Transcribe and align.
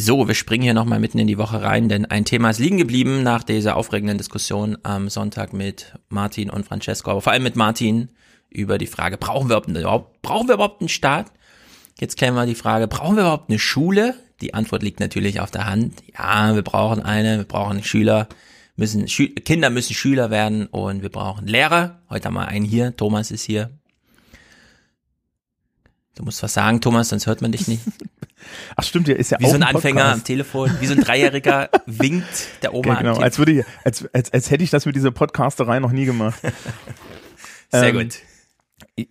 So, 0.00 0.28
wir 0.28 0.36
springen 0.36 0.62
hier 0.62 0.74
nochmal 0.74 1.00
mitten 1.00 1.18
in 1.18 1.26
die 1.26 1.38
Woche 1.38 1.60
rein, 1.60 1.88
denn 1.88 2.06
ein 2.06 2.24
Thema 2.24 2.50
ist 2.50 2.60
liegen 2.60 2.78
geblieben 2.78 3.24
nach 3.24 3.42
dieser 3.42 3.76
aufregenden 3.76 4.16
Diskussion 4.16 4.78
am 4.84 5.08
Sonntag 5.08 5.52
mit 5.52 5.92
Martin 6.08 6.50
und 6.50 6.64
Francesco, 6.64 7.10
aber 7.10 7.20
vor 7.20 7.32
allem 7.32 7.42
mit 7.42 7.56
Martin 7.56 8.08
über 8.48 8.78
die 8.78 8.86
Frage, 8.86 9.18
brauchen 9.18 9.50
wir 9.50 9.60
überhaupt, 9.66 10.22
brauchen 10.22 10.46
wir 10.46 10.54
überhaupt 10.54 10.80
einen 10.82 10.88
Staat? 10.88 11.32
Jetzt 11.98 12.16
klären 12.16 12.36
wir 12.36 12.46
die 12.46 12.54
Frage, 12.54 12.86
brauchen 12.86 13.16
wir 13.16 13.22
überhaupt 13.22 13.50
eine 13.50 13.58
Schule? 13.58 14.14
Die 14.40 14.54
Antwort 14.54 14.84
liegt 14.84 15.00
natürlich 15.00 15.40
auf 15.40 15.50
der 15.50 15.66
Hand. 15.66 15.94
Ja, 16.16 16.54
wir 16.54 16.62
brauchen 16.62 17.02
eine, 17.02 17.38
wir 17.38 17.44
brauchen 17.44 17.82
Schüler, 17.82 18.28
müssen, 18.76 19.08
Schü 19.08 19.30
Kinder 19.30 19.68
müssen 19.68 19.94
Schüler 19.94 20.30
werden 20.30 20.66
und 20.66 21.02
wir 21.02 21.10
brauchen 21.10 21.48
Lehrer. 21.48 21.98
Heute 22.08 22.26
haben 22.26 22.34
wir 22.34 22.46
einen 22.46 22.64
hier, 22.64 22.96
Thomas 22.96 23.32
ist 23.32 23.42
hier. 23.42 23.70
Du 26.18 26.24
musst 26.24 26.42
was 26.42 26.52
sagen, 26.52 26.80
Thomas, 26.80 27.10
sonst 27.10 27.28
hört 27.28 27.42
man 27.42 27.52
dich 27.52 27.68
nicht. 27.68 27.80
Ach 28.76 28.82
stimmt, 28.82 29.06
der 29.06 29.20
ist 29.20 29.30
ja 29.30 29.38
wie 29.38 29.44
auch 29.44 29.50
so 29.50 29.54
ein, 29.54 29.62
ein 29.62 29.76
Anfänger 29.76 30.06
am 30.06 30.24
Telefon, 30.24 30.68
wie 30.80 30.86
so 30.86 30.94
ein 30.94 31.00
Dreijähriger 31.00 31.70
winkt 31.86 32.48
der 32.62 32.74
Oma 32.74 32.88
Ja, 32.88 32.94
genau, 32.96 33.16
als 33.18 33.38
würde 33.38 33.52
ich, 33.52 33.64
als, 33.84 34.04
als, 34.12 34.32
als 34.32 34.50
hätte 34.50 34.64
ich 34.64 34.70
das 34.70 34.84
mit 34.84 34.96
dieser 34.96 35.12
Podcasterei 35.12 35.78
noch 35.78 35.92
nie 35.92 36.06
gemacht. 36.06 36.40
Sehr 37.70 37.90
ähm, 37.90 37.98
gut. 37.98 38.18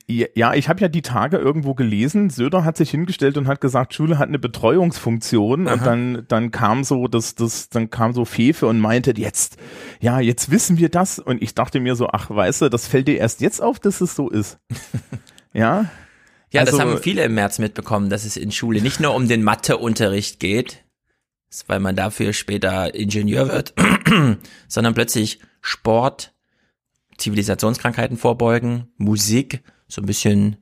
Ja, 0.06 0.54
ich 0.54 0.68
habe 0.68 0.82
ja 0.82 0.90
die 0.90 1.02
Tage 1.02 1.38
irgendwo 1.38 1.76
gelesen, 1.76 2.30
Söder 2.30 2.66
hat 2.66 2.76
sich 2.76 2.92
hingestellt 2.92 3.38
und 3.38 3.48
hat 3.48 3.62
gesagt, 3.62 3.94
Schule 3.94 4.18
hat 4.18 4.28
eine 4.28 4.40
Betreuungsfunktion 4.40 5.68
Aha. 5.68 5.74
und 5.76 5.86
dann 5.86 6.26
dann 6.28 6.52
kam 6.52 6.84
so 6.84 7.08
das 7.08 7.36
das 7.36 7.70
dann 7.70 7.90
kam 7.90 8.12
so 8.12 8.26
Fefe 8.26 8.68
und 8.68 8.82
meinte 8.82 9.14
jetzt 9.16 9.56
ja, 10.02 10.20
jetzt 10.20 10.52
wissen 10.52 10.78
wir 10.78 10.90
das 10.90 11.20
und 11.20 11.42
ich 11.42 11.56
dachte 11.56 11.80
mir 11.80 11.96
so, 11.96 12.10
ach, 12.10 12.30
weißt 12.30 12.64
du, 12.64 12.70
das 12.70 12.86
fällt 12.86 13.08
dir 13.08 13.18
erst 13.18 13.40
jetzt 13.40 13.62
auf, 13.62 13.80
dass 13.80 14.02
es 14.02 14.14
so 14.14 14.30
ist. 14.30 14.60
ja? 15.54 15.86
Ja, 16.52 16.64
das 16.64 16.76
also- 16.76 16.92
haben 16.92 17.02
viele 17.02 17.24
im 17.24 17.36
März 17.36 17.60
mitbekommen, 17.60 18.10
dass 18.10 18.26
es 18.26 18.38
in 18.38 18.52
Schule 18.52 18.82
nicht 18.82 19.00
nur 19.00 19.14
um 19.14 19.28
den 19.28 19.44
Matheunterricht 19.44 20.40
geht, 20.40 20.84
weil 21.68 21.80
man 21.80 21.96
dafür 21.96 22.34
später 22.34 22.94
Ingenieur 22.94 23.50
wird, 23.50 23.74
sondern 24.68 24.94
plötzlich 24.94 25.40
Sport, 25.62 26.34
Zivilisationskrankheiten 27.18 28.18
vorbeugen, 28.18 28.88
Musik, 28.98 29.64
so 29.88 30.02
ein 30.02 30.06
bisschen 30.06 30.58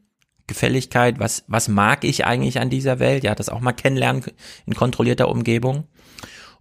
Gefälligkeit, 0.47 1.19
was, 1.19 1.43
was 1.47 1.67
mag 1.67 2.03
ich 2.03 2.25
eigentlich 2.25 2.59
an 2.59 2.69
dieser 2.69 2.99
Welt? 2.99 3.23
Ja, 3.23 3.35
das 3.35 3.49
auch 3.49 3.61
mal 3.61 3.73
kennenlernen 3.73 4.23
in 4.65 4.75
kontrollierter 4.75 5.27
Umgebung. 5.27 5.87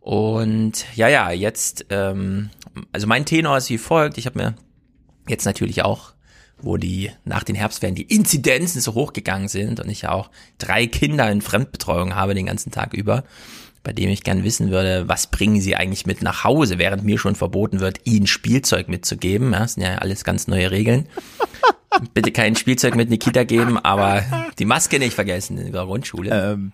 Und 0.01 0.85
ja, 0.97 1.09
ja, 1.09 1.31
jetzt, 1.31 1.87
ähm, 1.91 2.51
also 2.93 3.07
mein 3.07 3.25
Tenor 3.25 3.57
ist 3.59 3.70
wie 3.70 3.79
folgt. 3.79 4.19
Ich 4.19 4.27
habe 4.27 4.39
mir 4.39 4.55
jetzt 5.29 5.45
natürlich 5.45 5.83
auch, 5.83 6.14
wo 6.65 6.77
die 6.77 7.11
nach 7.25 7.45
den 7.45 7.55
Herbstferien 7.55 7.95
die 7.95 8.03
Inzidenzen 8.15 8.81
so 8.81 8.95
hochgegangen 8.95 9.48
sind 9.48 9.81
und 9.81 9.89
ich 9.89 10.03
ja 10.03 10.12
auch 10.12 10.31
drei 10.59 10.87
Kinder 10.87 11.31
in 11.31 11.43
Fremdbetreuung 11.43 12.15
habe 12.15 12.34
den 12.34 12.47
ganzen 12.47 12.70
Tag 12.70 12.95
über, 12.95 13.25
bei 13.83 13.93
dem 13.93 14.09
ich 14.09 14.25
gern 14.25 14.45
wissen 14.45 14.70
würde, 14.70 15.09
was 15.09 15.27
bringen 15.27 15.61
sie 15.61 15.77
eigentlich 15.77 16.07
mit 16.07 16.23
nach 16.23 16.45
Hause, 16.45 16.79
während 16.79 17.05
mir 17.05 17.19
schon 17.19 17.35
verboten 17.35 17.81
wird, 17.81 18.01
ihnen 18.05 18.27
Spielzeug 18.27 18.89
mitzugeben. 18.89 19.53
Ja, 19.53 19.61
das 19.61 19.75
sind 19.75 19.83
ja 19.83 19.98
alles 19.98 20.25
ganz 20.25 20.48
neue 20.48 20.70
Regeln. 20.70 21.07
Bitte 22.12 22.33
kein 22.33 22.57
Spielzeug 22.57 22.97
mit 22.97 23.07
in 23.07 23.12
die 23.12 23.19
Kita 23.19 23.45
geben, 23.45 23.79
aber 23.79 24.25
die 24.59 24.65
Maske 24.65 24.98
nicht 24.98 25.15
vergessen 25.15 25.59
in 25.59 25.73
der 25.73 25.85
Grundschule. 25.85 26.53
Ähm, 26.53 26.73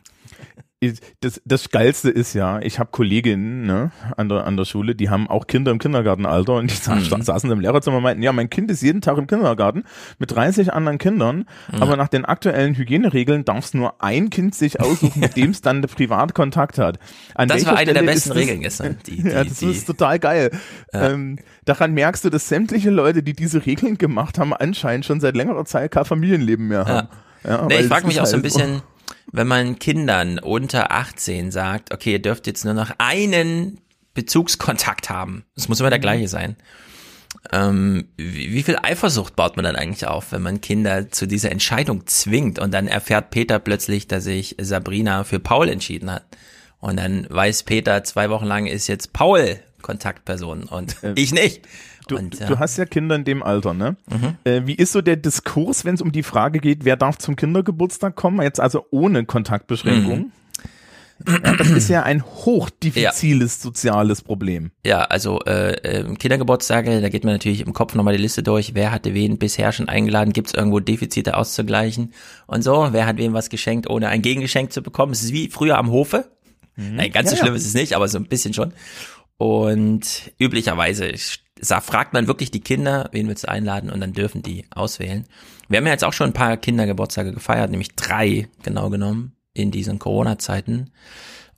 das, 1.20 1.42
das 1.44 1.68
Geilste 1.68 2.08
ist 2.08 2.32
ja, 2.32 2.58
ich 2.60 2.78
habe 2.78 2.88
Kolleginnen 2.90 3.66
ne, 3.66 3.90
an, 4.16 4.30
der, 4.30 4.46
an 4.46 4.56
der 4.56 4.64
Schule, 4.64 4.94
die 4.94 5.10
haben 5.10 5.28
auch 5.28 5.46
Kinder 5.46 5.70
im 5.72 5.78
Kindergartenalter 5.78 6.54
und 6.54 6.70
die 6.70 6.74
sa 6.74 6.94
Mhm. 6.94 7.22
saßen 7.22 7.50
im 7.50 7.60
Lehrerzimmer 7.60 7.98
und 7.98 8.02
meinten, 8.02 8.22
ja, 8.22 8.32
mein 8.32 8.48
Kind 8.48 8.70
ist 8.70 8.80
jeden 8.82 9.02
Tag 9.02 9.18
im 9.18 9.26
Kindergarten 9.26 9.84
mit 10.18 10.30
30 10.34 10.72
anderen 10.72 10.96
Kindern, 10.96 11.44
aber 11.78 11.96
nach 11.96 12.08
den 12.08 12.24
aktuellen 12.24 12.74
Hygieneregeln 12.76 13.44
darf 13.44 13.66
es 13.66 13.74
nur 13.74 14.02
ein 14.02 14.30
Kind 14.30 14.54
sich 14.54 14.80
aussuchen, 14.80 15.20
mit 15.20 15.36
dem 15.36 15.50
es 15.50 15.60
dann 15.60 15.82
privat 15.82 16.34
Kontakt 16.34 16.78
hat. 16.78 16.98
An 17.34 17.48
das 17.48 17.66
war 17.66 17.76
eine 17.76 17.92
der 17.92 18.00
Stelle 18.00 18.06
besten 18.06 18.16
ist 18.16 18.28
das- 18.30 18.36
Regeln 18.36 18.60
gestern. 18.62 18.96
Die, 19.06 19.16
die, 19.22 19.28
ja, 19.28 19.44
das 19.44 19.58
die, 19.58 19.66
ist 19.70 19.86
total 19.86 20.18
geil. 20.18 20.50
Ähm, 20.94 21.38
daran 21.66 21.92
merkst 21.92 22.24
du, 22.24 22.30
dass 22.30 22.48
sämtliche 22.48 22.88
Leute, 22.90 23.22
die 23.22 23.34
diese 23.34 23.66
Regeln 23.66 23.98
gemacht 23.98 24.38
haben, 24.38 24.54
anscheinend 24.54 25.04
schon 25.04 25.20
seit 25.20 25.36
längerer 25.36 25.66
Zeit 25.66 25.90
kein 25.90 26.06
Familienleben 26.06 26.68
mehr 26.68 26.86
haben. 26.86 27.08
Ja, 27.44 27.66
Nee, 27.66 27.74
weil 27.74 27.80
ich 27.82 27.86
frage 27.88 28.06
mich 28.06 28.20
auch 28.20 28.26
so 28.26 28.32
ein 28.36 28.42
halt 28.42 28.42
bisschen, 28.42 28.82
wenn 29.32 29.46
man 29.46 29.78
Kindern 29.78 30.38
unter 30.38 30.92
18 30.92 31.50
sagt, 31.50 31.92
okay, 31.92 32.12
ihr 32.12 32.22
dürft 32.22 32.46
jetzt 32.46 32.64
nur 32.64 32.74
noch 32.74 32.92
einen 32.98 33.80
Bezugskontakt 34.14 35.10
haben. 35.10 35.44
Das 35.54 35.68
muss 35.68 35.80
immer 35.80 35.90
der 35.90 35.98
gleiche 35.98 36.28
sein. 36.28 36.56
Ähm, 37.52 38.08
wie, 38.16 38.52
wie 38.52 38.62
viel 38.62 38.78
Eifersucht 38.82 39.36
baut 39.36 39.56
man 39.56 39.64
dann 39.64 39.76
eigentlich 39.76 40.06
auf, 40.06 40.32
wenn 40.32 40.42
man 40.42 40.60
Kinder 40.60 41.10
zu 41.10 41.26
dieser 41.26 41.52
Entscheidung 41.52 42.06
zwingt 42.06 42.58
und 42.58 42.72
dann 42.72 42.88
erfährt 42.88 43.30
Peter 43.30 43.58
plötzlich, 43.58 44.08
dass 44.08 44.24
sich 44.24 44.56
Sabrina 44.60 45.24
für 45.24 45.38
Paul 45.38 45.68
entschieden 45.68 46.10
hat. 46.10 46.24
Und 46.78 46.96
dann 46.96 47.26
weiß 47.28 47.64
Peter, 47.64 48.02
zwei 48.04 48.30
Wochen 48.30 48.46
lang 48.46 48.66
ist 48.66 48.88
jetzt 48.88 49.12
Paul 49.12 49.60
Kontaktperson 49.82 50.64
und 50.64 50.96
ich 51.14 51.32
nicht. 51.32 51.66
Du, 52.10 52.16
und, 52.16 52.40
ja. 52.40 52.46
du 52.46 52.58
hast 52.58 52.76
ja 52.76 52.86
Kinder 52.86 53.14
in 53.14 53.24
dem 53.24 53.42
Alter, 53.42 53.72
ne? 53.72 53.96
Mhm. 54.10 54.36
Äh, 54.44 54.62
wie 54.66 54.74
ist 54.74 54.92
so 54.92 55.00
der 55.00 55.16
Diskurs, 55.16 55.84
wenn 55.84 55.94
es 55.94 56.02
um 56.02 56.10
die 56.10 56.24
Frage 56.24 56.58
geht, 56.58 56.84
wer 56.84 56.96
darf 56.96 57.18
zum 57.18 57.36
Kindergeburtstag 57.36 58.16
kommen? 58.16 58.42
Jetzt 58.42 58.60
also 58.60 58.86
ohne 58.90 59.24
Kontaktbeschränkung. 59.24 60.18
Mhm. 60.18 60.32
Ja, 61.28 61.54
das 61.54 61.68
ist 61.68 61.88
ja 61.90 62.02
ein 62.02 62.24
hochdiffiziles 62.24 63.60
soziales 63.60 64.22
Problem. 64.22 64.70
Ja, 64.86 65.02
also 65.02 65.40
äh, 65.40 65.74
äh, 65.74 66.14
Kindergeburtstage, 66.14 67.02
da 67.02 67.10
geht 67.10 67.24
man 67.24 67.34
natürlich 67.34 67.60
im 67.60 67.74
Kopf 67.74 67.94
nochmal 67.94 68.16
die 68.16 68.22
Liste 68.22 68.42
durch. 68.42 68.74
Wer 68.74 68.90
hatte 68.90 69.12
wen 69.12 69.38
bisher 69.38 69.70
schon 69.72 69.88
eingeladen? 69.88 70.32
Gibt 70.32 70.48
es 70.48 70.54
irgendwo 70.54 70.80
Defizite 70.80 71.36
auszugleichen? 71.36 72.14
Und 72.46 72.64
so, 72.64 72.88
wer 72.92 73.04
hat 73.06 73.18
wem 73.18 73.34
was 73.34 73.50
geschenkt, 73.50 73.88
ohne 73.88 74.08
ein 74.08 74.22
Gegengeschenk 74.22 74.72
zu 74.72 74.82
bekommen? 74.82 75.12
Es 75.12 75.22
ist 75.22 75.32
wie 75.32 75.48
früher 75.48 75.76
am 75.76 75.90
Hofe. 75.90 76.30
Nein, 76.76 77.12
ganz 77.12 77.30
so 77.30 77.34
Mhm. 77.34 77.38
Ja, 77.38 77.42
schlimm 77.42 77.54
ja. 77.54 77.58
ist 77.58 77.66
es 77.66 77.74
nicht, 77.74 77.92
aber 77.92 78.08
so 78.08 78.18
ein 78.18 78.24
bisschen 78.24 78.54
schon. 78.54 78.72
Und 79.40 80.32
üblicherweise 80.38 81.14
fragt 81.62 82.12
man 82.12 82.26
wirklich 82.26 82.50
die 82.50 82.60
Kinder, 82.60 83.08
wen 83.12 83.26
willst 83.26 83.44
du 83.44 83.48
einladen 83.48 83.88
und 83.88 83.98
dann 83.98 84.12
dürfen 84.12 84.42
die 84.42 84.66
auswählen. 84.68 85.24
Wir 85.66 85.78
haben 85.78 85.86
ja 85.86 85.92
jetzt 85.92 86.04
auch 86.04 86.12
schon 86.12 86.26
ein 86.26 86.34
paar 86.34 86.58
Kindergeburtstage 86.58 87.32
gefeiert, 87.32 87.70
nämlich 87.70 87.96
drei 87.96 88.50
genau 88.62 88.90
genommen 88.90 89.32
in 89.54 89.70
diesen 89.70 89.98
Corona-Zeiten. 89.98 90.90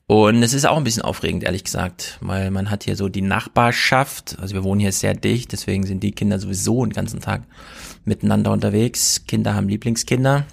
Und 0.06 0.44
es 0.44 0.54
ist 0.54 0.64
auch 0.64 0.76
ein 0.76 0.84
bisschen 0.84 1.02
aufregend, 1.02 1.42
ehrlich 1.42 1.64
gesagt, 1.64 2.18
weil 2.20 2.52
man 2.52 2.70
hat 2.70 2.84
hier 2.84 2.94
so 2.94 3.08
die 3.08 3.20
Nachbarschaft, 3.20 4.38
also 4.38 4.54
wir 4.54 4.62
wohnen 4.62 4.80
hier 4.80 4.92
sehr 4.92 5.14
dicht, 5.14 5.50
deswegen 5.50 5.84
sind 5.84 6.04
die 6.04 6.12
Kinder 6.12 6.38
sowieso 6.38 6.84
den 6.86 6.92
ganzen 6.92 7.18
Tag 7.18 7.42
miteinander 8.04 8.52
unterwegs. 8.52 9.24
Kinder 9.26 9.54
haben 9.54 9.68
Lieblingskinder. 9.68 10.46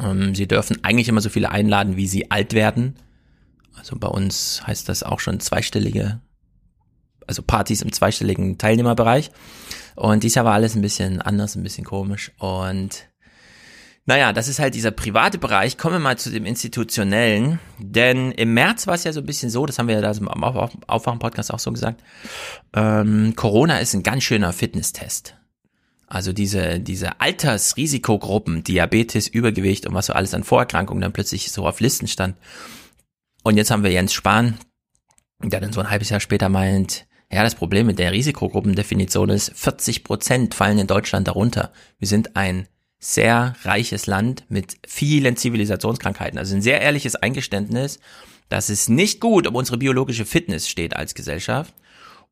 Ähm, 0.00 0.36
sie 0.36 0.46
dürfen 0.46 0.84
eigentlich 0.84 1.08
immer 1.08 1.20
so 1.20 1.30
viele 1.30 1.50
einladen, 1.50 1.96
wie 1.96 2.06
sie 2.06 2.30
alt 2.30 2.52
werden. 2.52 2.94
Also 3.76 3.96
bei 3.98 4.08
uns 4.08 4.62
heißt 4.64 4.88
das 4.88 5.02
auch 5.02 5.18
schon 5.18 5.40
zweistellige, 5.40 6.20
also 7.28 7.42
Partys 7.42 7.82
im 7.82 7.92
zweistelligen 7.92 8.58
Teilnehmerbereich. 8.58 9.30
Und 9.94 10.24
dies 10.24 10.34
Jahr 10.34 10.44
war 10.44 10.54
alles 10.54 10.74
ein 10.74 10.82
bisschen 10.82 11.22
anders, 11.22 11.54
ein 11.54 11.62
bisschen 11.62 11.84
komisch. 11.84 12.32
Und 12.38 13.06
naja, 14.06 14.32
das 14.32 14.48
ist 14.48 14.58
halt 14.58 14.74
dieser 14.74 14.90
private 14.90 15.36
Bereich. 15.36 15.76
Kommen 15.76 15.96
wir 15.96 16.00
mal 16.00 16.18
zu 16.18 16.30
dem 16.30 16.46
institutionellen. 16.46 17.60
Denn 17.78 18.32
im 18.32 18.54
März 18.54 18.86
war 18.86 18.94
es 18.94 19.04
ja 19.04 19.12
so 19.12 19.20
ein 19.20 19.26
bisschen 19.26 19.50
so, 19.50 19.66
das 19.66 19.78
haben 19.78 19.86
wir 19.86 19.96
ja 19.96 20.00
da 20.00 20.10
Auf- 20.10 20.78
Aufwachen-Podcast 20.86 21.52
auch 21.52 21.58
so 21.58 21.70
gesagt, 21.70 22.02
ähm, 22.74 23.34
Corona 23.36 23.78
ist 23.78 23.92
ein 23.94 24.02
ganz 24.02 24.24
schöner 24.24 24.52
Fitnesstest. 24.54 25.34
Also 26.06 26.32
diese, 26.32 26.80
diese 26.80 27.20
Altersrisikogruppen, 27.20 28.64
Diabetes, 28.64 29.28
Übergewicht 29.28 29.86
und 29.86 29.92
was 29.92 30.06
so 30.06 30.14
alles 30.14 30.32
an 30.32 30.42
Vorerkrankungen 30.42 31.02
dann 31.02 31.12
plötzlich 31.12 31.52
so 31.52 31.66
auf 31.66 31.80
Listen 31.80 32.08
stand. 32.08 32.38
Und 33.42 33.58
jetzt 33.58 33.70
haben 33.70 33.82
wir 33.82 33.90
Jens 33.90 34.14
Spahn, 34.14 34.56
der 35.42 35.60
dann 35.60 35.74
so 35.74 35.80
ein 35.80 35.90
halbes 35.90 36.08
Jahr 36.08 36.20
später 36.20 36.48
meint, 36.48 37.06
ja, 37.30 37.42
das 37.42 37.54
Problem 37.54 37.86
mit 37.86 37.98
der 37.98 38.12
Risikogruppendefinition 38.12 39.28
ist, 39.28 39.52
40 39.54 40.02
Prozent 40.02 40.54
fallen 40.54 40.78
in 40.78 40.86
Deutschland 40.86 41.28
darunter. 41.28 41.72
Wir 41.98 42.08
sind 42.08 42.36
ein 42.36 42.68
sehr 42.98 43.54
reiches 43.62 44.06
Land 44.06 44.44
mit 44.48 44.76
vielen 44.86 45.36
Zivilisationskrankheiten. 45.36 46.38
Also 46.38 46.54
ein 46.54 46.62
sehr 46.62 46.80
ehrliches 46.80 47.16
Eingeständnis, 47.16 48.00
dass 48.48 48.70
es 48.70 48.88
nicht 48.88 49.20
gut 49.20 49.46
um 49.46 49.54
unsere 49.54 49.78
biologische 49.78 50.24
Fitness 50.24 50.68
steht 50.68 50.96
als 50.96 51.14
Gesellschaft. 51.14 51.74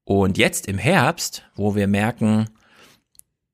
Und 0.05 0.39
jetzt 0.39 0.67
im 0.67 0.79
Herbst, 0.79 1.45
wo 1.55 1.75
wir 1.75 1.87
merken, 1.87 2.49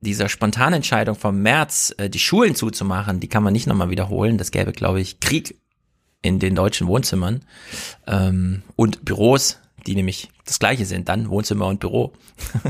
dieser 0.01 0.29
spontane 0.29 0.77
Entscheidung 0.77 1.15
vom 1.15 1.43
März, 1.43 1.95
äh, 1.99 2.09
die 2.09 2.19
Schulen 2.19 2.55
zuzumachen, 2.55 3.21
die 3.21 3.29
kann 3.29 3.43
man 3.43 3.53
nicht 3.53 3.67
nochmal 3.67 3.91
wiederholen. 3.91 4.39
Das 4.39 4.51
gäbe, 4.51 4.73
glaube 4.73 5.01
ich, 5.01 5.21
Krieg 5.21 5.57
in 6.23 6.39
den 6.39 6.55
deutschen 6.55 6.87
Wohnzimmern 6.87 7.43
ähm, 8.07 8.63
und 8.77 9.05
Büros, 9.05 9.59
die 9.87 9.95
nämlich 9.95 10.31
das 10.45 10.59
gleiche 10.59 10.87
sind, 10.87 11.09
dann 11.09 11.29
Wohnzimmer 11.29 11.67
und 11.67 11.81
Büro, 11.81 12.13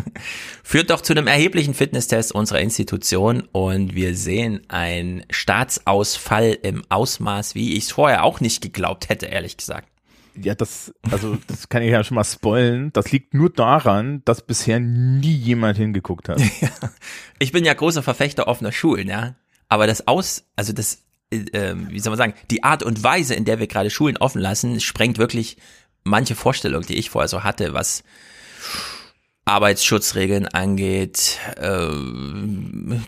führt 0.63 0.91
doch 0.91 1.01
zu 1.01 1.13
einem 1.13 1.27
erheblichen 1.27 1.75
Fitnesstest 1.75 2.33
unserer 2.33 2.61
Institution 2.61 3.43
und 3.53 3.95
wir 3.95 4.15
sehen 4.15 4.63
einen 4.69 5.25
Staatsausfall 5.31 6.59
im 6.63 6.85
Ausmaß, 6.89 7.55
wie 7.55 7.75
ich 7.75 7.85
es 7.85 7.93
vorher 7.93 8.25
auch 8.25 8.41
nicht 8.41 8.63
geglaubt 8.63 9.09
hätte, 9.09 9.27
ehrlich 9.27 9.57
gesagt. 9.57 9.89
Ja, 10.35 10.55
das, 10.55 10.95
also 11.11 11.37
das 11.47 11.69
kann 11.69 11.83
ich 11.83 11.91
ja 11.91 12.03
schon 12.05 12.15
mal 12.15 12.25
spoilen. 12.25 12.91
Das 12.95 13.13
liegt 13.13 13.35
nur 13.35 13.51
daran, 13.51 14.23
dass 14.25 14.47
bisher 14.47 14.81
nie 14.81 15.35
jemand 15.35 15.77
hingeguckt 15.77 16.29
hat. 16.29 16.41
Ich 17.39 17.51
bin 17.51 17.65
ja 17.65 17.75
großer 17.75 18.05
Verfechter 18.05 18.47
offener 18.47 18.71
Schulen, 18.71 19.09
ja. 19.09 19.35
Aber 19.69 19.89
das 19.89 20.07
Aus, 20.07 20.45
also 20.55 20.73
das 20.73 21.03
äh, 21.33 21.75
wie 21.75 21.99
soll 21.99 22.11
man 22.11 22.19
sagen, 22.19 22.35
die 22.51 22.63
Art 22.63 22.83
und 22.83 23.03
Weise, 23.03 23.35
in 23.35 23.45
der 23.45 23.59
wir 23.59 23.67
gerade 23.67 23.91
Schulen 23.91 24.17
offen 24.17 24.41
lassen, 24.41 24.81
sprengt 24.81 25.19
wirklich 25.19 25.57
manche 26.05 26.35
Vorstellung, 26.35 26.83
die 26.83 26.97
ich 26.99 27.11
vorher 27.11 27.29
so 27.29 27.45
hatte, 27.45 27.75
was 27.75 28.03
Arbeitsschutzregeln 29.45 30.47
angeht, 30.47 31.39
äh, 31.57 31.89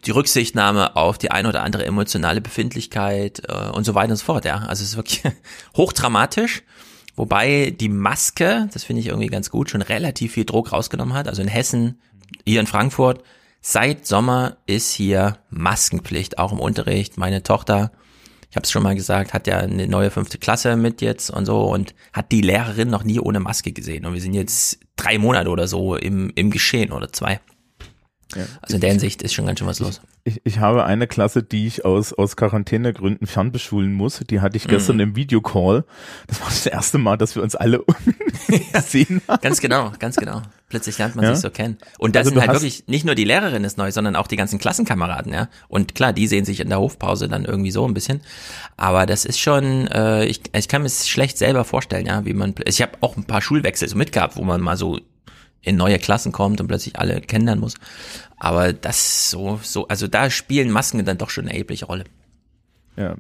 die 0.05 0.11
Rücksichtnahme 0.11 0.97
auf 0.97 1.17
die 1.17 1.31
ein 1.31 1.47
oder 1.47 1.63
andere 1.63 1.85
emotionale 1.87 2.41
Befindlichkeit 2.41 3.43
äh, 3.49 3.71
und 3.71 3.85
so 3.85 3.95
weiter 3.95 4.11
und 4.11 4.17
so 4.17 4.25
fort. 4.25 4.45
Ja, 4.45 4.57
also 4.57 4.83
es 4.83 4.91
ist 4.91 4.97
wirklich 4.97 5.23
hochdramatisch. 5.77 6.63
Wobei 7.17 7.71
die 7.71 7.89
Maske, 7.89 8.69
das 8.73 8.83
finde 8.83 9.01
ich 9.01 9.07
irgendwie 9.07 9.29
ganz 9.29 9.51
gut, 9.51 9.71
schon 9.71 9.83
relativ 9.83 10.33
viel 10.33 10.45
Druck 10.45 10.73
rausgenommen 10.73 11.15
hat. 11.15 11.29
Also 11.29 11.43
in 11.43 11.49
Hessen, 11.49 12.01
hier 12.45 12.59
in 12.59 12.67
Frankfurt, 12.67 13.23
seit 13.61 14.05
Sommer 14.05 14.57
ist 14.67 14.93
hier 14.93 15.39
Maskenpflicht, 15.51 16.39
auch 16.39 16.51
im 16.51 16.59
Unterricht. 16.59 17.17
Meine 17.17 17.45
Tochter 17.45 17.93
ich 18.55 18.57
habe 18.57 18.67
es 18.67 18.71
schon 18.71 18.85
mal 18.85 18.95
gesagt, 18.95 19.35
hat 19.35 19.49
ja 19.49 19.59
eine 19.59 19.89
neue 19.89 20.13
fünfte 20.13 20.39
Klasse 20.39 20.77
mit 20.77 21.03
jetzt 21.03 21.29
und 21.29 21.45
so 21.45 21.63
und 21.63 21.93
hat 22.13 22.31
die 22.31 22.41
Lehrerin 22.41 22.89
noch 22.89 23.03
nie 23.03 23.19
ohne 23.19 23.41
Maske 23.41 23.73
gesehen. 23.73 24.07
Und 24.07 24.15
wir 24.15 24.21
sind 24.21 24.33
jetzt 24.33 24.79
drei 24.95 25.19
Monate 25.19 25.51
oder 25.51 25.67
so 25.67 25.97
im, 25.97 26.31
im 26.37 26.53
Geschehen 26.53 26.93
oder 26.93 27.13
zwei. 27.13 27.41
Ja. 28.37 28.45
Also 28.63 28.77
in 28.77 28.81
der 28.81 28.91
Hinsicht 28.91 29.23
ist 29.23 29.35
schon 29.35 29.47
ganz 29.47 29.59
schön 29.59 29.67
was 29.67 29.81
los. 29.81 30.01
Ich, 30.23 30.41
ich 30.45 30.61
habe 30.61 30.85
eine 30.85 31.09
Klasse, 31.09 31.43
die 31.43 31.67
ich 31.67 31.85
aus, 31.85 32.13
aus 32.13 32.37
Quarantänegründen 32.37 33.27
fernbeschulen 33.27 33.93
muss. 33.93 34.21
Die 34.31 34.41
hatte 34.41 34.57
ich 34.57 34.69
gestern 34.69 34.99
mm. 34.99 35.01
im 35.01 35.17
Videocall. 35.17 35.85
Das 36.29 36.41
war 36.41 36.47
das 36.47 36.65
erste 36.65 36.99
Mal, 36.99 37.17
dass 37.17 37.35
wir 37.35 37.43
uns 37.43 37.57
alle 37.57 37.85
sehen. 38.87 39.21
ganz 39.43 39.61
genau, 39.61 39.93
ganz 39.99 40.15
genau. 40.15 40.43
Plötzlich 40.75 40.99
lernt 40.99 41.15
man 41.15 41.25
ja? 41.25 41.33
sich 41.37 41.41
so 41.41 41.51
kennen. 41.51 41.79
Und 41.99 42.17
das 42.17 42.27
also 42.27 42.31
sind 42.31 42.41
halt 42.41 42.51
wirklich 42.51 42.89
nicht 42.89 43.05
nur 43.05 43.15
die 43.15 43.23
Lehrerin 43.23 43.63
ist 43.63 43.79
neu, 43.79 43.93
sondern 43.93 44.17
auch 44.17 44.27
die 44.27 44.35
ganzen 44.35 44.59
Klassenkameraden, 44.59 45.33
ja. 45.33 45.49
Und 45.69 45.95
klar, 45.95 46.13
die 46.13 46.27
sehen 46.27 46.45
sich 46.45 46.59
in 46.59 46.69
der 46.69 46.81
Hofpause 46.81 47.29
dann 47.29 47.45
irgendwie 47.45 47.71
so 47.71 47.87
ein 47.87 47.95
bisschen. 47.95 48.23
Aber 48.77 49.07
das 49.07 49.25
ist 49.25 49.39
schon, 49.39 49.87
äh, 49.87 50.25
ich, 50.25 50.41
ich 50.53 50.67
kann 50.67 50.83
mir 50.83 50.89
es 50.89 51.07
schlecht 51.07 51.39
selber 51.39 51.63
vorstellen, 51.63 52.07
ja, 52.07 52.25
wie 52.25 52.33
man. 52.33 52.57
Ich 52.65 52.83
habe 52.83 52.91
auch 53.03 53.17
ein 53.17 53.23
paar 53.23 53.41
Schulwechsel 53.41 53.89
so 53.89 53.97
mitgehabt, 53.97 54.35
wo 54.35 54.43
man 54.43 54.61
mal 54.61 54.77
so 54.77 54.99
in 55.63 55.77
neue 55.77 56.01
Klassen 56.01 56.33
kommt 56.33 56.61
und 56.61 56.67
plötzlich 56.67 56.99
alle 56.99 57.21
kennenlernen 57.21 57.61
muss. 57.61 57.75
Aber 58.37 58.73
das 58.73 59.31
so, 59.31 59.61
so, 59.63 59.87
also 59.87 60.09
da 60.09 60.29
spielen 60.29 60.73
Masken 60.73 61.05
dann 61.05 61.19
doch 61.19 61.31
schon 61.31 61.45
eine 61.45 61.53
erhebliche 61.53 61.87
Rolle. 61.87 62.03
Ja. 62.97 63.15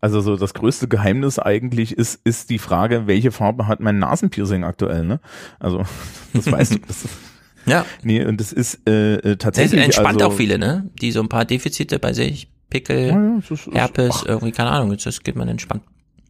Also 0.00 0.20
so 0.20 0.36
das 0.36 0.54
größte 0.54 0.88
Geheimnis 0.88 1.38
eigentlich 1.38 1.92
ist, 1.96 2.20
ist 2.24 2.50
die 2.50 2.58
Frage, 2.58 3.06
welche 3.06 3.32
Farbe 3.32 3.66
hat 3.66 3.80
mein 3.80 3.98
Nasenpiercing 3.98 4.64
aktuell, 4.64 5.04
ne? 5.04 5.20
Also, 5.58 5.84
das 6.32 6.50
weißt 6.50 6.74
du. 6.74 6.78
Das, 6.86 7.08
ja. 7.66 7.84
Nee, 8.02 8.24
und 8.24 8.40
das 8.40 8.52
ist 8.52 8.86
äh, 8.88 9.14
äh 9.14 9.36
tatsächlich. 9.36 9.80
Das 9.80 9.96
entspannt 9.96 10.22
also, 10.22 10.26
auch 10.26 10.36
viele, 10.36 10.58
ne? 10.58 10.90
Die 11.00 11.12
so 11.12 11.20
ein 11.20 11.28
paar 11.28 11.44
Defizite 11.44 11.98
bei 11.98 12.12
sich, 12.12 12.50
Pickel, 12.70 13.08
ja, 13.08 13.38
ist, 13.38 13.66
Herpes, 13.72 14.22
ach. 14.22 14.26
irgendwie, 14.26 14.52
keine 14.52 14.70
Ahnung, 14.70 14.96
das 15.02 15.22
geht 15.22 15.36
man 15.36 15.48
entspannt. 15.48 15.82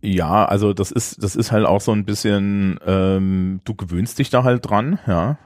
Ja, 0.03 0.45
also 0.45 0.73
das 0.73 0.93
ist, 0.93 1.23
das 1.23 1.35
ist 1.35 1.51
halt 1.51 1.67
auch 1.67 1.81
so 1.81 1.93
ein 1.93 2.05
bisschen, 2.05 2.79
ähm, 2.87 3.61
du 3.65 3.75
gewöhnst 3.75 4.19
dich 4.19 4.31
da 4.31 4.45
halt 4.45 4.69
dran, 4.69 4.99
ja. 5.07 5.39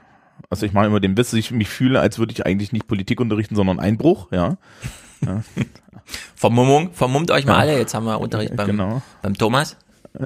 Also 0.49 0.65
ich 0.65 0.73
mache 0.73 0.87
immer 0.87 0.99
den 0.99 1.17
Witz, 1.17 1.33
ich 1.33 1.51
mich 1.51 1.69
fühle, 1.69 1.99
als 1.99 2.19
würde 2.19 2.33
ich 2.33 2.45
eigentlich 2.45 2.71
nicht 2.71 2.87
Politik 2.87 3.19
unterrichten, 3.19 3.55
sondern 3.55 3.79
Einbruch, 3.79 4.31
ja. 4.31 4.57
ja. 5.25 5.43
Vermummung, 6.35 6.91
vermummt 6.93 7.31
euch 7.31 7.45
mal 7.45 7.57
alle, 7.57 7.77
jetzt 7.77 7.93
haben 7.93 8.05
wir 8.05 8.19
Unterricht 8.19 8.55
beim, 8.55 8.67
genau. 8.67 9.01
beim 9.21 9.37
Thomas. 9.37 9.77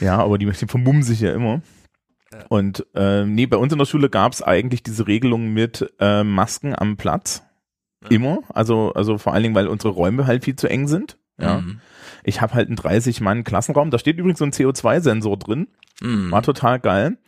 ja, 0.00 0.18
aber 0.18 0.38
die, 0.38 0.46
die 0.46 0.66
vermummen 0.66 1.02
sich 1.02 1.20
ja 1.20 1.32
immer. 1.32 1.62
Und 2.48 2.86
äh, 2.94 3.24
nee, 3.24 3.46
bei 3.46 3.56
uns 3.56 3.72
in 3.72 3.78
der 3.78 3.86
Schule 3.86 4.10
gab 4.10 4.32
es 4.32 4.42
eigentlich 4.42 4.82
diese 4.82 5.06
Regelung 5.06 5.52
mit 5.52 5.92
äh, 6.00 6.24
Masken 6.24 6.74
am 6.76 6.96
Platz. 6.96 7.42
Immer. 8.10 8.40
Also, 8.52 8.92
also 8.92 9.18
vor 9.18 9.32
allen 9.32 9.42
Dingen, 9.42 9.54
weil 9.54 9.68
unsere 9.68 9.94
Räume 9.94 10.26
halt 10.26 10.44
viel 10.44 10.56
zu 10.56 10.68
eng 10.68 10.88
sind. 10.88 11.16
Ja. 11.40 11.60
Mhm. 11.60 11.80
Ich 12.22 12.40
habe 12.40 12.54
halt 12.54 12.68
einen 12.68 12.76
30-Mann-Klassenraum. 12.76 13.90
Da 13.90 13.98
steht 13.98 14.18
übrigens 14.18 14.38
so 14.38 14.44
ein 14.44 14.52
CO2-Sensor 14.52 15.38
drin. 15.38 15.68
Mhm. 16.00 16.30
War 16.30 16.42
total 16.42 16.80
geil. 16.80 17.18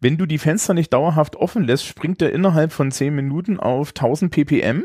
Wenn 0.00 0.16
du 0.16 0.26
die 0.26 0.38
Fenster 0.38 0.74
nicht 0.74 0.92
dauerhaft 0.92 1.36
offen 1.36 1.64
lässt, 1.64 1.86
springt 1.86 2.22
er 2.22 2.32
innerhalb 2.32 2.72
von 2.72 2.90
10 2.90 3.14
Minuten 3.14 3.60
auf 3.60 3.90
1000 3.90 4.30
ppm. 4.30 4.84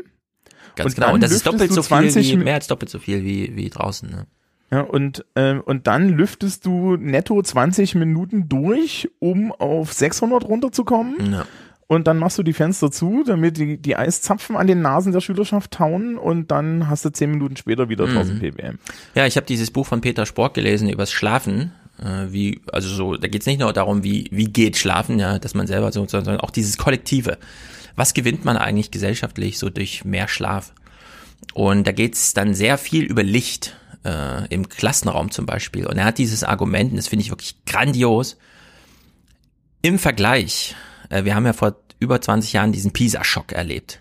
Ganz 0.78 0.92
und 0.92 0.94
genau. 0.96 1.14
Und 1.14 1.22
das 1.22 1.32
ist 1.32 1.46
doppelt 1.46 1.72
so 1.72 1.82
viel 1.82 2.14
wie, 2.14 2.36
mehr 2.36 2.54
als 2.54 2.66
doppelt 2.66 2.90
so 2.90 2.98
viel 2.98 3.24
wie, 3.24 3.54
wie 3.56 3.68
draußen. 3.68 4.08
Ne? 4.08 4.26
Ja, 4.70 4.82
und, 4.82 5.24
äh, 5.34 5.54
und 5.54 5.86
dann 5.86 6.10
lüftest 6.10 6.66
du 6.66 6.96
netto 6.96 7.40
20 7.42 7.94
Minuten 7.94 8.48
durch, 8.48 9.08
um 9.18 9.52
auf 9.52 9.92
600 9.92 10.44
runterzukommen. 10.44 11.32
Ja. 11.32 11.46
Und 11.86 12.06
dann 12.06 12.18
machst 12.18 12.36
du 12.36 12.42
die 12.42 12.52
Fenster 12.52 12.90
zu, 12.90 13.24
damit 13.26 13.56
die, 13.56 13.78
die 13.78 13.96
Eiszapfen 13.96 14.56
an 14.56 14.66
den 14.66 14.82
Nasen 14.82 15.12
der 15.12 15.20
Schülerschaft 15.20 15.70
tauen 15.70 16.18
und 16.18 16.50
dann 16.50 16.90
hast 16.90 17.06
du 17.06 17.10
10 17.10 17.30
Minuten 17.30 17.56
später 17.56 17.88
wieder 17.88 18.04
1000 18.04 18.34
mhm. 18.34 18.40
ppm. 18.40 18.78
Ja, 19.14 19.26
ich 19.26 19.36
habe 19.36 19.46
dieses 19.46 19.70
Buch 19.70 19.86
von 19.86 20.02
Peter 20.02 20.26
Spork 20.26 20.52
gelesen 20.52 20.90
übers 20.90 21.10
Schlafen 21.10 21.72
äh, 21.98 22.32
wie, 22.32 22.60
also 22.72 22.88
so, 22.88 23.16
da 23.16 23.28
geht 23.28 23.42
es 23.42 23.46
nicht 23.46 23.60
nur 23.60 23.72
darum, 23.72 24.04
wie, 24.04 24.28
wie 24.30 24.46
geht 24.46 24.76
Schlafen, 24.76 25.18
ja, 25.18 25.38
dass 25.38 25.54
man 25.54 25.66
selber 25.66 25.92
so, 25.92 26.06
sondern 26.06 26.40
auch 26.40 26.50
dieses 26.50 26.78
Kollektive. 26.78 27.38
Was 27.98 28.14
gewinnt 28.14 28.44
man 28.44 28.56
eigentlich 28.56 28.92
gesellschaftlich 28.92 29.58
so 29.58 29.70
durch 29.70 30.04
mehr 30.04 30.28
Schlaf? 30.28 30.72
Und 31.52 31.84
da 31.84 31.90
geht 31.90 32.14
es 32.14 32.32
dann 32.32 32.54
sehr 32.54 32.78
viel 32.78 33.02
über 33.02 33.24
Licht, 33.24 33.76
äh, 34.04 34.46
im 34.54 34.68
Klassenraum 34.68 35.32
zum 35.32 35.46
Beispiel. 35.46 35.84
Und 35.84 35.98
er 35.98 36.04
hat 36.04 36.18
dieses 36.18 36.44
Argument, 36.44 36.92
und 36.92 36.96
das 36.96 37.08
finde 37.08 37.24
ich 37.24 37.30
wirklich 37.30 37.56
grandios, 37.66 38.36
im 39.82 39.98
Vergleich, 39.98 40.76
äh, 41.08 41.24
wir 41.24 41.34
haben 41.34 41.44
ja 41.44 41.52
vor 41.52 41.74
über 41.98 42.20
20 42.20 42.52
Jahren 42.52 42.70
diesen 42.70 42.92
PISA-Schock 42.92 43.50
erlebt. 43.50 44.00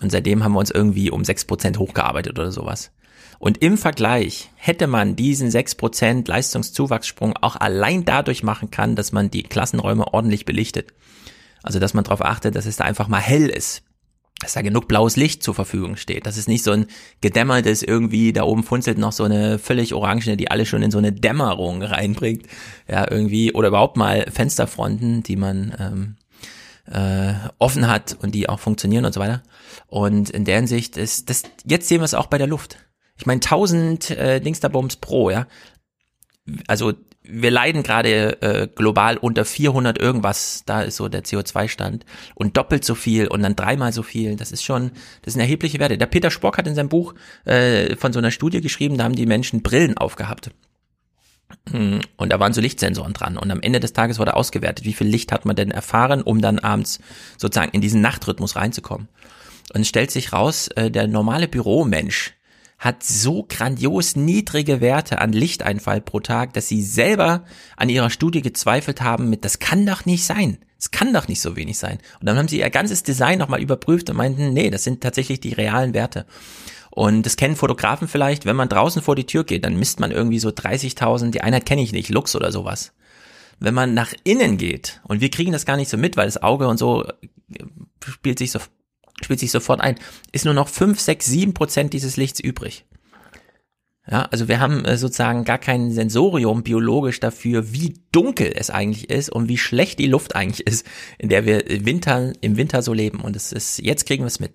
Und 0.00 0.10
seitdem 0.10 0.42
haben 0.42 0.54
wir 0.54 0.58
uns 0.58 0.72
irgendwie 0.72 1.12
um 1.12 1.22
6% 1.22 1.78
hochgearbeitet 1.78 2.36
oder 2.36 2.50
sowas. 2.50 2.90
Und 3.38 3.62
im 3.62 3.78
Vergleich 3.78 4.50
hätte 4.56 4.88
man 4.88 5.14
diesen 5.14 5.50
6% 5.50 6.26
Leistungszuwachssprung 6.26 7.36
auch 7.40 7.54
allein 7.54 8.04
dadurch 8.04 8.42
machen 8.42 8.72
kann, 8.72 8.96
dass 8.96 9.12
man 9.12 9.30
die 9.30 9.44
Klassenräume 9.44 10.12
ordentlich 10.12 10.46
belichtet. 10.46 10.92
Also 11.66 11.80
dass 11.80 11.94
man 11.94 12.04
darauf 12.04 12.24
achtet, 12.24 12.54
dass 12.54 12.64
es 12.64 12.76
da 12.76 12.84
einfach 12.84 13.08
mal 13.08 13.20
hell 13.20 13.48
ist. 13.48 13.82
Dass 14.40 14.52
da 14.52 14.62
genug 14.62 14.86
blaues 14.86 15.16
Licht 15.16 15.42
zur 15.42 15.54
Verfügung 15.54 15.96
steht. 15.96 16.26
Dass 16.26 16.36
es 16.36 16.46
nicht 16.46 16.62
so 16.62 16.70
ein 16.70 16.86
gedämmertes 17.20 17.82
irgendwie, 17.82 18.32
da 18.32 18.44
oben 18.44 18.62
funzelt 18.62 18.98
noch 18.98 19.12
so 19.12 19.24
eine 19.24 19.58
völlig 19.58 19.92
orangene, 19.92 20.36
die 20.36 20.50
alle 20.50 20.64
schon 20.64 20.82
in 20.82 20.90
so 20.90 20.98
eine 20.98 21.12
Dämmerung 21.12 21.82
reinbringt. 21.82 22.46
Ja, 22.88 23.10
irgendwie. 23.10 23.52
Oder 23.52 23.68
überhaupt 23.68 23.96
mal 23.96 24.26
Fensterfronten, 24.30 25.24
die 25.24 25.36
man 25.36 25.74
ähm, 25.78 26.16
äh, 26.94 27.34
offen 27.58 27.88
hat 27.88 28.16
und 28.22 28.34
die 28.34 28.48
auch 28.48 28.60
funktionieren 28.60 29.04
und 29.04 29.12
so 29.12 29.20
weiter. 29.20 29.42
Und 29.88 30.30
in 30.30 30.44
der 30.44 30.56
Hinsicht 30.56 30.96
ist 30.96 31.28
das, 31.30 31.42
jetzt 31.64 31.88
sehen 31.88 32.00
wir 32.00 32.04
es 32.04 32.14
auch 32.14 32.26
bei 32.26 32.38
der 32.38 32.46
Luft. 32.46 32.78
Ich 33.18 33.26
meine, 33.26 33.40
1000 33.40 34.10
äh, 34.10 34.40
Dingsterbombs 34.40 34.96
pro, 34.96 35.30
ja. 35.30 35.46
Also 36.66 36.94
wir 37.28 37.50
leiden 37.50 37.82
gerade 37.82 38.40
äh, 38.40 38.68
global 38.68 39.16
unter 39.16 39.44
400 39.44 39.98
irgendwas, 39.98 40.62
da 40.64 40.82
ist 40.82 40.96
so 40.96 41.08
der 41.08 41.24
CO2-Stand 41.24 42.04
und 42.34 42.56
doppelt 42.56 42.84
so 42.84 42.94
viel 42.94 43.26
und 43.26 43.42
dann 43.42 43.56
dreimal 43.56 43.92
so 43.92 44.02
viel, 44.02 44.36
das 44.36 44.52
ist 44.52 44.62
schon, 44.62 44.92
das 45.22 45.34
sind 45.34 45.40
erhebliche 45.40 45.80
Werte. 45.80 45.98
Der 45.98 46.06
Peter 46.06 46.30
Spock 46.30 46.58
hat 46.58 46.66
in 46.66 46.74
seinem 46.74 46.88
Buch 46.88 47.14
äh, 47.44 47.96
von 47.96 48.12
so 48.12 48.20
einer 48.20 48.30
Studie 48.30 48.60
geschrieben, 48.60 48.96
da 48.96 49.04
haben 49.04 49.16
die 49.16 49.26
Menschen 49.26 49.62
Brillen 49.62 49.98
aufgehabt. 49.98 50.50
Hm, 51.70 52.00
und 52.16 52.32
da 52.32 52.40
waren 52.40 52.52
so 52.52 52.60
Lichtsensoren 52.60 53.12
dran 53.12 53.36
und 53.36 53.50
am 53.50 53.60
Ende 53.60 53.80
des 53.80 53.92
Tages 53.92 54.18
wurde 54.18 54.34
ausgewertet, 54.34 54.84
wie 54.84 54.92
viel 54.92 55.06
Licht 55.06 55.32
hat 55.32 55.44
man 55.44 55.56
denn 55.56 55.70
erfahren, 55.70 56.22
um 56.22 56.40
dann 56.40 56.58
abends 56.58 57.00
sozusagen 57.38 57.72
in 57.72 57.80
diesen 57.80 58.00
Nachtrhythmus 58.00 58.56
reinzukommen. 58.56 59.08
Und 59.74 59.80
es 59.80 59.88
stellt 59.88 60.12
sich 60.12 60.32
raus, 60.32 60.68
äh, 60.68 60.90
der 60.90 61.08
normale 61.08 61.48
Büromensch, 61.48 62.34
hat 62.78 63.02
so 63.02 63.44
grandios 63.48 64.16
niedrige 64.16 64.80
Werte 64.80 65.20
an 65.20 65.32
Lichteinfall 65.32 66.00
pro 66.00 66.20
Tag, 66.20 66.52
dass 66.52 66.68
sie 66.68 66.82
selber 66.82 67.44
an 67.76 67.88
ihrer 67.88 68.10
Studie 68.10 68.42
gezweifelt 68.42 69.00
haben 69.00 69.30
mit, 69.30 69.44
das 69.44 69.58
kann 69.58 69.86
doch 69.86 70.04
nicht 70.04 70.24
sein. 70.24 70.58
Es 70.78 70.90
kann 70.90 71.14
doch 71.14 71.26
nicht 71.26 71.40
so 71.40 71.56
wenig 71.56 71.78
sein. 71.78 71.98
Und 72.20 72.26
dann 72.26 72.36
haben 72.36 72.48
sie 72.48 72.60
ihr 72.60 72.68
ganzes 72.68 73.02
Design 73.02 73.38
nochmal 73.38 73.62
überprüft 73.62 74.10
und 74.10 74.16
meinten, 74.16 74.52
nee, 74.52 74.68
das 74.68 74.84
sind 74.84 75.00
tatsächlich 75.00 75.40
die 75.40 75.54
realen 75.54 75.94
Werte. 75.94 76.26
Und 76.90 77.24
das 77.24 77.36
kennen 77.36 77.56
Fotografen 77.56 78.08
vielleicht, 78.08 78.44
wenn 78.44 78.56
man 78.56 78.68
draußen 78.68 79.02
vor 79.02 79.16
die 79.16 79.26
Tür 79.26 79.44
geht, 79.44 79.64
dann 79.64 79.78
misst 79.78 80.00
man 80.00 80.10
irgendwie 80.10 80.38
so 80.38 80.50
30.000, 80.50 81.30
die 81.30 81.40
Einheit 81.40 81.66
kenne 81.66 81.82
ich 81.82 81.92
nicht, 81.92 82.10
Lux 82.10 82.36
oder 82.36 82.52
sowas. 82.52 82.92
Wenn 83.58 83.74
man 83.74 83.94
nach 83.94 84.12
innen 84.24 84.58
geht, 84.58 85.00
und 85.04 85.22
wir 85.22 85.30
kriegen 85.30 85.52
das 85.52 85.64
gar 85.64 85.76
nicht 85.78 85.90
so 85.90 85.96
mit, 85.96 86.16
weil 86.16 86.26
das 86.26 86.42
Auge 86.42 86.68
und 86.68 86.76
so 86.76 87.06
spielt 88.06 88.38
sich 88.38 88.50
so 88.50 88.60
spielt 89.22 89.40
sich 89.40 89.50
sofort 89.50 89.80
ein, 89.80 89.96
ist 90.32 90.44
nur 90.44 90.54
noch 90.54 90.68
5, 90.68 90.98
6, 90.98 91.26
7 91.26 91.54
Prozent 91.54 91.92
dieses 91.92 92.16
Lichts 92.16 92.40
übrig. 92.40 92.84
Ja, 94.08 94.22
also 94.30 94.46
wir 94.46 94.60
haben 94.60 94.84
äh, 94.84 94.96
sozusagen 94.96 95.44
gar 95.44 95.58
kein 95.58 95.90
Sensorium 95.90 96.62
biologisch 96.62 97.18
dafür, 97.18 97.72
wie 97.72 97.94
dunkel 98.12 98.52
es 98.54 98.70
eigentlich 98.70 99.10
ist 99.10 99.30
und 99.30 99.48
wie 99.48 99.58
schlecht 99.58 99.98
die 99.98 100.06
Luft 100.06 100.36
eigentlich 100.36 100.64
ist, 100.64 100.86
in 101.18 101.28
der 101.28 101.44
wir 101.44 101.64
Winter, 101.84 102.32
im 102.40 102.56
Winter 102.56 102.82
so 102.82 102.92
leben. 102.92 103.20
Und 103.20 103.34
es 103.34 103.50
ist, 103.50 103.78
jetzt 103.78 104.06
kriegen 104.06 104.22
wir 104.22 104.28
es 104.28 104.38
mit. 104.38 104.52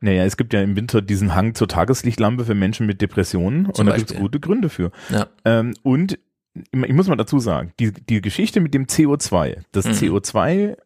Naja, 0.00 0.24
es 0.24 0.36
gibt 0.36 0.52
ja 0.52 0.60
im 0.60 0.76
Winter 0.76 1.02
diesen 1.02 1.34
Hang 1.34 1.54
zur 1.54 1.66
Tageslichtlampe 1.66 2.44
für 2.44 2.54
Menschen 2.54 2.86
mit 2.86 3.00
Depressionen 3.00 3.72
Zum 3.72 3.86
und 3.86 3.92
da 3.92 3.96
gibt 3.96 4.12
es 4.12 4.16
gute 4.16 4.38
Gründe 4.38 4.68
für. 4.68 4.92
Ja. 5.10 5.26
Ähm, 5.44 5.74
und 5.82 6.18
ich 6.54 6.92
muss 6.92 7.08
mal 7.08 7.16
dazu 7.16 7.40
sagen, 7.40 7.72
die, 7.80 7.90
die 7.90 8.20
Geschichte 8.20 8.60
mit 8.60 8.74
dem 8.74 8.86
CO2, 8.86 9.62
das 9.72 9.86
mhm. 9.86 9.92
CO2 9.92 10.76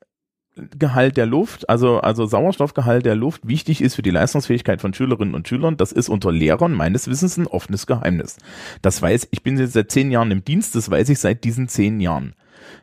Luftgehalt 0.58 1.16
der 1.16 1.26
Luft, 1.26 1.68
also, 1.68 2.00
also 2.00 2.26
Sauerstoffgehalt 2.26 3.06
der 3.06 3.14
Luft 3.14 3.46
wichtig 3.46 3.80
ist 3.80 3.94
für 3.94 4.02
die 4.02 4.10
Leistungsfähigkeit 4.10 4.80
von 4.80 4.92
Schülerinnen 4.92 5.34
und 5.34 5.48
Schülern, 5.48 5.76
das 5.76 5.92
ist 5.92 6.08
unter 6.08 6.32
Lehrern 6.32 6.72
meines 6.72 7.08
Wissens 7.08 7.36
ein 7.36 7.46
offenes 7.46 7.86
Geheimnis. 7.86 8.38
Das 8.82 9.00
weiß, 9.00 9.28
ich 9.30 9.42
bin 9.42 9.58
jetzt 9.58 9.74
seit 9.74 9.90
zehn 9.90 10.10
Jahren 10.10 10.30
im 10.30 10.44
Dienst, 10.44 10.74
das 10.74 10.90
weiß 10.90 11.08
ich 11.08 11.18
seit 11.18 11.44
diesen 11.44 11.68
zehn 11.68 12.00
Jahren. 12.00 12.34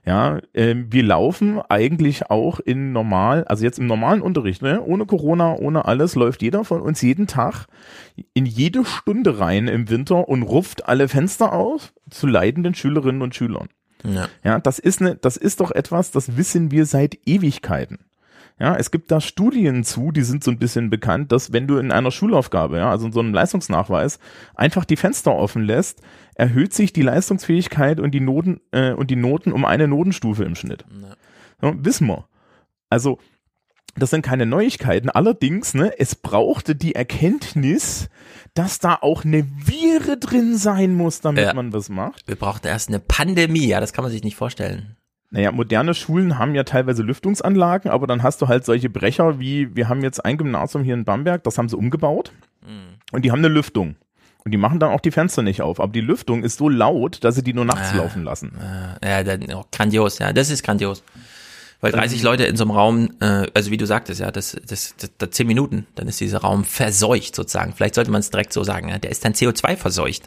Ja, 0.06 0.40
ähm, 0.54 0.88
wir 0.90 1.04
laufen 1.04 1.60
eigentlich 1.70 2.30
auch 2.30 2.60
in 2.60 2.92
normal, 2.92 3.44
also 3.46 3.64
jetzt 3.64 3.78
im 3.80 3.88
normalen 3.88 4.22
Unterricht, 4.22 4.62
ne, 4.62 4.82
ohne 4.82 5.06
Corona, 5.06 5.56
ohne 5.56 5.86
alles, 5.86 6.16
läuft 6.16 6.42
jeder 6.42 6.64
von 6.64 6.82
uns 6.82 7.02
jeden 7.02 7.28
Tag 7.28 7.68
in 8.34 8.46
jede 8.46 8.86
Stunde 8.86 9.40
rein 9.40 9.68
im 9.68 9.90
Winter 9.90 10.28
und 10.28 10.44
rupft 10.44 10.88
alle 10.88 11.08
Fenster 11.08 11.54
auf 11.54 11.94
zu 12.10 12.28
leidenden 12.28 12.74
Schülerinnen 12.74 13.22
und 13.22 13.36
Schülern. 13.36 13.68
Ja. 14.04 14.28
Ja, 14.44 14.60
das 14.60 14.80
ist 14.80 15.02
ne, 15.02 15.16
das 15.16 15.38
ist 15.38 15.60
doch 15.60 15.72
etwas, 15.72 16.12
das 16.12 16.38
wissen 16.38 16.72
wir 16.72 16.86
seit 16.86 17.18
Ewigkeiten. 17.26 18.00
Ja, 18.58 18.78
es 18.78 18.90
gibt 18.90 19.12
da 19.12 19.20
Studien 19.20 19.84
zu, 19.84 20.14
die 20.14 20.22
sind 20.22 20.42
so 20.42 20.50
ein 20.50 20.60
bisschen 20.60 20.90
bekannt, 20.90 21.34
dass 21.34 21.52
wenn 21.52 21.68
du 21.68 21.78
in 21.78 21.92
einer 21.92 22.12
Schulaufgabe, 22.12 22.78
ja, 22.78 22.90
also 22.90 23.08
in 23.08 23.12
so 23.12 23.20
einem 23.20 23.34
Leistungsnachweis, 23.34 24.18
einfach 24.56 24.86
die 24.86 24.96
Fenster 24.96 25.36
offen 25.36 25.64
lässt, 25.64 26.02
erhöht 26.36 26.74
sich 26.74 26.94
die 26.94 27.02
Leistungsfähigkeit 27.02 28.00
und 28.00 28.12
die 28.12 28.22
Noten 28.22 28.62
äh, 28.72 28.94
und 28.94 29.12
die 29.12 29.18
Noten 29.18 29.52
um 29.52 29.66
eine 29.66 29.90
Notenstufe 29.90 30.46
im 30.46 30.56
Schnitt. 30.56 30.86
Ja. 30.90 31.70
Ja, 31.70 31.76
wissen 31.84 32.08
wir. 32.08 32.28
Also 32.90 33.20
das 33.98 34.10
sind 34.10 34.22
keine 34.22 34.46
Neuigkeiten. 34.46 35.10
Allerdings, 35.10 35.74
ne, 35.74 35.94
es 35.98 36.16
brauchte 36.16 36.76
die 36.76 36.96
Erkenntnis, 36.96 38.10
dass 38.54 38.80
da 38.80 38.98
auch 39.02 39.26
eine 39.26 39.46
Viren 39.46 40.20
drin 40.20 40.58
sein 40.58 40.94
muss, 40.94 41.22
damit 41.22 41.46
Ja. 41.46 41.54
man 41.54 41.74
was 41.74 41.90
macht. 41.90 42.28
Wir 42.28 42.36
brauchten 42.36 42.68
erst 42.68 42.90
eine 42.90 43.00
Pandemie, 43.00 43.68
ja, 43.68 43.80
das 43.80 43.94
kann 43.94 44.04
man 44.04 44.12
sich 44.12 44.24
nicht 44.24 44.36
vorstellen. 44.36 44.96
Naja, 45.32 45.52
moderne 45.52 45.94
Schulen 45.94 46.38
haben 46.38 46.56
ja 46.56 46.64
teilweise 46.64 47.04
Lüftungsanlagen, 47.04 47.92
aber 47.92 48.08
dann 48.08 48.24
hast 48.24 48.42
du 48.42 48.48
halt 48.48 48.64
solche 48.64 48.90
Brecher 48.90 49.40
wie, 49.40 49.76
wir 49.76 49.90
haben 49.90 50.02
jetzt 50.02 50.24
ein 50.24 50.38
Gymnasium 50.38 50.84
hier 50.84 50.94
in 50.94 51.04
Bamberg, 51.04 51.44
das 51.44 51.58
haben 51.58 51.68
sie 51.68 51.76
umgebaut 51.76 52.32
und 53.12 53.26
die 53.26 53.32
haben 53.32 53.40
eine 53.40 53.50
Lüftung. 53.50 53.96
Und 54.46 54.52
die 54.52 54.58
machen 54.58 54.80
dann 54.80 54.92
auch 54.92 55.02
die 55.02 55.10
Fenster 55.10 55.42
nicht 55.42 55.64
auf. 55.64 55.80
Aber 55.80 55.92
die 55.92 56.02
Lüftung 56.02 56.44
ist 56.44 56.60
so 56.60 56.70
laut, 56.70 57.24
dass 57.24 57.34
sie 57.34 57.42
die 57.44 57.54
nur 57.54 57.66
nachts 57.66 57.94
Ah. 57.94 57.98
laufen 57.98 58.24
lassen. 58.24 58.52
Äh, 59.02 59.10
ja, 59.10 59.24
dann, 59.24 59.44
oh, 59.56 59.66
grandios, 59.72 60.20
ja, 60.20 60.32
das 60.34 60.52
ist 60.52 60.62
grandios. 60.64 61.02
Weil 61.86 61.92
30 61.92 62.24
Leute 62.24 62.46
in 62.46 62.56
so 62.56 62.64
einem 62.64 62.72
Raum, 62.72 63.12
äh, 63.20 63.46
also 63.54 63.70
wie 63.70 63.78
du 63.78 63.86
sagtest, 63.86 64.20
ja, 64.20 64.32
das, 64.32 64.58
das, 64.68 64.96
das, 64.98 65.12
das 65.20 65.30
10 65.30 65.46
Minuten, 65.46 65.86
dann 65.94 66.08
ist 66.08 66.20
dieser 66.20 66.40
Raum 66.40 66.64
verseucht 66.64 67.36
sozusagen. 67.36 67.74
Vielleicht 67.74 67.94
sollte 67.94 68.10
man 68.10 68.22
es 68.22 68.32
direkt 68.32 68.54
so 68.54 68.64
sagen, 68.64 68.90
ja, 68.90 68.98
der 68.98 69.12
ist 69.12 69.24
dann 69.24 69.34
CO2 69.34 69.78
verseucht. 69.78 70.24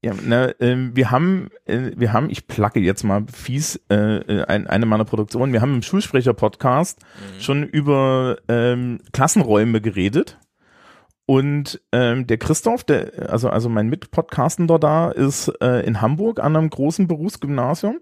Ja, 0.00 0.14
ne, 0.14 0.56
ähm, 0.60 0.92
wir 0.94 1.10
haben, 1.10 1.50
äh, 1.66 1.90
wir 1.94 2.14
haben, 2.14 2.30
ich 2.30 2.46
placke 2.46 2.80
jetzt 2.80 3.04
mal 3.04 3.26
fies 3.30 3.78
äh, 3.90 3.96
äh, 3.96 4.44
ein, 4.46 4.66
eine 4.66 4.86
meiner 4.86 5.04
Produktionen, 5.04 5.52
wir 5.52 5.60
haben 5.60 5.74
im 5.74 5.82
Schulsprecher-Podcast 5.82 7.00
schon 7.38 7.62
über 7.64 8.38
ähm, 8.48 9.00
Klassenräume 9.12 9.82
geredet. 9.82 10.38
Und 11.26 11.82
ähm, 11.92 12.26
der 12.26 12.38
Christoph, 12.38 12.82
der, 12.84 13.30
also, 13.30 13.50
also 13.50 13.68
mein 13.68 13.88
Mitpodcastender 13.88 14.78
da, 14.78 15.10
ist 15.10 15.48
äh, 15.60 15.84
in 15.84 16.00
Hamburg 16.00 16.40
an 16.40 16.56
einem 16.56 16.70
großen 16.70 17.08
Berufsgymnasium. 17.08 17.98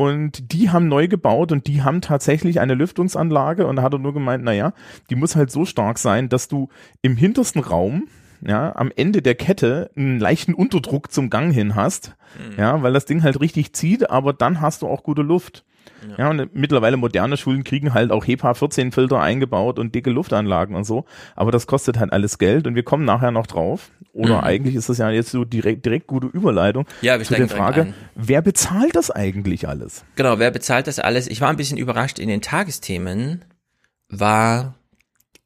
Und 0.00 0.54
die 0.54 0.70
haben 0.70 0.88
neu 0.88 1.08
gebaut 1.08 1.52
und 1.52 1.66
die 1.66 1.82
haben 1.82 2.00
tatsächlich 2.00 2.58
eine 2.58 2.72
Lüftungsanlage 2.72 3.66
und 3.66 3.76
da 3.76 3.82
hat 3.82 3.92
er 3.92 3.98
nur 3.98 4.14
gemeint, 4.14 4.42
naja, 4.42 4.72
die 5.10 5.14
muss 5.14 5.36
halt 5.36 5.50
so 5.50 5.66
stark 5.66 5.98
sein, 5.98 6.30
dass 6.30 6.48
du 6.48 6.70
im 7.02 7.18
hintersten 7.18 7.60
Raum, 7.60 8.08
ja, 8.40 8.74
am 8.76 8.90
Ende 8.96 9.20
der 9.20 9.34
Kette 9.34 9.90
einen 9.94 10.18
leichten 10.18 10.54
Unterdruck 10.54 11.12
zum 11.12 11.28
Gang 11.28 11.52
hin 11.52 11.74
hast, 11.74 12.16
ja, 12.56 12.82
weil 12.82 12.94
das 12.94 13.04
Ding 13.04 13.22
halt 13.22 13.42
richtig 13.42 13.74
zieht, 13.74 14.08
aber 14.08 14.32
dann 14.32 14.62
hast 14.62 14.80
du 14.80 14.88
auch 14.88 15.02
gute 15.02 15.20
Luft. 15.20 15.66
Ja, 16.18 16.30
und 16.30 16.54
mittlerweile 16.54 16.96
moderne 16.96 17.36
Schulen 17.36 17.64
kriegen 17.64 17.94
halt 17.94 18.10
auch 18.10 18.26
HEPA 18.26 18.54
14 18.54 18.92
Filter 18.92 19.20
eingebaut 19.20 19.78
und 19.78 19.94
dicke 19.94 20.10
Luftanlagen 20.10 20.74
und 20.76 20.84
so, 20.84 21.04
aber 21.36 21.50
das 21.52 21.66
kostet 21.66 21.98
halt 21.98 22.12
alles 22.12 22.38
Geld 22.38 22.66
und 22.66 22.74
wir 22.74 22.82
kommen 22.82 23.04
nachher 23.04 23.30
noch 23.30 23.46
drauf. 23.46 23.90
Oder 24.12 24.38
Mhm. 24.38 24.44
eigentlich 24.44 24.74
ist 24.74 24.88
das 24.88 24.98
ja 24.98 25.08
jetzt 25.10 25.30
so 25.30 25.44
direkt, 25.44 25.86
direkt 25.86 26.06
gute 26.08 26.26
Überleitung 26.26 26.84
Ja, 27.00 27.18
wir 27.18 27.24
zu 27.24 27.34
der 27.34 27.48
Frage, 27.48 27.94
wer 28.16 28.42
bezahlt 28.42 28.96
das 28.96 29.10
eigentlich 29.10 29.68
alles? 29.68 30.04
Genau, 30.16 30.38
wer 30.40 30.50
bezahlt 30.50 30.86
das 30.88 30.98
alles? 30.98 31.28
Ich 31.28 31.40
war 31.40 31.48
ein 31.48 31.56
bisschen 31.56 31.78
überrascht. 31.78 32.18
In 32.18 32.28
den 32.28 32.42
Tagesthemen 32.42 33.44
war 34.08 34.74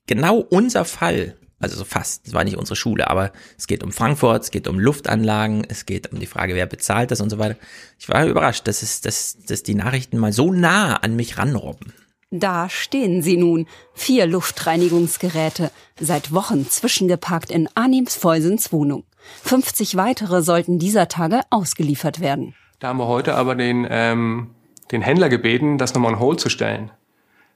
genau 0.06 0.38
unser 0.38 0.84
Fall, 0.84 1.36
also 1.64 1.76
so 1.76 1.84
fast, 1.84 2.26
es 2.26 2.32
war 2.32 2.44
nicht 2.44 2.56
unsere 2.56 2.76
Schule, 2.76 3.10
aber 3.10 3.32
es 3.58 3.66
geht 3.66 3.82
um 3.82 3.92
Frankfurt, 3.92 4.44
es 4.44 4.50
geht 4.50 4.68
um 4.68 4.78
Luftanlagen, 4.78 5.64
es 5.68 5.86
geht 5.86 6.12
um 6.12 6.20
die 6.20 6.26
Frage, 6.26 6.54
wer 6.54 6.66
bezahlt 6.66 7.10
das 7.10 7.20
und 7.20 7.30
so 7.30 7.38
weiter. 7.38 7.56
Ich 7.98 8.08
war 8.08 8.24
überrascht, 8.26 8.68
dass, 8.68 8.82
es, 8.82 9.00
dass, 9.00 9.36
dass 9.46 9.62
die 9.62 9.74
Nachrichten 9.74 10.18
mal 10.18 10.32
so 10.32 10.52
nah 10.52 10.96
an 10.96 11.16
mich 11.16 11.38
ranrobben. 11.38 11.92
Da 12.30 12.68
stehen 12.68 13.22
sie 13.22 13.36
nun, 13.36 13.66
vier 13.92 14.26
Luftreinigungsgeräte, 14.26 15.70
seit 16.00 16.32
Wochen 16.32 16.68
zwischengeparkt 16.68 17.50
in 17.50 17.68
Arnims 17.74 18.16
Feusens 18.16 18.72
Wohnung. 18.72 19.04
50 19.42 19.96
weitere 19.96 20.42
sollten 20.42 20.78
dieser 20.78 21.08
Tage 21.08 21.42
ausgeliefert 21.50 22.20
werden. 22.20 22.54
Da 22.80 22.88
haben 22.88 22.98
wir 22.98 23.06
heute 23.06 23.34
aber 23.34 23.54
den, 23.54 23.86
ähm, 23.88 24.50
den 24.90 25.00
Händler 25.00 25.28
gebeten, 25.28 25.78
das 25.78 25.94
nochmal 25.94 26.14
on 26.14 26.18
hold 26.18 26.40
zu 26.40 26.48
stellen, 26.48 26.90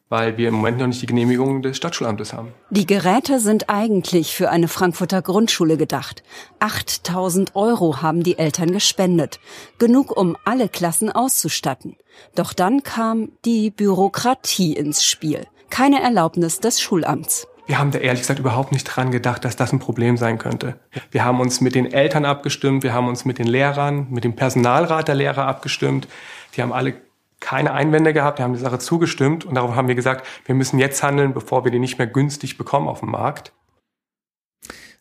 weil 0.08 0.36
wir 0.36 0.48
im 0.48 0.54
Moment 0.54 0.78
noch 0.78 0.86
nicht 0.86 1.02
die 1.02 1.06
Genehmigung 1.06 1.62
des 1.62 1.76
Stadtschulamtes 1.76 2.32
haben. 2.32 2.52
Die 2.70 2.86
Geräte 2.86 3.40
sind 3.40 3.68
eigentlich 3.68 4.34
für 4.34 4.50
eine 4.50 4.68
Frankfurter 4.68 5.22
Grundschule 5.22 5.76
gedacht. 5.76 6.22
8000 6.60 7.54
Euro 7.54 8.02
haben 8.02 8.22
die 8.22 8.38
Eltern 8.38 8.72
gespendet. 8.72 9.40
Genug, 9.78 10.16
um 10.16 10.36
alle 10.44 10.68
Klassen 10.68 11.10
auszustatten. 11.10 11.96
Doch 12.34 12.52
dann 12.52 12.82
kam 12.82 13.30
die 13.44 13.70
Bürokratie 13.70 14.72
ins 14.72 15.04
Spiel. 15.04 15.46
Keine 15.70 16.02
Erlaubnis 16.02 16.60
des 16.60 16.80
Schulamts. 16.80 17.46
Wir 17.66 17.78
haben 17.78 17.90
da 17.90 17.98
ehrlich 17.98 18.22
gesagt 18.22 18.40
überhaupt 18.40 18.72
nicht 18.72 18.84
dran 18.84 19.10
gedacht, 19.10 19.44
dass 19.44 19.54
das 19.54 19.74
ein 19.74 19.78
Problem 19.78 20.16
sein 20.16 20.38
könnte. 20.38 20.80
Wir 21.10 21.26
haben 21.26 21.38
uns 21.38 21.60
mit 21.60 21.74
den 21.74 21.92
Eltern 21.92 22.24
abgestimmt, 22.24 22.82
wir 22.82 22.94
haben 22.94 23.08
uns 23.08 23.26
mit 23.26 23.38
den 23.38 23.46
Lehrern, 23.46 24.06
mit 24.08 24.24
dem 24.24 24.34
Personalrat 24.34 25.06
der 25.06 25.14
Lehrer 25.14 25.46
abgestimmt. 25.46 26.08
Die 26.56 26.62
haben 26.62 26.72
alle 26.72 26.94
keine 27.40 27.72
Einwände 27.72 28.12
gehabt, 28.12 28.38
die 28.38 28.42
haben 28.42 28.54
die 28.54 28.58
Sache 28.58 28.78
zugestimmt 28.78 29.44
und 29.44 29.54
darauf 29.54 29.74
haben 29.74 29.88
wir 29.88 29.94
gesagt, 29.94 30.26
wir 30.44 30.54
müssen 30.54 30.78
jetzt 30.78 31.02
handeln, 31.02 31.34
bevor 31.34 31.64
wir 31.64 31.70
die 31.70 31.78
nicht 31.78 31.98
mehr 31.98 32.06
günstig 32.06 32.58
bekommen 32.58 32.88
auf 32.88 33.00
dem 33.00 33.10
Markt. 33.10 33.52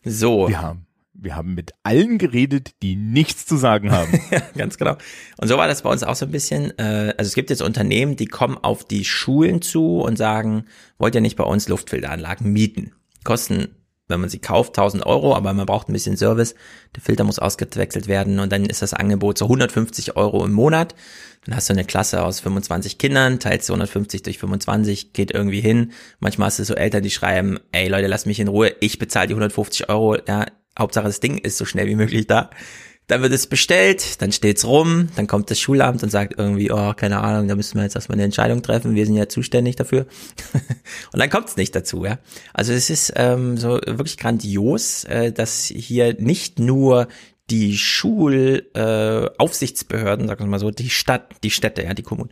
So, 0.04 0.48
Wir 0.48 0.62
haben, 0.62 0.86
wir 1.12 1.34
haben 1.34 1.54
mit 1.54 1.72
allen 1.82 2.18
geredet, 2.18 2.74
die 2.82 2.96
nichts 2.96 3.46
zu 3.46 3.56
sagen 3.56 3.90
haben. 3.90 4.20
ganz 4.56 4.78
genau. 4.78 4.96
Und 5.36 5.48
so 5.48 5.56
war 5.56 5.66
das 5.66 5.82
bei 5.82 5.90
uns 5.90 6.04
auch 6.04 6.14
so 6.14 6.26
ein 6.26 6.30
bisschen. 6.30 6.76
Äh, 6.78 7.14
also 7.18 7.28
es 7.28 7.34
gibt 7.34 7.50
jetzt 7.50 7.62
Unternehmen, 7.62 8.16
die 8.16 8.26
kommen 8.26 8.56
auf 8.56 8.84
die 8.84 9.04
Schulen 9.04 9.60
zu 9.60 10.00
und 10.00 10.16
sagen, 10.16 10.64
wollt 10.96 11.14
ihr 11.14 11.20
nicht 11.20 11.36
bei 11.36 11.44
uns 11.44 11.68
Luftfilteranlagen 11.68 12.52
mieten? 12.52 12.92
Kosten, 13.24 13.74
wenn 14.08 14.20
man 14.20 14.30
sie 14.30 14.38
kauft, 14.38 14.76
1000 14.76 15.06
Euro, 15.06 15.36
aber 15.36 15.52
man 15.52 15.66
braucht 15.66 15.88
ein 15.88 15.92
bisschen 15.92 16.16
Service. 16.16 16.54
Der 16.96 17.02
Filter 17.02 17.24
muss 17.24 17.38
ausgewechselt 17.38 18.08
werden 18.08 18.40
und 18.40 18.50
dann 18.50 18.64
ist 18.64 18.82
das 18.82 18.94
Angebot 18.94 19.38
so 19.38 19.44
150 19.44 20.16
Euro 20.16 20.44
im 20.44 20.52
Monat. 20.52 20.94
Dann 21.44 21.54
hast 21.54 21.68
du 21.68 21.74
eine 21.74 21.84
Klasse 21.84 22.24
aus 22.24 22.40
25 22.40 22.98
Kindern, 22.98 23.38
teilst 23.38 23.68
du 23.68 23.74
150 23.74 24.22
durch 24.22 24.38
25, 24.38 25.12
geht 25.12 25.30
irgendwie 25.30 25.60
hin. 25.60 25.92
Manchmal 26.20 26.46
hast 26.46 26.58
du 26.58 26.64
so 26.64 26.74
Eltern, 26.74 27.02
die 27.02 27.10
schreiben, 27.10 27.58
ey 27.72 27.88
Leute, 27.88 28.08
lasst 28.08 28.26
mich 28.26 28.40
in 28.40 28.48
Ruhe, 28.48 28.74
ich 28.80 28.98
bezahle 28.98 29.28
die 29.28 29.34
150 29.34 29.88
Euro, 29.88 30.16
ja, 30.26 30.46
Hauptsache 30.78 31.06
das 31.06 31.20
Ding 31.20 31.38
ist 31.38 31.58
so 31.58 31.64
schnell 31.64 31.86
wie 31.86 31.96
möglich 31.96 32.26
da. 32.26 32.50
Dann 33.08 33.22
wird 33.22 33.32
es 33.32 33.46
bestellt, 33.46 34.20
dann 34.22 34.32
steht's 34.32 34.66
rum, 34.66 35.08
dann 35.16 35.26
kommt 35.26 35.50
das 35.50 35.58
Schulamt 35.58 36.02
und 36.02 36.10
sagt 36.10 36.34
irgendwie, 36.38 36.70
oh, 36.70 36.92
keine 36.92 37.20
Ahnung, 37.20 37.48
da 37.48 37.56
müssen 37.56 37.76
wir 37.76 37.82
jetzt 37.82 37.96
erstmal 37.96 38.16
eine 38.16 38.24
Entscheidung 38.24 38.62
treffen, 38.62 38.94
wir 38.94 39.06
sind 39.06 39.16
ja 39.16 39.26
zuständig 39.28 39.76
dafür. 39.76 40.00
und 41.12 41.18
dann 41.18 41.30
kommt's 41.30 41.56
nicht 41.56 41.74
dazu, 41.74 42.04
ja. 42.04 42.18
Also 42.52 42.74
es 42.74 42.90
ist 42.90 43.14
ähm, 43.16 43.56
so 43.56 43.80
wirklich 43.86 44.18
grandios, 44.18 45.04
äh, 45.04 45.32
dass 45.32 45.64
hier 45.64 46.20
nicht 46.20 46.58
nur 46.58 47.08
die 47.50 47.78
Schulaufsichtsbehörden, 47.78 50.26
äh, 50.26 50.28
sagen 50.28 50.44
wir 50.44 50.48
mal 50.48 50.58
so, 50.58 50.70
die 50.70 50.90
Stadt, 50.90 51.30
die 51.42 51.50
Städte, 51.50 51.82
ja, 51.82 51.94
die 51.94 52.02
Kommunen, 52.02 52.30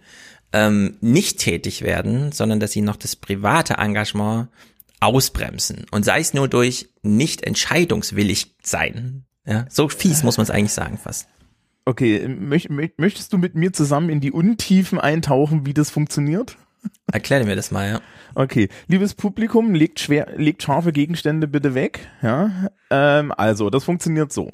ähm, 0.52 0.99
nicht 1.00 1.38
tätig 1.38 1.80
werden, 1.83 2.33
sondern 2.33 2.61
dass 2.61 2.73
sie 2.73 2.83
noch 2.83 2.97
das 2.97 3.16
private 3.16 3.78
Engagement 3.78 4.49
ausbremsen. 5.00 5.87
Und 5.90 6.04
sei 6.04 6.21
es 6.21 6.35
nur 6.35 6.49
durch 6.49 6.90
nicht 7.02 7.42
entscheidungswillig 7.42 8.54
sein. 8.62 9.25
Ja, 9.47 9.67
so 9.69 9.88
fies 9.88 10.23
muss 10.23 10.37
man 10.37 10.45
es 10.45 10.50
eigentlich 10.50 10.73
sagen 10.73 10.99
fast. 10.99 11.29
Okay, 11.85 12.26
möcht, 12.26 12.69
möcht, 12.69 12.99
möchtest 12.99 13.33
du 13.33 13.38
mit 13.38 13.55
mir 13.55 13.73
zusammen 13.73 14.11
in 14.11 14.21
die 14.21 14.33
Untiefen 14.33 15.00
eintauchen, 15.00 15.67
wie 15.67 15.75
das 15.75 15.91
funktioniert? 15.91 16.57
Erklär 17.12 17.45
mir 17.45 17.57
das 17.57 17.71
mal, 17.71 17.88
ja. 17.88 18.00
Okay, 18.35 18.69
liebes 18.88 19.15
Publikum, 19.15 19.75
legt 19.75 20.00
schwer, 20.00 20.29
legt 20.37 20.62
scharfe 20.62 20.93
Gegenstände 20.93 21.47
bitte 21.47 21.75
weg. 21.75 22.09
Ja, 22.23 22.71
ähm, 22.91 23.33
also 23.37 23.71
das 23.71 23.85
funktioniert 23.85 24.33
so. 24.33 24.50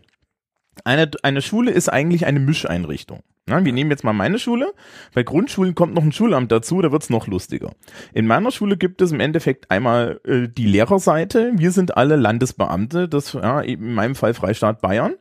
Eine, 0.85 1.11
eine 1.23 1.43
Schule 1.43 1.71
ist 1.71 1.89
eigentlich 1.89 2.27
eine 2.27 2.41
Mischeinrichtung. 2.41 3.21
Ja, 3.49 3.65
wir 3.65 3.73
nehmen 3.73 3.91
jetzt 3.91 4.05
mal 4.05 4.13
meine 4.13 4.39
Schule. 4.39 4.73
Bei 5.15 5.25
Grundschulen 5.25 5.75
kommt 5.75 5.95
noch 5.95 6.03
ein 6.05 6.13
Schulamt 6.13 6.53
dazu, 6.53 6.81
da 6.81 6.93
wird's 6.93 7.11
noch 7.11 7.27
lustiger. 7.27 7.73
In 8.15 8.27
meiner 8.27 8.53
Schule 8.53 8.77
gibt 8.77 9.03
es 9.03 9.11
im 9.11 9.19
Endeffekt 9.19 9.71
einmal 9.71 10.21
äh, 10.25 10.49
die 10.49 10.67
Lehrerseite. 10.67 11.51
Wir 11.57 11.73
sind 11.73 11.97
alle 11.97 12.15
Landesbeamte, 12.17 13.09
das 13.09 13.33
ja, 13.33 13.61
in 13.61 13.95
meinem 13.95 14.15
Fall 14.15 14.33
Freistaat 14.35 14.81
Bayern. 14.81 15.15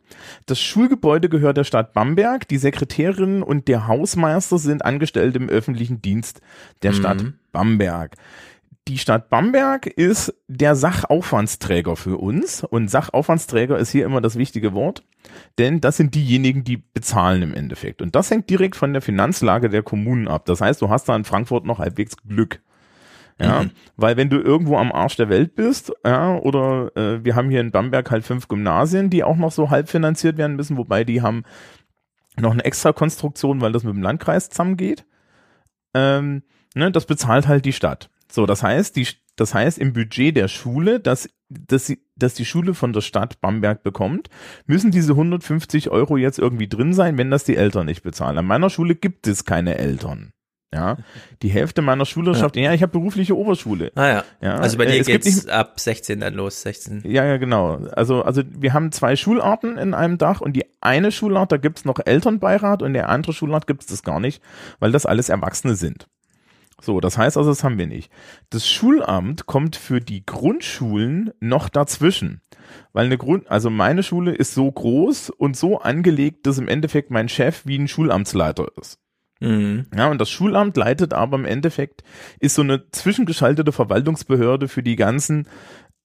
Das 0.46 0.62
Schulgebäude 0.62 1.30
gehört 1.30 1.58
der 1.58 1.64
Stadt 1.64 1.94
Bamberg. 1.94 2.48
Die 2.48 2.60
Sekretärin 2.60 3.42
und 3.42 3.68
der 3.68 3.88
Hausmeister 3.88 4.60
sind 4.60 4.86
angestellt 4.86 5.36
im 5.36 5.50
öffentlichen 5.50 6.02
Dienst 6.02 6.42
der 6.84 6.92
Mhm. 6.92 6.96
Stadt 6.96 7.26
Bamberg 7.52 8.16
die 8.92 8.98
Stadt 8.98 9.30
Bamberg 9.30 9.88
ist 9.88 10.34
der 10.50 10.76
Sachaufwandsträger 10.76 11.96
für 11.96 12.18
uns 12.18 12.62
und 12.62 12.90
Sachaufwandsträger 12.90 13.78
ist 13.78 13.90
hier 13.90 14.06
immer 14.06 14.20
das 14.20 14.36
wichtige 14.36 14.74
Wort, 14.74 15.06
denn 15.58 15.80
das 15.80 15.96
sind 15.96 16.14
diejenigen, 16.14 16.66
die 16.66 16.76
bezahlen 16.76 17.42
im 17.42 17.54
Endeffekt 17.54 18.02
und 18.02 18.18
das 18.18 18.30
hängt 18.30 18.50
direkt 18.50 18.76
von 18.76 18.92
der 18.92 19.02
Finanzlage 19.02 19.70
der 19.70 19.82
Kommunen 19.82 20.28
ab. 20.28 20.44
Das 20.46 20.60
heißt, 20.60 20.82
du 20.82 20.90
hast 20.90 21.08
da 21.08 21.16
in 21.16 21.24
Frankfurt 21.24 21.66
noch 21.66 21.80
halbwegs 21.80 22.18
Glück. 22.18 22.60
Ja, 23.40 23.66
weil 23.96 24.18
wenn 24.18 24.30
du 24.30 24.40
irgendwo 24.40 24.78
am 24.78 24.92
Arsch 24.92 25.16
der 25.16 25.30
Welt 25.30 25.56
bist, 25.56 25.94
ja, 26.06 26.36
oder 26.36 26.92
äh, 26.96 27.24
wir 27.24 27.36
haben 27.36 27.50
hier 27.50 27.62
in 27.62 27.72
Bamberg 27.72 28.12
halt 28.12 28.26
fünf 28.26 28.50
Gymnasien, 28.50 29.10
die 29.10 29.24
auch 29.24 29.38
noch 29.38 29.52
so 29.52 29.70
halb 29.70 29.90
finanziert 29.90 30.38
werden 30.38 30.58
müssen, 30.58 30.78
wobei 30.78 31.06
die 31.06 31.22
haben 31.22 31.44
noch 32.38 32.52
eine 32.52 32.66
extra 32.66 32.92
Konstruktion, 32.92 33.62
weil 33.62 33.72
das 33.72 33.84
mit 33.84 33.96
dem 33.96 34.04
Landkreis 34.04 34.50
zusammengeht. 34.50 35.06
Ähm, 35.96 36.44
ne, 36.76 36.92
das 36.92 37.06
bezahlt 37.06 37.48
halt 37.48 37.66
die 37.66 37.74
Stadt. 37.74 38.12
So, 38.32 38.46
das 38.46 38.64
heißt, 38.64 38.96
die, 38.96 39.08
das 39.36 39.54
heißt 39.54 39.78
im 39.78 39.94
Budget 39.94 40.36
der 40.38 40.48
Schule, 40.48 41.00
dass, 41.00 41.30
dass, 41.50 41.86
sie, 41.86 42.00
dass 42.16 42.34
die 42.34 42.46
Schule 42.46 42.74
von 42.74 42.94
der 42.94 43.02
Stadt 43.02 43.42
Bamberg 43.42 43.84
bekommt, 43.84 44.30
müssen 44.66 44.90
diese 44.92 45.12
150 45.12 45.90
Euro 45.90 46.18
jetzt 46.18 46.40
irgendwie 46.40 46.68
drin 46.70 46.94
sein, 46.94 47.18
wenn 47.18 47.30
das 47.30 47.44
die 47.44 47.58
Eltern 47.58 47.86
nicht 47.86 48.04
bezahlen. 48.04 48.38
An 48.38 48.46
meiner 48.46 48.70
Schule 48.70 48.96
gibt 48.96 49.28
es 49.28 49.46
keine 49.46 49.78
Eltern. 49.78 50.32
Ja, 50.74 50.96
die 51.42 51.50
Hälfte 51.50 51.82
meiner 51.82 52.06
Schülerschaft, 52.06 52.56
ja, 52.56 52.72
ich 52.74 52.82
habe 52.82 52.94
berufliche 52.94 53.36
Oberschule. 53.36 53.92
Ah 53.96 54.08
ja. 54.08 54.24
Ja, 54.40 54.56
also 54.56 54.78
bei 54.78 54.86
äh, 54.86 54.92
dir 54.94 55.02
es 55.02 55.08
gibt 55.08 55.26
geht's 55.26 55.36
nicht- 55.44 55.50
ab 55.50 55.78
16 55.78 56.22
dann 56.22 56.34
los, 56.34 56.62
16. 56.62 57.02
Ja, 57.04 57.26
ja, 57.26 57.36
genau. 57.36 57.76
Also, 57.92 58.22
also 58.24 58.42
wir 58.58 58.72
haben 58.72 58.94
zwei 58.94 59.18
Schularten 59.18 59.78
in 59.78 59.94
einem 59.94 60.18
Dach 60.18 60.40
und 60.40 60.54
die 60.54 60.64
eine 60.80 61.12
Schulart, 61.12 61.52
da 61.52 61.58
gibt's 61.58 61.84
noch 61.84 62.00
Elternbeirat 62.06 62.84
und 62.84 62.94
der 62.94 63.10
andere 63.10 63.34
Schulart 63.34 63.68
gibt's 63.68 63.88
das 63.88 64.02
gar 64.02 64.22
nicht, 64.22 64.42
weil 64.80 64.94
das 64.94 65.06
alles 65.06 65.28
Erwachsene 65.28 65.76
sind. 65.76 66.08
So, 66.82 67.00
das 67.00 67.18
heißt 67.18 67.38
also, 67.38 67.52
das 67.52 67.64
haben 67.64 67.78
wir 67.78 67.88
nicht. 67.88 68.12
Das 68.50 68.68
Schulamt 68.68 69.46
kommt 69.46 69.76
für 69.76 70.02
die 70.02 70.26
Grundschulen 70.26 71.32
noch 71.40 71.70
dazwischen. 71.70 72.42
Weil 72.92 73.06
eine 73.06 73.18
Grund, 73.18 73.50
also 73.50 73.70
meine 73.70 74.04
Schule 74.04 74.34
ist 74.34 74.54
so 74.54 74.70
groß 74.70 75.30
und 75.30 75.56
so 75.56 75.80
angelegt, 75.80 76.48
dass 76.48 76.58
im 76.58 76.68
Endeffekt 76.68 77.12
mein 77.12 77.30
Chef 77.30 77.66
wie 77.66 77.78
ein 77.78 77.88
Schulamtsleiter 77.88 78.68
ist. 78.80 79.00
Mhm. 79.40 79.86
Ja, 79.96 80.10
und 80.10 80.20
das 80.20 80.30
Schulamt 80.30 80.76
leitet 80.78 81.14
aber 81.14 81.38
im 81.38 81.46
Endeffekt, 81.46 82.04
ist 82.40 82.56
so 82.56 82.62
eine 82.62 82.90
zwischengeschaltete 82.92 83.72
Verwaltungsbehörde 83.72 84.68
für 84.68 84.84
die 84.84 84.96
ganzen, 84.96 85.48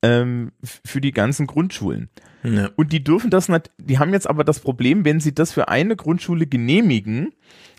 ähm, 0.02 0.52
für 0.62 1.00
die 1.00 1.12
ganzen 1.12 1.46
Grundschulen. 1.46 2.10
Ja. 2.42 2.70
Und 2.76 2.92
die 2.92 3.02
dürfen 3.02 3.30
das 3.30 3.48
nicht, 3.48 3.70
die 3.78 3.98
haben 3.98 4.12
jetzt 4.12 4.28
aber 4.28 4.44
das 4.44 4.60
Problem, 4.60 5.04
wenn 5.04 5.20
sie 5.20 5.34
das 5.34 5.52
für 5.52 5.68
eine 5.68 5.96
Grundschule 5.96 6.46
genehmigen, 6.46 7.32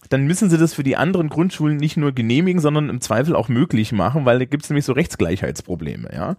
dann 0.09 0.25
müssen 0.25 0.49
sie 0.49 0.57
das 0.57 0.73
für 0.73 0.83
die 0.83 0.97
anderen 0.97 1.29
Grundschulen 1.29 1.77
nicht 1.77 1.97
nur 1.97 2.11
genehmigen, 2.11 2.61
sondern 2.61 2.89
im 2.89 3.01
Zweifel 3.01 3.35
auch 3.35 3.49
möglich 3.49 3.91
machen, 3.91 4.25
weil 4.25 4.39
da 4.39 4.45
gibt 4.45 4.63
es 4.63 4.69
nämlich 4.69 4.85
so 4.85 4.93
Rechtsgleichheitsprobleme, 4.93 6.09
ja. 6.13 6.35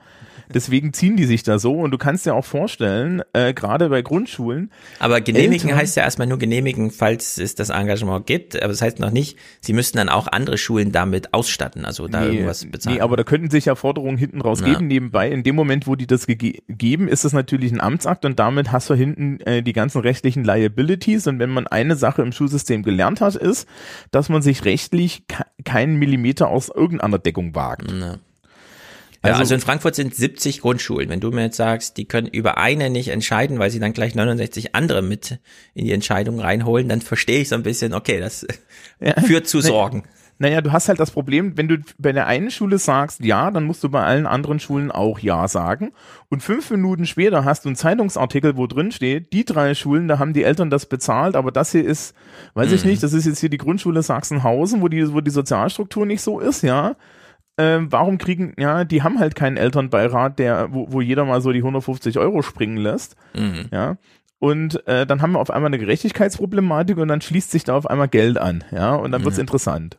Deswegen 0.54 0.92
ziehen 0.92 1.16
die 1.16 1.24
sich 1.24 1.42
da 1.42 1.58
so 1.58 1.74
und 1.74 1.90
du 1.90 1.98
kannst 1.98 2.26
dir 2.26 2.34
auch 2.34 2.44
vorstellen, 2.44 3.22
äh, 3.32 3.52
gerade 3.54 3.88
bei 3.88 4.02
Grundschulen, 4.02 4.70
Aber 4.98 5.20
genehmigen 5.20 5.68
Eltern- 5.68 5.80
heißt 5.80 5.96
ja 5.96 6.02
erstmal 6.04 6.26
nur 6.26 6.38
genehmigen, 6.38 6.90
falls 6.90 7.38
es 7.38 7.54
das 7.54 7.70
Engagement 7.70 8.26
gibt. 8.26 8.56
Aber 8.56 8.68
das 8.68 8.82
heißt 8.82 8.98
noch 8.98 9.10
nicht, 9.10 9.36
sie 9.60 9.72
müssten 9.72 9.98
dann 9.98 10.08
auch 10.08 10.26
andere 10.28 10.58
Schulen 10.58 10.92
damit 10.92 11.34
ausstatten, 11.34 11.84
also 11.84 12.08
da 12.08 12.24
irgendwas 12.26 12.64
bezahlen. 12.64 12.96
Nee, 12.96 13.02
aber 13.02 13.16
da 13.16 13.24
könnten 13.24 13.50
sich 13.50 13.66
ja 13.66 13.74
Forderungen 13.74 14.16
hinten 14.18 14.40
raus 14.40 14.60
Ja. 14.60 14.66
geben. 14.72 14.86
Nebenbei, 14.86 15.30
in 15.30 15.42
dem 15.42 15.54
Moment, 15.56 15.86
wo 15.86 15.94
die 15.96 16.06
das 16.06 16.26
geben, 16.26 17.08
ist 17.08 17.24
das 17.24 17.32
natürlich 17.32 17.72
ein 17.72 17.80
Amtsakt 17.80 18.24
und 18.24 18.38
damit 18.38 18.72
hast 18.72 18.90
du 18.90 18.94
hinten 18.94 19.40
äh, 19.40 19.62
die 19.62 19.72
ganzen 19.72 20.00
rechtlichen 20.00 20.44
Liabilities. 20.44 21.26
Und 21.26 21.38
wenn 21.38 21.50
man 21.50 21.66
eine 21.66 21.96
Sache 21.96 22.22
im 22.22 22.32
Schulsystem 22.32 22.82
gelernt 22.82 23.20
hat, 23.20 23.36
ist, 23.36 23.68
dass 24.10 24.28
man 24.28 24.42
sich 24.42 24.64
rechtlich 24.64 25.26
ke 25.28 25.44
keinen 25.64 25.96
Millimeter 25.98 26.48
aus 26.48 26.68
irgendeiner 26.68 27.18
Deckung 27.18 27.54
wagt. 27.54 27.90
Ja. 27.92 28.16
Ja, 29.24 29.30
Also- 29.30 29.40
also 29.40 29.54
in 29.54 29.60
Frankfurt 29.60 29.94
sind 29.96 30.14
70 30.14 30.60
Grundschulen. 30.60 31.08
Wenn 31.08 31.20
du 31.20 31.30
mir 31.30 31.42
jetzt 31.42 31.56
sagst, 31.56 31.96
die 31.96 32.04
können 32.04 32.28
über 32.28 32.56
eine 32.58 32.88
nicht 32.88 33.08
entscheiden, 33.08 33.58
weil 33.58 33.70
sie 33.70 33.80
dann 33.80 33.92
gleich 33.92 34.14
69 34.14 34.74
andere 34.76 35.02
mit 35.02 35.38
in 35.74 35.84
die 35.84 35.92
Entscheidung 35.92 36.38
reinholen, 36.40 36.88
dann 36.88 37.00
verstehe 37.00 37.40
ich 37.40 37.48
so 37.48 37.54
ein 37.56 37.62
bisschen, 37.64 37.94
okay, 37.94 38.20
das 38.20 38.46
führt 39.26 39.48
zu 39.48 39.60
Sorgen. 39.60 40.04
Naja, 40.40 40.60
du 40.60 40.70
hast 40.70 40.88
halt 40.88 41.00
das 41.00 41.10
Problem, 41.10 41.56
wenn 41.56 41.66
du 41.66 41.78
bei 41.98 42.12
der 42.12 42.28
einen 42.28 42.52
Schule 42.52 42.78
sagst 42.78 43.24
ja, 43.24 43.50
dann 43.50 43.64
musst 43.64 43.82
du 43.82 43.88
bei 43.88 44.04
allen 44.04 44.24
anderen 44.24 44.60
Schulen 44.60 44.92
auch 44.92 45.18
ja 45.18 45.48
sagen. 45.48 45.90
Und 46.28 46.44
fünf 46.44 46.70
Minuten 46.70 47.06
später 47.06 47.44
hast 47.44 47.64
du 47.64 47.70
einen 47.70 47.74
Zeitungsartikel, 47.74 48.56
wo 48.56 48.68
drin 48.68 48.92
steht, 48.92 49.32
die 49.32 49.44
drei 49.44 49.74
Schulen, 49.74 50.06
da 50.06 50.20
haben 50.20 50.34
die 50.34 50.44
Eltern 50.44 50.70
das 50.70 50.86
bezahlt, 50.86 51.34
aber 51.34 51.50
das 51.50 51.72
hier 51.72 51.84
ist, 51.84 52.14
weiß 52.54 52.70
ich 52.70 52.84
nicht, 52.84 53.02
das 53.02 53.14
ist 53.14 53.26
jetzt 53.26 53.40
hier 53.40 53.48
die 53.48 53.58
Grundschule 53.58 54.00
Sachsenhausen, 54.04 54.80
wo 54.80 54.86
die, 54.86 55.12
wo 55.12 55.20
die 55.20 55.32
Sozialstruktur 55.32 56.06
nicht 56.06 56.22
so 56.22 56.38
ist, 56.38 56.62
ja. 56.62 56.94
Ähm, 57.58 57.90
warum 57.90 58.18
kriegen, 58.18 58.54
ja, 58.56 58.84
die 58.84 59.02
haben 59.02 59.18
halt 59.18 59.34
keinen 59.34 59.56
Elternbeirat, 59.56 60.38
der, 60.38 60.72
wo, 60.72 60.92
wo 60.92 61.00
jeder 61.00 61.24
mal 61.24 61.40
so 61.40 61.52
die 61.52 61.58
150 61.58 62.18
Euro 62.18 62.42
springen 62.42 62.76
lässt. 62.76 63.16
Ja. 63.72 63.96
Und 64.38 64.86
äh, 64.86 65.04
dann 65.06 65.20
haben 65.20 65.32
wir 65.32 65.40
auf 65.40 65.50
einmal 65.50 65.68
eine 65.68 65.78
Gerechtigkeitsproblematik 65.78 66.96
und 66.98 67.08
dann 67.08 67.20
schließt 67.20 67.50
sich 67.50 67.64
da 67.64 67.74
auf 67.74 67.90
einmal 67.90 68.08
Geld 68.08 68.38
an, 68.38 68.62
ja, 68.70 68.94
und 68.94 69.10
dann 69.10 69.24
wird's 69.24 69.38
interessant. 69.38 69.98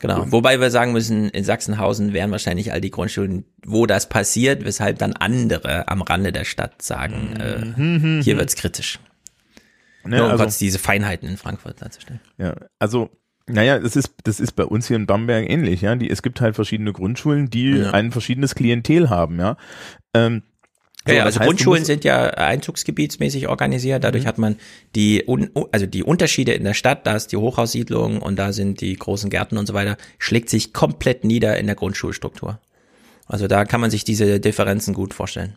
Genau. 0.00 0.30
Wobei 0.30 0.60
wir 0.60 0.70
sagen 0.70 0.92
müssen, 0.92 1.28
in 1.30 1.44
Sachsenhausen 1.44 2.12
wären 2.12 2.30
wahrscheinlich 2.30 2.72
all 2.72 2.80
die 2.80 2.90
Grundschulen, 2.90 3.44
wo 3.66 3.86
das 3.86 4.08
passiert, 4.08 4.64
weshalb 4.64 4.98
dann 4.98 5.14
andere 5.14 5.88
am 5.88 6.02
Rande 6.02 6.30
der 6.30 6.44
Stadt 6.44 6.82
sagen, 6.82 7.34
äh, 7.36 8.22
hier 8.22 8.36
wird's 8.36 8.54
kritisch. 8.54 9.00
Ne, 10.04 10.18
Nur 10.18 10.26
um 10.26 10.32
also, 10.32 10.44
kurz 10.44 10.58
diese 10.58 10.78
Feinheiten 10.78 11.28
in 11.28 11.36
Frankfurt 11.36 11.82
darzustellen. 11.82 12.20
ja, 12.38 12.54
also, 12.78 13.10
naja, 13.48 13.78
das 13.78 13.96
ist, 13.96 14.14
das 14.24 14.40
ist 14.40 14.52
bei 14.52 14.64
uns 14.64 14.88
hier 14.88 14.96
in 14.96 15.06
Bamberg 15.06 15.48
ähnlich, 15.48 15.82
ja. 15.82 15.94
Die, 15.96 16.10
es 16.10 16.22
gibt 16.22 16.40
halt 16.40 16.54
verschiedene 16.54 16.92
Grundschulen, 16.92 17.50
die 17.50 17.70
Ja. 17.70 17.90
ein 17.92 18.12
verschiedenes 18.12 18.54
Klientel 18.54 19.10
haben, 19.10 19.38
ja. 19.38 19.56
Ähm, 20.14 20.42
so, 21.06 21.14
ja, 21.14 21.24
also 21.24 21.40
heißt, 21.40 21.46
Grundschulen 21.46 21.84
sind 21.84 22.04
ja 22.04 22.26
einzugsgebietsmäßig 22.30 23.48
organisiert. 23.48 24.04
Dadurch 24.04 24.26
hat 24.26 24.36
man 24.36 24.56
die, 24.94 25.24
also 25.72 25.86
die 25.86 26.02
Unterschiede 26.02 26.52
in 26.52 26.64
der 26.64 26.74
Stadt, 26.74 27.06
da 27.06 27.16
ist 27.16 27.32
die 27.32 27.38
Hochhaussiedlung 27.38 28.20
und 28.20 28.36
da 28.36 28.52
sind 28.52 28.82
die 28.82 28.94
großen 28.94 29.30
Gärten 29.30 29.56
und 29.56 29.66
so 29.66 29.72
weiter, 29.72 29.96
schlägt 30.18 30.50
sich 30.50 30.74
komplett 30.74 31.24
nieder 31.24 31.56
in 31.56 31.66
der 31.66 31.76
Grundschulstruktur. 31.76 32.60
Also 33.26 33.46
da 33.46 33.64
kann 33.64 33.80
man 33.80 33.90
sich 33.90 34.04
diese 34.04 34.38
Differenzen 34.40 34.92
gut 34.92 35.14
vorstellen. 35.14 35.54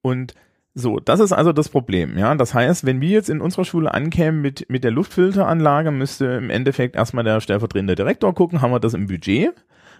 Und 0.00 0.34
so, 0.74 0.98
das 0.98 1.20
ist 1.20 1.32
also 1.32 1.52
das 1.52 1.68
Problem, 1.68 2.18
ja. 2.18 2.34
Das 2.34 2.52
heißt, 2.52 2.84
wenn 2.84 3.00
wir 3.00 3.10
jetzt 3.10 3.30
in 3.30 3.40
unserer 3.40 3.64
Schule 3.64 3.94
ankämen 3.94 4.42
mit, 4.42 4.68
mit 4.68 4.82
der 4.82 4.90
Luftfilteranlage, 4.90 5.90
müsste 5.90 6.26
im 6.26 6.50
Endeffekt 6.50 6.96
erstmal 6.96 7.24
der 7.24 7.40
stellvertretende 7.40 7.94
Direktor 7.94 8.34
gucken, 8.34 8.60
haben 8.60 8.72
wir 8.72 8.80
das 8.80 8.94
im 8.94 9.06
Budget? 9.06 9.52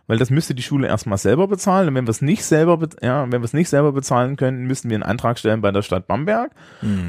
Weil 0.07 0.19
das 0.19 0.29
müsste 0.29 0.55
die 0.55 0.63
Schule 0.63 0.87
erstmal 0.87 1.17
selber 1.17 1.49
bezahlen. 1.49 1.89
Und 1.89 1.95
wenn 1.95 2.07
wir 2.07 2.11
es 2.11 2.21
nicht 2.21 2.45
selber, 2.45 2.77
be- 2.77 2.91
ja, 3.01 3.23
wenn 3.23 3.41
wir 3.41 3.45
es 3.47 3.55
nicht 3.55 3.71
selber 3.71 3.93
bezahlen 3.93 4.37
können, 4.37 4.67
müssten 4.67 4.91
wir 4.91 4.97
einen 4.97 5.03
Antrag 5.03 5.39
stellen 5.39 5.63
bei 5.63 5.73
der 5.73 5.81
Stadt 5.81 6.07
Bamberg. 6.07 6.51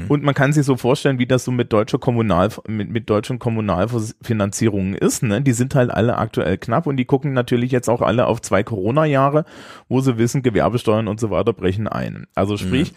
Und 0.08 0.22
man 0.22 0.32
kann 0.34 0.54
sich 0.54 0.64
so 0.64 0.78
vorstellen, 0.78 1.18
wie 1.18 1.26
das 1.26 1.44
so 1.44 1.52
mit 1.52 1.74
deutscher 1.74 1.98
Kommunal, 1.98 2.48
mit, 2.66 2.88
mit 2.88 3.10
deutschen 3.10 3.38
Kommunalfinanzierungen 3.38 4.94
ist. 4.94 5.22
Ne? 5.22 5.42
Die 5.42 5.52
sind 5.52 5.74
halt 5.74 5.90
alle 5.90 6.16
aktuell 6.16 6.56
knapp 6.56 6.86
und 6.86 6.96
die 6.96 7.04
gucken 7.04 7.34
natürlich 7.34 7.70
jetzt 7.70 7.90
auch 7.90 8.00
alle 8.00 8.24
auf 8.26 8.40
zwei 8.40 8.62
Corona-Jahre, 8.62 9.44
wo 9.90 10.00
sie 10.00 10.16
wissen, 10.16 10.42
Gewerbesteuern 10.42 11.06
und 11.06 11.20
so 11.20 11.28
weiter 11.28 11.52
brechen 11.52 11.88
ein. 11.88 12.26
Also 12.34 12.56
sprich, 12.56 12.94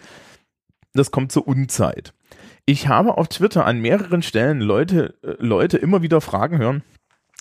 das 0.92 1.10
kommt 1.10 1.32
zur 1.32 1.46
Unzeit. 1.46 2.12
Ich 2.66 2.88
habe 2.88 3.18
auf 3.18 3.28
Twitter 3.28 3.66
an 3.66 3.80
mehreren 3.80 4.22
Stellen 4.22 4.60
Leute, 4.60 5.14
äh, 5.22 5.34
Leute 5.38 5.78
immer 5.78 6.02
wieder 6.02 6.20
Fragen 6.20 6.58
hören, 6.58 6.82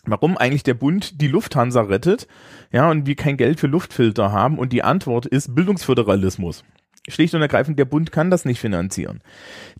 warum 0.05 0.37
eigentlich 0.37 0.63
der 0.63 0.73
Bund 0.73 1.21
die 1.21 1.27
Lufthansa 1.27 1.81
rettet, 1.81 2.27
ja, 2.71 2.89
und 2.89 3.05
wir 3.05 3.15
kein 3.15 3.37
Geld 3.37 3.59
für 3.59 3.67
Luftfilter 3.67 4.31
haben. 4.31 4.57
Und 4.57 4.73
die 4.73 4.83
Antwort 4.83 5.25
ist 5.25 5.55
Bildungsföderalismus. 5.55 6.63
Schlicht 7.07 7.33
und 7.33 7.41
ergreifend, 7.41 7.79
der 7.79 7.85
Bund 7.85 8.11
kann 8.11 8.29
das 8.29 8.45
nicht 8.45 8.59
finanzieren. 8.59 9.21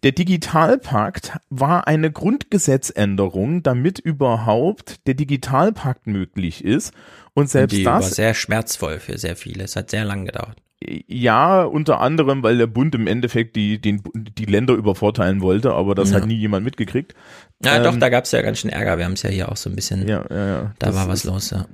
Der 0.03 0.13
Digitalpakt 0.13 1.37
war 1.49 1.87
eine 1.87 2.11
Grundgesetzänderung, 2.11 3.61
damit 3.61 3.99
überhaupt 3.99 5.05
der 5.07 5.13
Digitalpakt 5.13 6.07
möglich 6.07 6.63
ist. 6.63 6.93
Und 7.33 7.49
selbst 7.49 7.77
die 7.77 7.85
war 7.85 7.99
das 7.99 8.11
sehr 8.11 8.33
schmerzvoll 8.33 8.99
für 8.99 9.17
sehr 9.17 9.35
viele. 9.35 9.63
Es 9.63 9.75
hat 9.75 9.89
sehr 9.89 10.05
lang 10.05 10.25
gedauert. 10.25 10.57
Ja, 10.81 11.63
unter 11.63 11.99
anderem, 11.99 12.41
weil 12.41 12.57
der 12.57 12.67
Bund 12.67 12.95
im 12.95 13.05
Endeffekt 13.05 13.55
die, 13.57 13.81
den, 13.81 14.01
die 14.15 14.45
Länder 14.45 14.75
übervorteilen 14.75 15.41
wollte, 15.41 15.73
aber 15.73 15.93
das 15.93 16.11
Ja. 16.11 16.17
hat 16.17 16.25
nie 16.25 16.35
jemand 16.37 16.63
mitgekriegt. 16.63 17.15
Ja, 17.63 17.77
Ähm, 17.77 17.83
doch, 17.83 17.95
da 17.97 18.07
gab 18.09 18.23
es 18.23 18.31
ja 18.31 18.41
ganz 18.41 18.59
schön 18.59 18.69
Ärger. 18.71 18.97
Wir 18.97 19.03
haben 19.05 19.13
es 19.13 19.23
ja 19.23 19.29
hier 19.29 19.51
auch 19.51 19.57
so 19.57 19.69
ein 19.69 19.75
bisschen, 19.75 20.07
Ja, 20.07 20.23
ja, 20.29 20.47
ja. 20.47 20.71
da 20.79 20.95
war 20.95 21.07
was 21.09 21.25
los, 21.25 21.49
ja. 21.49 21.65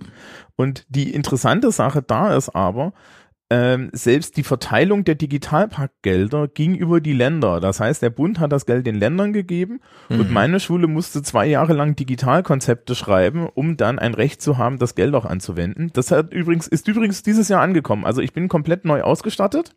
Und 0.55 0.85
die 0.89 1.13
interessante 1.13 1.71
Sache 1.71 2.01
da 2.01 2.35
ist 2.35 2.49
aber, 2.49 2.93
ähm, 3.51 3.89
selbst 3.93 4.37
die 4.37 4.43
Verteilung 4.43 5.03
der 5.03 5.15
Digitalpaktgelder 5.15 6.47
ging 6.47 6.73
über 6.75 6.99
die 6.99 7.13
Länder. 7.13 7.59
Das 7.59 7.79
heißt, 7.79 8.01
der 8.01 8.09
Bund 8.09 8.39
hat 8.39 8.51
das 8.51 8.65
Geld 8.65 8.87
den 8.87 8.95
Ländern 8.95 9.33
gegeben 9.33 9.81
mhm. 10.09 10.19
und 10.19 10.31
meine 10.31 10.59
Schule 10.59 10.87
musste 10.87 11.21
zwei 11.21 11.45
Jahre 11.45 11.73
lang 11.73 11.95
Digitalkonzepte 11.95 12.95
schreiben, 12.95 13.47
um 13.53 13.77
dann 13.77 13.99
ein 13.99 14.15
Recht 14.15 14.41
zu 14.41 14.57
haben, 14.57 14.79
das 14.79 14.95
Geld 14.95 15.13
auch 15.13 15.25
anzuwenden. 15.25 15.91
Das 15.93 16.09
hat 16.09 16.33
übrigens, 16.33 16.67
ist 16.67 16.87
übrigens 16.87 17.21
dieses 17.21 17.47
Jahr 17.47 17.61
angekommen. 17.61 18.03
Also 18.03 18.21
ich 18.21 18.33
bin 18.33 18.47
komplett 18.47 18.83
neu 18.83 19.03
ausgestattet. 19.03 19.75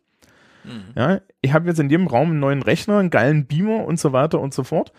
Mhm. 0.63 0.85
Ja, 0.95 1.21
ich 1.41 1.53
habe 1.53 1.67
jetzt 1.67 1.79
in 1.79 1.91
jedem 1.91 2.07
Raum 2.07 2.31
einen 2.31 2.39
neuen 2.39 2.63
Rechner, 2.63 2.97
einen 2.97 3.11
geilen 3.11 3.45
Beamer 3.45 3.85
und 3.85 3.99
so 3.99 4.13
weiter 4.13 4.39
und 4.39 4.53
so 4.53 4.63
fort. 4.63 4.91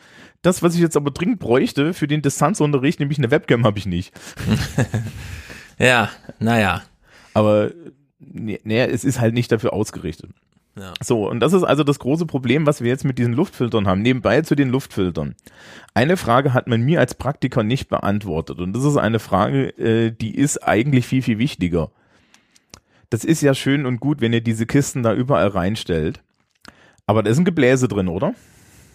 Das, 0.43 0.63
was 0.63 0.75
ich 0.75 0.81
jetzt 0.81 0.97
aber 0.97 1.11
dringend 1.11 1.41
bräuchte 1.41 1.93
für 1.93 2.07
den 2.07 2.23
Distanzunterricht, 2.23 3.01
nämlich 3.01 3.19
eine 3.19 3.33
Webcam, 3.33 3.67
habe 3.67 3.79
ich 3.79 3.87
nicht. 3.87 4.15
ja, 5.79 6.09
naja. 6.39 6.83
Aber 7.35 7.73
naja, 8.21 8.87
es 8.87 9.05
ist 9.05 9.21
halt 9.21 9.35
nicht 9.35 9.51
dafür 9.51 9.73
ausgerichtet. 9.73 10.31
Ja. 10.79 10.95
So, 11.03 11.29
und 11.29 11.41
das 11.41 11.53
ist 11.53 11.65
also 11.65 11.83
das 11.83 11.99
große 11.99 12.27
Problem, 12.27 12.67
was 12.67 12.81
wir 12.81 12.89
jetzt 12.89 13.05
mit 13.05 13.19
diesen 13.19 13.33
Luftfiltern 13.33 13.87
haben. 13.87 14.03
Nebenbei 14.03 14.43
zu 14.43 14.55
den 14.55 14.71
Luftfiltern. 14.71 15.35
Eine 15.95 16.17
Frage 16.17 16.55
hat 16.55 16.69
man 16.69 16.83
mir 16.83 17.01
als 17.01 17.15
Praktiker 17.15 17.63
nicht 17.63 17.89
beantwortet. 17.89 18.61
Und 18.61 18.75
das 18.75 18.85
ist 18.85 18.97
eine 18.97 19.19
Frage, 19.19 19.69
äh, 19.79 20.13
die 20.13 20.35
ist 20.35 20.59
eigentlich 20.59 21.07
viel, 21.07 21.23
viel 21.23 21.39
wichtiger. 21.39 21.91
Das 23.11 23.25
ist 23.25 23.43
ja 23.43 23.55
schön 23.55 23.87
und 23.87 23.99
gut, 23.99 24.21
wenn 24.21 24.33
ihr 24.33 24.41
diese 24.41 24.67
Kisten 24.67 25.03
da 25.03 25.13
überall 25.13 25.49
reinstellt. 25.49 26.23
Aber 27.07 27.25
da 27.25 27.31
ist 27.31 27.39
ein 27.39 27.45
Gebläse 27.45 27.89
drin, 27.89 28.07
oder? 28.07 28.35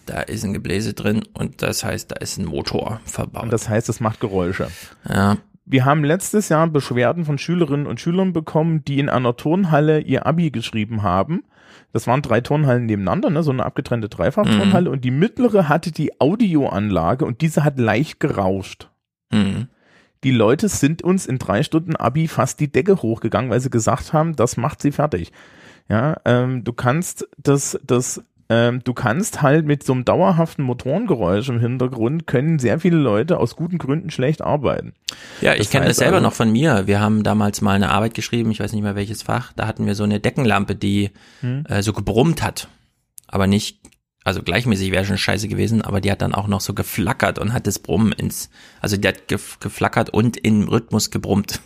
Da 0.06 0.22
ist 0.22 0.44
ein 0.44 0.54
Gebläse 0.54 0.94
drin 0.94 1.24
und 1.34 1.60
das 1.62 1.84
heißt, 1.84 2.12
da 2.12 2.16
ist 2.16 2.38
ein 2.38 2.46
Motor 2.46 3.00
verbaut. 3.04 3.42
Und 3.42 3.52
das 3.52 3.68
heißt, 3.68 3.88
es 3.88 4.00
macht 4.00 4.20
Geräusche. 4.20 4.68
Ja. 5.06 5.36
Wir 5.66 5.84
haben 5.84 6.04
letztes 6.04 6.48
Jahr 6.48 6.68
Beschwerden 6.68 7.24
von 7.24 7.38
Schülerinnen 7.38 7.86
und 7.86 8.00
Schülern 8.00 8.32
bekommen, 8.32 8.84
die 8.84 9.00
in 9.00 9.08
einer 9.08 9.36
Turnhalle 9.36 10.00
ihr 10.00 10.24
Abi 10.24 10.50
geschrieben 10.50 11.02
haben. 11.02 11.42
Das 11.92 12.06
waren 12.06 12.22
drei 12.22 12.40
Turnhallen 12.40 12.86
nebeneinander, 12.86 13.30
ne, 13.30 13.42
so 13.42 13.50
eine 13.50 13.66
abgetrennte 13.66 14.08
Dreifach-Turnhalle. 14.08 14.88
Mhm. 14.88 14.92
Und 14.92 15.04
die 15.04 15.10
mittlere 15.10 15.68
hatte 15.68 15.90
die 15.90 16.20
Audioanlage 16.20 17.24
und 17.24 17.40
diese 17.40 17.64
hat 17.64 17.78
leicht 17.78 18.20
gerauscht. 18.20 18.90
Mhm. 19.32 19.66
Die 20.22 20.30
Leute 20.30 20.68
sind 20.68 21.02
uns 21.02 21.26
in 21.26 21.38
drei 21.38 21.62
Stunden 21.62 21.96
Abi 21.96 22.28
fast 22.28 22.60
die 22.60 22.70
Decke 22.70 23.02
hochgegangen, 23.02 23.50
weil 23.50 23.60
sie 23.60 23.70
gesagt 23.70 24.12
haben, 24.12 24.36
das 24.36 24.56
macht 24.56 24.80
sie 24.80 24.92
fertig. 24.92 25.32
Ja, 25.88 26.16
ähm, 26.24 26.64
du 26.64 26.72
kannst 26.72 27.28
das, 27.38 27.78
das 27.84 28.22
ähm, 28.48 28.80
du 28.84 28.94
kannst 28.94 29.42
halt 29.42 29.66
mit 29.66 29.82
so 29.82 29.92
einem 29.92 30.04
dauerhaften 30.04 30.62
Motorengeräusch 30.62 31.48
im 31.48 31.58
Hintergrund 31.60 32.26
können 32.26 32.58
sehr 32.58 32.78
viele 32.78 32.96
Leute 32.96 33.38
aus 33.38 33.56
guten 33.56 33.78
Gründen 33.78 34.10
schlecht 34.10 34.42
arbeiten. 34.42 34.94
Ja, 35.40 35.54
ich 35.54 35.70
kenne 35.70 35.86
das 35.86 35.96
selber 35.96 36.16
also, 36.16 36.28
noch 36.28 36.32
von 36.32 36.52
mir. 36.52 36.86
Wir 36.86 37.00
haben 37.00 37.22
damals 37.22 37.60
mal 37.60 37.74
eine 37.74 37.90
Arbeit 37.90 38.14
geschrieben, 38.14 38.50
ich 38.50 38.60
weiß 38.60 38.72
nicht 38.72 38.82
mehr 38.82 38.94
welches 38.94 39.22
Fach, 39.22 39.52
da 39.54 39.66
hatten 39.66 39.86
wir 39.86 39.94
so 39.94 40.04
eine 40.04 40.20
Deckenlampe, 40.20 40.76
die 40.76 41.10
hm. 41.40 41.64
äh, 41.68 41.82
so 41.82 41.92
gebrummt 41.92 42.42
hat, 42.42 42.68
aber 43.26 43.46
nicht 43.46 43.80
also 44.26 44.42
gleichmäßig 44.42 44.90
wäre 44.90 45.04
schon 45.04 45.18
scheiße 45.18 45.46
gewesen, 45.46 45.82
aber 45.82 46.00
die 46.00 46.10
hat 46.10 46.20
dann 46.20 46.34
auch 46.34 46.48
noch 46.48 46.60
so 46.60 46.74
geflackert 46.74 47.38
und 47.38 47.52
hat 47.52 47.68
das 47.68 47.78
Brummen 47.78 48.10
ins, 48.10 48.50
also 48.80 48.96
die 48.96 49.06
hat 49.06 49.28
geflackert 49.28 50.10
und 50.10 50.36
im 50.36 50.66
Rhythmus 50.66 51.12
gebrummt. 51.12 51.60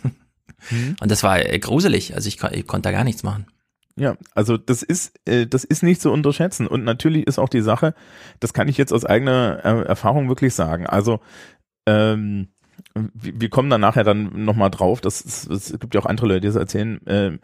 Mhm. 0.69 0.95
Und 1.01 1.09
das 1.09 1.23
war 1.23 1.43
äh, 1.43 1.57
gruselig, 1.57 2.13
also 2.13 2.27
ich, 2.27 2.43
ich 2.51 2.67
konnte 2.67 2.89
da 2.89 2.91
gar 2.91 3.03
nichts 3.03 3.23
machen. 3.23 3.47
Ja, 3.95 4.15
also 4.33 4.57
das 4.57 4.83
ist, 4.83 5.19
äh, 5.25 5.47
das 5.47 5.63
ist 5.63 5.83
nicht 5.83 6.01
zu 6.01 6.11
unterschätzen. 6.11 6.67
Und 6.67 6.83
natürlich 6.83 7.27
ist 7.27 7.39
auch 7.39 7.49
die 7.49 7.61
Sache, 7.61 7.93
das 8.39 8.53
kann 8.53 8.67
ich 8.67 8.77
jetzt 8.77 8.93
aus 8.93 9.05
eigener 9.05 9.59
äh, 9.63 9.81
Erfahrung 9.83 10.29
wirklich 10.29 10.53
sagen. 10.53 10.85
Also 10.85 11.19
ähm, 11.85 12.49
wir 12.93 13.49
kommen 13.49 13.69
dann 13.69 13.81
nachher 13.81 14.03
dann 14.03 14.43
nochmal 14.45 14.71
drauf, 14.71 15.01
das, 15.01 15.23
es 15.47 15.77
gibt 15.79 15.93
ja 15.93 16.01
auch 16.01 16.05
andere 16.05 16.27
Leute, 16.27 16.41
die 16.41 16.47
das 16.47 16.55
erzählen, 16.55 17.05
äh, 17.05 17.37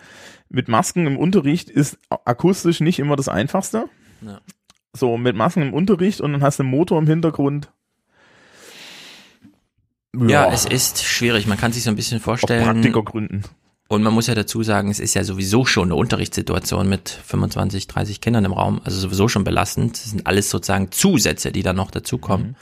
mit 0.49 0.67
Masken 0.67 1.05
im 1.05 1.17
Unterricht 1.17 1.69
ist 1.69 1.99
akustisch 2.09 2.79
nicht 2.79 2.99
immer 2.99 3.15
das 3.15 3.29
Einfachste. 3.29 3.85
Ja. 4.21 4.39
So, 4.93 5.17
mit 5.17 5.35
Masken 5.35 5.61
im 5.61 5.73
Unterricht 5.73 6.21
und 6.21 6.33
dann 6.33 6.41
hast 6.41 6.59
du 6.59 6.63
einen 6.63 6.71
Motor 6.71 6.97
im 6.97 7.07
Hintergrund. 7.07 7.71
Ja, 10.15 10.27
ja 10.27 10.51
es 10.51 10.65
ist 10.65 11.03
schwierig, 11.03 11.47
man 11.47 11.57
kann 11.57 11.71
sich 11.71 11.83
so 11.83 11.89
ein 11.89 11.95
bisschen 11.95 12.19
vorstellen. 12.19 12.61
Aus 12.61 12.73
Praktikergründen. 12.73 13.43
Und 13.87 14.03
man 14.03 14.13
muss 14.13 14.27
ja 14.27 14.35
dazu 14.35 14.63
sagen, 14.63 14.89
es 14.89 14.99
ist 14.99 15.13
ja 15.13 15.23
sowieso 15.23 15.65
schon 15.65 15.89
eine 15.89 15.95
Unterrichtssituation 15.95 16.89
mit 16.89 17.09
25, 17.09 17.87
30 17.87 18.21
Kindern 18.21 18.45
im 18.45 18.53
Raum, 18.53 18.81
also 18.83 18.99
sowieso 18.99 19.27
schon 19.27 19.43
belastend. 19.43 19.93
Das 19.93 20.11
sind 20.11 20.27
alles 20.27 20.49
sozusagen 20.49 20.91
Zusätze, 20.91 21.51
die 21.51 21.63
dann 21.63 21.77
noch 21.77 21.91
dazukommen. 21.91 22.47
Mhm. 22.47 22.55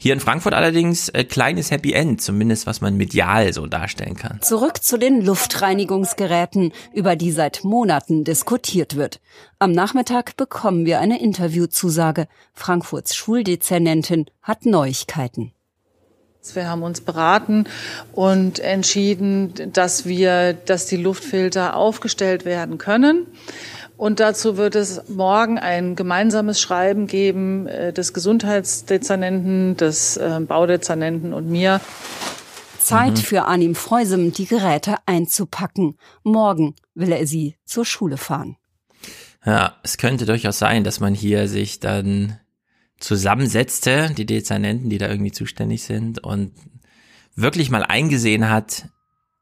Hier 0.00 0.12
in 0.12 0.20
Frankfurt 0.20 0.52
allerdings 0.52 1.08
äh, 1.08 1.24
kleines 1.24 1.70
Happy 1.70 1.92
End, 1.92 2.20
zumindest 2.20 2.66
was 2.66 2.80
man 2.80 2.96
medial 2.96 3.52
so 3.52 3.66
darstellen 3.66 4.16
kann. 4.16 4.40
Zurück 4.42 4.82
zu 4.82 4.98
den 4.98 5.24
Luftreinigungsgeräten, 5.24 6.72
über 6.92 7.16
die 7.16 7.30
seit 7.30 7.64
Monaten 7.64 8.24
diskutiert 8.24 8.96
wird. 8.96 9.20
Am 9.58 9.72
Nachmittag 9.72 10.36
bekommen 10.36 10.84
wir 10.84 11.00
eine 11.00 11.22
Interviewzusage. 11.22 12.26
Frankfurts 12.52 13.14
Schuldezernentin 13.14 14.26
hat 14.42 14.66
Neuigkeiten. 14.66 15.52
Wir 16.52 16.68
haben 16.68 16.82
uns 16.82 17.00
beraten 17.00 17.64
und 18.12 18.58
entschieden, 18.58 19.72
dass 19.72 20.04
wir, 20.04 20.52
dass 20.52 20.86
die 20.86 20.96
Luftfilter 20.96 21.76
aufgestellt 21.76 22.44
werden 22.44 22.78
können. 22.78 23.26
Und 23.96 24.20
dazu 24.20 24.56
wird 24.56 24.74
es 24.74 25.08
morgen 25.08 25.58
ein 25.58 25.94
gemeinsames 25.94 26.60
Schreiben 26.60 27.06
geben 27.06 27.66
äh, 27.68 27.92
des 27.92 28.12
Gesundheitsdezernenten, 28.12 29.76
des 29.76 30.16
äh, 30.16 30.40
Baudezernenten 30.40 31.32
und 31.32 31.48
mir. 31.48 31.80
Zeit 32.78 33.12
mhm. 33.12 33.16
für 33.16 33.44
Anim 33.46 33.74
Freusem, 33.74 34.32
die 34.32 34.46
Geräte 34.46 34.96
einzupacken. 35.06 35.96
Morgen 36.22 36.74
will 36.94 37.12
er 37.12 37.26
sie 37.26 37.56
zur 37.64 37.86
Schule 37.86 38.18
fahren. 38.18 38.56
Ja, 39.46 39.76
es 39.82 39.96
könnte 39.96 40.26
durchaus 40.26 40.58
sein, 40.58 40.84
dass 40.84 41.00
man 41.00 41.14
hier 41.14 41.48
sich 41.48 41.80
dann 41.80 42.38
zusammensetzte, 43.04 44.12
die 44.16 44.24
Dezernenten, 44.24 44.88
die 44.88 44.98
da 44.98 45.08
irgendwie 45.08 45.32
zuständig 45.32 45.82
sind 45.82 46.24
und 46.24 46.52
wirklich 47.36 47.70
mal 47.70 47.82
eingesehen 47.82 48.48
hat, 48.48 48.88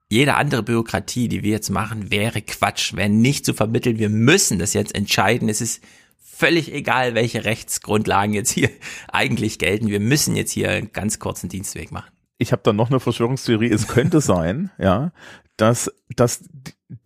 jede 0.09 0.35
andere 0.35 0.62
Bürokratie, 0.62 1.29
die 1.29 1.42
wir 1.42 1.53
jetzt 1.53 1.70
machen, 1.70 2.11
wäre 2.11 2.42
Quatsch, 2.42 2.94
wäre 2.94 3.09
nicht 3.09 3.46
zu 3.46 3.55
vermitteln. 3.55 3.98
Wir 3.98 4.11
müssen 4.11 4.59
das 4.59 4.75
jetzt 4.75 4.94
entscheiden. 4.94 5.48
Es 5.48 5.61
ist 5.61 5.83
völlig 6.18 6.72
egal, 6.72 7.14
welche 7.14 7.44
Rechtsgrundlagen 7.44 8.35
jetzt 8.35 8.51
hier 8.51 8.68
eigentlich 9.09 9.59
gelten. 9.59 9.88
Wir 9.88 10.01
müssen 10.01 10.35
jetzt 10.37 10.51
hier 10.51 10.70
einen 10.70 10.92
ganz 10.92 11.18
kurzen 11.18 11.48
Dienstweg 11.48 11.92
machen. 11.92 12.11
Ich 12.38 12.52
habe 12.52 12.62
da 12.64 12.72
noch 12.72 12.90
eine 12.90 13.00
Verschwörungstheorie. 13.00 13.70
Es 13.70 13.88
könnte 13.88 14.20
sein, 14.20 14.70
ja, 14.78 15.12
dass, 15.56 15.90
dass 16.16 16.44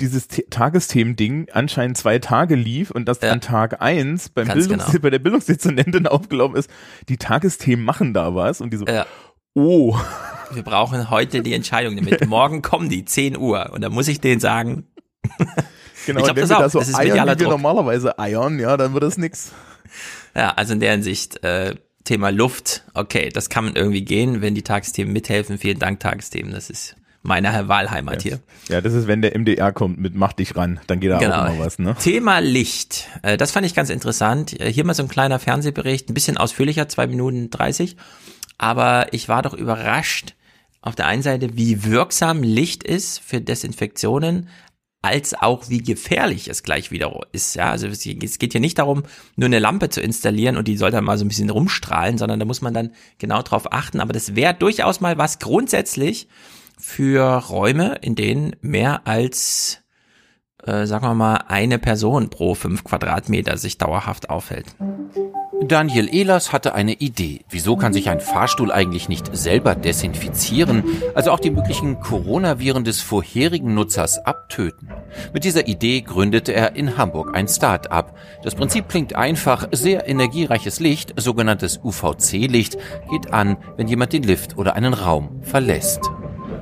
dieses 0.01 0.29
Tagesthemen-Ding 0.29 1.49
anscheinend 1.53 1.97
zwei 1.99 2.19
Tage 2.19 2.55
lief 2.55 2.91
und 2.91 3.07
dass 3.07 3.21
ja. 3.21 3.31
an 3.31 3.41
Tag 3.41 3.83
eins 3.83 4.29
beim 4.29 4.49
Bildungs 4.49 4.87
genau. 4.87 4.99
bei 5.03 5.11
der 5.11 5.19
Bildungsdezernentin 5.19 6.07
aufgelaufen 6.07 6.57
ist, 6.57 6.71
die 7.09 7.19
Tagesthemen 7.19 7.85
machen 7.85 8.15
da 8.15 8.35
was 8.35 8.61
und 8.61 8.73
die 8.73 8.79
so, 8.79 8.87
ja. 8.87 9.07
oh. 9.55 9.97
Wir 10.53 10.63
brauchen 10.63 11.11
heute 11.11 11.43
die 11.43 11.55
Entscheidung 11.55 11.97
damit. 11.97 12.27
Morgen 12.27 12.63
kommen 12.63 12.89
die, 12.89 13.05
10 13.05 13.37
Uhr. 13.37 13.73
Und 13.73 13.83
da 13.83 13.91
muss 13.91 14.07
ich 14.09 14.21
denen 14.21 14.41
sagen, 14.41 14.87
Genau, 16.07 16.21
ich 16.21 16.25
glaub, 16.25 16.37
wenn 16.37 16.43
das 16.43 16.51
wir 16.51 16.57
auch. 16.57 16.61
da 16.61 16.69
so 16.69 16.79
das 16.79 16.89
ist 16.89 16.95
eiern, 16.95 17.29
wie 17.29 17.41
wir 17.41 17.49
normalerweise 17.49 18.19
eiern, 18.19 18.59
ja, 18.61 18.77
dann 18.77 18.93
wird 18.95 19.03
das 19.03 19.19
nix. 19.19 19.53
Ja, 20.35 20.53
also 20.53 20.73
in 20.73 20.81
der 20.81 20.93
Hinsicht, 20.93 21.43
äh, 21.43 21.75
Thema 22.07 22.31
Luft, 22.31 22.85
okay, 22.95 23.29
das 23.29 23.51
kann 23.51 23.67
man 23.67 23.77
irgendwie 23.77 24.03
gehen, 24.03 24.41
wenn 24.41 24.55
die 24.55 24.63
Tagesthemen 24.63 25.13
mithelfen. 25.13 25.59
Vielen 25.59 25.79
Dank, 25.79 26.01
Tagesthemen, 26.01 26.53
das 26.53 26.71
ist 26.71 26.97
meine 27.23 27.69
Wahlheimat 27.69 28.25
ja. 28.25 28.31
hier. 28.31 28.41
Ja, 28.69 28.81
das 28.81 28.95
ist, 28.95 29.07
wenn 29.07 29.21
der 29.21 29.39
MDR 29.39 29.73
kommt 29.73 29.99
mit 29.99 30.15
Mach 30.15 30.33
dich 30.33 30.57
ran, 30.57 30.81
dann 30.87 31.01
geht 31.01 31.11
da 31.11 31.19
genau. 31.19 31.43
auch 31.43 31.49
mal 31.49 31.59
was. 31.59 31.79
Ne? 31.79 31.97
Thema 32.01 32.39
Licht, 32.39 33.09
äh, 33.23 33.37
das 33.37 33.51
fand 33.51 33.67
ich 33.67 33.75
ganz 33.75 33.91
interessant. 33.91 34.59
Äh, 34.61 34.73
hier 34.73 34.85
mal 34.85 34.95
so 34.95 35.03
ein 35.03 35.09
kleiner 35.09 35.39
Fernsehbericht, 35.39 36.09
ein 36.09 36.15
bisschen 36.15 36.37
ausführlicher, 36.37 36.89
zwei 36.89 37.07
Minuten 37.07 37.51
dreißig. 37.51 37.97
Aber 38.59 39.13
ich 39.13 39.29
war 39.29 39.43
doch 39.43 39.53
überrascht, 39.53 40.35
auf 40.81 40.95
der 40.95 41.07
einen 41.07 41.23
Seite, 41.23 41.57
wie 41.57 41.85
wirksam 41.85 42.43
Licht 42.43 42.85
ist 42.85 43.19
für 43.19 43.41
Desinfektionen, 43.41 44.49
als 45.07 45.35
auch 45.35 45.69
wie 45.69 45.83
gefährlich 45.83 46.49
es 46.49 46.63
gleich 46.65 46.91
wieder 46.91 47.21
ist. 47.33 47.55
Ja, 47.55 47.71
also 47.71 47.87
es 47.87 48.03
geht 48.03 48.53
hier 48.53 48.61
nicht 48.61 48.79
darum, 48.79 49.05
nur 49.37 49.47
eine 49.47 49.61
Lampe 49.61 49.89
zu 49.89 50.01
installieren 50.01 50.57
und 50.57 50.67
die 50.67 50.77
soll 50.77 50.91
dann 50.91 51.05
mal 51.05 51.17
so 51.17 51.25
ein 51.25 51.29
bisschen 51.29 51.51
rumstrahlen, 51.51 52.19
sondern 52.19 52.41
da 52.41 52.45
muss 52.45 52.61
man 52.61 52.75
dann 52.75 52.91
genau 53.19 53.43
drauf 53.43 53.73
achten. 53.73 54.01
Aber 54.01 54.13
das 54.13 54.35
wäre 54.35 54.55
durchaus 54.55 55.01
mal 55.01 55.17
was 55.17 55.39
grundsätzlich, 55.39 56.29
für 56.79 57.39
Räume, 57.49 57.99
in 58.03 58.15
denen 58.15 58.55
mehr 58.61 59.07
als, 59.07 59.83
äh, 60.63 60.87
sagen 60.87 61.07
wir 61.07 61.15
mal, 61.15 61.45
eine 61.49 61.79
Person 61.79 62.29
pro 62.31 62.55
fünf 62.55 62.85
Quadratmeter 62.85 63.57
sich 63.57 63.79
dauerhaft 63.79 64.29
aufhält. 64.31 64.67
Daniel 65.63 66.13
Ehlers 66.15 66.53
hatte 66.53 66.75
eine 66.75 66.93
Idee. 66.93 67.41
Wieso 67.49 67.77
kann 67.77 67.95
sich 67.95 68.11
ein 68.11 68.21
Fahrstuhl 68.21 68.71
eigentlich 68.71 69.09
nicht 69.09 69.35
selber 69.35 69.75
desinfizieren, 69.75 70.85
also 71.15 71.31
auch 71.31 71.41
die 71.41 71.51
möglichen 71.51 71.99
Coronaviren 72.01 72.85
des 72.85 73.01
vorherigen 73.01 73.75
Nutzers 73.75 74.19
abtöten? 74.19 74.91
Mit 75.33 75.45
dieser 75.45 75.67
Idee 75.67 76.03
gründete 76.03 76.53
er 76.53 76.77
in 76.77 76.99
Hamburg 76.99 77.35
ein 77.35 77.49
Start-up. 77.49 78.17
Das 78.43 78.55
Prinzip 78.55 78.89
klingt 78.89 79.15
einfach, 79.17 79.69
sehr 79.73 80.07
energiereiches 80.07 80.79
Licht, 80.79 81.15
sogenanntes 81.17 81.81
UVC-Licht, 81.83 82.77
geht 83.11 83.33
an, 83.33 83.57
wenn 83.77 83.89
jemand 83.89 84.13
den 84.13 84.25
Lift 84.25 84.59
oder 84.59 84.75
einen 84.75 84.93
Raum 84.93 85.41
verlässt. 85.43 86.01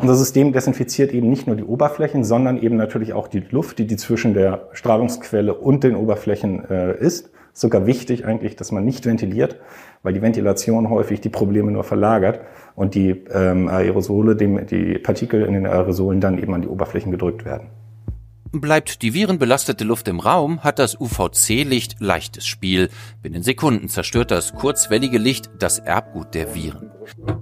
Unser 0.00 0.14
System 0.14 0.52
desinfiziert 0.52 1.12
eben 1.12 1.28
nicht 1.28 1.46
nur 1.46 1.56
die 1.56 1.64
Oberflächen, 1.64 2.24
sondern 2.24 2.62
eben 2.62 2.76
natürlich 2.76 3.12
auch 3.12 3.26
die 3.26 3.42
Luft, 3.50 3.78
die, 3.78 3.86
die 3.86 3.96
zwischen 3.96 4.34
der 4.34 4.68
Strahlungsquelle 4.72 5.54
und 5.54 5.82
den 5.82 5.96
Oberflächen 5.96 6.64
äh, 6.70 6.96
ist. 6.98 7.30
Sogar 7.56 7.86
wichtig 7.86 8.24
eigentlich, 8.24 8.56
dass 8.56 8.72
man 8.72 8.84
nicht 8.84 9.06
ventiliert, 9.06 9.60
weil 10.02 10.12
die 10.12 10.20
Ventilation 10.22 10.90
häufig 10.90 11.20
die 11.20 11.28
Probleme 11.28 11.70
nur 11.70 11.84
verlagert 11.84 12.40
und 12.74 12.96
die 12.96 13.10
ähm, 13.32 13.68
Aerosole, 13.68 14.34
dem, 14.34 14.66
die 14.66 14.98
Partikel 14.98 15.42
in 15.42 15.54
den 15.54 15.64
Aerosolen 15.64 16.20
dann 16.20 16.36
eben 16.36 16.52
an 16.52 16.62
die 16.62 16.68
Oberflächen 16.68 17.12
gedrückt 17.12 17.44
werden. 17.44 17.68
Bleibt 18.50 19.02
die 19.02 19.14
virenbelastete 19.14 19.84
Luft 19.84 20.08
im 20.08 20.18
Raum, 20.18 20.64
hat 20.64 20.80
das 20.80 21.00
UVC-Licht 21.00 21.96
leichtes 22.00 22.44
Spiel. 22.44 22.88
Binnen 23.22 23.44
Sekunden 23.44 23.88
zerstört 23.88 24.32
das 24.32 24.54
kurzwellige 24.54 25.18
Licht 25.18 25.50
das 25.58 25.78
Erbgut 25.78 26.34
der 26.34 26.56
Viren. 26.56 26.90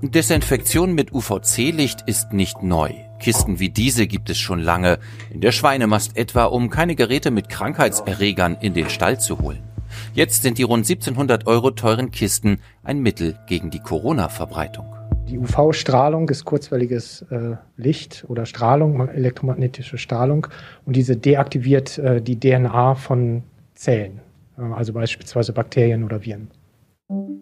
Desinfektion 0.02 0.94
mit 0.94 1.12
UVC-Licht 1.12 2.02
ist 2.06 2.32
nicht 2.32 2.62
neu. 2.62 2.92
Kisten 3.18 3.60
wie 3.60 3.70
diese 3.70 4.06
gibt 4.06 4.28
es 4.28 4.38
schon 4.38 4.60
lange. 4.60 4.98
In 5.30 5.40
der 5.40 5.52
Schweinemast 5.52 6.18
etwa, 6.18 6.44
um 6.44 6.68
keine 6.68 6.96
Geräte 6.96 7.30
mit 7.30 7.48
Krankheitserregern 7.48 8.58
in 8.60 8.74
den 8.74 8.90
Stall 8.90 9.18
zu 9.18 9.40
holen. 9.40 9.71
Jetzt 10.14 10.42
sind 10.42 10.58
die 10.58 10.62
rund 10.62 10.84
1700 10.84 11.46
Euro 11.46 11.70
teuren 11.70 12.10
Kisten 12.10 12.58
ein 12.82 13.00
Mittel 13.00 13.38
gegen 13.46 13.70
die 13.70 13.78
Corona-Verbreitung. 13.78 14.94
Die 15.26 15.38
UV-Strahlung 15.38 16.28
ist 16.28 16.44
kurzwelliges 16.44 17.22
äh, 17.30 17.56
Licht 17.78 18.26
oder 18.28 18.44
Strahlung, 18.44 19.08
elektromagnetische 19.08 19.96
Strahlung. 19.96 20.48
Und 20.84 20.96
diese 20.96 21.16
deaktiviert 21.16 21.96
äh, 21.96 22.20
die 22.20 22.38
DNA 22.38 22.94
von 22.96 23.42
Zellen, 23.74 24.20
äh, 24.58 24.62
also 24.62 24.92
beispielsweise 24.92 25.54
Bakterien 25.54 26.04
oder 26.04 26.22
Viren. 26.26 26.50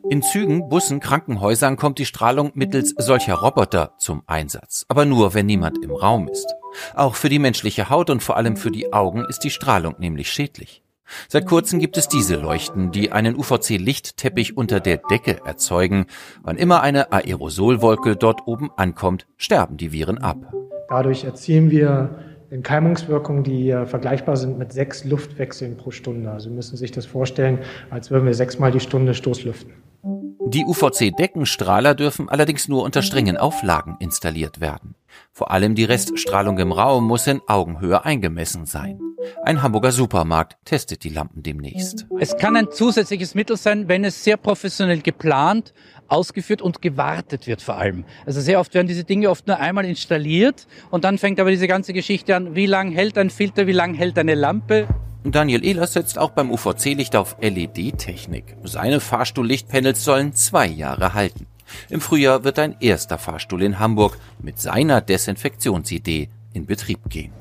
In 0.09 0.23
Zügen, 0.23 0.69
Bussen, 0.69 1.01
Krankenhäusern 1.01 1.77
kommt 1.77 1.99
die 1.99 2.07
Strahlung 2.07 2.53
mittels 2.55 2.95
solcher 2.97 3.35
Roboter 3.35 3.95
zum 3.99 4.23
Einsatz. 4.29 4.85
Aber 4.87 5.05
nur, 5.05 5.35
wenn 5.35 5.47
niemand 5.47 5.83
im 5.83 5.91
Raum 5.91 6.29
ist. 6.29 6.55
Auch 6.95 7.17
für 7.17 7.29
die 7.29 7.41
menschliche 7.41 7.91
Haut 7.91 8.11
und 8.11 8.23
vor 8.23 8.37
allem 8.37 8.57
für 8.57 8.71
die 8.71 8.93
Augen 8.93 9.25
ist 9.25 9.41
die 9.41 9.51
Strahlung 9.51 9.97
nämlich 9.99 10.31
schädlich. 10.31 10.85
Seit 11.29 11.47
kurzem 11.47 11.79
gibt 11.79 11.97
es 11.97 12.09
diese 12.09 12.37
Leuchten, 12.37 12.93
die 12.93 13.13
einen 13.13 13.37
UVC-Lichtteppich 13.37 14.57
unter 14.57 14.81
der 14.81 14.99
Decke 14.99 15.39
erzeugen. 15.45 16.07
Wann 16.43 16.57
immer 16.57 16.83
eine 16.83 17.13
Aerosolwolke 17.13 18.17
dort 18.17 18.47
oben 18.47 18.71
ankommt, 18.77 19.27
sterben 19.37 19.77
die 19.77 19.93
Viren 19.93 20.19
ab. 20.19 20.53
Dadurch 20.89 21.25
erzielen 21.25 21.71
wir 21.71 22.19
Entkeimungswirkungen, 22.51 23.45
die 23.45 23.71
vergleichbar 23.87 24.37
sind 24.37 24.59
mit 24.59 24.73
sechs 24.73 25.05
Luftwechseln 25.05 25.77
pro 25.77 25.93
Stunde. 25.93 26.31
Also 26.31 26.49
Sie 26.49 26.55
müssen 26.55 26.77
sich 26.77 26.91
das 26.91 27.07
vorstellen, 27.07 27.61
als 27.91 28.11
würden 28.11 28.27
wir 28.27 28.35
sechsmal 28.35 28.73
die 28.73 28.81
Stunde 28.81 29.15
Stoßlüften. 29.15 29.73
Die 30.53 30.65
UVC-Deckenstrahler 30.65 31.95
dürfen 31.95 32.29
allerdings 32.29 32.67
nur 32.67 32.83
unter 32.83 33.03
strengen 33.03 33.37
Auflagen 33.37 33.97
installiert 34.01 34.61
werden. 34.61 34.97
Vor 35.31 35.53
allem 35.53 35.77
die 35.77 35.85
Reststrahlung 35.85 36.59
im 36.59 36.73
Raum 36.73 37.07
muss 37.07 37.29
in 37.29 37.41
Augenhöhe 37.47 38.05
eingemessen 38.05 38.67
sein. 38.67 38.99
Ein 39.45 39.63
Hamburger 39.63 39.93
Supermarkt 39.93 40.57
testet 40.65 41.05
die 41.05 41.09
Lampen 41.09 41.45
demnächst. 41.45 42.09
Es 42.19 42.37
kann 42.37 42.57
ein 42.57 42.73
zusätzliches 42.73 43.37
Mittel 43.37 43.57
sein, 43.57 43.87
wenn 43.87 44.03
es 44.03 44.25
sehr 44.25 44.37
professionell 44.37 45.03
geplant, 45.03 45.73
ausgeführt 46.09 46.63
und 46.63 46.83
gewartet 46.83 47.47
wird 47.47 47.63
vor 47.63 47.77
allem. 47.77 48.05
Also 48.27 48.41
sehr 48.41 48.59
oft 48.59 48.75
werden 48.75 48.89
diese 48.89 49.05
Dinge 49.05 49.31
oft 49.31 49.47
nur 49.47 49.61
einmal 49.61 49.85
installiert 49.85 50.67
und 50.91 51.05
dann 51.05 51.19
fängt 51.19 51.39
aber 51.39 51.51
diese 51.51 51.69
ganze 51.69 51.93
Geschichte 51.93 52.35
an, 52.35 52.57
wie 52.57 52.67
lang 52.67 52.91
hält 52.91 53.17
ein 53.19 53.31
Filter, 53.31 53.69
wie 53.69 53.73
lang 53.73 53.95
hält 53.95 54.19
eine 54.19 54.35
Lampe. 54.35 54.89
Daniel 55.25 55.65
Ehlers 55.65 55.93
setzt 55.93 56.19
auch 56.19 56.31
beim 56.31 56.51
UVC-Licht 56.51 57.15
auf 57.15 57.37
LED-Technik. 57.41 58.57
Seine 58.65 59.01
Fahrstuhllichtpanels 59.01 60.03
sollen 60.03 60.35
zwei 60.35 60.67
Jahre 60.67 61.13
halten. 61.13 61.47
Im 61.89 62.01
Frühjahr 62.01 62.43
wird 62.45 62.59
ein 62.59 62.77
erster 62.81 63.19
Fahrstuhl 63.19 63.63
in 63.63 63.79
Hamburg 63.79 64.19
mit 64.41 64.59
seiner 64.59 65.01
Desinfektionsidee 65.01 66.29
in 66.53 66.67
Betrieb 66.67 67.09
gehen. 67.09 67.33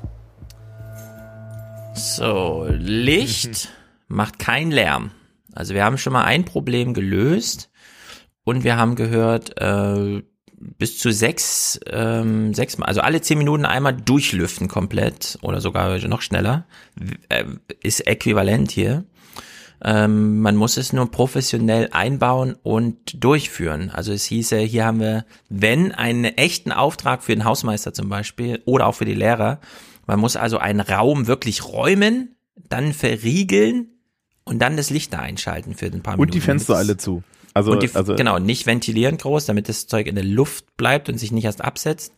So, 1.94 2.66
Licht 2.70 3.70
mhm. 4.08 4.16
macht 4.16 4.38
keinen 4.38 4.70
Lärm. 4.70 5.10
Also 5.52 5.74
wir 5.74 5.84
haben 5.84 5.98
schon 5.98 6.12
mal 6.12 6.24
ein 6.24 6.44
Problem 6.44 6.94
gelöst 6.94 7.70
und 8.44 8.62
wir 8.62 8.76
haben 8.76 8.94
gehört, 8.94 9.60
äh, 9.60 10.22
bis 10.60 10.98
zu 10.98 11.10
sechs, 11.10 11.80
ähm, 11.86 12.52
sechs 12.54 12.76
Mal, 12.78 12.86
also 12.86 13.00
alle 13.00 13.22
zehn 13.22 13.38
Minuten 13.38 13.64
einmal 13.64 13.94
durchlüften 13.94 14.68
komplett 14.68 15.38
oder 15.42 15.60
sogar 15.60 15.98
noch 16.06 16.20
schneller, 16.20 16.66
äh, 17.28 17.44
ist 17.82 18.06
äquivalent 18.06 18.70
hier. 18.70 19.04
Ähm, 19.82 20.40
man 20.40 20.56
muss 20.56 20.76
es 20.76 20.92
nur 20.92 21.10
professionell 21.10 21.88
einbauen 21.92 22.54
und 22.62 23.24
durchführen. 23.24 23.90
Also 23.90 24.12
es 24.12 24.24
hieße, 24.24 24.58
hier 24.58 24.84
haben 24.84 25.00
wir, 25.00 25.24
wenn 25.48 25.92
einen 25.92 26.24
echten 26.24 26.70
Auftrag 26.72 27.22
für 27.22 27.34
den 27.34 27.46
Hausmeister 27.46 27.94
zum 27.94 28.10
Beispiel 28.10 28.60
oder 28.66 28.86
auch 28.86 28.94
für 28.94 29.06
die 29.06 29.14
Lehrer, 29.14 29.60
man 30.06 30.20
muss 30.20 30.36
also 30.36 30.58
einen 30.58 30.80
Raum 30.80 31.26
wirklich 31.26 31.64
räumen, 31.64 32.36
dann 32.68 32.92
verriegeln 32.92 33.88
und 34.44 34.58
dann 34.58 34.76
das 34.76 34.90
Licht 34.90 35.14
da 35.14 35.20
einschalten 35.20 35.74
für 35.74 35.86
ein 35.86 36.02
paar 36.02 36.14
Minuten. 36.14 36.28
Und 36.28 36.34
die 36.34 36.40
Fenster 36.40 36.76
alle 36.76 36.98
zu. 36.98 37.22
Also, 37.54 37.74
die, 37.74 37.90
also 37.94 38.14
genau, 38.14 38.38
nicht 38.38 38.66
ventilieren 38.66 39.16
groß, 39.18 39.46
damit 39.46 39.68
das 39.68 39.86
Zeug 39.86 40.06
in 40.06 40.14
der 40.14 40.24
Luft 40.24 40.76
bleibt 40.76 41.08
und 41.08 41.18
sich 41.18 41.32
nicht 41.32 41.44
erst 41.44 41.62
absetzt. 41.62 42.14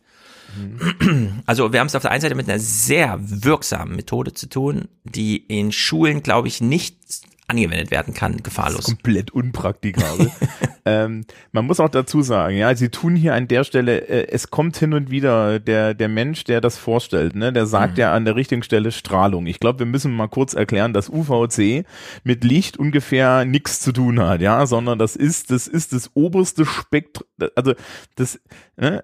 Mhm. 0.55 1.41
Also 1.45 1.73
wir 1.73 1.79
haben 1.79 1.87
es 1.87 1.95
auf 1.95 2.03
der 2.03 2.11
einen 2.11 2.21
Seite 2.21 2.35
mit 2.35 2.47
einer 2.47 2.59
sehr 2.59 3.19
wirksamen 3.21 3.95
Methode 3.95 4.33
zu 4.33 4.47
tun, 4.47 4.87
die 5.03 5.37
in 5.37 5.71
Schulen, 5.71 6.21
glaube 6.21 6.47
ich, 6.47 6.61
nicht 6.61 6.97
angewendet 7.47 7.91
werden 7.91 8.13
kann, 8.13 8.41
gefahrlos. 8.41 8.77
Das 8.77 8.87
ist 8.87 9.03
komplett 9.03 9.31
unpraktikabel. 9.31 10.31
ähm, 10.85 11.25
man 11.51 11.65
muss 11.65 11.79
auch 11.79 11.89
dazu 11.89 12.21
sagen, 12.21 12.55
ja, 12.55 12.73
sie 12.75 12.89
tun 12.89 13.15
hier 13.15 13.33
an 13.33 13.47
der 13.47 13.63
Stelle, 13.63 14.07
äh, 14.07 14.27
es 14.29 14.49
kommt 14.49 14.77
hin 14.77 14.93
und 14.93 15.11
wieder 15.11 15.59
der, 15.59 15.93
der 15.93 16.07
Mensch, 16.07 16.45
der 16.45 16.61
das 16.61 16.77
vorstellt, 16.77 17.35
ne, 17.35 17.51
der 17.51 17.65
sagt 17.65 17.93
mhm. 17.93 17.99
ja 17.99 18.13
an 18.13 18.25
der 18.25 18.35
richtigen 18.35 18.63
Stelle 18.63 18.91
Strahlung. 18.91 19.45
Ich 19.45 19.59
glaube, 19.59 19.79
wir 19.79 19.85
müssen 19.85 20.13
mal 20.13 20.27
kurz 20.27 20.53
erklären, 20.53 20.93
dass 20.93 21.09
UVC 21.09 21.85
mit 22.23 22.43
Licht 22.43 22.77
ungefähr 22.77 23.43
nichts 23.45 23.81
zu 23.81 23.91
tun 23.91 24.19
hat, 24.21 24.41
ja, 24.41 24.65
sondern 24.65 24.97
das 24.97 25.15
ist, 25.15 25.51
das 25.51 25.67
ist 25.67 25.93
das 25.93 26.11
oberste 26.13 26.65
Spektrum, 26.65 27.27
also 27.55 27.73
das, 28.15 28.39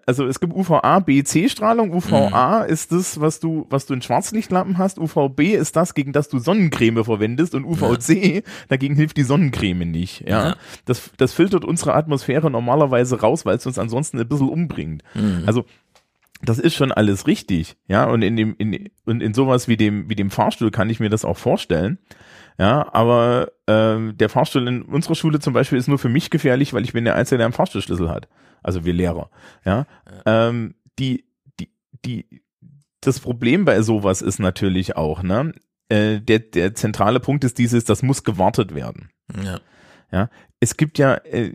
also 0.05 0.25
es 0.25 0.39
gibt 0.39 0.53
UVA, 0.53 0.99
B, 0.99 1.23
C 1.23 1.47
Strahlung. 1.47 1.93
UVA 1.93 2.63
mhm. 2.63 2.71
ist 2.71 2.91
das, 2.91 3.19
was 3.19 3.39
du, 3.39 3.67
was 3.69 3.86
du 3.86 3.93
in 3.93 4.01
Schwarzlichtlampen 4.01 4.77
hast. 4.77 4.97
UVB 4.97 5.53
ist 5.53 5.75
das, 5.75 5.93
gegen 5.93 6.12
das 6.12 6.27
du 6.27 6.39
Sonnencreme 6.39 7.03
verwendest 7.03 7.53
und 7.53 7.65
UVC 7.65 8.10
ja 8.10 8.41
dagegen 8.67 8.95
hilft 8.95 9.17
die 9.17 9.23
Sonnencreme 9.23 9.89
nicht. 9.89 10.21
Ja, 10.21 10.49
ja. 10.49 10.55
Das, 10.86 11.12
das 11.17 11.34
filtert 11.34 11.65
unsere 11.65 11.93
Atmosphäre 11.93 12.49
normalerweise 12.49 13.19
raus, 13.21 13.45
weil 13.45 13.58
es 13.58 13.65
uns 13.65 13.77
ansonsten 13.77 14.19
ein 14.19 14.27
bisschen 14.27 14.49
umbringt. 14.49 15.03
Mhm. 15.13 15.43
Also 15.45 15.65
das 16.41 16.58
ist 16.58 16.75
schon 16.75 16.91
alles 16.91 17.27
richtig, 17.27 17.75
ja, 17.89 18.05
und 18.05 18.21
in 18.21 18.38
dem, 18.38 18.55
in, 18.58 18.89
und 19.05 19.21
in 19.21 19.34
sowas 19.34 19.67
wie 19.67 19.75
dem, 19.75 20.10
wie 20.10 20.15
dem 20.15 20.32
Fahrstuhl 20.32 20.71
kann 20.71 20.89
ich 20.89 21.01
mir 21.01 21.10
das 21.10 21.25
auch 21.25 21.38
vorstellen. 21.38 21.97
Ja, 22.58 22.93
aber 22.93 23.51
ähm, 23.67 24.17
der 24.17 24.29
Fahrstuhl 24.29 24.67
in 24.67 24.82
unserer 24.84 25.15
Schule 25.15 25.39
zum 25.39 25.53
Beispiel 25.53 25.77
ist 25.77 25.88
nur 25.88 25.99
für 25.99 26.10
mich 26.10 26.29
gefährlich, 26.29 26.73
weil 26.73 26.84
ich 26.84 26.93
bin 26.93 27.05
der 27.05 27.15
Einzige, 27.15 27.38
der 27.38 27.45
einen 27.45 27.53
Fahrstuhlschlüssel 27.53 28.10
hat. 28.10 28.27
Also 28.63 28.86
wir 28.86 28.93
Lehrer. 28.93 29.30
Ja. 29.65 29.86
Ähm, 30.26 30.76
die, 30.98 31.26
die, 31.60 31.69
die, 32.06 32.41
das 33.02 33.19
Problem 33.19 33.65
bei 33.65 33.82
sowas 33.82 34.22
ist 34.22 34.39
natürlich 34.39 34.95
auch, 34.95 35.24
ne, 35.24 35.54
äh, 35.89 36.19
der, 36.19 36.39
der 36.39 36.76
zentrale 36.76 37.19
Punkt 37.19 37.43
ist 37.43 37.58
dieses, 37.58 37.84
das 37.84 38.04
muss 38.04 38.24
gewartet 38.24 38.76
werden. 38.76 39.10
Ja. 39.43 39.60
Ja, 40.12 40.30
es 40.60 40.76
gibt 40.76 40.98
ja, 40.98 41.13
äh, 41.13 41.54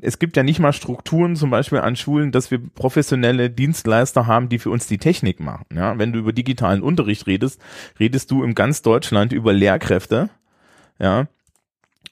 es 0.00 0.20
gibt 0.20 0.36
ja 0.36 0.44
nicht 0.44 0.60
mal 0.60 0.72
Strukturen, 0.72 1.34
zum 1.34 1.50
Beispiel 1.50 1.78
an 1.78 1.96
Schulen, 1.96 2.30
dass 2.30 2.52
wir 2.52 2.60
professionelle 2.60 3.50
Dienstleister 3.50 4.28
haben, 4.28 4.48
die 4.48 4.60
für 4.60 4.70
uns 4.70 4.86
die 4.86 4.98
Technik 4.98 5.40
machen. 5.40 5.66
Ja, 5.74 5.98
wenn 5.98 6.12
du 6.12 6.20
über 6.20 6.32
digitalen 6.32 6.82
Unterricht 6.82 7.26
redest, 7.26 7.60
redest 7.98 8.30
du 8.30 8.44
in 8.44 8.54
ganz 8.54 8.82
Deutschland 8.82 9.32
über 9.32 9.52
Lehrkräfte. 9.52 10.30
Ja, 11.00 11.26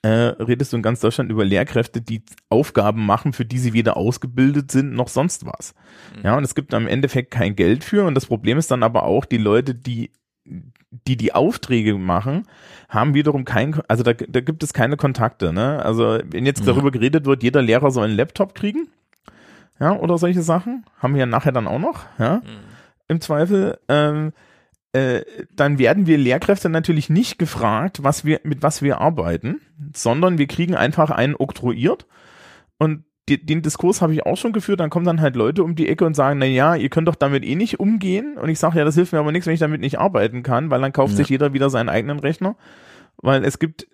äh, 0.02 0.08
redest 0.08 0.72
du 0.72 0.76
in 0.76 0.82
ganz 0.82 1.00
Deutschland 1.00 1.30
über 1.30 1.44
Lehrkräfte, 1.44 2.00
die 2.00 2.22
Aufgaben 2.48 3.04
machen, 3.04 3.32
für 3.32 3.44
die 3.44 3.58
sie 3.58 3.72
weder 3.72 3.96
ausgebildet 3.96 4.70
sind 4.70 4.92
noch 4.92 5.08
sonst 5.08 5.44
was. 5.46 5.74
Mhm. 6.16 6.24
Ja, 6.24 6.36
und 6.36 6.44
es 6.44 6.54
gibt 6.54 6.72
am 6.74 6.86
Endeffekt 6.86 7.30
kein 7.30 7.56
Geld 7.56 7.84
für. 7.84 8.04
Und 8.06 8.14
das 8.14 8.26
Problem 8.26 8.58
ist 8.58 8.70
dann 8.70 8.82
aber 8.82 9.02
auch, 9.04 9.24
die 9.24 9.38
Leute, 9.38 9.74
die 9.74 10.10
die 10.90 11.16
die 11.16 11.34
Aufträge 11.34 11.94
machen, 11.98 12.44
haben 12.88 13.12
wiederum 13.12 13.44
kein, 13.44 13.78
also 13.88 14.02
da, 14.02 14.14
da 14.14 14.40
gibt 14.40 14.62
es 14.62 14.72
keine 14.72 14.96
Kontakte. 14.96 15.52
Ne? 15.52 15.84
Also 15.84 16.18
wenn 16.24 16.46
jetzt 16.46 16.66
darüber 16.66 16.90
geredet 16.90 17.26
wird, 17.26 17.42
jeder 17.42 17.60
Lehrer 17.60 17.90
soll 17.90 18.06
einen 18.06 18.16
Laptop 18.16 18.54
kriegen, 18.54 18.88
ja, 19.80 19.94
oder 19.94 20.18
solche 20.18 20.42
Sachen, 20.42 20.84
haben 20.98 21.14
wir 21.14 21.20
ja 21.20 21.26
nachher 21.26 21.52
dann 21.52 21.68
auch 21.68 21.78
noch, 21.78 22.06
ja, 22.18 22.36
mhm. 22.36 22.42
im 23.08 23.20
Zweifel. 23.20 23.78
Ähm, 23.88 24.32
äh, 24.92 25.22
dann 25.54 25.78
werden 25.78 26.06
wir 26.06 26.18
Lehrkräfte 26.18 26.68
natürlich 26.68 27.10
nicht 27.10 27.38
gefragt, 27.38 28.02
was 28.02 28.24
wir, 28.24 28.40
mit 28.44 28.62
was 28.62 28.82
wir 28.82 29.00
arbeiten, 29.00 29.60
sondern 29.94 30.38
wir 30.38 30.46
kriegen 30.46 30.74
einfach 30.74 31.10
einen 31.10 31.34
oktroyiert 31.34 32.06
und 32.78 33.04
die, 33.28 33.44
den 33.44 33.60
Diskurs 33.62 34.00
habe 34.00 34.14
ich 34.14 34.24
auch 34.24 34.36
schon 34.38 34.52
geführt, 34.52 34.80
dann 34.80 34.88
kommen 34.90 35.04
dann 35.04 35.20
halt 35.20 35.36
Leute 35.36 35.62
um 35.62 35.74
die 35.74 35.88
Ecke 35.88 36.06
und 36.06 36.14
sagen, 36.14 36.38
na 36.38 36.46
ja, 36.46 36.74
ihr 36.74 36.88
könnt 36.88 37.08
doch 37.08 37.14
damit 37.14 37.44
eh 37.44 37.56
nicht 37.56 37.78
umgehen. 37.78 38.38
Und 38.38 38.48
ich 38.48 38.58
sage, 38.58 38.78
ja, 38.78 38.86
das 38.86 38.94
hilft 38.94 39.12
mir 39.12 39.18
aber 39.18 39.32
nichts, 39.32 39.46
wenn 39.46 39.52
ich 39.52 39.60
damit 39.60 39.82
nicht 39.82 39.98
arbeiten 39.98 40.42
kann, 40.42 40.70
weil 40.70 40.80
dann 40.80 40.94
kauft 40.94 41.10
ja. 41.12 41.16
sich 41.18 41.28
jeder 41.28 41.52
wieder 41.52 41.68
seinen 41.68 41.90
eigenen 41.90 42.20
Rechner. 42.20 42.56
Weil 43.18 43.44
es 43.44 43.58
gibt 43.58 43.86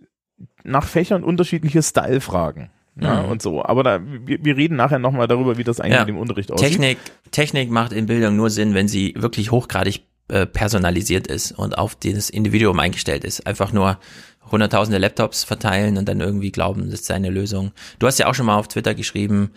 nach 0.62 0.84
Fächern 0.86 1.24
unterschiedliche 1.24 1.82
Style-Fragen. 1.82 2.70
Ja, 3.00 3.24
Mhm. 3.24 3.28
und 3.30 3.42
so. 3.42 3.64
Aber 3.64 3.82
da, 3.82 4.00
wir, 4.04 4.44
wir 4.44 4.56
reden 4.56 4.76
nachher 4.76 5.00
nochmal 5.00 5.26
darüber, 5.26 5.58
wie 5.58 5.64
das 5.64 5.80
eigentlich 5.80 5.94
Ja. 5.94 6.00
mit 6.02 6.10
dem 6.10 6.18
Unterricht 6.18 6.52
aussieht. 6.52 6.68
Technik, 6.68 6.98
Technik 7.32 7.70
macht 7.72 7.92
in 7.92 8.06
Bildung 8.06 8.36
nur 8.36 8.50
Sinn, 8.50 8.72
wenn 8.74 8.86
sie 8.86 9.14
wirklich 9.16 9.50
hochgradig 9.50 10.04
äh, 10.28 10.46
personalisiert 10.46 11.26
ist 11.26 11.52
und 11.52 11.76
auf 11.76 11.96
das 11.96 12.30
Individuum 12.30 12.80
eingestellt 12.80 13.24
ist. 13.24 13.46
Einfach 13.46 13.72
nur 13.72 13.98
hunderttausende 14.50 14.98
Laptops 14.98 15.44
verteilen 15.44 15.96
und 15.96 16.08
dann 16.08 16.20
irgendwie 16.20 16.52
glauben, 16.52 16.90
das 16.90 17.06
sei 17.06 17.14
eine 17.14 17.30
Lösung. 17.30 17.72
Du 17.98 18.06
hast 18.06 18.18
ja 18.18 18.26
auch 18.26 18.34
schon 18.34 18.46
mal 18.46 18.58
auf 18.58 18.68
Twitter 18.68 18.94
geschrieben, 18.94 19.50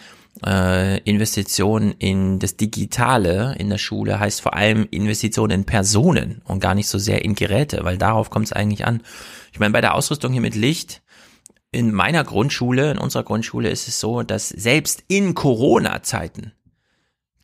äh, 0.45 0.99
Investition 1.01 1.93
in 1.99 2.39
das 2.39 2.57
Digitale 2.57 3.55
in 3.57 3.69
der 3.69 3.77
Schule 3.77 4.19
heißt 4.19 4.41
vor 4.41 4.53
allem 4.53 4.87
Investition 4.91 5.49
in 5.49 5.65
Personen 5.65 6.41
und 6.45 6.59
gar 6.59 6.75
nicht 6.75 6.87
so 6.87 6.97
sehr 6.97 7.23
in 7.23 7.35
Geräte, 7.35 7.83
weil 7.83 7.97
darauf 7.97 8.29
kommt 8.29 8.45
es 8.45 8.53
eigentlich 8.53 8.85
an. 8.85 9.01
Ich 9.51 9.59
meine, 9.59 9.73
bei 9.73 9.81
der 9.81 9.95
Ausrüstung 9.95 10.31
hier 10.31 10.41
mit 10.41 10.55
Licht, 10.55 11.01
in 11.71 11.93
meiner 11.93 12.23
Grundschule, 12.23 12.91
in 12.91 12.97
unserer 12.97 13.23
Grundschule 13.23 13.69
ist 13.69 13.87
es 13.87 13.99
so, 13.99 14.23
dass 14.23 14.49
selbst 14.49 15.03
in 15.07 15.33
Corona-Zeiten 15.33 16.53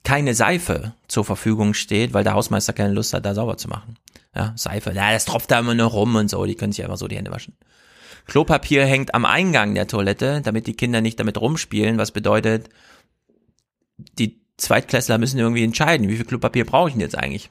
keine 0.03 0.35
Seife 0.35 0.93
zur 1.07 1.25
Verfügung 1.25 1.73
steht, 1.73 2.13
weil 2.13 2.23
der 2.23 2.33
Hausmeister 2.33 2.73
keine 2.73 2.93
Lust 2.93 3.13
hat, 3.13 3.25
da 3.25 3.33
sauber 3.33 3.57
zu 3.57 3.69
machen. 3.69 3.97
Ja, 4.35 4.53
Seife, 4.55 4.91
ja, 4.93 5.11
das 5.11 5.25
tropft 5.25 5.51
da 5.51 5.59
immer 5.59 5.75
nur 5.75 5.87
rum 5.87 6.15
und 6.15 6.29
so, 6.29 6.45
die 6.45 6.55
können 6.55 6.73
sich 6.73 6.83
einfach 6.83 6.97
so 6.97 7.07
die 7.07 7.17
Hände 7.17 7.31
waschen. 7.31 7.55
Klopapier 8.25 8.85
hängt 8.85 9.13
am 9.13 9.25
Eingang 9.25 9.75
der 9.75 9.87
Toilette, 9.87 10.41
damit 10.43 10.67
die 10.67 10.75
Kinder 10.75 11.01
nicht 11.01 11.19
damit 11.19 11.39
rumspielen, 11.39 11.97
was 11.97 12.11
bedeutet, 12.11 12.69
die 14.17 14.41
Zweitklässler 14.57 15.17
müssen 15.17 15.39
irgendwie 15.39 15.63
entscheiden, 15.63 16.09
wie 16.09 16.15
viel 16.15 16.25
Klopapier 16.25 16.65
brauche 16.65 16.89
ich 16.89 16.93
denn 16.93 17.01
jetzt 17.01 17.17
eigentlich? 17.17 17.49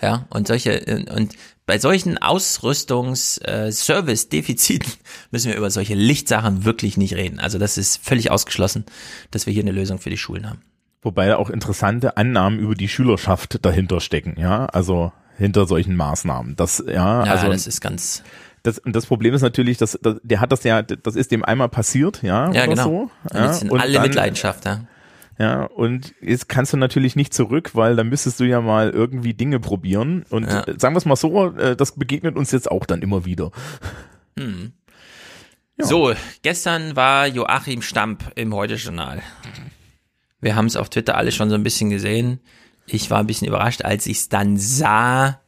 Ja, 0.00 0.28
und 0.30 0.46
solche, 0.46 1.04
und 1.12 1.34
bei 1.66 1.76
solchen 1.78 2.16
Ausrüstungs-Service-Defiziten 2.18 4.92
müssen 5.30 5.50
wir 5.50 5.56
über 5.56 5.70
solche 5.70 5.94
Lichtsachen 5.94 6.64
wirklich 6.64 6.96
nicht 6.96 7.14
reden. 7.14 7.40
Also 7.40 7.58
das 7.58 7.76
ist 7.76 8.04
völlig 8.04 8.30
ausgeschlossen, 8.30 8.84
dass 9.32 9.46
wir 9.46 9.52
hier 9.52 9.62
eine 9.62 9.72
Lösung 9.72 9.98
für 9.98 10.10
die 10.10 10.16
Schulen 10.16 10.48
haben. 10.48 10.62
Wobei 11.02 11.34
auch 11.36 11.48
interessante 11.50 12.16
Annahmen 12.16 12.58
über 12.58 12.74
die 12.74 12.88
Schülerschaft 12.88 13.64
dahinter 13.64 14.00
stecken, 14.00 14.34
ja, 14.38 14.66
also 14.66 15.12
hinter 15.38 15.66
solchen 15.66 15.96
Maßnahmen. 15.96 16.56
Das, 16.56 16.84
ja, 16.86 17.24
Ja, 17.24 17.32
also 17.32 17.48
das 17.48 17.66
ist 17.66 17.80
ganz, 17.80 18.22
das, 18.62 18.78
und 18.78 18.94
das 18.94 19.06
Problem 19.06 19.32
ist 19.32 19.40
natürlich, 19.40 19.78
dass, 19.78 19.98
dass 20.02 20.16
der 20.22 20.40
hat 20.40 20.52
das 20.52 20.62
ja, 20.64 20.82
das 20.82 21.16
ist 21.16 21.30
dem 21.30 21.44
einmal 21.44 21.70
passiert, 21.70 22.22
ja, 22.22 22.52
ja 22.52 22.64
oder 22.64 22.66
genau. 22.68 22.84
so. 22.84 23.10
Und 23.24 23.34
Ja, 23.34 23.46
jetzt 23.46 23.60
sind 23.60 23.70
und 23.70 23.80
alle 23.80 23.94
dann, 23.94 24.02
Mitleidenschaft, 24.02 24.66
ja. 24.66 24.80
Ja, 25.38 25.62
und 25.64 26.14
jetzt 26.20 26.50
kannst 26.50 26.74
du 26.74 26.76
natürlich 26.76 27.16
nicht 27.16 27.32
zurück, 27.32 27.70
weil 27.72 27.96
dann 27.96 28.10
müsstest 28.10 28.40
du 28.40 28.44
ja 28.44 28.60
mal 28.60 28.90
irgendwie 28.90 29.32
Dinge 29.32 29.58
probieren. 29.58 30.26
Und 30.28 30.46
Ja. 30.46 30.66
sagen 30.76 30.94
wir 30.94 30.98
es 30.98 31.06
mal 31.06 31.16
so, 31.16 31.56
äh, 31.56 31.76
das 31.76 31.92
begegnet 31.92 32.36
uns 32.36 32.50
jetzt 32.52 32.70
auch 32.70 32.84
dann 32.84 33.00
immer 33.00 33.24
wieder. 33.24 33.50
Hm. 34.38 34.72
Ja. 35.78 35.86
So, 35.86 36.12
gestern 36.42 36.94
war 36.94 37.26
Joachim 37.26 37.80
Stamp 37.80 38.32
im 38.34 38.52
Heute-Journal. 38.54 39.22
Wir 40.40 40.56
haben 40.56 40.66
es 40.66 40.76
auf 40.76 40.88
Twitter 40.88 41.16
alle 41.16 41.32
schon 41.32 41.50
so 41.50 41.54
ein 41.54 41.62
bisschen 41.62 41.90
gesehen. 41.90 42.40
Ich 42.86 43.10
war 43.10 43.18
ein 43.20 43.26
bisschen 43.26 43.48
überrascht, 43.48 43.82
als 43.84 44.06
ich 44.06 44.18
es 44.18 44.28
dann 44.28 44.56
sah. 44.56 45.40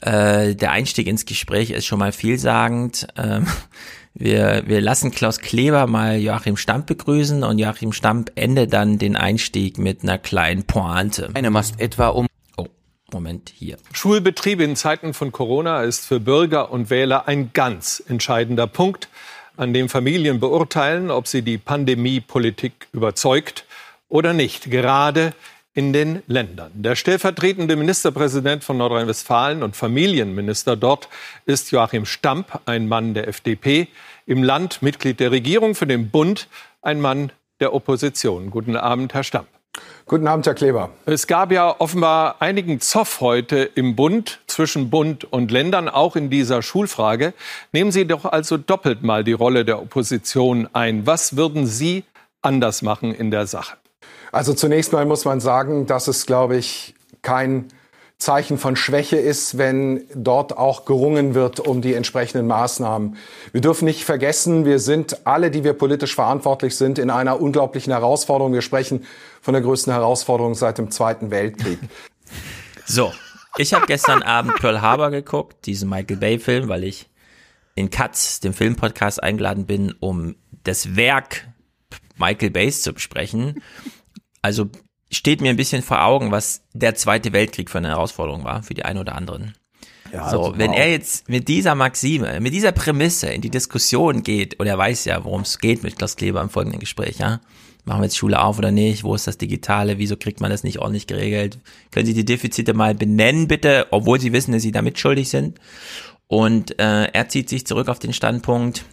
Äh, 0.00 0.54
der 0.54 0.72
Einstieg 0.72 1.06
ins 1.06 1.24
Gespräch 1.24 1.70
ist 1.70 1.86
schon 1.86 1.98
mal 1.98 2.12
vielsagend. 2.12 3.06
Ähm, 3.16 3.46
wir, 4.14 4.64
wir 4.66 4.80
lassen 4.80 5.10
Klaus 5.10 5.38
Kleber 5.38 5.86
mal 5.86 6.18
Joachim 6.18 6.56
Stamp 6.56 6.86
begrüßen 6.86 7.44
und 7.44 7.58
Joachim 7.58 7.92
Stamp 7.92 8.32
endet 8.34 8.72
dann 8.72 8.98
den 8.98 9.16
Einstieg 9.16 9.78
mit 9.78 10.02
einer 10.02 10.18
kleinen 10.18 10.64
Pointe. 10.64 11.30
Eine 11.34 11.50
Mast 11.50 11.80
etwa 11.80 12.08
um 12.08 12.26
Oh, 12.56 12.66
Moment, 13.12 13.52
hier. 13.54 13.76
Schulbetrieb 13.92 14.60
in 14.60 14.76
Zeiten 14.76 15.14
von 15.14 15.32
Corona 15.32 15.82
ist 15.82 16.04
für 16.04 16.20
Bürger 16.20 16.70
und 16.72 16.90
Wähler 16.90 17.28
ein 17.28 17.52
ganz 17.52 18.02
entscheidender 18.06 18.66
Punkt, 18.66 19.08
an 19.56 19.72
dem 19.72 19.88
Familien 19.88 20.40
beurteilen, 20.40 21.10
ob 21.10 21.26
sie 21.26 21.40
die 21.40 21.56
Pandemiepolitik 21.56 22.88
überzeugt 22.92 23.65
oder 24.08 24.32
nicht, 24.32 24.70
gerade 24.70 25.32
in 25.74 25.92
den 25.92 26.22
Ländern. 26.26 26.72
Der 26.74 26.96
stellvertretende 26.96 27.76
Ministerpräsident 27.76 28.64
von 28.64 28.78
Nordrhein-Westfalen 28.78 29.62
und 29.62 29.76
Familienminister 29.76 30.74
dort 30.74 31.08
ist 31.44 31.70
Joachim 31.70 32.06
Stamp, 32.06 32.60
ein 32.64 32.88
Mann 32.88 33.12
der 33.12 33.28
FDP, 33.28 33.88
im 34.24 34.42
Land 34.42 34.80
Mitglied 34.80 35.20
der 35.20 35.30
Regierung, 35.30 35.74
für 35.74 35.86
den 35.86 36.10
Bund 36.10 36.48
ein 36.80 37.00
Mann 37.00 37.30
der 37.60 37.74
Opposition. 37.74 38.50
Guten 38.50 38.76
Abend, 38.76 39.12
Herr 39.12 39.22
Stamp. 39.22 39.48
Guten 40.06 40.26
Abend, 40.26 40.46
Herr 40.46 40.54
Kleber. 40.54 40.90
Es 41.04 41.26
gab 41.26 41.52
ja 41.52 41.74
offenbar 41.78 42.36
einigen 42.40 42.80
Zoff 42.80 43.20
heute 43.20 43.70
im 43.74 43.96
Bund, 43.96 44.40
zwischen 44.46 44.88
Bund 44.88 45.24
und 45.30 45.50
Ländern, 45.50 45.90
auch 45.90 46.16
in 46.16 46.30
dieser 46.30 46.62
Schulfrage. 46.62 47.34
Nehmen 47.72 47.92
Sie 47.92 48.06
doch 48.06 48.24
also 48.24 48.56
doppelt 48.56 49.02
mal 49.02 49.24
die 49.24 49.32
Rolle 49.32 49.66
der 49.66 49.82
Opposition 49.82 50.68
ein. 50.72 51.06
Was 51.06 51.36
würden 51.36 51.66
Sie 51.66 52.04
anders 52.40 52.80
machen 52.80 53.14
in 53.14 53.30
der 53.30 53.46
Sache? 53.46 53.76
Also 54.36 54.52
zunächst 54.52 54.92
mal 54.92 55.06
muss 55.06 55.24
man 55.24 55.40
sagen, 55.40 55.86
dass 55.86 56.08
es, 56.08 56.26
glaube 56.26 56.58
ich, 56.58 56.94
kein 57.22 57.68
Zeichen 58.18 58.58
von 58.58 58.76
Schwäche 58.76 59.16
ist, 59.16 59.56
wenn 59.56 60.04
dort 60.14 60.58
auch 60.58 60.84
gerungen 60.84 61.34
wird 61.34 61.58
um 61.58 61.80
die 61.80 61.94
entsprechenden 61.94 62.46
Maßnahmen. 62.46 63.16
Wir 63.52 63.62
dürfen 63.62 63.86
nicht 63.86 64.04
vergessen, 64.04 64.66
wir 64.66 64.78
sind 64.78 65.26
alle, 65.26 65.50
die 65.50 65.64
wir 65.64 65.72
politisch 65.72 66.14
verantwortlich 66.14 66.76
sind, 66.76 66.98
in 66.98 67.08
einer 67.08 67.40
unglaublichen 67.40 67.94
Herausforderung. 67.94 68.52
Wir 68.52 68.60
sprechen 68.60 69.06
von 69.40 69.54
der 69.54 69.62
größten 69.62 69.90
Herausforderung 69.90 70.54
seit 70.54 70.76
dem 70.76 70.90
Zweiten 70.90 71.30
Weltkrieg. 71.30 71.78
So, 72.84 73.14
ich 73.56 73.72
habe 73.72 73.86
gestern 73.86 74.22
Abend 74.22 74.56
Pearl 74.56 74.82
Harbor 74.82 75.10
geguckt, 75.10 75.64
diesen 75.64 75.88
Michael 75.88 76.18
Bay 76.18 76.38
Film, 76.38 76.68
weil 76.68 76.84
ich 76.84 77.08
in 77.74 77.88
Katz, 77.88 78.40
dem 78.40 78.52
Filmpodcast, 78.52 79.22
eingeladen 79.22 79.64
bin, 79.64 79.94
um 79.98 80.36
das 80.62 80.94
Werk 80.94 81.48
Michael 82.18 82.50
Bays 82.50 82.82
zu 82.82 82.92
besprechen. 82.92 83.62
Also 84.46 84.68
steht 85.10 85.40
mir 85.40 85.50
ein 85.50 85.56
bisschen 85.56 85.82
vor 85.82 86.04
Augen, 86.04 86.30
was 86.30 86.62
der 86.72 86.94
Zweite 86.94 87.32
Weltkrieg 87.32 87.68
für 87.68 87.78
eine 87.78 87.88
Herausforderung 87.88 88.44
war 88.44 88.62
für 88.62 88.74
die 88.74 88.84
einen 88.84 89.00
oder 89.00 89.16
anderen. 89.16 89.56
Ja, 90.12 90.30
so, 90.30 90.54
wenn 90.56 90.72
er 90.72 90.88
jetzt 90.88 91.28
mit 91.28 91.48
dieser 91.48 91.74
Maxime, 91.74 92.38
mit 92.38 92.54
dieser 92.54 92.70
Prämisse 92.70 93.26
in 93.26 93.40
die 93.40 93.50
Diskussion 93.50 94.22
geht, 94.22 94.60
und 94.60 94.68
er 94.68 94.78
weiß 94.78 95.04
ja, 95.06 95.24
worum 95.24 95.40
es 95.40 95.58
geht 95.58 95.82
mit 95.82 95.98
Klaus 95.98 96.14
Kleber 96.14 96.40
im 96.42 96.48
folgenden 96.48 96.78
Gespräch, 96.78 97.18
ja, 97.18 97.40
machen 97.84 98.02
wir 98.02 98.04
jetzt 98.04 98.16
Schule 98.16 98.40
auf 98.40 98.56
oder 98.58 98.70
nicht, 98.70 99.02
wo 99.02 99.16
ist 99.16 99.26
das 99.26 99.36
Digitale, 99.36 99.98
wieso 99.98 100.16
kriegt 100.16 100.40
man 100.40 100.52
das 100.52 100.62
nicht 100.62 100.78
ordentlich 100.78 101.08
geregelt, 101.08 101.58
können 101.90 102.06
Sie 102.06 102.14
die 102.14 102.24
Defizite 102.24 102.72
mal 102.72 102.94
benennen, 102.94 103.48
bitte, 103.48 103.88
obwohl 103.90 104.20
Sie 104.20 104.32
wissen, 104.32 104.52
dass 104.52 104.62
Sie 104.62 104.70
da 104.70 104.80
mitschuldig 104.80 105.28
sind. 105.28 105.58
Und 106.28 106.78
äh, 106.78 107.06
er 107.06 107.28
zieht 107.28 107.48
sich 107.48 107.66
zurück 107.66 107.88
auf 107.88 107.98
den 107.98 108.12
Standpunkt, 108.12 108.84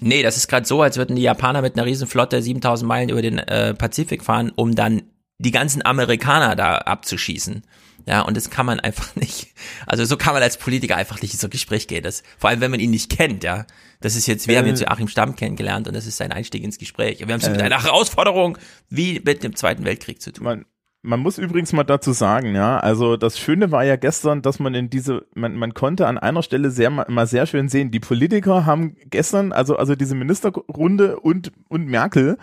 nee, 0.00 0.22
das 0.22 0.36
ist 0.36 0.48
gerade 0.48 0.66
so, 0.66 0.82
als 0.82 0.96
würden 0.96 1.16
die 1.16 1.22
Japaner 1.22 1.62
mit 1.62 1.76
einer 1.76 1.86
Riesenflotte 1.86 2.42
7000 2.42 2.88
Meilen 2.88 3.08
über 3.08 3.22
den 3.22 3.38
äh, 3.38 3.74
Pazifik 3.74 4.24
fahren, 4.24 4.52
um 4.54 4.74
dann 4.74 5.02
die 5.38 5.50
ganzen 5.50 5.84
Amerikaner 5.84 6.56
da 6.56 6.78
abzuschießen. 6.78 7.62
Ja, 8.06 8.22
und 8.22 8.36
das 8.36 8.50
kann 8.50 8.66
man 8.66 8.80
einfach 8.80 9.14
nicht. 9.16 9.48
Also 9.86 10.04
so 10.04 10.16
kann 10.16 10.34
man 10.34 10.42
als 10.42 10.56
Politiker 10.56 10.96
einfach 10.96 11.22
nicht 11.22 11.34
in 11.34 11.38
so 11.38 11.46
ein 11.46 11.50
Gespräch 11.50 11.86
gehen. 11.86 12.02
Das, 12.02 12.22
vor 12.38 12.50
allem, 12.50 12.60
wenn 12.60 12.70
man 12.70 12.80
ihn 12.80 12.90
nicht 12.90 13.10
kennt, 13.16 13.44
ja. 13.44 13.66
Das 14.00 14.16
ist 14.16 14.26
jetzt, 14.26 14.48
wir 14.48 14.58
haben 14.58 14.66
Äh. 14.66 14.70
jetzt 14.70 14.80
Joachim 14.80 15.06
Stamm 15.06 15.36
kennengelernt 15.36 15.86
und 15.86 15.94
das 15.94 16.06
ist 16.06 16.16
sein 16.16 16.32
Einstieg 16.32 16.64
ins 16.64 16.78
Gespräch. 16.78 17.20
Wir 17.20 17.32
haben 17.32 17.40
es 17.40 17.48
mit 17.48 17.62
einer 17.62 17.80
Herausforderung 17.82 18.58
wie 18.88 19.20
mit 19.24 19.44
dem 19.44 19.54
Zweiten 19.54 19.84
Weltkrieg 19.84 20.20
zu 20.20 20.32
tun. 20.32 20.44
Man, 20.44 20.64
man 21.02 21.20
muss 21.20 21.36
übrigens 21.36 21.72
mal 21.72 21.82
dazu 21.82 22.12
sagen, 22.12 22.54
ja, 22.54 22.78
also 22.78 23.16
das 23.16 23.38
Schöne 23.38 23.72
war 23.72 23.84
ja 23.84 23.96
gestern, 23.96 24.40
dass 24.40 24.60
man 24.60 24.74
in 24.74 24.88
diese, 24.88 25.26
man, 25.34 25.56
man 25.56 25.74
konnte 25.74 26.06
an 26.06 26.16
einer 26.16 26.42
Stelle 26.42 26.70
sehr 26.70 26.90
mal, 26.90 27.26
sehr 27.26 27.46
schön 27.46 27.68
sehen, 27.68 27.90
die 27.90 28.00
Politiker 28.00 28.66
haben 28.66 28.96
gestern, 29.10 29.52
also 29.52 29.76
also 29.76 29.96
diese 29.96 30.14
Ministerrunde 30.14 31.18
und 31.18 31.52
und 31.68 31.86
Merkel, 31.86 32.38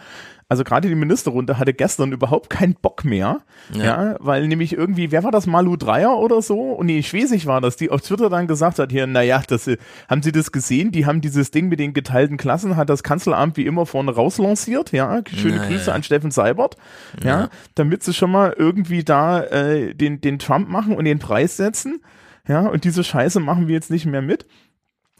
also 0.49 0.63
gerade 0.63 0.89
die 0.89 0.95
Ministerrunde 0.95 1.59
hatte 1.59 1.73
gestern 1.73 2.11
überhaupt 2.11 2.49
keinen 2.49 2.73
Bock 2.73 3.05
mehr, 3.05 3.41
ja. 3.73 3.83
Ja. 3.83 4.15
weil 4.19 4.47
nämlich 4.47 4.73
irgendwie, 4.73 5.11
wer 5.11 5.23
war 5.23 5.31
das, 5.31 5.45
Malu 5.45 5.77
Dreier 5.77 6.17
oder 6.17 6.41
so? 6.41 6.59
Und 6.71 6.87
nee, 6.87 7.03
Schwesig 7.03 7.45
war 7.45 7.61
das, 7.61 7.75
die 7.77 7.91
auf 7.91 8.01
Twitter 8.01 8.29
dann 8.29 8.47
gesagt 8.47 8.79
hat, 8.79 8.91
hier, 8.91 9.05
naja, 9.07 9.41
das, 9.47 9.67
äh, 9.67 9.77
haben 10.09 10.23
Sie 10.23 10.31
das 10.31 10.51
gesehen? 10.51 10.91
Die 10.91 11.05
haben 11.05 11.21
dieses 11.21 11.51
Ding 11.51 11.69
mit 11.69 11.79
den 11.79 11.93
geteilten 11.93 12.37
Klassen, 12.37 12.75
hat 12.75 12.89
das 12.89 13.03
Kanzleramt 13.03 13.55
wie 13.57 13.65
immer 13.67 13.85
vorne 13.85 14.11
rauslanciert, 14.13 14.91
ja, 14.91 15.21
schöne 15.33 15.57
Na, 15.57 15.67
Grüße 15.67 15.93
an 15.93 16.01
Steffen 16.03 16.31
Seibert, 16.31 16.75
ja, 17.23 17.29
Ja. 17.41 17.49
damit 17.75 18.01
sie 18.03 18.13
schon 18.13 18.31
mal 18.31 18.53
irgendwie 18.57 19.03
da 19.03 19.43
äh, 19.43 19.93
den, 19.93 20.19
den 20.19 20.39
Trump 20.39 20.67
machen 20.67 20.95
und 20.97 21.05
den 21.05 21.19
Preis 21.19 21.55
setzen, 21.57 22.01
ja, 22.47 22.61
und 22.61 22.83
diese 22.85 23.03
Scheiße 23.03 23.39
machen 23.39 23.67
wir 23.67 23.75
jetzt 23.75 23.91
nicht 23.91 24.07
mehr 24.07 24.23
mit. 24.23 24.47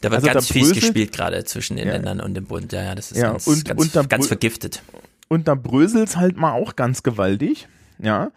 Da 0.02 0.10
wird 0.12 0.22
also 0.24 0.34
ganz 0.34 0.48
da 0.48 0.54
fies 0.54 0.74
gespielt 0.74 1.12
gerade 1.12 1.44
zwischen 1.44 1.76
den 1.78 1.86
Ja. 1.88 1.94
Ländern 1.94 2.20
und 2.22 2.34
dem 2.34 2.46
Bund. 2.46 2.72
Ja, 2.74 2.82
ja, 2.82 2.96
das 2.96 3.12
ist 3.12 3.18
Ja, 3.20 3.32
ganz, 3.32 3.46
und- 3.46 3.66
ganz, 3.66 3.96
und 3.96 4.10
ganz 4.10 4.28
vergiftet. 4.28 4.82
Und 5.30 5.48
da 5.48 5.56
bröselt's 5.56 6.18
halt 6.18 6.36
mal 6.38 6.52
auch 6.54 6.76
ganz 6.76 7.04
gewaltig, 7.04 7.68
ja. 8.00 8.32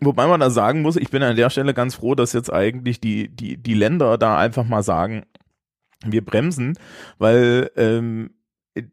Wobei 0.00 0.26
man 0.26 0.40
da 0.40 0.48
sagen 0.50 0.82
muss, 0.82 0.96
ich 0.96 1.10
bin 1.10 1.22
an 1.22 1.36
der 1.36 1.50
Stelle 1.50 1.74
ganz 1.74 1.96
froh, 1.96 2.14
dass 2.14 2.32
jetzt 2.32 2.52
eigentlich 2.52 3.00
die, 3.00 3.28
die, 3.28 3.56
die 3.56 3.74
Länder 3.74 4.16
da 4.16 4.38
einfach 4.38 4.64
mal 4.64 4.82
sagen, 4.82 5.24
wir 6.04 6.24
bremsen, 6.24 6.78
weil 7.18 7.70
ähm, 7.76 8.30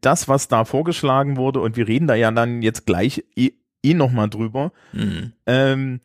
das, 0.00 0.26
was 0.28 0.48
da 0.48 0.64
vorgeschlagen 0.64 1.36
wurde, 1.36 1.60
und 1.60 1.76
wir 1.76 1.86
reden 1.86 2.08
da 2.08 2.16
ja 2.16 2.30
dann 2.32 2.60
jetzt 2.60 2.86
gleich 2.86 3.24
eh, 3.36 3.52
eh 3.84 3.94
nochmal 3.94 4.28
drüber, 4.28 4.72
Mhm. 4.92 5.32
ähm, 5.46 6.00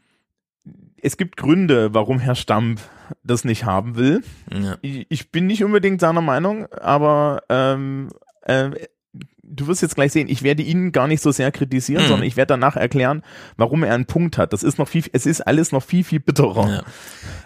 es 1.02 1.18
gibt 1.18 1.36
Gründe, 1.36 1.96
warum 1.96 2.20
Herr 2.20 2.36
Stamp 2.36 2.80
das 3.24 3.44
nicht 3.44 3.66
haben 3.66 3.96
will. 3.96 4.22
Ja. 4.54 4.78
Ich, 4.84 5.08
ich 5.10 5.32
bin 5.32 5.48
nicht 5.48 5.64
unbedingt 5.64 6.00
seiner 6.00 6.22
Meinung, 6.22 6.72
aber 6.74 7.42
ähm, 7.50 8.10
äh, 8.44 8.70
du 9.54 9.68
wirst 9.68 9.82
jetzt 9.82 9.96
gleich 9.96 10.12
sehen, 10.12 10.28
ich 10.30 10.44
werde 10.44 10.64
ihn 10.64 10.92
gar 10.92 11.08
nicht 11.08 11.22
so 11.22 11.32
sehr 11.32 11.52
kritisieren, 11.52 12.04
Mhm. 12.04 12.08
sondern 12.08 12.28
ich 12.28 12.38
werde 12.38 12.54
danach 12.54 12.76
erklären, 12.76 13.22
warum 13.58 13.84
er 13.84 13.94
einen 13.94 14.06
Punkt 14.06 14.38
hat. 14.38 14.54
Das 14.54 14.64
ist 14.64 14.78
noch 14.78 14.88
viel, 14.88 15.04
es 15.12 15.26
ist 15.26 15.42
alles 15.42 15.72
noch 15.72 15.84
viel, 15.84 16.04
viel 16.04 16.20
bitterer. 16.20 16.70
Ja. 16.70 16.84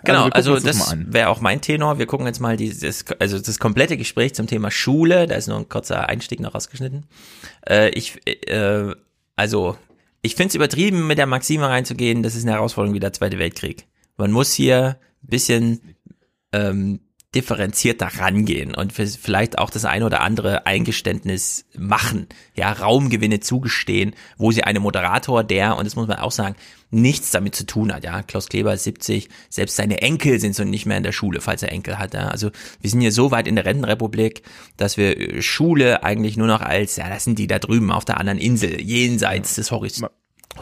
Genau, 0.03 0.19
wir 0.19 0.23
gucken 0.25 0.33
also, 0.33 0.53
uns 0.53 0.63
das 0.63 0.95
wäre 1.07 1.29
auch 1.29 1.41
mein 1.41 1.61
Tenor. 1.61 1.97
Wir 1.99 2.05
gucken 2.05 2.27
jetzt 2.27 2.39
mal 2.39 2.57
dieses, 2.57 3.05
also 3.19 3.39
das 3.39 3.59
komplette 3.59 3.97
Gespräch 3.97 4.35
zum 4.35 4.47
Thema 4.47 4.71
Schule. 4.71 5.27
Da 5.27 5.35
ist 5.35 5.47
nur 5.47 5.57
ein 5.57 5.67
kurzer 5.69 6.07
Einstieg 6.07 6.39
noch 6.39 6.53
rausgeschnitten. 6.55 7.05
Äh, 7.67 7.89
ich, 7.89 8.19
äh, 8.47 8.93
also 9.35 9.77
ich 10.21 10.35
finde 10.35 10.49
es 10.49 10.55
übertrieben, 10.55 11.07
mit 11.07 11.17
der 11.17 11.27
Maxime 11.27 11.67
reinzugehen. 11.67 12.23
Das 12.23 12.35
ist 12.35 12.43
eine 12.43 12.53
Herausforderung 12.53 12.95
wie 12.95 12.99
der 12.99 13.13
Zweite 13.13 13.39
Weltkrieg. 13.39 13.85
Man 14.17 14.31
muss 14.31 14.53
hier 14.53 14.97
ein 15.23 15.27
bisschen 15.27 15.95
ähm, 16.53 16.99
differenzierter 17.35 18.07
rangehen 18.19 18.73
und 18.73 18.93
vielleicht 18.93 19.59
auch 19.59 19.69
das 19.69 19.83
ein 19.85 20.03
oder 20.03 20.21
andere 20.21 20.65
Eingeständnis 20.65 21.65
machen, 21.77 22.27
ja, 22.55 22.71
Raumgewinne 22.71 23.41
zugestehen, 23.41 24.15
wo 24.37 24.51
sie 24.51 24.63
einem 24.63 24.83
Moderator, 24.83 25.43
der, 25.43 25.77
und 25.77 25.85
das 25.85 25.95
muss 25.95 26.07
man 26.07 26.17
auch 26.17 26.31
sagen, 26.31 26.55
nichts 26.91 27.31
damit 27.31 27.55
zu 27.55 27.65
tun 27.65 27.93
hat, 27.93 28.05
ja, 28.05 28.23
Klaus 28.23 28.47
Kleber 28.47 28.73
ist 28.73 28.85
70, 28.85 29.29
selbst 29.49 29.75
seine 29.75 30.01
Enkel 30.01 30.39
sind 30.39 30.55
so 30.55 30.63
nicht 30.63 30.85
mehr 30.85 30.97
in 30.97 31.03
der 31.03 31.11
Schule, 31.11 31.41
falls 31.41 31.61
er 31.61 31.71
Enkel 31.71 31.99
hat, 31.99 32.13
ja, 32.13 32.29
also 32.29 32.51
wir 32.79 32.89
sind 32.89 33.01
hier 33.01 33.11
so 33.11 33.31
weit 33.31 33.47
in 33.47 33.55
der 33.55 33.65
Rentenrepublik, 33.65 34.41
dass 34.77 34.95
wir 34.95 35.19
äh, 35.19 35.41
Schule 35.41 36.03
eigentlich 36.03 36.37
nur 36.37 36.47
noch 36.47 36.61
als, 36.61 36.95
ja, 36.95 37.09
das 37.09 37.25
sind 37.25 37.37
die 37.37 37.47
da 37.47 37.59
drüben 37.59 37.91
auf 37.91 38.05
der 38.05 38.19
anderen 38.19 38.39
Insel, 38.39 38.79
jenseits 38.81 39.55
des 39.55 39.71
Horizonts. 39.71 40.13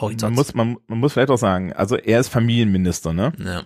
Man 0.01 0.33
muss, 0.33 0.53
man, 0.55 0.77
man 0.87 0.99
muss 0.99 1.13
vielleicht 1.13 1.29
auch 1.29 1.37
sagen, 1.37 1.71
also 1.71 1.95
er 1.95 2.19
ist 2.19 2.29
Familienminister, 2.29 3.13
ne? 3.13 3.31
ja. 3.37 3.63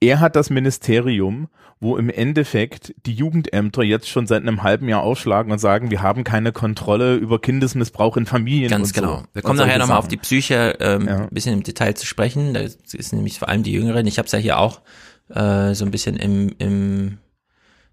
Er 0.00 0.20
hat 0.20 0.36
das 0.36 0.48
Ministerium, 0.48 1.48
wo 1.80 1.96
im 1.96 2.10
Endeffekt 2.10 2.92
die 3.06 3.12
Jugendämter 3.12 3.82
jetzt 3.82 4.08
schon 4.08 4.26
seit 4.26 4.42
einem 4.42 4.62
halben 4.62 4.88
Jahr 4.88 5.02
aufschlagen 5.02 5.52
und 5.52 5.58
sagen, 5.58 5.90
wir 5.90 6.02
haben 6.02 6.24
keine 6.24 6.50
Kontrolle 6.52 7.14
über 7.14 7.40
Kindesmissbrauch 7.40 8.16
in 8.16 8.26
Familien. 8.26 8.70
Ganz 8.70 8.92
genau. 8.92 9.18
So. 9.18 9.24
Wir 9.32 9.42
kommen 9.42 9.58
nachher 9.58 9.78
nochmal 9.78 9.98
auf 9.98 10.08
die 10.08 10.16
Psyche 10.16 10.76
ähm, 10.80 11.06
Ja. 11.06 11.16
ein 11.22 11.28
bisschen 11.30 11.52
im 11.54 11.62
Detail 11.62 11.94
zu 11.94 12.04
sprechen. 12.06 12.54
Das 12.54 12.74
ist 12.92 13.12
nämlich 13.12 13.38
vor 13.38 13.48
allem 13.48 13.62
die 13.62 13.72
Jüngeren. 13.72 14.06
Ich 14.06 14.18
habe 14.18 14.26
es 14.26 14.32
ja 14.32 14.38
hier 14.38 14.58
auch 14.58 14.80
äh, 15.28 15.74
so 15.74 15.84
ein 15.84 15.90
bisschen 15.92 16.16
im, 16.16 16.52
im, 16.58 17.18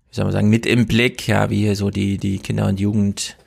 wie 0.09 0.15
soll 0.15 0.25
man 0.25 0.31
sagen, 0.33 0.49
mit 0.49 0.65
im 0.65 0.87
Blick, 0.87 1.27
ja, 1.27 1.49
wie 1.49 1.59
hier 1.59 1.75
so 1.75 1.89
die, 1.91 2.17
die 2.17 2.39
Kinder- 2.39 2.67
und 2.67 2.79
Jugend 2.79 3.37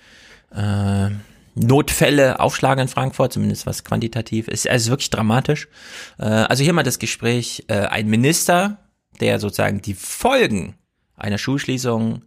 äh, 0.54 1.08
Notfälle 1.56 2.38
aufschlagen 2.38 2.82
in 2.82 2.88
Frankfurt, 2.88 3.32
zumindest 3.32 3.66
was 3.66 3.82
quantitativ 3.82 4.46
ist. 4.48 4.66
Es 4.66 4.82
ist 4.82 4.90
wirklich 4.90 5.10
dramatisch. 5.10 5.66
Äh, 6.18 6.24
also 6.26 6.62
hier 6.62 6.72
mal 6.72 6.84
das 6.84 6.98
Gespräch, 7.00 7.64
äh, 7.68 7.74
ein 7.86 8.06
Minister, 8.08 8.78
der 9.20 9.40
sozusagen 9.40 9.82
die 9.82 9.94
Folgen 9.94 10.74
einer 11.16 11.38
Schulschließung 11.38 12.22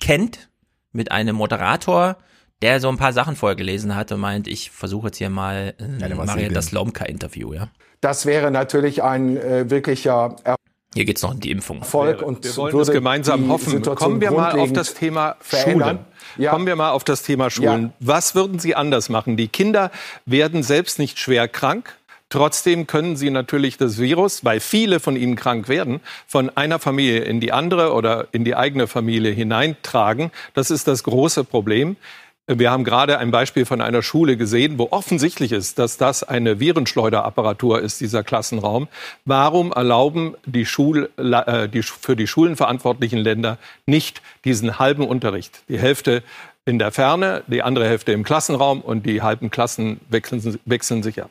kennt, 0.00 0.50
mit 0.92 1.12
einem 1.12 1.36
Moderator, 1.36 2.16
der 2.62 2.80
so 2.80 2.88
ein 2.88 2.96
paar 2.96 3.12
Sachen 3.12 3.36
vorgelesen 3.36 3.94
hat 3.94 4.12
und 4.12 4.20
meint, 4.20 4.48
ich 4.48 4.70
versuche 4.70 5.06
jetzt 5.08 5.18
hier 5.18 5.30
mal 5.30 5.74
ein 5.78 5.98
der 5.98 6.16
war 6.16 6.26
Marietta. 6.26 6.60
Slomka-Interview, 6.60 7.54
ja. 7.54 7.68
Das 8.00 8.26
wäre 8.26 8.50
natürlich 8.50 9.02
ein 9.02 9.36
äh, 9.36 9.70
wirklicher 9.70 10.36
Hier 10.94 11.04
geht's 11.04 11.22
noch 11.22 11.32
um 11.32 11.40
die 11.40 11.50
Impfung. 11.50 11.78
Erfolg 11.78 12.20
Wir- 12.20 12.26
und 12.26 12.44
wir 12.44 12.56
wollen 12.56 12.72
würde 12.72 12.82
es 12.82 12.92
gemeinsam 12.92 13.48
hoffen. 13.48 13.70
Situation 13.70 13.96
Kommen 13.96 14.20
wir 14.20 14.30
mal 14.30 14.58
auf 14.58 14.72
das 14.72 14.94
Thema 14.94 15.36
verändern. 15.40 15.98
Schulen. 15.98 16.06
Ja. 16.36 16.50
Kommen 16.50 16.66
wir 16.66 16.76
mal 16.76 16.90
auf 16.90 17.04
das 17.04 17.22
Thema 17.22 17.50
Schulen. 17.50 17.82
Ja. 17.84 17.92
Was 18.00 18.34
würden 18.34 18.58
Sie 18.58 18.74
anders 18.74 19.08
machen? 19.08 19.36
Die 19.36 19.48
Kinder 19.48 19.90
werden 20.26 20.62
selbst 20.62 20.98
nicht 20.98 21.18
schwer 21.18 21.48
krank. 21.48 21.96
Trotzdem 22.30 22.86
können 22.86 23.16
sie 23.16 23.28
natürlich 23.28 23.76
das 23.76 23.98
Virus, 23.98 24.44
weil 24.44 24.60
viele 24.60 25.00
von 25.00 25.16
ihnen 25.16 25.34
krank 25.34 25.68
werden, 25.68 26.00
von 26.28 26.48
einer 26.56 26.78
Familie 26.78 27.20
in 27.24 27.40
die 27.40 27.52
andere 27.52 27.92
oder 27.92 28.28
in 28.30 28.44
die 28.44 28.54
eigene 28.54 28.86
Familie 28.86 29.32
hineintragen. 29.32 30.30
Das 30.54 30.70
ist 30.70 30.86
das 30.86 31.02
große 31.02 31.42
Problem. 31.42 31.96
Wir 32.46 32.70
haben 32.70 32.84
gerade 32.84 33.18
ein 33.18 33.32
Beispiel 33.32 33.64
von 33.64 33.80
einer 33.80 34.02
Schule 34.02 34.36
gesehen, 34.36 34.78
wo 34.78 34.88
offensichtlich 34.92 35.50
ist, 35.50 35.80
dass 35.80 35.96
das 35.96 36.22
eine 36.22 36.60
Virenschleuderapparatur 36.60 37.80
ist, 37.80 38.00
dieser 38.00 38.22
Klassenraum. 38.22 38.86
Warum 39.24 39.72
erlauben 39.72 40.34
die, 40.46 40.66
Schul, 40.66 41.10
äh, 41.16 41.68
die 41.68 41.82
für 41.82 42.14
die 42.14 42.28
Schulen 42.28 42.56
verantwortlichen 42.56 43.18
Länder 43.18 43.58
nicht 43.86 44.22
diesen 44.44 44.78
halben 44.78 45.06
Unterricht? 45.06 45.62
Die 45.68 45.78
Hälfte 45.78 46.22
in 46.64 46.78
der 46.78 46.92
Ferne, 46.92 47.42
die 47.48 47.62
andere 47.62 47.86
Hälfte 47.86 48.12
im 48.12 48.22
Klassenraum 48.22 48.80
und 48.82 49.04
die 49.04 49.20
halben 49.22 49.50
Klassen 49.50 50.00
wechseln, 50.08 50.58
wechseln 50.64 51.02
sich 51.02 51.22
ab. 51.22 51.30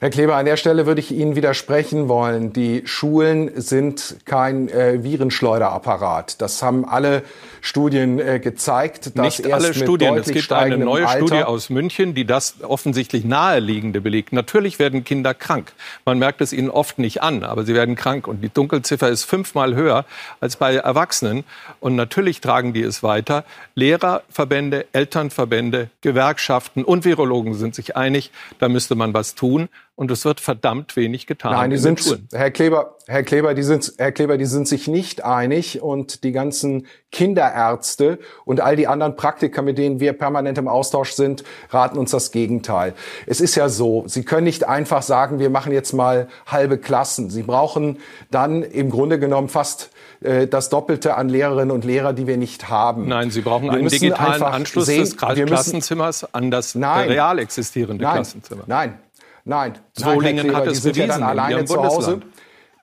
Herr 0.00 0.10
Kleber, 0.10 0.36
an 0.36 0.44
der 0.44 0.56
Stelle 0.56 0.86
würde 0.86 1.00
ich 1.00 1.12
Ihnen 1.12 1.36
widersprechen 1.36 2.08
wollen. 2.08 2.52
Die 2.52 2.82
Schulen 2.84 3.50
sind 3.54 4.16
kein 4.24 4.68
äh, 4.68 5.02
Virenschleuderapparat. 5.02 6.40
Das 6.40 6.62
haben 6.62 6.84
alle 6.84 7.22
Studien 7.60 8.18
äh, 8.18 8.40
gezeigt. 8.40 9.16
Dass 9.16 9.38
Nicht 9.38 9.40
erst 9.40 9.64
alle 9.64 9.74
Studien. 9.74 10.16
Es 10.16 10.26
gibt 10.26 10.52
eine 10.52 10.76
neue 10.78 11.06
Alter 11.06 11.26
Studie 11.26 11.42
aus 11.44 11.70
München, 11.70 12.14
die 12.14 12.24
das 12.26 12.56
offensichtlich 12.62 13.24
naheliegende 13.24 14.00
belegt. 14.00 14.32
Natürlich 14.32 14.78
werden 14.78 15.04
Kinder 15.04 15.32
krank. 15.32 15.72
Man 16.04 16.18
merkt 16.18 16.40
es 16.40 16.52
ihnen 16.52 16.70
oft 16.70 16.98
nicht 16.98 17.22
an, 17.22 17.44
aber 17.44 17.64
sie 17.64 17.74
werden 17.74 17.94
krank. 17.94 18.26
Und 18.26 18.42
die 18.42 18.50
Dunkelziffer 18.50 19.08
ist 19.08 19.24
fünfmal 19.24 19.74
höher 19.74 20.04
als 20.40 20.56
bei 20.56 20.74
Erwachsenen. 20.74 21.44
Und 21.80 21.96
natürlich 21.96 22.40
tragen 22.40 22.72
die 22.72 22.82
es 22.82 23.02
weiter. 23.02 23.44
Lehrerverbände, 23.74 24.86
Elternverbände, 24.92 25.88
Gewerkschaften 26.00 26.84
und 26.84 27.04
Virologen 27.04 27.54
sind 27.54 27.74
sich 27.74 27.96
einig, 27.96 28.30
da 28.58 28.68
müsste 28.68 28.94
man 28.94 29.14
was 29.14 29.34
tun. 29.34 29.68
Und 29.96 30.10
es 30.10 30.24
wird 30.24 30.40
verdammt 30.40 30.96
wenig 30.96 31.26
getan. 31.28 31.52
Nein, 31.52 31.70
die 31.70 31.76
in 31.76 31.82
sind, 31.82 32.00
Schulen. 32.00 32.28
Herr 32.32 32.50
Kleber, 32.50 32.96
Herr 33.06 33.22
Kleber, 33.22 33.54
die 33.54 33.62
sind, 33.62 33.92
Herr 33.96 34.10
Kleber, 34.10 34.38
die 34.38 34.44
sind 34.44 34.66
sich 34.66 34.88
nicht 34.88 35.24
einig 35.24 35.82
und 35.82 36.24
die 36.24 36.32
ganzen 36.32 36.86
Kinderärzte 37.12 38.18
und 38.44 38.60
all 38.60 38.74
die 38.74 38.88
anderen 38.88 39.14
Praktiker, 39.14 39.62
mit 39.62 39.78
denen 39.78 40.00
wir 40.00 40.12
permanent 40.12 40.58
im 40.58 40.66
Austausch 40.66 41.12
sind, 41.12 41.44
raten 41.70 41.96
uns 41.96 42.10
das 42.10 42.32
Gegenteil. 42.32 42.94
Es 43.26 43.40
ist 43.40 43.54
ja 43.54 43.68
so, 43.68 44.02
Sie 44.08 44.24
können 44.24 44.44
nicht 44.44 44.66
einfach 44.66 45.02
sagen, 45.02 45.38
wir 45.38 45.48
machen 45.48 45.72
jetzt 45.72 45.92
mal 45.92 46.26
halbe 46.46 46.78
Klassen. 46.78 47.30
Sie 47.30 47.44
brauchen 47.44 47.98
dann 48.32 48.64
im 48.64 48.90
Grunde 48.90 49.20
genommen 49.20 49.48
fast 49.48 49.90
äh, 50.22 50.48
das 50.48 50.70
Doppelte 50.70 51.16
an 51.16 51.28
Lehrerinnen 51.28 51.70
und 51.70 51.84
Lehrer, 51.84 52.14
die 52.14 52.26
wir 52.26 52.36
nicht 52.36 52.68
haben. 52.68 53.06
Nein, 53.06 53.30
Sie 53.30 53.42
brauchen 53.42 53.66
Wir 53.66 53.74
einen 53.74 53.88
digitalen 53.88 54.42
Anschluss 54.42 54.86
sehen, 54.86 55.02
des 55.02 55.16
Klassenzimmers 55.16 56.34
an 56.34 56.50
das 56.50 56.74
Nein. 56.74 57.10
real 57.10 57.38
existierende 57.38 58.02
Nein, 58.02 58.14
Klassenzimmer. 58.14 58.64
nein, 58.66 58.98
nein. 59.44 59.78
Solingen 59.92 60.46
Nein, 60.48 60.56
hat 60.56 60.66
es 60.66 60.84
ja 60.84 60.90
bewiesen 60.90 61.16
in 61.16 61.22
alleine 61.22 61.64
zu 61.64 61.82
Hause. 61.82 62.20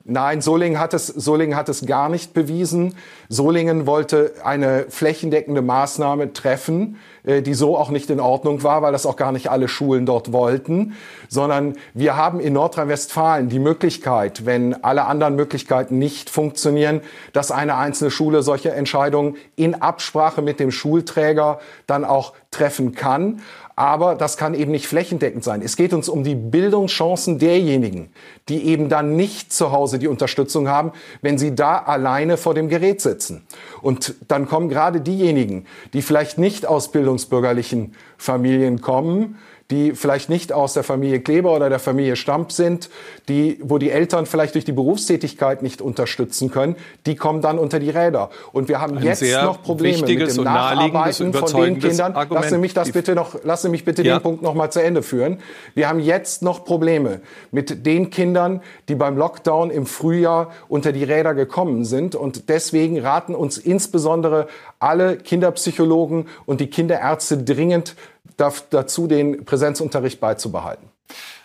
Nein, 0.03 0.41
Solingen 0.41 0.79
hat 0.79 0.93
es, 0.93 1.07
Solingen 1.07 1.55
hat 1.55 1.69
es 1.69 1.85
gar 1.85 2.09
nicht 2.09 2.33
bewiesen. 2.33 2.95
Solingen 3.29 3.85
wollte 3.85 4.33
eine 4.43 4.85
flächendeckende 4.89 5.61
Maßnahme 5.61 6.33
treffen, 6.33 6.97
äh, 7.23 7.41
die 7.41 7.53
so 7.53 7.77
auch 7.77 7.89
nicht 7.89 8.09
in 8.09 8.19
Ordnung 8.19 8.63
war, 8.63 8.81
weil 8.81 8.91
das 8.91 9.05
auch 9.05 9.15
gar 9.15 9.31
nicht 9.31 9.51
alle 9.51 9.67
Schulen 9.67 10.05
dort 10.05 10.31
wollten, 10.31 10.93
sondern 11.29 11.75
wir 11.93 12.15
haben 12.15 12.39
in 12.39 12.53
Nordrhein-Westfalen 12.53 13.49
die 13.49 13.59
Möglichkeit, 13.59 14.45
wenn 14.45 14.83
alle 14.83 15.05
anderen 15.05 15.35
Möglichkeiten 15.35 15.99
nicht 15.99 16.29
funktionieren, 16.29 17.01
dass 17.33 17.51
eine 17.51 17.77
einzelne 17.77 18.09
Schule 18.09 18.41
solche 18.41 18.71
Entscheidungen 18.71 19.35
in 19.55 19.75
Absprache 19.81 20.41
mit 20.41 20.59
dem 20.59 20.71
Schulträger 20.71 21.59
dann 21.85 22.05
auch 22.05 22.33
treffen 22.49 22.93
kann. 22.93 23.41
Aber 23.75 24.15
das 24.15 24.37
kann 24.37 24.53
eben 24.53 24.71
nicht 24.71 24.87
flächendeckend 24.87 25.43
sein. 25.43 25.61
Es 25.61 25.75
geht 25.75 25.93
uns 25.93 26.09
um 26.09 26.23
die 26.23 26.35
Bildungschancen 26.35 27.39
derjenigen, 27.39 28.09
die 28.49 28.65
eben 28.65 28.89
dann 28.89 29.15
nicht 29.15 29.53
zu 29.53 29.71
Hause 29.71 29.97
die 29.97 30.07
Unterstützung 30.07 30.67
haben, 30.67 30.91
wenn 31.21 31.37
sie 31.37 31.55
da 31.55 31.77
alleine 31.77 32.37
vor 32.37 32.53
dem 32.53 32.69
Gerät 32.69 33.01
sitzen. 33.01 33.43
Und 33.81 34.15
dann 34.27 34.47
kommen 34.47 34.69
gerade 34.69 35.01
diejenigen, 35.01 35.65
die 35.93 36.01
vielleicht 36.01 36.37
nicht 36.37 36.65
aus 36.65 36.91
bildungsbürgerlichen 36.91 37.95
Familien 38.17 38.81
kommen, 38.81 39.37
die 39.71 39.93
vielleicht 39.93 40.29
nicht 40.29 40.53
aus 40.53 40.73
der 40.73 40.83
Familie 40.83 41.21
Kleber 41.21 41.55
oder 41.55 41.69
der 41.69 41.79
Familie 41.79 42.15
Stamp 42.15 42.51
sind, 42.51 42.89
die, 43.29 43.57
wo 43.63 43.77
die 43.77 43.89
Eltern 43.89 44.25
vielleicht 44.25 44.53
durch 44.55 44.65
die 44.65 44.73
Berufstätigkeit 44.73 45.63
nicht 45.63 45.81
unterstützen 45.81 46.51
können, 46.51 46.75
die 47.05 47.15
kommen 47.15 47.41
dann 47.41 47.57
unter 47.57 47.79
die 47.79 47.89
Räder. 47.89 48.29
Und 48.51 48.67
wir 48.67 48.81
haben 48.81 48.97
Ein 48.97 49.03
jetzt 49.03 49.23
noch 49.23 49.63
Probleme 49.63 50.05
mit 50.05 50.37
dem 50.37 50.43
Nacharbeiten 50.43 51.33
von 51.33 51.61
den 51.63 51.79
Kindern. 51.79 52.13
Argument. 52.13 52.43
Lassen 52.43 52.55
Sie 52.55 52.61
mich 52.61 52.73
das 52.73 52.91
bitte 52.91 53.15
noch, 53.15 53.43
lassen 53.43 53.67
Sie 53.67 53.71
mich 53.71 53.85
bitte 53.85 54.03
Ja. 54.03 54.17
den 54.17 54.21
Punkt 54.21 54.41
noch 54.41 54.53
mal 54.53 54.69
zu 54.69 54.81
Ende 54.81 55.01
führen. 55.03 55.39
Wir 55.73 55.87
haben 55.87 55.99
jetzt 55.99 56.41
noch 56.41 56.65
Probleme 56.65 57.21
mit 57.51 57.85
den 57.85 58.09
Kindern, 58.09 58.61
die 58.89 58.95
beim 58.95 59.17
Lockdown 59.17 59.71
im 59.71 59.85
Frühjahr 59.85 60.51
unter 60.67 60.91
die 60.91 61.05
Räder 61.05 61.33
gekommen 61.33 61.85
sind. 61.85 62.15
Und 62.15 62.49
deswegen 62.49 62.99
raten 62.99 63.35
uns 63.35 63.57
insbesondere 63.57 64.47
alle 64.81 65.17
Kinderpsychologen 65.17 66.27
und 66.45 66.61
die 66.61 66.67
Kinderärzte 66.67 67.37
dringend 67.37 67.95
dazu, 68.37 69.07
den 69.07 69.45
Präsenzunterricht 69.45 70.19
beizubehalten. 70.19 70.89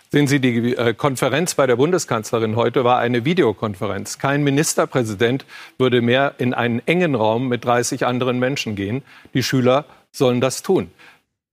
Sehen 0.09 0.27
Sie, 0.27 0.39
die 0.39 0.75
äh, 0.75 0.93
Konferenz 0.93 1.55
bei 1.55 1.67
der 1.67 1.75
Bundeskanzlerin 1.75 2.55
heute 2.55 2.85
war 2.85 2.99
eine 2.99 3.25
Videokonferenz. 3.25 4.19
Kein 4.19 4.41
Ministerpräsident 4.43 5.45
würde 5.77 6.01
mehr 6.01 6.35
in 6.37 6.53
einen 6.53 6.81
engen 6.85 7.13
Raum 7.13 7.49
mit 7.49 7.65
30 7.65 8.05
anderen 8.05 8.39
Menschen 8.39 8.75
gehen. 8.75 9.03
Die 9.33 9.43
Schüler 9.43 9.85
sollen 10.11 10.39
das 10.39 10.63
tun. 10.63 10.91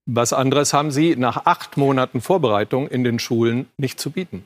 Was 0.05 0.31
anderes 0.31 0.71
haben 0.71 0.91
Sie 0.91 1.15
nach 1.17 1.45
acht 1.45 1.75
Monaten 1.75 2.21
Vorbereitung 2.21 2.87
in 2.87 3.03
den 3.03 3.19
Schulen 3.19 3.67
nicht 3.77 3.99
zu 3.99 4.11
bieten. 4.11 4.45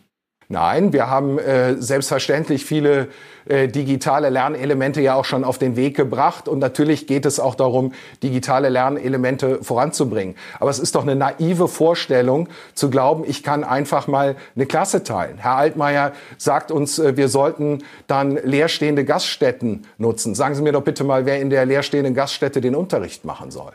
Nein, 0.52 0.94
wir 0.94 1.12
haben 1.12 1.38
äh, 1.38 1.76
selbstverständlich 1.80 2.66
viele 2.66 3.10
äh, 3.48 3.68
digitale 3.68 4.30
Lernelemente 4.30 5.00
ja 5.00 5.14
auch 5.14 5.24
schon 5.24 5.44
auf 5.44 5.60
den 5.60 5.76
Weg 5.76 5.96
gebracht 5.96 6.48
und 6.48 6.58
natürlich 6.58 7.06
geht 7.06 7.28
es 7.28 7.40
auch 7.40 7.54
darum, 7.54 7.94
digitale 8.24 8.70
Lernelemente 8.70 9.64
voranzubringen. 9.64 10.34
Aber 10.60 10.72
es 10.72 10.80
ist 10.80 10.96
doch 10.96 11.04
eine 11.04 11.16
naive 11.16 11.68
Vorstellung 11.68 12.50
zu 12.74 12.90
glauben, 12.90 13.26
ich 13.28 13.44
kann 13.44 13.64
einfach 13.64 14.08
mal 14.08 14.36
eine 14.56 14.66
Klasse 14.66 15.04
teilen. 15.04 15.38
Herr 15.38 15.56
Altmaier 15.56 16.14
sagt 16.40 16.72
uns, 16.72 16.98
äh, 16.98 17.16
wir 17.16 17.28
sollten 17.28 17.84
dann 18.08 18.40
leerstehende 18.44 19.06
Gaststätten 19.06 19.86
nutzen. 20.00 20.34
Sagen 20.34 20.56
Sie 20.56 20.64
mir 20.64 20.72
doch 20.72 20.84
bitte 20.84 21.04
mal, 21.04 21.28
wer 21.28 21.40
in 21.40 21.52
der 21.52 21.68
leerstehenden 21.68 22.16
Gaststätte 22.16 22.60
den 22.60 22.74
Unterricht 22.74 23.24
machen 23.24 23.52
soll. 23.52 23.74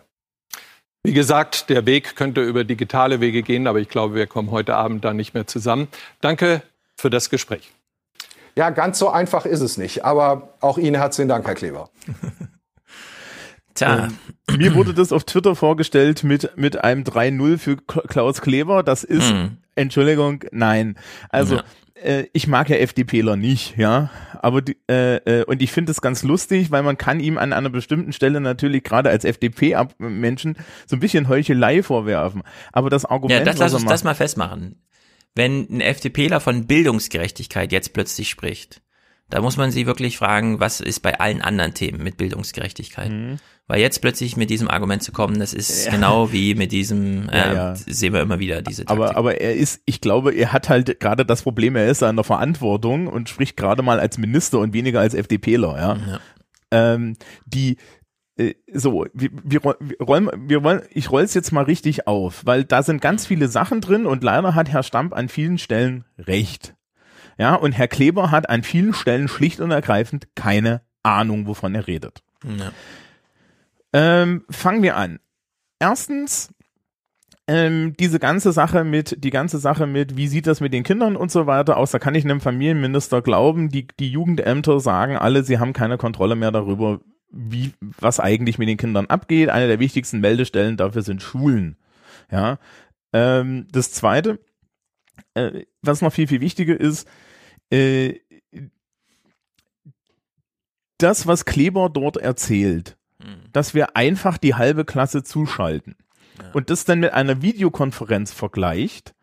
Wie 1.07 1.13
gesagt, 1.13 1.69
der 1.69 1.85
Weg 1.85 2.17
könnte 2.17 2.43
über 2.43 2.65
digitale 2.65 3.21
Wege 3.21 3.43
gehen, 3.43 3.67
aber 3.67 3.79
ich 3.79 3.91
glaube, 3.91 4.15
wir 4.15 4.27
kommen 4.27 4.51
heute 4.51 4.75
Abend 4.75 5.05
da 5.05 5.13
nicht 5.13 5.35
mehr 5.35 5.47
zusammen. 5.47 5.89
Danke 6.23 6.63
für 6.97 7.11
das 7.11 7.29
Gespräch. 7.29 7.73
Ja, 8.57 8.71
ganz 8.71 8.99
so 8.99 9.11
einfach 9.11 9.45
ist 9.45 9.61
es 9.61 9.77
nicht. 9.77 10.05
Aber 10.05 10.55
auch 10.61 10.79
Ihnen 10.79 10.97
herzlichen 10.97 11.29
Dank, 11.29 11.47
Herr 11.47 11.55
Kleber. 11.55 11.91
Tja. 13.75 14.09
Ähm, 14.49 14.59
mir 14.59 14.75
wurde 14.75 14.95
das 14.95 15.13
auf 15.13 15.25
Twitter 15.25 15.55
vorgestellt 15.55 16.25
mit, 16.25 16.57
mit 16.57 16.83
einem 16.83 17.03
3-0 17.03 17.59
für 17.59 17.77
Klaus 17.77 18.41
Kleber. 18.41 18.83
Das 18.83 19.05
ist, 19.05 19.31
hm. 19.31 19.59
Entschuldigung, 19.75 20.45
nein. 20.53 20.97
Also, 21.29 21.57
ja 21.57 21.65
äh, 21.95 22.24
ich 22.32 22.47
mag 22.47 22.68
ja 22.68 22.76
FDPler 22.76 23.36
nicht, 23.36 23.76
ja, 23.76 24.11
aber 24.42 24.62
die, 24.62 24.76
äh, 24.90 25.16
äh, 25.16 25.45
und 25.45 25.62
ich 25.62 25.72
finde 25.72 25.92
es 25.92 26.01
ganz 26.01 26.22
lustig, 26.22 26.70
weil 26.70 26.82
man 26.82 26.99
kann 26.99 27.20
ihm 27.20 27.38
an 27.38 27.53
einer 27.53 27.70
bestimmten 27.70 28.12
Stelle 28.12 28.40
natürlich 28.40 28.82
gerade 28.84 29.11
als 29.11 29.24
FDP-Menschen 29.24 30.57
so 30.86 30.97
ein 30.97 31.01
bisschen 31.01 31.28
Heuchelei 31.28 31.82
vorwerfen. 31.82 32.42
Aber 32.72 32.90
das 32.90 33.05
Argument, 33.05 33.40
ja, 33.40 33.45
das 33.45 33.59
lass 33.59 33.74
uns 33.74 33.84
das 33.84 34.05
mal 34.05 34.14
festmachen. 34.14 34.82
Wenn 35.34 35.66
ein 35.68 35.80
FDPler 35.80 36.40
von 36.40 36.66
Bildungsgerechtigkeit 36.66 37.72
jetzt 37.72 37.92
plötzlich 37.92 38.28
spricht, 38.28 38.82
da 39.31 39.41
muss 39.41 39.57
man 39.57 39.70
sie 39.70 39.87
wirklich 39.87 40.18
fragen, 40.18 40.61
was 40.61 40.81
ist 40.81 41.01
bei 41.01 41.18
allen 41.18 41.41
anderen 41.41 41.75
Themen 41.75 42.03
mit 42.03 42.16
Bildungsgerechtigkeit? 42.16 43.11
Mhm. 43.11 43.37
Weil 43.66 43.81
jetzt 43.81 44.03
plötzlich 44.03 44.37
mit 44.37 44.51
diesem 44.51 44.68
Argument 44.68 45.03
zu 45.03 45.11
kommen, 45.11 45.39
das 45.39 45.55
ist 45.55 45.87
ja. 45.87 45.93
genau 45.93 46.33
wie 46.33 46.55
mit 46.55 46.70
diesem, 46.70 47.31
äh, 47.31 47.39
ja, 47.39 47.55
ja. 47.55 47.75
sehen 47.75 48.12
wir 48.12 48.20
immer 48.20 48.39
wieder 48.39 48.61
diese 48.61 48.85
Taktik. 48.85 49.07
Aber, 49.07 49.16
aber 49.16 49.41
er 49.41 49.55
ist, 49.55 49.81
ich 49.87 50.03
glaube, 50.03 50.35
er 50.35 50.53
hat 50.53 50.68
halt 50.68 51.01
gerade 51.01 51.25
das 51.25 51.43
Problem, 51.43 51.75
er 51.75 51.89
ist 51.89 52.03
an 52.03 52.16
der 52.16 52.25
Verantwortung 52.25 53.07
und 53.07 53.31
spricht 53.31 53.57
gerade 53.57 53.83
mal 53.83 54.01
als 54.01 54.18
Minister 54.18 54.59
und 54.59 54.75
weniger 54.75 55.01
als 55.01 55.14
FDPler, 55.14 55.79
ja. 55.79 56.20
Ähm, 56.70 57.16
die, 57.47 57.79
äh, 58.37 58.55
so, 58.72 59.07
wir, 59.14 59.31
wir, 59.43 59.62
wir 59.62 59.99
rollen, 60.01 60.31
wir 60.37 60.62
wollen, 60.62 60.83
ich 60.91 61.11
roll's 61.11 61.35
jetzt 61.35 61.53
mal 61.53 61.64
richtig 61.64 62.07
auf, 62.07 62.43
weil 62.45 62.64
da 62.64 62.83
sind 62.83 63.01
ganz 63.01 63.27
viele 63.27 63.49
Sachen 63.49 63.81
drin 63.81 64.05
und 64.05 64.22
leider 64.25 64.55
hat 64.55 64.68
Herr 64.68 64.83
Stamp 64.83 65.14
an 65.14 65.29
vielen 65.29 65.57
Stellen 65.57 66.05
recht. 66.18 66.74
Ja, 67.39 67.55
und 67.55 67.72
Herr 67.72 67.89
Kleber 67.89 68.30
hat 68.30 68.49
an 68.49 68.62
vielen 68.62 68.95
Stellen 68.95 69.28
schlicht 69.28 69.61
und 69.61 69.70
ergreifend 69.70 70.28
keine 70.35 70.82
Ahnung, 71.03 71.47
wovon 71.47 71.74
er 71.74 71.87
redet. 71.87 72.22
Ja. 72.45 72.72
Ähm, 73.93 74.45
fangen 74.51 74.82
wir 74.82 74.97
an. 74.97 75.20
Erstens, 75.78 76.51
ähm, 77.47 77.95
diese 77.99 78.18
ganze 78.18 78.53
Sache 78.53 78.85
mit, 78.85 79.22
die 79.22 79.30
ganze 79.30 79.59
Sache 79.59 79.87
mit, 79.87 80.16
wie 80.16 80.28
sieht 80.28 80.47
das 80.47 80.61
mit 80.61 80.72
den 80.72 80.82
Kindern 80.82 81.14
und 81.16 81.30
so 81.30 81.47
weiter 81.47 81.76
aus, 81.76 81.91
da 81.91 81.99
kann 81.99 82.14
ich 82.14 82.24
einem 82.24 82.41
Familienminister 82.41 83.20
glauben, 83.20 83.68
die, 83.68 83.87
die 83.99 84.11
Jugendämter 84.11 84.80
sagen 84.80 85.16
alle, 85.16 85.45
sie 85.45 85.59
haben 85.59 85.74
keine 85.74 85.99
Kontrolle 85.99 86.37
mehr 86.37 86.53
darüber, 86.53 87.01
wie, 87.30 87.72
was 88.01 88.20
eigentlich 88.20 88.59
mit 88.59 88.68
den 88.68 88.78
Kindern 88.78 89.07
abgeht. 89.07 89.51
Eine 89.51 89.66
der 89.66 89.80
wichtigsten 89.80 90.20
Meldestellen 90.20 90.76
dafür 90.76 91.03
sind 91.03 91.22
Schulen. 91.22 91.76
Ja. 92.30 92.59
Ähm, 93.12 93.66
das 93.70 93.93
zweite, 93.93 94.39
äh, 95.35 95.64
was 95.82 96.01
noch 96.01 96.12
viel, 96.12 96.28
viel 96.28 96.41
wichtiger 96.41 96.78
ist, 96.78 97.07
äh, 97.75 98.20
das, 100.99 101.27
was 101.27 101.45
Kleber 101.45 101.91
dort 101.91 102.16
erzählt, 102.16 102.97
dass 103.53 103.75
wir 103.75 103.97
einfach 103.97 104.39
die 104.39 104.55
halbe 104.55 104.85
Klasse 104.85 105.22
zuschalten 105.22 105.97
ja. 106.41 106.51
und 106.53 106.70
das 106.70 106.85
dann 106.85 107.01
mit 107.01 107.12
einer 107.12 107.43
Videokonferenz 107.43 108.33
vergleicht, 108.33 109.14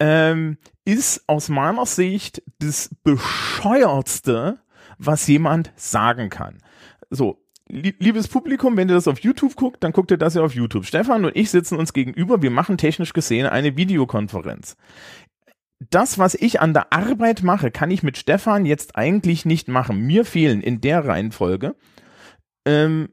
ähm, 0.00 0.58
ist 0.84 1.24
aus 1.26 1.48
meiner 1.48 1.86
Sicht 1.86 2.42
das 2.58 2.90
bescheuertste, 3.02 4.58
was 4.98 5.26
jemand 5.26 5.72
sagen 5.76 6.28
kann. 6.28 6.58
So, 7.10 7.44
liebes 7.68 8.28
Publikum, 8.28 8.76
wenn 8.76 8.88
ihr 8.88 8.94
das 8.94 9.08
auf 9.08 9.20
YouTube 9.20 9.54
guckt, 9.56 9.84
dann 9.84 9.92
guckt 9.92 10.10
ihr 10.10 10.18
das 10.18 10.34
ja 10.34 10.42
auf 10.42 10.54
YouTube. 10.54 10.86
Stefan 10.86 11.24
und 11.24 11.36
ich 11.36 11.50
sitzen 11.50 11.76
uns 11.76 11.92
gegenüber, 11.92 12.42
wir 12.42 12.50
machen 12.50 12.78
technisch 12.78 13.12
gesehen 13.12 13.46
eine 13.46 13.76
Videokonferenz. 13.76 14.76
Das, 15.80 16.18
was 16.18 16.34
ich 16.34 16.60
an 16.60 16.74
der 16.74 16.92
Arbeit 16.92 17.42
mache, 17.42 17.70
kann 17.70 17.90
ich 17.90 18.02
mit 18.02 18.16
Stefan 18.16 18.66
jetzt 18.66 18.96
eigentlich 18.96 19.44
nicht 19.44 19.68
machen. 19.68 20.00
Mir 20.00 20.24
fehlen 20.24 20.60
in 20.60 20.80
der 20.80 21.04
Reihenfolge 21.04 21.76
ähm, 22.64 23.10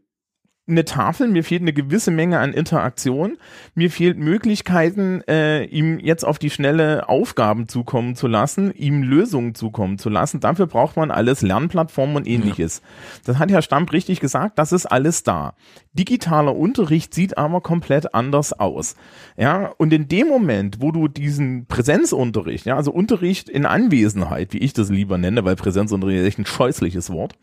eine 0.68 0.84
Tafel, 0.84 1.28
mir 1.28 1.43
fehlt 1.43 1.61
eine 1.61 1.74
gewisse 1.74 2.09
Menge 2.09 2.39
an 2.39 2.51
Interaktion, 2.51 3.38
mir 3.76 3.91
fehlt 3.91 4.18
Möglichkeiten, 4.18 5.22
äh, 5.28 5.66
ihm 5.66 5.99
jetzt 5.99 6.24
auf 6.24 6.39
die 6.39 6.49
schnelle 6.49 7.07
Aufgaben 7.07 7.68
zukommen 7.68 8.16
zu 8.16 8.28
lassen, 8.28 8.74
ihm 8.74 9.03
Lösungen 9.03 9.53
zukommen 9.53 9.99
zu 9.99 10.09
lassen. 10.09 10.39
Dafür 10.39 10.66
braucht 10.66 10.97
man 10.97 11.11
alles 11.11 11.43
Lernplattformen 11.43 12.16
und 12.16 12.28
ähnliches. 12.28 12.82
Ja. 12.82 13.22
Das 13.26 13.39
hat 13.39 13.51
Herr 13.51 13.61
Stamp 13.61 13.91
richtig 13.91 14.20
gesagt, 14.20 14.57
das 14.57 14.72
ist 14.72 14.88
alles 14.88 15.22
da. 15.22 15.53
Digitaler 15.93 16.55
Unterricht 16.55 17.13
sieht 17.13 17.38
aber 17.38 17.61
komplett 17.61 18.16
anders 18.16 18.51
aus. 18.51 18.95
Ja, 19.38 19.68
und 19.78 19.93
in 19.93 20.07
dem 20.07 20.28
Moment, 20.28 20.82
wo 20.82 20.91
du 20.91 21.07
diesen 21.07 21.68
Präsenzunterricht, 21.68 22.66
ja, 22.66 22.76
also 22.76 22.91
Unterricht 22.91 23.49
in 23.49 23.68
Anwesenheit, 23.68 24.51
wie 24.53 24.59
ich 24.59 24.74
das 24.74 24.89
lieber 24.89 25.20
nenne, 25.20 25.45
weil 25.45 25.55
Präsenzunterricht 25.55 26.22
ist 26.22 26.28
echt 26.28 26.39
ein 26.39 26.45
scheußliches 26.45 27.11
Wort, 27.11 27.36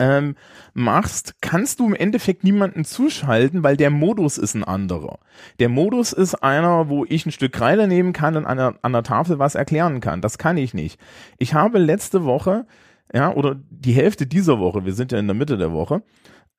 ähm, 0.00 0.36
machst, 0.72 1.36
kannst 1.40 1.78
du 1.78 1.86
im 1.86 1.94
Endeffekt 1.94 2.44
niemanden 2.44 2.84
zuschalten, 2.84 3.62
weil 3.62 3.76
der 3.76 3.90
Modus 3.90 4.38
ist 4.38 4.54
ein 4.54 4.64
anderer. 4.64 5.18
Der 5.60 5.68
Modus 5.68 6.12
ist 6.12 6.34
einer, 6.34 6.88
wo 6.88 7.04
ich 7.04 7.26
ein 7.26 7.32
Stück 7.32 7.52
Kreide 7.52 7.86
nehmen 7.86 8.12
kann 8.12 8.36
und 8.36 8.46
an 8.46 8.56
der, 8.56 8.74
an 8.82 8.92
der 8.92 9.04
Tafel 9.04 9.38
was 9.38 9.54
erklären 9.54 10.00
kann. 10.00 10.20
Das 10.20 10.38
kann 10.38 10.56
ich 10.56 10.74
nicht. 10.74 11.00
Ich 11.38 11.54
habe 11.54 11.78
letzte 11.78 12.24
Woche, 12.24 12.66
ja, 13.12 13.32
oder 13.32 13.56
die 13.70 13.92
Hälfte 13.92 14.26
dieser 14.26 14.58
Woche, 14.58 14.84
wir 14.84 14.94
sind 14.94 15.12
ja 15.12 15.18
in 15.18 15.26
der 15.26 15.36
Mitte 15.36 15.56
der 15.56 15.72
Woche, 15.72 16.02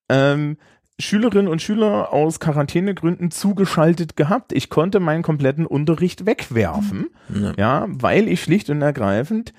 ähm, 0.09 0.57
Schülerinnen 0.97 1.49
und 1.49 1.61
Schüler 1.61 2.13
aus 2.13 2.39
Quarantänegründen 2.39 3.29
zugeschaltet 3.29 4.15
gehabt. 4.15 4.53
Ich 4.53 4.69
konnte 4.69 5.01
meinen 5.01 5.23
kompletten 5.23 5.65
Unterricht 5.65 6.25
wegwerfen, 6.25 7.07
ja, 7.33 7.53
ja 7.57 7.85
weil 7.89 8.29
ich 8.29 8.41
schlicht 8.41 8.69
und 8.69 8.81
ergreifend 8.81 9.53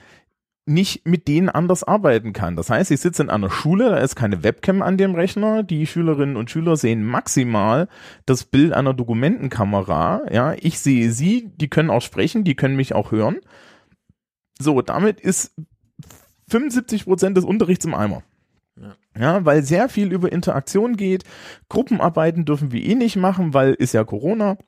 nicht 0.67 1.07
mit 1.07 1.29
denen 1.29 1.49
anders 1.49 1.85
arbeiten 1.85 2.33
kann. 2.33 2.57
Das 2.57 2.71
heißt, 2.71 2.91
ich 2.91 3.01
sitze 3.01 3.23
in 3.23 3.31
einer 3.31 3.51
Schule, 3.51 3.91
da 3.91 3.99
ist 3.99 4.17
keine 4.17 4.43
Webcam 4.43 4.83
an 4.83 4.99
dem 4.99 5.15
Rechner, 5.15 5.63
die 5.63 5.87
Schülerinnen 5.87 6.37
und 6.37 6.51
Schüler 6.51 6.77
sehen 6.77 7.05
maximal 7.05 7.89
das 8.27 8.45
Bild 8.45 8.73
einer 8.73 8.93
Dokumentenkamera, 8.93 10.23
ja, 10.31 10.55
ich 10.59 10.81
sehe 10.81 11.13
sie, 11.13 11.53
die 11.57 11.69
können 11.69 11.91
auch 11.91 12.03
sprechen, 12.03 12.43
die 12.43 12.57
können 12.57 12.77
mich 12.77 12.95
auch 12.95 13.13
hören. 13.13 13.37
So, 14.59 14.83
damit 14.83 15.21
ist 15.21 15.55
75 16.49 17.05
Prozent 17.05 17.37
des 17.37 17.45
Unterrichts 17.45 17.85
im 17.85 17.95
Eimer. 17.95 18.23
Ja. 19.19 19.43
weil 19.47 19.63
sehr 19.63 19.89
viel 19.89 20.13
über 20.13 20.31
Interaktion 20.31 20.99
geht. 20.99 21.25
Gruppenarbeiten 21.71 22.45
dürfen 22.45 22.73
wir 22.73 22.83
eh 22.83 22.95
nicht 22.95 23.17
machen, 23.17 23.55
weil 23.55 23.73
ist 23.73 23.95
ja 23.95 24.05
Corona. 24.05 24.59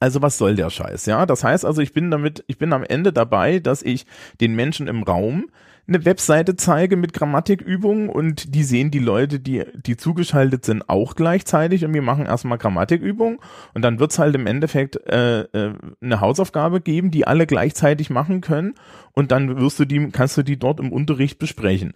Also 0.00 0.22
was 0.22 0.38
soll 0.38 0.54
der 0.54 0.70
Scheiß, 0.70 1.06
ja? 1.06 1.26
Das 1.26 1.42
heißt 1.42 1.64
also, 1.64 1.82
ich 1.82 1.92
bin 1.92 2.10
damit, 2.10 2.44
ich 2.46 2.58
bin 2.58 2.72
am 2.72 2.84
Ende 2.84 3.12
dabei, 3.12 3.58
dass 3.58 3.82
ich 3.82 4.06
den 4.40 4.54
Menschen 4.54 4.86
im 4.86 5.02
Raum 5.02 5.46
eine 5.88 6.04
Webseite 6.04 6.54
zeige 6.54 6.96
mit 6.96 7.14
Grammatikübungen 7.14 8.10
und 8.10 8.54
die 8.54 8.62
sehen 8.62 8.90
die 8.90 8.98
Leute, 8.98 9.40
die, 9.40 9.64
die 9.74 9.96
zugeschaltet 9.96 10.64
sind, 10.64 10.88
auch 10.88 11.14
gleichzeitig 11.14 11.84
und 11.84 11.94
wir 11.94 12.02
machen 12.02 12.26
erstmal 12.26 12.58
Grammatikübungen 12.58 13.38
und 13.72 13.82
dann 13.82 13.98
wird's 13.98 14.18
halt 14.18 14.34
im 14.34 14.46
Endeffekt 14.46 14.96
äh, 15.08 15.40
äh, 15.40 15.74
eine 16.02 16.20
Hausaufgabe 16.20 16.82
geben, 16.82 17.10
die 17.10 17.26
alle 17.26 17.46
gleichzeitig 17.46 18.10
machen 18.10 18.42
können 18.42 18.74
und 19.12 19.32
dann 19.32 19.58
wirst 19.58 19.80
du 19.80 19.86
die, 19.86 20.10
kannst 20.10 20.36
du 20.36 20.42
die 20.42 20.58
dort 20.58 20.78
im 20.78 20.92
Unterricht 20.92 21.38
besprechen. 21.38 21.94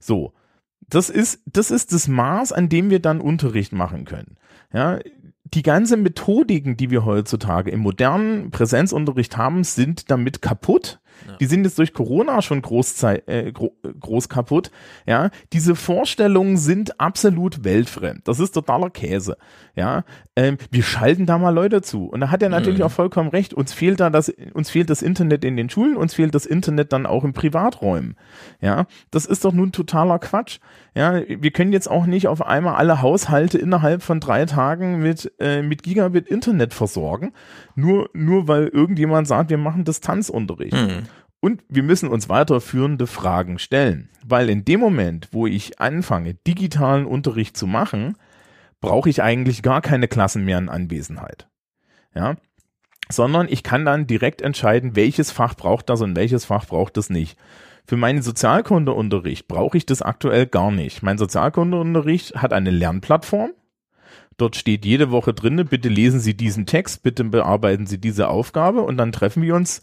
So. 0.00 0.32
Das 0.90 1.10
ist, 1.10 1.42
das 1.44 1.70
ist 1.70 1.92
das 1.92 2.08
Maß, 2.08 2.52
an 2.52 2.70
dem 2.70 2.88
wir 2.88 2.98
dann 2.98 3.20
Unterricht 3.20 3.72
machen 3.72 4.06
können. 4.06 4.36
Ja, 4.72 4.98
die 5.54 5.62
ganze 5.62 5.96
Methodiken, 5.96 6.76
die 6.76 6.90
wir 6.90 7.04
heutzutage 7.04 7.70
im 7.70 7.80
modernen 7.80 8.50
Präsenzunterricht 8.50 9.36
haben, 9.36 9.64
sind 9.64 10.10
damit 10.10 10.42
kaputt. 10.42 11.00
Die 11.40 11.46
sind 11.46 11.64
jetzt 11.64 11.78
durch 11.78 11.92
Corona 11.92 12.42
schon 12.42 12.62
groß, 12.62 13.02
äh, 13.02 13.52
gro 13.52 13.72
groß 14.00 14.28
kaputt. 14.28 14.70
Ja, 15.06 15.30
diese 15.52 15.74
Vorstellungen 15.74 16.56
sind 16.56 17.00
absolut 17.00 17.64
weltfremd. 17.64 18.26
Das 18.26 18.40
ist 18.40 18.52
totaler 18.52 18.90
Käse. 18.90 19.36
Ja, 19.74 20.04
ähm, 20.36 20.58
wir 20.70 20.82
schalten 20.82 21.26
da 21.26 21.38
mal 21.38 21.50
Leute 21.50 21.82
zu. 21.82 22.06
Und 22.06 22.20
da 22.20 22.30
hat 22.30 22.42
er 22.42 22.48
natürlich 22.48 22.80
mhm. 22.80 22.86
auch 22.86 22.90
vollkommen 22.90 23.30
recht. 23.30 23.54
Uns 23.54 23.72
fehlt 23.72 24.00
da 24.00 24.10
das, 24.10 24.32
uns 24.52 24.70
fehlt 24.70 24.90
das 24.90 25.02
Internet 25.02 25.44
in 25.44 25.56
den 25.56 25.70
Schulen, 25.70 25.96
uns 25.96 26.14
fehlt 26.14 26.34
das 26.34 26.46
Internet 26.46 26.92
dann 26.92 27.06
auch 27.06 27.24
in 27.24 27.32
Privaträumen. 27.32 28.16
Ja, 28.60 28.86
das 29.10 29.26
ist 29.26 29.44
doch 29.44 29.52
nun 29.52 29.72
totaler 29.72 30.18
Quatsch. 30.18 30.58
Ja, 30.94 31.20
wir 31.28 31.50
können 31.52 31.72
jetzt 31.72 31.88
auch 31.88 32.06
nicht 32.06 32.26
auf 32.26 32.44
einmal 32.44 32.74
alle 32.74 33.02
Haushalte 33.02 33.58
innerhalb 33.58 34.02
von 34.02 34.20
drei 34.20 34.46
Tagen 34.46 34.98
mit, 34.98 35.32
äh, 35.38 35.62
mit 35.62 35.82
Gigabit 35.82 36.26
Internet 36.26 36.74
versorgen, 36.74 37.32
nur, 37.76 38.10
nur 38.14 38.48
weil 38.48 38.66
irgendjemand 38.66 39.28
sagt, 39.28 39.50
wir 39.50 39.58
machen 39.58 39.84
Distanzunterricht. 39.84 40.74
Mhm. 40.74 41.04
Und 41.40 41.62
wir 41.68 41.82
müssen 41.82 42.08
uns 42.08 42.28
weiterführende 42.28 43.06
Fragen 43.06 43.58
stellen, 43.58 44.10
weil 44.24 44.50
in 44.50 44.64
dem 44.64 44.80
Moment, 44.80 45.28
wo 45.30 45.46
ich 45.46 45.80
anfange, 45.80 46.34
digitalen 46.34 47.06
Unterricht 47.06 47.56
zu 47.56 47.66
machen, 47.66 48.16
brauche 48.80 49.08
ich 49.08 49.22
eigentlich 49.22 49.62
gar 49.62 49.80
keine 49.80 50.08
Klassen 50.08 50.44
mehr 50.44 50.58
in 50.58 50.68
Anwesenheit. 50.68 51.48
Ja, 52.14 52.36
sondern 53.08 53.48
ich 53.48 53.62
kann 53.62 53.84
dann 53.84 54.06
direkt 54.06 54.42
entscheiden, 54.42 54.96
welches 54.96 55.30
Fach 55.30 55.54
braucht 55.54 55.88
das 55.88 56.00
und 56.02 56.16
welches 56.16 56.44
Fach 56.44 56.66
braucht 56.66 56.96
das 56.96 57.10
nicht. 57.10 57.38
Für 57.86 57.96
meinen 57.96 58.20
Sozialkundeunterricht 58.20 59.48
brauche 59.48 59.78
ich 59.78 59.86
das 59.86 60.02
aktuell 60.02 60.46
gar 60.46 60.70
nicht. 60.70 61.02
Mein 61.02 61.16
Sozialkundeunterricht 61.16 62.34
hat 62.34 62.52
eine 62.52 62.70
Lernplattform. 62.70 63.52
Dort 64.36 64.56
steht 64.56 64.84
jede 64.84 65.10
Woche 65.10 65.32
drinne, 65.32 65.64
bitte 65.64 65.88
lesen 65.88 66.20
Sie 66.20 66.36
diesen 66.36 66.66
Text, 66.66 67.02
bitte 67.02 67.24
bearbeiten 67.24 67.86
Sie 67.86 67.98
diese 67.98 68.28
Aufgabe 68.28 68.82
und 68.82 68.98
dann 68.98 69.10
treffen 69.10 69.42
wir 69.42 69.54
uns 69.54 69.80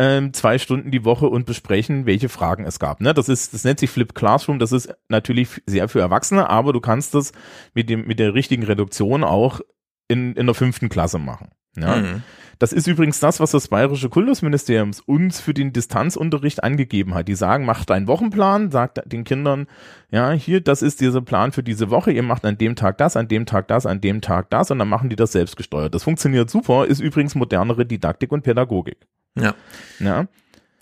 ähm, 0.00 0.32
zwei 0.32 0.56
Stunden 0.56 0.90
die 0.90 1.04
Woche 1.04 1.28
und 1.28 1.44
besprechen, 1.44 2.06
welche 2.06 2.30
Fragen 2.30 2.64
es 2.64 2.78
gab. 2.78 3.02
Ne? 3.02 3.12
Das 3.12 3.28
ist, 3.28 3.52
das 3.52 3.64
nennt 3.64 3.80
sich 3.80 3.90
Flip 3.90 4.14
Classroom. 4.14 4.58
Das 4.58 4.72
ist 4.72 4.94
natürlich 5.10 5.60
sehr 5.66 5.90
für 5.90 6.00
Erwachsene, 6.00 6.48
aber 6.48 6.72
du 6.72 6.80
kannst 6.80 7.14
das 7.14 7.32
mit 7.74 7.90
dem 7.90 8.06
mit 8.06 8.18
der 8.18 8.32
richtigen 8.32 8.62
Reduktion 8.62 9.22
auch 9.22 9.60
in 10.08 10.32
in 10.36 10.46
der 10.46 10.54
fünften 10.54 10.88
Klasse 10.88 11.18
machen. 11.18 11.50
Ja? 11.76 11.96
Mhm. 11.96 12.22
Das 12.58 12.72
ist 12.72 12.86
übrigens 12.86 13.20
das, 13.20 13.40
was 13.40 13.50
das 13.50 13.68
Bayerische 13.68 14.08
Kultusministerium 14.08 14.92
uns 15.04 15.38
für 15.38 15.52
den 15.52 15.74
Distanzunterricht 15.74 16.64
angegeben 16.64 17.12
hat. 17.12 17.28
Die 17.28 17.34
sagen, 17.34 17.66
macht 17.66 17.90
einen 17.90 18.06
Wochenplan, 18.06 18.70
sagt 18.70 19.02
den 19.04 19.24
Kindern, 19.24 19.66
ja, 20.10 20.30
hier, 20.32 20.62
das 20.62 20.80
ist 20.80 21.02
dieser 21.02 21.22
Plan 21.22 21.52
für 21.52 21.62
diese 21.62 21.90
Woche, 21.90 22.10
ihr 22.10 22.22
macht 22.22 22.44
an 22.46 22.58
dem 22.58 22.74
Tag 22.74 22.98
das, 22.98 23.16
an 23.16 23.28
dem 23.28 23.44
Tag 23.44 23.68
das, 23.68 23.86
an 23.86 24.00
dem 24.00 24.20
Tag 24.20 24.48
das 24.50 24.70
und 24.70 24.78
dann 24.78 24.88
machen 24.88 25.10
die 25.10 25.16
das 25.16 25.32
selbst 25.32 25.56
gesteuert. 25.56 25.94
Das 25.94 26.04
funktioniert 26.04 26.50
super, 26.50 26.86
ist 26.86 27.00
übrigens 27.00 27.34
modernere 27.34 27.86
Didaktik 27.86 28.32
und 28.32 28.42
Pädagogik. 28.42 29.06
Ja. 29.36 29.54
Ja. 29.98 30.28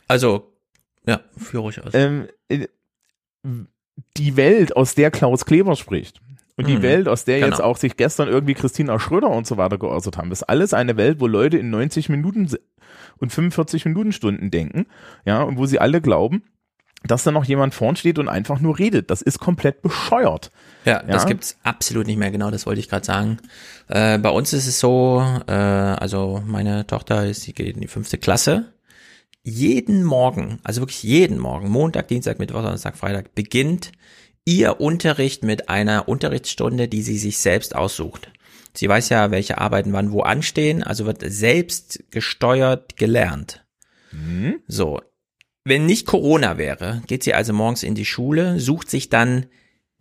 Also, 0.07 0.53
ja, 1.07 1.21
führe 1.37 1.63
ruhig 1.63 1.83
aus. 1.85 1.93
Ähm, 1.95 2.29
äh, 2.49 2.67
die 4.17 4.37
Welt, 4.37 4.77
aus 4.77 4.95
der 4.95 5.11
Klaus 5.11 5.45
Kleber 5.45 5.77
spricht, 5.77 6.21
und 6.59 6.67
die 6.67 6.79
mhm. 6.79 6.83
Welt, 6.83 7.09
aus 7.09 7.25
der 7.25 7.37
genau. 7.37 7.51
jetzt 7.51 7.61
auch 7.61 7.77
sich 7.77 7.97
gestern 7.97 8.29
irgendwie 8.29 8.55
Christina 8.55 8.99
Schröder 8.99 9.31
und 9.31 9.47
so 9.47 9.57
weiter 9.57 9.79
geäußert 9.79 10.17
haben, 10.17 10.33
ist 10.33 10.43
alles 10.43 10.75
eine 10.75 10.97
Welt, 10.97 11.21
wo 11.21 11.29
Leute 11.29 11.57
in 11.57 11.71
90 11.71 12.09
Minuten 12.09 12.51
und 13.19 13.33
45 13.33 13.85
Minuten 13.85 14.11
Stunden 14.11 14.51
denken, 14.51 14.87
ja, 15.25 15.43
und 15.43 15.57
wo 15.57 15.67
sie 15.67 15.79
alle 15.79 16.01
glauben, 16.01 16.43
dass 17.05 17.23
da 17.23 17.31
noch 17.31 17.45
jemand 17.45 17.75
vorn 17.75 17.97
steht 17.97 18.19
und 18.19 18.29
einfach 18.29 18.61
nur 18.61 18.79
redet. 18.79 19.11
Das 19.11 19.23
ist 19.23 19.39
komplett 19.39 19.83
bescheuert. 19.83 20.51
Ja, 20.85 21.03
ja? 21.03 21.03
das 21.03 21.27
gibt's 21.27 21.59
absolut 21.63 22.07
nicht 22.07 22.19
mehr, 22.19 22.31
genau, 22.31 22.51
das 22.51 22.67
wollte 22.67 22.81
ich 22.81 22.89
gerade 22.89 23.07
sagen. 23.07 23.39
Äh, 23.89 24.19
bei 24.19 24.31
uns 24.31 24.53
ist 24.53 24.67
es 24.67 24.81
so, 24.81 25.23
äh, 25.47 25.53
also 25.53 26.43
meine 26.47 26.87
Tochter 26.87 27.27
ist, 27.27 27.43
sie 27.43 27.53
geht 27.53 27.77
in 27.77 27.81
die 27.81 27.89
fünfte 27.89 28.19
Klasse. 28.19 28.73
Jeden 29.45 30.05
Morgen, 30.05 30.59
also 30.65 30.83
wirklich 30.83 31.03
jeden 31.03 31.39
Morgen, 31.39 31.71
Montag, 31.71 32.09
Dienstag, 32.09 32.39
Mittwoch, 32.39 32.63
Donnerstag, 32.63 32.97
Freitag, 32.97 33.35
beginnt 33.35 33.93
ihr 34.45 34.81
Unterricht 34.81 35.45
mit 35.45 35.69
einer 35.69 36.09
Unterrichtsstunde, 36.09 36.89
die 36.89 37.03
sie 37.03 37.19
sich 37.19 37.39
selbst 37.39 37.77
aussucht. 37.77 38.31
Sie 38.75 38.89
weiß 38.89 39.09
ja, 39.09 39.31
welche 39.31 39.59
Arbeiten 39.59 39.93
wann 39.93 40.13
wo 40.13 40.23
anstehen, 40.23 40.83
also 40.83 41.07
wird 41.07 41.23
selbst 41.25 42.05
gesteuert 42.11 42.97
gelernt. 42.97 43.65
Mhm. 44.13 44.61
So. 44.67 45.01
Wenn 45.65 45.87
nicht 45.87 46.07
Corona 46.07 46.59
wäre, 46.59 47.03
geht 47.07 47.23
sie 47.23 47.35
also 47.35 47.53
morgens 47.53 47.83
in 47.83 47.95
die 47.95 48.05
Schule, 48.05 48.59
sucht 48.59 48.91
sich 48.91 49.09
dann 49.09 49.47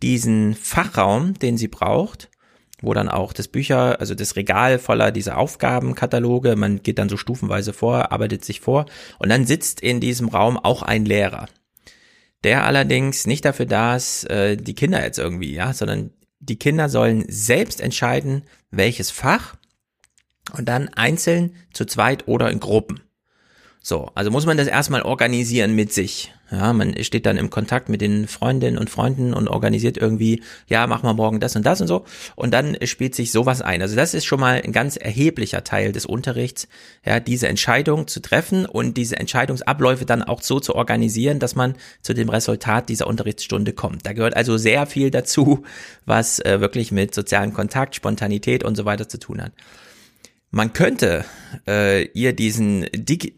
diesen 0.02 0.54
Fachraum, 0.54 1.34
den 1.34 1.58
sie 1.58 1.68
braucht, 1.68 2.30
wo 2.80 2.94
dann 2.94 3.08
auch 3.08 3.32
das 3.32 3.48
Bücher, 3.48 4.00
also 4.00 4.14
das 4.14 4.36
Regal 4.36 4.78
voller 4.78 5.10
dieser 5.10 5.36
Aufgabenkataloge, 5.36 6.56
man 6.56 6.82
geht 6.82 6.98
dann 6.98 7.08
so 7.08 7.16
stufenweise 7.16 7.72
vor, 7.72 8.12
arbeitet 8.12 8.44
sich 8.44 8.60
vor 8.60 8.86
und 9.18 9.28
dann 9.28 9.46
sitzt 9.46 9.80
in 9.80 10.00
diesem 10.00 10.28
Raum 10.28 10.56
auch 10.56 10.82
ein 10.82 11.04
Lehrer 11.04 11.48
der 12.44 12.64
allerdings 12.64 13.26
nicht 13.26 13.44
dafür 13.44 13.66
da 13.66 13.96
ist, 13.96 14.24
äh, 14.24 14.56
die 14.56 14.74
Kinder 14.74 15.02
jetzt 15.02 15.18
irgendwie, 15.18 15.52
ja, 15.54 15.72
sondern 15.72 16.10
die 16.40 16.58
Kinder 16.58 16.88
sollen 16.88 17.24
selbst 17.28 17.80
entscheiden, 17.80 18.44
welches 18.70 19.10
Fach 19.10 19.56
und 20.56 20.68
dann 20.68 20.88
einzeln, 20.88 21.56
zu 21.72 21.84
zweit 21.84 22.28
oder 22.28 22.50
in 22.50 22.60
Gruppen. 22.60 23.00
So, 23.80 24.10
also 24.14 24.30
muss 24.30 24.46
man 24.46 24.56
das 24.56 24.66
erstmal 24.66 25.02
organisieren 25.02 25.74
mit 25.74 25.92
sich. 25.92 26.32
Ja, 26.50 26.72
man 26.72 27.02
steht 27.04 27.26
dann 27.26 27.36
im 27.36 27.50
Kontakt 27.50 27.90
mit 27.90 28.00
den 28.00 28.26
Freundinnen 28.26 28.78
und 28.78 28.88
Freunden 28.88 29.34
und 29.34 29.48
organisiert 29.48 29.98
irgendwie, 29.98 30.42
ja, 30.66 30.86
machen 30.86 31.04
wir 31.04 31.12
morgen 31.12 31.40
das 31.40 31.54
und 31.56 31.66
das 31.66 31.82
und 31.82 31.88
so. 31.88 32.04
Und 32.36 32.52
dann 32.54 32.76
spielt 32.84 33.14
sich 33.14 33.32
sowas 33.32 33.60
ein. 33.60 33.82
Also 33.82 33.96
das 33.96 34.14
ist 34.14 34.24
schon 34.24 34.40
mal 34.40 34.62
ein 34.64 34.72
ganz 34.72 34.96
erheblicher 34.96 35.62
Teil 35.62 35.92
des 35.92 36.06
Unterrichts, 36.06 36.66
ja, 37.04 37.20
diese 37.20 37.48
Entscheidung 37.48 38.08
zu 38.08 38.20
treffen 38.20 38.64
und 38.64 38.96
diese 38.96 39.16
Entscheidungsabläufe 39.16 40.06
dann 40.06 40.22
auch 40.22 40.40
so 40.40 40.58
zu 40.58 40.74
organisieren, 40.74 41.38
dass 41.38 41.54
man 41.54 41.74
zu 42.00 42.14
dem 42.14 42.30
Resultat 42.30 42.88
dieser 42.88 43.06
Unterrichtsstunde 43.06 43.74
kommt. 43.74 44.06
Da 44.06 44.14
gehört 44.14 44.34
also 44.34 44.56
sehr 44.56 44.86
viel 44.86 45.10
dazu, 45.10 45.64
was 46.06 46.40
äh, 46.40 46.62
wirklich 46.62 46.92
mit 46.92 47.14
sozialen 47.14 47.52
Kontakt, 47.52 47.94
Spontanität 47.94 48.64
und 48.64 48.74
so 48.74 48.86
weiter 48.86 49.06
zu 49.06 49.18
tun 49.18 49.42
hat. 49.42 49.52
Man 50.50 50.72
könnte 50.72 51.26
äh, 51.66 52.04
ihr 52.12 52.32
diesen, 52.32 52.86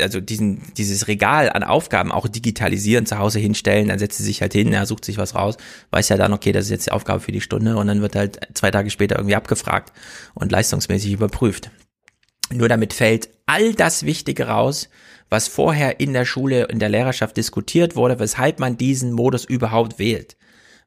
also 0.01 0.21
diesen, 0.21 0.63
dieses 0.77 1.09
Regal 1.09 1.51
an 1.51 1.65
Aufgaben 1.65 2.13
auch 2.13 2.29
digitalisieren, 2.29 3.05
zu 3.05 3.19
Hause 3.19 3.41
hinstellen, 3.41 3.89
dann 3.89 3.99
setzt 3.99 4.19
sie 4.19 4.25
sich 4.25 4.43
halt 4.43 4.53
hin, 4.53 4.73
er 4.73 4.87
sucht 4.87 5.05
sich 5.05 5.19
was 5.19 5.35
raus, 5.35 5.57
weiß 5.91 6.09
ja 6.09 6.17
dann, 6.17 6.33
okay, 6.33 6.53
das 6.53 6.67
ist 6.67 6.71
jetzt 6.71 6.87
die 6.87 6.93
Aufgabe 6.93 7.21
für 7.21 7.33
die 7.33 7.41
Stunde 7.41 7.77
und 7.77 7.89
dann 7.89 8.01
wird 8.01 8.15
halt 8.15 8.39
zwei 8.55 8.71
Tage 8.71 8.91
später 8.91 9.17
irgendwie 9.17 9.35
abgefragt 9.35 9.93
und 10.35 10.53
leistungsmäßig 10.53 11.13
überprüft. 11.13 11.71
Nur 12.53 12.69
damit 12.69 12.93
fällt 12.93 13.29
all 13.47 13.75
das 13.75 14.07
Wichtige 14.07 14.47
raus, 14.47 14.89
was 15.29 15.49
vorher 15.49 15.99
in 15.99 16.13
der 16.13 16.25
Schule, 16.25 16.65
in 16.65 16.79
der 16.79 16.89
Lehrerschaft 16.89 17.37
diskutiert 17.37 17.97
wurde, 17.97 18.21
weshalb 18.21 18.61
man 18.61 18.77
diesen 18.77 19.13
Modus 19.13 19.45
überhaupt 19.45 19.99
wählt. 19.99 20.37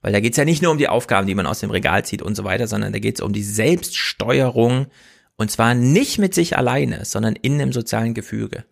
Weil 0.02 0.12
da 0.12 0.20
geht's 0.20 0.38
ja 0.38 0.46
nicht 0.46 0.62
nur 0.62 0.72
um 0.72 0.78
die 0.78 0.90
Aufgaben, 0.90 1.28
die 1.28 1.36
man 1.36 1.48
aus 1.48 1.62
dem 1.62 1.72
Regal 1.72 2.04
zieht 2.06 2.22
und 2.22 2.36
so 2.36 2.44
weiter, 2.44 2.68
sondern 2.68 2.92
da 2.92 3.00
geht's 3.00 3.22
um 3.22 3.32
die 3.32 3.44
Selbststeuerung 3.44 4.88
und 5.38 5.52
zwar 5.52 5.74
nicht 5.74 6.20
mit 6.20 6.34
sich 6.34 6.58
alleine, 6.58 7.06
sondern 7.06 7.36
in 7.36 7.54
einem 7.54 7.74
sozialen 7.74 8.14
Gefüge. 8.14 8.66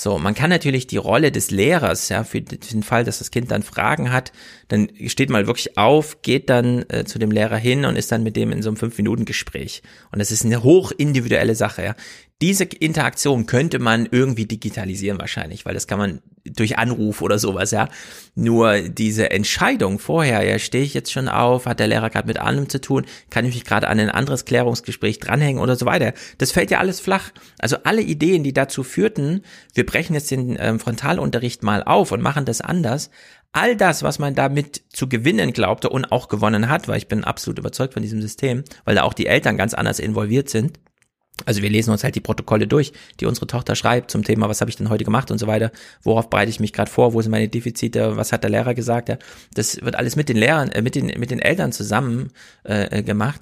So, 0.00 0.18
man 0.18 0.34
kann 0.34 0.50
natürlich 0.50 0.86
die 0.86 0.96
Rolle 0.96 1.30
des 1.30 1.50
Lehrers, 1.50 2.08
ja, 2.08 2.24
für 2.24 2.40
den 2.40 2.82
Fall, 2.82 3.04
dass 3.04 3.18
das 3.18 3.30
Kind 3.30 3.50
dann 3.50 3.62
Fragen 3.62 4.10
hat, 4.10 4.32
dann 4.68 4.88
steht 5.06 5.28
mal 5.28 5.46
wirklich 5.46 5.76
auf, 5.76 6.22
geht 6.22 6.48
dann 6.48 6.84
äh, 6.88 7.04
zu 7.04 7.18
dem 7.18 7.30
Lehrer 7.30 7.58
hin 7.58 7.84
und 7.84 7.96
ist 7.96 8.10
dann 8.10 8.22
mit 8.22 8.34
dem 8.34 8.52
in 8.52 8.62
so 8.62 8.70
einem 8.70 8.78
Fünf-Minuten-Gespräch. 8.78 9.82
Und 10.10 10.18
das 10.18 10.30
ist 10.30 10.44
eine 10.44 10.62
hoch 10.62 10.92
individuelle 10.96 11.54
Sache, 11.54 11.84
ja. 11.84 11.94
Diese 12.42 12.64
Interaktion 12.64 13.46
könnte 13.46 13.78
man 13.78 14.08
irgendwie 14.10 14.46
digitalisieren 14.46 15.20
wahrscheinlich, 15.20 15.64
weil 15.64 15.74
das 15.74 15.86
kann 15.86 16.00
man 16.00 16.22
durch 16.44 16.76
Anruf 16.76 17.22
oder 17.22 17.38
sowas, 17.38 17.70
ja. 17.70 17.88
Nur 18.34 18.80
diese 18.80 19.30
Entscheidung 19.30 20.00
vorher, 20.00 20.42
ja, 20.42 20.58
stehe 20.58 20.82
ich 20.82 20.92
jetzt 20.92 21.12
schon 21.12 21.28
auf, 21.28 21.66
hat 21.66 21.78
der 21.78 21.86
Lehrer 21.86 22.10
gerade 22.10 22.26
mit 22.26 22.38
anderem 22.38 22.68
zu 22.68 22.80
tun, 22.80 23.06
kann 23.30 23.44
ich 23.44 23.54
mich 23.54 23.64
gerade 23.64 23.86
an 23.86 24.00
ein 24.00 24.10
anderes 24.10 24.44
Klärungsgespräch 24.44 25.20
dranhängen 25.20 25.62
oder 25.62 25.76
so 25.76 25.86
weiter. 25.86 26.14
Das 26.38 26.50
fällt 26.50 26.72
ja 26.72 26.80
alles 26.80 26.98
flach. 26.98 27.30
Also 27.60 27.76
alle 27.84 28.02
Ideen, 28.02 28.42
die 28.42 28.52
dazu 28.52 28.82
führten, 28.82 29.42
wir 29.74 29.86
brechen 29.86 30.14
jetzt 30.14 30.32
den 30.32 30.56
ähm, 30.58 30.80
Frontalunterricht 30.80 31.62
mal 31.62 31.84
auf 31.84 32.10
und 32.10 32.22
machen 32.22 32.44
das 32.44 32.60
anders, 32.60 33.10
all 33.52 33.76
das, 33.76 34.02
was 34.02 34.18
man 34.18 34.34
damit 34.34 34.82
zu 34.92 35.08
gewinnen 35.08 35.52
glaubte 35.52 35.90
und 35.90 36.10
auch 36.10 36.26
gewonnen 36.26 36.68
hat, 36.68 36.88
weil 36.88 36.98
ich 36.98 37.06
bin 37.06 37.22
absolut 37.22 37.60
überzeugt 37.60 37.94
von 37.94 38.02
diesem 38.02 38.20
System, 38.20 38.64
weil 38.84 38.96
da 38.96 39.04
auch 39.04 39.14
die 39.14 39.26
Eltern 39.26 39.56
ganz 39.56 39.74
anders 39.74 40.00
involviert 40.00 40.48
sind, 40.48 40.80
also 41.46 41.62
wir 41.62 41.70
lesen 41.70 41.90
uns 41.90 42.04
halt 42.04 42.14
die 42.14 42.20
Protokolle 42.20 42.66
durch, 42.66 42.92
die 43.20 43.26
unsere 43.26 43.46
Tochter 43.46 43.74
schreibt 43.74 44.10
zum 44.10 44.22
Thema, 44.22 44.48
was 44.48 44.60
habe 44.60 44.70
ich 44.70 44.76
denn 44.76 44.90
heute 44.90 45.04
gemacht 45.04 45.30
und 45.30 45.38
so 45.38 45.46
weiter, 45.46 45.72
worauf 46.02 46.30
bereite 46.30 46.50
ich 46.50 46.60
mich 46.60 46.72
gerade 46.72 46.90
vor, 46.90 47.14
wo 47.14 47.22
sind 47.22 47.32
meine 47.32 47.48
Defizite, 47.48 48.16
was 48.16 48.32
hat 48.32 48.42
der 48.42 48.50
Lehrer 48.50 48.74
gesagt, 48.74 49.08
ja. 49.08 49.18
Das 49.54 49.80
wird 49.82 49.96
alles 49.96 50.16
mit 50.16 50.28
den 50.28 50.36
Lehrern, 50.36 50.70
äh, 50.70 50.82
mit 50.82 50.94
den, 50.94 51.06
mit 51.18 51.30
den 51.30 51.40
Eltern 51.40 51.72
zusammen 51.72 52.30
äh, 52.64 52.98
äh, 52.98 53.02
gemacht. 53.02 53.40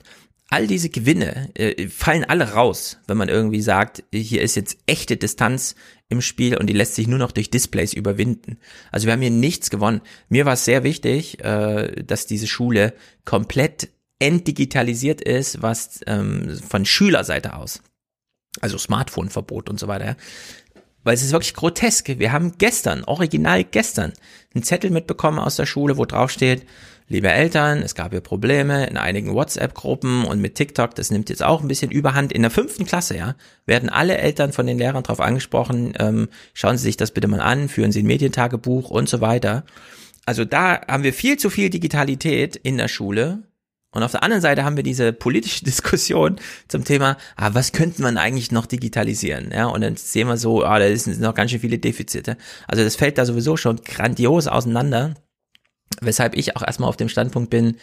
All 0.49 0.67
diese 0.67 0.89
Gewinne 0.89 1.51
äh, 1.55 1.89
fallen 1.89 2.25
alle 2.25 2.53
raus, 2.53 2.99
wenn 3.07 3.17
man 3.17 3.29
irgendwie 3.29 3.61
sagt, 3.61 4.03
hier 4.13 4.43
ist 4.43 4.57
jetzt 4.57 4.79
echte 4.87 5.17
Distanz 5.17 5.77
im 6.09 6.21
Spiel 6.21 6.57
und 6.57 6.67
die 6.67 6.75
lässt 6.75 6.97
sich 6.97 7.07
nur 7.07 7.21
noch 7.21 7.31
durch 7.31 7.51
Displays 7.51 7.93
überwinden. 7.93 8.59
Also 8.91 9.07
wir 9.07 9.13
haben 9.13 9.21
hier 9.21 9.31
nichts 9.31 9.71
gewonnen. 9.71 10.01
Mir 10.29 10.47
war 10.47 10.55
es 10.55 10.65
sehr 10.65 10.83
wichtig, 10.83 11.43
äh, 11.45 12.03
dass 12.03 12.27
diese 12.27 12.49
Schule 12.49 12.95
komplett 13.25 13.91
entdigitalisiert 14.21 15.21
ist, 15.21 15.63
was 15.63 16.01
ähm, 16.07 16.59
von 16.67 16.85
Schülerseite 16.85 17.57
aus, 17.57 17.83
also 18.61 18.79
Smartphone-Verbot 18.79 19.69
und 19.69 19.81
so 19.81 19.89
weiter, 19.89 20.17
weil 21.03 21.15
es 21.15 21.23
ist 21.23 21.33
wirklich 21.33 21.55
grotesk. 21.55 22.19
Wir 22.19 22.31
haben 22.31 22.53
gestern, 22.59 23.05
original 23.05 23.65
gestern, 23.65 24.13
einen 24.55 24.63
Zettel 24.63 24.91
mitbekommen 24.91 25.39
aus 25.39 25.57
der 25.57 25.67
Schule, 25.67 25.97
wo 25.97 26.05
drauf 26.05 26.31
steht, 26.31 26.67
liebe 27.09 27.31
Eltern, 27.31 27.83
es 27.83 27.95
gab 27.95 28.13
hier 28.13 28.21
Probleme 28.21 28.87
in 28.87 28.97
einigen 28.97 29.35
WhatsApp-Gruppen 29.35 30.25
und 30.25 30.41
mit 30.41 30.55
TikTok, 30.55 30.95
das 30.95 31.11
nimmt 31.11 31.31
jetzt 31.31 31.43
auch 31.43 31.63
ein 31.63 31.69
bisschen 31.69 31.91
Überhand. 31.91 32.33
In 32.33 32.43
der 32.43 32.51
fünften 32.51 32.85
Klasse, 32.85 33.17
ja, 33.17 33.35
werden 33.67 33.89
alle 33.89 34.19
Eltern 34.19 34.53
von 34.53 34.67
den 34.67 34.79
Lehrern 34.79 35.03
darauf 35.03 35.21
angesprochen, 35.21 35.95
ähm, 35.99 36.29
schauen 36.53 36.77
Sie 36.77 36.85
sich 36.85 36.97
das 36.97 37.11
bitte 37.11 37.29
mal 37.29 37.41
an, 37.41 37.69
führen 37.69 37.93
Sie 37.93 38.03
ein 38.03 38.07
Medientagebuch 38.07 38.91
und 38.91 39.09
so 39.09 39.21
weiter. 39.21 39.65
Also 40.27 40.45
da 40.45 40.83
haben 40.87 41.03
wir 41.03 41.15
viel 41.15 41.39
zu 41.39 41.51
viel 41.51 41.71
Digitalität 41.71 42.55
in 42.55 42.77
der 42.77 42.89
Schule 42.89 43.43
und 43.93 44.03
auf 44.03 44.13
der 44.13 44.23
anderen 44.23 44.41
Seite 44.41 44.65
haben 44.65 44.77
wir 44.77 44.83
diese 44.83 45.13
politische 45.13 45.65
Diskussion 45.65 46.37
zum 46.69 46.85
Thema, 46.85 47.17
ah, 47.37 47.51
was 47.53 47.73
könnte 47.73 48.03
man 48.03 48.19
eigentlich 48.19 48.53
noch 48.53 48.67
digitalisieren? 48.67 49.51
Ja, 49.53 49.67
und 49.67 49.81
dann 49.81 49.97
sehen 49.97 50.29
wir 50.29 50.37
so, 50.37 50.65
ah, 50.65 50.79
da 50.79 50.95
sind 50.97 51.21
noch 51.21 51.35
ganz 51.35 51.51
schön 51.51 51.61
viele 51.61 51.79
Defizite. 51.79 52.37
Also 52.69 52.85
das 52.85 52.97
fällt 52.97 53.19
da 53.19 53.25
sowieso 53.25 53.57
schon 53.57 53.83
grandios 53.83 54.47
auseinander. 54.47 55.15
Weshalb 56.01 56.37
ich 56.37 56.57
auch 56.57 56.63
erstmal 56.63 56.89
auf 56.89 56.97
dem 56.97 57.09
Standpunkt 57.09 57.51
bin, 57.51 57.77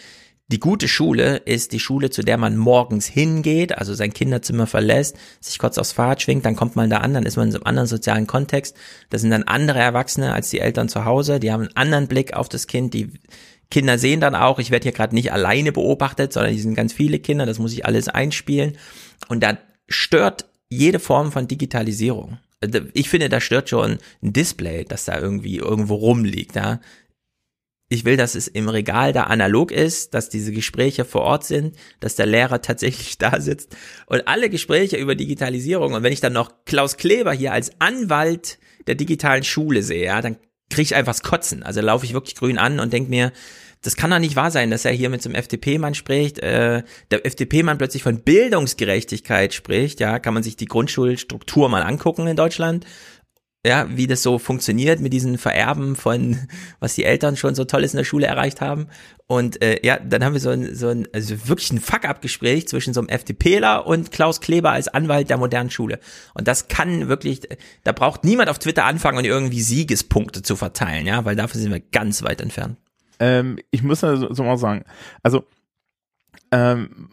die 0.50 0.62
gute 0.62 0.88
Schule 0.88 1.38
ist 1.44 1.74
die 1.74 1.80
Schule, 1.80 2.10
zu 2.10 2.22
der 2.22 2.38
man 2.38 2.56
morgens 2.56 3.06
hingeht, 3.06 3.78
also 3.78 3.94
sein 3.94 4.14
Kinderzimmer 4.14 4.66
verlässt, 4.66 5.18
sich 5.42 5.60
kurz 5.60 5.78
aufs 5.78 5.92
Fahrrad 5.92 6.22
schwingt, 6.22 6.46
dann 6.46 6.56
kommt 6.56 6.78
man 6.78 6.90
da 6.90 7.00
an, 7.00 7.14
dann 7.14 7.26
ist 7.26 7.36
man 7.36 7.50
in 7.50 7.56
einem 7.56 7.66
anderen 7.66 7.88
sozialen 7.88 8.28
Kontext. 8.28 8.78
Das 9.10 9.20
sind 9.20 9.32
dann 9.32 9.44
andere 9.44 9.80
Erwachsene 9.80 10.34
als 10.34 10.50
die 10.50 10.62
Eltern 10.62 10.88
zu 10.88 11.04
Hause, 11.04 11.42
die 11.42 11.52
haben 11.52 11.64
einen 11.64 11.76
anderen 11.76 12.08
Blick 12.08 12.34
auf 12.34 12.48
das 12.48 12.68
Kind, 12.68 12.94
die 12.94 13.12
Kinder 13.70 13.98
sehen 13.98 14.22
dann 14.22 14.36
auch, 14.36 14.60
ich 14.60 14.72
werde 14.72 14.84
hier 14.84 14.92
gerade 14.92 15.16
nicht 15.16 15.32
alleine 15.32 15.72
beobachtet, 15.72 16.34
sondern 16.34 16.54
die 16.54 16.60
sind 16.60 16.76
ganz 16.76 16.94
viele 16.94 17.20
Kinder, 17.20 17.46
das 17.46 17.60
muss 17.60 17.74
ich 17.74 17.86
alles 17.86 18.08
einspielen. 18.08 18.78
Und 19.28 19.44
da 19.44 19.58
stört 19.88 20.46
jede 20.70 21.00
Form 21.00 21.32
von 21.32 21.48
Digitalisierung. 21.48 22.38
Also 22.62 22.80
ich 22.94 23.10
finde, 23.10 23.30
da 23.30 23.40
stört 23.40 23.70
schon 23.70 24.00
ein 24.24 24.34
Display, 24.34 24.84
das 24.86 25.06
da 25.06 25.20
irgendwie 25.20 25.58
irgendwo 25.58 25.96
rumliegt. 25.96 26.56
Ja? 26.56 26.80
Ich 27.90 28.04
will, 28.04 28.18
dass 28.18 28.36
es 28.36 28.48
im 28.48 28.68
Regal 28.68 29.14
da 29.14 29.24
analog 29.24 29.72
ist, 29.72 30.14
dass 30.14 30.30
diese 30.30 30.52
Gespräche 30.52 31.06
vor 31.06 31.22
Ort 31.22 31.46
sind, 31.46 31.76
dass 32.00 32.16
der 32.16 32.26
Lehrer 32.26 32.62
tatsächlich 32.62 33.18
da 33.18 33.40
sitzt 33.40 33.76
und 34.08 34.28
alle 34.28 34.50
Gespräche 34.50 34.98
über 34.98 35.16
Digitalisierung. 35.16 35.94
Und 35.94 36.04
wenn 36.04 36.14
ich 36.14 36.22
dann 36.22 36.34
noch 36.34 36.66
Klaus 36.66 36.98
Kleber 36.98 37.34
hier 37.34 37.54
als 37.54 37.72
Anwalt 37.80 38.60
der 38.88 38.96
digitalen 38.96 39.44
Schule 39.44 39.84
sehe, 39.84 40.06
ja, 40.06 40.22
dann 40.22 40.38
kriege 40.70 40.84
ich 40.84 40.96
einfach 40.96 41.22
Kotzen. 41.22 41.64
Also 41.64 41.82
laufe 41.82 42.06
ich 42.06 42.14
wirklich 42.14 42.36
grün 42.36 42.58
an 42.58 42.80
und 42.80 42.94
denke 42.94 43.10
mir, 43.10 43.32
das 43.82 43.96
kann 43.96 44.10
doch 44.10 44.20
nicht 44.20 44.36
wahr 44.36 44.52
sein, 44.52 44.72
dass 44.72 44.86
er 44.86 44.92
hier 44.92 45.10
mit 45.10 45.22
so 45.22 45.30
einem 45.30 45.36
FDP-Mann 45.36 45.94
spricht, 45.94 46.40
äh, 46.40 46.84
der 47.12 47.26
FDP-Mann 47.26 47.78
plötzlich 47.78 48.04
von 48.04 48.22
Bildungsgerechtigkeit 48.22 49.54
spricht, 49.54 50.00
ja, 50.00 50.20
kann 50.20 50.34
man 50.34 50.44
sich 50.44 50.56
die 50.56 50.66
Grundschulstruktur 50.66 51.70
mal 51.70 51.84
angucken 51.84 52.28
in 52.28 52.36
Deutschland, 52.36 52.86
ja, 53.66 53.88
wie 53.90 54.08
das 54.08 54.24
so 54.24 54.40
funktioniert 54.40 55.00
mit 55.00 55.14
diesen 55.14 55.38
Vererben 55.38 55.96
von, 55.96 56.48
was 56.80 56.96
die 56.96 57.04
Eltern 57.04 57.36
schon 57.36 57.56
so 57.56 57.66
Tolles 57.66 57.94
in 57.94 57.98
der 57.98 58.04
Schule 58.06 58.28
erreicht 58.28 58.62
haben. 58.62 58.88
Und 59.26 59.62
äh, 59.62 59.86
ja, 59.86 60.00
dann 60.00 60.24
haben 60.24 60.34
wir 60.34 60.40
so 60.40 60.50
ein, 60.50 60.74
so 60.74 60.88
ein 60.88 61.08
also 61.14 61.48
wirklich 61.48 61.72
ein 61.72 61.80
Fuck-up-Gespräch 61.80 62.68
zwischen 62.68 62.94
so 62.94 63.02
einem 63.02 63.10
FDPler 63.10 63.86
und 63.86 64.12
Klaus 64.12 64.40
Kleber 64.40 64.72
als 64.72 64.88
Anwalt 64.88 65.30
der 65.30 65.38
modernen 65.38 65.70
Schule. 65.70 66.00
Und 66.34 66.48
das 66.48 66.70
kann 66.70 67.10
wirklich, 67.10 67.42
da 67.84 67.92
braucht 67.92 68.24
niemand 68.24 68.50
auf 68.50 68.60
Twitter 68.60 68.86
anfangen 68.86 69.18
und 69.18 69.26
irgendwie 69.26 69.62
Siegespunkte 69.62 70.44
zu 70.44 70.56
verteilen, 70.56 71.06
ja, 71.06 71.26
weil 71.26 71.36
dafür 71.36 71.60
sind 71.60 71.74
wir 71.74 71.82
ganz 71.82 72.24
weit 72.24 72.40
entfernt. 72.40 72.78
Ähm, 73.20 73.60
ich 73.72 73.84
muss 73.84 74.04
also 74.04 74.34
so 74.34 74.44
mal 74.44 74.58
sagen, 74.58 74.86
also 75.24 75.44
ähm, 76.52 77.10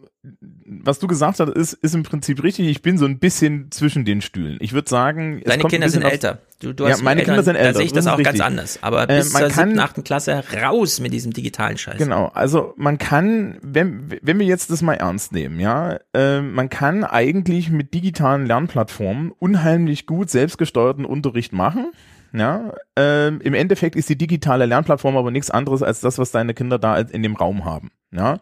was 0.67 0.99
du 0.99 1.07
gesagt 1.07 1.41
hast, 1.41 1.51
ist, 1.51 1.75
ist 1.75 1.95
im 1.95 2.03
Prinzip 2.03 2.43
richtig. 2.43 2.69
Ich 2.69 2.83
bin 2.83 2.97
so 2.97 3.05
ein 3.05 3.19
bisschen 3.19 3.71
zwischen 3.71 4.05
den 4.05 4.23
Stühlen. 4.23 4.57
Ich 4.61 4.73
würde 4.73 4.89
sagen, 4.89 5.43
deine 5.45 5.65
Kinder 5.65 5.89
sind 5.91 6.03
älter. 6.03 6.39
Du, 6.61 6.73
du 6.73 6.87
hast 6.87 6.99
ja, 6.99 7.05
meine 7.05 7.21
Eltern, 7.21 7.35
Kinder 7.35 7.43
sind 7.45 7.57
älter. 7.57 7.73
Da 7.73 7.79
sehe 7.79 7.87
ich 7.87 7.93
das, 7.93 8.07
das 8.07 8.15
auch 8.15 8.23
ganz 8.23 8.41
anders. 8.41 8.79
Aber 8.83 9.07
bis 9.07 9.35
äh, 9.35 9.39
zur 9.39 9.51
siebten, 9.51 9.79
achten 9.79 10.03
Klasse 10.03 10.43
raus 10.63 11.01
mit 11.01 11.13
diesem 11.13 11.33
digitalen 11.33 11.77
Scheiß. 11.77 11.99
Genau. 11.99 12.31
Also 12.33 12.73
man 12.77 12.97
kann, 12.97 13.59
wenn 13.61 14.19
wenn 14.23 14.39
wir 14.39 14.47
jetzt 14.47 14.71
das 14.71 14.81
mal 14.81 14.95
ernst 14.95 15.33
nehmen, 15.33 15.61
ja, 15.61 15.99
äh, 16.15 16.41
man 16.41 16.71
kann 16.71 17.05
eigentlich 17.05 17.71
mit 17.71 17.93
digitalen 17.93 18.47
Lernplattformen 18.47 19.31
unheimlich 19.31 20.07
gut 20.07 20.31
selbstgesteuerten 20.31 21.05
Unterricht 21.05 21.53
machen. 21.53 21.93
Ja, 22.33 22.73
ähm, 22.97 23.41
im 23.43 23.55
Endeffekt 23.55 23.95
ist 23.95 24.09
die 24.09 24.19
digitale 24.19 24.67
Lernplattform 24.67 25.17
aber 25.17 25.31
nichts 25.31 25.51
anderes 25.51 25.83
als 25.83 26.01
das, 26.01 26.19
was 26.19 26.33
deine 26.33 26.55
Kinder 26.55 26.79
da 26.79 26.97
in 26.99 27.23
dem 27.23 27.37
Raum 27.37 27.65
haben. 27.65 27.91
Ja, 28.11 28.39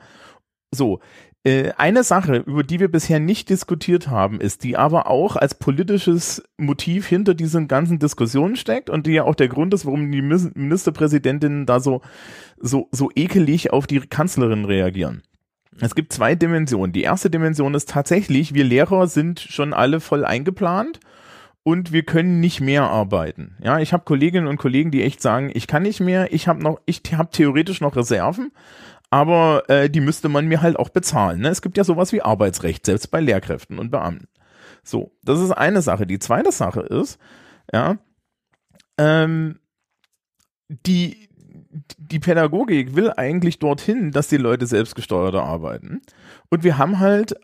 so. 0.71 1.01
Äh, 1.45 1.73
eine 1.77 2.05
Sache, 2.05 2.37
über 2.37 2.63
die 2.63 2.79
wir 2.79 2.91
bisher 2.91 3.19
nicht 3.19 3.49
diskutiert 3.49 4.09
haben, 4.09 4.41
ist, 4.41 4.63
die 4.63 4.77
aber 4.77 5.09
auch 5.09 5.35
als 5.35 5.55
politisches 5.57 6.43
Motiv 6.57 7.07
hinter 7.07 7.35
diesen 7.35 7.67
ganzen 7.67 7.99
Diskussionen 7.99 8.55
steckt 8.55 8.91
und 8.91 9.07
die 9.07 9.13
ja 9.13 9.25
auch 9.25 9.35
der 9.35 9.49
Grund 9.49 9.75
ist, 9.75 9.85
warum 9.85 10.13
die 10.13 10.23
Ministerpräsidentinnen 10.23 11.67
da 11.67 11.81
so, 11.81 12.01
so, 12.59 12.89
so 12.93 13.11
ekelig 13.17 13.73
auf 13.73 13.89
die 13.89 14.01
Kanzlerin 14.01 14.65
reagieren. 14.65 15.23
Es 15.81 15.95
gibt 15.95 16.13
zwei 16.13 16.35
Dimensionen. 16.35 16.93
Die 16.93 17.03
erste 17.03 17.31
Dimension 17.31 17.75
ist 17.75 17.89
tatsächlich, 17.89 18.55
wir 18.55 18.65
Lehrer 18.65 19.09
sind 19.09 19.41
schon 19.41 19.73
alle 19.73 20.01
voll 20.01 20.25
eingeplant 20.25 21.01
und 21.65 21.93
wir 21.93 22.05
können 22.05 22.41
nicht 22.41 22.61
mehr 22.61 22.85
arbeiten. 22.85 23.57
Ja, 23.63 23.79
ich 23.79 23.93
habe 23.93 24.05
Kolleginnen 24.05 24.47
und 24.47 24.59
Kollegen, 24.59 24.91
die 24.91 25.03
echt 25.03 25.23
sagen, 25.23 25.51
ich 25.55 25.67
kann 25.67 25.83
nicht 25.83 26.01
mehr, 26.01 26.33
ich 26.33 26.47
habe 26.47 26.63
noch, 26.63 26.81
ich 26.87 27.03
habe 27.13 27.31
theoretisch 27.31 27.81
noch 27.81 27.97
Reserven, 27.97 28.53
aber 29.13 29.69
äh, 29.69 29.91
die 29.91 30.01
müsste 30.01 30.31
man 30.31 30.47
mir 30.47 30.63
halt 30.63 30.79
auch 30.79 30.89
bezahlen. 30.89 31.43
Ne? 31.43 31.51
Es 31.51 31.61
gibt 31.61 31.77
ja 31.77 31.85
sowas 31.85 32.13
wie 32.13 32.23
Arbeitsrecht, 32.23 32.87
selbst 32.87 33.11
bei 33.11 33.21
Lehrkräften 33.21 33.79
und 33.79 33.91
Beamten. 33.91 34.27
So, 34.83 35.13
das 35.23 35.39
ist 35.39 35.51
eine 35.51 35.83
Sache. 35.83 36.07
Die 36.07 36.19
zweite 36.19 36.51
Sache 36.51 36.81
ist, 36.81 37.19
ja, 37.71 37.99
ähm, 38.97 39.61
die, 40.69 41.29
die 41.99 42.21
Pädagogik 42.21 42.97
will 42.97 43.13
eigentlich 43.15 43.59
dorthin, 43.59 44.13
dass 44.13 44.29
die 44.29 44.39
Leute 44.39 44.67
selbstgesteuerter 44.67 45.43
arbeiten. 45.43 46.01
Und 46.49 46.65
wir 46.65 46.79
haben 46.79 46.99
halt 46.99 47.35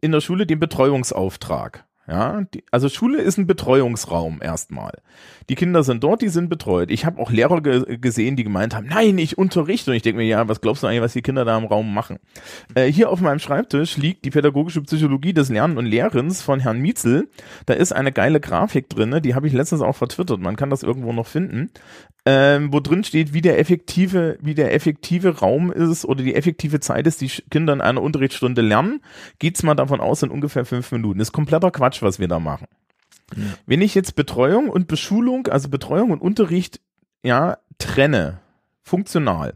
in 0.00 0.10
der 0.10 0.22
Schule 0.22 0.46
den 0.46 0.58
Betreuungsauftrag. 0.58 1.86
Ja, 2.06 2.42
die, 2.52 2.62
also 2.70 2.90
Schule 2.90 3.22
ist 3.22 3.38
ein 3.38 3.46
Betreuungsraum 3.46 4.40
erstmal. 4.42 5.00
Die 5.48 5.54
Kinder 5.54 5.82
sind 5.82 6.04
dort, 6.04 6.20
die 6.20 6.28
sind 6.28 6.50
betreut. 6.50 6.90
Ich 6.90 7.06
habe 7.06 7.20
auch 7.20 7.30
Lehrer 7.30 7.62
ge 7.62 7.96
gesehen, 7.98 8.36
die 8.36 8.44
gemeint 8.44 8.74
haben, 8.74 8.86
nein, 8.86 9.16
ich 9.16 9.38
unterrichte. 9.38 9.90
Und 9.90 9.96
ich 9.96 10.02
denke 10.02 10.18
mir, 10.18 10.26
ja, 10.26 10.46
was 10.46 10.60
glaubst 10.60 10.82
du 10.82 10.86
eigentlich, 10.86 11.00
was 11.00 11.14
die 11.14 11.22
Kinder 11.22 11.46
da 11.46 11.56
im 11.56 11.64
Raum 11.64 11.94
machen? 11.94 12.18
Äh, 12.74 12.92
hier 12.92 13.08
auf 13.08 13.22
meinem 13.22 13.38
Schreibtisch 13.38 13.96
liegt 13.96 14.26
die 14.26 14.30
pädagogische 14.30 14.82
Psychologie 14.82 15.32
des 15.32 15.48
Lernen 15.48 15.78
und 15.78 15.86
Lehrens 15.86 16.42
von 16.42 16.60
Herrn 16.60 16.80
Mietzel. 16.80 17.30
Da 17.64 17.72
ist 17.72 17.92
eine 17.92 18.12
geile 18.12 18.38
Grafik 18.38 18.90
drin, 18.90 19.20
die 19.22 19.34
habe 19.34 19.46
ich 19.46 19.54
letztens 19.54 19.80
auch 19.80 19.96
vertwittert. 19.96 20.40
Man 20.40 20.56
kann 20.56 20.68
das 20.68 20.82
irgendwo 20.82 21.12
noch 21.12 21.26
finden 21.26 21.70
ähm, 22.26 22.72
wo 22.72 22.80
drin 22.80 23.04
steht, 23.04 23.34
wie 23.34 23.42
der 23.42 23.58
effektive, 23.58 24.38
wie 24.40 24.54
der 24.54 24.72
effektive 24.72 25.40
Raum 25.40 25.70
ist 25.70 26.06
oder 26.06 26.22
die 26.22 26.34
effektive 26.34 26.80
Zeit 26.80 27.06
ist, 27.06 27.20
die 27.20 27.28
Kinder 27.50 27.74
in 27.74 27.82
einer 27.82 28.00
Unterrichtsstunde 28.00 28.62
lernen, 28.62 29.02
geht's 29.38 29.62
mal 29.62 29.74
davon 29.74 30.00
aus, 30.00 30.22
in 30.22 30.30
ungefähr 30.30 30.64
fünf 30.64 30.90
Minuten. 30.90 31.20
Ist 31.20 31.32
kompletter 31.32 31.70
Quatsch, 31.70 31.93
was 32.02 32.18
wir 32.18 32.28
da 32.28 32.38
machen. 32.38 32.66
Ja. 33.36 33.42
Wenn 33.66 33.82
ich 33.82 33.94
jetzt 33.94 34.16
Betreuung 34.16 34.68
und 34.68 34.86
Beschulung, 34.86 35.46
also 35.48 35.68
Betreuung 35.68 36.10
und 36.10 36.20
Unterricht, 36.20 36.80
ja, 37.22 37.58
trenne, 37.78 38.40
funktional, 38.82 39.54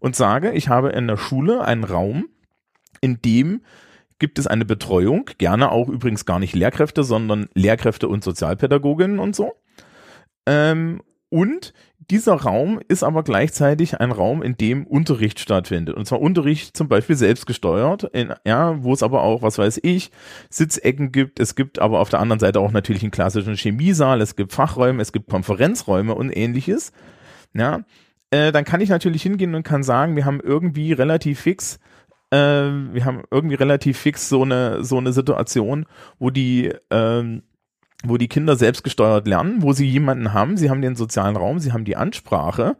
und 0.00 0.16
sage, 0.16 0.52
ich 0.52 0.68
habe 0.68 0.90
in 0.90 1.06
der 1.06 1.16
Schule 1.16 1.62
einen 1.62 1.84
Raum, 1.84 2.28
in 3.00 3.20
dem 3.22 3.62
gibt 4.18 4.38
es 4.38 4.46
eine 4.46 4.64
Betreuung, 4.64 5.30
gerne 5.38 5.70
auch 5.70 5.88
übrigens 5.88 6.24
gar 6.26 6.38
nicht 6.38 6.54
Lehrkräfte, 6.54 7.04
sondern 7.04 7.48
Lehrkräfte 7.54 8.08
und 8.08 8.24
Sozialpädagoginnen 8.24 9.18
und 9.18 9.36
so. 9.36 9.52
Ähm, 10.46 11.02
und 11.28 11.72
dieser 12.10 12.34
Raum 12.34 12.80
ist 12.88 13.02
aber 13.02 13.22
gleichzeitig 13.22 14.00
ein 14.00 14.10
Raum, 14.10 14.42
in 14.42 14.56
dem 14.56 14.86
Unterricht 14.86 15.38
stattfindet. 15.38 15.96
Und 15.96 16.06
zwar 16.06 16.20
Unterricht 16.20 16.76
zum 16.76 16.88
Beispiel 16.88 17.16
selbstgesteuert, 17.16 18.04
in, 18.12 18.34
ja, 18.44 18.82
wo 18.82 18.92
es 18.92 19.02
aber 19.02 19.22
auch, 19.22 19.42
was 19.42 19.58
weiß 19.58 19.80
ich, 19.82 20.10
Sitzecken 20.50 21.12
gibt. 21.12 21.40
Es 21.40 21.54
gibt 21.54 21.78
aber 21.78 22.00
auf 22.00 22.10
der 22.10 22.20
anderen 22.20 22.40
Seite 22.40 22.60
auch 22.60 22.72
natürlich 22.72 23.02
einen 23.02 23.12
klassischen 23.12 23.56
Chemiesaal, 23.56 24.20
es 24.20 24.36
gibt 24.36 24.52
Fachräume, 24.52 25.00
es 25.00 25.12
gibt 25.12 25.30
Konferenzräume 25.30 26.14
und 26.14 26.36
ähnliches. 26.36 26.92
Ja, 27.54 27.82
äh, 28.30 28.52
dann 28.52 28.64
kann 28.64 28.80
ich 28.80 28.88
natürlich 28.88 29.22
hingehen 29.22 29.54
und 29.54 29.62
kann 29.62 29.82
sagen, 29.82 30.16
wir 30.16 30.24
haben 30.24 30.40
irgendwie 30.40 30.92
relativ 30.92 31.40
fix 31.40 31.78
äh, 32.32 32.36
wir 32.36 33.04
haben 33.04 33.22
irgendwie 33.30 33.56
relativ 33.56 33.98
fix 33.98 34.28
so 34.28 34.42
eine 34.42 34.84
so 34.84 34.98
eine 34.98 35.12
Situation, 35.12 35.86
wo 36.18 36.30
die 36.30 36.72
ähm, 36.90 37.42
wo 38.04 38.16
die 38.16 38.28
Kinder 38.28 38.56
selbstgesteuert 38.56 39.26
lernen, 39.26 39.62
wo 39.62 39.72
sie 39.72 39.88
jemanden 39.88 40.32
haben, 40.32 40.56
sie 40.56 40.70
haben 40.70 40.82
den 40.82 40.96
sozialen 40.96 41.36
Raum, 41.36 41.58
sie 41.58 41.72
haben 41.72 41.84
die 41.84 41.96
Ansprache 41.96 42.76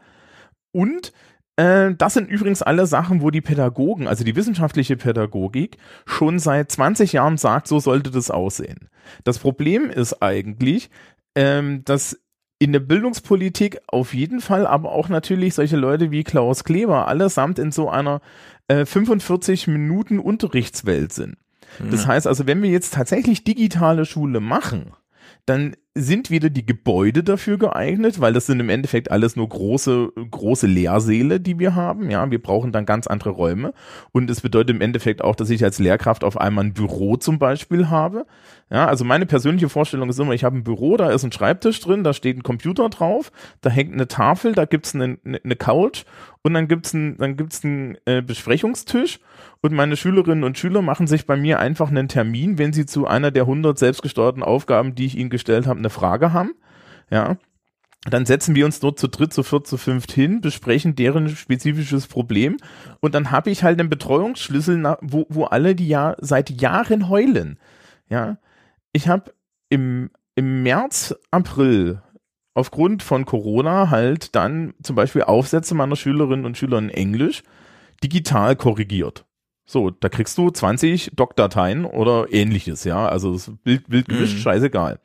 und 0.72 1.12
äh, 1.56 1.94
das 1.96 2.14
sind 2.14 2.30
übrigens 2.30 2.62
alle 2.62 2.86
Sachen, 2.86 3.20
wo 3.20 3.30
die 3.30 3.42
Pädagogen, 3.42 4.08
also 4.08 4.24
die 4.24 4.36
wissenschaftliche 4.36 4.96
Pädagogik, 4.96 5.76
schon 6.06 6.38
seit 6.38 6.72
20 6.72 7.12
Jahren 7.12 7.36
sagt, 7.36 7.68
so 7.68 7.78
sollte 7.78 8.10
das 8.10 8.30
aussehen. 8.30 8.88
Das 9.24 9.38
Problem 9.38 9.90
ist 9.90 10.22
eigentlich, 10.22 10.90
ähm, 11.34 11.84
dass 11.84 12.18
in 12.58 12.72
der 12.72 12.80
Bildungspolitik 12.80 13.80
auf 13.86 14.14
jeden 14.14 14.40
Fall, 14.40 14.66
aber 14.66 14.92
auch 14.92 15.08
natürlich 15.08 15.54
solche 15.54 15.76
Leute 15.76 16.10
wie 16.10 16.24
Klaus 16.24 16.64
Kleber 16.64 17.08
allesamt 17.08 17.58
in 17.58 17.72
so 17.72 17.88
einer 17.88 18.20
äh, 18.68 18.84
45 18.84 19.66
Minuten 19.66 20.18
Unterrichtswelt 20.18 21.12
sind. 21.12 21.36
Das 21.78 22.06
heißt 22.06 22.26
also, 22.26 22.46
wenn 22.46 22.62
wir 22.62 22.70
jetzt 22.70 22.94
tatsächlich 22.94 23.44
digitale 23.44 24.04
Schule 24.04 24.40
machen, 24.40 24.92
dann 25.50 25.74
sind 25.96 26.30
wieder 26.30 26.48
die 26.48 26.64
Gebäude 26.64 27.24
dafür 27.24 27.58
geeignet, 27.58 28.20
weil 28.20 28.32
das 28.32 28.46
sind 28.46 28.60
im 28.60 28.68
Endeffekt 28.68 29.10
alles 29.10 29.34
nur 29.34 29.48
große, 29.48 30.12
große 30.30 30.68
Lehrsäle, 30.68 31.40
die 31.40 31.58
wir 31.58 31.74
haben. 31.74 32.08
Ja, 32.08 32.30
wir 32.30 32.40
brauchen 32.40 32.70
dann 32.70 32.86
ganz 32.86 33.08
andere 33.08 33.30
Räume. 33.30 33.74
Und 34.12 34.30
es 34.30 34.40
bedeutet 34.40 34.76
im 34.76 34.80
Endeffekt 34.80 35.22
auch, 35.22 35.34
dass 35.34 35.50
ich 35.50 35.64
als 35.64 35.80
Lehrkraft 35.80 36.22
auf 36.22 36.40
einmal 36.40 36.66
ein 36.66 36.74
Büro 36.74 37.16
zum 37.16 37.40
Beispiel 37.40 37.90
habe. 37.90 38.26
Ja, 38.70 38.86
also 38.86 39.04
meine 39.04 39.26
persönliche 39.26 39.68
Vorstellung 39.68 40.08
ist 40.08 40.20
immer, 40.20 40.32
ich 40.32 40.44
habe 40.44 40.58
ein 40.58 40.62
Büro, 40.62 40.96
da 40.96 41.10
ist 41.10 41.24
ein 41.24 41.32
Schreibtisch 41.32 41.80
drin, 41.80 42.04
da 42.04 42.12
steht 42.12 42.36
ein 42.36 42.44
Computer 42.44 42.88
drauf, 42.88 43.32
da 43.60 43.68
hängt 43.68 43.92
eine 43.92 44.06
Tafel, 44.06 44.52
da 44.52 44.66
gibt's 44.66 44.94
eine, 44.94 45.18
eine 45.24 45.56
Couch 45.56 46.04
und 46.42 46.54
dann 46.54 46.68
gibt's 46.68 46.92
ein, 46.94 47.16
dann 47.18 47.36
gibt's 47.36 47.64
einen 47.64 47.98
äh, 48.06 48.22
Besprechungstisch 48.22 49.20
und 49.60 49.72
meine 49.72 49.96
Schülerinnen 49.96 50.44
und 50.44 50.58
Schüler 50.58 50.82
machen 50.82 51.06
sich 51.06 51.26
bei 51.26 51.36
mir 51.36 51.58
einfach 51.58 51.90
einen 51.90 52.08
Termin, 52.08 52.58
wenn 52.58 52.72
sie 52.72 52.86
zu 52.86 53.06
einer 53.06 53.30
der 53.30 53.42
100 53.42 53.78
selbstgesteuerten 53.78 54.42
Aufgaben, 54.42 54.94
die 54.94 55.06
ich 55.06 55.18
ihnen 55.18 55.30
gestellt 55.30 55.66
habe, 55.66 55.78
eine 55.78 55.90
Frage 55.90 56.32
haben. 56.32 56.52
Ja, 57.10 57.36
dann 58.08 58.24
setzen 58.24 58.54
wir 58.54 58.64
uns 58.64 58.80
dort 58.80 58.98
zu 58.98 59.08
dritt, 59.08 59.34
zu 59.34 59.42
viert, 59.42 59.66
zu 59.66 59.76
fünft 59.76 60.12
hin, 60.12 60.40
besprechen 60.40 60.96
deren 60.96 61.28
spezifisches 61.28 62.06
Problem 62.06 62.56
und 63.00 63.14
dann 63.14 63.30
habe 63.30 63.50
ich 63.50 63.62
halt 63.62 63.78
einen 63.78 63.90
Betreuungsschlüssel, 63.90 64.96
wo, 65.02 65.26
wo 65.28 65.44
alle 65.44 65.74
die 65.74 65.88
ja 65.88 66.16
seit 66.18 66.62
Jahren 66.62 67.10
heulen. 67.10 67.58
Ja, 68.08 68.38
ich 68.92 69.08
habe 69.08 69.34
im, 69.68 70.10
im 70.34 70.62
März, 70.62 71.14
April 71.30 72.02
aufgrund 72.54 73.02
von 73.02 73.24
Corona 73.24 73.90
halt 73.90 74.34
dann 74.34 74.74
zum 74.82 74.96
Beispiel 74.96 75.22
Aufsätze 75.22 75.74
meiner 75.74 75.96
Schülerinnen 75.96 76.44
und 76.44 76.56
Schüler 76.56 76.78
in 76.78 76.90
Englisch 76.90 77.42
digital 78.02 78.56
korrigiert. 78.56 79.24
So, 79.64 79.90
da 79.90 80.08
kriegst 80.08 80.36
du 80.36 80.50
20 80.50 81.12
Doc-Dateien 81.14 81.84
oder 81.84 82.32
ähnliches, 82.32 82.84
ja. 82.84 83.06
Also 83.08 83.32
das 83.34 83.52
Bild, 83.62 83.88
Bild 83.88 84.08
gemischt, 84.08 84.34
mhm. 84.34 84.40
scheißegal. 84.40 85.00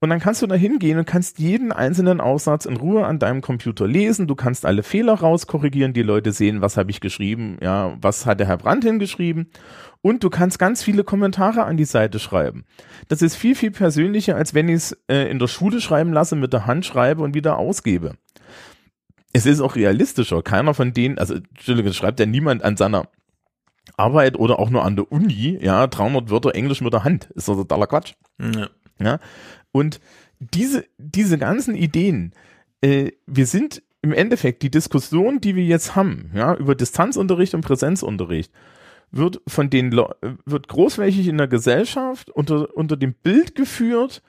Und 0.00 0.10
dann 0.10 0.20
kannst 0.20 0.42
du 0.42 0.46
da 0.46 0.54
hingehen 0.54 0.98
und 0.98 1.06
kannst 1.06 1.38
jeden 1.38 1.72
einzelnen 1.72 2.20
Aussatz 2.20 2.66
in 2.66 2.76
Ruhe 2.76 3.06
an 3.06 3.18
deinem 3.18 3.40
Computer 3.40 3.86
lesen. 3.86 4.26
Du 4.26 4.34
kannst 4.34 4.66
alle 4.66 4.82
Fehler 4.82 5.14
rauskorrigieren. 5.14 5.94
Die 5.94 6.02
Leute 6.02 6.32
sehen, 6.32 6.60
was 6.60 6.76
habe 6.76 6.90
ich 6.90 7.00
geschrieben, 7.00 7.56
ja, 7.62 7.96
was 8.00 8.26
hat 8.26 8.40
der 8.40 8.46
Herr 8.46 8.58
Brandt 8.58 8.84
hingeschrieben. 8.84 9.50
Und 10.02 10.22
du 10.22 10.30
kannst 10.30 10.58
ganz 10.58 10.82
viele 10.82 11.02
Kommentare 11.02 11.64
an 11.64 11.76
die 11.76 11.84
Seite 11.84 12.18
schreiben. 12.18 12.64
Das 13.08 13.22
ist 13.22 13.36
viel, 13.36 13.54
viel 13.54 13.70
persönlicher, 13.70 14.36
als 14.36 14.54
wenn 14.54 14.68
ich 14.68 14.76
es 14.76 14.98
äh, 15.08 15.30
in 15.30 15.38
der 15.38 15.48
Schule 15.48 15.80
schreiben 15.80 16.12
lasse, 16.12 16.36
mit 16.36 16.52
der 16.52 16.66
Hand 16.66 16.84
schreibe 16.84 17.22
und 17.22 17.34
wieder 17.34 17.58
ausgebe. 17.58 18.12
Es 19.32 19.46
ist 19.46 19.60
auch 19.60 19.76
realistischer. 19.76 20.42
Keiner 20.42 20.74
von 20.74 20.92
denen, 20.92 21.18
also, 21.18 21.34
Entschuldigung, 21.34 21.92
schreibt 21.92 22.20
ja 22.20 22.26
niemand 22.26 22.62
an 22.62 22.76
seiner 22.76 23.08
Arbeit 23.96 24.38
oder 24.38 24.58
auch 24.58 24.70
nur 24.70 24.84
an 24.84 24.96
der 24.96 25.10
Uni, 25.10 25.58
ja, 25.60 25.86
300 25.86 26.30
Wörter 26.30 26.54
Englisch 26.54 26.80
mit 26.80 26.92
der 26.92 27.04
Hand. 27.04 27.30
Ist 27.34 27.48
doch 27.48 27.56
totaler 27.56 27.86
Quatsch. 27.86 28.14
Ja. 28.40 28.68
ja. 28.98 29.18
Und 29.76 30.00
diese, 30.38 30.86
diese 30.96 31.36
ganzen 31.36 31.74
Ideen, 31.74 32.32
äh, 32.80 33.10
wir 33.26 33.44
sind 33.44 33.82
im 34.00 34.14
Endeffekt 34.14 34.62
die 34.62 34.70
Diskussion, 34.70 35.38
die 35.38 35.54
wir 35.54 35.64
jetzt 35.64 35.94
haben, 35.94 36.30
ja, 36.34 36.54
über 36.54 36.74
Distanzunterricht 36.74 37.52
und 37.52 37.60
Präsenzunterricht, 37.60 38.50
wird 39.10 39.42
von 39.46 39.68
den 39.68 39.90
Le 39.90 40.16
wird 40.46 40.68
großflächig 40.68 41.28
in 41.28 41.36
der 41.36 41.46
Gesellschaft 41.46 42.30
unter, 42.30 42.74
unter 42.74 42.96
dem 42.96 43.12
Bild 43.12 43.54
geführt, 43.54 44.22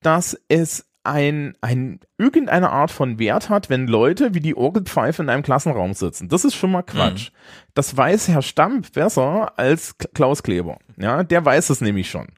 dass 0.00 0.40
es 0.46 0.86
ein, 1.02 1.56
ein 1.60 1.98
irgendeine 2.16 2.70
Art 2.70 2.92
von 2.92 3.18
Wert 3.18 3.48
hat, 3.48 3.70
wenn 3.70 3.88
Leute 3.88 4.32
wie 4.32 4.40
die 4.40 4.56
Orgelpfeife 4.56 5.22
in 5.22 5.28
einem 5.28 5.42
Klassenraum 5.42 5.94
sitzen. 5.94 6.28
Das 6.28 6.44
ist 6.44 6.54
schon 6.54 6.70
mal 6.70 6.82
Quatsch. 6.82 7.30
Mhm. 7.30 7.36
Das 7.74 7.96
weiß 7.96 8.28
Herr 8.28 8.42
Stamp 8.42 8.92
besser 8.92 9.58
als 9.58 9.98
Klaus 10.14 10.44
Kleber. 10.44 10.78
Ja, 10.96 11.24
der 11.24 11.44
weiß 11.44 11.70
es 11.70 11.80
nämlich 11.80 12.08
schon. 12.08 12.28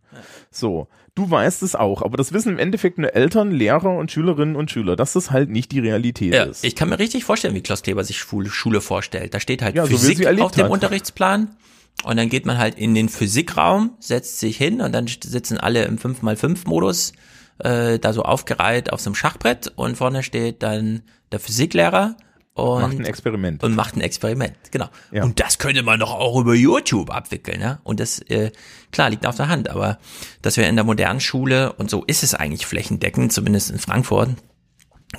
So. 0.50 0.88
Du 1.16 1.30
weißt 1.30 1.62
es 1.62 1.74
auch, 1.74 2.02
aber 2.02 2.18
das 2.18 2.34
wissen 2.34 2.52
im 2.52 2.58
Endeffekt 2.58 2.98
nur 2.98 3.14
Eltern, 3.14 3.50
Lehrer 3.50 3.96
und 3.96 4.12
Schülerinnen 4.12 4.54
und 4.54 4.70
Schüler, 4.70 4.96
dass 4.96 5.14
das 5.14 5.30
halt 5.30 5.48
nicht 5.48 5.72
die 5.72 5.80
Realität 5.80 6.34
ja, 6.34 6.42
ist. 6.44 6.62
Ich 6.62 6.76
kann 6.76 6.90
mir 6.90 6.98
richtig 6.98 7.24
vorstellen, 7.24 7.54
wie 7.54 7.62
Klaus 7.62 7.80
Kleber 7.82 8.04
sich 8.04 8.18
Schule 8.18 8.80
vorstellt. 8.82 9.32
Da 9.32 9.40
steht 9.40 9.62
halt 9.62 9.74
ja, 9.74 9.86
Physik 9.86 10.18
so 10.18 10.28
auf 10.44 10.52
dem 10.52 10.64
hat. 10.64 10.70
Unterrichtsplan 10.70 11.56
und 12.04 12.18
dann 12.18 12.28
geht 12.28 12.44
man 12.44 12.58
halt 12.58 12.78
in 12.78 12.94
den 12.94 13.08
Physikraum, 13.08 13.96
setzt 13.98 14.40
sich 14.40 14.58
hin 14.58 14.82
und 14.82 14.92
dann 14.92 15.06
sitzen 15.06 15.56
alle 15.56 15.84
im 15.86 15.96
5x5-Modus 15.96 17.14
äh, 17.60 17.98
da 17.98 18.12
so 18.12 18.22
aufgereiht 18.22 18.92
auf 18.92 19.00
so 19.00 19.08
einem 19.08 19.14
Schachbrett 19.14 19.72
und 19.74 19.96
vorne 19.96 20.22
steht 20.22 20.62
dann 20.62 21.00
der 21.32 21.40
Physiklehrer 21.40 22.16
und 22.56 22.80
macht 22.82 22.98
ein 22.98 23.04
Experiment. 23.04 23.62
Und 23.62 23.74
macht 23.74 23.96
ein 23.96 24.00
Experiment, 24.00 24.56
genau. 24.70 24.88
Ja. 25.12 25.24
Und 25.24 25.40
das 25.40 25.58
könnte 25.58 25.82
man 25.82 26.00
doch 26.00 26.12
auch 26.12 26.40
über 26.40 26.54
YouTube 26.54 27.10
abwickeln, 27.10 27.60
ja. 27.60 27.80
Und 27.84 28.00
das, 28.00 28.18
äh, 28.20 28.50
klar, 28.92 29.10
liegt 29.10 29.26
auf 29.26 29.36
der 29.36 29.48
Hand, 29.48 29.68
aber 29.68 29.98
dass 30.40 30.56
wir 30.56 30.66
in 30.66 30.74
der 30.74 30.84
modernen 30.84 31.20
Schule, 31.20 31.74
und 31.74 31.90
so 31.90 32.04
ist 32.04 32.22
es 32.22 32.34
eigentlich 32.34 32.66
flächendeckend, 32.66 33.32
zumindest 33.32 33.70
in 33.70 33.78
Frankfurt, 33.78 34.30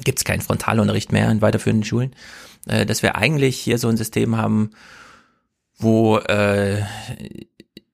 gibt 0.04 0.18
es 0.18 0.26
keinen 0.26 0.42
Frontalunterricht 0.42 1.12
mehr 1.12 1.30
in 1.30 1.42
weiterführenden 1.42 1.86
Schulen, 1.86 2.16
äh, 2.68 2.86
dass 2.86 3.04
wir 3.04 3.16
eigentlich 3.16 3.60
hier 3.60 3.78
so 3.78 3.88
ein 3.88 3.98
System 3.98 4.36
haben, 4.36 4.72
wo 5.78 6.18
äh, 6.18 6.82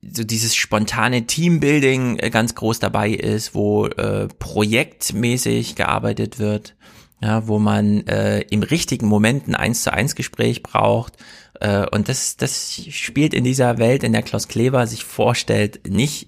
so 0.02 0.24
dieses 0.24 0.56
spontane 0.56 1.28
Teambuilding 1.28 2.18
äh, 2.20 2.30
ganz 2.30 2.56
groß 2.56 2.80
dabei 2.80 3.10
ist, 3.10 3.56
wo 3.56 3.88
äh, 3.88 4.28
projektmäßig 4.40 5.76
gearbeitet 5.76 6.40
wird, 6.40 6.76
ja, 7.24 7.48
wo 7.48 7.58
man 7.58 8.06
äh, 8.08 8.42
im 8.50 8.64
richtigen 8.64 9.08
Moment 9.08 9.48
ein 9.48 9.56
eins 9.56 9.84
zu 9.84 9.94
eins 9.94 10.14
Gespräch 10.14 10.62
braucht. 10.62 11.14
Äh, 11.62 11.88
und 11.90 12.10
das, 12.10 12.36
das 12.36 12.76
spielt 12.90 13.34
in 13.34 13.46
dieser 13.46 13.78
Welt, 13.78 14.04
in 14.04 14.12
der 14.12 14.24
Klaus 14.24 14.50
Kleber 14.50 14.86
sich 14.88 15.06
vorstellt, 15.06 15.88
nicht, 15.88 16.28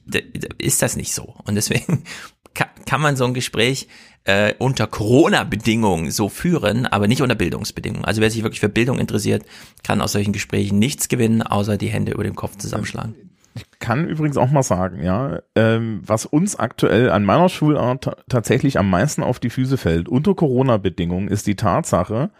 ist 0.57 0.81
das 0.81 0.95
nicht 0.95 1.13
so. 1.13 1.35
Und 1.43 1.55
deswegen 1.55 2.03
kann, 2.53 2.69
kann 2.85 3.01
man 3.01 3.17
so 3.17 3.25
ein 3.25 3.33
Gespräch 3.33 3.89
äh, 4.23 4.53
unter 4.57 4.87
Corona-Bedingungen 4.87 6.11
so 6.11 6.29
führen, 6.29 6.85
aber 6.85 7.09
nicht 7.09 7.21
unter 7.21 7.35
Bildungsbedingungen. 7.35 8.05
Also 8.05 8.21
wer 8.21 8.31
sich 8.31 8.43
wirklich 8.43 8.61
für 8.61 8.69
Bildung 8.69 8.97
interessiert, 8.97 9.43
kann 9.83 10.01
aus 10.01 10.13
solchen 10.13 10.31
Gesprächen 10.31 10.79
nichts 10.79 11.09
gewinnen, 11.09 11.41
außer 11.41 11.77
die 11.77 11.89
Hände 11.89 12.13
über 12.13 12.23
dem 12.23 12.35
Kopf 12.35 12.55
zusammenschlagen. 12.55 13.15
Ich 13.55 13.79
kann 13.79 14.07
übrigens 14.07 14.37
auch 14.37 14.51
mal 14.51 14.63
sagen, 14.63 15.01
ja, 15.01 15.39
ähm, 15.55 16.01
was 16.05 16.25
uns 16.25 16.57
aktuell 16.57 17.09
an 17.09 17.23
meiner 17.23 17.47
Schulart 17.47 18.23
tatsächlich 18.27 18.77
am 18.77 18.89
meisten 18.89 19.23
auf 19.23 19.39
die 19.39 19.49
Füße 19.49 19.77
fällt, 19.77 20.09
unter 20.09 20.35
Corona-Bedingungen, 20.35 21.29
ist 21.29 21.47
die 21.47 21.55
Tatsache, 21.55 22.31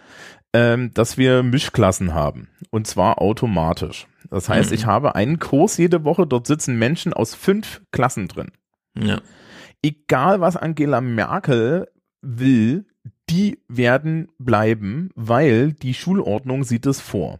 ähm, 0.53 0.91
dass 0.93 1.17
wir 1.17 1.41
Mischklassen 1.41 2.13
haben. 2.13 2.49
Und 2.69 2.87
zwar 2.87 3.21
automatisch. 3.21 4.07
Das 4.29 4.49
heißt, 4.49 4.71
mhm. 4.71 4.75
ich 4.75 4.85
habe 4.85 5.15
einen 5.15 5.39
Kurs 5.39 5.77
jede 5.77 6.03
Woche, 6.03 6.27
dort 6.27 6.47
sitzen 6.47 6.77
Menschen 6.77 7.13
aus 7.13 7.33
fünf 7.33 7.81
Klassen 7.91 8.27
drin. 8.27 8.51
Ja. 8.97 9.21
Egal 9.81 10.41
was 10.41 10.57
Angela 10.57 10.99
Merkel 10.99 11.87
will, 12.21 12.85
die 13.29 13.59
werden 13.67 14.29
bleiben, 14.37 15.09
weil 15.15 15.73
die 15.73 15.93
Schulordnung 15.93 16.63
sieht 16.63 16.85
es 16.85 16.99
vor. 16.99 17.39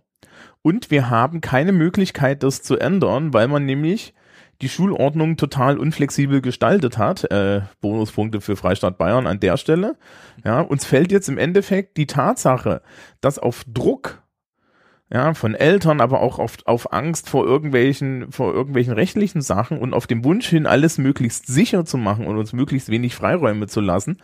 Und 0.65 0.89
wir 0.89 1.11
haben 1.11 1.41
keine 1.41 1.71
Möglichkeit, 1.71 2.41
das 2.41 2.63
zu 2.63 2.79
ändern, 2.79 3.35
weil 3.35 3.47
man 3.47 3.65
nämlich 3.65 4.15
die 4.63 4.67
Schulordnung 4.67 5.37
total 5.37 5.77
unflexibel 5.77 6.41
gestaltet 6.41 6.97
hat. 6.97 7.31
Äh, 7.31 7.61
Bonuspunkte 7.81 8.41
für 8.41 8.55
Freistaat 8.55 8.97
Bayern 8.97 9.27
an 9.27 9.39
der 9.39 9.57
Stelle. 9.57 9.95
Ja, 10.43 10.61
uns 10.61 10.83
fällt 10.83 11.11
jetzt 11.11 11.29
im 11.29 11.37
Endeffekt 11.37 11.97
die 11.97 12.07
Tatsache, 12.07 12.81
dass 13.21 13.37
auf 13.37 13.63
Druck 13.71 14.23
ja, 15.11 15.35
von 15.35 15.53
Eltern, 15.53 16.01
aber 16.01 16.21
auch 16.21 16.39
auf, 16.39 16.57
auf 16.65 16.91
Angst 16.91 17.29
vor 17.29 17.45
irgendwelchen, 17.45 18.31
vor 18.31 18.51
irgendwelchen 18.51 18.93
rechtlichen 18.93 19.41
Sachen 19.41 19.77
und 19.77 19.93
auf 19.93 20.07
dem 20.07 20.23
Wunsch 20.23 20.47
hin, 20.47 20.65
alles 20.65 20.97
möglichst 20.97 21.45
sicher 21.45 21.85
zu 21.85 21.99
machen 21.99 22.25
und 22.25 22.39
uns 22.39 22.53
möglichst 22.53 22.89
wenig 22.89 23.13
Freiräume 23.13 23.67
zu 23.67 23.81
lassen, 23.81 24.17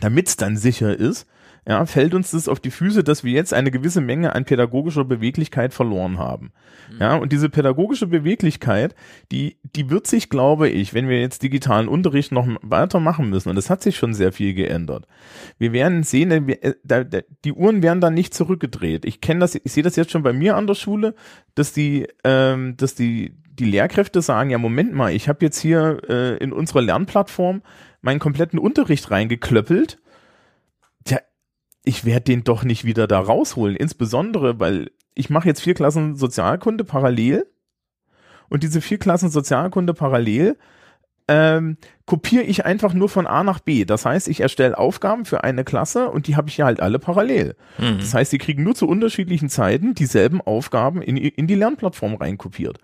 damit 0.00 0.26
es 0.26 0.36
dann 0.36 0.56
sicher 0.56 0.98
ist, 0.98 1.28
ja, 1.68 1.84
fällt 1.84 2.14
uns 2.14 2.30
das 2.30 2.48
auf 2.48 2.60
die 2.60 2.70
Füße, 2.70 3.04
dass 3.04 3.24
wir 3.24 3.32
jetzt 3.32 3.52
eine 3.52 3.70
gewisse 3.70 4.00
Menge 4.00 4.34
an 4.34 4.46
pädagogischer 4.46 5.04
Beweglichkeit 5.04 5.74
verloren 5.74 6.16
haben. 6.16 6.50
Mhm. 6.90 6.96
Ja, 6.98 7.16
und 7.16 7.30
diese 7.30 7.50
pädagogische 7.50 8.06
Beweglichkeit, 8.06 8.94
die, 9.30 9.58
die 9.76 9.90
wird 9.90 10.06
sich, 10.06 10.30
glaube 10.30 10.70
ich, 10.70 10.94
wenn 10.94 11.10
wir 11.10 11.20
jetzt 11.20 11.42
digitalen 11.42 11.86
Unterricht 11.86 12.32
noch 12.32 12.48
weiter 12.62 13.00
machen 13.00 13.28
müssen, 13.28 13.50
und 13.50 13.58
es 13.58 13.68
hat 13.68 13.82
sich 13.82 13.98
schon 13.98 14.14
sehr 14.14 14.32
viel 14.32 14.54
geändert. 14.54 15.06
Wir 15.58 15.74
werden 15.74 16.04
sehen, 16.04 16.48
äh, 16.48 17.22
die 17.44 17.52
Uhren 17.52 17.82
werden 17.82 18.00
dann 18.00 18.14
nicht 18.14 18.32
zurückgedreht. 18.32 19.04
Ich 19.04 19.20
kenne 19.20 19.40
das, 19.40 19.54
ich 19.54 19.70
sehe 19.70 19.82
das 19.82 19.96
jetzt 19.96 20.10
schon 20.10 20.22
bei 20.22 20.32
mir 20.32 20.56
an 20.56 20.66
der 20.66 20.74
Schule, 20.74 21.14
dass 21.54 21.74
die, 21.74 22.06
ähm, 22.24 22.78
dass 22.78 22.94
die, 22.94 23.34
die 23.58 23.66
Lehrkräfte 23.66 24.22
sagen, 24.22 24.48
ja, 24.48 24.56
Moment 24.56 24.94
mal, 24.94 25.12
ich 25.12 25.28
habe 25.28 25.44
jetzt 25.44 25.60
hier 25.60 26.00
äh, 26.08 26.38
in 26.38 26.54
unserer 26.54 26.80
Lernplattform 26.80 27.60
meinen 28.00 28.20
kompletten 28.20 28.58
Unterricht 28.58 29.10
reingeklöppelt 29.10 29.98
ich 31.88 32.04
werde 32.04 32.24
den 32.24 32.44
doch 32.44 32.64
nicht 32.64 32.84
wieder 32.84 33.06
da 33.06 33.18
rausholen. 33.18 33.74
Insbesondere, 33.74 34.60
weil 34.60 34.90
ich 35.14 35.30
mache 35.30 35.48
jetzt 35.48 35.62
vier 35.62 35.72
Klassen 35.72 36.16
Sozialkunde 36.16 36.84
parallel 36.84 37.46
und 38.50 38.62
diese 38.62 38.82
vier 38.82 38.98
Klassen 38.98 39.30
Sozialkunde 39.30 39.94
parallel 39.94 40.58
ähm, 41.28 41.76
kopiere 42.06 42.42
ich 42.42 42.64
einfach 42.64 42.94
nur 42.94 43.10
von 43.10 43.26
A 43.26 43.44
nach 43.44 43.60
B. 43.60 43.84
Das 43.84 44.06
heißt, 44.06 44.28
ich 44.28 44.40
erstelle 44.40 44.78
Aufgaben 44.78 45.26
für 45.26 45.44
eine 45.44 45.62
Klasse 45.62 46.08
und 46.08 46.26
die 46.26 46.36
habe 46.36 46.48
ich 46.48 46.56
ja 46.56 46.64
halt 46.64 46.80
alle 46.80 46.98
parallel. 46.98 47.54
Mhm. 47.76 47.98
Das 47.98 48.14
heißt, 48.14 48.32
die 48.32 48.38
kriegen 48.38 48.64
nur 48.64 48.74
zu 48.74 48.88
unterschiedlichen 48.88 49.50
Zeiten 49.50 49.94
dieselben 49.94 50.40
Aufgaben 50.40 51.02
in, 51.02 51.18
in 51.18 51.46
die 51.46 51.54
Lernplattform 51.54 52.14
reinkopiert. 52.14 52.78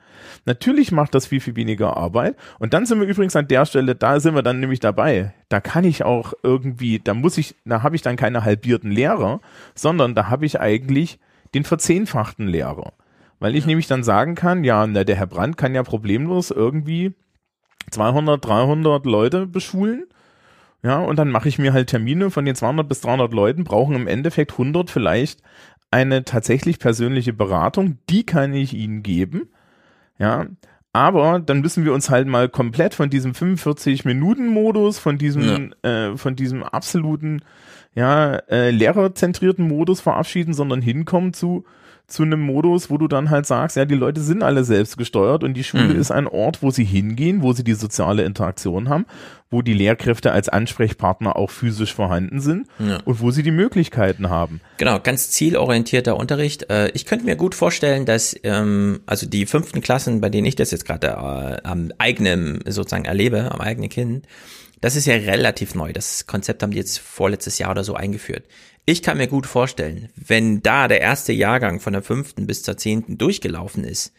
Natürlich 0.44 0.92
macht 0.92 1.14
das 1.14 1.26
viel, 1.26 1.40
viel 1.40 1.56
weniger 1.56 1.96
Arbeit. 1.96 2.36
Und 2.58 2.74
dann 2.74 2.84
sind 2.84 3.00
wir 3.00 3.06
übrigens 3.06 3.34
an 3.34 3.48
der 3.48 3.64
Stelle, 3.64 3.94
da 3.94 4.20
sind 4.20 4.34
wir 4.34 4.42
dann 4.42 4.60
nämlich 4.60 4.80
dabei. 4.80 5.32
Da 5.48 5.60
kann 5.60 5.84
ich 5.84 6.04
auch 6.04 6.34
irgendwie, 6.42 7.00
da 7.02 7.14
muss 7.14 7.38
ich, 7.38 7.54
da 7.64 7.82
habe 7.82 7.96
ich 7.96 8.02
dann 8.02 8.16
keine 8.16 8.44
halbierten 8.44 8.90
Lehrer, 8.90 9.40
sondern 9.74 10.14
da 10.14 10.28
habe 10.28 10.44
ich 10.44 10.60
eigentlich 10.60 11.18
den 11.54 11.64
verzehnfachten 11.64 12.46
Lehrer. 12.46 12.92
Weil 13.40 13.56
ich 13.56 13.64
nämlich 13.64 13.86
dann 13.86 14.04
sagen 14.04 14.34
kann, 14.34 14.64
ja, 14.64 14.86
na, 14.86 15.04
der 15.04 15.16
Herr 15.16 15.26
Brandt 15.26 15.56
kann 15.56 15.74
ja 15.74 15.82
problemlos 15.82 16.50
irgendwie 16.50 17.14
200, 17.90 18.44
300 18.44 19.06
Leute 19.06 19.46
beschulen. 19.46 20.06
Ja, 20.82 20.98
und 20.98 21.18
dann 21.18 21.30
mache 21.30 21.48
ich 21.48 21.58
mir 21.58 21.72
halt 21.72 21.88
Termine 21.88 22.30
von 22.30 22.44
den 22.44 22.54
200 22.54 22.86
bis 22.86 23.00
300 23.00 23.32
Leuten, 23.32 23.64
brauchen 23.64 23.96
im 23.96 24.06
Endeffekt 24.06 24.52
100 24.52 24.90
vielleicht 24.90 25.40
eine 25.90 26.24
tatsächlich 26.24 26.78
persönliche 26.78 27.32
Beratung, 27.32 27.98
die 28.10 28.26
kann 28.26 28.52
ich 28.52 28.74
ihnen 28.74 29.02
geben. 29.02 29.48
Ja, 30.18 30.46
aber 30.92 31.40
dann 31.40 31.60
müssen 31.60 31.84
wir 31.84 31.94
uns 31.94 32.10
halt 32.10 32.28
mal 32.28 32.48
komplett 32.48 32.94
von 32.94 33.10
diesem 33.10 33.32
45-Minuten-Modus, 33.32 34.98
von 34.98 35.18
diesem, 35.18 35.72
äh, 35.82 36.16
von 36.16 36.36
diesem 36.36 36.62
absoluten, 36.62 37.42
ja, 37.94 38.36
äh, 38.48 38.70
lehrerzentrierten 38.70 39.66
Modus 39.66 40.00
verabschieden, 40.00 40.52
sondern 40.52 40.82
hinkommen 40.82 41.32
zu 41.32 41.64
zu 42.06 42.22
einem 42.22 42.40
Modus, 42.40 42.90
wo 42.90 42.98
du 42.98 43.08
dann 43.08 43.30
halt 43.30 43.46
sagst, 43.46 43.76
ja, 43.76 43.86
die 43.86 43.94
Leute 43.94 44.20
sind 44.20 44.42
alle 44.42 44.64
selbst 44.64 44.98
gesteuert 44.98 45.42
und 45.42 45.54
die 45.54 45.64
Schule 45.64 45.94
Mhm. 45.94 46.00
ist 46.00 46.10
ein 46.10 46.26
Ort, 46.26 46.62
wo 46.62 46.70
sie 46.70 46.84
hingehen, 46.84 47.42
wo 47.42 47.52
sie 47.54 47.64
die 47.64 47.72
soziale 47.74 48.24
Interaktion 48.24 48.90
haben, 48.90 49.06
wo 49.50 49.62
die 49.62 49.72
Lehrkräfte 49.72 50.30
als 50.32 50.48
Ansprechpartner 50.50 51.34
auch 51.36 51.50
physisch 51.50 51.94
vorhanden 51.94 52.40
sind 52.40 52.66
Ja. 52.78 52.98
und 53.06 53.20
wo 53.20 53.30
sie 53.30 53.42
die 53.42 53.50
Möglichkeiten 53.50 54.28
haben. 54.28 54.60
Genau, 54.76 55.00
ganz 55.00 55.30
zielorientierter 55.30 56.16
Unterricht. 56.16 56.68
Äh, 56.70 56.90
Ich 56.94 57.06
könnte 57.06 57.24
mir 57.24 57.36
gut 57.36 57.54
vorstellen, 57.54 58.04
dass 58.04 58.36
ähm, 58.42 59.00
also 59.06 59.26
die 59.26 59.46
fünften 59.46 59.80
Klassen, 59.80 60.20
bei 60.20 60.28
denen 60.28 60.46
ich 60.46 60.56
das 60.56 60.70
jetzt 60.72 60.84
gerade 60.84 61.06
äh, 61.08 61.66
am 61.66 61.90
eigenen 61.98 62.60
sozusagen 62.66 63.06
erlebe, 63.06 63.50
am 63.50 63.60
eigenen 63.60 63.88
Kind, 63.88 64.26
das 64.82 64.96
ist 64.96 65.06
ja 65.06 65.14
relativ 65.14 65.74
neu. 65.74 65.94
Das 65.94 66.26
Konzept 66.26 66.62
haben 66.62 66.72
die 66.72 66.76
jetzt 66.76 66.98
vorletztes 66.98 67.56
Jahr 67.58 67.70
oder 67.70 67.84
so 67.84 67.94
eingeführt. 67.94 68.44
Ich 68.86 69.02
kann 69.02 69.16
mir 69.16 69.28
gut 69.28 69.46
vorstellen, 69.46 70.10
wenn 70.14 70.62
da 70.62 70.88
der 70.88 71.00
erste 71.00 71.32
Jahrgang 71.32 71.80
von 71.80 71.94
der 71.94 72.02
fünften 72.02 72.46
bis 72.46 72.62
zur 72.62 72.76
zehnten 72.76 73.16
durchgelaufen 73.16 73.82
ist, 73.82 74.12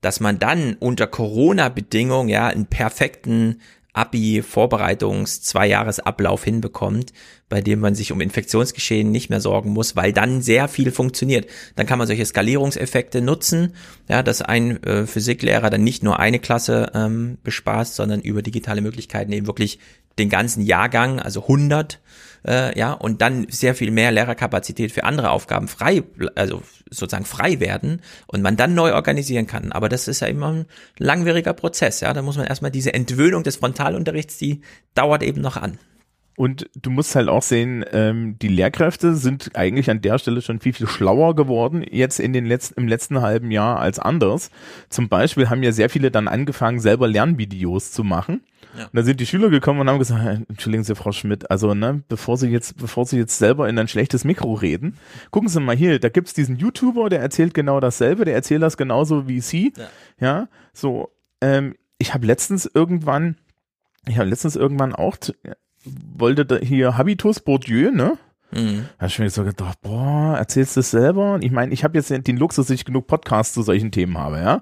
dass 0.00 0.20
man 0.20 0.38
dann 0.38 0.74
unter 0.74 1.08
Corona-Bedingungen 1.08 2.28
ja 2.28 2.46
einen 2.46 2.66
perfekten 2.66 3.60
Abi-Vorbereitungs-Zweijahresablauf 3.94 6.44
hinbekommt, 6.44 7.12
bei 7.48 7.60
dem 7.60 7.80
man 7.80 7.96
sich 7.96 8.12
um 8.12 8.20
Infektionsgeschehen 8.20 9.10
nicht 9.10 9.28
mehr 9.28 9.40
sorgen 9.40 9.70
muss, 9.70 9.96
weil 9.96 10.12
dann 10.12 10.40
sehr 10.40 10.68
viel 10.68 10.92
funktioniert. 10.92 11.48
Dann 11.74 11.86
kann 11.86 11.98
man 11.98 12.06
solche 12.06 12.24
Skalierungseffekte 12.24 13.22
nutzen, 13.22 13.74
ja, 14.08 14.22
dass 14.22 14.40
ein 14.40 14.80
äh, 14.84 15.04
Physiklehrer 15.04 15.68
dann 15.68 15.82
nicht 15.82 16.04
nur 16.04 16.20
eine 16.20 16.38
Klasse 16.38 16.92
ähm, 16.94 17.38
bespaßt, 17.42 17.96
sondern 17.96 18.20
über 18.20 18.42
digitale 18.42 18.82
Möglichkeiten 18.82 19.32
eben 19.32 19.48
wirklich 19.48 19.80
den 20.18 20.28
ganzen 20.28 20.62
Jahrgang, 20.62 21.18
also 21.18 21.42
100, 21.42 21.98
äh, 22.46 22.78
ja, 22.78 22.92
und 22.92 23.22
dann 23.22 23.46
sehr 23.48 23.74
viel 23.74 23.90
mehr 23.90 24.10
Lehrerkapazität 24.10 24.92
für 24.92 25.04
andere 25.04 25.30
Aufgaben 25.30 25.68
frei, 25.68 26.02
also 26.34 26.62
sozusagen 26.90 27.24
frei 27.24 27.60
werden 27.60 28.02
und 28.26 28.42
man 28.42 28.56
dann 28.56 28.74
neu 28.74 28.94
organisieren 28.94 29.46
kann. 29.46 29.72
Aber 29.72 29.88
das 29.88 30.08
ist 30.08 30.20
ja 30.20 30.28
immer 30.28 30.52
ein 30.52 30.66
langwieriger 30.98 31.52
Prozess, 31.52 32.00
ja. 32.00 32.12
Da 32.12 32.22
muss 32.22 32.36
man 32.36 32.46
erstmal 32.46 32.70
diese 32.70 32.94
Entwöhnung 32.94 33.42
des 33.42 33.56
Frontalunterrichts, 33.56 34.38
die 34.38 34.60
dauert 34.94 35.22
eben 35.22 35.40
noch 35.40 35.56
an. 35.56 35.78
Und 36.36 36.70
du 36.74 36.90
musst 36.90 37.14
halt 37.14 37.28
auch 37.28 37.42
sehen, 37.42 37.84
ähm, 37.92 38.38
die 38.40 38.48
Lehrkräfte 38.48 39.14
sind 39.14 39.50
eigentlich 39.54 39.90
an 39.90 40.00
der 40.00 40.18
Stelle 40.18 40.40
schon 40.40 40.60
viel, 40.60 40.72
viel 40.72 40.86
schlauer 40.86 41.36
geworden, 41.36 41.84
jetzt 41.88 42.20
in 42.20 42.32
den 42.32 42.46
letzten, 42.46 42.80
im 42.80 42.88
letzten 42.88 43.20
halben 43.20 43.50
Jahr 43.50 43.78
als 43.80 43.98
anders. 43.98 44.50
Zum 44.88 45.08
Beispiel 45.08 45.50
haben 45.50 45.62
ja 45.62 45.72
sehr 45.72 45.90
viele 45.90 46.10
dann 46.10 46.28
angefangen, 46.28 46.80
selber 46.80 47.06
Lernvideos 47.06 47.92
zu 47.92 48.02
machen. 48.02 48.42
Ja. 48.76 48.84
Und 48.84 48.94
da 48.94 49.02
sind 49.02 49.20
die 49.20 49.26
Schüler 49.26 49.50
gekommen 49.50 49.80
und 49.80 49.90
haben 49.90 49.98
gesagt, 49.98 50.24
"Äh, 50.24 50.40
entschuldigen 50.48 50.84
Sie, 50.84 50.94
Frau 50.94 51.12
Schmidt, 51.12 51.50
also 51.50 51.74
ne, 51.74 52.02
bevor 52.08 52.38
Sie 52.38 52.48
jetzt, 52.48 52.78
bevor 52.78 53.04
Sie 53.04 53.18
jetzt 53.18 53.36
selber 53.36 53.68
in 53.68 53.78
ein 53.78 53.88
schlechtes 53.88 54.24
Mikro 54.24 54.54
reden, 54.54 54.96
gucken 55.30 55.50
Sie 55.50 55.60
mal 55.60 55.76
hier, 55.76 55.98
da 55.98 56.08
gibt's 56.08 56.32
diesen 56.32 56.56
YouTuber, 56.56 57.10
der 57.10 57.20
erzählt 57.20 57.52
genau 57.52 57.80
dasselbe, 57.80 58.24
der 58.24 58.34
erzählt 58.34 58.62
das 58.62 58.78
genauso 58.78 59.28
wie 59.28 59.40
Sie. 59.40 59.74
Ja. 59.76 59.88
Ja, 60.20 60.48
so, 60.72 61.10
ähm, 61.42 61.74
ich 61.98 62.14
habe 62.14 62.26
letztens 62.26 62.70
irgendwann, 62.72 63.36
ich 64.08 64.16
habe 64.18 64.30
letztens 64.30 64.56
irgendwann 64.56 64.94
auch 64.94 65.16
wollte 66.16 66.44
da 66.44 66.56
hier 66.56 66.96
Habitus 66.96 67.40
Bourdieu, 67.40 67.90
ne? 67.90 68.18
Mhm. 68.52 68.86
Da 68.98 69.04
hab 69.04 69.08
ich 69.08 69.18
mir 69.18 69.30
so 69.30 69.44
gedacht, 69.44 69.78
boah, 69.82 70.36
erzählst 70.36 70.76
du 70.76 70.80
es 70.80 70.90
selber? 70.90 71.34
Und 71.34 71.44
ich 71.44 71.50
meine, 71.50 71.72
ich 71.72 71.84
habe 71.84 71.96
jetzt 71.96 72.10
den 72.10 72.36
Luxus, 72.36 72.66
dass 72.66 72.74
ich 72.74 72.84
genug 72.84 73.06
Podcasts 73.06 73.54
zu 73.54 73.62
solchen 73.62 73.90
Themen 73.90 74.18
habe, 74.18 74.38
ja. 74.38 74.60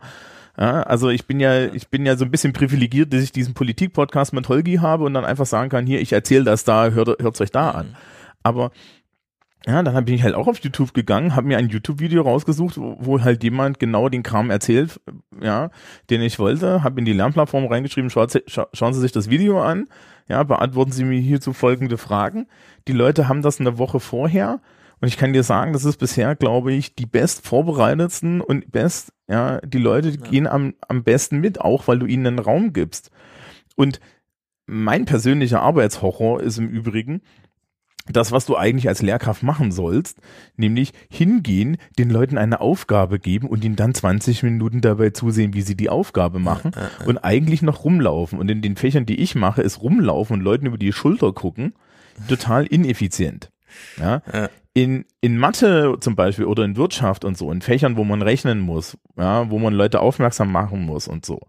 Ja, 0.59 0.83
also 0.83 1.09
ich 1.09 1.27
bin 1.27 1.41
ja, 1.41 1.66
ich 1.73 1.89
bin 1.89 2.05
ja 2.05 2.16
so 2.16 2.25
ein 2.25 2.31
bisschen 2.31 2.53
privilegiert, 2.53 3.12
dass 3.12 3.23
ich 3.23 3.33
diesen 3.33 3.55
Politik-Podcast 3.55 4.33
mit 4.33 4.49
Holgi 4.49 4.77
habe 4.77 5.05
und 5.05 5.14
dann 5.14 5.25
einfach 5.25 5.47
sagen 5.47 5.71
kann, 5.71 5.87
hier, 5.87 6.01
ich 6.01 6.12
erzähle 6.12 6.45
das 6.45 6.64
da, 6.64 6.91
hört 6.91 7.23
hört's 7.23 7.41
euch 7.41 7.51
da 7.51 7.71
an. 7.71 7.97
Aber 8.43 8.71
ja, 9.66 9.82
dann 9.82 10.04
bin 10.04 10.14
ich 10.14 10.22
halt 10.22 10.34
auch 10.34 10.46
auf 10.46 10.58
YouTube 10.61 10.94
gegangen, 10.94 11.36
habe 11.36 11.46
mir 11.46 11.58
ein 11.58 11.68
YouTube-Video 11.68 12.22
rausgesucht, 12.22 12.78
wo, 12.78 12.96
wo 12.98 13.20
halt 13.20 13.42
jemand 13.42 13.78
genau 13.78 14.08
den 14.08 14.22
Kram 14.22 14.50
erzählt, 14.50 15.00
ja, 15.40 15.70
den 16.08 16.22
ich 16.22 16.38
wollte, 16.38 16.82
habe 16.82 16.98
in 16.98 17.04
die 17.04 17.12
Lernplattform 17.12 17.66
reingeschrieben, 17.66 18.08
schaut, 18.08 18.42
scha 18.46 18.68
schauen 18.72 18.94
Sie 18.94 19.00
sich 19.00 19.12
das 19.12 19.28
Video 19.28 19.61
an, 19.61 19.86
ja, 20.28 20.42
beantworten 20.44 20.92
Sie 20.92 21.04
mir 21.04 21.20
hierzu 21.20 21.52
folgende 21.52 21.98
Fragen. 21.98 22.46
Die 22.88 22.92
Leute 22.92 23.28
haben 23.28 23.42
das 23.42 23.61
eine 23.61 23.76
Woche 23.76 24.00
vorher 24.00 24.61
und 25.00 25.08
ich 25.08 25.18
kann 25.18 25.34
dir 25.34 25.42
sagen, 25.42 25.72
das 25.72 25.84
ist 25.84 25.98
bisher, 25.98 26.36
glaube 26.36 26.72
ich, 26.72 26.94
die 26.94 27.06
best 27.06 27.46
vorbereitetsten 27.46 28.40
und 28.40 28.72
best, 28.72 29.12
ja, 29.28 29.61
die 29.61 29.78
Leute 29.78 30.16
gehen 30.16 30.46
am, 30.46 30.74
am 30.88 31.04
besten 31.04 31.38
mit, 31.38 31.61
auch 31.61 31.86
weil 31.86 31.98
du 31.98 32.06
ihnen 32.06 32.26
einen 32.26 32.38
Raum 32.38 32.72
gibst. 32.72 33.11
Und 33.76 34.00
mein 34.66 35.04
persönlicher 35.04 35.61
Arbeitshorror 35.62 36.40
ist 36.40 36.58
im 36.58 36.68
Übrigen, 36.68 37.22
das, 38.12 38.32
was 38.32 38.46
du 38.46 38.56
eigentlich 38.56 38.88
als 38.88 39.02
Lehrkraft 39.02 39.42
machen 39.42 39.72
sollst, 39.72 40.18
nämlich 40.56 40.92
hingehen, 41.08 41.76
den 41.98 42.11
Leuten 42.11 42.38
eine 42.38 42.61
Aufgabe 42.61 43.18
geben 43.18 43.48
und 43.48 43.64
ihnen 43.64 43.76
dann 43.76 43.94
20 43.94 44.42
Minuten 44.42 44.80
dabei 44.80 45.11
zusehen, 45.11 45.54
wie 45.54 45.62
sie 45.62 45.76
die 45.76 45.90
Aufgabe 45.90 46.38
machen 46.38 46.72
und 47.06 47.18
eigentlich 47.18 47.62
noch 47.62 47.84
rumlaufen. 47.84 48.38
Und 48.38 48.50
in 48.50 48.62
den 48.62 48.76
Fächern, 48.76 49.06
die 49.06 49.20
ich 49.20 49.34
mache, 49.34 49.62
ist 49.62 49.82
rumlaufen 49.82 50.38
und 50.38 50.42
Leuten 50.42 50.66
über 50.66 50.78
die 50.78 50.92
Schulter 50.92 51.32
gucken, 51.32 51.74
total 52.28 52.66
ineffizient. 52.66 53.50
Ja. 53.98 54.22
In, 54.72 55.04
in 55.20 55.36
Mathe 55.36 55.96
zum 56.00 56.14
Beispiel 56.16 56.44
oder 56.44 56.64
in 56.64 56.76
Wirtschaft 56.76 57.24
und 57.24 57.36
so, 57.36 57.50
in 57.50 57.61
Fächern, 57.61 57.96
wo 57.96 58.04
man 58.04 58.22
rechnen 58.22 58.61
muss, 58.61 58.96
ja, 59.16 59.50
wo 59.50 59.58
man 59.58 59.74
Leute 59.74 60.00
aufmerksam 60.00 60.52
machen 60.52 60.84
muss 60.84 61.08
und 61.08 61.26
so 61.26 61.40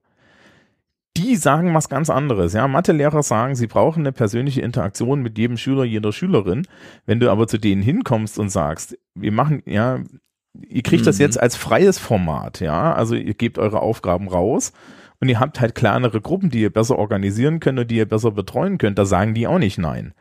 die 1.17 1.35
sagen 1.35 1.73
was 1.73 1.89
ganz 1.89 2.09
anderes. 2.09 2.53
Ja, 2.53 2.67
Mathelehrer 2.67 3.21
sagen, 3.23 3.55
sie 3.55 3.67
brauchen 3.67 4.01
eine 4.01 4.11
persönliche 4.11 4.61
Interaktion 4.61 5.21
mit 5.21 5.37
jedem 5.37 5.57
Schüler, 5.57 5.83
jeder 5.83 6.13
Schülerin. 6.13 6.65
Wenn 7.05 7.19
du 7.19 7.29
aber 7.29 7.47
zu 7.47 7.57
denen 7.57 7.81
hinkommst 7.81 8.39
und 8.39 8.49
sagst, 8.49 8.97
wir 9.15 9.31
machen, 9.31 9.61
ja, 9.65 9.99
ihr 10.67 10.83
kriegt 10.83 11.05
das 11.05 11.17
Mhm. 11.17 11.23
jetzt 11.23 11.39
als 11.39 11.55
freies 11.55 11.99
Format, 11.99 12.59
ja, 12.61 12.93
also 12.93 13.15
ihr 13.15 13.33
gebt 13.33 13.57
eure 13.57 13.81
Aufgaben 13.81 14.27
raus 14.29 14.71
und 15.19 15.29
ihr 15.29 15.39
habt 15.39 15.59
halt 15.59 15.75
kleinere 15.75 16.21
Gruppen, 16.21 16.49
die 16.49 16.61
ihr 16.61 16.73
besser 16.73 16.97
organisieren 16.97 17.59
könnt 17.59 17.79
und 17.79 17.91
die 17.91 17.97
ihr 17.97 18.07
besser 18.07 18.31
betreuen 18.31 18.77
könnt, 18.77 18.97
da 18.97 19.05
sagen 19.05 19.33
die 19.33 19.47
auch 19.47 19.59
nicht 19.59 19.77
nein. 19.77 20.13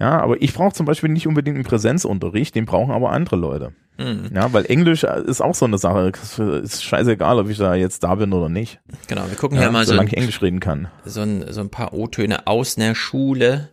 Ja, 0.00 0.20
aber 0.20 0.40
ich 0.42 0.52
brauche 0.54 0.72
zum 0.72 0.86
Beispiel 0.86 1.10
nicht 1.10 1.26
unbedingt 1.26 1.56
einen 1.56 1.64
Präsenzunterricht, 1.64 2.54
den 2.54 2.64
brauchen 2.66 2.92
aber 2.92 3.10
andere 3.10 3.36
Leute. 3.36 3.72
Mhm. 3.98 4.30
Ja, 4.34 4.52
weil 4.52 4.66
Englisch 4.66 5.04
ist 5.04 5.40
auch 5.40 5.54
so 5.54 5.64
eine 5.64 5.78
Sache. 5.78 6.12
Es 6.22 6.38
ist 6.38 6.84
scheißegal, 6.84 7.38
ob 7.38 7.48
ich 7.48 7.58
da 7.58 7.74
jetzt 7.74 8.02
da 8.04 8.14
bin 8.14 8.32
oder 8.32 8.48
nicht. 8.48 8.80
Genau, 9.06 9.22
wir 9.28 9.36
gucken 9.36 9.56
Ja, 9.56 9.64
ja, 9.64 9.70
mal 9.70 9.84
so 9.86 9.92
solange 9.92 10.08
ich 10.10 10.16
Englisch 10.16 10.42
reden 10.42 10.60
kann. 10.60 10.88
so 11.04 11.20
ein, 11.22 11.44
so 11.52 11.60
ein 11.60 11.70
paar 11.70 11.92
O-Töne 11.92 12.46
aus 12.46 12.76
einer 12.76 12.94
Schule. 12.94 13.70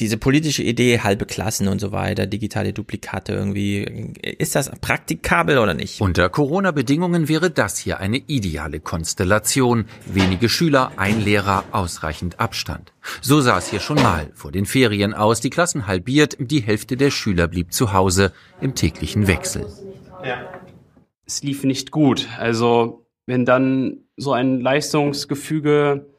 Diese 0.00 0.16
politische 0.16 0.62
Idee, 0.62 1.00
halbe 1.00 1.26
Klassen 1.26 1.68
und 1.68 1.78
so 1.78 1.92
weiter, 1.92 2.26
digitale 2.26 2.72
Duplikate 2.72 3.34
irgendwie, 3.34 3.82
ist 4.38 4.56
das 4.56 4.70
praktikabel 4.80 5.58
oder 5.58 5.74
nicht? 5.74 6.00
Unter 6.00 6.30
Corona-Bedingungen 6.30 7.28
wäre 7.28 7.50
das 7.50 7.76
hier 7.76 8.00
eine 8.00 8.16
ideale 8.16 8.80
Konstellation. 8.80 9.84
Wenige 10.06 10.48
Schüler, 10.48 10.92
ein 10.96 11.22
Lehrer, 11.22 11.64
ausreichend 11.72 12.40
Abstand. 12.40 12.94
So 13.20 13.42
sah 13.42 13.58
es 13.58 13.68
hier 13.68 13.80
schon 13.80 14.02
mal 14.02 14.30
vor 14.34 14.52
den 14.52 14.64
Ferien 14.64 15.12
aus. 15.12 15.42
Die 15.42 15.50
Klassen 15.50 15.86
halbiert, 15.86 16.36
die 16.40 16.60
Hälfte 16.60 16.96
der 16.96 17.10
Schüler 17.10 17.46
blieb 17.46 17.74
zu 17.74 17.92
Hause 17.92 18.32
im 18.62 18.74
täglichen 18.74 19.26
Wechsel. 19.26 19.66
es 21.26 21.42
lief 21.42 21.62
nicht 21.62 21.90
gut. 21.90 22.26
Also 22.38 23.06
wenn 23.26 23.44
dann 23.44 23.98
so 24.16 24.32
ein 24.32 24.60
Leistungsgefüge 24.60 26.09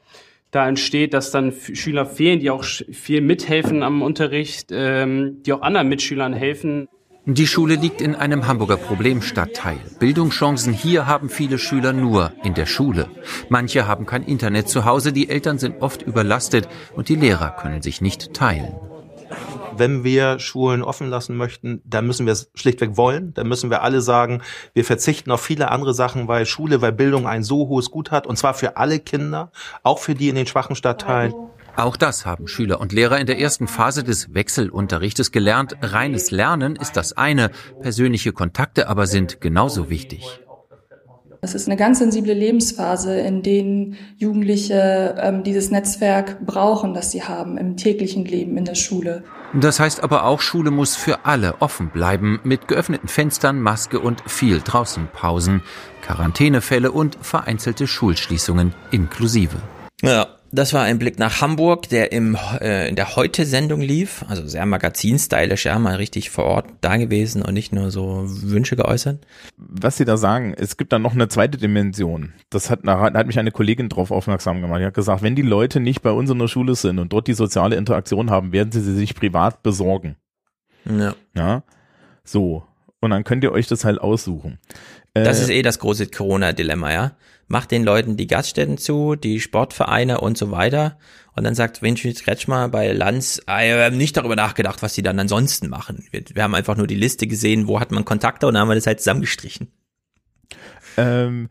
da 0.51 0.67
entsteht, 0.67 1.13
dass 1.13 1.31
dann 1.31 1.53
Schüler 1.53 2.05
fehlen, 2.05 2.39
die 2.39 2.51
auch 2.51 2.63
viel 2.63 3.21
mithelfen 3.21 3.83
am 3.83 4.01
Unterricht, 4.01 4.69
ähm, 4.71 5.41
die 5.43 5.53
auch 5.53 5.61
anderen 5.61 5.89
Mitschülern 5.89 6.33
helfen, 6.33 6.87
Die 7.27 7.45
Schule 7.45 7.75
liegt 7.75 8.01
in 8.01 8.15
einem 8.15 8.47
Hamburger 8.47 8.77
Problemstadtteil. 8.77 9.77
Bildungschancen 9.99 10.73
hier 10.73 11.05
haben 11.05 11.29
viele 11.29 11.59
Schüler 11.59 11.93
nur 11.93 12.33
in 12.43 12.55
der 12.55 12.65
Schule. 12.65 13.09
Manche 13.47 13.87
haben 13.87 14.07
kein 14.07 14.23
Internet 14.23 14.67
zu 14.69 14.85
Hause, 14.85 15.13
die 15.13 15.29
Eltern 15.29 15.59
sind 15.59 15.83
oft 15.83 16.01
überlastet 16.01 16.67
und 16.95 17.09
die 17.09 17.15
Lehrer 17.15 17.51
können 17.51 17.83
sich 17.83 18.01
nicht 18.01 18.33
teilen. 18.33 18.73
Wenn 19.75 20.03
wir 20.03 20.39
Schulen 20.39 20.83
offen 20.83 21.09
lassen 21.09 21.37
möchten, 21.37 21.81
dann 21.85 22.07
müssen 22.07 22.25
wir 22.25 22.33
es 22.33 22.51
schlichtweg 22.53 22.97
wollen. 22.97 23.33
Dann 23.33 23.47
müssen 23.47 23.69
wir 23.69 23.81
alle 23.81 24.01
sagen, 24.01 24.41
wir 24.73 24.85
verzichten 24.85 25.31
auf 25.31 25.41
viele 25.41 25.71
andere 25.71 25.93
Sachen, 25.93 26.27
weil 26.27 26.45
Schule, 26.45 26.81
weil 26.81 26.91
Bildung 26.91 27.27
ein 27.27 27.43
so 27.43 27.67
hohes 27.67 27.91
Gut 27.91 28.11
hat. 28.11 28.27
Und 28.27 28.37
zwar 28.37 28.53
für 28.53 28.77
alle 28.77 28.99
Kinder, 28.99 29.51
auch 29.83 29.99
für 29.99 30.15
die 30.15 30.29
in 30.29 30.35
den 30.35 30.47
schwachen 30.47 30.75
Stadtteilen. 30.75 31.33
Auch 31.77 31.95
das 31.95 32.25
haben 32.25 32.47
Schüler 32.47 32.81
und 32.81 32.91
Lehrer 32.91 33.19
in 33.19 33.27
der 33.27 33.39
ersten 33.39 33.67
Phase 33.67 34.03
des 34.03 34.33
Wechselunterrichtes 34.33 35.31
gelernt. 35.31 35.77
Reines 35.81 36.29
Lernen 36.29 36.75
ist 36.75 36.97
das 36.97 37.13
eine, 37.13 37.49
persönliche 37.81 38.33
Kontakte 38.33 38.89
aber 38.89 39.07
sind 39.07 39.39
genauso 39.39 39.89
wichtig. 39.89 40.40
Es 41.43 41.55
ist 41.55 41.67
eine 41.67 41.75
ganz 41.75 41.97
sensible 41.97 42.35
Lebensphase, 42.35 43.19
in 43.19 43.41
denen 43.41 43.97
Jugendliche 44.15 45.15
ähm, 45.19 45.43
dieses 45.43 45.71
Netzwerk 45.71 46.45
brauchen, 46.45 46.93
das 46.93 47.09
sie 47.09 47.23
haben 47.23 47.57
im 47.57 47.77
täglichen 47.77 48.25
Leben 48.25 48.57
in 48.57 48.65
der 48.65 48.75
Schule. 48.75 49.23
Das 49.51 49.79
heißt 49.79 50.03
aber 50.03 50.25
auch, 50.25 50.39
Schule 50.39 50.69
muss 50.69 50.95
für 50.95 51.25
alle 51.25 51.59
offen 51.59 51.89
bleiben, 51.89 52.39
mit 52.43 52.67
geöffneten 52.67 53.07
Fenstern, 53.07 53.59
Maske 53.59 53.99
und 53.99 54.21
viel 54.29 54.61
draußen 54.61 55.07
Pausen, 55.11 55.63
Quarantänefälle 56.03 56.91
und 56.91 57.17
vereinzelte 57.19 57.87
Schulschließungen 57.87 58.75
inklusive. 58.91 59.57
Ja, 60.03 60.27
das 60.51 60.73
war 60.73 60.83
ein 60.83 60.99
Blick 60.99 61.17
nach 61.19 61.41
Hamburg, 61.41 61.89
der 61.89 62.11
im, 62.11 62.37
äh, 62.59 62.87
in 62.89 62.95
der 62.95 63.15
Heute-Sendung 63.15 63.81
lief. 63.81 64.23
Also 64.27 64.45
sehr 64.47 64.65
magazinstylisch, 64.65 65.65
ja, 65.65 65.79
mal 65.79 65.95
richtig 65.95 66.29
vor 66.29 66.45
Ort 66.45 66.65
da 66.81 66.97
gewesen 66.97 67.41
und 67.41 67.53
nicht 67.53 67.73
nur 67.73 67.91
so 67.91 68.23
Wünsche 68.25 68.75
geäußert. 68.75 69.25
Was 69.57 69.97
Sie 69.97 70.05
da 70.05 70.17
sagen, 70.17 70.53
es 70.57 70.77
gibt 70.77 70.91
da 70.93 70.99
noch 70.99 71.13
eine 71.13 71.29
zweite 71.29 71.57
Dimension. 71.57 72.33
Das 72.49 72.69
hat, 72.69 72.81
da 72.83 72.99
hat 72.99 73.27
mich 73.27 73.39
eine 73.39 73.51
Kollegin 73.51 73.89
drauf 73.89 74.11
aufmerksam 74.11 74.61
gemacht. 74.61 74.81
Die 74.81 74.85
hat 74.85 74.93
gesagt, 74.93 75.21
wenn 75.21 75.35
die 75.35 75.41
Leute 75.41 75.79
nicht 75.79 76.01
bei 76.01 76.11
uns 76.11 76.29
in 76.29 76.39
der 76.39 76.47
Schule 76.47 76.75
sind 76.75 76.99
und 76.99 77.13
dort 77.13 77.27
die 77.27 77.33
soziale 77.33 77.75
Interaktion 77.75 78.29
haben, 78.29 78.51
werden 78.51 78.71
sie 78.71 78.81
sie 78.81 78.95
sich 78.95 79.15
privat 79.15 79.63
besorgen. 79.63 80.15
Ja. 80.85 81.15
Ja. 81.35 81.63
So. 82.23 82.63
Und 82.99 83.09
dann 83.11 83.23
könnt 83.23 83.43
ihr 83.43 83.51
euch 83.51 83.67
das 83.67 83.83
halt 83.83 83.99
aussuchen. 83.99 84.59
Das 85.13 85.39
Äh, 85.39 85.43
ist 85.43 85.49
eh 85.49 85.61
das 85.61 85.79
große 85.79 86.07
Corona-Dilemma, 86.07 86.93
ja. 86.93 87.11
Macht 87.51 87.71
den 87.71 87.83
Leuten 87.83 88.15
die 88.15 88.27
Gaststätten 88.27 88.77
zu, 88.77 89.15
die 89.15 89.41
Sportvereine 89.41 90.21
und 90.21 90.37
so 90.37 90.51
weiter. 90.51 90.97
Und 91.35 91.43
dann 91.43 91.53
sagt 91.53 91.81
Winfried 91.81 92.23
Kretschmer 92.23 92.69
bei 92.69 92.93
Lanz, 92.93 93.41
ah, 93.45 93.59
wir 93.59 93.83
haben 93.83 93.97
nicht 93.97 94.15
darüber 94.15 94.37
nachgedacht, 94.37 94.81
was 94.81 94.93
die 94.93 95.01
dann 95.01 95.19
ansonsten 95.19 95.67
machen. 95.67 96.05
Wir, 96.11 96.23
wir 96.33 96.43
haben 96.43 96.55
einfach 96.55 96.77
nur 96.77 96.87
die 96.87 96.95
Liste 96.95 97.27
gesehen, 97.27 97.67
wo 97.67 97.81
hat 97.81 97.91
man 97.91 98.05
Kontakte 98.05 98.47
und 98.47 98.53
dann 98.53 98.61
haben 98.61 98.69
wir 98.69 98.75
das 98.75 98.87
halt 98.87 98.99
zusammengestrichen. 98.99 99.69
Ähm, 100.95 101.49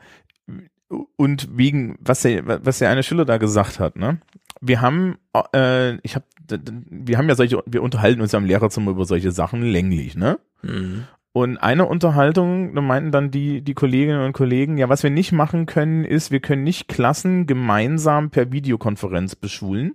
und 1.17 1.49
wegen, 1.53 1.99
was 2.01 2.23
der, 2.23 2.65
was 2.65 2.79
der 2.79 2.89
eine 2.89 3.03
Schüler 3.03 3.27
da 3.27 3.37
gesagt 3.37 3.79
hat, 3.79 3.97
ne? 3.97 4.21
Wir 4.63 4.81
haben, 4.81 5.19
äh, 5.55 5.97
ich 5.99 6.15
habe, 6.17 6.25
wir 6.49 7.19
haben 7.19 7.29
ja 7.29 7.35
solche, 7.35 7.63
wir 7.67 7.83
unterhalten 7.83 8.23
uns 8.23 8.33
ja 8.33 8.39
im 8.39 8.47
Lehrerzimmer 8.47 8.91
über 8.91 9.05
solche 9.05 9.33
Sachen 9.33 9.63
länglich, 9.63 10.17
ne? 10.17 10.39
Mhm. 10.63 11.05
Und 11.33 11.59
eine 11.59 11.87
Unterhaltung, 11.87 12.75
da 12.75 12.81
meinten 12.81 13.13
dann 13.13 13.31
die, 13.31 13.63
die 13.63 13.75
Kolleginnen 13.75 14.25
und 14.25 14.33
Kollegen, 14.33 14.79
ja, 14.79 14.89
was 14.89 15.05
wir 15.05 15.11
nicht 15.11 15.31
machen 15.31 15.67
können, 15.67 16.05
ist, 16.05 16.33
wir 16.33 16.41
können 16.41 16.65
nicht 16.65 16.89
Klassen 16.89 17.47
gemeinsam 17.47 18.31
per 18.31 18.51
Videokonferenz 18.51 19.37
beschulen, 19.37 19.95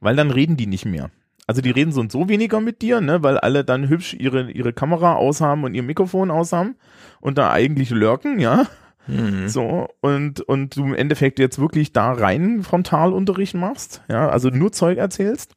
weil 0.00 0.16
dann 0.16 0.30
reden 0.30 0.56
die 0.56 0.66
nicht 0.66 0.86
mehr. 0.86 1.10
Also 1.46 1.60
die 1.60 1.70
reden 1.70 1.92
so 1.92 2.00
und 2.00 2.10
so 2.10 2.30
weniger 2.30 2.60
mit 2.60 2.80
dir, 2.80 3.02
ne, 3.02 3.22
weil 3.22 3.36
alle 3.36 3.62
dann 3.62 3.88
hübsch 3.88 4.14
ihre, 4.14 4.50
ihre 4.50 4.72
Kamera 4.72 5.16
aushaben 5.16 5.64
und 5.64 5.74
ihr 5.74 5.82
Mikrofon 5.82 6.30
aushaben 6.30 6.76
und 7.20 7.36
da 7.36 7.50
eigentlich 7.50 7.90
lurken, 7.90 8.38
ja. 8.38 8.66
Mhm. 9.06 9.48
So, 9.48 9.88
und, 10.00 10.40
und 10.40 10.76
du 10.76 10.84
im 10.84 10.94
Endeffekt 10.94 11.40
jetzt 11.40 11.58
wirklich 11.58 11.92
da 11.92 12.12
rein 12.12 12.62
Frontalunterricht 12.62 13.54
machst, 13.54 14.02
ja, 14.08 14.30
also 14.30 14.48
nur 14.48 14.72
Zeug 14.72 14.96
erzählst. 14.96 15.54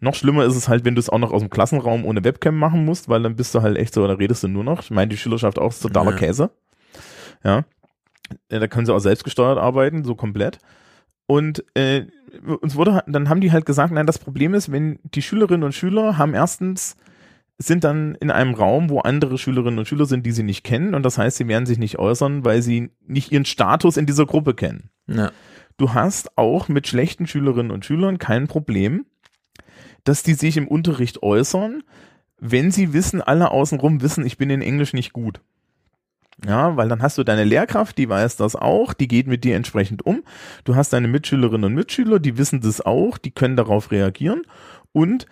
Noch 0.00 0.14
schlimmer 0.14 0.44
ist 0.44 0.56
es 0.56 0.68
halt, 0.68 0.84
wenn 0.84 0.94
du 0.94 0.98
es 0.98 1.10
auch 1.10 1.18
noch 1.18 1.32
aus 1.32 1.40
dem 1.42 1.50
Klassenraum 1.50 2.04
ohne 2.04 2.24
Webcam 2.24 2.56
machen 2.56 2.84
musst, 2.84 3.08
weil 3.08 3.22
dann 3.22 3.36
bist 3.36 3.54
du 3.54 3.62
halt 3.62 3.76
echt 3.76 3.94
so, 3.94 4.06
da 4.06 4.14
redest 4.14 4.42
du 4.42 4.48
nur 4.48 4.64
noch. 4.64 4.82
Ich 4.82 4.90
meine, 4.90 5.08
die 5.08 5.18
Schülerschaft 5.18 5.58
auch 5.58 5.70
ist 5.70 5.80
totaler 5.80 6.12
Ja. 6.12 6.16
Käse. 6.16 6.50
Ja. 7.44 7.64
Da 8.48 8.66
können 8.68 8.86
sie 8.86 8.94
auch 8.94 9.00
selbstgesteuert 9.00 9.58
arbeiten, 9.58 10.04
so 10.04 10.14
komplett. 10.14 10.58
Und 11.26 11.64
äh, 11.74 12.06
uns 12.60 12.76
wurde, 12.76 13.02
dann 13.06 13.28
haben 13.28 13.40
die 13.40 13.52
halt 13.52 13.66
gesagt, 13.66 13.92
nein, 13.92 14.06
das 14.06 14.18
Problem 14.18 14.54
ist, 14.54 14.72
wenn 14.72 14.98
die 15.04 15.22
Schülerinnen 15.22 15.64
und 15.64 15.74
Schüler 15.74 16.16
haben 16.18 16.34
erstens 16.34 16.96
sind 17.62 17.84
dann 17.84 18.14
in 18.14 18.30
einem 18.30 18.54
Raum, 18.54 18.88
wo 18.88 19.00
andere 19.00 19.36
Schülerinnen 19.36 19.78
und 19.78 19.86
Schüler 19.86 20.06
sind, 20.06 20.24
die 20.24 20.32
sie 20.32 20.42
nicht 20.42 20.64
kennen. 20.64 20.94
Und 20.94 21.02
das 21.02 21.18
heißt, 21.18 21.36
sie 21.36 21.46
werden 21.46 21.66
sich 21.66 21.76
nicht 21.78 21.98
äußern, 21.98 22.42
weil 22.42 22.62
sie 22.62 22.90
nicht 23.06 23.32
ihren 23.32 23.44
Status 23.44 23.98
in 23.98 24.06
dieser 24.06 24.24
Gruppe 24.24 24.54
kennen. 24.54 24.88
Ja. 25.06 25.30
Du 25.76 25.92
hast 25.92 26.38
auch 26.38 26.68
mit 26.68 26.88
schlechten 26.88 27.26
Schülerinnen 27.26 27.70
und 27.70 27.84
Schülern 27.84 28.16
kein 28.16 28.48
Problem, 28.48 29.04
dass 30.04 30.22
die 30.22 30.34
sich 30.34 30.56
im 30.56 30.68
Unterricht 30.68 31.22
äußern, 31.22 31.82
wenn 32.38 32.70
sie 32.70 32.92
wissen, 32.92 33.20
alle 33.20 33.50
außenrum 33.50 34.00
wissen, 34.02 34.24
ich 34.24 34.38
bin 34.38 34.50
in 34.50 34.62
Englisch 34.62 34.92
nicht 34.92 35.12
gut. 35.12 35.40
Ja, 36.46 36.76
weil 36.76 36.88
dann 36.88 37.02
hast 37.02 37.18
du 37.18 37.24
deine 37.24 37.44
Lehrkraft, 37.44 37.98
die 37.98 38.08
weiß 38.08 38.36
das 38.36 38.56
auch, 38.56 38.94
die 38.94 39.08
geht 39.08 39.26
mit 39.26 39.44
dir 39.44 39.56
entsprechend 39.56 40.06
um. 40.06 40.22
Du 40.64 40.74
hast 40.74 40.92
deine 40.94 41.06
Mitschülerinnen 41.06 41.64
und 41.64 41.74
Mitschüler, 41.74 42.18
die 42.18 42.38
wissen 42.38 42.62
das 42.62 42.80
auch, 42.80 43.18
die 43.18 43.30
können 43.30 43.56
darauf 43.56 43.90
reagieren 43.90 44.42
und 44.92 45.26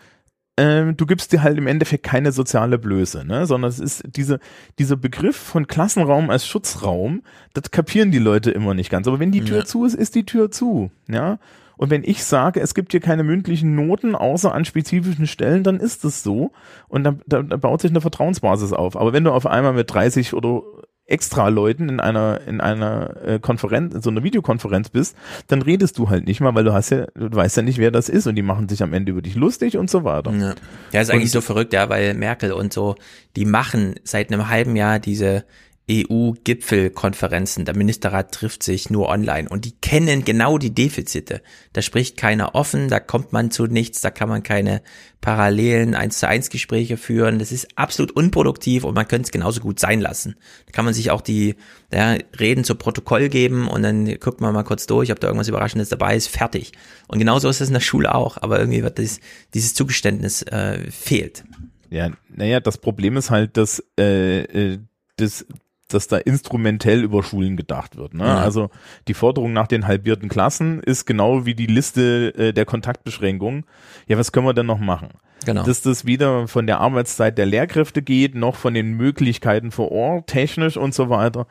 ähm, 0.59 0.97
du 0.97 1.07
gibst 1.07 1.33
dir 1.33 1.43
halt 1.43 1.57
im 1.57 1.67
Endeffekt 1.69 2.03
keine 2.03 2.33
soziale 2.33 2.79
Blöße, 2.79 3.25
ne? 3.25 3.47
sondern 3.47 3.71
es 3.71 3.79
ist 3.79 4.03
diese, 4.17 4.39
dieser 4.79 4.97
Begriff 4.97 5.37
von 5.37 5.67
Klassenraum 5.67 6.31
als 6.31 6.47
Schutzraum, 6.47 7.23
das 7.55 7.71
kapieren 7.71 8.11
die 8.11 8.19
Leute 8.19 8.51
immer 8.51 8.75
nicht 8.75 8.91
ganz. 8.91 9.07
Aber 9.07 9.21
wenn 9.21 9.31
die 9.31 9.45
Tür 9.45 9.59
Ja. 9.59 9.65
zu 9.65 9.85
ist, 9.87 9.95
ist 9.95 10.15
die 10.15 10.27
Tür 10.27 10.51
zu, 10.51 10.91
ja. 11.09 11.39
Und 11.79 11.91
wenn 11.91 12.05
ich 12.05 12.25
sage, 12.25 12.61
es 12.61 12.75
gibt 12.75 12.93
hier 12.93 13.01
keine 13.01 13.25
mündlichen 13.25 13.75
Noten 13.75 14.15
außer 14.15 14.53
an 14.53 14.65
spezifischen 14.67 15.27
Stellen, 15.27 15.63
dann 15.63 15.81
ist 15.81 16.05
es 16.05 16.23
so. 16.23 16.53
Und 16.89 17.05
dann, 17.05 17.23
da, 17.27 17.43
da 17.43 17.57
baut 17.57 17.81
sich 17.81 17.91
eine 17.91 18.01
Vertrauensbasis 18.01 18.73
auf. 18.73 18.97
Aber 18.97 19.13
wenn 19.15 19.25
du 19.25 19.33
auf 19.33 19.47
einmal 19.47 19.73
mit 19.73 19.93
30 19.93 20.35
oder 20.35 20.63
extra 21.09 21.49
Leuten 21.49 21.89
in 21.89 22.01
einer 22.01 22.41
in 22.47 22.61
einer 22.61 23.17
äh, 23.25 23.39
Konferenz, 23.39 23.95
in 23.95 24.03
so 24.03 24.11
einer 24.11 24.23
Videokonferenz 24.23 24.91
bist, 24.91 25.17
dann 25.47 25.63
redest 25.63 25.97
du 25.99 26.11
halt 26.11 26.27
nicht 26.27 26.41
mal, 26.41 26.55
weil 26.55 26.65
du 26.65 26.75
hast 26.75 26.91
ja, 26.91 27.07
du 27.15 27.35
weißt 27.35 27.57
ja 27.57 27.63
nicht, 27.63 27.79
wer 27.79 27.91
das 27.91 28.11
ist 28.11 28.27
und 28.27 28.35
die 28.35 28.43
machen 28.43 28.69
sich 28.69 28.83
am 28.83 28.93
Ende 28.93 29.13
über 29.13 29.23
dich 29.23 29.35
lustig 29.35 29.79
und 29.79 29.89
so 29.89 30.05
weiter. 30.05 30.33
Ja, 30.33 30.55
ja 30.93 31.01
ist 31.01 31.11
eigentlich 31.11 31.25
Und- 31.25 31.31
so 31.31 31.41
verrückt, 31.41 31.73
ja, 31.73 31.89
weil 31.89 32.13
Merkel 32.13 32.53
und 32.53 32.75
so, 32.75 32.95
die 33.37 33.47
machen 33.47 33.95
seit 34.05 34.31
einem 34.31 34.51
halben 34.51 34.77
Jahr 34.77 34.99
diese 34.99 35.45
EU-Gipfelkonferenzen. 35.91 37.65
Der 37.65 37.77
Ministerrat 37.77 38.33
trifft 38.33 38.63
sich 38.63 38.91
nur 38.91 39.09
online 39.09 39.49
und 39.49 39.65
die 39.65 39.73
kennen 39.73 40.25
genau 40.25 40.59
die 40.59 40.75
Defizite. 40.75 41.43
Da 41.73 41.83
spricht 41.83 42.17
keiner 42.17 42.55
offen, 42.55 42.89
da 42.89 43.01
kommt 43.01 43.33
man 43.33 43.51
zu 43.51 43.67
nichts, 43.67 44.01
da 44.01 44.11
kann 44.11 44.29
man 44.29 44.43
keine 44.43 44.83
parallelen 45.21 45.95
1 45.95 46.19
zu 46.19 46.29
1 46.29 46.51
Gespräche 46.51 46.97
führen. 46.97 47.39
Das 47.39 47.53
ist 47.53 47.69
absolut 47.77 48.13
unproduktiv 48.13 48.85
und 48.85 48.95
man 48.95 49.09
könnte 49.09 49.27
es 49.27 49.33
genauso 49.33 49.61
gut 49.61 49.81
sein 49.81 50.01
lassen. 50.01 50.37
Da 50.67 50.73
kann 50.73 50.85
man 50.85 50.95
sich 50.95 51.11
auch 51.11 51.21
die 51.21 51.57
ja, 51.93 52.17
Reden 52.39 52.65
zu 52.65 52.75
Protokoll 52.75 53.29
geben 53.29 53.69
und 53.69 53.83
dann 53.83 54.07
guckt 54.19 54.41
man 54.41 54.55
mal 54.55 54.65
kurz 54.65 54.87
durch, 54.87 55.11
ob 55.11 55.21
da 55.21 55.29
irgendwas 55.29 55.49
Überraschendes 55.49 55.89
dabei 55.89 56.17
ist, 56.17 56.29
fertig. 56.29 56.73
Und 57.07 57.19
genauso 57.19 57.49
ist 57.49 57.61
es 57.61 57.69
in 57.69 57.75
der 57.75 57.81
Schule 57.81 58.15
auch, 58.15 58.37
aber 58.37 58.61
irgendwie 58.61 58.83
wird 58.83 58.99
das, 58.99 59.21
dieses 59.55 59.75
Zugeständnis 59.75 60.43
äh, 60.43 60.91
fehlt. 60.91 61.45
Ja, 61.91 62.11
naja, 62.29 62.61
das 62.61 62.79
Problem 62.79 63.17
ist 63.17 63.31
halt, 63.31 63.57
dass, 63.57 63.83
äh, 63.99 64.41
äh, 64.43 64.79
das, 65.17 65.47
dass 65.89 66.07
da 66.07 66.19
instrumentell 66.19 67.03
über 67.03 67.23
Schulen 67.23 67.57
gedacht 67.57 67.97
wird. 67.97 68.15
Ne? 68.15 68.25
Ja. 68.25 68.39
Also 68.39 68.71
die 69.09 69.15
Forderung 69.15 69.53
nach 69.53 69.67
den 69.67 69.87
halbierten 69.87 70.29
Klassen 70.29 70.81
ist 70.81 71.07
genau 71.07 71.47
wie 71.47 71.55
die 71.55 71.67
Liste 71.67 72.35
äh, 72.37 72.53
der 72.53 72.67
Kontaktbeschränkungen. 72.67 73.65
Ja, 74.07 74.19
was 74.19 74.33
können 74.33 74.47
wir 74.47 74.55
denn 74.55 74.67
noch 74.67 74.79
machen? 74.79 75.09
Genau. 75.45 75.63
Dass 75.63 75.83
das 75.83 76.05
weder 76.05 76.49
von 76.49 76.67
der 76.67 76.81
Arbeitszeit 76.81 77.39
der 77.39 77.47
Lehrkräfte 77.47 78.03
geht, 78.03 78.35
noch 78.35 78.57
von 78.57 78.75
den 78.75 78.93
Möglichkeiten 78.93 79.71
vor 79.71 79.91
Ort, 79.93 80.27
technisch 80.27 80.77
und 80.77 80.95
so 80.95 81.11
weiter, 81.11 81.47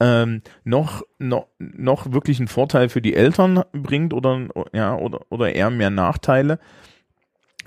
ähm, 0.00 0.42
noch, 0.64 1.02
noch, 1.18 1.46
noch 1.58 2.12
wirklich 2.12 2.38
einen 2.38 2.48
Vorteil 2.48 2.88
für 2.88 3.00
die 3.00 3.14
Eltern 3.14 3.62
bringt 3.72 4.12
oder, 4.12 4.48
ja, 4.72 4.94
oder, 4.96 5.20
oder 5.30 5.54
eher 5.54 5.70
mehr 5.70 5.90
Nachteile. 5.90 6.58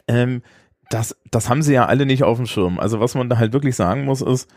Ähm, 0.07 0.41
das, 0.89 1.15
das 1.29 1.49
haben 1.49 1.61
sie 1.61 1.73
ja 1.73 1.85
alle 1.85 2.05
nicht 2.05 2.23
auf 2.23 2.37
dem 2.37 2.47
Schirm. 2.47 2.79
Also 2.79 2.99
was 2.99 3.15
man 3.15 3.29
da 3.29 3.37
halt 3.37 3.53
wirklich 3.53 3.75
sagen 3.75 4.05
muss, 4.05 4.21
ist, 4.21 4.49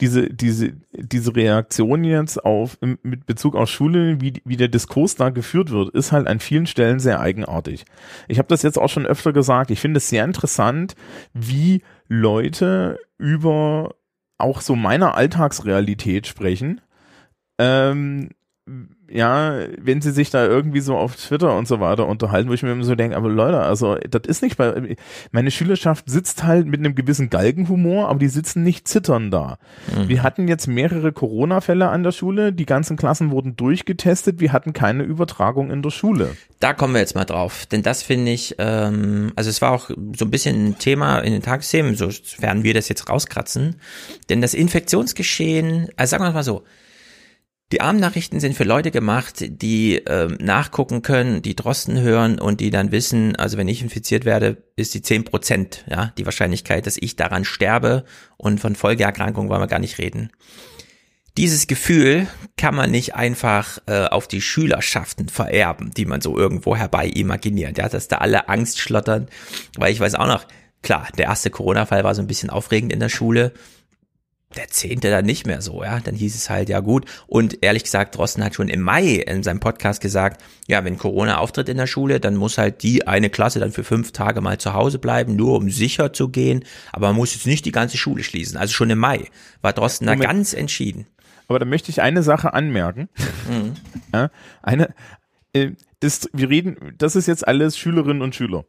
diese, 0.00 0.28
diese, 0.28 0.74
diese 0.92 1.34
Reaktion 1.34 2.04
jetzt 2.04 2.44
auf, 2.44 2.78
mit 3.02 3.24
Bezug 3.26 3.56
auf 3.56 3.70
Schule, 3.70 4.20
wie, 4.20 4.34
wie 4.44 4.56
der 4.56 4.68
Diskurs 4.68 5.14
da 5.14 5.30
geführt 5.30 5.70
wird, 5.70 5.94
ist 5.94 6.12
halt 6.12 6.26
an 6.26 6.40
vielen 6.40 6.66
Stellen 6.66 7.00
sehr 7.00 7.20
eigenartig. 7.20 7.84
Ich 8.28 8.38
habe 8.38 8.48
das 8.48 8.62
jetzt 8.62 8.78
auch 8.78 8.90
schon 8.90 9.06
öfter 9.06 9.32
gesagt. 9.32 9.70
Ich 9.70 9.80
finde 9.80 9.98
es 9.98 10.08
sehr 10.08 10.24
interessant, 10.24 10.94
wie 11.32 11.82
Leute 12.08 12.98
über 13.16 13.94
auch 14.38 14.60
so 14.60 14.76
meiner 14.76 15.14
Alltagsrealität 15.14 16.26
sprechen. 16.26 16.82
Ähm, 17.58 18.30
ja, 19.08 19.60
wenn 19.78 20.00
sie 20.00 20.10
sich 20.10 20.30
da 20.30 20.46
irgendwie 20.46 20.80
so 20.80 20.96
auf 20.96 21.16
Twitter 21.16 21.56
und 21.56 21.68
so 21.68 21.80
weiter 21.80 22.06
unterhalten, 22.06 22.48
wo 22.48 22.54
ich 22.54 22.62
mir 22.62 22.72
immer 22.72 22.84
so 22.84 22.94
denke, 22.94 23.16
aber 23.16 23.28
Leute, 23.28 23.60
also 23.60 23.96
das 23.96 24.22
ist 24.26 24.42
nicht 24.42 24.56
bei, 24.56 24.96
meine 25.30 25.50
Schülerschaft 25.50 26.10
sitzt 26.10 26.42
halt 26.44 26.66
mit 26.66 26.80
einem 26.80 26.94
gewissen 26.94 27.30
Galgenhumor, 27.30 28.08
aber 28.08 28.18
die 28.18 28.28
sitzen 28.28 28.62
nicht 28.62 28.88
zittern 28.88 29.30
da. 29.30 29.58
Mhm. 29.94 30.08
Wir 30.08 30.22
hatten 30.22 30.48
jetzt 30.48 30.66
mehrere 30.66 31.12
Corona-Fälle 31.12 31.88
an 31.88 32.02
der 32.02 32.12
Schule, 32.12 32.52
die 32.52 32.66
ganzen 32.66 32.96
Klassen 32.96 33.30
wurden 33.30 33.56
durchgetestet, 33.56 34.40
wir 34.40 34.52
hatten 34.52 34.72
keine 34.72 35.04
Übertragung 35.04 35.70
in 35.70 35.82
der 35.82 35.90
Schule. 35.90 36.36
Da 36.58 36.72
kommen 36.72 36.94
wir 36.94 37.00
jetzt 37.00 37.14
mal 37.14 37.24
drauf, 37.24 37.66
denn 37.66 37.82
das 37.82 38.02
finde 38.02 38.32
ich, 38.32 38.56
ähm, 38.58 39.32
also 39.36 39.50
es 39.50 39.62
war 39.62 39.72
auch 39.72 39.88
so 39.88 40.24
ein 40.24 40.30
bisschen 40.30 40.68
ein 40.68 40.78
Thema 40.78 41.20
in 41.20 41.32
den 41.32 41.42
Tagesthemen, 41.42 41.94
sofern 41.94 42.64
wir 42.64 42.74
das 42.74 42.88
jetzt 42.88 43.08
rauskratzen, 43.08 43.76
denn 44.28 44.40
das 44.40 44.54
Infektionsgeschehen, 44.54 45.88
also 45.96 46.10
sagen 46.10 46.24
wir 46.24 46.32
mal 46.32 46.42
so, 46.42 46.64
die 47.72 47.80
Abendnachrichten 47.80 48.38
sind 48.38 48.54
für 48.54 48.64
Leute 48.64 48.92
gemacht, 48.92 49.44
die 49.48 49.96
ähm, 49.96 50.36
nachgucken 50.40 51.02
können, 51.02 51.42
die 51.42 51.56
Drosten 51.56 52.00
hören 52.00 52.38
und 52.38 52.60
die 52.60 52.70
dann 52.70 52.92
wissen, 52.92 53.34
also 53.34 53.58
wenn 53.58 53.66
ich 53.66 53.82
infiziert 53.82 54.24
werde, 54.24 54.62
ist 54.76 54.94
die 54.94 55.02
zehn 55.02 55.24
Prozent, 55.24 55.84
ja, 55.90 56.12
die 56.16 56.24
Wahrscheinlichkeit, 56.26 56.86
dass 56.86 56.96
ich 56.96 57.16
daran 57.16 57.44
sterbe 57.44 58.04
und 58.36 58.60
von 58.60 58.76
Folgeerkrankungen 58.76 59.50
wollen 59.50 59.60
wir 59.60 59.66
gar 59.66 59.80
nicht 59.80 59.98
reden. 59.98 60.30
Dieses 61.36 61.66
Gefühl 61.66 62.28
kann 62.56 62.74
man 62.74 62.90
nicht 62.90 63.16
einfach 63.16 63.78
äh, 63.86 64.06
auf 64.06 64.28
die 64.28 64.40
Schülerschaften 64.40 65.28
vererben, 65.28 65.90
die 65.94 66.06
man 66.06 66.20
so 66.20 66.38
irgendwo 66.38 66.76
herbei 66.76 67.08
imaginiert, 67.08 67.78
ja, 67.78 67.88
dass 67.88 68.06
da 68.06 68.18
alle 68.18 68.48
Angst 68.48 68.78
schlottern, 68.78 69.28
weil 69.76 69.92
ich 69.92 70.00
weiß 70.00 70.14
auch 70.14 70.28
noch, 70.28 70.46
klar, 70.82 71.08
der 71.18 71.26
erste 71.26 71.50
Corona-Fall 71.50 72.04
war 72.04 72.14
so 72.14 72.22
ein 72.22 72.28
bisschen 72.28 72.48
aufregend 72.48 72.92
in 72.92 73.00
der 73.00 73.08
Schule, 73.08 73.52
der 74.56 74.68
zehnte 74.68 75.10
dann 75.10 75.24
nicht 75.24 75.46
mehr 75.46 75.60
so, 75.60 75.82
ja. 75.82 76.00
Dann 76.00 76.14
hieß 76.14 76.34
es 76.34 76.50
halt, 76.50 76.68
ja 76.68 76.80
gut. 76.80 77.04
Und 77.26 77.62
ehrlich 77.62 77.84
gesagt, 77.84 78.16
Drosten 78.16 78.44
hat 78.44 78.54
schon 78.54 78.68
im 78.68 78.80
Mai 78.80 79.14
in 79.14 79.42
seinem 79.42 79.60
Podcast 79.60 80.00
gesagt, 80.00 80.42
ja, 80.66 80.84
wenn 80.84 80.98
Corona 80.98 81.38
auftritt 81.38 81.68
in 81.68 81.76
der 81.76 81.86
Schule, 81.86 82.20
dann 82.20 82.36
muss 82.36 82.58
halt 82.58 82.82
die 82.82 83.06
eine 83.06 83.30
Klasse 83.30 83.60
dann 83.60 83.72
für 83.72 83.84
fünf 83.84 84.12
Tage 84.12 84.40
mal 84.40 84.58
zu 84.58 84.72
Hause 84.72 84.98
bleiben, 84.98 85.36
nur 85.36 85.56
um 85.56 85.70
sicher 85.70 86.12
zu 86.12 86.28
gehen. 86.28 86.64
Aber 86.92 87.08
man 87.08 87.16
muss 87.16 87.34
jetzt 87.34 87.46
nicht 87.46 87.64
die 87.64 87.72
ganze 87.72 87.96
Schule 87.96 88.22
schließen. 88.22 88.56
Also 88.56 88.72
schon 88.72 88.90
im 88.90 88.98
Mai 88.98 89.26
war 89.62 89.72
Drosten 89.72 90.06
Moment. 90.06 90.24
da 90.24 90.26
ganz 90.28 90.52
entschieden. 90.52 91.06
Aber 91.48 91.58
da 91.58 91.64
möchte 91.64 91.90
ich 91.90 92.02
eine 92.02 92.22
Sache 92.22 92.54
anmerken. 92.54 93.08
Mhm. 93.48 93.74
Ja, 94.12 94.30
eine, 94.62 94.94
äh, 95.52 95.70
das, 96.00 96.28
wir 96.32 96.50
reden, 96.50 96.94
das 96.98 97.16
ist 97.16 97.26
jetzt 97.26 97.46
alles 97.46 97.78
Schülerinnen 97.78 98.22
und 98.22 98.34
Schüler. 98.34 98.64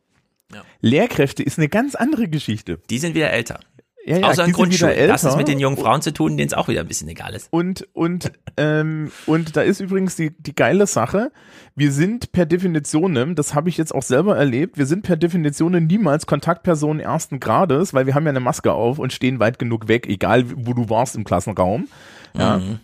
Ja. 0.53 0.63
Lehrkräfte 0.81 1.43
ist 1.43 1.57
eine 1.57 1.69
ganz 1.69 1.95
andere 1.95 2.27
Geschichte. 2.27 2.79
Die 2.89 2.99
sind 2.99 3.15
wieder 3.15 3.31
älter. 3.31 3.59
Ja, 4.07 4.19
ja, 4.19 4.27
Außer 4.29 4.45
in 4.45 4.53
Grundschulen. 4.53 5.09
Das 5.09 5.25
ist 5.25 5.35
mit 5.35 5.49
den 5.49 5.59
jungen 5.59 5.75
Frauen 5.75 6.01
zu 6.01 6.13
tun, 6.13 6.37
denen 6.37 6.47
es 6.47 6.53
auch 6.53 6.69
wieder 6.69 6.79
ein 6.79 6.87
bisschen 6.87 7.09
egal 7.09 7.33
ist. 7.33 7.49
Und, 7.51 7.89
und, 7.91 8.31
ähm, 8.55 9.11
und 9.25 9.57
da 9.57 9.61
ist 9.63 9.81
übrigens 9.81 10.15
die, 10.15 10.31
die 10.39 10.55
geile 10.55 10.87
Sache. 10.87 11.29
Wir 11.75 11.91
sind 11.91 12.31
per 12.31 12.45
Definition, 12.45 13.35
das 13.35 13.53
habe 13.53 13.67
ich 13.67 13.77
jetzt 13.77 13.93
auch 13.93 14.03
selber 14.03 14.37
erlebt, 14.37 14.77
wir 14.77 14.85
sind 14.85 15.01
per 15.01 15.17
Definition 15.17 15.73
niemals 15.85 16.25
Kontaktpersonen 16.25 17.01
ersten 17.01 17.41
Grades, 17.41 17.93
weil 17.93 18.05
wir 18.05 18.15
haben 18.15 18.23
ja 18.23 18.29
eine 18.29 18.39
Maske 18.39 18.71
auf 18.71 18.97
und 18.97 19.11
stehen 19.11 19.41
weit 19.41 19.59
genug 19.59 19.89
weg, 19.89 20.07
egal 20.07 20.45
wo 20.55 20.73
du 20.73 20.89
warst 20.89 21.17
im 21.17 21.25
Klassenraum. 21.25 21.89
Ja. 22.33 22.59
Mhm. 22.59 22.79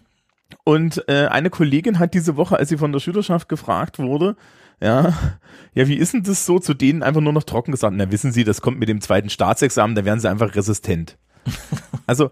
Und 0.65 1.07
äh, 1.07 1.27
eine 1.27 1.49
Kollegin 1.49 1.99
hat 1.99 2.13
diese 2.13 2.35
Woche, 2.35 2.57
als 2.57 2.67
sie 2.67 2.77
von 2.77 2.91
der 2.91 2.99
Schülerschaft 2.99 3.47
gefragt 3.47 3.97
wurde, 3.97 4.35
ja, 4.83 5.13
ja, 5.73 5.87
wie 5.87 5.95
ist 5.95 6.13
denn 6.13 6.23
das 6.23 6.45
so 6.45 6.59
zu 6.59 6.73
denen 6.73 7.03
einfach 7.03 7.21
nur 7.21 7.33
noch 7.33 7.43
trocken 7.43 7.71
gesagt? 7.71 7.95
Na, 7.95 8.11
wissen 8.11 8.31
Sie, 8.31 8.43
das 8.43 8.61
kommt 8.61 8.79
mit 8.79 8.89
dem 8.89 9.01
zweiten 9.01 9.29
Staatsexamen, 9.29 9.95
da 9.95 10.05
werden 10.05 10.19
sie 10.19 10.29
einfach 10.29 10.55
resistent. 10.55 11.17
also, 12.05 12.31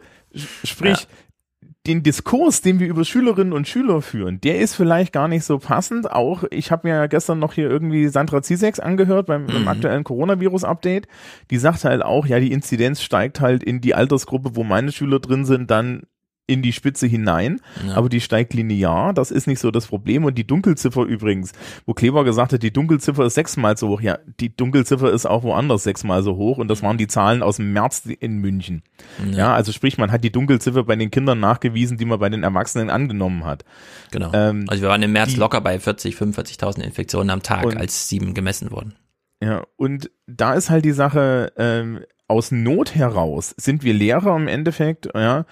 sprich, 0.63 0.99
ja. 0.99 1.67
den 1.87 2.03
Diskurs, 2.03 2.61
den 2.61 2.79
wir 2.79 2.87
über 2.87 3.05
Schülerinnen 3.05 3.53
und 3.53 3.67
Schüler 3.67 4.01
führen, 4.01 4.41
der 4.41 4.59
ist 4.59 4.75
vielleicht 4.75 5.13
gar 5.13 5.27
nicht 5.27 5.45
so 5.45 5.59
passend. 5.59 6.11
Auch, 6.11 6.43
ich 6.51 6.71
habe 6.71 6.87
mir 6.87 6.95
ja 6.95 7.07
gestern 7.07 7.39
noch 7.39 7.53
hier 7.53 7.69
irgendwie 7.69 8.09
Sandra 8.09 8.41
Zisex 8.41 8.79
angehört 8.79 9.27
beim, 9.27 9.43
mhm. 9.43 9.47
beim 9.47 9.67
aktuellen 9.67 10.03
Coronavirus-Update. 10.03 11.07
Die 11.49 11.57
sagt 11.57 11.85
halt 11.85 12.03
auch, 12.03 12.25
ja, 12.25 12.39
die 12.39 12.51
Inzidenz 12.51 13.01
steigt 13.01 13.41
halt 13.41 13.63
in 13.63 13.81
die 13.81 13.95
Altersgruppe, 13.95 14.55
wo 14.55 14.63
meine 14.63 14.91
Schüler 14.91 15.19
drin 15.19 15.45
sind, 15.45 15.71
dann 15.71 16.03
in 16.51 16.61
die 16.61 16.73
Spitze 16.73 17.07
hinein, 17.07 17.61
ja. 17.87 17.95
aber 17.95 18.09
die 18.09 18.19
steigt 18.19 18.53
linear. 18.53 19.13
Das 19.13 19.31
ist 19.31 19.47
nicht 19.47 19.59
so 19.59 19.71
das 19.71 19.87
Problem. 19.87 20.25
Und 20.25 20.37
die 20.37 20.45
Dunkelziffer 20.45 21.03
übrigens, 21.03 21.53
wo 21.85 21.93
Kleber 21.93 22.25
gesagt 22.25 22.51
hat, 22.51 22.61
die 22.61 22.73
Dunkelziffer 22.73 23.25
ist 23.25 23.35
sechsmal 23.35 23.77
so 23.77 23.87
hoch. 23.87 24.01
Ja, 24.01 24.19
die 24.41 24.55
Dunkelziffer 24.55 25.11
ist 25.11 25.25
auch 25.25 25.43
woanders 25.43 25.83
sechsmal 25.83 26.23
so 26.23 26.35
hoch. 26.35 26.57
Und 26.57 26.67
das 26.67 26.83
waren 26.83 26.97
die 26.97 27.07
Zahlen 27.07 27.41
aus 27.41 27.55
dem 27.55 27.71
März 27.71 28.03
in 28.19 28.39
München. 28.39 28.83
Ja, 29.31 29.37
ja 29.37 29.53
also 29.53 29.71
sprich, 29.71 29.97
man 29.97 30.11
hat 30.11 30.25
die 30.25 30.31
Dunkelziffer 30.31 30.83
bei 30.83 30.97
den 30.97 31.09
Kindern 31.09 31.39
nachgewiesen, 31.39 31.97
die 31.97 32.05
man 32.05 32.19
bei 32.19 32.29
den 32.29 32.43
Erwachsenen 32.43 32.89
angenommen 32.89 33.45
hat. 33.45 33.63
Genau. 34.11 34.31
Ähm, 34.33 34.65
also 34.67 34.83
wir 34.83 34.89
waren 34.89 35.01
im 35.03 35.13
März 35.13 35.31
die, 35.31 35.37
locker 35.37 35.61
bei 35.61 35.79
40, 35.79 36.15
45.000 36.15 36.81
Infektionen 36.81 37.29
am 37.29 37.41
Tag, 37.41 37.65
und, 37.65 37.77
als 37.77 38.09
sieben 38.09 38.33
gemessen 38.33 38.71
wurden. 38.71 38.95
Ja, 39.41 39.63
und 39.77 40.11
da 40.27 40.53
ist 40.53 40.69
halt 40.69 40.83
die 40.85 40.91
Sache, 40.91 41.53
ähm, 41.57 42.01
aus 42.31 42.51
Not 42.51 42.95
heraus 42.95 43.53
sind 43.57 43.83
wir 43.83 43.93
Lehrer 43.93 44.35
im 44.37 44.47
Endeffekt, 44.47 45.09
ja, 45.13 45.45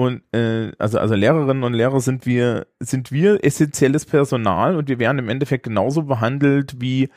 und 0.00 0.22
äh, 0.32 0.72
also, 0.78 0.98
also 0.98 1.14
Lehrerinnen 1.14 1.62
und 1.62 1.74
Lehrer 1.74 2.00
sind 2.00 2.24
wir, 2.24 2.66
sind 2.80 3.12
wir 3.12 3.44
essentielles 3.44 4.06
Personal 4.06 4.76
und 4.76 4.88
wir 4.88 4.98
werden 4.98 5.18
im 5.18 5.28
Endeffekt 5.28 5.64
genauso 5.64 6.04
behandelt 6.04 6.80
wie, 6.80 7.10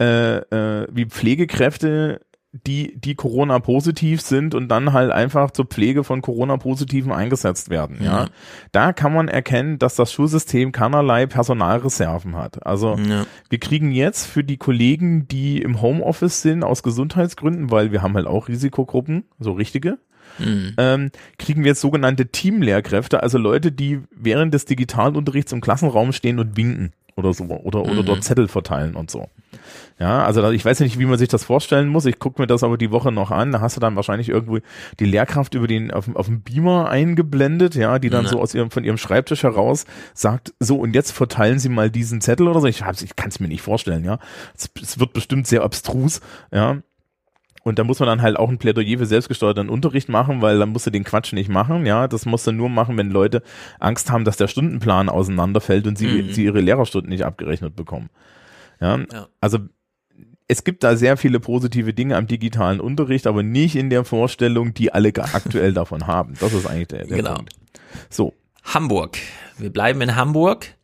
äh, 0.00 0.36
äh, 0.36 0.86
wie 0.92 1.06
Pflegekräfte, 1.06 2.20
die, 2.52 2.96
die 2.96 3.16
Corona-positiv 3.16 4.20
sind 4.20 4.54
und 4.54 4.68
dann 4.68 4.92
halt 4.92 5.10
einfach 5.10 5.50
zur 5.50 5.64
Pflege 5.64 6.04
von 6.04 6.22
Corona-Positiven 6.22 7.10
eingesetzt 7.10 7.70
werden. 7.70 7.98
Ja. 8.00 8.22
ja. 8.22 8.26
Da 8.70 8.92
kann 8.92 9.12
man 9.12 9.26
erkennen, 9.26 9.80
dass 9.80 9.96
das 9.96 10.12
Schulsystem 10.12 10.70
keinerlei 10.70 11.26
Personalreserven 11.26 12.36
hat. 12.36 12.64
Also 12.64 12.96
ja. 12.96 13.26
wir 13.50 13.58
kriegen 13.58 13.90
jetzt 13.90 14.26
für 14.26 14.44
die 14.44 14.58
Kollegen, 14.58 15.26
die 15.26 15.60
im 15.60 15.82
Homeoffice 15.82 16.40
sind, 16.40 16.62
aus 16.62 16.84
Gesundheitsgründen, 16.84 17.72
weil 17.72 17.90
wir 17.90 18.00
haben 18.00 18.14
halt 18.14 18.28
auch 18.28 18.46
Risikogruppen, 18.46 19.24
so 19.40 19.50
richtige, 19.52 19.98
mhm. 20.38 20.74
ähm, 20.78 21.10
kriegen 21.38 21.64
wir 21.64 21.70
jetzt 21.70 21.80
sogenannte 21.80 22.26
Teamlehrkräfte, 22.26 23.22
also 23.22 23.38
Leute, 23.38 23.72
die 23.72 24.00
während 24.10 24.54
des 24.54 24.64
Digitalunterrichts 24.64 25.52
im 25.52 25.60
Klassenraum 25.60 26.12
stehen 26.12 26.38
und 26.38 26.56
winken 26.56 26.92
oder 27.18 27.34
so 27.34 27.44
oder 27.44 27.82
oder 27.82 28.02
mhm. 28.02 28.06
dort 28.06 28.24
Zettel 28.24 28.48
verteilen 28.48 28.94
und 28.94 29.10
so. 29.10 29.28
Ja, 29.98 30.24
also 30.24 30.48
ich 30.50 30.64
weiß 30.64 30.78
nicht, 30.80 30.98
wie 31.00 31.06
man 31.06 31.18
sich 31.18 31.28
das 31.28 31.42
vorstellen 31.42 31.88
muss. 31.88 32.06
Ich 32.06 32.20
gucke 32.20 32.40
mir 32.40 32.46
das 32.46 32.62
aber 32.62 32.78
die 32.78 32.92
Woche 32.92 33.10
noch 33.10 33.32
an. 33.32 33.50
Da 33.50 33.60
hast 33.60 33.76
du 33.76 33.80
dann 33.80 33.96
wahrscheinlich 33.96 34.28
irgendwo 34.28 34.58
die 35.00 35.04
Lehrkraft 35.04 35.54
über 35.54 35.66
den 35.66 35.90
auf, 35.90 36.08
auf 36.14 36.26
dem 36.26 36.42
Beamer 36.42 36.88
eingeblendet, 36.88 37.74
ja, 37.74 37.98
die 37.98 38.08
dann 38.08 38.24
ja. 38.24 38.30
so 38.30 38.40
aus 38.40 38.54
ihrem 38.54 38.70
von 38.70 38.84
ihrem 38.84 38.96
Schreibtisch 38.96 39.42
heraus 39.42 39.86
sagt, 40.14 40.54
so 40.60 40.76
und 40.76 40.94
jetzt 40.94 41.10
verteilen 41.10 41.58
Sie 41.58 41.68
mal 41.68 41.90
diesen 41.90 42.20
Zettel 42.20 42.46
oder 42.46 42.60
so. 42.60 42.68
Ich, 42.68 42.84
ich 43.02 43.16
kann 43.16 43.28
es 43.28 43.40
mir 43.40 43.48
nicht 43.48 43.62
vorstellen, 43.62 44.04
ja. 44.04 44.20
Es, 44.56 44.70
es 44.80 45.00
wird 45.00 45.12
bestimmt 45.12 45.48
sehr 45.48 45.62
abstrus, 45.62 46.20
ja. 46.52 46.78
Und 47.68 47.78
da 47.78 47.84
muss 47.84 48.00
man 48.00 48.06
dann 48.06 48.22
halt 48.22 48.36
auch 48.36 48.48
ein 48.48 48.58
Plädoyer 48.58 48.98
für 48.98 49.06
selbstgesteuerten 49.06 49.68
Unterricht 49.68 50.08
machen, 50.08 50.40
weil 50.40 50.58
dann 50.58 50.70
musst 50.70 50.86
du 50.86 50.90
den 50.90 51.04
Quatsch 51.04 51.32
nicht 51.34 51.50
machen. 51.50 51.84
Ja, 51.84 52.08
das 52.08 52.24
musst 52.24 52.46
du 52.46 52.52
nur 52.52 52.68
machen, 52.70 52.96
wenn 52.96 53.10
Leute 53.10 53.42
Angst 53.78 54.10
haben, 54.10 54.24
dass 54.24 54.38
der 54.38 54.48
Stundenplan 54.48 55.08
auseinanderfällt 55.08 55.86
und 55.86 55.98
sie, 55.98 56.06
mhm. 56.06 56.32
sie 56.32 56.44
ihre 56.44 56.60
Lehrerstunden 56.60 57.10
nicht 57.10 57.24
abgerechnet 57.24 57.76
bekommen. 57.76 58.08
Ja, 58.80 58.98
ja, 58.98 59.28
also 59.40 59.58
es 60.46 60.64
gibt 60.64 60.82
da 60.82 60.96
sehr 60.96 61.18
viele 61.18 61.40
positive 61.40 61.92
Dinge 61.92 62.16
am 62.16 62.26
digitalen 62.26 62.80
Unterricht, 62.80 63.26
aber 63.26 63.42
nicht 63.42 63.76
in 63.76 63.90
der 63.90 64.04
Vorstellung, 64.04 64.72
die 64.72 64.92
alle 64.92 65.12
aktuell 65.14 65.72
davon 65.74 66.06
haben. 66.06 66.34
Das 66.40 66.54
ist 66.54 66.66
eigentlich 66.66 66.88
der, 66.88 67.06
der 67.06 67.18
genau. 67.18 67.34
Punkt. 67.34 67.52
So. 68.08 68.32
Hamburg. 68.64 69.18
Wir 69.58 69.70
bleiben 69.70 70.00
in 70.00 70.16
Hamburg. 70.16 70.74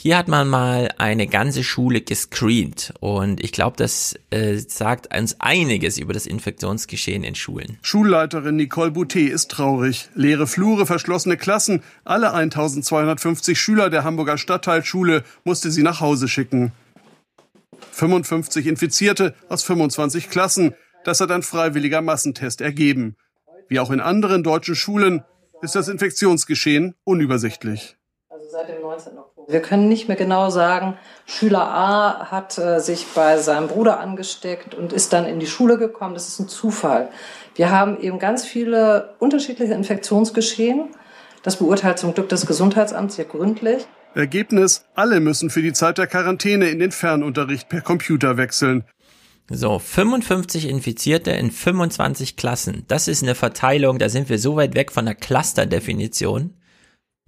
Hier 0.00 0.16
hat 0.16 0.28
man 0.28 0.46
mal 0.46 0.94
eine 0.98 1.26
ganze 1.26 1.64
Schule 1.64 2.00
gescreent 2.00 2.94
und 3.00 3.42
ich 3.42 3.50
glaube, 3.50 3.76
das 3.76 4.14
äh, 4.30 4.54
sagt 4.54 5.12
uns 5.12 5.40
einiges 5.40 5.98
über 5.98 6.12
das 6.12 6.24
Infektionsgeschehen 6.24 7.24
in 7.24 7.34
Schulen. 7.34 7.78
Schulleiterin 7.82 8.54
Nicole 8.54 8.92
Boutet 8.92 9.28
ist 9.28 9.50
traurig. 9.50 10.08
Leere 10.14 10.46
Flure, 10.46 10.86
verschlossene 10.86 11.36
Klassen, 11.36 11.82
alle 12.04 12.32
1250 12.32 13.60
Schüler 13.60 13.90
der 13.90 14.04
Hamburger 14.04 14.38
Stadtteilschule 14.38 15.24
musste 15.42 15.72
sie 15.72 15.82
nach 15.82 16.00
Hause 16.00 16.28
schicken. 16.28 16.70
55 17.90 18.68
Infizierte 18.68 19.34
aus 19.48 19.64
25 19.64 20.30
Klassen, 20.30 20.76
das 21.02 21.20
hat 21.20 21.32
ein 21.32 21.42
freiwilliger 21.42 22.02
Massentest 22.02 22.60
ergeben. 22.60 23.16
Wie 23.66 23.80
auch 23.80 23.90
in 23.90 23.98
anderen 23.98 24.44
deutschen 24.44 24.76
Schulen 24.76 25.24
ist 25.60 25.74
das 25.74 25.88
Infektionsgeschehen 25.88 26.94
unübersichtlich. 27.02 27.96
Also 28.28 28.48
seit 28.48 28.68
dem 28.68 28.80
19. 28.80 29.14
Wir 29.50 29.62
können 29.62 29.88
nicht 29.88 30.08
mehr 30.08 30.16
genau 30.16 30.50
sagen, 30.50 30.98
Schüler 31.24 31.62
A 31.62 32.30
hat 32.30 32.58
äh, 32.58 32.80
sich 32.80 33.06
bei 33.14 33.38
seinem 33.38 33.68
Bruder 33.68 33.98
angesteckt 33.98 34.74
und 34.74 34.92
ist 34.92 35.14
dann 35.14 35.24
in 35.24 35.40
die 35.40 35.46
Schule 35.46 35.78
gekommen. 35.78 36.12
Das 36.12 36.28
ist 36.28 36.38
ein 36.38 36.48
Zufall. 36.48 37.08
Wir 37.54 37.70
haben 37.70 37.98
eben 37.98 38.18
ganz 38.18 38.44
viele 38.44 39.14
unterschiedliche 39.18 39.72
Infektionsgeschehen. 39.72 40.90
Das 41.42 41.56
beurteilt 41.56 41.98
zum 41.98 42.12
Glück 42.12 42.28
das 42.28 42.44
Gesundheitsamt 42.44 43.12
sehr 43.12 43.24
gründlich. 43.24 43.86
Ergebnis, 44.14 44.84
alle 44.94 45.18
müssen 45.18 45.48
für 45.48 45.62
die 45.62 45.72
Zeit 45.72 45.96
der 45.96 46.08
Quarantäne 46.08 46.68
in 46.68 46.78
den 46.78 46.92
Fernunterricht 46.92 47.70
per 47.70 47.80
Computer 47.80 48.36
wechseln. 48.36 48.84
So, 49.48 49.78
55 49.78 50.68
Infizierte 50.68 51.30
in 51.30 51.50
25 51.50 52.36
Klassen. 52.36 52.84
Das 52.86 53.08
ist 53.08 53.22
eine 53.22 53.34
Verteilung, 53.34 53.98
da 53.98 54.10
sind 54.10 54.28
wir 54.28 54.38
so 54.38 54.56
weit 54.56 54.74
weg 54.74 54.92
von 54.92 55.06
der 55.06 55.14
Cluster-Definition 55.14 56.52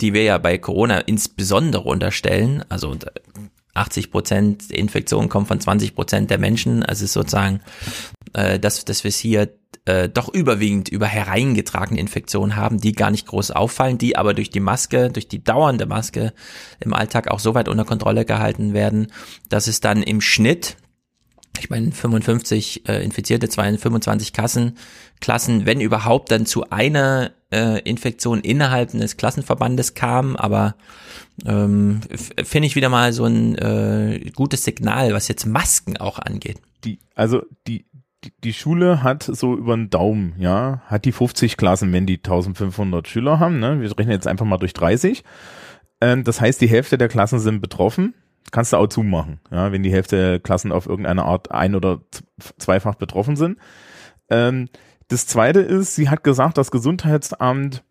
die 0.00 0.14
wir 0.14 0.22
ja 0.22 0.38
bei 0.38 0.58
Corona 0.58 0.98
insbesondere 0.98 1.82
unterstellen, 1.84 2.64
also 2.68 2.96
80 3.74 4.10
Prozent 4.10 4.70
Infektionen 4.70 5.28
kommen 5.28 5.46
von 5.46 5.60
20 5.60 5.94
Prozent 5.94 6.30
der 6.30 6.38
Menschen, 6.38 6.82
also 6.82 7.04
ist 7.04 7.12
sozusagen, 7.12 7.60
äh, 8.32 8.58
dass, 8.58 8.84
dass 8.84 9.04
wir 9.04 9.10
es 9.10 9.18
hier 9.18 9.50
äh, 9.84 10.08
doch 10.08 10.28
überwiegend 10.28 10.88
über 10.88 11.06
hereingetragene 11.06 12.00
Infektionen 12.00 12.56
haben, 12.56 12.78
die 12.78 12.92
gar 12.92 13.10
nicht 13.10 13.26
groß 13.26 13.50
auffallen, 13.52 13.98
die 13.98 14.16
aber 14.16 14.34
durch 14.34 14.50
die 14.50 14.60
Maske, 14.60 15.10
durch 15.10 15.28
die 15.28 15.42
dauernde 15.42 15.86
Maske 15.86 16.32
im 16.80 16.92
Alltag 16.92 17.30
auch 17.30 17.40
so 17.40 17.54
weit 17.54 17.68
unter 17.68 17.84
Kontrolle 17.84 18.24
gehalten 18.24 18.74
werden, 18.74 19.12
dass 19.48 19.66
es 19.66 19.80
dann 19.80 20.02
im 20.02 20.20
Schnitt 20.20 20.76
ich 21.58 21.68
meine 21.68 21.92
55 21.92 22.88
äh, 22.88 23.04
Infizierte, 23.04 23.48
25 23.48 24.32
Kassen, 24.32 24.78
Klassen, 25.20 25.66
wenn 25.66 25.80
überhaupt, 25.80 26.30
dann 26.30 26.46
zu 26.46 26.70
einer 26.70 27.32
äh, 27.52 27.80
Infektion 27.80 28.40
innerhalb 28.40 28.92
des 28.92 29.16
Klassenverbandes 29.16 29.94
kam, 29.94 30.36
aber 30.36 30.74
ähm, 31.44 32.00
finde 32.42 32.66
ich 32.66 32.76
wieder 32.76 32.88
mal 32.88 33.12
so 33.12 33.24
ein 33.24 33.56
äh, 33.56 34.30
gutes 34.34 34.64
Signal, 34.64 35.12
was 35.12 35.28
jetzt 35.28 35.46
Masken 35.46 35.96
auch 35.96 36.18
angeht. 36.18 36.58
Die, 36.84 36.98
also 37.14 37.42
die, 37.66 37.86
die, 38.24 38.32
die 38.44 38.52
Schule 38.52 39.02
hat 39.02 39.22
so 39.22 39.56
über 39.56 39.76
den 39.76 39.90
Daumen, 39.90 40.34
ja, 40.38 40.82
hat 40.86 41.04
die 41.04 41.12
50 41.12 41.56
Klassen, 41.56 41.92
wenn 41.92 42.06
die 42.06 42.18
1500 42.18 43.08
Schüler 43.08 43.38
haben, 43.38 43.58
ne? 43.58 43.80
Wir 43.80 43.88
rechnen 43.98 44.12
jetzt 44.12 44.26
einfach 44.26 44.46
mal 44.46 44.58
durch 44.58 44.72
30. 44.72 45.24
Ähm, 46.00 46.24
das 46.24 46.40
heißt, 46.40 46.60
die 46.60 46.68
Hälfte 46.68 46.98
der 46.98 47.08
Klassen 47.08 47.38
sind 47.38 47.60
betroffen. 47.60 48.14
Kannst 48.52 48.72
du 48.72 48.78
auch 48.78 48.88
zumachen, 48.88 49.40
ja, 49.50 49.70
wenn 49.70 49.82
die 49.82 49.92
Hälfte 49.92 50.16
der 50.16 50.40
Klassen 50.40 50.72
auf 50.72 50.86
irgendeine 50.86 51.24
Art 51.24 51.50
ein- 51.50 51.74
oder 51.74 52.00
zweifach 52.58 52.96
betroffen 52.96 53.36
sind. 53.36 53.58
Ähm, 54.28 54.68
das 55.10 55.26
zweite 55.26 55.60
ist, 55.60 55.96
sie 55.96 56.08
hat 56.08 56.24
gesagt, 56.24 56.56
das 56.56 56.70
Gesundheitsamt 56.70 57.82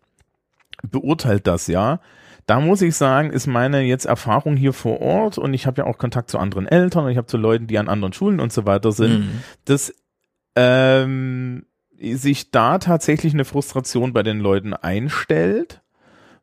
beurteilt 0.82 1.46
das, 1.46 1.66
ja. 1.66 2.00
Da 2.46 2.60
muss 2.60 2.82
ich 2.82 2.96
sagen, 2.96 3.30
ist 3.30 3.46
meine 3.46 3.82
jetzt 3.82 4.06
Erfahrung 4.06 4.56
hier 4.56 4.72
vor 4.72 5.00
Ort 5.00 5.38
und 5.38 5.52
ich 5.52 5.66
habe 5.66 5.82
ja 5.82 5.86
auch 5.86 5.98
Kontakt 5.98 6.30
zu 6.30 6.38
anderen 6.38 6.66
Eltern 6.66 7.04
und 7.04 7.10
ich 7.10 7.18
habe 7.18 7.26
zu 7.26 7.36
Leuten, 7.36 7.66
die 7.66 7.78
an 7.78 7.88
anderen 7.88 8.14
Schulen 8.14 8.40
und 8.40 8.52
so 8.52 8.66
weiter 8.66 8.90
sind, 8.90 9.20
mhm. 9.20 9.42
dass 9.66 9.94
ähm, 10.56 11.66
sich 12.00 12.50
da 12.50 12.78
tatsächlich 12.78 13.34
eine 13.34 13.44
Frustration 13.44 14.14
bei 14.14 14.22
den 14.22 14.40
Leuten 14.40 14.72
einstellt 14.72 15.82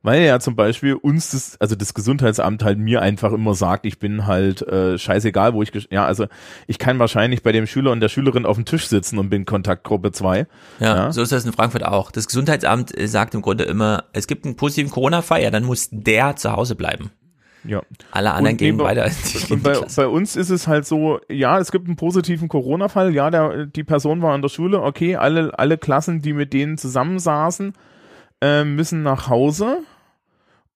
weil 0.08 0.22
ja 0.22 0.40
zum 0.40 0.56
Beispiel 0.56 0.94
uns 0.94 1.32
das, 1.32 1.60
also 1.60 1.76
das 1.76 1.94
Gesundheitsamt 1.94 2.64
halt 2.64 2.80
mir 2.80 3.02
einfach 3.02 3.34
immer 3.34 3.54
sagt, 3.56 3.86
ich 3.86 4.00
bin 4.00 4.26
halt 4.26 4.62
äh, 4.62 4.98
scheißegal, 4.98 5.54
wo 5.54 5.62
ich, 5.62 5.74
ja, 5.92 6.06
also 6.06 6.28
ich 6.66 6.80
kann 6.80 6.98
wahrscheinlich 6.98 7.44
bei 7.44 7.52
dem 7.52 7.68
Schüler 7.68 7.92
und 7.92 8.00
der 8.00 8.08
Schülerin 8.08 8.46
auf 8.46 8.56
dem 8.56 8.64
Tisch 8.64 8.88
sitzen 8.88 9.20
und 9.20 9.30
bin 9.30 9.44
Kontaktgruppe 9.44 10.14
2. 10.14 10.48
Ja, 10.80 10.96
ja, 10.96 11.12
so 11.12 11.22
ist 11.22 11.34
das 11.34 11.44
in 11.44 11.52
Frankfurt 11.52 11.84
auch. 11.84 12.10
Das 12.12 12.26
Gesundheitsamt 12.26 12.98
äh, 12.98 13.06
sagt 13.06 13.36
im 13.36 13.42
Grunde 13.42 13.66
immer, 13.66 14.06
es 14.14 14.28
gibt 14.28 14.46
einen 14.46 14.56
positiven 14.56 14.92
Corona-Fall, 14.92 15.44
ja, 15.44 15.52
dann 15.52 15.66
muss 15.66 15.90
der 15.92 16.38
zu 16.38 16.54
Hause 16.54 16.76
bleiben. 16.76 17.12
Ja. 17.66 17.82
Alle 18.12 18.32
anderen 18.32 18.54
und 18.54 18.60
gehen 18.60 18.80
weiter. 18.80 19.12
Und 19.50 19.62
bei, 19.62 19.78
bei, 19.94 20.08
uns 20.08 20.38
ist 20.38 20.52
es 20.52 20.68
halt 20.68 20.86
so, 20.86 21.20
ja, 21.28 21.60
es 21.60 21.70
gibt 21.70 21.86
einen 21.86 21.98
positiven 21.98 22.48
Corona-Fall, 22.48 23.14
ja, 23.14 23.30
der, 23.30 23.66
die 23.66 23.84
Person 23.84 24.22
war 24.22 24.34
in 24.36 24.42
der 24.42 24.48
Schule, 24.48 24.82
okay, 24.82 25.18
alle, 25.18 25.60
alle 25.60 25.78
Klassen, 25.78 26.22
die 26.22 26.32
mit 26.32 26.54
denen 26.54 26.78
zusammensaßen, 26.78 27.74
äh, 28.40 28.64
müssen 28.64 29.04
nach 29.04 29.28
Hause 29.28 29.80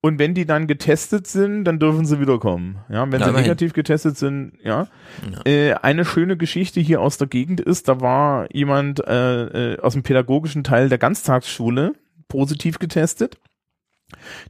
und 0.02 0.18
wenn 0.18 0.34
die 0.34 0.46
dann 0.46 0.66
getestet 0.66 1.28
sind, 1.28 1.64
dann 1.64 1.78
dürfen 1.78 2.06
sie 2.06 2.20
wiederkommen. 2.20 2.80
Ja, 2.90 3.10
wenn 3.12 3.22
ja, 3.22 3.28
sie 3.28 3.34
negativ 3.34 3.74
getestet 3.74 4.18
sind, 4.18 4.54
ja. 4.64 4.88
ja. 5.32 5.46
Äh, 5.46 5.74
eine 5.76 6.06
schöne 6.06 6.38
Geschichte 6.38 6.80
hier 6.80 7.02
aus 7.02 7.20
der 7.20 7.28
Gegend 7.28 7.62
ist, 7.62 7.88
da 7.88 8.02
war 8.02 8.54
jemand 8.54 9.06
äh, 9.08 9.74
äh 9.74 9.80
aus 9.80 9.94
dem 9.94 10.02
pädagogischen 10.02 10.64
Teil 10.64 10.90
der 10.90 10.98
Ganztagsschule 10.98 11.94
positiv 12.28 12.80
getestet. 12.80 13.38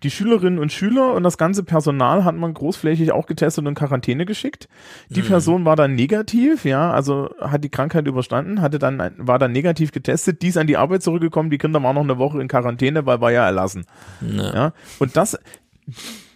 Die 0.03 0.11
Schülerinnen 0.11 0.59
und 0.59 0.71
Schüler 0.71 1.13
und 1.13 1.23
das 1.23 1.37
ganze 1.37 1.63
Personal 1.63 2.23
hat 2.23 2.35
man 2.35 2.53
großflächig 2.53 3.11
auch 3.11 3.25
getestet 3.25 3.63
und 3.63 3.69
in 3.69 3.75
Quarantäne 3.75 4.25
geschickt. 4.25 4.67
Die 5.09 5.21
mhm. 5.21 5.27
Person 5.27 5.65
war 5.65 5.75
dann 5.75 5.95
negativ, 5.95 6.65
ja, 6.65 6.91
also 6.91 7.29
hat 7.39 7.63
die 7.63 7.69
Krankheit 7.69 8.07
überstanden, 8.07 8.61
hatte 8.61 8.79
dann, 8.79 9.13
war 9.17 9.39
dann 9.39 9.51
negativ 9.51 9.91
getestet, 9.91 10.41
die 10.41 10.47
ist 10.47 10.57
an 10.57 10.67
die 10.67 10.77
Arbeit 10.77 11.03
zurückgekommen, 11.03 11.49
die 11.49 11.57
Kinder 11.57 11.81
waren 11.83 11.95
noch 11.95 12.03
eine 12.03 12.17
Woche 12.17 12.41
in 12.41 12.47
Quarantäne, 12.47 13.05
weil 13.05 13.21
war 13.21 13.31
ja 13.31 13.45
erlassen. 13.45 13.85
Ja. 14.21 14.53
ja. 14.53 14.73
Und 14.99 15.15
das, 15.15 15.37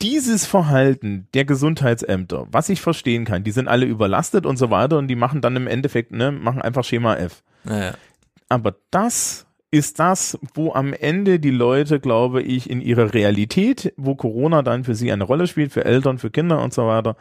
dieses 0.01 0.45
Verhalten 0.45 1.27
der 1.33 1.45
Gesundheitsämter, 1.45 2.47
was 2.51 2.69
ich 2.69 2.81
verstehen 2.81 3.25
kann, 3.25 3.43
die 3.43 3.51
sind 3.51 3.67
alle 3.67 3.85
überlastet 3.85 4.45
und 4.45 4.57
so 4.57 4.69
weiter 4.69 4.97
und 4.97 5.07
die 5.07 5.15
machen 5.15 5.41
dann 5.41 5.55
im 5.55 5.67
Endeffekt, 5.67 6.11
ne, 6.11 6.31
machen 6.31 6.61
einfach 6.61 6.83
Schema 6.83 7.15
F. 7.15 7.43
Ja. 7.63 7.93
Aber 8.49 8.75
das 8.91 9.44
ist 9.71 9.99
das, 9.99 10.37
wo 10.53 10.73
am 10.73 10.93
Ende 10.93 11.39
die 11.39 11.51
Leute, 11.51 11.99
glaube 11.99 12.41
ich, 12.41 12.69
in 12.69 12.81
ihrer 12.81 13.13
Realität, 13.13 13.93
wo 13.97 14.15
Corona 14.15 14.61
dann 14.61 14.83
für 14.83 14.95
sie 14.95 15.11
eine 15.11 15.23
Rolle 15.23 15.47
spielt, 15.47 15.71
für 15.71 15.85
Eltern, 15.85 16.17
für 16.17 16.29
Kinder 16.29 16.61
und 16.63 16.73
so 16.73 16.87
weiter, 16.87 17.15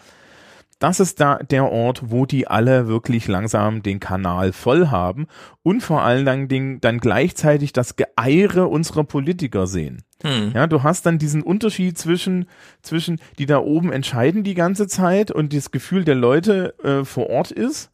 das 0.79 1.01
ist 1.01 1.21
da 1.21 1.37
der 1.37 1.71
Ort, 1.71 2.03
wo 2.07 2.27
die 2.27 2.47
alle 2.47 2.89
wirklich 2.89 3.29
langsam 3.29 3.83
den 3.83 4.01
Kanal 4.01 4.53
voll 4.53 4.89
haben 4.89 5.27
und 5.63 5.83
vor 5.83 6.03
allen 6.03 6.49
Dingen 6.49 6.81
dann 6.81 6.99
gleichzeitig 6.99 7.73
das 7.73 7.97
Geeire 7.97 8.67
unserer 8.67 9.05
Politiker 9.05 9.67
sehen. 9.67 10.03
Hm. 10.23 10.53
Ja, 10.55 10.67
du 10.67 10.83
hast 10.83 11.07
dann 11.07 11.19
diesen 11.19 11.43
Unterschied 11.43 11.97
zwischen, 11.97 12.47
zwischen, 12.83 13.21
die 13.39 13.47
da 13.47 13.59
oben 13.59 13.93
entscheiden 13.93 14.43
die 14.43 14.55
ganze 14.55 14.87
Zeit 14.87 15.31
und 15.31 15.55
das 15.55 15.71
Gefühl 15.71 16.05
der 16.05 16.17
Leute 16.17 16.75
äh, 16.83 17.05
vor 17.05 17.31
Ort 17.31 17.51
ist 17.51 17.91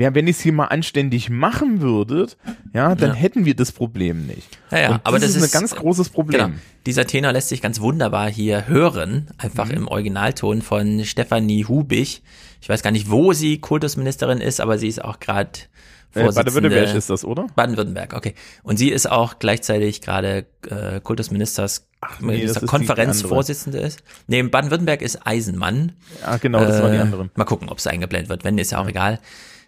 ja, 0.00 0.14
wenn 0.14 0.26
ich 0.26 0.36
es 0.36 0.42
hier 0.42 0.52
mal 0.52 0.66
anständig 0.66 1.28
machen 1.28 1.82
würde, 1.82 2.26
ja, 2.72 2.94
dann 2.94 3.10
ja. 3.10 3.14
hätten 3.14 3.44
wir 3.44 3.54
das 3.54 3.70
Problem 3.70 4.26
nicht. 4.26 4.58
Ja, 4.70 4.78
ja, 4.78 4.88
das 4.88 5.00
aber 5.04 5.18
das 5.18 5.36
ist 5.36 5.42
ein 5.42 5.60
ganz 5.60 5.74
großes 5.74 6.08
Problem. 6.08 6.40
Genau. 6.40 6.58
Dieser 6.86 7.06
Tenor 7.06 7.32
lässt 7.32 7.50
sich 7.50 7.60
ganz 7.60 7.80
wunderbar 7.80 8.30
hier 8.30 8.66
hören, 8.66 9.28
einfach 9.36 9.66
mhm. 9.66 9.74
im 9.74 9.88
Originalton 9.88 10.62
von 10.62 11.04
Stefanie 11.04 11.66
Hubich. 11.66 12.22
Ich 12.62 12.68
weiß 12.68 12.82
gar 12.82 12.90
nicht, 12.90 13.10
wo 13.10 13.34
sie 13.34 13.58
Kultusministerin 13.58 14.38
ist, 14.38 14.60
aber 14.60 14.78
sie 14.78 14.88
ist 14.88 15.04
auch 15.04 15.20
gerade 15.20 15.50
äh, 16.14 16.24
Baden-Württemberg 16.24 16.94
ist 16.94 17.10
das, 17.10 17.24
oder? 17.24 17.46
Baden-Württemberg, 17.54 18.14
okay. 18.14 18.34
Und 18.62 18.78
sie 18.78 18.90
ist 18.90 19.08
auch 19.08 19.38
gleichzeitig 19.38 20.00
gerade 20.00 20.46
äh, 20.68 21.00
Kultusministers 21.00 21.86
Ach, 22.00 22.18
nee, 22.20 22.46
Konferenzvorsitzende 22.66 23.78
ist. 23.78 24.02
Nee, 24.26 24.42
Baden-Württemberg 24.42 25.02
ist 25.02 25.26
Eisenmann. 25.26 25.92
Ja, 26.22 26.38
genau, 26.38 26.60
das 26.60 26.80
äh, 26.80 26.82
war 26.82 26.90
die 26.90 26.98
andere. 26.98 27.28
Mal 27.34 27.44
gucken, 27.44 27.68
ob 27.68 27.78
es 27.78 27.86
eingeblendet 27.86 28.30
wird. 28.30 28.44
Wenn, 28.44 28.56
ist 28.56 28.72
ja 28.72 28.78
auch 28.78 28.88
egal. 28.88 29.20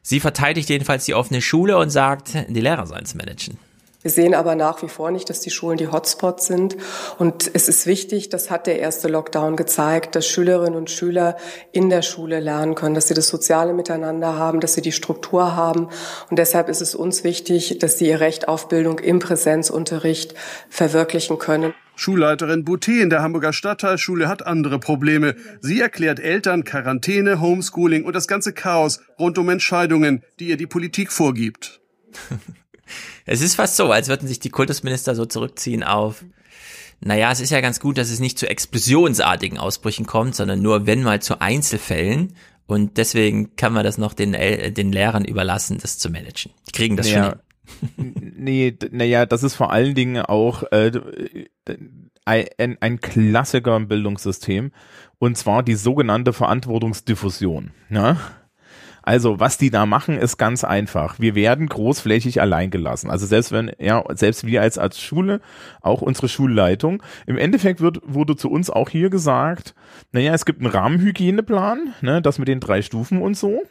Sie 0.03 0.21
verteidigt 0.21 0.69
jedenfalls 0.69 1.05
die 1.05 1.15
offene 1.15 1.41
Schule 1.41 1.79
und 1.79 1.91
sagt, 1.91 2.35
die 2.49 2.61
Lehrer 2.61 2.87
sollen 2.87 3.05
es 3.05 3.15
managen. 3.15 3.59
Wir 4.03 4.11
sehen 4.11 4.35
aber 4.35 4.57
nach 4.57 4.83
wie 4.83 4.89
vor 4.89 5.11
nicht, 5.13 5.31
dass 5.31 5.41
die 5.41 5.51
Schulen 5.51 5.79
die 5.79 5.87
Hotspots 5.87 6.47
sind. 6.47 6.77
Und 7.19 7.51
es 7.55 7.69
ist 7.69 7.87
wichtig, 7.87 8.29
das 8.29 8.51
hat 8.51 8.67
der 8.67 8.81
erste 8.81 9.07
Lockdown 9.09 9.57
gezeigt, 9.57 10.17
dass 10.17 10.27
Schülerinnen 10.27 10.75
und 10.75 10.91
Schüler 10.91 11.37
in 11.71 11.89
der 11.89 12.03
Schule 12.03 12.41
lernen 12.41 12.75
können, 12.75 12.95
dass 12.95 13.09
sie 13.09 13.15
das 13.15 13.29
soziale 13.29 13.73
Miteinander 13.73 14.37
haben, 14.37 14.61
dass 14.61 14.75
sie 14.75 14.83
die 14.83 14.93
Struktur 14.93 15.55
haben. 15.55 15.89
Und 16.31 16.39
deshalb 16.39 16.69
ist 16.69 16.83
es 16.83 16.97
uns 16.97 17.23
wichtig, 17.23 17.79
dass 17.79 17.99
sie 17.99 18.09
ihr 18.09 18.21
Recht 18.21 18.49
auf 18.49 18.69
Bildung 18.69 18.99
im 18.99 19.21
Präsenzunterricht 19.21 20.35
verwirklichen 20.69 21.39
können. 21.39 21.73
Schulleiterin 21.95 22.65
Boutet 22.65 23.03
in 23.03 23.11
der 23.11 23.23
Hamburger 23.23 23.53
Stadtteilschule 23.53 24.29
hat 24.29 24.45
andere 24.45 24.81
Probleme. 24.81 25.37
Sie 25.61 25.81
erklärt 25.81 26.19
Eltern 26.19 26.65
Quarantäne, 26.65 27.41
Homeschooling 27.41 28.05
und 28.05 28.17
das 28.17 28.27
ganze 28.27 28.53
Chaos 28.53 29.01
rund 29.19 29.39
um 29.39 29.49
Entscheidungen, 29.49 30.25
die 30.41 30.49
ihr 30.49 30.57
die 30.57 30.67
Politik 30.67 31.13
vorgibt. 31.13 31.81
es 33.25 33.41
ist 33.41 33.55
fast 33.55 33.77
so, 33.77 33.91
als 33.91 34.09
würden 34.09 34.29
sich 34.29 34.41
die 34.41 34.51
Kultusminister 34.51 35.15
so 35.15 35.25
zurückziehen 35.25 35.83
auf, 35.83 36.25
naja, 37.01 37.33
es 37.33 37.41
ist 37.41 37.51
ja 37.51 37.61
ganz 37.61 37.81
gut, 37.81 37.99
dass 37.99 38.11
es 38.11 38.21
nicht 38.21 38.39
zu 38.39 38.49
explosionsartigen 38.49 39.59
Ausbrüchen 39.59 40.07
kommt, 40.07 40.37
sondern 40.37 40.63
nur 40.63 40.87
wenn 40.87 41.03
mal 41.03 41.21
zu 41.21 41.41
Einzelfällen. 41.41 42.35
Und 42.67 42.97
deswegen 42.97 43.57
kann 43.57 43.73
man 43.73 43.85
das 43.85 43.99
noch 43.99 44.15
den, 44.15 44.33
den 44.33 44.93
Lehrern 44.93 45.25
überlassen, 45.25 45.79
das 45.83 45.99
zu 45.99 46.11
managen. 46.11 46.53
Die 46.69 46.73
kriegen 46.73 46.97
das 46.97 47.11
ja. 47.11 47.15
schon 47.15 47.25
hin 47.25 47.41
nee, 47.97 48.77
naja, 48.91 49.27
das 49.27 49.43
ist 49.43 49.55
vor 49.55 49.73
allen 49.73 49.95
Dingen 49.95 50.23
auch 50.23 50.65
äh, 50.73 50.93
ein, 52.25 52.77
ein 52.81 53.01
Klassiker 53.01 53.77
im 53.77 53.89
Bildungssystem 53.89 54.73
und 55.19 55.37
zwar 55.37 55.63
die 55.63 55.75
sogenannte 55.75 56.33
Verantwortungsdiffusion. 56.33 57.71
Ja? 57.91 58.17
Also, 59.03 59.41
was 59.41 59.59
die 59.59 59.71
da 59.71 59.85
machen, 59.85 60.17
ist 60.17 60.37
ganz 60.37 60.63
einfach. 60.63 61.19
Wir 61.19 61.35
werden 61.35 61.67
großflächig 61.67 62.41
allein 62.41 62.71
gelassen. 62.71 63.11
Also 63.11 63.27
selbst 63.27 63.51
wenn, 63.51 63.73
ja, 63.79 64.05
selbst 64.15 64.47
wir 64.47 64.63
als, 64.63 64.79
als 64.79 65.01
Schule, 65.01 65.41
auch 65.81 66.03
unsere 66.03 66.29
Schulleitung. 66.29 67.03
Im 67.27 67.37
Endeffekt 67.37 67.81
wird, 67.81 68.01
wurde 68.05 68.37
zu 68.37 68.49
uns 68.51 68.71
auch 68.71 68.89
hier 68.89 69.11
gesagt, 69.11 69.75
naja, 70.13 70.33
es 70.35 70.45
gibt 70.45 70.61
einen 70.61 70.71
Rahmenhygieneplan, 70.71 71.95
ne, 72.01 72.23
das 72.23 72.39
mit 72.39 72.49
den 72.49 72.61
drei 72.61 72.83
Stufen 72.83 73.21
und 73.21 73.37
so. 73.37 73.63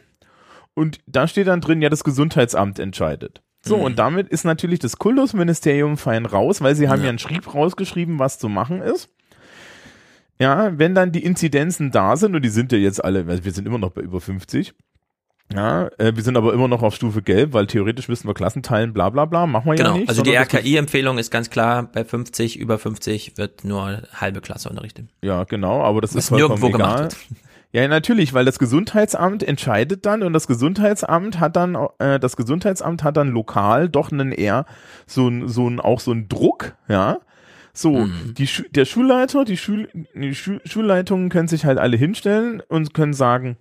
Und 0.73 0.99
da 1.05 1.27
steht 1.27 1.47
dann 1.47 1.61
drin, 1.61 1.81
ja, 1.81 1.89
das 1.89 2.03
Gesundheitsamt 2.03 2.79
entscheidet. 2.79 3.41
So, 3.63 3.77
mhm. 3.77 3.83
und 3.83 3.99
damit 3.99 4.29
ist 4.29 4.43
natürlich 4.43 4.79
das 4.79 4.97
Kultusministerium 4.97 5.97
fein 5.97 6.25
raus, 6.25 6.61
weil 6.61 6.75
sie 6.75 6.89
haben 6.89 6.99
ja. 6.99 7.05
ja 7.05 7.09
einen 7.09 7.19
Schrieb 7.19 7.53
rausgeschrieben, 7.53 8.19
was 8.19 8.39
zu 8.39 8.49
machen 8.49 8.81
ist. 8.81 9.09
Ja, 10.39 10.77
wenn 10.79 10.95
dann 10.95 11.11
die 11.11 11.23
Inzidenzen 11.23 11.91
da 11.91 12.15
sind, 12.17 12.35
und 12.35 12.41
die 12.41 12.49
sind 12.49 12.71
ja 12.71 12.79
jetzt 12.79 13.03
alle, 13.03 13.27
wir 13.27 13.51
sind 13.51 13.67
immer 13.67 13.77
noch 13.77 13.91
bei 13.91 14.01
über 14.01 14.19
50, 14.19 14.73
Ja, 15.53 15.89
äh, 15.97 16.15
wir 16.15 16.23
sind 16.23 16.37
aber 16.37 16.53
immer 16.53 16.67
noch 16.67 16.81
auf 16.83 16.95
Stufe 16.95 17.21
Gelb, 17.21 17.53
weil 17.53 17.67
theoretisch 17.67 18.07
müssen 18.07 18.27
wir 18.27 18.33
Klassen 18.33 18.63
teilen, 18.63 18.93
bla 18.93 19.09
bla 19.09 19.25
bla, 19.25 19.45
machen 19.47 19.65
wir 19.71 19.75
Genau, 19.75 19.93
ja 19.93 19.97
nicht. 19.97 20.09
also 20.09 20.21
die 20.21 20.35
RKI-Empfehlung 20.35 21.17
ist 21.17 21.31
ganz 21.31 21.49
klar, 21.49 21.83
bei 21.91 22.05
50, 22.05 22.57
über 22.59 22.77
50 22.79 23.37
wird 23.37 23.63
nur 23.63 24.01
halbe 24.13 24.41
Klasse 24.41 24.69
unterrichtet. 24.69 25.07
Ja, 25.21 25.43
genau, 25.43 25.81
aber 25.83 26.01
das 26.01 26.15
Was 26.15 26.23
ist 26.25 26.29
vollkommen 26.29 26.59
nirgendwo 26.61 26.77
gemacht 26.77 26.95
egal. 26.95 27.03
wird. 27.03 27.17
Ja, 27.73 27.87
natürlich, 27.87 28.33
weil 28.33 28.43
das 28.43 28.59
Gesundheitsamt 28.59 29.43
entscheidet 29.43 30.05
dann 30.05 30.23
und 30.23 30.33
das 30.33 30.45
Gesundheitsamt 30.47 31.39
hat 31.39 31.55
dann, 31.55 31.77
äh, 31.99 32.19
das 32.19 32.35
Gesundheitsamt 32.35 33.03
hat 33.03 33.15
dann 33.15 33.29
lokal 33.29 33.87
doch 33.87 34.11
einen 34.11 34.33
eher 34.33 34.65
so 35.07 35.29
ein, 35.29 35.47
so 35.47 35.69
ein, 35.69 35.79
auch 35.79 36.01
so 36.01 36.11
ein 36.11 36.27
Druck, 36.27 36.73
ja. 36.89 37.19
So, 37.73 37.91
Mhm. 37.99 38.33
die 38.37 38.47
Schu 38.47 38.63
der 38.71 38.83
Schulleiter, 38.83 39.45
die, 39.45 39.55
Schul 39.55 39.87
die 40.13 40.35
Schu 40.35 40.57
Schulleitungen 40.65 41.29
können 41.29 41.47
sich 41.47 41.63
halt 41.63 41.77
alle 41.77 41.95
hinstellen 41.95 42.61
und 42.67 42.93
können 42.93 43.13
sagen, 43.13 43.55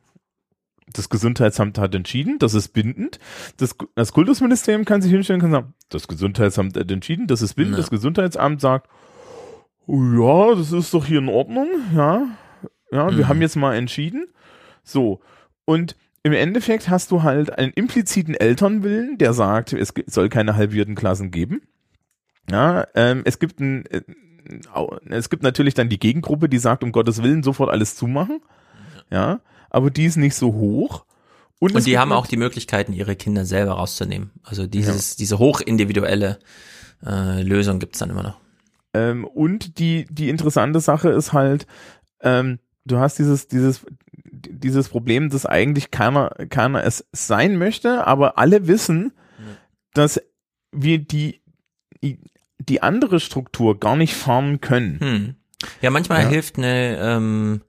das 0.92 1.08
Gesundheitsamt 1.08 1.78
hat 1.78 1.94
entschieden, 1.94 2.38
das 2.38 2.54
ist 2.54 2.68
bindend. 2.68 3.18
Das, 3.56 3.76
das 3.94 4.12
Kultusministerium 4.12 4.84
kann 4.84 5.02
sich 5.02 5.10
hinstellen 5.12 5.42
und 5.42 5.50
sagen, 5.50 5.74
das 5.88 6.08
Gesundheitsamt 6.08 6.76
hat 6.76 6.90
entschieden, 6.90 7.26
das 7.26 7.42
ist 7.42 7.54
bindend. 7.54 7.76
Ja. 7.76 7.82
Das 7.82 7.90
Gesundheitsamt 7.90 8.60
sagt, 8.60 8.88
oh 9.86 10.02
ja, 10.02 10.54
das 10.54 10.72
ist 10.72 10.92
doch 10.94 11.04
hier 11.06 11.18
in 11.18 11.28
Ordnung, 11.28 11.68
ja. 11.94 12.26
Ja, 12.92 13.10
wir 13.10 13.24
Mhm. 13.24 13.28
haben 13.28 13.40
jetzt 13.40 13.56
mal 13.56 13.74
entschieden. 13.76 14.26
So. 14.82 15.20
Und 15.64 15.96
im 16.22 16.32
Endeffekt 16.32 16.88
hast 16.88 17.10
du 17.12 17.22
halt 17.22 17.56
einen 17.56 17.72
impliziten 17.72 18.34
Elternwillen, 18.34 19.16
der 19.18 19.32
sagt, 19.32 19.72
es 19.72 19.94
soll 20.06 20.28
keine 20.28 20.56
halbierten 20.56 20.94
Klassen 20.94 21.30
geben. 21.30 21.62
Ja, 22.50 22.86
ähm, 22.94 23.22
es 23.24 23.38
gibt 23.38 23.60
ein, 23.60 23.86
äh, 23.86 24.02
es 25.08 25.30
gibt 25.30 25.42
natürlich 25.44 25.74
dann 25.74 25.88
die 25.88 26.00
Gegengruppe, 26.00 26.48
die 26.48 26.58
sagt, 26.58 26.82
um 26.82 26.90
Gottes 26.92 27.22
Willen 27.22 27.42
sofort 27.44 27.70
alles 27.70 27.94
zumachen. 27.94 28.40
Ja, 29.10 29.40
aber 29.70 29.90
die 29.90 30.04
ist 30.04 30.16
nicht 30.16 30.34
so 30.34 30.54
hoch. 30.54 31.04
Und, 31.58 31.76
es 31.76 31.84
die 31.84 31.98
haben 31.98 32.12
auch 32.12 32.26
die 32.26 32.36
Möglichkeiten, 32.36 32.92
ihre 32.92 33.16
Kinder 33.16 33.44
selber 33.44 33.72
rauszunehmen. 33.72 34.30
Also 34.42 34.66
dieses, 34.66 35.16
diese 35.16 35.38
hochindividuelle 35.38 36.38
äh, 37.04 37.42
Lösung 37.42 37.78
gibt's 37.78 37.98
dann 37.98 38.10
immer 38.10 38.22
noch. 38.22 38.38
Ähm, 38.94 39.24
und 39.24 39.78
die, 39.78 40.06
die 40.10 40.30
interessante 40.30 40.80
Sache 40.80 41.10
ist 41.10 41.32
halt, 41.32 41.66
ähm, 42.22 42.58
du 42.84 42.98
hast 42.98 43.18
dieses, 43.18 43.46
dieses, 43.46 43.84
dieses 44.24 44.88
Problem, 44.88 45.28
dass 45.28 45.46
eigentlich 45.46 45.90
keiner, 45.90 46.30
keiner 46.48 46.82
es 46.84 47.06
sein 47.12 47.58
möchte, 47.58 48.06
aber 48.06 48.38
alle 48.38 48.66
wissen, 48.66 49.12
dass 49.92 50.20
wir 50.72 50.98
die, 50.98 51.42
die 52.58 52.82
andere 52.82 53.20
Struktur 53.20 53.78
gar 53.78 53.96
nicht 53.96 54.14
fahren 54.14 54.60
können. 54.60 55.00
Hm. 55.00 55.34
Ja, 55.80 55.90
manchmal 55.90 56.22
Ja. 56.22 56.28
hilft 56.28 56.58
eine, 56.58 56.98
ähm, 56.98 57.62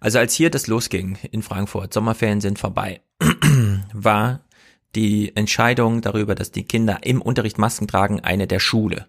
also 0.00 0.18
als 0.18 0.34
hier 0.34 0.50
das 0.50 0.66
losging 0.66 1.18
in 1.30 1.42
Frankfurt, 1.42 1.92
Sommerferien 1.92 2.40
sind 2.40 2.58
vorbei, 2.58 3.00
war 3.92 4.40
die 4.94 5.34
Entscheidung 5.36 6.00
darüber, 6.00 6.34
dass 6.34 6.50
die 6.50 6.64
Kinder 6.64 7.00
im 7.02 7.20
Unterricht 7.20 7.58
Masken 7.58 7.88
tragen, 7.88 8.20
eine 8.20 8.46
der 8.46 8.60
Schule. 8.60 9.06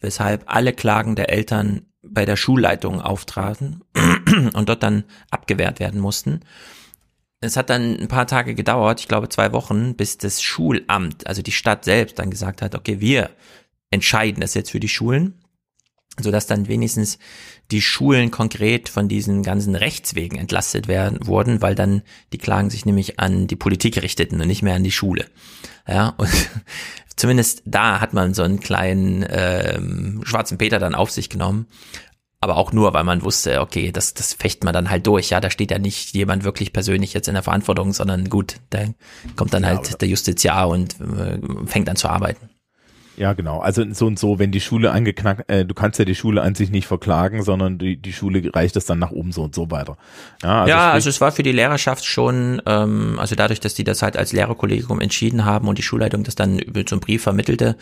Weshalb 0.00 0.44
alle 0.46 0.72
Klagen 0.72 1.14
der 1.14 1.30
Eltern 1.30 1.82
bei 2.02 2.24
der 2.24 2.36
Schulleitung 2.36 3.00
auftraten 3.00 3.82
und 4.54 4.68
dort 4.68 4.82
dann 4.82 5.04
abgewehrt 5.30 5.78
werden 5.78 6.00
mussten. 6.00 6.40
Es 7.42 7.56
hat 7.56 7.70
dann 7.70 7.98
ein 7.98 8.08
paar 8.08 8.26
Tage 8.26 8.54
gedauert, 8.54 9.00
ich 9.00 9.08
glaube 9.08 9.28
zwei 9.28 9.52
Wochen, 9.52 9.94
bis 9.94 10.18
das 10.18 10.42
Schulamt, 10.42 11.26
also 11.26 11.42
die 11.42 11.52
Stadt 11.52 11.84
selbst, 11.84 12.18
dann 12.18 12.30
gesagt 12.30 12.60
hat, 12.62 12.74
okay, 12.74 13.00
wir 13.00 13.30
entscheiden 13.90 14.40
das 14.40 14.54
jetzt 14.54 14.70
für 14.70 14.80
die 14.80 14.88
Schulen 14.88 15.40
sodass 16.18 16.46
dann 16.46 16.68
wenigstens 16.68 17.18
die 17.70 17.82
Schulen 17.82 18.30
konkret 18.30 18.88
von 18.88 19.08
diesen 19.08 19.42
ganzen 19.42 19.74
Rechtswegen 19.74 20.38
entlastet 20.38 20.88
werden 20.88 21.26
wurden, 21.26 21.62
weil 21.62 21.74
dann 21.74 22.02
die 22.32 22.38
Klagen 22.38 22.70
sich 22.70 22.84
nämlich 22.84 23.20
an 23.20 23.46
die 23.46 23.56
Politik 23.56 24.02
richteten 24.02 24.40
und 24.40 24.46
nicht 24.46 24.62
mehr 24.62 24.74
an 24.74 24.84
die 24.84 24.90
Schule. 24.90 25.26
Ja, 25.86 26.14
und 26.16 26.30
zumindest 27.16 27.62
da 27.64 28.00
hat 28.00 28.12
man 28.12 28.34
so 28.34 28.42
einen 28.42 28.60
kleinen 28.60 29.24
ähm, 29.28 30.22
schwarzen 30.24 30.58
Peter 30.58 30.78
dann 30.78 30.94
auf 30.94 31.10
sich 31.10 31.28
genommen. 31.28 31.66
Aber 32.42 32.56
auch 32.56 32.72
nur, 32.72 32.94
weil 32.94 33.04
man 33.04 33.22
wusste, 33.22 33.60
okay, 33.60 33.92
das, 33.92 34.14
das 34.14 34.32
fecht 34.32 34.64
man 34.64 34.72
dann 34.72 34.88
halt 34.88 35.06
durch. 35.06 35.28
Ja, 35.28 35.40
da 35.40 35.50
steht 35.50 35.70
ja 35.70 35.78
nicht 35.78 36.14
jemand 36.14 36.42
wirklich 36.42 36.72
persönlich 36.72 37.12
jetzt 37.12 37.28
in 37.28 37.34
der 37.34 37.42
Verantwortung, 37.42 37.92
sondern 37.92 38.30
gut, 38.30 38.56
da 38.70 38.86
kommt 39.36 39.52
dann 39.52 39.66
halt 39.66 40.00
der 40.00 40.08
Justiziar 40.08 40.68
und 40.68 40.98
äh, 41.00 41.38
fängt 41.66 41.90
an 41.90 41.96
zu 41.96 42.08
arbeiten. 42.08 42.49
Ja, 43.20 43.34
genau. 43.34 43.58
Also 43.58 43.84
so 43.92 44.06
und 44.06 44.18
so, 44.18 44.38
wenn 44.38 44.50
die 44.50 44.62
Schule 44.62 44.92
angeknackt, 44.92 45.50
äh, 45.50 45.66
du 45.66 45.74
kannst 45.74 45.98
ja 45.98 46.06
die 46.06 46.14
Schule 46.14 46.40
an 46.40 46.54
sich 46.54 46.70
nicht 46.70 46.86
verklagen, 46.86 47.42
sondern 47.42 47.76
die, 47.76 47.98
die 47.98 48.14
Schule 48.14 48.50
reicht 48.54 48.76
es 48.76 48.86
dann 48.86 48.98
nach 48.98 49.10
oben 49.10 49.30
so 49.30 49.42
und 49.42 49.54
so 49.54 49.70
weiter. 49.70 49.98
Ja, 50.42 50.60
also 50.62 50.70
ja, 50.70 50.76
sprich- 50.78 50.94
also 50.94 51.10
es 51.10 51.20
war 51.20 51.30
für 51.30 51.42
die 51.42 51.52
Lehrerschaft 51.52 52.06
schon, 52.06 52.62
ähm, 52.64 53.18
also 53.18 53.34
dadurch, 53.34 53.60
dass 53.60 53.74
die 53.74 53.84
das 53.84 54.00
halt 54.00 54.16
als 54.16 54.32
Lehrerkollegium 54.32 55.02
entschieden 55.02 55.44
haben 55.44 55.68
und 55.68 55.76
die 55.76 55.82
Schulleitung 55.82 56.22
das 56.24 56.34
dann 56.34 56.58
über 56.58 56.80
so 56.88 56.94
einen 56.96 57.00
Brief 57.00 57.22
vermittelte, 57.22 57.76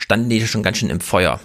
standen 0.00 0.28
die 0.28 0.44
schon 0.44 0.64
ganz 0.64 0.78
schön 0.78 0.90
im 0.90 0.98
Feuer. 0.98 1.38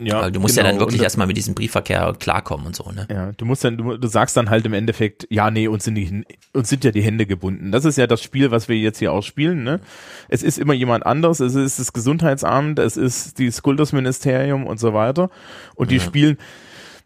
Ja, 0.00 0.22
Weil 0.22 0.32
du 0.32 0.38
musst 0.40 0.56
ja 0.56 0.62
genau. 0.62 0.74
dann 0.74 0.80
wirklich 0.80 1.00
Und- 1.00 1.04
erstmal 1.04 1.26
mit 1.26 1.36
diesem 1.36 1.54
Briefverkehr 1.54 2.14
klarkommen 2.18 2.66
und 2.66 2.76
so, 2.76 2.90
ne? 2.92 3.06
Ja, 3.10 3.32
du 3.36 3.44
musst 3.44 3.64
dann, 3.64 3.76
du, 3.76 3.96
du 3.96 4.08
sagst 4.08 4.36
dann 4.36 4.48
halt 4.48 4.64
im 4.64 4.72
Endeffekt, 4.72 5.26
ja, 5.30 5.50
nee, 5.50 5.66
uns 5.66 5.84
sind, 5.84 5.96
die, 5.96 6.24
uns 6.52 6.68
sind 6.68 6.84
ja 6.84 6.90
die 6.92 7.02
Hände 7.02 7.26
gebunden. 7.26 7.72
Das 7.72 7.84
ist 7.84 7.98
ja 7.98 8.06
das 8.06 8.22
Spiel, 8.22 8.50
was 8.50 8.68
wir 8.68 8.76
jetzt 8.76 8.98
hier 8.98 9.12
auch 9.12 9.22
spielen, 9.22 9.64
ne? 9.64 9.80
Es 10.28 10.42
ist 10.42 10.58
immer 10.58 10.72
jemand 10.74 11.04
anders, 11.04 11.40
es 11.40 11.54
ist 11.54 11.78
das 11.80 11.92
Gesundheitsamt, 11.92 12.78
es 12.78 12.96
ist 12.96 13.40
das 13.40 13.62
Kultusministerium 13.62 14.66
und 14.66 14.78
so 14.78 14.94
weiter. 14.94 15.30
Und 15.74 15.90
die 15.90 15.96
Ja. 15.96 16.02
spielen, 16.02 16.38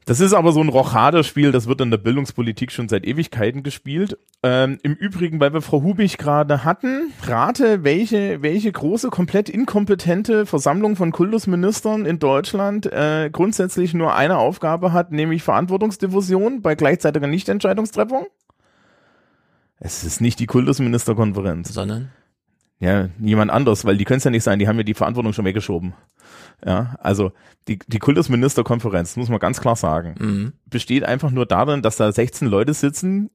das 0.05 0.21
ist 0.21 0.33
aber 0.33 0.53
so 0.53 0.61
ein 0.61 0.69
Rochaderspiel, 0.69 1.53
das 1.53 1.69
wird 1.69 1.81
in 1.81 1.91
der 1.91 1.99
Bildungspolitik 1.99 2.73
schon 2.73 2.89
seit 2.89 3.05
Ewigkeiten 3.07 3.63
gespielt. 3.63 4.19
Ähm, 4.43 4.79
Im 4.83 4.95
Übrigen, 4.95 5.39
weil 5.39 5.53
wir 5.53 5.63
Frau 5.63 5.83
Hubig 5.83 6.19
gerade 6.19 6.65
hatten, 6.65 7.13
rate, 7.23 7.85
welche, 7.85 8.43
welche 8.43 8.73
große, 8.73 9.11
komplett 9.11 9.49
inkompetente 9.49 10.45
Versammlung 10.47 10.97
von 10.97 11.13
Kultusministern 11.13 12.05
in 12.05 12.19
Deutschland 12.19 12.87
äh, 12.87 13.31
grundsätzlich 13.31 13.95
nur 13.95 14.15
eine 14.15 14.39
Aufgabe 14.39 14.93
hat, 14.93 15.13
nämlich 15.13 15.45
Verantwortungsdiffusion 15.45 16.63
bei 16.63 16.75
gleichzeitiger 16.75 17.29
Nichtentscheidungstreffung? 17.29 18.27
Es 19.79 20.05
ist 20.05 20.21
nicht 20.21 20.41
die 20.41 20.47
Kultusministerkonferenz. 20.47 21.73
Sondern? 21.73 22.11
Ja, 22.81 23.09
jemand 23.21 23.53
anderes, 23.53 23.85
weil 23.85 23.97
die 23.97 24.05
können 24.05 24.19
es 24.19 24.25
ja 24.25 24.31
nicht 24.33 24.43
sein, 24.43 24.59
die 24.59 24.67
haben 24.67 24.77
ja 24.77 24.83
die 24.83 24.95
Verantwortung 24.95 25.33
schon 25.33 25.45
weggeschoben. 25.45 25.95
Ja, 26.65 26.97
also 27.01 27.33
die, 27.69 27.79
die 27.87 27.99
Kultusministerkonferenz, 27.99 29.17
muss 29.17 29.29
man 29.29 29.39
ganz 29.41 29.61
klar 29.61 29.77
sagen, 29.77 30.15
Mhm. 30.19 30.53
besteht 30.67 31.05
einfach 31.05 31.31
nur 31.31 31.47
darin, 31.47 31.83
dass 31.83 31.97
da 31.97 32.11
16 32.13 32.47
Leute 32.49 32.73
sitzen, 32.75 33.31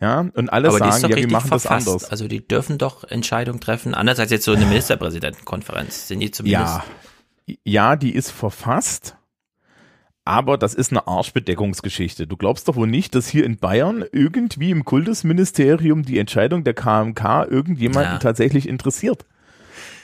ja, 0.00 0.20
und 0.20 0.50
alle 0.52 0.68
Aber 0.68 0.78
sagen, 0.78 1.08
ja, 1.10 1.16
wir 1.16 1.28
machen 1.28 1.48
verfasst. 1.48 1.86
das 1.86 1.88
anders. 1.88 2.10
Also 2.10 2.26
die 2.28 2.46
dürfen 2.46 2.78
doch 2.78 3.04
Entscheidungen 3.04 3.60
treffen, 3.60 3.92
anders 3.94 4.18
als 4.18 4.30
jetzt 4.30 4.44
so 4.44 4.52
eine 4.52 4.66
Ministerpräsidentenkonferenz. 4.66 6.08
Sind 6.08 6.20
die 6.20 6.30
zumindest. 6.30 6.80
Ja, 7.46 7.54
ja, 7.64 7.96
die 7.96 8.14
ist 8.14 8.30
verfasst, 8.30 9.16
aber 10.24 10.56
das 10.56 10.74
ist 10.74 10.92
eine 10.92 11.06
Arschbedeckungsgeschichte. 11.06 12.26
Du 12.26 12.36
glaubst 12.36 12.68
doch 12.68 12.76
wohl 12.76 12.86
nicht, 12.86 13.14
dass 13.14 13.28
hier 13.28 13.44
in 13.44 13.58
Bayern 13.58 14.04
irgendwie 14.12 14.70
im 14.70 14.84
Kultusministerium 14.84 16.04
die 16.04 16.18
Entscheidung 16.18 16.62
der 16.64 16.74
KMK 16.74 17.44
irgendjemanden 17.50 18.12
Ja. 18.14 18.18
tatsächlich 18.18 18.68
interessiert. 18.68 19.26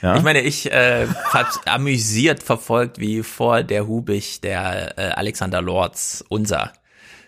Ja? 0.01 0.15
Ich 0.15 0.23
meine, 0.23 0.41
ich 0.41 0.71
äh, 0.71 1.07
hab's 1.31 1.59
amüsiert 1.65 2.43
verfolgt, 2.43 2.99
wie 2.99 3.23
vor 3.23 3.63
der 3.63 3.87
Hubig 3.87 4.41
der 4.41 4.97
äh, 4.97 5.01
Alexander 5.11 5.61
Lorz, 5.61 6.23
unser 6.29 6.73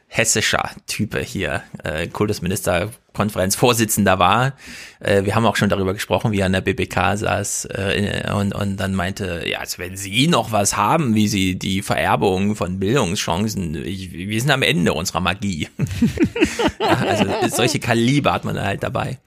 hessischer 0.07 0.69
Type 0.87 1.19
hier, 1.19 1.63
äh, 1.83 2.07
Kultusministerkonferenz 2.07 3.08
Vorsitzender 3.13 4.19
war. 4.19 4.53
Äh, 4.99 5.25
wir 5.25 5.35
haben 5.35 5.45
auch 5.45 5.55
schon 5.55 5.69
darüber 5.69 5.93
gesprochen, 5.93 6.31
wie 6.31 6.39
er 6.39 6.45
an 6.45 6.53
der 6.53 6.61
BBK 6.61 7.17
saß 7.17 7.65
äh, 7.65 8.31
und, 8.33 8.53
und 8.55 8.77
dann 8.77 8.95
meinte, 8.95 9.43
ja, 9.47 9.59
also 9.59 9.77
wenn 9.79 9.97
Sie 9.97 10.27
noch 10.27 10.51
was 10.51 10.77
haben, 10.77 11.15
wie 11.15 11.27
Sie 11.27 11.57
die 11.59 11.81
Vererbung 11.81 12.55
von 12.55 12.79
Bildungschancen, 12.79 13.75
ich, 13.85 14.11
wir 14.13 14.39
sind 14.39 14.51
am 14.51 14.61
Ende 14.61 14.93
unserer 14.93 15.19
Magie. 15.21 15.67
ja, 16.79 16.87
also 16.87 17.25
solche 17.49 17.79
Kaliber 17.79 18.33
hat 18.33 18.45
man 18.45 18.59
halt 18.61 18.83
dabei. 18.83 19.17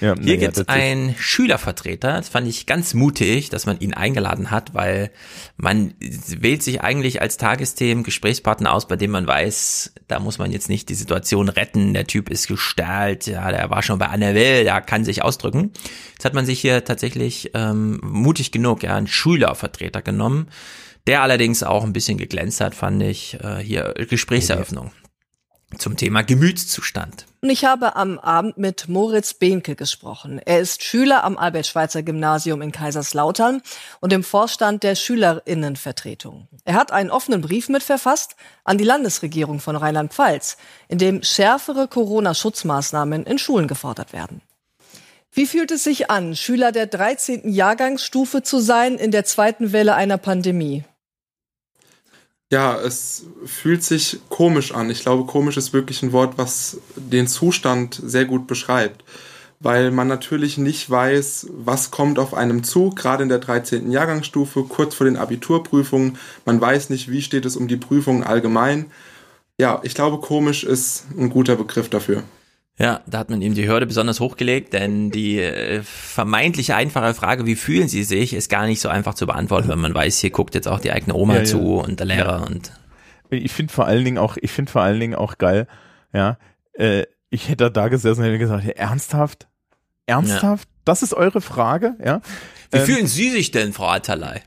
Ja, 0.00 0.14
Hier 0.18 0.38
gibt's 0.38 0.56
das 0.56 0.62
ist- 0.62 0.70
einen 0.70 1.14
Schülervertreter, 1.18 2.12
das 2.16 2.30
fand 2.30 2.48
ich 2.48 2.64
ganz 2.64 2.94
mutig, 2.94 3.50
dass 3.50 3.66
man 3.66 3.78
ihn 3.80 3.92
eingeladen 3.92 4.50
hat, 4.50 4.72
weil 4.72 5.10
man 5.58 5.92
wählt 6.00 6.62
sich 6.62 6.80
eigentlich 6.80 7.20
als 7.20 7.36
Tagesthemen 7.36 8.02
Gesprächspartner 8.02 8.72
aus, 8.72 8.88
bei 8.88 8.96
dem 8.96 9.10
man 9.10 9.26
weiß, 9.26 9.92
da 10.08 10.18
muss 10.18 10.38
man 10.38 10.52
jetzt 10.52 10.70
nicht 10.70 10.88
die 10.88 10.94
Situation 10.94 11.50
retten, 11.50 11.92
der 11.92 12.06
Typ 12.06 12.30
ist 12.30 12.48
gestellt, 12.48 13.26
ja, 13.30 13.50
der 13.50 13.70
war 13.70 13.82
schon 13.82 13.98
bei 13.98 14.06
Anne 14.06 14.34
der 14.34 14.80
kann 14.80 15.04
sich 15.04 15.22
ausdrücken. 15.22 15.72
Jetzt 16.12 16.24
hat 16.24 16.34
man 16.34 16.46
sich 16.46 16.60
hier 16.60 16.84
tatsächlich 16.84 17.50
ähm, 17.54 18.00
mutig 18.02 18.52
genug, 18.52 18.82
ja, 18.82 18.96
einen 18.96 19.06
Schülervertreter 19.06 20.02
genommen, 20.02 20.48
der 21.06 21.22
allerdings 21.22 21.62
auch 21.62 21.84
ein 21.84 21.92
bisschen 21.92 22.18
geglänzt 22.18 22.60
hat, 22.60 22.74
fand 22.74 23.02
ich, 23.02 23.38
äh, 23.42 23.58
hier 23.58 23.94
Gesprächseröffnung 24.08 24.92
zum 25.78 25.96
Thema 25.96 26.22
Gemütszustand. 26.22 27.26
Ich 27.42 27.64
habe 27.64 27.96
am 27.96 28.18
Abend 28.18 28.58
mit 28.58 28.88
Moritz 28.88 29.34
Behnke 29.34 29.74
gesprochen. 29.74 30.40
Er 30.44 30.60
ist 30.60 30.84
Schüler 30.84 31.24
am 31.24 31.38
Albert-Schweitzer-Gymnasium 31.38 32.60
in 32.60 32.72
Kaiserslautern 32.72 33.62
und 34.00 34.12
im 34.12 34.22
Vorstand 34.22 34.82
der 34.82 34.94
Schülerinnenvertretung. 34.94 36.48
Er 36.64 36.74
hat 36.74 36.92
einen 36.92 37.10
offenen 37.10 37.40
Brief 37.40 37.68
mitverfasst 37.68 38.36
an 38.64 38.78
die 38.78 38.84
Landesregierung 38.84 39.60
von 39.60 39.76
Rheinland-Pfalz, 39.76 40.58
in 40.88 40.98
dem 40.98 41.22
schärfere 41.22 41.88
Corona-Schutzmaßnahmen 41.88 43.24
in 43.24 43.38
Schulen 43.38 43.68
gefordert 43.68 44.12
werden. 44.12 44.42
Wie 45.32 45.46
fühlt 45.46 45.70
es 45.70 45.84
sich 45.84 46.10
an, 46.10 46.34
Schüler 46.34 46.72
der 46.72 46.86
13. 46.86 47.52
Jahrgangsstufe 47.52 48.42
zu 48.42 48.58
sein 48.58 48.96
in 48.96 49.12
der 49.12 49.24
zweiten 49.24 49.72
Welle 49.72 49.94
einer 49.94 50.18
Pandemie? 50.18 50.84
Ja, 52.52 52.80
es 52.80 53.26
fühlt 53.44 53.84
sich 53.84 54.18
komisch 54.28 54.72
an. 54.72 54.90
Ich 54.90 55.02
glaube, 55.02 55.24
komisch 55.24 55.56
ist 55.56 55.72
wirklich 55.72 56.02
ein 56.02 56.12
Wort, 56.12 56.36
was 56.36 56.78
den 56.96 57.28
Zustand 57.28 58.00
sehr 58.04 58.24
gut 58.24 58.48
beschreibt. 58.48 59.04
Weil 59.60 59.92
man 59.92 60.08
natürlich 60.08 60.58
nicht 60.58 60.90
weiß, 60.90 61.48
was 61.52 61.90
kommt 61.92 62.18
auf 62.18 62.34
einem 62.34 62.64
zu, 62.64 62.90
gerade 62.90 63.22
in 63.22 63.28
der 63.28 63.38
13. 63.38 63.92
Jahrgangsstufe, 63.92 64.64
kurz 64.64 64.94
vor 64.96 65.04
den 65.04 65.16
Abiturprüfungen. 65.16 66.18
Man 66.44 66.60
weiß 66.60 66.90
nicht, 66.90 67.10
wie 67.10 67.22
steht 67.22 67.44
es 67.44 67.56
um 67.56 67.68
die 67.68 67.76
Prüfungen 67.76 68.24
allgemein. 68.24 68.90
Ja, 69.58 69.80
ich 69.84 69.94
glaube, 69.94 70.18
komisch 70.18 70.64
ist 70.64 71.04
ein 71.16 71.30
guter 71.30 71.54
Begriff 71.54 71.88
dafür. 71.88 72.24
Ja, 72.80 73.02
da 73.06 73.18
hat 73.18 73.28
man 73.28 73.42
ihm 73.42 73.54
die 73.54 73.68
Hürde 73.68 73.84
besonders 73.84 74.20
hochgelegt, 74.20 74.72
denn 74.72 75.10
die 75.10 75.38
äh, 75.38 75.82
vermeintliche 75.82 76.74
einfache 76.74 77.12
Frage, 77.12 77.44
wie 77.44 77.54
fühlen 77.54 77.88
Sie 77.88 78.04
sich, 78.04 78.32
ist 78.32 78.48
gar 78.48 78.64
nicht 78.64 78.80
so 78.80 78.88
einfach 78.88 79.12
zu 79.12 79.26
beantworten, 79.26 79.68
wenn 79.68 79.78
man 79.78 79.94
weiß, 79.94 80.18
hier 80.18 80.30
guckt 80.30 80.54
jetzt 80.54 80.66
auch 80.66 80.80
die 80.80 80.90
eigene 80.90 81.14
Oma 81.14 81.36
ja, 81.36 81.44
zu 81.44 81.58
ja. 81.58 81.84
und 81.84 82.00
der 82.00 82.06
Lehrer 82.06 82.40
ja. 82.40 82.46
und. 82.46 82.72
Ich 83.28 83.52
finde 83.52 83.70
vor 83.70 83.84
allen 83.84 84.02
Dingen 84.02 84.16
auch, 84.16 84.38
ich 84.40 84.50
finde 84.50 84.72
vor 84.72 84.80
allen 84.80 84.98
Dingen 84.98 85.14
auch 85.14 85.36
geil, 85.36 85.66
ja, 86.14 86.38
äh, 86.72 87.04
ich 87.28 87.50
hätte 87.50 87.70
da 87.70 87.88
gesessen 87.88 88.20
und 88.20 88.26
hätte 88.26 88.38
gesagt, 88.38 88.66
ernsthaft? 88.66 89.46
Ernsthaft? 90.06 90.66
Das 90.86 91.02
ist 91.02 91.12
eure 91.12 91.42
Frage, 91.42 91.96
ja? 92.02 92.22
Wie 92.70 92.78
ähm, 92.78 92.86
fühlen 92.86 93.06
Sie 93.06 93.28
sich 93.28 93.50
denn, 93.50 93.74
Frau 93.74 93.88
Atalay? 93.88 94.40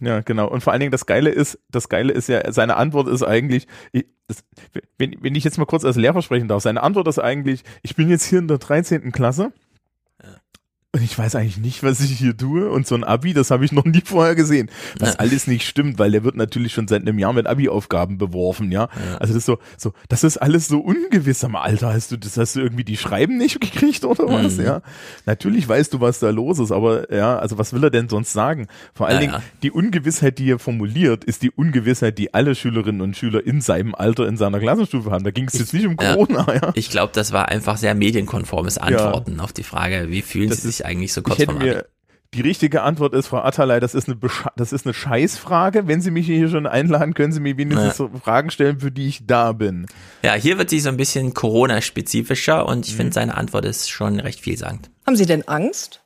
Ja, 0.00 0.20
genau. 0.20 0.48
Und 0.48 0.62
vor 0.62 0.72
allen 0.72 0.80
Dingen 0.80 0.92
das 0.92 1.06
Geile 1.06 1.30
ist, 1.30 1.58
das 1.70 1.88
Geile 1.88 2.12
ist 2.12 2.28
ja, 2.28 2.50
seine 2.52 2.76
Antwort 2.76 3.08
ist 3.08 3.22
eigentlich, 3.22 3.66
ich, 3.92 4.06
das, 4.28 4.44
wenn, 4.98 5.16
wenn 5.20 5.34
ich 5.34 5.44
jetzt 5.44 5.58
mal 5.58 5.64
kurz 5.66 5.84
als 5.84 5.96
Lehrer 5.96 6.22
sprechen 6.22 6.48
darf, 6.48 6.62
seine 6.62 6.82
Antwort 6.82 7.08
ist 7.08 7.18
eigentlich, 7.18 7.62
ich 7.82 7.96
bin 7.96 8.08
jetzt 8.08 8.24
hier 8.24 8.40
in 8.40 8.48
der 8.48 8.58
13. 8.58 9.12
Klasse 9.12 9.52
und 10.96 11.02
ich 11.02 11.18
weiß 11.18 11.34
eigentlich 11.34 11.58
nicht, 11.58 11.82
was 11.82 12.00
ich 12.00 12.12
hier 12.12 12.34
tue. 12.34 12.70
Und 12.70 12.86
so 12.86 12.94
ein 12.94 13.04
Abi, 13.04 13.34
das 13.34 13.50
habe 13.50 13.66
ich 13.66 13.72
noch 13.72 13.84
nie 13.84 14.00
vorher 14.02 14.34
gesehen. 14.34 14.70
Was 14.98 15.10
ja. 15.10 15.14
alles 15.18 15.46
nicht 15.46 15.66
stimmt, 15.66 15.98
weil 15.98 16.10
der 16.10 16.24
wird 16.24 16.36
natürlich 16.36 16.72
schon 16.72 16.88
seit 16.88 17.02
einem 17.02 17.18
Jahr 17.18 17.34
mit 17.34 17.46
Abi-Aufgaben 17.46 18.16
beworfen, 18.16 18.72
ja? 18.72 18.88
ja. 19.10 19.18
Also 19.18 19.34
das 19.34 19.42
ist 19.42 19.46
so, 19.46 19.58
so, 19.76 19.92
das 20.08 20.24
ist 20.24 20.38
alles 20.38 20.68
so 20.68 20.80
ungewiss 20.80 21.44
am 21.44 21.54
Alter. 21.54 21.92
Hast 21.92 22.12
du, 22.12 22.16
das 22.16 22.38
hast 22.38 22.56
du 22.56 22.60
irgendwie 22.60 22.84
die 22.84 22.96
Schreiben 22.96 23.36
nicht 23.36 23.60
gekriegt 23.60 24.06
oder 24.06 24.26
was, 24.26 24.56
mhm. 24.56 24.64
ja? 24.64 24.82
Natürlich 25.26 25.68
weißt 25.68 25.92
du, 25.92 26.00
was 26.00 26.18
da 26.18 26.30
los 26.30 26.58
ist, 26.60 26.72
aber 26.72 27.12
ja, 27.14 27.38
also 27.38 27.58
was 27.58 27.74
will 27.74 27.84
er 27.84 27.90
denn 27.90 28.08
sonst 28.08 28.32
sagen? 28.32 28.66
Vor 28.94 29.08
allen 29.08 29.22
ja, 29.22 29.32
Dingen, 29.32 29.42
die 29.62 29.70
Ungewissheit, 29.70 30.38
die 30.38 30.50
er 30.50 30.58
formuliert, 30.58 31.24
ist 31.24 31.42
die 31.42 31.50
Ungewissheit, 31.50 32.16
die 32.16 32.32
alle 32.32 32.54
Schülerinnen 32.54 33.02
und 33.02 33.18
Schüler 33.18 33.44
in 33.46 33.60
seinem 33.60 33.94
Alter, 33.94 34.26
in 34.26 34.38
seiner 34.38 34.60
Klassenstufe 34.60 35.10
haben. 35.10 35.24
Da 35.24 35.30
ging 35.30 35.46
es 35.46 35.58
jetzt 35.58 35.74
nicht 35.74 35.86
um 35.86 35.96
Corona, 35.96 36.46
ja? 36.54 36.72
Ich 36.74 36.88
glaube, 36.88 37.12
das 37.14 37.32
war 37.32 37.48
einfach 37.48 37.76
sehr 37.76 37.94
medienkonformes 37.94 38.78
Antworten 38.78 39.40
auf 39.40 39.52
die 39.52 39.62
Frage, 39.62 40.06
wie 40.08 40.22
fühlen 40.22 40.48
das 40.48 40.62
sie 40.62 40.70
sich 40.70 40.85
eigentlich 40.86 41.12
so 41.12 41.22
kurz 41.22 41.42
vorm 41.44 41.58
Abi. 41.58 41.80
Die 42.34 42.40
richtige 42.40 42.82
Antwort 42.82 43.14
ist, 43.14 43.28
Frau 43.28 43.38
Atterlei, 43.38 43.80
das 43.80 43.94
ist 43.94 44.08
eine, 44.08 44.18
das 44.56 44.72
ist 44.72 44.84
eine 44.84 44.92
Scheißfrage. 44.92 45.86
Wenn 45.86 46.00
Sie 46.00 46.10
mich 46.10 46.26
hier 46.26 46.48
schon 46.48 46.66
einladen, 46.66 47.14
können 47.14 47.32
Sie 47.32 47.40
mir 47.40 47.56
wenigstens 47.56 47.86
ja. 47.86 47.94
so 47.94 48.10
Fragen 48.22 48.50
stellen, 48.50 48.80
für 48.80 48.90
die 48.90 49.08
ich 49.08 49.26
da 49.26 49.52
bin. 49.52 49.86
Ja, 50.22 50.34
hier 50.34 50.58
wird 50.58 50.70
sie 50.70 50.80
so 50.80 50.88
ein 50.88 50.96
bisschen 50.96 51.34
Corona-spezifischer 51.34 52.66
und 52.66 52.86
ich 52.86 52.92
mhm. 52.92 52.96
finde, 52.96 53.12
seine 53.14 53.36
Antwort 53.36 53.64
ist 53.64 53.88
schon 53.88 54.20
recht 54.20 54.40
vielsagend. 54.40 54.90
Haben 55.06 55.16
Sie 55.16 55.26
denn 55.26 55.46
Angst? 55.48 56.02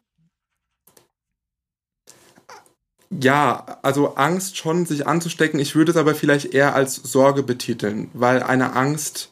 Ja, 3.11 3.79
also 3.83 4.15
Angst 4.15 4.57
schon, 4.57 4.87
sich 4.87 5.07
anzustecken. 5.07 5.59
Ich 5.59 5.75
würde 5.75 5.91
es 5.91 5.97
aber 5.97 6.15
vielleicht 6.15 6.55
eher 6.55 6.75
als 6.75 6.95
Sorge 6.95 7.43
betiteln, 7.43 8.09
weil 8.13 8.43
eine 8.43 8.77
Angst 8.77 9.30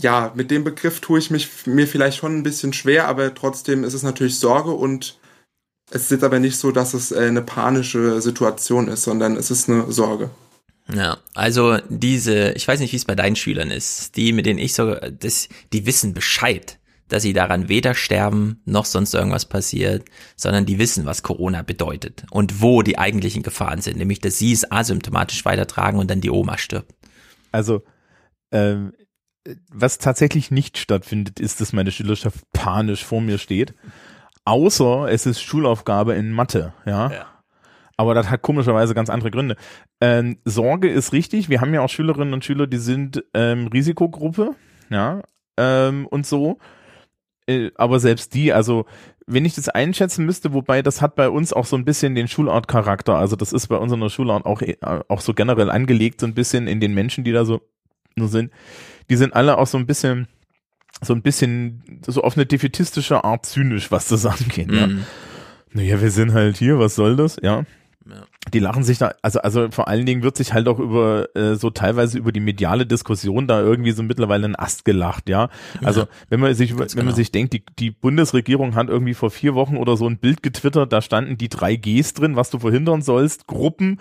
ja, 0.00 0.32
mit 0.34 0.50
dem 0.50 0.64
Begriff 0.64 1.00
tue 1.00 1.18
ich 1.18 1.30
mich 1.30 1.66
mir 1.66 1.86
vielleicht 1.86 2.18
schon 2.18 2.36
ein 2.36 2.42
bisschen 2.42 2.72
schwer, 2.72 3.08
aber 3.08 3.34
trotzdem 3.34 3.84
ist 3.84 3.94
es 3.94 4.02
natürlich 4.02 4.38
Sorge 4.38 4.70
und 4.70 5.18
es 5.90 6.10
ist 6.10 6.24
aber 6.24 6.38
nicht 6.38 6.56
so, 6.56 6.72
dass 6.72 6.94
es 6.94 7.12
äh, 7.12 7.26
eine 7.26 7.42
panische 7.42 8.20
Situation 8.22 8.88
ist, 8.88 9.04
sondern 9.04 9.36
es 9.36 9.50
ist 9.50 9.68
eine 9.68 9.90
Sorge. 9.92 10.30
Ja, 10.92 11.18
also 11.34 11.78
diese, 11.88 12.52
ich 12.52 12.66
weiß 12.66 12.80
nicht, 12.80 12.92
wie 12.92 12.96
es 12.96 13.04
bei 13.04 13.14
deinen 13.14 13.36
Schülern 13.36 13.70
ist, 13.70 14.16
die, 14.16 14.32
mit 14.32 14.46
denen 14.46 14.58
ich 14.58 14.74
so, 14.74 14.94
das, 14.94 15.48
die 15.72 15.86
wissen 15.86 16.12
Bescheid, 16.12 16.78
dass 17.08 17.22
sie 17.22 17.34
daran 17.34 17.68
weder 17.68 17.94
sterben 17.94 18.60
noch 18.64 18.86
sonst 18.86 19.14
irgendwas 19.14 19.44
passiert, 19.44 20.04
sondern 20.34 20.66
die 20.66 20.78
wissen, 20.78 21.04
was 21.04 21.22
Corona 21.22 21.62
bedeutet 21.62 22.24
und 22.30 22.62
wo 22.62 22.82
die 22.82 22.98
eigentlichen 22.98 23.42
Gefahren 23.42 23.82
sind, 23.82 23.98
nämlich 23.98 24.20
dass 24.20 24.38
sie 24.38 24.52
es 24.52 24.70
asymptomatisch 24.70 25.44
weitertragen 25.44 25.98
und 25.98 26.10
dann 26.10 26.22
die 26.22 26.30
Oma 26.30 26.58
stirbt. 26.58 26.92
Also 27.52 27.82
ähm, 28.50 28.92
was 29.70 29.98
tatsächlich 29.98 30.50
nicht 30.50 30.78
stattfindet, 30.78 31.40
ist, 31.40 31.60
dass 31.60 31.72
meine 31.72 31.90
Schülerschaft 31.90 32.40
panisch 32.52 33.04
vor 33.04 33.20
mir 33.20 33.38
steht. 33.38 33.74
Außer 34.44 35.08
es 35.10 35.26
ist 35.26 35.40
Schulaufgabe 35.40 36.14
in 36.14 36.32
Mathe, 36.32 36.72
ja. 36.84 37.10
ja. 37.10 37.26
Aber 37.96 38.14
das 38.14 38.30
hat 38.30 38.42
komischerweise 38.42 38.94
ganz 38.94 39.10
andere 39.10 39.30
Gründe. 39.30 39.56
Ähm, 40.00 40.38
Sorge 40.44 40.88
ist 40.88 41.12
richtig. 41.12 41.48
Wir 41.48 41.60
haben 41.60 41.74
ja 41.74 41.82
auch 41.82 41.88
Schülerinnen 41.88 42.34
und 42.34 42.44
Schüler, 42.44 42.66
die 42.66 42.78
sind 42.78 43.24
ähm, 43.34 43.68
Risikogruppe, 43.68 44.54
ja, 44.90 45.22
ähm, 45.56 46.06
und 46.06 46.26
so. 46.26 46.58
Äh, 47.46 47.70
aber 47.76 48.00
selbst 48.00 48.34
die, 48.34 48.52
also 48.52 48.86
wenn 49.26 49.44
ich 49.44 49.54
das 49.54 49.68
einschätzen 49.68 50.26
müsste, 50.26 50.52
wobei 50.52 50.82
das 50.82 51.00
hat 51.00 51.14
bei 51.14 51.28
uns 51.28 51.52
auch 51.52 51.66
so 51.66 51.76
ein 51.76 51.84
bisschen 51.84 52.14
den 52.14 52.26
Schulortcharakter. 52.26 53.14
Also 53.14 53.36
das 53.36 53.52
ist 53.52 53.68
bei 53.68 53.76
unserer 53.76 54.10
Schulart 54.10 54.46
auch, 54.46 54.62
äh, 54.62 54.76
auch 55.08 55.20
so 55.20 55.34
generell 55.34 55.70
angelegt, 55.70 56.20
so 56.20 56.26
ein 56.26 56.34
bisschen 56.34 56.66
in 56.66 56.80
den 56.80 56.94
Menschen, 56.94 57.22
die 57.22 57.32
da 57.32 57.44
so 57.44 57.60
nur 58.16 58.28
sind 58.28 58.50
die 59.12 59.16
sind 59.16 59.34
alle 59.34 59.58
auch 59.58 59.66
so 59.66 59.76
ein 59.76 59.84
bisschen, 59.84 60.26
so 61.02 61.12
ein 61.12 61.20
bisschen, 61.20 62.00
so 62.06 62.22
auf 62.22 62.34
eine 62.34 62.46
defetistische 62.46 63.24
Art 63.24 63.44
zynisch, 63.44 63.90
was 63.90 64.08
das 64.08 64.24
angeht. 64.26 64.68
Mhm. 64.68 64.74
Ja. 64.74 64.88
Naja, 65.74 66.00
wir 66.00 66.10
sind 66.10 66.32
halt 66.32 66.56
hier, 66.56 66.78
was 66.78 66.94
soll 66.94 67.14
das? 67.16 67.36
Ja. 67.42 67.64
Ja. 68.08 68.22
Die 68.54 68.58
lachen 68.58 68.84
sich 68.84 68.96
da, 68.96 69.12
also, 69.20 69.40
also 69.42 69.70
vor 69.70 69.86
allen 69.86 70.06
Dingen 70.06 70.22
wird 70.22 70.38
sich 70.38 70.54
halt 70.54 70.66
auch 70.66 70.78
über 70.78 71.28
äh, 71.36 71.56
so 71.56 71.68
teilweise 71.68 72.18
über 72.18 72.32
die 72.32 72.40
mediale 72.40 72.86
Diskussion 72.86 73.46
da 73.46 73.60
irgendwie 73.60 73.92
so 73.92 74.02
mittlerweile 74.02 74.46
ein 74.46 74.56
Ast 74.56 74.86
gelacht, 74.86 75.28
ja. 75.28 75.50
Also 75.84 76.00
ja, 76.00 76.08
wenn 76.30 76.40
man 76.40 76.54
sich, 76.54 76.76
wenn 76.76 76.86
genau. 76.86 77.04
man 77.04 77.14
sich 77.14 77.30
denkt, 77.32 77.52
die, 77.52 77.62
die 77.78 77.90
Bundesregierung 77.90 78.74
hat 78.74 78.88
irgendwie 78.88 79.14
vor 79.14 79.30
vier 79.30 79.54
Wochen 79.54 79.76
oder 79.76 79.98
so 79.98 80.08
ein 80.08 80.16
Bild 80.16 80.42
getwittert, 80.42 80.90
da 80.90 81.02
standen 81.02 81.36
die 81.36 81.50
drei 81.50 81.76
Gs 81.76 82.14
drin, 82.14 82.34
was 82.34 82.48
du 82.48 82.58
verhindern 82.58 83.02
sollst, 83.02 83.46
Gruppen, 83.46 84.00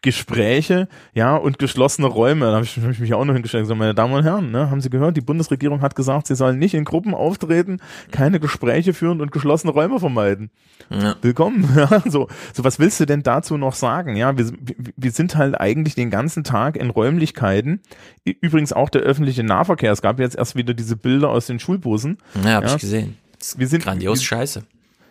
Gespräche, 0.00 0.86
ja, 1.12 1.34
und 1.34 1.58
geschlossene 1.58 2.06
Räume. 2.06 2.46
Da 2.46 2.54
habe 2.54 2.64
ich, 2.64 2.76
hab 2.76 2.90
ich, 2.90 3.00
mich 3.00 3.14
auch 3.14 3.24
noch 3.24 3.32
hingestellt 3.34 3.64
gesagt, 3.64 3.78
meine 3.78 3.94
Damen 3.94 4.14
und 4.14 4.22
Herren, 4.22 4.52
ne, 4.52 4.70
haben 4.70 4.80
Sie 4.80 4.90
gehört, 4.90 5.16
die 5.16 5.22
Bundesregierung 5.22 5.80
hat 5.80 5.96
gesagt, 5.96 6.28
sie 6.28 6.36
sollen 6.36 6.58
nicht 6.58 6.74
in 6.74 6.84
Gruppen 6.84 7.14
auftreten, 7.14 7.80
keine 8.12 8.38
Gespräche 8.38 8.92
führen 8.92 9.20
und 9.20 9.32
geschlossene 9.32 9.72
Räume 9.72 9.98
vermeiden. 9.98 10.50
Ja. 10.90 11.16
Willkommen. 11.20 11.68
Ja, 11.78 12.02
so, 12.06 12.28
so, 12.52 12.64
was 12.64 12.80
willst 12.80 12.98
du 12.98 13.06
denn 13.06 13.22
dazu 13.22 13.56
noch 13.56 13.74
sagen? 13.74 14.16
Ja, 14.16 14.36
wir, 14.36 14.50
wir 14.96 15.10
sind 15.12 15.36
halt 15.36 15.60
eigentlich 15.60 15.94
den 15.94 16.10
ganzen 16.10 16.42
Tag 16.42 16.76
in 16.76 16.90
Räumlichkeiten. 16.90 17.80
Übrigens 18.24 18.72
auch 18.72 18.88
der 18.88 19.02
öffentliche 19.02 19.44
Nahverkehr. 19.44 19.92
Es 19.92 20.02
gab 20.02 20.18
jetzt 20.18 20.36
erst 20.36 20.56
wieder 20.56 20.74
diese 20.74 20.96
Bilder 20.96 21.28
aus 21.28 21.46
den 21.46 21.60
Schulbussen. 21.60 22.18
Ja, 22.42 22.54
habe 22.54 22.66
ja. 22.66 22.74
ich 22.74 22.80
gesehen. 22.80 23.16
Wir 23.56 23.68
sind 23.68 23.84
grandios 23.84 24.24
scheiße. 24.24 24.64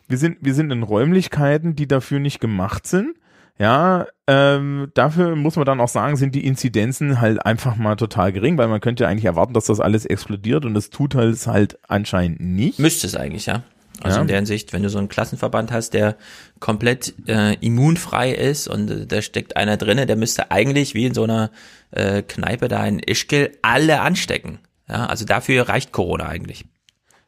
Wir 0.09 0.17
sind, 0.17 0.37
wir 0.41 0.53
sind 0.53 0.71
in 0.71 0.83
Räumlichkeiten, 0.83 1.75
die 1.75 1.87
dafür 1.87 2.19
nicht 2.19 2.41
gemacht 2.41 2.85
sind 2.85 3.15
ja, 3.59 4.05
ähm, 4.27 4.91
dafür 4.93 5.35
muss 5.35 5.55
man 5.55 5.65
dann 5.65 5.79
auch 5.79 5.87
sagen, 5.87 6.15
sind 6.15 6.35
die 6.35 6.45
Inzidenzen 6.45 7.21
halt 7.21 7.43
einfach 7.45 7.75
mal 7.75 7.95
total 7.95 8.31
gering, 8.31 8.57
weil 8.57 8.67
man 8.67 8.81
könnte 8.81 9.03
ja 9.03 9.09
eigentlich 9.09 9.25
erwarten, 9.25 9.53
dass 9.53 9.65
das 9.65 9.79
alles 9.79 10.05
explodiert 10.05 10.65
und 10.65 10.75
es 10.75 10.89
tut 10.89 11.15
halt, 11.15 11.47
halt 11.47 11.79
anscheinend 11.87 12.39
nicht. 12.39 12.77
Müsste 12.77 13.07
es 13.07 13.15
eigentlich, 13.15 13.47
ja. 13.47 13.63
Also 14.01 14.17
ja. 14.17 14.21
in 14.21 14.27
der 14.27 14.37
Hinsicht, 14.37 14.73
wenn 14.73 14.83
du 14.83 14.89
so 14.89 14.99
einen 14.99 15.09
Klassenverband 15.09 15.71
hast, 15.71 15.93
der 15.95 16.17
komplett 16.59 17.15
äh, 17.27 17.55
immunfrei 17.55 18.31
ist 18.31 18.67
und 18.67 18.91
äh, 18.91 19.07
da 19.07 19.21
steckt 19.23 19.57
einer 19.57 19.77
drinne, 19.77 20.05
der 20.05 20.17
müsste 20.17 20.51
eigentlich 20.51 20.93
wie 20.93 21.05
in 21.05 21.15
so 21.15 21.23
einer 21.23 21.49
äh, 21.91 22.21
Kneipe 22.21 22.67
da 22.67 22.85
in 22.85 22.99
Ischgl 22.99 23.51
alle 23.63 24.01
anstecken. 24.01 24.59
Ja, 24.87 25.07
also 25.07 25.25
dafür 25.25 25.67
reicht 25.67 25.91
Corona 25.91 26.27
eigentlich. 26.27 26.65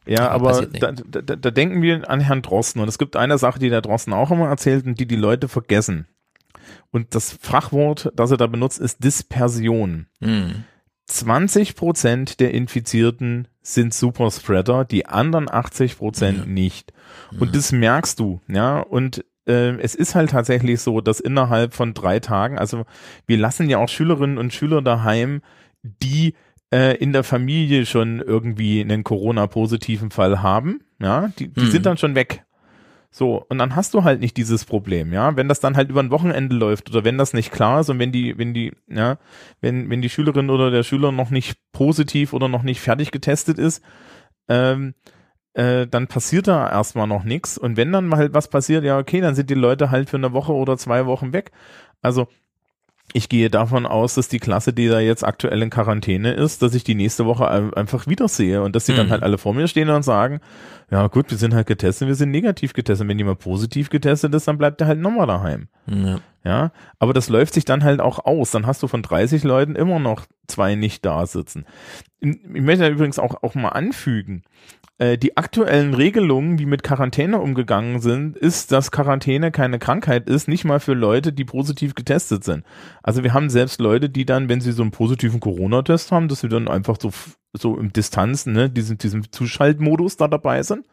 Ja, 0.06 0.30
aber 0.30 0.66
da, 0.66 0.92
da, 0.92 1.36
da 1.36 1.52
denken 1.52 1.82
wir 1.82 2.10
an 2.10 2.20
Herrn 2.20 2.42
Drosten 2.42 2.82
und 2.82 2.88
es 2.88 2.98
gibt 2.98 3.16
eine 3.16 3.38
Sache, 3.38 3.60
die 3.60 3.70
der 3.70 3.82
Drosten 3.82 4.14
auch 4.14 4.32
immer 4.32 4.48
erzählt 4.48 4.86
und 4.86 5.00
die 5.00 5.08
die 5.08 5.16
Leute 5.16 5.48
vergessen. 5.48 6.08
Und 6.92 7.16
das 7.16 7.32
Fachwort, 7.32 8.12
das 8.16 8.32
er 8.32 8.38
da 8.38 8.48
benutzt, 8.48 8.80
ist 8.80 9.04
Dispersion. 9.04 10.08
Mhm. 10.20 10.64
20 11.08 11.76
Prozent 11.76 12.40
der 12.40 12.54
Infizierten 12.54 13.48
sind 13.62 13.94
Superspreader, 13.94 14.86
die 14.86 15.08
anderen 15.08 15.50
80 15.50 15.98
Prozent 15.98 16.48
mhm. 16.48 16.54
nicht. 16.54 16.94
Und 17.40 17.50
mhm. 17.50 17.54
das 17.54 17.72
merkst 17.72 18.20
du, 18.20 18.42
ja. 18.48 18.80
Und 18.80 19.26
äh, 19.48 19.76
es 19.80 19.96
ist 19.96 20.16
halt 20.16 20.30
tatsächlich 20.32 20.80
so, 20.82 21.02
dass 21.02 21.20
innerhalb 21.20 21.74
von 21.74 21.94
drei 21.94 22.20
Tagen, 22.20 22.58
also 22.58 22.86
wir 23.26 23.38
lassen 23.38 23.70
ja 23.70 23.80
auch 23.80 23.90
Schülerinnen 23.90 24.38
und 24.38 24.54
Schüler 24.54 24.82
daheim, 24.82 25.42
die 25.84 26.36
äh, 26.72 26.96
in 26.98 27.14
der 27.14 27.24
Familie 27.24 27.86
schon 27.86 28.20
irgendwie 28.20 28.82
einen 28.82 29.04
Corona-positiven 29.04 30.12
Fall 30.12 30.42
haben, 30.42 30.82
ja, 31.02 31.30
die, 31.40 31.48
die 31.48 31.62
mhm. 31.62 31.72
sind 31.72 31.86
dann 31.86 31.98
schon 31.98 32.16
weg. 32.16 32.44
So, 33.12 33.44
und 33.50 33.58
dann 33.58 33.76
hast 33.76 33.96
du 33.96 34.04
halt 34.04 34.20
nicht 34.20 34.38
dieses 34.38 34.66
Problem, 34.66 35.12
ja. 35.14 35.36
Wenn 35.36 35.48
das 35.48 35.60
dann 35.60 35.76
halt 35.76 35.90
über 35.90 36.02
ein 36.02 36.12
Wochenende 36.12 36.56
läuft 36.56 36.90
oder 36.90 37.04
wenn 37.04 37.18
das 37.18 37.34
nicht 37.34 37.52
klar 37.52 37.82
ist 37.82 37.90
und 37.90 37.98
wenn 38.00 38.12
die, 38.12 38.38
wenn 38.38 38.54
die, 38.54 38.72
ja, 38.88 39.18
wenn, 39.62 39.90
wenn 39.90 40.02
die 40.02 40.10
Schülerin 40.10 40.50
oder 40.50 40.70
der 40.70 40.84
Schüler 40.84 41.12
noch 41.12 41.32
nicht 41.32 41.58
positiv 41.72 42.34
oder 42.34 42.48
noch 42.48 42.62
nicht 42.64 42.82
fertig 42.82 43.12
getestet 43.12 43.58
ist, 43.58 43.84
ähm, 44.48 44.94
äh, 45.54 45.88
dann 45.88 46.08
passiert 46.08 46.48
da 46.48 46.70
erstmal 46.70 47.08
noch 47.08 47.24
nichts. 47.24 47.58
Und 47.58 47.78
wenn 47.78 47.92
dann 47.92 48.14
halt 48.16 48.34
was 48.34 48.50
passiert, 48.50 48.84
ja, 48.84 49.00
okay, 49.00 49.22
dann 49.22 49.36
sind 49.36 49.50
die 49.50 49.56
Leute 49.56 49.90
halt 49.90 50.10
für 50.10 50.18
eine 50.18 50.34
Woche 50.34 50.54
oder 50.54 50.78
zwei 50.78 51.06
Wochen 51.08 51.34
weg. 51.34 51.52
Also 52.02 52.28
ich 53.14 53.30
gehe 53.30 53.50
davon 53.50 53.86
aus, 53.86 54.16
dass 54.16 54.28
die 54.28 54.40
Klasse, 54.40 54.72
die 54.72 54.88
da 54.88 55.00
jetzt 55.00 55.26
aktuell 55.26 55.62
in 55.62 55.70
Quarantäne 55.70 56.34
ist, 56.34 56.62
dass 56.62 56.76
ich 56.76 56.84
die 56.84 56.96
nächste 56.96 57.26
Woche 57.26 57.50
einfach 57.50 58.08
wiedersehe 58.08 58.62
und 58.62 58.76
dass 58.76 58.86
sie 58.86 58.94
mhm. 58.94 58.98
dann 58.98 59.10
halt 59.10 59.24
alle 59.24 59.38
vor 59.38 59.54
mir 59.54 59.68
stehen 59.68 59.90
und 59.90 60.04
sagen, 60.04 60.42
ja 60.92 61.08
gut, 61.08 61.30
wir 61.30 61.38
sind 61.38 61.54
halt 61.54 61.68
getestet, 61.68 62.08
wir 62.08 62.16
sind 62.16 62.32
negativ 62.32 62.74
getestet. 62.74 63.08
Wenn 63.08 63.18
jemand 63.18 63.40
positiv 63.40 63.90
getestet 63.90 64.34
ist, 64.34 64.48
dann 64.48 64.58
bleibt 64.58 64.82
er 64.82 64.88
halt 64.88 65.00
nochmal 65.00 65.28
daheim. 65.28 65.68
Ja. 65.88 66.20
ja. 66.44 66.72
Aber 67.00 67.14
das 67.14 67.30
läuft 67.30 67.54
sich 67.54 67.66
dann 67.66 67.84
halt 67.84 68.00
auch 68.00 68.26
aus. 68.26 68.52
Dann 68.52 68.68
hast 68.68 68.84
du 68.84 68.88
von 68.88 69.02
30 69.02 69.44
Leuten 69.44 69.76
immer 69.76 70.00
noch 70.00 70.26
zwei 70.48 70.76
nicht 70.76 71.06
da 71.06 71.26
sitzen. 71.26 71.66
Ich 72.22 72.62
möchte 72.62 72.88
übrigens 72.88 73.20
auch, 73.20 73.44
auch 73.44 73.56
mal 73.56 73.70
anfügen, 73.70 74.44
die 75.00 75.38
aktuellen 75.38 75.94
Regelungen, 75.94 76.60
wie 76.60 76.66
mit 76.66 76.84
Quarantäne 76.84 77.40
umgegangen 77.40 78.02
sind, 78.02 78.36
ist, 78.36 78.74
dass 78.74 78.92
Quarantäne 78.92 79.50
keine 79.50 79.80
Krankheit 79.80 80.28
ist, 80.28 80.50
nicht 80.50 80.66
mal 80.66 80.82
für 80.82 80.94
Leute, 80.94 81.32
die 81.32 81.46
positiv 81.46 81.96
getestet 81.96 82.44
sind. 82.44 82.66
Also 83.02 83.24
wir 83.24 83.34
haben 83.34 83.50
selbst 83.50 83.80
Leute, 83.80 84.10
die 84.10 84.26
dann, 84.26 84.50
wenn 84.50 84.60
sie 84.60 84.74
so 84.74 84.82
einen 84.82 84.92
positiven 84.92 85.40
Corona-Test 85.40 86.12
haben, 86.12 86.28
dass 86.28 86.42
sie 86.42 86.50
dann 86.50 86.68
einfach 86.68 86.98
so, 87.00 87.12
so 87.54 87.78
im 87.78 87.94
Distanz, 87.94 88.46
ne, 88.46 88.70
diesen, 88.70 88.98
diesem 88.98 89.32
Zuschaltmodus 89.32 90.18
da 90.18 90.28
dabei 90.28 90.64
sind. 90.64 90.86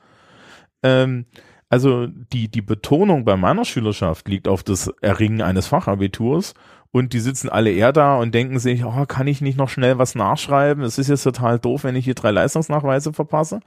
Ähm, 0.85 1.27
also 1.69 2.07
die, 2.07 2.49
die 2.49 2.63
Betonung 2.63 3.25
bei 3.25 3.37
meiner 3.37 3.65
Schülerschaft 3.65 4.29
liegt 4.29 4.47
auf 4.47 4.63
das 4.63 4.87
Erringen 5.01 5.43
eines 5.43 5.67
Fachabiturs 5.67 6.55
und 6.93 7.13
die 7.13 7.21
sitzen 7.21 7.49
alle 7.49 7.71
eher 7.71 7.93
da 7.93 8.17
und 8.17 8.35
denken 8.35 8.59
sich, 8.59 8.85
oh, 8.85 9.07
kann 9.07 9.27
ich 9.27 9.41
nicht 9.41 9.59
noch 9.59 9.69
schnell 9.69 9.99
was 9.99 10.15
nachschreiben? 10.15 10.83
Es 10.83 10.99
ist 10.99 11.09
jetzt 11.09 11.25
total 11.25 11.59
doof, 11.59 11.85
wenn 11.85 11.97
ich 11.97 12.05
hier 12.05 12.15
drei 12.15 12.31
Leistungsnachweise 12.31 13.13
verpasse. 13.13 13.61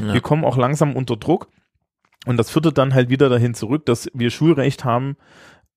Ja. 0.00 0.14
Wir 0.14 0.20
kommen 0.20 0.44
auch 0.44 0.56
langsam 0.56 0.96
unter 0.96 1.16
Druck. 1.16 1.48
Und 2.26 2.36
das 2.36 2.50
führte 2.50 2.72
dann 2.72 2.94
halt 2.94 3.08
wieder 3.08 3.28
dahin 3.28 3.54
zurück, 3.54 3.86
dass 3.86 4.10
wir 4.12 4.30
Schulrecht 4.30 4.84
haben, 4.84 5.16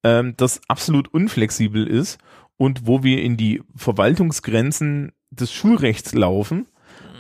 ähm, 0.04 0.34
das 0.38 0.62
absolut 0.68 1.14
unflexibel 1.14 1.88
ist 1.88 2.20
und 2.58 2.86
wo 2.86 3.04
wir 3.04 3.22
in 3.22 3.38
die 3.38 3.62
Verwaltungsgrenzen 3.76 5.14
des 5.32 5.52
Schulrechts 5.54 6.14
laufen, 6.14 6.68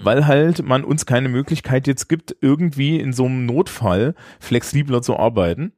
weil 0.03 0.27
halt 0.27 0.63
man 0.63 0.83
uns 0.83 1.05
keine 1.05 1.29
Möglichkeit 1.29 1.87
jetzt 1.87 2.09
gibt, 2.09 2.35
irgendwie 2.41 2.99
in 2.99 3.13
so 3.13 3.25
einem 3.25 3.45
Notfall 3.45 4.15
flexibler 4.39 5.01
zu 5.01 5.17
arbeiten. 5.17 5.73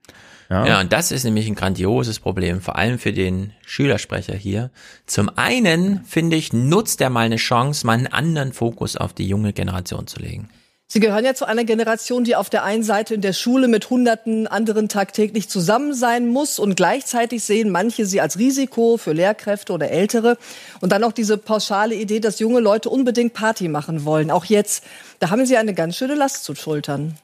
Ja. 0.49 0.65
ja, 0.65 0.79
und 0.79 0.93
das 0.93 1.11
ist 1.11 1.23
nämlich 1.23 1.47
ein 1.47 1.55
grandioses 1.55 2.19
Problem, 2.19 2.61
vor 2.61 2.75
allem 2.75 2.99
für 2.99 3.13
den 3.13 3.53
Schülersprecher 3.65 4.35
hier. 4.35 4.69
Zum 5.07 5.29
einen, 5.37 6.03
finde 6.05 6.35
ich, 6.35 6.53
nutzt 6.53 7.01
er 7.01 7.09
mal 7.09 7.25
eine 7.25 7.37
Chance, 7.37 7.85
mal 7.85 7.93
einen 7.93 8.07
anderen 8.07 8.53
Fokus 8.53 8.95
auf 8.95 9.13
die 9.13 9.27
junge 9.27 9.53
Generation 9.53 10.07
zu 10.07 10.19
legen. 10.19 10.49
Sie 10.87 10.99
gehören 10.99 11.25
ja 11.25 11.33
zu 11.33 11.45
einer 11.45 11.63
Generation, 11.63 12.23
die 12.23 12.35
auf 12.35 12.51
der 12.51 12.63
einen 12.63 12.83
Seite 12.83 13.15
in 13.15 13.21
der 13.21 13.33
Schule 13.33 13.67
mit 13.67 13.89
hunderten 13.89 14.45
anderen 14.45 14.87
tagtäglich 14.87 15.49
zusammen 15.49 15.95
sein 15.95 16.27
muss 16.27 16.59
und 16.59 16.75
gleichzeitig 16.75 17.43
sehen 17.43 17.71
manche 17.71 18.05
sie 18.05 18.21
als 18.21 18.37
Risiko 18.37 18.97
für 18.97 19.13
Lehrkräfte 19.13 19.73
oder 19.73 19.89
Ältere. 19.89 20.37
Und 20.81 20.91
dann 20.91 21.03
auch 21.03 21.11
diese 21.11 21.39
pauschale 21.39 21.95
Idee, 21.95 22.19
dass 22.19 22.37
junge 22.37 22.59
Leute 22.59 22.91
unbedingt 22.91 23.33
Party 23.33 23.67
machen 23.67 24.05
wollen. 24.05 24.29
Auch 24.29 24.45
jetzt, 24.45 24.83
da 25.19 25.31
haben 25.31 25.43
sie 25.47 25.57
eine 25.57 25.73
ganz 25.73 25.97
schöne 25.97 26.13
Last 26.13 26.43
zu 26.43 26.53
schultern. 26.53 27.17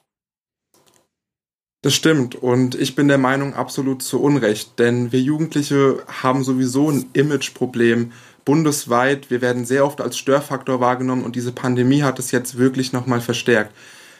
Das 1.84 1.95
stimmt 1.95 2.36
und 2.36 2.76
ich 2.76 2.94
bin 2.94 3.08
der 3.08 3.18
Meinung 3.18 3.56
absolut 3.56 4.03
zu 4.03 4.22
Unrecht, 4.22 4.78
denn 4.78 5.12
wir 5.12 5.20
Jugendliche 5.20 6.03
haben 6.22 6.44
sowieso 6.44 6.91
ein 6.91 7.10
Imageproblem 7.14 8.12
bundesweit. 8.45 9.32
Wir 9.32 9.41
werden 9.41 9.66
sehr 9.66 9.84
oft 9.84 9.99
als 9.99 10.16
Störfaktor 10.16 10.80
wahrgenommen 10.80 11.24
und 11.24 11.36
diese 11.36 11.52
Pandemie 11.52 12.03
hat 12.03 12.20
es 12.20 12.30
jetzt 12.30 12.60
wirklich 12.60 12.94
nochmal 12.94 13.20
verstärkt. 13.20 13.74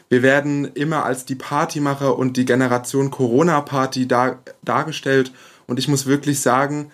Wir 0.10 0.24
werden 0.24 0.72
immer 0.74 1.06
als 1.06 1.26
die 1.26 1.36
Partymacher 1.36 2.18
und 2.18 2.36
die 2.36 2.46
Generation 2.46 3.12
Corona-Party 3.12 4.08
dar 4.08 4.40
dargestellt 4.64 5.32
und 5.68 5.78
ich 5.78 5.88
muss 5.88 6.08
wirklich 6.08 6.40
sagen, 6.40 6.92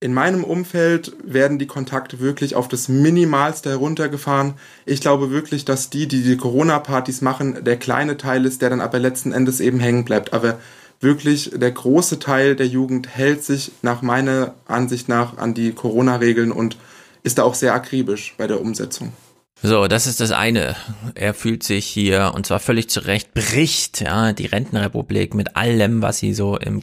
in 0.00 0.14
meinem 0.14 0.44
Umfeld 0.44 1.12
werden 1.24 1.58
die 1.58 1.66
Kontakte 1.66 2.20
wirklich 2.20 2.54
auf 2.54 2.68
das 2.68 2.88
Minimalste 2.88 3.70
heruntergefahren. 3.70 4.54
Ich 4.86 5.00
glaube 5.00 5.30
wirklich, 5.30 5.64
dass 5.64 5.90
die, 5.90 6.06
die 6.06 6.22
die 6.22 6.36
Corona-Partys 6.36 7.20
machen, 7.20 7.64
der 7.64 7.76
kleine 7.76 8.16
Teil 8.16 8.44
ist, 8.44 8.62
der 8.62 8.70
dann 8.70 8.80
aber 8.80 9.00
letzten 9.00 9.32
Endes 9.32 9.58
eben 9.58 9.80
hängen 9.80 10.04
bleibt. 10.04 10.32
Aber 10.32 10.60
wirklich 11.00 11.50
der 11.54 11.72
große 11.72 12.20
Teil 12.20 12.54
der 12.54 12.68
Jugend 12.68 13.08
hält 13.08 13.42
sich 13.42 13.72
nach 13.82 14.02
meiner 14.02 14.54
Ansicht 14.66 15.08
nach 15.08 15.36
an 15.36 15.54
die 15.54 15.72
Corona-Regeln 15.72 16.52
und 16.52 16.76
ist 17.24 17.38
da 17.38 17.42
auch 17.42 17.54
sehr 17.54 17.74
akribisch 17.74 18.34
bei 18.38 18.46
der 18.46 18.60
Umsetzung. 18.60 19.12
So, 19.60 19.88
das 19.88 20.06
ist 20.06 20.20
das 20.20 20.30
eine. 20.30 20.76
Er 21.16 21.34
fühlt 21.34 21.64
sich 21.64 21.84
hier, 21.84 22.30
und 22.36 22.46
zwar 22.46 22.60
völlig 22.60 22.88
zu 22.88 23.00
Recht, 23.00 23.34
bricht 23.34 24.00
ja, 24.00 24.32
die 24.32 24.46
Rentenrepublik 24.46 25.34
mit 25.34 25.56
allem, 25.56 26.00
was 26.00 26.18
sie 26.18 26.32
so 26.32 26.56
im 26.56 26.82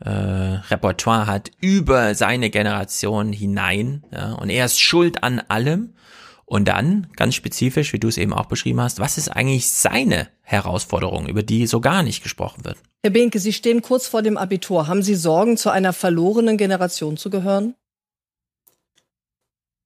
äh, 0.00 0.10
Repertoire 0.10 1.26
hat 1.26 1.50
über 1.60 2.14
seine 2.14 2.50
Generation 2.50 3.32
hinein. 3.32 4.04
Ja, 4.12 4.32
und 4.34 4.50
er 4.50 4.64
ist 4.64 4.80
schuld 4.80 5.22
an 5.22 5.40
allem. 5.48 5.94
Und 6.44 6.66
dann, 6.66 7.08
ganz 7.14 7.34
spezifisch, 7.34 7.92
wie 7.92 7.98
du 7.98 8.08
es 8.08 8.16
eben 8.16 8.32
auch 8.32 8.46
beschrieben 8.46 8.80
hast, 8.80 9.00
was 9.00 9.18
ist 9.18 9.28
eigentlich 9.28 9.70
seine 9.70 10.28
Herausforderung, 10.42 11.28
über 11.28 11.42
die 11.42 11.66
so 11.66 11.80
gar 11.80 12.02
nicht 12.02 12.22
gesprochen 12.22 12.64
wird? 12.64 12.78
Herr 13.02 13.10
Behnke, 13.10 13.38
Sie 13.38 13.52
stehen 13.52 13.82
kurz 13.82 14.06
vor 14.06 14.22
dem 14.22 14.38
Abitur. 14.38 14.86
Haben 14.86 15.02
Sie 15.02 15.14
Sorgen, 15.14 15.58
zu 15.58 15.70
einer 15.70 15.92
verlorenen 15.92 16.56
Generation 16.56 17.18
zu 17.18 17.28
gehören? 17.28 17.74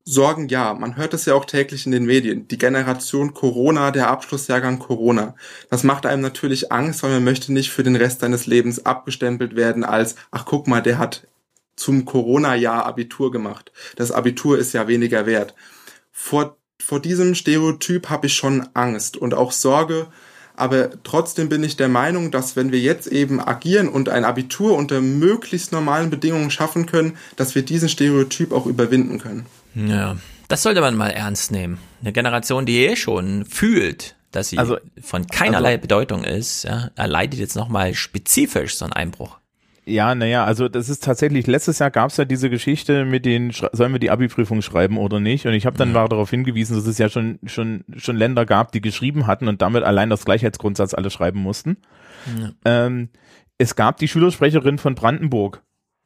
Sorgen 0.05 0.49
ja, 0.49 0.75
man 0.75 0.97
hört 0.97 1.15
es 1.15 1.27
ja 1.27 1.35
auch 1.35 1.45
täglich 1.45 1.87
in 1.87 1.93
den 1.93 2.07
Medien. 2.07 2.49
Die 2.49 2.59
Generation 2.59 3.35
Corona, 3.35 3.93
der 3.93 4.09
Abschlussjahrgang 4.09 4.81
Corona. 4.81 5.37
Das 5.71 5.85
macht 5.85 6.07
einem 6.07 6.23
natürlich 6.23 6.73
Angst, 6.73 7.03
weil 7.03 7.13
man 7.13 7.25
möchte 7.25 7.53
nicht 7.53 7.71
für 7.71 7.85
den 7.85 7.95
Rest 7.95 8.21
seines 8.21 8.47
Lebens 8.47 8.85
abgestempelt 8.85 9.55
werden 9.55 9.85
als, 9.85 10.17
ach 10.33 10.45
guck 10.45 10.67
mal, 10.67 10.83
der 10.83 10.99
hat 10.99 11.29
zum 11.77 12.05
Corona-Jahr 12.05 12.85
Abitur 12.85 13.31
gemacht. 13.31 13.73
Das 13.97 14.11
Abitur 14.11 14.59
ist 14.59 14.73
ja 14.73 14.89
weniger 14.89 15.25
wert. 15.25 15.55
Vor, 16.11 16.57
vor 16.81 17.01
diesem 17.01 17.35
Stereotyp 17.35 18.11
habe 18.11 18.27
ich 18.27 18.35
schon 18.35 18.69
Angst 18.75 19.17
und 19.17 19.35
auch 19.35 19.53
Sorge, 19.53 20.09
aber 20.57 20.91
trotzdem 21.03 21.49
bin 21.49 21.63
ich 21.63 21.77
der 21.77 21.89
Meinung, 21.89 22.31
dass 22.31 22.57
wenn 22.57 22.73
wir 22.73 22.81
jetzt 22.81 23.07
eben 23.07 23.41
agieren 23.41 23.89
und 23.89 24.09
ein 24.09 24.25
Abitur 24.25 24.77
unter 24.77 25.01
möglichst 25.01 25.73
normalen 25.73 26.11
Bedingungen 26.11 26.51
schaffen 26.51 26.87
können, 26.87 27.17
dass 27.37 27.55
wir 27.55 27.63
diesen 27.63 27.89
Stereotyp 27.89 28.53
auch 28.53 28.67
überwinden 28.67 29.19
können. 29.19 29.47
Ja, 29.75 30.17
das 30.49 30.63
sollte 30.63 30.81
man 30.81 30.97
mal 30.97 31.11
ernst 31.11 31.51
nehmen. 31.51 31.79
Eine 32.01 32.13
Generation, 32.13 32.67
die 32.67 32.85
eh 32.85 32.97
schon 32.97 33.45
fühlt, 33.47 34.17
dass 34.31 34.49
sie 34.49 34.59
also, 34.59 34.79
von 35.01 35.27
keinerlei 35.27 35.71
also, 35.71 35.83
Bedeutung 35.83 36.25
ist, 36.25 36.65
ja, 36.65 36.91
erleidet 36.95 37.41
jetzt 37.41 37.57
nochmal 37.57 37.95
spezifisch 37.95 38.77
so 38.77 38.85
einen 38.85 38.93
Einbruch. 38.93 39.39
Ja, 39.85 40.15
naja, 40.15 40.45
also 40.45 40.69
das 40.69 40.89
ist 40.89 41.03
tatsächlich, 41.03 41.49
letztes 41.49 41.81
Jahr 41.81 41.91
gab 41.91 42.11
es 42.11 42.17
ja 42.17 42.25
diese 42.25 42.49
Geschichte 42.49 43.05
mit 43.05 43.25
den, 43.25 43.51
sollen 43.51 43.93
wir 43.93 43.99
die 43.99 44.11
Abi-Prüfung 44.11 44.63
schreiben 44.63 44.97
oder 44.97 45.19
nicht? 45.19 45.47
Und 45.47 45.55
ich 45.55 45.67
habe 45.67 45.77
dann 45.77 45.89
ja. 45.89 45.95
mal 45.95 46.09
darauf 46.09 46.31
hingewiesen, 46.31 46.77
dass 46.77 46.87
es 46.87 46.99
ja 46.99 47.09
schon, 47.09 47.41
schon, 47.47 47.85
schon 47.97 48.17
Länder 48.17 48.47
gab, 48.47 48.71
die 48.71 48.81
geschrieben 48.81 49.27
hatten 49.27 49.49
und 49.49 49.61
damit 49.61 49.83
allein 49.83 50.09
das 50.09 50.25
Gleichheitsgrundsatz 50.25 50.95
alle 50.95 51.11
schreiben 51.11 51.41
mussten. 51.41 51.79
Ja. 52.39 52.53
Ähm, 52.65 53.09
es 53.59 53.75
gab 53.75 53.97
die 53.97 54.07
Schülersprecherin 54.07 54.79
von 54.79 54.95
Brandenburg, 54.95 55.63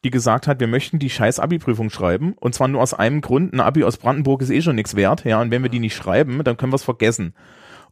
die 0.07 0.11
gesagt 0.11 0.47
hat, 0.47 0.61
wir 0.61 0.69
möchten 0.69 1.01
die 1.01 1.11
scheiß 1.11 1.41
Abi-Prüfung 1.41 1.91
schreiben. 1.91 2.35
Und 2.39 2.55
zwar 2.55 2.69
nur 2.69 2.81
aus 2.81 2.95
einem 2.95 3.21
Grund, 3.21 3.53
ein 3.53 3.59
Abi 3.59 3.83
aus 3.83 3.97
Brandenburg 3.97 4.41
ist 4.41 4.51
eh 4.51 4.63
schon 4.63 4.77
nichts 4.77 4.95
wert. 4.95 5.25
Ja, 5.25 5.41
und 5.41 5.51
wenn 5.51 5.63
wir 5.63 5.69
die 5.69 5.81
nicht 5.81 5.97
schreiben, 5.97 6.43
dann 6.45 6.57
können 6.57 6.71
wir 6.71 6.77
es 6.77 6.85
vergessen. 6.85 7.35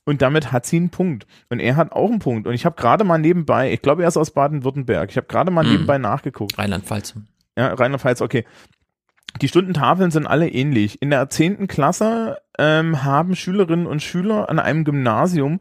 Und 0.05 0.23
damit 0.23 0.53
hat 0.53 0.65
sie 0.65 0.77
einen 0.77 0.91
Punkt. 0.91 1.27
Und 1.49 1.59
er 1.59 1.75
hat 1.75 1.91
auch 1.91 2.09
einen 2.09 2.21
Punkt. 2.21 2.47
Und 2.47 2.55
ich 2.55 2.65
habe 2.65 2.77
gerade 2.77 3.03
mal 3.03 3.19
nebenbei, 3.19 3.73
ich 3.73 3.83
glaube, 3.83 4.03
er 4.03 4.09
ist 4.09 4.17
aus 4.17 4.31
Baden-Württemberg, 4.31 5.11
ich 5.11 5.17
habe 5.17 5.27
gerade 5.27 5.51
mal 5.51 5.65
mhm. 5.65 5.73
nebenbei 5.73 5.99
nachgeguckt. 5.99 6.57
Rheinland-Pfalz. 6.57 7.15
Ja, 7.59 7.75
Rheinland-Pfalz, 7.75 8.21
okay. 8.21 8.45
Die 9.43 9.49
Stundentafeln 9.49 10.13
sind 10.13 10.29
alle 10.29 10.49
ähnlich. 10.49 11.03
In 11.03 11.11
der 11.11 11.29
zehnten 11.31 11.67
Klasse 11.67 12.39
ähm, 12.59 13.03
haben 13.03 13.35
Schülerinnen 13.35 13.87
und 13.87 14.03
Schüler 14.03 14.49
an 14.49 14.61
einem 14.61 14.85
Gymnasium 14.85 15.59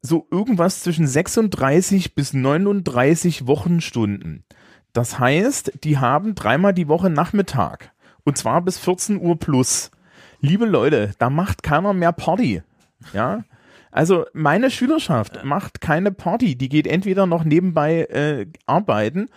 so 0.00 0.26
irgendwas 0.30 0.82
zwischen 0.82 1.06
36 1.06 2.14
bis 2.14 2.32
39 2.32 3.46
Wochenstunden. 3.46 4.44
Das 4.92 5.18
heißt, 5.18 5.84
die 5.84 5.98
haben 5.98 6.34
dreimal 6.34 6.74
die 6.74 6.88
Woche 6.88 7.10
Nachmittag. 7.10 7.92
Und 8.24 8.36
zwar 8.38 8.60
bis 8.62 8.78
14 8.78 9.20
Uhr 9.20 9.38
plus. 9.38 9.90
Liebe 10.40 10.66
Leute, 10.66 11.12
da 11.18 11.30
macht 11.30 11.62
keiner 11.62 11.92
mehr 11.92 12.12
Party. 12.12 12.62
Ja. 13.12 13.44
Also 13.90 14.24
meine 14.32 14.70
Schülerschaft 14.70 15.44
macht 15.44 15.80
keine 15.80 16.12
Party. 16.12 16.56
Die 16.56 16.68
geht 16.68 16.86
entweder 16.86 17.26
noch 17.26 17.44
nebenbei 17.44 18.04
äh, 18.04 18.46
arbeiten 18.66 19.28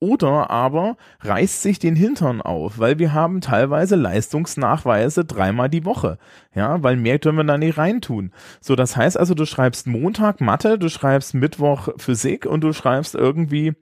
oder 0.00 0.50
aber 0.50 0.96
reißt 1.20 1.62
sich 1.62 1.78
den 1.78 1.96
Hintern 1.96 2.40
auf, 2.40 2.78
weil 2.78 2.98
wir 2.98 3.12
haben 3.12 3.40
teilweise 3.40 3.96
Leistungsnachweise 3.96 5.24
dreimal 5.24 5.68
die 5.68 5.84
Woche. 5.84 6.18
Ja, 6.54 6.82
weil 6.82 6.96
mehr 6.96 7.18
können 7.18 7.36
wir 7.36 7.44
da 7.44 7.58
nicht 7.58 7.78
reintun. 7.78 8.32
So, 8.60 8.76
das 8.76 8.96
heißt 8.96 9.18
also, 9.18 9.34
du 9.34 9.44
schreibst 9.44 9.86
Montag 9.86 10.40
Mathe, 10.40 10.78
du 10.78 10.88
schreibst 10.88 11.34
Mittwoch 11.34 11.88
Physik 11.96 12.46
und 12.46 12.62
du 12.62 12.72
schreibst 12.72 13.14
irgendwie 13.14 13.74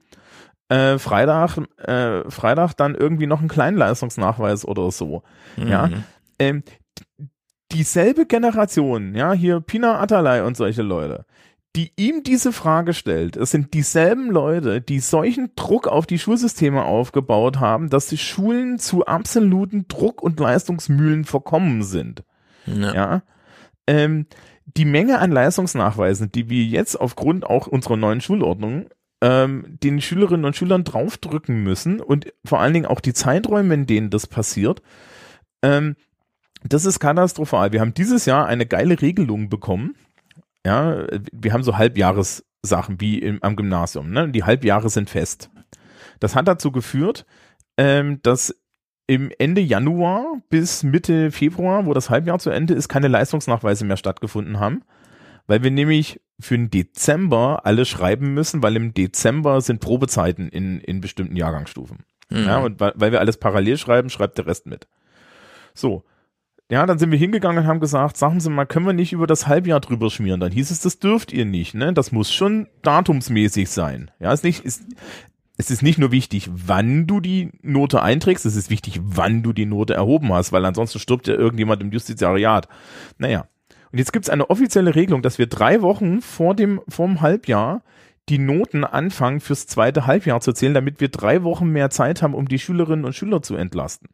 äh, 0.69 0.97
Freitag, 0.97 1.57
äh, 1.77 2.29
Freitag 2.29 2.73
dann 2.73 2.95
irgendwie 2.95 3.27
noch 3.27 3.39
einen 3.39 3.47
kleinen 3.47 3.77
Leistungsnachweis 3.77 4.65
oder 4.65 4.91
so. 4.91 5.23
Mhm. 5.55 5.67
Ja. 5.67 5.89
Ähm, 6.39 6.63
dieselbe 7.71 8.25
Generation, 8.25 9.15
ja, 9.15 9.33
hier 9.33 9.59
Pina 9.59 9.99
Atalay 9.99 10.41
und 10.41 10.57
solche 10.57 10.81
Leute, 10.81 11.25
die 11.75 11.91
ihm 11.95 12.23
diese 12.23 12.51
Frage 12.51 12.93
stellt, 12.93 13.37
es 13.37 13.51
sind 13.51 13.73
dieselben 13.73 14.31
Leute, 14.31 14.81
die 14.81 14.99
solchen 14.99 15.51
Druck 15.55 15.87
auf 15.87 16.07
die 16.07 16.17
Schulsysteme 16.17 16.83
aufgebaut 16.83 17.59
haben, 17.59 17.89
dass 17.89 18.07
die 18.07 18.17
Schulen 18.17 18.79
zu 18.79 19.05
absoluten 19.05 19.87
Druck- 19.87 20.23
und 20.23 20.39
Leistungsmühlen 20.39 21.23
verkommen 21.23 21.83
sind. 21.83 22.23
Ja. 22.65 22.93
ja? 22.93 23.21
Ähm, 23.85 24.25
die 24.65 24.85
Menge 24.85 25.19
an 25.19 25.31
Leistungsnachweisen, 25.31 26.31
die 26.31 26.49
wir 26.49 26.63
jetzt 26.63 26.99
aufgrund 26.99 27.45
auch 27.45 27.67
unserer 27.67 27.95
neuen 27.95 28.21
Schulordnung 28.21 28.89
ähm, 29.21 29.77
den 29.83 30.01
Schülerinnen 30.01 30.45
und 30.45 30.55
Schülern 30.55 30.83
draufdrücken 30.83 31.63
müssen 31.63 31.99
und 31.99 32.33
vor 32.45 32.59
allen 32.59 32.73
Dingen 32.73 32.85
auch 32.85 32.99
die 32.99 33.13
Zeiträume, 33.13 33.73
in 33.73 33.85
denen 33.85 34.09
das 34.09 34.27
passiert, 34.27 34.81
ähm, 35.61 35.95
das 36.63 36.85
ist 36.85 36.99
katastrophal. 36.99 37.71
Wir 37.71 37.81
haben 37.81 37.93
dieses 37.93 38.25
Jahr 38.25 38.47
eine 38.47 38.65
geile 38.65 39.01
Regelung 39.01 39.49
bekommen. 39.49 39.95
Ja, 40.65 41.05
wir 41.31 41.53
haben 41.53 41.63
so 41.63 41.77
Halbjahressachen 41.77 42.99
wie 42.99 43.19
im, 43.19 43.41
am 43.41 43.55
Gymnasium. 43.55 44.11
Ne? 44.11 44.29
Die 44.29 44.43
Halbjahre 44.43 44.89
sind 44.89 45.09
fest. 45.09 45.49
Das 46.19 46.35
hat 46.35 46.47
dazu 46.47 46.71
geführt, 46.71 47.25
ähm, 47.77 48.19
dass 48.23 48.55
im 49.07 49.31
Ende 49.39 49.61
Januar 49.61 50.41
bis 50.49 50.83
Mitte 50.83 51.31
Februar, 51.31 51.85
wo 51.85 51.93
das 51.93 52.09
Halbjahr 52.09 52.39
zu 52.39 52.49
Ende 52.49 52.73
ist, 52.73 52.89
keine 52.89 53.07
Leistungsnachweise 53.07 53.85
mehr 53.85 53.97
stattgefunden 53.97 54.59
haben, 54.59 54.83
weil 55.47 55.63
wir 55.63 55.71
nämlich 55.71 56.21
für 56.39 56.55
den 56.57 56.69
Dezember 56.69 57.65
alle 57.65 57.85
schreiben 57.85 58.33
müssen, 58.33 58.61
weil 58.61 58.75
im 58.75 58.93
Dezember 58.93 59.61
sind 59.61 59.79
Probezeiten 59.79 60.49
in, 60.49 60.79
in 60.81 61.01
bestimmten 61.01 61.35
Jahrgangsstufen. 61.35 61.99
Mhm. 62.29 62.45
Ja, 62.45 62.57
und 62.59 62.79
weil, 62.79 63.11
wir 63.11 63.19
alles 63.19 63.37
parallel 63.37 63.77
schreiben, 63.77 64.09
schreibt 64.09 64.37
der 64.37 64.45
Rest 64.45 64.67
mit. 64.67 64.87
So. 65.73 66.03
Ja, 66.69 66.85
dann 66.85 66.99
sind 66.99 67.11
wir 67.11 67.17
hingegangen 67.17 67.63
und 67.63 67.67
haben 67.67 67.79
gesagt, 67.79 68.17
sagen 68.17 68.41
Sie 68.41 68.49
mal, 68.49 68.65
können 68.65 68.85
wir 68.85 68.93
nicht 68.93 69.13
über 69.13 69.25
das 69.25 69.47
Halbjahr 69.47 69.79
drüber 69.79 70.09
schmieren? 70.09 70.41
Dann 70.41 70.51
hieß 70.51 70.69
es, 70.69 70.81
das 70.81 70.99
dürft 70.99 71.31
ihr 71.31 71.45
nicht, 71.45 71.73
ne? 71.73 71.93
Das 71.93 72.11
muss 72.11 72.33
schon 72.33 72.67
datumsmäßig 72.81 73.69
sein. 73.69 74.11
Ja, 74.19 74.33
ist 74.33 74.43
nicht, 74.43 74.65
ist, 74.65 74.83
es 75.55 75.71
ist 75.71 75.81
nicht 75.81 75.97
nur 75.97 76.11
wichtig, 76.11 76.49
wann 76.51 77.07
du 77.07 77.21
die 77.21 77.51
Note 77.61 78.03
einträgst, 78.03 78.45
es 78.45 78.57
ist 78.57 78.69
wichtig, 78.69 78.99
wann 79.01 79.43
du 79.43 79.53
die 79.53 79.65
Note 79.65 79.93
erhoben 79.93 80.33
hast, 80.33 80.51
weil 80.51 80.65
ansonsten 80.65 80.99
stirbt 80.99 81.27
ja 81.27 81.35
irgendjemand 81.35 81.81
im 81.81 81.91
Justizariat. 81.91 82.67
Naja. 83.17 83.47
Und 83.97 84.01
jetzt 84.01 84.13
gibt's 84.13 84.29
eine 84.29 84.51
offizielle 84.51 84.93
Regelung, 84.93 85.23
dass 85.23 85.39
wir 85.39 85.47
drei 85.47 85.81
Wochen 85.81 86.21
vor 86.21 86.53
dem, 86.53 86.81
vorm 86.87 87.21
Halbjahr 87.21 87.81
die 88.29 88.37
Noten 88.37 88.83
anfangen 88.83 89.39
fürs 89.39 89.65
zweite 89.65 90.05
Halbjahr 90.05 90.39
zu 90.39 90.53
zählen, 90.53 90.75
damit 90.75 91.01
wir 91.01 91.07
drei 91.07 91.41
Wochen 91.41 91.69
mehr 91.69 91.89
Zeit 91.89 92.21
haben, 92.21 92.35
um 92.35 92.47
die 92.47 92.59
Schülerinnen 92.59 93.05
und 93.05 93.15
Schüler 93.15 93.41
zu 93.41 93.55
entlasten. 93.55 94.09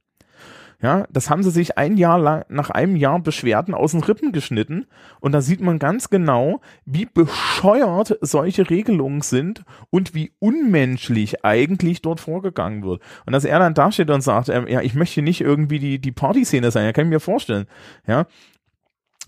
Ja, 0.81 1.05
das 1.11 1.29
haben 1.29 1.43
sie 1.43 1.51
sich 1.51 1.77
ein 1.77 1.97
Jahr 1.97 2.17
lang, 2.17 2.45
nach 2.47 2.69
einem 2.69 2.95
Jahr 2.95 3.19
Beschwerden 3.19 3.73
aus 3.73 3.91
den 3.91 4.03
Rippen 4.03 4.31
geschnitten. 4.31 4.85
Und 5.19 5.33
da 5.33 5.41
sieht 5.41 5.59
man 5.59 5.79
ganz 5.79 6.09
genau, 6.09 6.61
wie 6.85 7.05
bescheuert 7.05 8.17
solche 8.21 8.69
Regelungen 8.69 9.21
sind 9.21 9.63
und 9.89 10.13
wie 10.13 10.31
unmenschlich 10.39 11.43
eigentlich 11.43 12.01
dort 12.01 12.21
vorgegangen 12.21 12.83
wird. 12.83 13.01
Und 13.25 13.33
dass 13.33 13.43
er 13.43 13.59
dann 13.59 13.73
dasteht 13.73 14.09
und 14.09 14.21
sagt, 14.21 14.47
ähm, 14.47 14.65
ja, 14.67 14.81
ich 14.81 14.93
möchte 14.93 15.21
nicht 15.21 15.41
irgendwie 15.41 15.79
die, 15.79 15.99
die 15.99 16.11
Partyszene 16.13 16.71
sein, 16.71 16.85
ja, 16.85 16.93
kann 16.93 17.05
ich 17.05 17.11
mir 17.11 17.19
vorstellen. 17.19 17.65
Ja, 18.07 18.27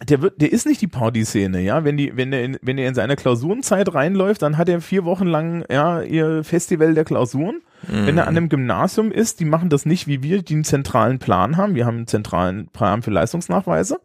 der 0.04 0.22
wird, 0.22 0.42
der 0.42 0.52
ist 0.52 0.66
nicht 0.66 0.82
die 0.82 0.88
Partyszene, 0.88 1.62
ja. 1.62 1.86
Wenn 1.86 1.96
die, 1.96 2.18
wenn 2.18 2.34
er 2.34 2.44
in, 2.44 2.58
wenn 2.62 2.78
er 2.78 2.90
in 2.90 2.96
seine 2.96 3.16
Klausurenzeit 3.16 3.94
reinläuft, 3.94 4.42
dann 4.42 4.58
hat 4.58 4.68
er 4.68 4.82
vier 4.82 5.06
Wochen 5.06 5.26
lang, 5.26 5.64
ja, 5.72 6.02
ihr 6.02 6.44
Festival 6.44 6.94
der 6.94 7.06
Klausuren. 7.06 7.62
Mhm. 7.88 8.08
Wenn 8.08 8.18
er 8.18 8.28
an 8.28 8.36
einem 8.36 8.50
Gymnasium 8.50 9.12
ist, 9.12 9.40
die 9.40 9.46
machen 9.46 9.70
das 9.70 9.86
nicht 9.86 10.08
wie 10.08 10.22
wir, 10.22 10.42
die 10.42 10.56
einen 10.56 10.64
zentralen 10.66 11.20
Plan 11.20 11.56
haben. 11.56 11.76
Wir 11.76 11.86
haben 11.86 11.98
einen 11.98 12.08
zentralen 12.08 12.68
Plan 12.68 13.04
für 13.04 13.12
Leistungsnachweise. 13.12 14.00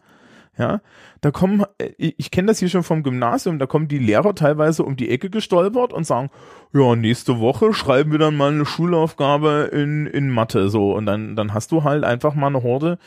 Ja, 0.58 0.80
da 1.22 1.30
kommen, 1.30 1.64
äh, 1.78 1.90
ich, 1.96 2.14
ich 2.18 2.30
kenne 2.30 2.48
das 2.48 2.58
hier 2.58 2.68
schon 2.68 2.82
vom 2.82 3.02
Gymnasium, 3.02 3.58
da 3.58 3.66
kommen 3.66 3.88
die 3.88 3.98
Lehrer 3.98 4.34
teilweise 4.34 4.84
um 4.84 4.96
die 4.96 5.10
Ecke 5.10 5.30
gestolpert 5.30 5.92
und 5.92 6.04
sagen, 6.04 6.30
ja, 6.72 6.94
nächste 6.94 7.40
Woche 7.40 7.72
schreiben 7.72 8.12
wir 8.12 8.18
dann 8.18 8.36
mal 8.36 8.52
eine 8.52 8.66
Schulaufgabe 8.66 9.70
in, 9.72 10.06
in 10.06 10.30
Mathe, 10.30 10.68
so. 10.68 10.92
Und 10.94 11.06
dann, 11.06 11.34
dann 11.34 11.54
hast 11.54 11.72
du 11.72 11.82
halt 11.82 12.04
einfach 12.04 12.34
mal 12.34 12.48
eine 12.48 12.62
Horde 12.62 12.98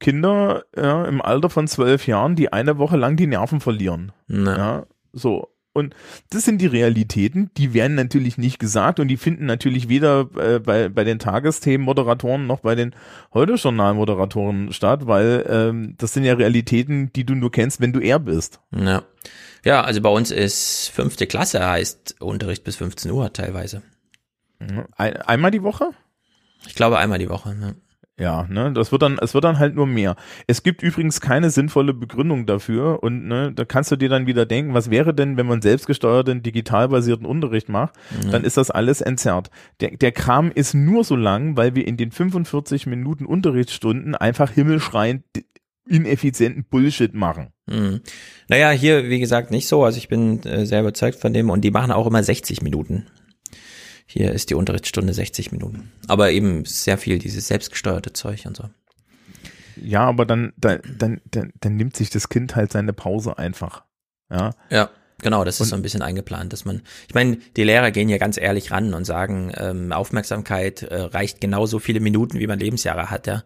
Kinder 0.00 0.64
ja, 0.76 1.04
im 1.04 1.20
Alter 1.20 1.50
von 1.50 1.66
zwölf 1.66 2.06
Jahren, 2.06 2.36
die 2.36 2.52
eine 2.52 2.78
Woche 2.78 2.96
lang 2.96 3.16
die 3.16 3.26
Nerven 3.26 3.60
verlieren. 3.60 4.12
Na. 4.26 4.56
Ja, 4.56 4.86
so. 5.12 5.48
Und 5.74 5.94
das 6.30 6.44
sind 6.44 6.60
die 6.60 6.66
Realitäten, 6.66 7.50
die 7.56 7.72
werden 7.72 7.94
natürlich 7.94 8.36
nicht 8.36 8.58
gesagt 8.58 8.98
und 8.98 9.06
die 9.06 9.16
finden 9.16 9.46
natürlich 9.46 9.88
weder 9.88 10.28
äh, 10.36 10.58
bei, 10.58 10.88
bei 10.88 11.04
den 11.04 11.20
Tagesthemen-Moderatoren 11.20 12.48
noch 12.48 12.60
bei 12.60 12.74
den 12.74 12.96
Heute-Journal-Moderatoren 13.32 14.72
statt, 14.72 15.06
weil 15.06 15.46
ähm, 15.48 15.94
das 15.98 16.14
sind 16.14 16.24
ja 16.24 16.34
Realitäten, 16.34 17.12
die 17.12 17.24
du 17.24 17.34
nur 17.34 17.52
kennst, 17.52 17.80
wenn 17.80 17.92
du 17.92 18.00
er 18.00 18.18
bist. 18.18 18.60
Ja. 18.74 19.04
ja, 19.64 19.82
also 19.82 20.00
bei 20.00 20.10
uns 20.10 20.32
ist 20.32 20.88
fünfte 20.88 21.28
Klasse, 21.28 21.64
heißt 21.64 22.16
Unterricht 22.20 22.64
bis 22.64 22.74
15 22.76 23.12
Uhr 23.12 23.32
teilweise. 23.32 23.82
Ein, 24.96 25.16
einmal 25.18 25.52
die 25.52 25.62
Woche? 25.62 25.90
Ich 26.66 26.74
glaube 26.74 26.98
einmal 26.98 27.20
die 27.20 27.28
Woche. 27.28 27.54
Ne? 27.54 27.76
Ja, 28.20 28.46
ne, 28.50 28.72
das 28.72 28.90
wird 28.90 29.02
dann, 29.02 29.16
es 29.22 29.32
wird 29.34 29.44
dann 29.44 29.58
halt 29.60 29.76
nur 29.76 29.86
mehr. 29.86 30.16
Es 30.48 30.64
gibt 30.64 30.82
übrigens 30.82 31.20
keine 31.20 31.50
sinnvolle 31.50 31.94
Begründung 31.94 32.46
dafür 32.46 33.02
und 33.02 33.26
ne, 33.28 33.52
da 33.54 33.64
kannst 33.64 33.92
du 33.92 33.96
dir 33.96 34.08
dann 34.08 34.26
wieder 34.26 34.44
denken, 34.44 34.74
was 34.74 34.90
wäre 34.90 35.14
denn, 35.14 35.36
wenn 35.36 35.46
man 35.46 35.62
selbstgesteuerten, 35.62 36.42
digital 36.42 36.88
basierten 36.88 37.26
Unterricht 37.26 37.68
macht, 37.68 37.94
Mhm. 38.10 38.30
dann 38.32 38.44
ist 38.44 38.56
das 38.56 38.70
alles 38.70 39.00
entzerrt. 39.00 39.50
Der, 39.80 39.90
der 39.96 40.10
Kram 40.12 40.50
ist 40.52 40.74
nur 40.74 41.04
so 41.04 41.14
lang, 41.14 41.56
weil 41.56 41.74
wir 41.76 41.86
in 41.86 41.96
den 41.96 42.10
45 42.10 42.86
Minuten 42.86 43.24
Unterrichtsstunden 43.24 44.14
einfach 44.16 44.50
himmelschreiend 44.50 45.22
ineffizienten 45.86 46.64
Bullshit 46.64 47.14
machen. 47.14 47.48
Mhm. 47.66 48.00
Naja, 48.48 48.70
hier, 48.70 49.08
wie 49.08 49.20
gesagt, 49.20 49.50
nicht 49.50 49.68
so. 49.68 49.84
Also 49.84 49.98
ich 49.98 50.08
bin 50.08 50.42
äh, 50.44 50.66
sehr 50.66 50.80
überzeugt 50.80 51.18
von 51.18 51.32
dem 51.32 51.50
und 51.50 51.62
die 51.62 51.70
machen 51.70 51.92
auch 51.92 52.06
immer 52.06 52.22
60 52.22 52.62
Minuten. 52.62 53.06
Hier 54.10 54.32
ist 54.32 54.48
die 54.48 54.54
Unterrichtsstunde 54.54 55.12
60 55.12 55.52
Minuten. 55.52 55.92
Aber 56.06 56.30
eben 56.30 56.64
sehr 56.64 56.96
viel 56.96 57.18
dieses 57.18 57.46
selbstgesteuerte 57.48 58.14
Zeug 58.14 58.46
und 58.46 58.56
so. 58.56 58.64
Ja, 59.76 60.00
aber 60.06 60.24
dann, 60.24 60.54
dann, 60.56 60.80
dann, 60.98 61.20
dann, 61.30 61.52
dann 61.60 61.76
nimmt 61.76 61.94
sich 61.94 62.08
das 62.08 62.30
Kind 62.30 62.56
halt 62.56 62.72
seine 62.72 62.94
Pause 62.94 63.36
einfach. 63.36 63.84
Ja. 64.30 64.54
Ja, 64.70 64.88
genau, 65.22 65.44
das 65.44 65.60
ist 65.60 65.68
so 65.68 65.76
ein 65.76 65.82
bisschen 65.82 66.00
eingeplant, 66.00 66.54
dass 66.54 66.64
man, 66.64 66.80
ich 67.06 67.14
meine, 67.14 67.36
die 67.56 67.64
Lehrer 67.64 67.90
gehen 67.90 68.08
ja 68.08 68.16
ganz 68.16 68.38
ehrlich 68.38 68.70
ran 68.70 68.94
und 68.94 69.04
sagen, 69.04 69.52
ähm, 69.58 69.92
Aufmerksamkeit 69.92 70.84
äh, 70.84 71.02
reicht 71.02 71.42
genauso 71.42 71.78
viele 71.78 72.00
Minuten, 72.00 72.38
wie 72.38 72.46
man 72.46 72.58
Lebensjahre 72.58 73.10
hat, 73.10 73.26
ja. 73.26 73.44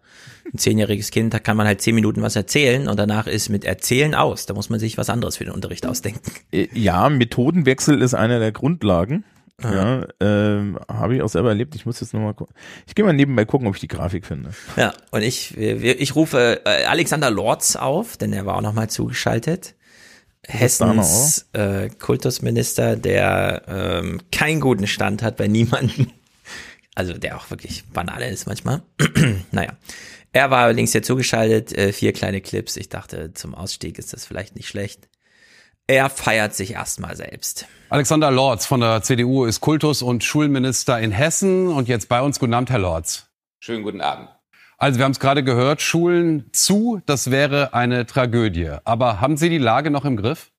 Ein 0.53 0.57
zehnjähriges 0.57 1.11
Kind, 1.11 1.33
da 1.33 1.39
kann 1.39 1.57
man 1.57 1.67
halt 1.67 1.81
zehn 1.81 1.93
Minuten 1.93 2.21
was 2.21 2.37
erzählen 2.37 2.87
und 2.87 2.97
danach 2.97 3.27
ist 3.27 3.49
mit 3.49 3.65
Erzählen 3.65 4.15
aus. 4.15 4.45
Da 4.45 4.53
muss 4.53 4.69
man 4.69 4.79
sich 4.79 4.97
was 4.97 5.09
anderes 5.09 5.35
für 5.37 5.43
den 5.43 5.53
Unterricht 5.53 5.85
ausdenken. 5.85 6.21
Äh, 6.53 6.69
Ja, 6.73 7.09
Methodenwechsel 7.09 8.01
ist 8.01 8.13
eine 8.13 8.39
der 8.39 8.53
Grundlagen. 8.53 9.25
Ja, 9.71 10.07
ähm, 10.19 10.79
habe 10.89 11.15
ich 11.15 11.21
auch 11.21 11.29
selber 11.29 11.49
erlebt. 11.49 11.75
Ich 11.75 11.85
muss 11.85 11.99
jetzt 11.99 12.13
nochmal 12.13 12.33
gucken. 12.33 12.55
Ich 12.87 12.95
gehe 12.95 13.05
mal 13.05 13.13
nebenbei 13.13 13.45
gucken, 13.45 13.67
ob 13.67 13.75
ich 13.75 13.81
die 13.81 13.87
Grafik 13.87 14.25
finde. 14.25 14.51
Ja, 14.75 14.93
und 15.11 15.21
ich, 15.21 15.57
ich 15.57 16.15
rufe 16.15 16.61
äh, 16.65 16.85
Alexander 16.85 17.31
Lorz 17.31 17.75
auf, 17.75 18.17
denn 18.17 18.33
er 18.33 18.45
war 18.45 18.57
auch 18.57 18.61
nochmal 18.61 18.89
zugeschaltet. 18.89 19.75
Hessens 20.45 21.47
äh, 21.53 21.89
Kultusminister, 21.89 22.95
der 22.97 23.63
ähm, 23.67 24.21
keinen 24.31 24.59
guten 24.59 24.87
Stand 24.87 25.23
hat 25.23 25.37
bei 25.37 25.47
niemanden. 25.47 26.11
Also 26.95 27.13
der 27.13 27.37
auch 27.37 27.49
wirklich 27.49 27.85
banal 27.91 28.21
ist 28.21 28.45
manchmal. 28.45 28.83
naja. 29.51 29.75
Er 30.31 30.51
war 30.51 30.65
allerdings 30.65 30.91
hier 30.91 31.01
zugeschaltet, 31.01 31.75
äh, 31.75 31.91
vier 31.91 32.13
kleine 32.13 32.39
Clips. 32.39 32.77
Ich 32.77 32.89
dachte, 32.89 33.33
zum 33.33 33.55
Ausstieg 33.55 33.97
ist 33.97 34.13
das 34.13 34.27
vielleicht 34.27 34.55
nicht 34.55 34.67
schlecht. 34.67 35.09
Er 35.93 36.09
feiert 36.09 36.55
sich 36.55 36.73
erstmal 36.73 37.15
selbst. 37.15 37.67
Alexander 37.91 38.31
Lorz 38.31 38.65
von 38.65 38.79
der 38.79 39.03
CDU 39.03 39.45
ist 39.45 39.61
Kultus- 39.61 40.01
und 40.01 40.23
Schulminister 40.23 40.99
in 40.99 41.11
Hessen 41.11 41.67
und 41.67 41.87
jetzt 41.87 42.09
bei 42.09 42.19
uns. 42.23 42.39
Guten 42.39 42.55
Abend, 42.55 42.71
Herr 42.71 42.79
Lorz. 42.79 43.27
Schönen 43.59 43.83
guten 43.83 44.01
Abend. 44.01 44.27
Also 44.79 44.97
wir 44.97 45.05
haben 45.05 45.11
es 45.11 45.19
gerade 45.19 45.43
gehört, 45.43 45.83
Schulen 45.83 46.49
zu, 46.51 46.99
das 47.05 47.29
wäre 47.29 47.75
eine 47.75 48.07
Tragödie. 48.07 48.71
Aber 48.85 49.21
haben 49.21 49.37
Sie 49.37 49.49
die 49.49 49.59
Lage 49.59 49.91
noch 49.91 50.03
im 50.03 50.17
Griff? 50.17 50.49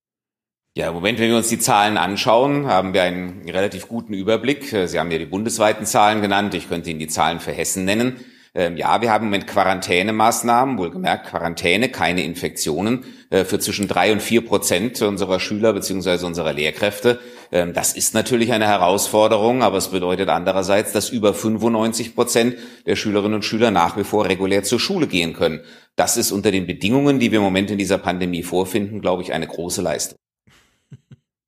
Ja, 0.76 0.86
im 0.86 0.94
Moment, 0.94 1.18
wenn 1.18 1.30
wir 1.30 1.36
uns 1.36 1.48
die 1.48 1.58
Zahlen 1.58 1.96
anschauen, 1.96 2.68
haben 2.68 2.94
wir 2.94 3.02
einen 3.02 3.48
relativ 3.48 3.88
guten 3.88 4.14
Überblick. 4.14 4.66
Sie 4.86 5.00
haben 5.00 5.10
ja 5.10 5.18
die 5.18 5.26
bundesweiten 5.26 5.84
Zahlen 5.84 6.22
genannt. 6.22 6.54
Ich 6.54 6.68
könnte 6.68 6.90
Ihnen 6.90 7.00
die 7.00 7.08
Zahlen 7.08 7.40
für 7.40 7.50
Hessen 7.50 7.84
nennen. 7.84 8.24
Ähm, 8.56 8.76
ja, 8.76 9.02
wir 9.02 9.10
haben 9.10 9.24
im 9.24 9.30
Moment 9.30 9.48
Quarantänemaßnahmen, 9.48 10.78
wohlgemerkt 10.78 11.26
Quarantäne, 11.26 11.88
keine 11.88 12.22
Infektionen, 12.22 13.04
äh, 13.30 13.44
für 13.44 13.58
zwischen 13.58 13.88
drei 13.88 14.12
und 14.12 14.22
vier 14.22 14.46
Prozent 14.46 15.02
unserer 15.02 15.40
Schüler 15.40 15.72
beziehungsweise 15.72 16.24
unserer 16.24 16.52
Lehrkräfte. 16.52 17.18
Ähm, 17.50 17.72
das 17.72 17.94
ist 17.94 18.14
natürlich 18.14 18.52
eine 18.52 18.66
Herausforderung, 18.66 19.64
aber 19.64 19.78
es 19.78 19.88
bedeutet 19.88 20.28
andererseits, 20.28 20.92
dass 20.92 21.10
über 21.10 21.34
95 21.34 22.14
Prozent 22.14 22.56
der 22.86 22.94
Schülerinnen 22.94 23.34
und 23.34 23.44
Schüler 23.44 23.72
nach 23.72 23.96
wie 23.96 24.04
vor 24.04 24.26
regulär 24.26 24.62
zur 24.62 24.78
Schule 24.78 25.08
gehen 25.08 25.32
können. 25.32 25.60
Das 25.96 26.16
ist 26.16 26.30
unter 26.30 26.52
den 26.52 26.68
Bedingungen, 26.68 27.18
die 27.18 27.32
wir 27.32 27.38
im 27.38 27.44
Moment 27.44 27.72
in 27.72 27.78
dieser 27.78 27.98
Pandemie 27.98 28.44
vorfinden, 28.44 29.00
glaube 29.00 29.22
ich, 29.22 29.32
eine 29.32 29.48
große 29.48 29.82
Leistung. 29.82 30.16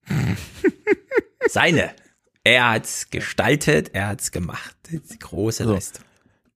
Seine. 1.49 1.95
Er 2.43 2.70
hat's 2.70 3.11
gestaltet, 3.11 3.91
er 3.93 4.09
hat's 4.09 4.33
gemacht. 4.33 4.77
Große 5.20 5.65
Leistung. 5.65 6.05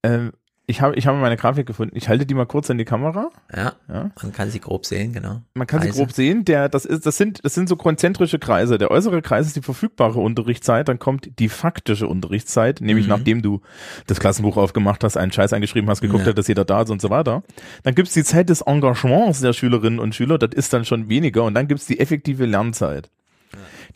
Ähm, 0.03 0.33
ich 0.71 0.81
habe 0.81 0.95
ich 0.97 1.07
habe 1.07 1.19
meine 1.19 1.37
Grafik 1.37 1.67
gefunden. 1.67 1.95
Ich 1.97 2.09
halte 2.09 2.25
die 2.25 2.35
mal 2.35 2.47
kurz 2.47 2.71
in 2.71 2.79
die 2.79 2.85
Kamera. 2.85 3.29
Ja, 3.55 3.73
ja. 3.89 4.11
man 4.23 4.33
kann 4.33 4.51
sie 4.51 4.61
grob 4.61 4.87
sehen, 4.87 5.13
genau. 5.13 5.43
Man 5.55 5.67
kann 5.67 5.81
Kreise. 5.81 5.93
sie 5.93 5.99
grob 5.99 6.13
sehen. 6.13 6.45
Der, 6.45 6.69
das 6.69 6.85
ist, 6.85 7.05
das 7.05 7.17
sind, 7.17 7.45
das 7.45 7.55
sind 7.55 7.69
so 7.69 7.77
konzentrische 7.77 8.39
Kreise. 8.39 8.79
Der 8.79 8.91
äußere 8.91 9.21
Kreis 9.23 9.47
ist 9.47 9.57
die 9.57 9.63
verfügbare 9.63 10.21
Unterrichtszeit. 10.21 10.89
Dann 10.89 10.99
kommt 10.99 11.39
die 11.39 11.49
faktische 11.49 12.07
Unterrichtszeit, 12.07 12.81
nämlich 12.81 13.07
Mhm. 13.07 13.11
nachdem 13.11 13.43
du 13.43 13.61
das 14.07 14.21
Klassenbuch 14.21 14.57
aufgemacht 14.57 15.05
hast, 15.05 15.17
einen 15.17 15.33
Scheiß 15.33 15.53
eingeschrieben 15.53 15.91
hast, 15.91 16.01
geguckt 16.01 16.23
Ja. 16.23 16.29
hast, 16.29 16.39
dass 16.39 16.49
jeder 16.49 16.65
da 16.65 16.83
ist 16.83 16.91
und 16.91 17.03
so 17.03 17.11
weiter. 17.11 17.43
Dann 17.83 17.95
gibt's 17.95 18.15
die 18.15 18.25
Zeit 18.25 18.49
des 18.49 18.63
Engagements 18.63 19.41
der 19.41 19.53
Schülerinnen 19.53 19.99
und 19.99 20.15
Schüler. 20.15 20.39
Das 20.39 20.51
ist 20.55 20.73
dann 20.73 20.85
schon 20.85 21.09
weniger. 21.09 21.45
Und 21.45 21.55
dann 21.55 21.69
gibt's 21.69 21.87
die 21.87 22.01
effektive 22.01 22.47
Lernzeit. 22.47 23.11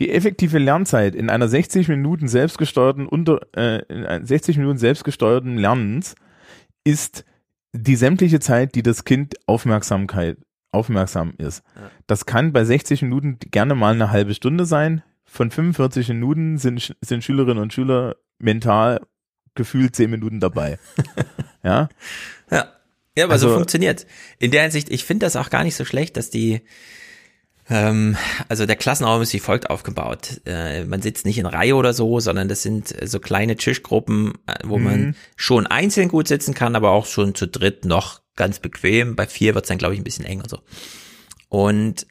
Die 0.00 0.10
effektive 0.10 0.58
Lernzeit 0.58 1.14
in 1.14 1.30
einer 1.30 1.46
60 1.46 1.86
Minuten 1.88 2.26
selbstgesteuerten 2.26 3.06
unter 3.06 3.40
äh, 3.56 3.82
in 3.88 4.04
ein- 4.04 4.26
60 4.26 4.58
Minuten 4.58 4.78
selbstgesteuerten 4.78 5.56
Lernens 5.56 6.16
ist 6.84 7.24
die 7.72 7.96
sämtliche 7.96 8.40
Zeit, 8.40 8.74
die 8.74 8.82
das 8.82 9.04
Kind 9.04 9.34
Aufmerksamkeit 9.46 10.38
aufmerksam 10.70 11.34
ist. 11.38 11.62
Das 12.06 12.26
kann 12.26 12.52
bei 12.52 12.64
60 12.64 13.02
Minuten 13.02 13.38
gerne 13.50 13.74
mal 13.74 13.94
eine 13.94 14.10
halbe 14.10 14.34
Stunde 14.34 14.66
sein. 14.66 15.02
Von 15.24 15.50
45 15.50 16.08
Minuten 16.08 16.58
sind, 16.58 16.96
sind 17.00 17.24
Schülerinnen 17.24 17.62
und 17.62 17.72
Schüler 17.72 18.16
mental 18.38 19.00
gefühlt 19.54 19.94
10 19.96 20.10
Minuten 20.10 20.40
dabei. 20.40 20.78
ja. 21.62 21.88
Ja. 22.50 22.72
Ja, 23.16 23.24
aber 23.24 23.38
so 23.38 23.46
Also- 23.46 23.56
funktioniert. 23.56 24.06
In 24.40 24.50
der 24.50 24.62
Hinsicht, 24.62 24.90
ich 24.90 25.04
finde 25.04 25.26
das 25.26 25.36
auch 25.36 25.48
gar 25.50 25.62
nicht 25.62 25.76
so 25.76 25.84
schlecht, 25.84 26.16
dass 26.16 26.30
die, 26.30 26.62
also 27.66 28.66
der 28.66 28.76
Klassenraum 28.76 29.22
ist 29.22 29.32
wie 29.32 29.38
folgt 29.40 29.70
aufgebaut. 29.70 30.40
Äh, 30.44 30.84
man 30.84 31.00
sitzt 31.00 31.24
nicht 31.24 31.38
in 31.38 31.46
Reihe 31.46 31.76
oder 31.76 31.94
so, 31.94 32.20
sondern 32.20 32.48
das 32.48 32.62
sind 32.62 33.00
äh, 33.00 33.06
so 33.06 33.20
kleine 33.20 33.56
Tischgruppen, 33.56 34.34
äh, 34.46 34.54
wo 34.64 34.76
Mhm. 34.78 34.84
man 34.84 35.16
schon 35.36 35.66
einzeln 35.66 36.08
gut 36.08 36.28
sitzen 36.28 36.52
kann, 36.52 36.76
aber 36.76 36.90
auch 36.90 37.06
schon 37.06 37.34
zu 37.34 37.46
dritt 37.48 37.84
noch 37.86 38.20
ganz 38.36 38.58
bequem. 38.58 39.16
Bei 39.16 39.26
vier 39.26 39.54
wird's 39.54 39.68
dann, 39.68 39.78
glaube 39.78 39.94
ich, 39.94 40.00
ein 40.00 40.04
bisschen 40.04 40.26
eng 40.26 40.40
und 40.42 40.50
so. 40.50 40.58
Und 41.48 42.06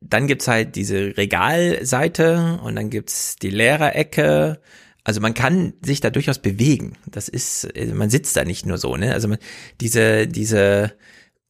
dann 0.00 0.26
gibt's 0.26 0.48
halt 0.48 0.74
diese 0.74 1.16
Regalseite 1.16 2.58
und 2.62 2.76
dann 2.76 2.90
gibt's 2.90 3.36
die 3.36 3.50
Lehrerecke. 3.50 4.60
Also 5.04 5.20
man 5.20 5.34
kann 5.34 5.74
sich 5.82 6.00
da 6.00 6.10
durchaus 6.10 6.40
bewegen. 6.40 6.94
Das 7.06 7.28
ist, 7.28 7.68
man 7.94 8.10
sitzt 8.10 8.36
da 8.36 8.44
nicht 8.44 8.66
nur 8.66 8.78
so, 8.78 8.96
ne? 8.96 9.12
Also 9.12 9.28
man, 9.28 9.38
diese, 9.80 10.26
diese 10.26 10.92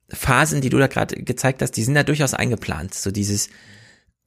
Phasen, 0.09 0.61
die 0.61 0.69
du 0.69 0.79
da 0.79 0.87
gerade 0.87 1.17
gezeigt 1.17 1.63
hast, 1.63 1.73
die 1.73 1.83
sind 1.83 1.95
da 1.95 2.03
durchaus 2.03 2.35
eingeplant. 2.35 2.95
So 2.95 3.11
dieses, 3.11 3.49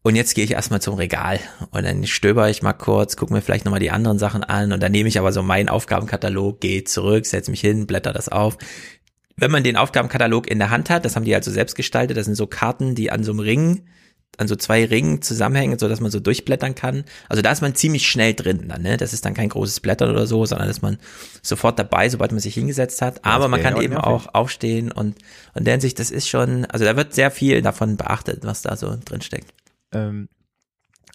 und 0.02 0.16
jetzt 0.16 0.34
gehe 0.34 0.44
ich 0.44 0.52
erstmal 0.52 0.82
zum 0.82 0.96
Regal 0.96 1.40
und 1.72 1.84
dann 1.84 2.06
stöber 2.06 2.50
ich 2.50 2.62
mal 2.62 2.74
kurz, 2.74 3.16
gucke 3.16 3.34
mir 3.34 3.42
vielleicht 3.42 3.66
nochmal 3.66 3.80
die 3.80 3.92
anderen 3.92 4.20
Sachen 4.20 4.44
an 4.44 4.72
und 4.72 4.82
dann 4.82 4.92
nehme 4.92 5.10
ich 5.10 5.20
aber 5.20 5.32
so 5.32 5.44
meinen 5.44 5.70
Aufgabenkatalog, 5.70 6.62
gehe 6.62 6.84
zurück, 6.84 7.26
setze 7.26 7.52
mich 7.52 7.62
hin, 7.62 7.88
blätter 7.88 8.14
das 8.14 8.30
auf. 8.30 8.58
Wenn 9.36 9.52
man 9.52 9.64
den 9.64 9.78
Aufgabenkatalog 9.78 10.50
in 10.50 10.60
der 10.60 10.70
Hand 10.70 10.90
hat, 10.90 11.06
das 11.06 11.16
haben 11.16 11.26
die 11.26 11.36
also 11.36 11.52
selbst 11.52 11.76
gestaltet, 11.76 12.18
das 12.18 12.26
sind 12.26 12.36
so 12.36 12.48
Karten, 12.48 12.96
die 12.96 13.12
an 13.12 13.24
so 13.24 13.32
einem 13.32 13.40
Ring, 13.40 13.86
an 14.40 14.48
so 14.48 14.56
zwei 14.56 14.86
Ringen 14.86 15.22
zusammenhängen, 15.22 15.78
so 15.78 15.90
dass 15.90 16.00
man 16.00 16.12
so 16.12 16.20
durchblättern 16.20 16.74
kann. 16.74 17.04
Also 17.28 17.42
da 17.42 17.52
ist 17.52 17.62
man 17.62 17.76
ziemlich 17.76 18.08
schnell 18.08 18.34
drin 18.34 18.70
dann, 18.70 18.82
ne? 18.82 18.98
Das 18.98 19.14
ist 19.14 19.26
dann 19.26 19.34
kein 19.34 19.50
großes 19.50 19.82
Blättern 19.82 20.10
oder 20.10 20.26
so, 20.28 20.46
sondern 20.46 20.70
ist 20.70 20.82
man 20.82 20.98
sofort 21.42 21.78
dabei, 21.78 22.08
sobald 22.10 22.32
man 22.32 22.40
sich 22.40 22.54
hingesetzt 22.54 23.02
hat. 23.02 23.26
Aber 23.26 23.48
man 23.50 23.62
kann 23.62 23.82
eben 23.82 23.98
auch 23.98 24.34
aufstehen 24.34 24.92
und, 24.92 25.18
und 25.54 25.66
der 25.66 25.74
Hinsicht, 25.74 26.00
das 26.00 26.10
ist 26.10 26.30
schon, 26.30 26.66
also 26.66 26.86
da 26.86 26.96
wird 26.96 27.14
sehr 27.14 27.32
viel 27.32 27.62
davon 27.62 27.98
beachtet, 27.98 28.46
was 28.46 28.62
da 28.62 28.76
so 28.78 28.98
drin 29.04 29.22
steckt. 29.22 29.54
ähm, 29.92 30.30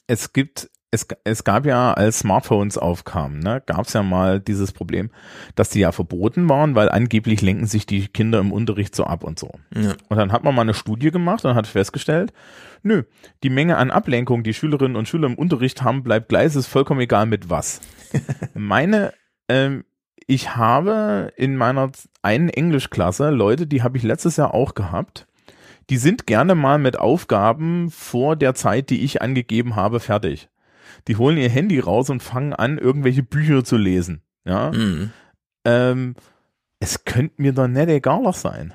es 0.07 0.33
gibt, 0.33 0.69
es, 0.95 1.07
es 1.25 1.45
gab 1.45 1.66
ja, 1.66 1.93
als 1.93 2.21
Smartphones 2.21 2.79
aufkamen, 2.79 3.41
ne, 3.41 3.62
gab 3.66 3.87
es 3.87 3.93
ja 3.93 4.03
mal 4.03 4.41
dieses 4.41 4.73
Problem, 4.73 5.11
dass 5.55 5.69
die 5.69 5.81
ja 5.81 5.93
verboten 5.93 6.49
waren, 6.49 6.75
weil 6.75 6.89
angeblich 6.89 7.43
lenken 7.43 7.66
sich 7.66 7.85
die 7.85 8.09
Kinder 8.09 8.39
im 8.39 8.53
Unterricht 8.53 8.95
so 8.95 9.05
ab 9.05 9.25
und 9.25 9.39
so. 9.39 9.51
Ja. 9.75 9.95
Und 10.09 10.16
dann 10.16 10.33
hat 10.33 10.45
man 10.45 10.55
mal 10.55 10.62
eine 10.62 10.75
Studie 10.75 11.11
gemacht 11.11 11.45
und 11.45 11.55
hat 11.55 11.66
festgestellt, 11.66 12.33
nö, 12.83 13.03
die 13.43 13.51
Menge 13.51 13.77
an 13.77 13.91
Ablenkung, 13.91 14.45
die 14.45 14.55
Schülerinnen 14.55 14.97
und 14.97 15.09
Schüler 15.09 15.27
im 15.27 15.35
Unterricht 15.35 15.83
haben, 15.83 16.03
bleibt 16.03 16.29
gleich, 16.29 16.47
es 16.47 16.57
ist 16.57 16.66
vollkommen 16.66 17.01
egal 17.01 17.27
mit 17.27 17.51
was. 17.51 17.81
Meine, 18.55 19.12
ähm, 19.49 19.85
ich 20.27 20.57
habe 20.57 21.33
in 21.37 21.57
meiner 21.57 21.91
einen 22.23 22.49
Englischklasse 22.49 23.31
Leute, 23.31 23.66
die 23.66 23.83
habe 23.83 23.99
ich 23.99 24.05
letztes 24.05 24.37
Jahr 24.37 24.55
auch 24.55 24.75
gehabt, 24.75 25.27
die 25.91 25.99
sind 25.99 26.27
gerne 26.27 26.55
mal 26.55 26.79
mit 26.79 26.99
Aufgaben 26.99 27.91
vor 27.91 28.37
der 28.37 28.55
Zeit, 28.55 28.89
die 28.89 29.05
ich 29.05 29.21
angegeben 29.21 29.77
habe, 29.77 30.01
fertig. 30.01 30.49
Die 31.09 31.16
holen 31.16 31.36
ihr 31.36 31.48
Handy 31.48 31.81
raus 31.81 32.11
und 32.11 32.23
fangen 32.23 32.52
an, 32.52 32.78
irgendwelche 32.78 33.23
Bücher 33.23 33.65
zu 33.65 33.77
lesen. 33.77 34.23
Ja. 34.44 34.70
Mhm. 34.73 35.11
Ähm, 35.65 36.15
es 36.81 37.05
könnte 37.05 37.40
mir 37.40 37.52
doch 37.52 37.69
nicht 37.69 37.89
egaler 37.89 38.32
sein. 38.32 38.74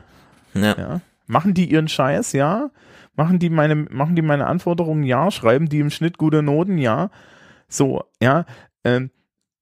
Ja. 0.54 1.02
Machen 1.28 1.54
die 1.54 1.70
ihren 1.70 1.88
Scheiß, 1.88 2.34
ja. 2.34 2.72
Machen 3.16 3.38
die 3.38 3.50
meine, 3.50 3.76
machen 3.76 4.16
die 4.16 4.22
meine 4.22 4.48
Anforderungen, 4.48 5.04
ja. 5.04 5.30
Schreiben 5.30 5.70
die 5.70 5.80
im 5.80 5.92
Schnitt 5.92 6.18
gute 6.18 6.42
Noten, 6.42 6.78
ja. 6.78 7.12
So, 7.68 8.04
ja. 8.22 8.46
Ähm, 8.84 9.12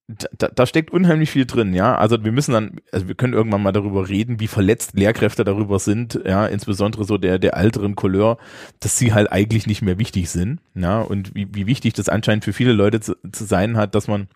da, 0.07 0.47
da 0.47 0.65
steckt 0.65 0.91
unheimlich 0.91 1.29
viel 1.29 1.45
drin, 1.45 1.73
ja. 1.73 1.97
Also 1.97 2.23
wir 2.23 2.31
müssen 2.31 2.53
dann, 2.53 2.79
also 2.91 3.07
wir 3.09 3.15
können 3.15 3.33
irgendwann 3.33 3.61
mal 3.61 3.73
darüber 3.73 4.07
reden, 4.07 4.39
wie 4.39 4.47
verletzt 4.47 4.93
Lehrkräfte 4.93 5.43
darüber 5.43 5.79
sind, 5.79 6.19
ja, 6.25 6.45
insbesondere 6.45 7.03
so 7.03 7.17
der, 7.17 7.39
der 7.39 7.57
älteren 7.57 7.95
Couleur, 7.95 8.37
dass 8.79 8.97
sie 8.97 9.13
halt 9.13 9.31
eigentlich 9.31 9.67
nicht 9.67 9.81
mehr 9.81 9.99
wichtig 9.99 10.29
sind, 10.29 10.61
ja, 10.75 11.01
und 11.01 11.35
wie, 11.35 11.47
wie 11.53 11.67
wichtig 11.67 11.93
das 11.93 12.07
anscheinend 12.07 12.45
für 12.45 12.53
viele 12.53 12.71
Leute 12.71 13.01
zu, 13.01 13.15
zu 13.31 13.43
sein 13.43 13.75
hat, 13.75 13.95
dass 13.95 14.07
man 14.07 14.27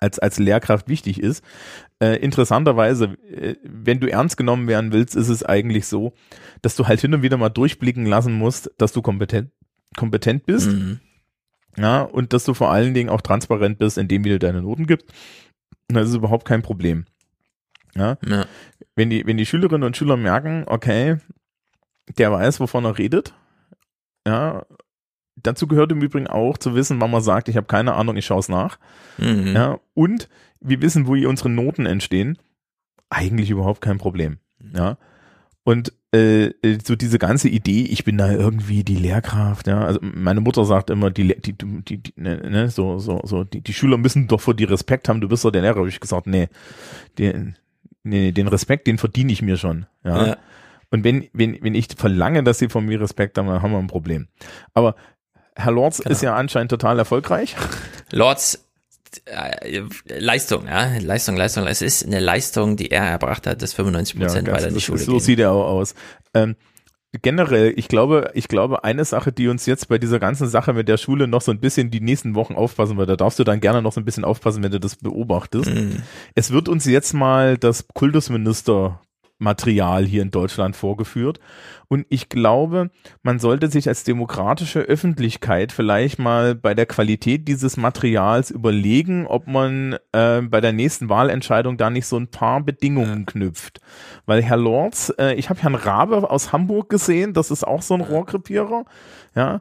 als, 0.00 0.18
als 0.18 0.38
Lehrkraft 0.38 0.88
wichtig 0.88 1.20
ist. 1.20 1.44
Äh, 2.00 2.16
interessanterweise, 2.16 3.16
äh, 3.30 3.54
wenn 3.62 4.00
du 4.00 4.10
ernst 4.10 4.36
genommen 4.36 4.66
werden 4.66 4.92
willst, 4.92 5.14
ist 5.14 5.28
es 5.28 5.44
eigentlich 5.44 5.86
so, 5.86 6.12
dass 6.62 6.76
du 6.76 6.86
halt 6.86 7.00
hin 7.00 7.14
und 7.14 7.22
wieder 7.22 7.36
mal 7.36 7.48
durchblicken 7.48 8.04
lassen 8.06 8.32
musst, 8.32 8.70
dass 8.78 8.92
du 8.92 9.02
kompetent, 9.02 9.50
kompetent 9.96 10.44
bist. 10.44 10.70
Mhm. 10.70 11.00
Ja, 11.78 12.02
und 12.02 12.32
dass 12.32 12.44
du 12.44 12.54
vor 12.54 12.70
allen 12.70 12.94
Dingen 12.94 13.08
auch 13.08 13.20
transparent 13.20 13.78
bist, 13.78 13.98
indem 13.98 14.22
du 14.22 14.30
dir 14.30 14.38
deine 14.38 14.62
Noten 14.62 14.86
gibst. 14.86 15.06
Das 15.88 16.08
ist 16.08 16.16
überhaupt 16.16 16.44
kein 16.44 16.62
Problem. 16.62 17.06
Ja? 17.94 18.18
Ja. 18.26 18.46
Wenn 18.94 19.10
die, 19.10 19.26
wenn 19.26 19.36
die 19.36 19.46
Schülerinnen 19.46 19.84
und 19.84 19.96
Schüler 19.96 20.16
merken, 20.16 20.64
okay, 20.66 21.18
der 22.18 22.32
weiß, 22.32 22.60
wovon 22.60 22.84
er 22.84 22.98
redet, 22.98 23.34
ja, 24.26 24.66
dazu 25.36 25.66
gehört 25.66 25.92
im 25.92 26.02
Übrigen 26.02 26.26
auch 26.26 26.58
zu 26.58 26.74
wissen, 26.74 27.00
wann 27.00 27.10
man 27.10 27.22
sagt, 27.22 27.48
ich 27.48 27.56
habe 27.56 27.66
keine 27.66 27.94
Ahnung, 27.94 28.16
ich 28.16 28.26
schaue 28.26 28.40
es 28.40 28.48
nach. 28.48 28.78
Mhm. 29.18 29.54
Ja, 29.54 29.78
und 29.94 30.28
wir 30.60 30.82
wissen, 30.82 31.06
wo 31.06 31.12
unsere 31.12 31.48
Noten 31.48 31.86
entstehen. 31.86 32.38
Eigentlich 33.10 33.50
überhaupt 33.50 33.80
kein 33.80 33.98
Problem. 33.98 34.38
Ja. 34.74 34.98
Und 35.64 35.92
äh, 36.14 36.46
äh, 36.62 36.78
so 36.82 36.96
diese 36.96 37.18
ganze 37.18 37.48
Idee, 37.48 37.82
ich 37.82 38.04
bin 38.04 38.16
da 38.16 38.30
irgendwie 38.30 38.82
die 38.82 38.96
Lehrkraft, 38.96 39.66
ja. 39.66 39.82
Also 39.82 40.00
meine 40.02 40.40
Mutter 40.40 40.64
sagt 40.64 40.88
immer, 40.90 41.10
die, 41.10 41.34
die, 41.40 41.52
die, 41.52 41.98
die, 41.98 42.12
ne, 42.16 42.36
ne, 42.48 42.70
so, 42.70 42.98
so, 42.98 43.20
so, 43.24 43.44
die, 43.44 43.60
die 43.60 43.74
Schüler 43.74 43.98
müssen 43.98 44.26
doch 44.26 44.40
vor 44.40 44.54
dir 44.54 44.70
Respekt 44.70 45.08
haben, 45.08 45.20
du 45.20 45.28
bist 45.28 45.44
doch 45.44 45.50
der 45.50 45.62
Lehrer. 45.62 45.80
Hab 45.80 45.86
ich 45.86 46.00
gesagt, 46.00 46.26
nee, 46.26 46.48
den, 47.18 47.56
nee, 48.04 48.32
den 48.32 48.48
Respekt, 48.48 48.86
den 48.86 48.96
verdiene 48.96 49.32
ich 49.32 49.42
mir 49.42 49.56
schon. 49.56 49.86
Ja. 50.02 50.26
Ja. 50.26 50.36
Und 50.90 51.04
wenn, 51.04 51.28
wenn, 51.34 51.58
wenn 51.62 51.74
ich 51.74 51.88
verlange, 51.96 52.42
dass 52.42 52.58
sie 52.58 52.68
von 52.68 52.86
mir 52.86 53.00
Respekt 53.00 53.36
haben, 53.36 53.46
dann 53.46 53.60
haben 53.60 53.72
wir 53.72 53.78
ein 53.78 53.88
Problem. 53.88 54.28
Aber 54.72 54.94
Herr 55.54 55.72
Lorz 55.72 55.98
ist 55.98 56.22
ja 56.22 56.34
anscheinend 56.34 56.70
total 56.70 56.98
erfolgreich. 56.98 57.56
Lords 58.12 58.54
äh, 58.54 58.58
Leistung, 60.08 60.66
ja, 60.66 60.88
Leistung, 61.00 61.36
Leistung. 61.36 61.66
Es 61.66 61.82
ist 61.82 62.04
eine 62.06 62.20
Leistung, 62.20 62.76
die 62.76 62.90
er 62.90 63.04
erbracht 63.04 63.46
hat, 63.46 63.62
dass 63.62 63.72
95 63.74 64.18
Prozent 64.20 64.46
ganz- 64.46 64.58
weiter 64.58 64.68
in 64.68 64.74
die 64.74 64.80
Schule 64.80 64.98
So 64.98 65.12
gehen. 65.12 65.20
sieht 65.20 65.38
er 65.38 65.52
auch 65.52 65.66
aus. 65.68 65.94
Ähm, 66.34 66.56
generell, 67.22 67.72
ich 67.76 67.88
glaube, 67.88 68.30
ich 68.34 68.48
glaube, 68.48 68.84
eine 68.84 69.04
Sache, 69.04 69.32
die 69.32 69.48
uns 69.48 69.64
jetzt 69.66 69.88
bei 69.88 69.98
dieser 69.98 70.18
ganzen 70.18 70.46
Sache 70.48 70.72
mit 70.74 70.88
der 70.88 70.98
Schule 70.98 71.26
noch 71.26 71.40
so 71.40 71.50
ein 71.50 71.60
bisschen 71.60 71.90
die 71.90 72.00
nächsten 72.00 72.34
Wochen 72.34 72.54
aufpassen 72.54 72.96
wird, 72.98 73.08
da 73.08 73.16
darfst 73.16 73.38
du 73.38 73.44
dann 73.44 73.60
gerne 73.60 73.80
noch 73.82 73.92
so 73.92 74.00
ein 74.00 74.04
bisschen 74.04 74.24
aufpassen, 74.24 74.62
wenn 74.62 74.72
du 74.72 74.80
das 74.80 74.96
beobachtest. 74.96 75.70
Mhm. 75.74 76.02
Es 76.34 76.50
wird 76.50 76.68
uns 76.68 76.84
jetzt 76.84 77.14
mal 77.14 77.56
das 77.56 77.86
Kultusminister 77.94 79.00
Material 79.38 80.04
hier 80.04 80.22
in 80.22 80.30
Deutschland 80.30 80.76
vorgeführt. 80.76 81.40
Und 81.88 82.06
ich 82.08 82.28
glaube, 82.28 82.90
man 83.22 83.38
sollte 83.38 83.68
sich 83.70 83.88
als 83.88 84.04
demokratische 84.04 84.80
Öffentlichkeit 84.80 85.72
vielleicht 85.72 86.18
mal 86.18 86.54
bei 86.54 86.74
der 86.74 86.86
Qualität 86.86 87.48
dieses 87.48 87.76
Materials 87.76 88.50
überlegen, 88.50 89.26
ob 89.26 89.46
man 89.46 89.96
äh, 90.12 90.42
bei 90.42 90.60
der 90.60 90.72
nächsten 90.72 91.08
Wahlentscheidung 91.08 91.76
da 91.76 91.88
nicht 91.90 92.06
so 92.06 92.16
ein 92.16 92.30
paar 92.30 92.60
Bedingungen 92.62 93.26
knüpft. 93.26 93.80
Weil 94.26 94.42
Herr 94.42 94.56
Lorz, 94.56 95.12
äh, 95.18 95.34
ich 95.34 95.48
habe 95.50 95.62
Herrn 95.62 95.74
Rabe 95.74 96.30
aus 96.30 96.52
Hamburg 96.52 96.88
gesehen, 96.88 97.32
das 97.32 97.50
ist 97.50 97.64
auch 97.64 97.82
so 97.82 97.94
ein 97.94 98.00
Rohrkrepierer, 98.00 98.84
ja, 99.34 99.60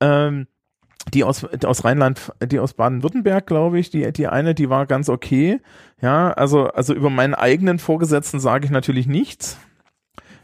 ähm, 0.00 0.46
die 1.14 1.24
aus, 1.24 1.44
aus 1.64 1.84
Rheinland, 1.84 2.32
die 2.44 2.58
aus 2.58 2.74
Baden-Württemberg, 2.74 3.46
glaube 3.46 3.78
ich, 3.78 3.90
die, 3.90 4.12
die 4.12 4.26
eine, 4.26 4.54
die 4.54 4.68
war 4.70 4.86
ganz 4.86 5.08
okay. 5.08 5.60
Ja, 6.00 6.32
also, 6.32 6.66
also 6.68 6.94
über 6.94 7.10
meinen 7.10 7.34
eigenen 7.34 7.78
Vorgesetzten 7.78 8.40
sage 8.40 8.64
ich 8.64 8.70
natürlich 8.70 9.06
nichts. 9.06 9.56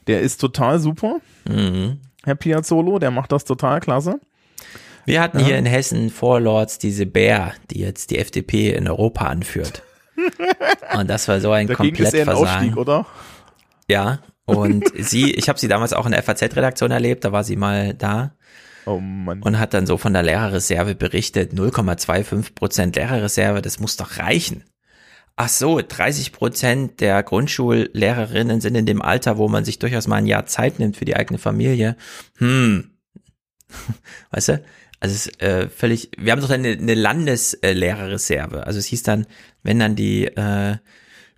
Der 0.06 0.20
ist 0.20 0.40
total 0.40 0.78
super. 0.78 1.16
Mhm. 1.48 1.98
Herr 2.24 2.34
Piazzolo, 2.36 2.98
der 2.98 3.10
macht 3.10 3.32
das 3.32 3.44
total 3.44 3.80
klasse. 3.80 4.20
Wir 5.05 5.20
hatten 5.20 5.40
Ja. 5.40 5.47
hier 5.47 5.59
in 5.59 5.66
Hessen 5.66 6.10
vor 6.10 6.39
Lords 6.40 6.78
diese 6.78 7.06
Bär, 7.06 7.52
die 7.70 7.80
jetzt 7.80 8.10
die 8.10 8.18
FDP 8.18 8.72
in 8.72 8.89
Europa 8.89 9.26
anführt. 9.26 9.82
Und 10.97 11.10
das 11.10 11.26
war 11.26 11.40
so 11.40 11.51
ein 11.51 11.66
Dagegen 11.66 11.97
ein 11.97 12.02
Komplettversagen. 12.05 12.47
Aufstieg, 12.47 12.76
oder? 12.76 13.06
Ja, 13.89 14.20
und 14.44 14.84
sie, 14.98 15.32
ich 15.32 15.48
habe 15.48 15.59
sie 15.59 15.68
damals 15.68 15.93
auch 15.93 16.05
in 16.06 16.12
der 16.12 16.22
FAZ-Redaktion 16.22 16.90
erlebt, 16.90 17.24
da 17.24 17.32
war 17.32 17.44
sie 17.44 17.56
mal 17.56 17.94
da. 17.94 18.34
Oh 18.86 18.98
Mann. 18.98 19.42
Und 19.42 19.59
hat 19.59 19.74
dann 19.74 19.86
so 19.86 19.96
von 19.96 20.12
der 20.12 20.22
Lehrerreserve 20.22 20.94
berichtet, 20.94 21.52
0,25 21.52 22.54
Prozent 22.54 22.96
Lehrerreserve, 22.96 23.62
das 23.62 23.78
muss 23.78 23.96
doch 23.96 24.18
reichen. 24.18 24.64
Ach 25.36 25.48
so, 25.48 25.80
30 25.80 26.32
Prozent 26.32 27.00
der 27.00 27.22
Grundschullehrerinnen 27.22 28.60
sind 28.60 28.74
in 28.74 28.86
dem 28.86 29.00
Alter, 29.00 29.38
wo 29.38 29.48
man 29.48 29.64
sich 29.64 29.78
durchaus 29.78 30.06
mal 30.06 30.16
ein 30.16 30.26
Jahr 30.26 30.46
Zeit 30.46 30.78
nimmt 30.78 30.96
für 30.96 31.04
die 31.04 31.16
eigene 31.16 31.38
Familie. 31.38 31.96
Hm. 32.36 32.90
Weißt 34.30 34.48
du? 34.48 34.64
Also 35.00 35.14
es 35.14 35.26
ist 35.26 35.42
äh, 35.42 35.68
völlig, 35.68 36.10
wir 36.16 36.30
haben 36.30 36.42
doch 36.42 36.50
eine, 36.50 36.68
eine 36.68 36.94
Landeslehrerreserve. 36.94 38.66
Also 38.66 38.78
es 38.78 38.86
hieß 38.86 39.02
dann, 39.02 39.26
wenn 39.62 39.80
dann 39.80 39.96
die 39.96 40.26
äh, 40.26 40.76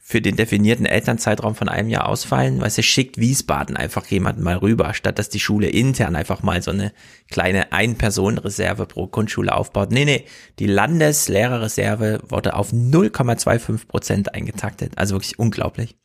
für 0.07 0.21
den 0.21 0.37
definierten 0.37 0.85
Elternzeitraum 0.85 1.55
von 1.55 1.71
einem 1.71 1.89
Jahr 1.89 2.07
ausfallen, 2.07 2.61
weißt 2.61 2.77
du, 2.77 2.83
schickt 2.83 3.17
Wiesbaden 3.17 3.75
einfach 3.75 4.05
jemanden 4.05 4.43
mal 4.43 4.59
rüber, 4.59 4.93
statt 4.93 5.19
dass 5.19 5.31
die 5.31 5.41
Schule 5.41 5.71
intern 5.71 6.15
einfach 6.15 6.43
mal 6.43 6.61
so 6.61 6.73
eine 6.73 6.93
kleine 7.31 7.73
Ein-Personen-Reserve 7.73 8.85
pro 8.85 9.07
Grundschule 9.07 9.55
aufbaut. 9.55 9.93
Nee, 9.93 10.05
nee, 10.05 10.27
die 10.59 10.67
Landeslehrerreserve 10.67 12.21
wurde 12.29 12.55
auf 12.55 12.71
0,25 12.71 13.87
Prozent 13.89 14.35
eingetaktet. 14.35 14.93
Also 14.97 15.15
wirklich 15.15 15.39
unglaublich. 15.39 15.97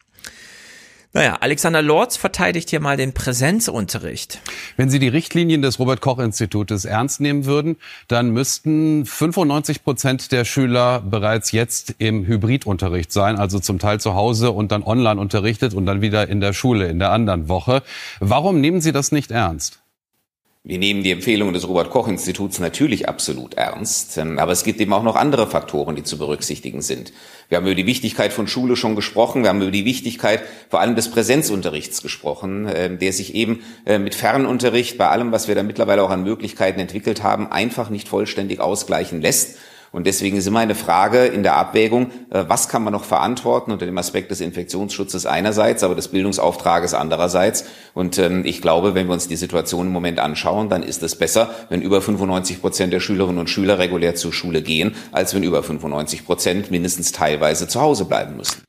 Naja, 1.11 1.38
Alexander 1.40 1.81
Lorz 1.81 2.18
verteidigt 2.18 2.69
hier 2.69 2.81
mal 2.81 2.95
den 2.95 3.14
Präsenzunterricht. 3.14 4.41
Wenn 4.77 4.91
Sie 4.91 4.99
die 4.99 5.07
Richtlinien 5.07 5.64
des 5.64 5.80
Robert-Koch-Institutes 5.80 6.86
ernst 6.86 7.19
nehmen 7.19 7.45
würden, 7.45 7.77
dann 8.07 8.30
müssten 8.30 9.07
95 9.07 9.84
Prozent 9.84 10.31
der 10.31 10.45
Schüler 10.45 11.02
bereits 11.02 11.52
jetzt 11.52 11.95
im 11.98 12.27
Hybridunterricht 12.27 13.11
sein, 13.11 13.40
also 13.40 13.57
zum 13.60 13.80
Teil 13.80 13.99
zu 13.99 14.14
Hause 14.14 14.52
und 14.52 14.72
dann 14.72 14.84
online 14.84 15.19
unterrichtet 15.19 15.73
und 15.73 15.88
dann 15.88 16.02
wieder 16.02 16.27
in 16.27 16.41
der 16.41 16.53
Schule 16.53 16.88
in 16.90 16.99
der 16.99 17.11
anderen 17.11 17.49
Woche. 17.49 17.81
Warum 18.19 18.61
nehmen 18.61 18.80
Sie 18.80 18.91
das 18.91 19.11
nicht 19.11 19.31
ernst? 19.31 19.80
Wir 20.69 20.77
nehmen 20.77 21.01
die 21.01 21.09
Empfehlungen 21.09 21.55
des 21.55 21.67
Robert-Koch-Instituts 21.67 22.59
natürlich 22.59 23.09
absolut 23.09 23.55
ernst, 23.55 24.19
ähm, 24.19 24.37
aber 24.37 24.51
es 24.51 24.63
gibt 24.63 24.79
eben 24.79 24.93
auch 24.93 25.01
noch 25.01 25.15
andere 25.15 25.47
Faktoren, 25.47 25.95
die 25.95 26.03
zu 26.03 26.19
berücksichtigen 26.19 26.83
sind. 26.83 27.11
Wir 27.47 27.57
haben 27.57 27.65
über 27.65 27.73
die 27.73 27.87
Wichtigkeit 27.87 28.31
von 28.31 28.47
Schule 28.47 28.75
schon 28.75 28.95
gesprochen, 28.95 29.41
wir 29.41 29.49
haben 29.49 29.63
über 29.63 29.71
die 29.71 29.85
Wichtigkeit 29.85 30.43
vor 30.69 30.79
allem 30.79 30.95
des 30.95 31.09
Präsenzunterrichts 31.09 32.03
gesprochen, 32.03 32.67
äh, 32.67 32.95
der 32.95 33.13
sich 33.13 33.33
eben 33.33 33.63
äh, 33.87 33.97
mit 33.97 34.13
Fernunterricht 34.13 34.99
bei 34.99 35.07
allem, 35.07 35.31
was 35.31 35.47
wir 35.47 35.55
da 35.55 35.63
mittlerweile 35.63 36.03
auch 36.03 36.11
an 36.11 36.23
Möglichkeiten 36.23 36.79
entwickelt 36.79 37.23
haben, 37.23 37.51
einfach 37.51 37.89
nicht 37.89 38.07
vollständig 38.07 38.59
ausgleichen 38.59 39.21
lässt. 39.21 39.57
Und 39.91 40.07
deswegen 40.07 40.37
ist 40.37 40.47
immer 40.47 40.59
eine 40.59 40.75
Frage 40.75 41.25
in 41.25 41.43
der 41.43 41.55
Abwägung, 41.55 42.11
äh, 42.29 42.45
was 42.47 42.69
kann 42.69 42.83
man 42.83 42.93
noch 42.93 43.03
verantworten 43.03 43.71
unter 43.71 43.85
dem 43.85 43.97
Aspekt 43.97 44.31
des 44.31 44.41
Infektionsschutzes 44.41 45.25
einerseits, 45.25 45.83
aber 45.83 45.95
des 45.95 46.09
Bildungsauftrages 46.09 46.93
andererseits. 46.93 47.65
Und 47.93 48.17
ähm, 48.17 48.45
ich 48.45 48.61
glaube, 48.61 48.95
wenn 48.95 49.07
wir 49.07 49.13
uns 49.13 49.27
die 49.27 49.35
Situation 49.35 49.87
im 49.87 49.93
Moment 49.93 50.19
anschauen, 50.19 50.69
dann 50.69 50.83
ist 50.83 51.03
es 51.03 51.15
besser, 51.15 51.49
wenn 51.69 51.81
über 51.81 52.01
95 52.01 52.61
Prozent 52.61 52.93
der 52.93 52.99
Schülerinnen 52.99 53.39
und 53.39 53.49
Schüler 53.49 53.79
regulär 53.79 54.15
zur 54.15 54.33
Schule 54.33 54.61
gehen, 54.61 54.95
als 55.11 55.33
wenn 55.33 55.43
über 55.43 55.63
95 55.63 56.25
Prozent 56.25 56.71
mindestens 56.71 57.11
teilweise 57.11 57.67
zu 57.67 57.81
Hause 57.81 58.05
bleiben 58.05 58.37
müssen. 58.37 58.63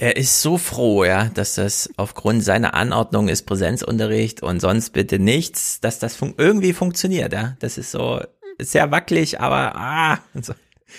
Er 0.00 0.16
ist 0.16 0.40
so 0.40 0.56
froh, 0.56 1.04
ja, 1.04 1.26
dass 1.26 1.56
das 1.56 1.90
aufgrund 1.98 2.42
seiner 2.42 2.72
Anordnung 2.72 3.28
ist 3.28 3.42
Präsenzunterricht 3.42 4.42
und 4.42 4.58
sonst 4.58 4.94
bitte 4.94 5.18
nichts, 5.18 5.78
dass 5.80 5.98
das 5.98 6.16
fun 6.16 6.32
irgendwie 6.38 6.72
funktioniert, 6.72 7.34
ja. 7.34 7.54
Das 7.60 7.76
ist 7.76 7.90
so 7.90 8.18
sehr 8.64 8.90
wackelig, 8.90 9.40
aber 9.40 9.76
ah, 9.76 10.18
so. 10.40 10.54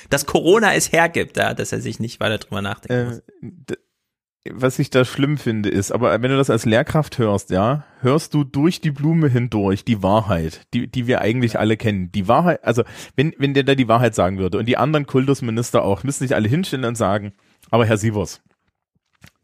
dass 0.09 0.25
Corona 0.25 0.73
es 0.73 0.91
hergibt, 0.91 1.37
ja, 1.37 1.53
dass 1.53 1.71
er 1.71 1.81
sich 1.81 1.99
nicht 1.99 2.19
weiter 2.19 2.37
drüber 2.37 2.61
nachdenken 2.61 3.07
muss. 3.07 3.21
Äh, 3.69 3.77
was 4.49 4.79
ich 4.79 4.89
da 4.89 5.05
schlimm 5.05 5.37
finde, 5.37 5.69
ist, 5.69 5.91
aber 5.91 6.19
wenn 6.21 6.31
du 6.31 6.37
das 6.37 6.49
als 6.49 6.65
Lehrkraft 6.65 7.19
hörst, 7.19 7.51
ja, 7.51 7.85
hörst 7.99 8.33
du 8.33 8.43
durch 8.43 8.81
die 8.81 8.89
Blume 8.89 9.27
hindurch 9.29 9.85
die 9.85 10.01
Wahrheit, 10.01 10.61
die, 10.73 10.87
die 10.87 11.05
wir 11.05 11.21
eigentlich 11.21 11.59
alle 11.59 11.77
kennen. 11.77 12.11
Die 12.11 12.27
Wahrheit, 12.27 12.63
also 12.63 12.83
wenn, 13.15 13.35
wenn 13.37 13.53
der 13.53 13.63
da 13.63 13.75
die 13.75 13.87
Wahrheit 13.87 14.15
sagen 14.15 14.39
würde 14.39 14.57
und 14.57 14.65
die 14.65 14.77
anderen 14.77 15.05
Kultusminister 15.05 15.83
auch, 15.83 16.03
müssen 16.03 16.23
sich 16.23 16.33
alle 16.33 16.49
hinstellen 16.49 16.85
und 16.85 16.95
sagen, 16.95 17.33
aber 17.69 17.85
Herr 17.85 17.97
Sievers, 17.97 18.41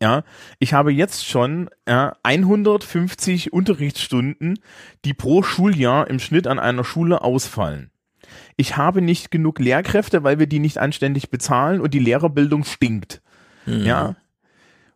ja, 0.02 0.24
ich 0.58 0.74
habe 0.74 0.92
jetzt 0.92 1.28
schon 1.28 1.70
ja, 1.88 2.16
150 2.24 3.54
Unterrichtsstunden, 3.54 4.60
die 5.06 5.14
pro 5.14 5.44
Schuljahr 5.44 6.08
im 6.08 6.20
Schnitt 6.20 6.48
an 6.48 6.58
einer 6.58 6.84
Schule 6.84 7.22
ausfallen. 7.22 7.92
Ich 8.58 8.76
habe 8.76 9.02
nicht 9.02 9.32
genug 9.32 9.60
Lehrkräfte, 9.60 10.24
weil 10.24 10.40
wir 10.40 10.48
die 10.48 10.60
nicht 10.60 10.80
anständig 10.80 11.30
bezahlen 11.30 11.80
und 11.80 11.94
die 11.94 12.00
Lehrerbildung 12.00 12.64
stinkt. 12.64 13.22
Mhm. 13.66 13.86
Ja. 13.86 14.16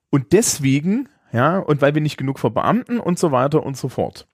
Und 0.10 0.34
deswegen, 0.34 1.08
ja, 1.32 1.60
und 1.60 1.82
weil 1.82 1.94
wir 1.94 2.02
nicht 2.02 2.18
genug 2.18 2.40
verbeamten 2.40 3.00
und 3.00 3.20
so 3.20 3.32
weiter 3.32 3.64
und 3.64 3.78
so 3.78 3.88
fort. 3.88 4.28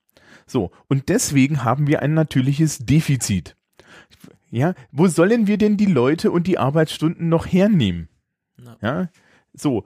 So, 0.47 0.71
und 0.87 1.09
deswegen 1.09 1.65
haben 1.65 1.87
wir 1.87 2.01
ein 2.01 2.13
natürliches 2.13 2.79
Defizit. 2.79 3.57
Ja, 4.49 4.73
wo 4.91 5.07
sollen 5.07 5.45
wir 5.45 5.57
denn 5.57 5.75
die 5.75 5.85
Leute 5.85 6.31
und 6.31 6.47
die 6.47 6.57
Arbeitsstunden 6.57 7.27
noch 7.27 7.45
hernehmen? 7.45 8.07
Ja, 8.81 9.09
so. 9.53 9.83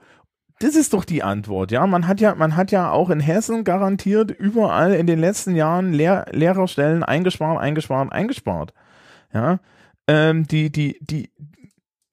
Das 0.60 0.76
ist 0.76 0.92
doch 0.92 1.04
die 1.04 1.24
Antwort, 1.24 1.72
ja. 1.72 1.84
Man 1.88 2.06
hat 2.06 2.20
ja, 2.20 2.36
man 2.36 2.54
hat 2.54 2.70
ja 2.70 2.92
auch 2.92 3.10
in 3.10 3.18
Hessen 3.18 3.64
garantiert 3.64 4.30
überall 4.30 4.94
in 4.94 5.08
den 5.08 5.18
letzten 5.18 5.56
Jahren 5.56 5.92
Lehr 5.92 6.26
Lehrerstellen 6.30 7.02
eingespart, 7.02 7.60
eingespart, 7.60 8.12
eingespart. 8.12 8.72
Ja, 9.34 9.60
ähm, 10.08 10.46
die, 10.46 10.70
die, 10.70 10.98
die, 11.00 11.30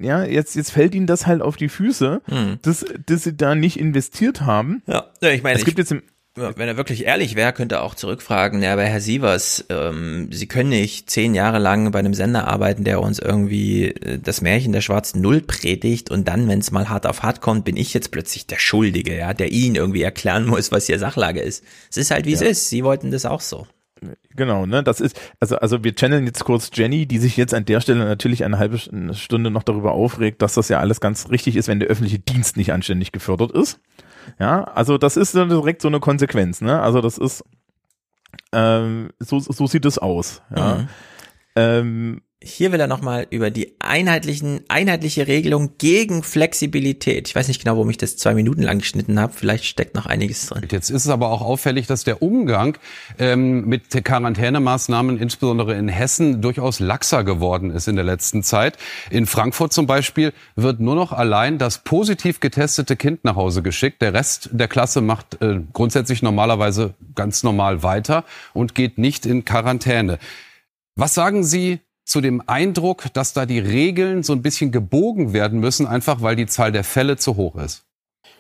ja, 0.02 0.24
jetzt, 0.24 0.56
jetzt 0.56 0.72
fällt 0.72 0.96
ihnen 0.96 1.08
das 1.08 1.28
halt 1.28 1.42
auf 1.42 1.58
die 1.58 1.70
Füße, 1.70 2.22
Hm. 2.26 2.60
dass, 2.62 2.86
dass 3.06 3.24
sie 3.24 3.36
da 3.36 3.56
nicht 3.56 3.78
investiert 3.80 4.42
haben. 4.42 4.82
Ja, 4.88 5.08
ja 5.22 5.30
ich 5.32 5.44
meine, 5.44 5.58
es 5.60 5.66
gibt 5.66 5.78
ich- 5.80 5.84
jetzt 5.84 5.92
im, 5.92 6.04
Ja, 6.38 6.56
wenn 6.56 6.70
er 6.70 6.78
wirklich 6.78 7.04
ehrlich 7.06 7.36
wäre, 7.36 7.52
könnte 7.52 7.76
er 7.76 7.84
auch 7.84 7.96
zurückfragen, 7.96 8.62
ja, 8.64 8.72
aber 8.72 8.84
Herr 8.86 9.02
Sievers, 9.02 9.66
ähm, 9.70 10.30
Sie 10.32 10.48
können 10.48 10.70
nicht 10.70 11.10
zehn 11.10 11.34
Jahre 11.36 11.60
lang 11.60 11.92
bei 11.92 12.00
einem 12.00 12.14
Sender 12.14 12.48
arbeiten, 12.48 12.86
der 12.86 13.02
uns 13.02 13.20
irgendwie 13.20 13.88
äh, 13.88 14.20
das 14.20 14.40
Märchen 14.42 14.72
der 14.72 14.80
schwarzen 14.82 15.22
Null 15.22 15.42
predigt 15.42 16.10
und 16.12 16.28
dann, 16.30 16.48
wenn 16.48 16.60
es 16.60 16.72
mal 16.72 16.88
hart 16.88 17.06
auf 17.08 17.24
hart 17.24 17.42
kommt, 17.42 17.66
bin 17.66 17.76
ich 17.76 17.94
jetzt 17.94 18.12
plötzlich 18.12 18.46
der 18.48 18.60
Schuldige, 18.60 19.18
ja, 19.18 19.34
der 19.34 19.52
Ihnen 19.52 19.76
irgendwie 19.76 20.04
erklären 20.04 20.46
muss, 20.46 20.72
was 20.72 20.86
hier 20.86 21.00
Sachlage 21.00 21.42
ist. 21.42 21.66
Es 21.90 21.98
ist 21.98 22.12
halt, 22.12 22.26
wie 22.26 22.34
es 22.34 22.42
Ja. 22.42 22.48
ist. 22.48 22.70
Sie 22.70 22.86
wollten 22.86 23.12
das 23.12 23.26
auch 23.26 23.42
so. 23.42 23.68
Genau, 24.36 24.66
ne, 24.66 24.84
das 24.84 25.02
ist, 25.02 25.20
also, 25.40 25.58
also 25.58 25.84
wir 25.84 25.94
channeln 25.94 26.26
jetzt 26.26 26.46
kurz 26.46 26.70
Jenny, 26.74 27.06
die 27.06 27.18
sich 27.18 27.36
jetzt 27.36 27.54
an 27.54 27.66
der 27.66 27.82
Stelle 27.82 28.06
natürlich 28.06 28.46
eine 28.46 28.58
halbe 28.58 28.78
Stunde 28.78 29.52
noch 29.52 29.64
darüber 29.64 29.92
aufregt, 29.92 30.42
dass 30.42 30.54
das 30.54 30.70
ja 30.70 30.80
alles 30.80 31.02
ganz 31.02 31.30
richtig 31.30 31.56
ist, 31.56 31.68
wenn 31.68 31.80
der 31.80 31.90
öffentliche 31.90 32.20
Dienst 32.20 32.56
nicht 32.56 32.72
anständig 32.72 33.12
gefördert 33.12 33.52
ist. 33.52 33.80
Ja, 34.40 34.64
also 34.64 34.98
das 34.98 35.18
ist 35.18 35.36
dann 35.36 35.50
direkt 35.50 35.82
so 35.82 35.88
eine 35.88 36.00
Konsequenz, 36.00 36.62
ne? 36.62 36.82
Also 36.82 37.02
das 37.02 37.18
ist, 37.18 37.44
ähm, 38.52 39.10
so, 39.20 39.40
so 39.40 39.68
sieht 39.68 39.86
es 39.86 39.98
aus. 39.98 40.42
Ja. 40.56 40.76
Mhm. 40.76 40.88
Ähm, 41.60 42.22
Hier 42.42 42.72
will 42.72 42.80
er 42.80 42.88
nochmal 42.88 43.28
über 43.32 43.52
die 43.52 43.76
einheitlichen, 43.80 44.62
einheitliche 44.70 45.28
Regelung 45.28 45.72
gegen 45.78 46.24
Flexibilität. 46.24 47.28
Ich 47.28 47.36
weiß 47.36 47.50
nicht 47.50 47.62
genau, 47.62 47.76
warum 47.76 47.90
ich 47.90 47.98
das 47.98 48.16
zwei 48.16 48.34
Minuten 48.34 48.62
lang 48.62 48.80
geschnitten 48.80 49.20
habe. 49.20 49.34
Vielleicht 49.34 49.66
steckt 49.66 49.94
noch 49.94 50.06
einiges 50.06 50.46
drin. 50.46 50.66
Jetzt 50.72 50.90
ist 50.90 51.04
es 51.04 51.10
aber 51.10 51.32
auch 51.32 51.42
auffällig, 51.42 51.86
dass 51.88 52.06
der 52.06 52.22
Umgang 52.22 52.78
ähm, 53.18 53.66
mit 53.66 53.90
Quarantänemaßnahmen, 53.92 55.18
insbesondere 55.20 55.76
in 55.76 55.90
Hessen, 55.90 56.42
durchaus 56.42 56.80
laxer 56.80 57.26
geworden 57.26 57.72
ist 57.72 57.90
in 57.90 57.98
der 57.98 58.06
letzten 58.06 58.42
Zeit. 58.42 58.78
In 59.10 59.26
Frankfurt 59.26 59.74
zum 59.74 59.86
Beispiel 59.86 60.32
wird 60.56 60.80
nur 60.80 60.96
noch 60.96 61.12
allein 61.12 61.58
das 61.58 61.80
positiv 61.80 62.40
getestete 62.40 62.96
Kind 62.96 63.26
nach 63.26 63.36
Hause 63.36 63.64
geschickt. 63.64 64.02
Der 64.02 64.14
Rest 64.14 64.50
der 64.54 64.70
Klasse 64.70 65.02
macht 65.02 65.42
äh, 65.42 65.60
grundsätzlich 65.74 66.22
normalerweise 66.22 66.94
ganz 67.16 67.44
normal 67.44 67.84
weiter 67.84 68.24
und 68.54 68.76
geht 68.76 68.98
nicht 68.98 69.26
in 69.26 69.44
Quarantäne. 69.44 70.20
Was 71.00 71.14
sagen 71.14 71.46
Sie 71.46 71.80
zu 72.04 72.20
dem 72.20 72.44
Eindruck, 72.46 73.06
dass 73.14 73.32
da 73.32 73.46
die 73.46 73.60
Regeln 73.60 74.22
so 74.22 74.34
ein 74.34 74.42
bisschen 74.42 74.74
gebogen 74.74 75.32
werden 75.32 75.62
müssen, 75.62 75.88
einfach 75.88 76.22
weil 76.22 76.36
die 76.36 76.46
Zahl 76.46 76.74
der 76.74 76.84
Fälle 76.84 77.16
zu 77.16 77.38
hoch 77.38 77.56
ist? 77.56 77.86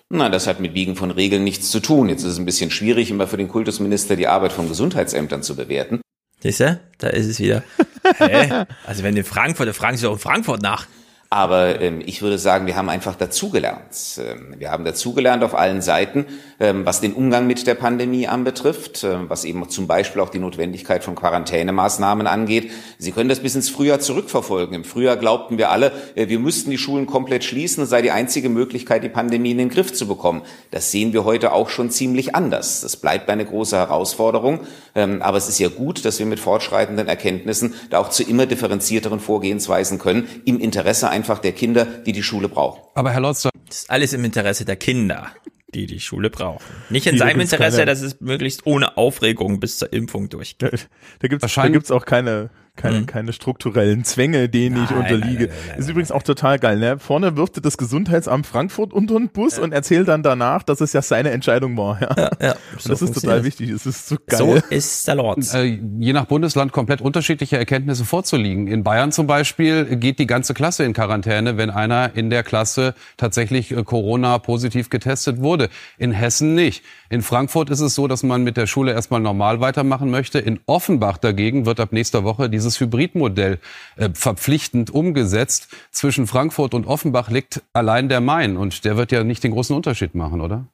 Nein, 0.09 0.33
das 0.33 0.45
hat 0.45 0.59
mit 0.59 0.73
Biegen 0.73 0.97
von 0.97 1.09
Regeln 1.09 1.45
nichts 1.45 1.71
zu 1.71 1.79
tun. 1.79 2.09
Jetzt 2.09 2.23
ist 2.23 2.33
es 2.33 2.37
ein 2.37 2.43
bisschen 2.43 2.69
schwierig, 2.69 3.11
immer 3.11 3.27
für 3.27 3.37
den 3.37 3.47
Kultusminister 3.47 4.17
die 4.17 4.27
Arbeit 4.27 4.51
von 4.51 4.67
Gesundheitsämtern 4.67 5.41
zu 5.41 5.55
bewerten. 5.55 6.01
Siehst 6.41 6.59
du? 6.59 6.77
Da 6.97 7.07
ist 7.07 7.27
es 7.27 7.39
wieder. 7.39 7.63
Hä? 8.17 8.65
Also 8.85 9.03
wenn 9.03 9.15
in 9.15 9.23
Frankfurt, 9.23 9.69
da 9.69 9.71
fragen 9.71 9.95
Sie 9.95 10.03
doch 10.03 10.11
in 10.11 10.19
Frankfurt 10.19 10.61
nach. 10.61 10.85
Aber 11.31 11.79
ähm, 11.79 12.01
ich 12.03 12.23
würde 12.23 12.39
sagen, 12.39 12.65
wir 12.65 12.75
haben 12.75 12.89
einfach 12.89 13.15
dazugelernt. 13.15 14.17
Ähm, 14.17 14.55
wir 14.57 14.71
haben 14.71 14.83
dazugelernt 14.83 15.43
auf 15.43 15.53
allen 15.53 15.83
Seiten, 15.83 16.25
ähm, 16.59 16.87
was 16.87 17.01
den 17.01 17.13
Umgang 17.13 17.45
mit 17.45 17.67
der 17.67 17.75
Pandemie 17.75 18.27
anbetrifft, 18.27 19.03
ähm, 19.03 19.25
was 19.27 19.45
eben 19.45 19.69
zum 19.69 19.85
Beispiel 19.85 20.23
auch 20.23 20.29
die 20.29 20.39
Notwendigkeit 20.39 21.03
von 21.03 21.13
Quarantänemaßnahmen 21.13 22.25
angeht. 22.25 22.71
Sie 22.97 23.11
können 23.11 23.29
das 23.29 23.41
bis 23.41 23.53
ins 23.53 23.69
Frühjahr 23.69 23.99
zurückverfolgen. 23.99 24.73
Im 24.73 24.83
Frühjahr 24.83 25.17
glaubten 25.17 25.59
wir 25.59 25.69
alle, 25.69 25.91
äh, 26.15 26.29
wir 26.29 26.39
müssten 26.39 26.71
die 26.71 26.79
Schulen 26.79 27.05
komplett 27.05 27.43
schließen, 27.43 27.83
es 27.83 27.91
sei 27.91 28.01
die 28.01 28.09
einzige 28.09 28.49
Möglichkeit, 28.49 29.03
die 29.03 29.09
Pandemie 29.09 29.51
in 29.51 29.59
den 29.59 29.69
Griff 29.69 29.93
zu 29.93 30.07
bekommen. 30.07 30.41
Das 30.71 30.89
sehen 30.89 31.13
wir 31.13 31.25
heute 31.25 31.51
auch 31.51 31.69
schon 31.69 31.91
ziemlich 31.91 32.33
anders. 32.33 32.81
Das 32.81 32.97
bleibt 32.97 33.29
eine 33.29 33.45
große 33.45 33.77
Herausforderung. 33.77 34.61
Ähm, 34.95 35.21
aber 35.21 35.37
es 35.37 35.47
ist 35.47 35.59
ja 35.59 35.69
gut, 35.69 36.05
dass 36.05 36.17
wir 36.17 36.25
mit 36.25 36.39
fortschreitenden 36.39 37.07
Erkenntnissen 37.07 37.75
da 37.91 37.99
auch 37.99 38.09
zu 38.09 38.23
immer 38.23 38.47
differenzierteren 38.47 39.19
Vorgehensweisen 39.19 39.99
können, 39.99 40.27
im 40.45 40.59
Interesse 40.59 41.18
einfach 41.19 41.39
der 41.39 41.51
Kinder, 41.51 41.85
die 41.85 42.11
die 42.13 42.23
Schule 42.23 42.49
brauchen. 42.49 42.81
Aber 42.95 43.11
Herr 43.11 43.21
Lotz, 43.21 43.43
das 43.43 43.51
ist 43.69 43.89
alles 43.91 44.13
im 44.13 44.23
Interesse 44.25 44.65
der 44.65 44.75
Kinder, 44.77 45.27
die 45.73 45.85
die 45.85 45.99
Schule 45.99 46.29
brauchen. 46.29 46.63
Nicht 46.89 47.05
in 47.07 47.17
da 47.17 47.25
seinem 47.25 47.41
Interesse, 47.41 47.77
keine- 47.77 47.85
dass 47.91 48.01
es 48.01 48.19
möglichst 48.21 48.65
ohne 48.65 48.97
Aufregung 48.97 49.59
bis 49.59 49.77
zur 49.77 49.91
Impfung 49.93 50.29
durchgeht. 50.29 50.87
Da, 51.19 51.27
da 51.27 51.27
da 51.47 51.67
gibt's 51.69 51.91
auch 51.91 52.05
keine 52.05 52.49
keine, 52.79 53.05
keine 53.05 53.33
strukturellen 53.33 54.03
Zwänge, 54.03 54.49
denen 54.49 54.83
ich 54.83 54.89
Nein, 54.89 54.99
unterliege. 54.99 55.45
nein, 55.45 55.49
nein, 55.49 55.67
nein, 55.69 55.79
ist 55.79 55.89
übrigens 55.89 56.11
auch 56.11 56.23
total 56.23 56.59
geil, 56.59 56.79
ne? 56.79 56.97
Vorne 56.97 57.35
wirft 57.35 57.57
er 57.57 57.61
das 57.61 57.77
Gesundheitsamt 57.77 58.47
Frankfurt 58.47 58.93
unter 58.93 59.15
den 59.15 59.29
Bus 59.29 59.59
und 59.59 59.73
erzählt 59.73 60.07
dann 60.07 60.23
danach, 60.23 60.63
dass 60.63 60.81
es 60.81 60.93
ja 60.93 61.01
seine 61.01 61.31
Entscheidung 61.31 61.77
war. 61.77 61.99
Ja, 62.01 62.31
ja, 62.41 62.51
und 62.73 62.81
so 62.81 62.89
das 62.89 63.01
ist 63.01 63.13
total 63.13 63.43
wichtig. 63.43 63.69
Es 63.69 63.85
ist 63.85 64.07
so 64.07 64.15
geil. 64.25 64.63
ist 64.69 65.07
der 65.07 65.15
Lord. 65.15 65.53
Äh, 65.53 65.79
je 65.99 66.13
nach 66.13 66.25
Bundesland 66.25 66.71
komplett 66.71 67.01
unterschiedliche 67.01 67.57
Erkenntnisse 67.57 68.05
vorzuliegen. 68.05 68.67
In 68.67 68.83
Bayern 68.83 69.11
zum 69.11 69.27
Beispiel 69.27 69.97
geht 69.97 70.19
die 70.19 70.27
ganze 70.27 70.53
Klasse 70.53 70.83
in 70.83 70.93
Quarantäne, 70.93 71.57
wenn 71.57 71.69
einer 71.69 72.15
in 72.15 72.29
der 72.29 72.43
Klasse 72.43 72.93
tatsächlich 73.17 73.71
äh, 73.71 73.83
Corona-positiv 73.83 74.89
getestet 74.89 75.41
wurde. 75.41 75.69
In 75.97 76.11
Hessen 76.11 76.55
nicht. 76.55 76.83
In 77.11 77.23
Frankfurt 77.23 77.71
ist 77.71 77.79
es 77.79 77.95
so, 77.95 78.07
dass 78.07 78.21
man 78.21 78.43
mit 78.43 78.55
der 78.55 78.67
Schule 78.67 78.93
erstmal 78.93 79.19
normal 79.19 79.59
weitermachen 79.61 80.11
möchte. 80.11 80.37
In 80.37 80.59
Offenbach 80.67 81.17
dagegen 81.17 81.65
wird 81.65 81.79
ab 81.79 81.91
nächster 81.91 82.23
Woche 82.23 82.51
dieses 82.51 82.79
Hybridmodell 82.79 83.57
äh, 83.97 84.09
verpflichtend 84.13 84.91
umgesetzt. 84.91 85.69
Zwischen 85.91 86.27
Frankfurt 86.27 86.75
und 86.75 86.85
Offenbach 86.85 87.31
liegt 87.31 87.63
allein 87.73 88.09
der 88.09 88.21
Main 88.21 88.57
und 88.57 88.85
der 88.85 88.95
wird 88.95 89.11
ja 89.11 89.23
nicht 89.23 89.43
den 89.43 89.53
großen 89.53 89.75
Unterschied 89.75 90.13
machen, 90.13 90.39
oder? 90.39 90.67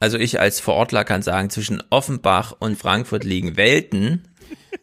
Also 0.00 0.18
ich 0.18 0.38
als 0.38 0.60
Vorortler 0.60 1.04
kann 1.04 1.22
sagen, 1.22 1.48
zwischen 1.48 1.82
Offenbach 1.88 2.54
und 2.58 2.78
Frankfurt 2.78 3.24
liegen 3.24 3.56
Welten. 3.56 4.28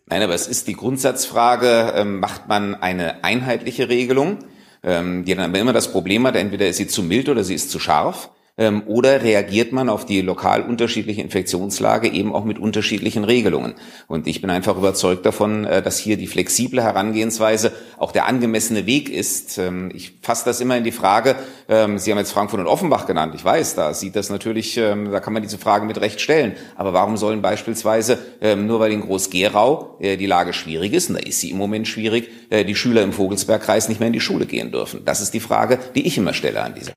Nein, 0.07 0.23
aber 0.23 0.33
es 0.33 0.47
ist 0.47 0.67
die 0.67 0.75
Grundsatzfrage, 0.75 1.93
ähm, 1.95 2.19
macht 2.19 2.47
man 2.47 2.73
eine 2.73 3.23
einheitliche 3.23 3.87
Regelung, 3.87 4.39
ähm, 4.83 5.25
die 5.25 5.35
dann 5.35 5.51
aber 5.51 5.59
immer 5.59 5.73
das 5.73 5.91
Problem 5.91 6.25
hat, 6.25 6.35
entweder 6.35 6.67
ist 6.67 6.77
sie 6.77 6.87
zu 6.87 7.03
mild 7.03 7.29
oder 7.29 7.43
sie 7.43 7.53
ist 7.53 7.69
zu 7.69 7.79
scharf. 7.79 8.31
Ähm, 8.57 8.83
oder 8.87 9.21
reagiert 9.21 9.73
man 9.73 9.89
auf 9.89 10.05
die 10.05 10.21
lokal 10.21 10.61
unterschiedliche 10.61 11.21
Infektionslage 11.21 12.07
eben 12.07 12.33
auch 12.33 12.45
mit 12.45 12.57
unterschiedlichen 12.57 13.25
Regelungen? 13.25 13.75
Und 14.07 14.27
ich 14.27 14.41
bin 14.41 14.49
einfach 14.49 14.77
überzeugt 14.77 15.25
davon, 15.25 15.65
äh, 15.65 15.81
dass 15.81 15.99
hier 15.99 16.15
die 16.15 16.27
flexible 16.27 16.81
Herangehensweise 16.81 17.73
auch 17.97 18.13
der 18.13 18.27
angemessene 18.27 18.85
Weg 18.85 19.09
ist. 19.09 19.57
Ähm, 19.57 19.91
ich 19.93 20.19
fasse 20.21 20.45
das 20.45 20.61
immer 20.61 20.77
in 20.77 20.85
die 20.85 20.93
Frage, 20.93 21.35
ähm, 21.67 21.97
Sie 21.97 22.11
haben 22.11 22.17
jetzt 22.17 22.31
Frankfurt 22.31 22.59
und 22.59 22.67
Offenbach 22.67 23.05
genannt. 23.07 23.33
Ich 23.35 23.43
weiß, 23.43 23.75
da 23.75 23.93
sieht 23.93 24.15
das 24.15 24.29
natürlich, 24.29 24.77
ähm, 24.77 25.11
da 25.11 25.19
kann 25.19 25.33
man 25.33 25.41
diese 25.41 25.57
Frage 25.57 25.85
mit 25.85 25.99
Recht 25.99 26.21
stellen. 26.21 26.55
Aber 26.75 26.93
warum 26.93 27.17
sollen 27.17 27.41
beispielsweise, 27.41 28.19
ähm, 28.41 28.67
nur 28.67 28.79
weil 28.79 28.91
in 28.91 29.01
Groß-Gerau 29.01 29.97
äh, 29.99 30.17
die 30.17 30.27
Lage 30.27 30.53
schwierig 30.53 30.93
ist, 30.93 31.09
und 31.09 31.15
da 31.15 31.21
ist 31.21 31.41
sie 31.41 31.51
im 31.51 31.57
Moment 31.57 31.87
schwierig, 31.87 32.29
äh, 32.49 32.63
die 32.63 32.75
Schüler 32.75 33.03
im 33.03 33.11
Vogelsbergkreis 33.11 33.89
nicht 33.89 33.99
mehr 33.99 34.07
in 34.07 34.13
die 34.13 34.21
Schule 34.21 34.45
gehen 34.45 34.71
dürfen? 34.71 35.01
Das 35.03 35.19
ist 35.19 35.33
die 35.33 35.39
Frage, 35.39 35.79
die 35.95 36.07
ich 36.07 36.17
immer 36.17 36.33
stelle 36.33 36.61
an 36.61 36.75
dieser 36.75 36.93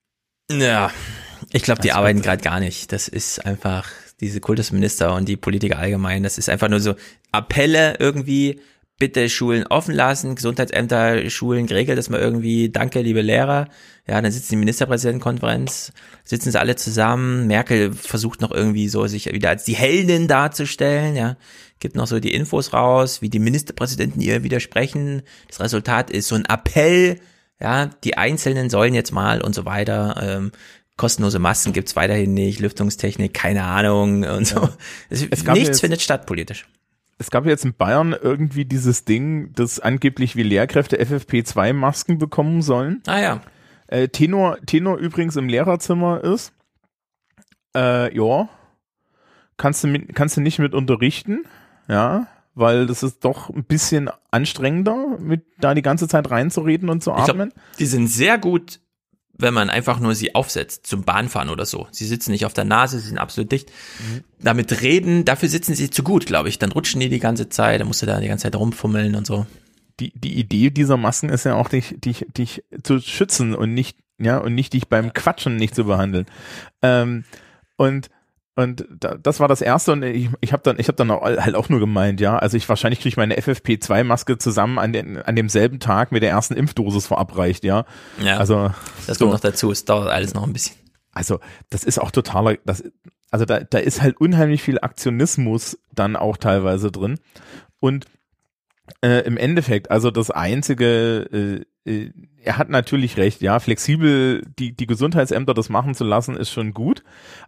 Ja, 0.50 0.90
ich 1.52 1.62
glaube, 1.62 1.80
die 1.80 1.92
arbeiten 1.92 2.22
gerade 2.22 2.42
gar 2.42 2.60
nicht. 2.60 2.92
Das 2.92 3.08
ist 3.08 3.44
einfach 3.44 3.88
diese 4.20 4.40
Kultusminister 4.40 5.14
und 5.14 5.28
die 5.28 5.36
Politiker 5.36 5.78
allgemein. 5.78 6.22
Das 6.22 6.38
ist 6.38 6.48
einfach 6.48 6.68
nur 6.68 6.80
so 6.80 6.94
Appelle 7.32 7.96
irgendwie. 7.98 8.60
Bitte 9.00 9.28
Schulen 9.28 9.64
offen 9.68 9.94
lassen, 9.94 10.34
Gesundheitsämter, 10.34 11.30
Schulen 11.30 11.68
geregelt 11.68 11.96
das 11.96 12.10
mal 12.10 12.18
irgendwie. 12.18 12.68
Danke, 12.68 13.00
liebe 13.00 13.22
Lehrer. 13.22 13.68
Ja, 14.08 14.20
dann 14.20 14.32
sitzt 14.32 14.50
die 14.50 14.56
Ministerpräsidentenkonferenz, 14.56 15.92
sitzen 16.24 16.50
sie 16.50 16.58
alle 16.58 16.74
zusammen. 16.74 17.46
Merkel 17.46 17.92
versucht 17.92 18.40
noch 18.40 18.50
irgendwie 18.50 18.88
so 18.88 19.06
sich 19.06 19.32
wieder 19.32 19.50
als 19.50 19.62
die 19.62 19.76
Heldin 19.76 20.26
darzustellen. 20.26 21.14
Ja, 21.14 21.36
gibt 21.78 21.94
noch 21.94 22.08
so 22.08 22.18
die 22.18 22.34
Infos 22.34 22.72
raus, 22.72 23.22
wie 23.22 23.28
die 23.28 23.38
Ministerpräsidenten 23.38 24.20
ihr 24.20 24.42
widersprechen. 24.42 25.22
Das 25.46 25.60
Resultat 25.60 26.10
ist 26.10 26.26
so 26.26 26.34
ein 26.34 26.46
Appell. 26.46 27.20
Ja, 27.60 27.86
die 28.04 28.16
Einzelnen 28.16 28.70
sollen 28.70 28.94
jetzt 28.94 29.12
mal 29.12 29.42
und 29.42 29.54
so 29.54 29.64
weiter. 29.64 30.16
Ähm, 30.20 30.52
kostenlose 30.98 31.38
Masken 31.38 31.72
gibt's 31.72 31.96
weiterhin 31.96 32.34
nicht, 32.34 32.60
Lüftungstechnik, 32.60 33.32
keine 33.32 33.64
Ahnung 33.64 34.24
und 34.24 34.46
so. 34.46 34.68
Es, 35.08 35.26
Es 35.30 35.44
gab 35.44 35.54
nichts 35.54 35.68
jetzt- 35.68 35.80
findet 35.80 36.02
statt 36.02 36.26
politisch. 36.26 36.68
Es 37.20 37.30
gab 37.30 37.46
jetzt 37.46 37.64
in 37.64 37.74
Bayern 37.74 38.14
irgendwie 38.20 38.64
dieses 38.64 39.04
Ding, 39.04 39.52
dass 39.54 39.80
angeblich 39.80 40.36
wie 40.36 40.44
Lehrkräfte 40.44 41.00
FFP2-Masken 41.00 42.18
bekommen 42.18 42.62
sollen. 42.62 43.02
Ah 43.06 43.18
ja. 43.20 43.40
Äh, 43.88 44.08
Tenor, 44.08 44.58
Tenor 44.66 44.98
übrigens 44.98 45.34
im 45.36 45.48
Lehrerzimmer 45.48 46.22
ist, 46.22 46.52
äh, 47.74 48.14
ja, 48.16 48.48
kannst 49.56 49.82
du, 49.82 49.88
mit, 49.88 50.14
kannst 50.14 50.36
du 50.36 50.40
nicht 50.40 50.58
mit 50.60 50.74
unterrichten, 50.74 51.44
ja, 51.88 52.28
weil 52.54 52.86
das 52.86 53.02
ist 53.02 53.24
doch 53.24 53.50
ein 53.50 53.64
bisschen 53.64 54.10
anstrengender, 54.30 55.16
mit 55.18 55.44
da 55.58 55.74
die 55.74 55.82
ganze 55.82 56.06
Zeit 56.08 56.30
reinzureden 56.30 56.88
und 56.88 57.02
zu 57.02 57.12
atmen. 57.12 57.50
glaub, 57.50 57.76
die 57.78 57.86
sind 57.86 58.08
sehr 58.08 58.38
gut, 58.38 58.80
wenn 59.38 59.54
man 59.54 59.70
einfach 59.70 60.00
nur 60.00 60.14
sie 60.14 60.34
aufsetzt 60.34 60.86
zum 60.86 61.04
Bahnfahren 61.04 61.48
oder 61.48 61.64
so. 61.64 61.86
Sie 61.92 62.06
sitzen 62.06 62.32
nicht 62.32 62.44
auf 62.44 62.52
der 62.52 62.64
Nase, 62.64 62.98
sie 62.98 63.08
sind 63.08 63.18
absolut 63.18 63.52
dicht. 63.52 63.70
Mhm. 64.00 64.24
Damit 64.40 64.82
reden, 64.82 65.24
dafür 65.24 65.48
sitzen 65.48 65.74
sie 65.74 65.90
zu 65.90 66.02
gut, 66.02 66.26
glaube 66.26 66.48
ich. 66.48 66.58
Dann 66.58 66.72
rutschen 66.72 67.00
die 67.00 67.08
die 67.08 67.20
ganze 67.20 67.48
Zeit, 67.48 67.80
dann 67.80 67.86
musst 67.86 68.02
du 68.02 68.06
da 68.06 68.20
die 68.20 68.28
ganze 68.28 68.42
Zeit 68.42 68.56
rumfummeln 68.56 69.14
und 69.14 69.26
so. 69.26 69.46
die, 70.00 70.12
die 70.14 70.38
Idee 70.38 70.70
dieser 70.70 70.96
Masken 70.96 71.28
ist 71.28 71.44
ja 71.44 71.54
auch, 71.54 71.68
dich, 71.68 71.96
dich, 71.98 72.26
dich 72.36 72.64
zu 72.82 73.00
schützen 73.00 73.54
und 73.54 73.74
nicht, 73.74 73.98
ja, 74.18 74.38
und 74.38 74.54
nicht 74.54 74.72
dich 74.72 74.88
beim 74.88 75.12
Quatschen 75.12 75.56
nicht 75.56 75.74
zu 75.74 75.84
behandeln. 75.84 76.26
Ähm, 76.82 77.24
und 77.76 78.10
und 78.58 78.88
da, 78.90 79.14
das 79.14 79.38
war 79.38 79.46
das 79.46 79.62
erste 79.62 79.92
und 79.92 80.02
ich, 80.02 80.30
ich 80.40 80.52
habe 80.52 80.64
dann 80.64 80.80
ich 80.80 80.88
habe 80.88 80.96
dann 80.96 81.12
auch, 81.12 81.22
halt 81.22 81.54
auch 81.54 81.68
nur 81.68 81.78
gemeint, 81.78 82.20
ja, 82.20 82.36
also 82.36 82.56
ich 82.56 82.68
wahrscheinlich 82.68 82.98
kriege 82.98 83.10
ich 83.10 83.16
meine 83.16 83.38
FFP2 83.38 84.02
Maske 84.02 84.36
zusammen 84.36 84.80
an 84.80 84.92
den 84.92 85.16
an 85.16 85.36
demselben 85.36 85.78
Tag 85.78 86.10
mit 86.10 86.24
der 86.24 86.30
ersten 86.30 86.54
Impfdosis 86.54 87.06
verabreicht, 87.06 87.62
ja. 87.62 87.84
Ja. 88.20 88.38
Also 88.38 88.72
Das 89.06 89.18
so. 89.18 89.26
kommt 89.26 89.34
noch 89.34 89.40
dazu, 89.40 89.70
es 89.70 89.84
dauert 89.84 90.08
alles 90.08 90.34
noch 90.34 90.42
ein 90.42 90.52
bisschen. 90.52 90.74
Also, 91.12 91.38
das 91.70 91.84
ist 91.84 92.00
auch 92.00 92.10
totaler, 92.10 92.56
das, 92.64 92.82
also 93.30 93.44
da, 93.44 93.60
da 93.60 93.78
ist 93.78 94.02
halt 94.02 94.20
unheimlich 94.20 94.60
viel 94.60 94.80
Aktionismus 94.80 95.78
dann 95.94 96.16
auch 96.16 96.36
teilweise 96.36 96.90
drin. 96.90 97.20
Und 97.78 98.06
äh, 99.02 99.20
im 99.24 99.36
Endeffekt, 99.36 99.92
also 99.92 100.10
das 100.10 100.32
einzige, 100.32 101.28
äh, 101.32 101.64
er 102.42 102.56
hat 102.58 102.70
natürlich 102.70 103.16
recht, 103.16 103.42
ja, 103.42 103.58
flexibel 103.60 104.42
die, 104.58 104.72
die 104.74 104.86
Gesundheitsämter 104.86 105.54
das 105.54 105.68
machen 105.68 105.94
zu 105.94 106.04
lassen, 106.04 106.36
ist 106.36 106.50
schon 106.50 106.72
gut. 106.72 107.02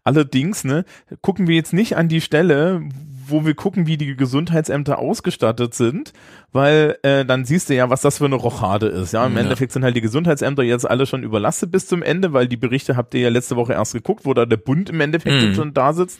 Allerdings, 0.05 0.65
ne, 0.65 0.85
gucken 1.23 1.47
wir 1.47 1.55
jetzt 1.57 1.73
nicht 1.73 1.97
an 1.97 2.09
die 2.09 2.21
Stelle, 2.21 2.83
wo 3.27 3.47
wir 3.47 3.55
gucken, 3.55 3.87
wie 3.87 3.97
die 3.97 4.17
Gesundheitsämter 4.17 4.99
ausgestattet 4.99 5.73
sind, 5.75 6.13
weil 6.53 6.97
äh, 7.03 7.25
dann 7.25 7.45
siehst 7.45 7.71
du 7.71 7.75
ja, 7.77 7.89
was 7.89 8.01
das 8.01 8.19
für 8.19 8.25
eine 8.25 8.35
Rochade 8.35 8.87
ist. 8.87 9.13
Ja, 9.13 9.25
im 9.27 9.35
Ja. 9.35 9.41
Endeffekt 9.41 9.71
sind 9.73 9.85
halt 9.85 9.95
die 9.97 10.01
Gesundheitsämter 10.01 10.65
jetzt 10.65 10.89
alle 10.89 11.07
schon 11.07 11.23
überlastet 11.23 11.71
bis 11.71 11.87
zum 11.87 12.03
Ende, 12.03 12.33
weil 12.33 12.49
die 12.49 12.57
Berichte 12.57 12.97
habt 12.97 13.15
ihr 13.15 13.21
ja 13.21 13.29
letzte 13.29 13.55
Woche 13.57 13.75
erst 13.75 13.93
geguckt, 13.93 14.25
wo 14.25 14.35
da 14.35 14.47
der 14.47 14.57
Bund 14.57 14.91
im 14.91 15.01
Endeffekt 15.01 15.43
Mhm. 15.43 15.55
schon 15.55 15.75
da 15.75 15.93
sitzt. 15.93 16.19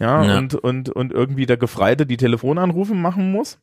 Ja, 0.00 0.24
Ja. 0.24 0.38
und 0.38 0.54
und 0.56 0.88
und 0.90 1.12
irgendwie 1.12 1.46
der 1.46 1.56
Gefreite 1.58 2.06
die 2.06 2.16
Telefonanrufe 2.16 2.94
machen 2.94 3.30
muss. 3.30 3.58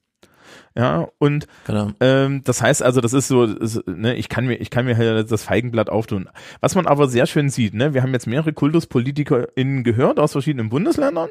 Ja, 0.78 1.08
und 1.20 1.48
Genau. 1.66 1.92
ähm, 2.02 2.42
das 2.44 2.62
heißt 2.62 2.84
also, 2.84 3.00
das 3.00 3.14
ist 3.14 3.30
so, 3.30 3.46
ist, 3.46 3.88
ne, 3.88 4.16
ich 4.16 4.28
kann 4.28 4.46
mir, 4.46 4.56
ich 4.56 4.70
kann 4.70 4.86
mir 4.86 4.98
halt 4.98 5.32
das 5.32 5.44
Feigenblatt 5.44 5.90
auftun. 5.90 6.28
Was 6.60 6.76
man 6.76 6.86
aber 6.86 7.08
sehr 7.08 7.26
schön 7.28 7.50
sieht, 7.50 7.74
ne, 7.74 7.94
wir 7.94 8.02
haben 8.04 8.12
jetzt 8.14 8.28
mehrere 8.28 8.52
KultuspolitikerInnen 8.52 9.84
gehört 9.84 10.20
aus 10.20 10.34
verschiedenen 10.34 10.70
Bundesländern. 10.70 11.30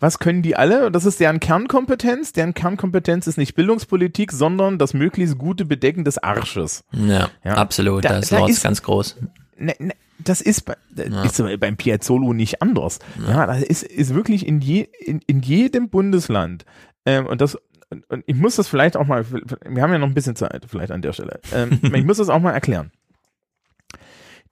Was 0.00 0.18
können 0.18 0.42
die 0.42 0.56
alle? 0.56 0.90
Das 0.90 1.04
ist 1.04 1.20
deren 1.20 1.40
Kernkompetenz. 1.40 2.32
Deren 2.32 2.54
Kernkompetenz 2.54 3.26
ist 3.26 3.36
nicht 3.36 3.54
Bildungspolitik, 3.54 4.32
sondern 4.32 4.78
das 4.78 4.94
möglichst 4.94 5.38
gute 5.38 5.64
Bedecken 5.64 6.04
des 6.04 6.18
Arsches. 6.18 6.84
Ja, 6.92 7.28
absolut, 7.44 8.04
da 8.04 8.18
ist 8.18 8.30
Lords 8.30 8.62
ganz 8.62 8.82
groß. 8.82 9.16
Ne, 9.58 9.74
ne, 9.78 9.92
das 10.20 10.40
ist, 10.40 10.62
bei- 10.64 10.76
das 10.94 11.08
Ja. 11.38 11.52
ist 11.52 11.60
beim 11.60 11.76
Piazzolo 11.76 12.32
nicht 12.32 12.62
anders. 12.62 12.98
Ja, 13.26 13.46
das 13.46 13.62
ist, 13.62 13.82
ist 13.82 14.14
wirklich 14.14 14.46
in, 14.46 14.60
je, 14.60 14.88
in, 15.00 15.20
in 15.26 15.40
jedem 15.42 15.90
Bundesland. 15.90 16.64
Ähm, 17.06 17.26
und 17.26 17.40
das, 17.40 17.56
und, 17.90 18.08
und 18.10 18.24
ich 18.26 18.36
muss 18.36 18.56
das 18.56 18.68
vielleicht 18.68 18.96
auch 18.96 19.06
mal, 19.06 19.24
wir 19.30 19.82
haben 19.82 19.92
ja 19.92 19.98
noch 19.98 20.08
ein 20.08 20.14
bisschen 20.14 20.36
Zeit, 20.36 20.66
vielleicht 20.68 20.92
an 20.92 21.02
der 21.02 21.12
Stelle. 21.12 21.40
Ähm, 21.52 21.80
ich 21.94 22.04
muss 22.04 22.18
das 22.18 22.28
auch 22.28 22.40
mal 22.40 22.52
erklären. 22.52 22.92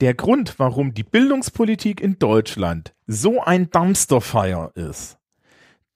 Der 0.00 0.14
Grund, 0.14 0.58
warum 0.58 0.92
die 0.92 1.04
Bildungspolitik 1.04 2.00
in 2.00 2.18
Deutschland 2.18 2.94
so 3.06 3.42
ein 3.42 3.70
Dumpsterfire 3.70 4.72
ist, 4.74 5.18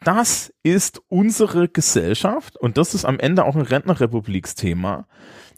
das 0.03 0.53
ist 0.63 1.03
unsere 1.09 1.69
Gesellschaft 1.69 2.57
und 2.57 2.79
das 2.79 2.95
ist 2.95 3.05
am 3.05 3.19
Ende 3.19 3.45
auch 3.45 3.55
ein 3.55 3.63
Rentnerrepubliksthema. 3.63 5.07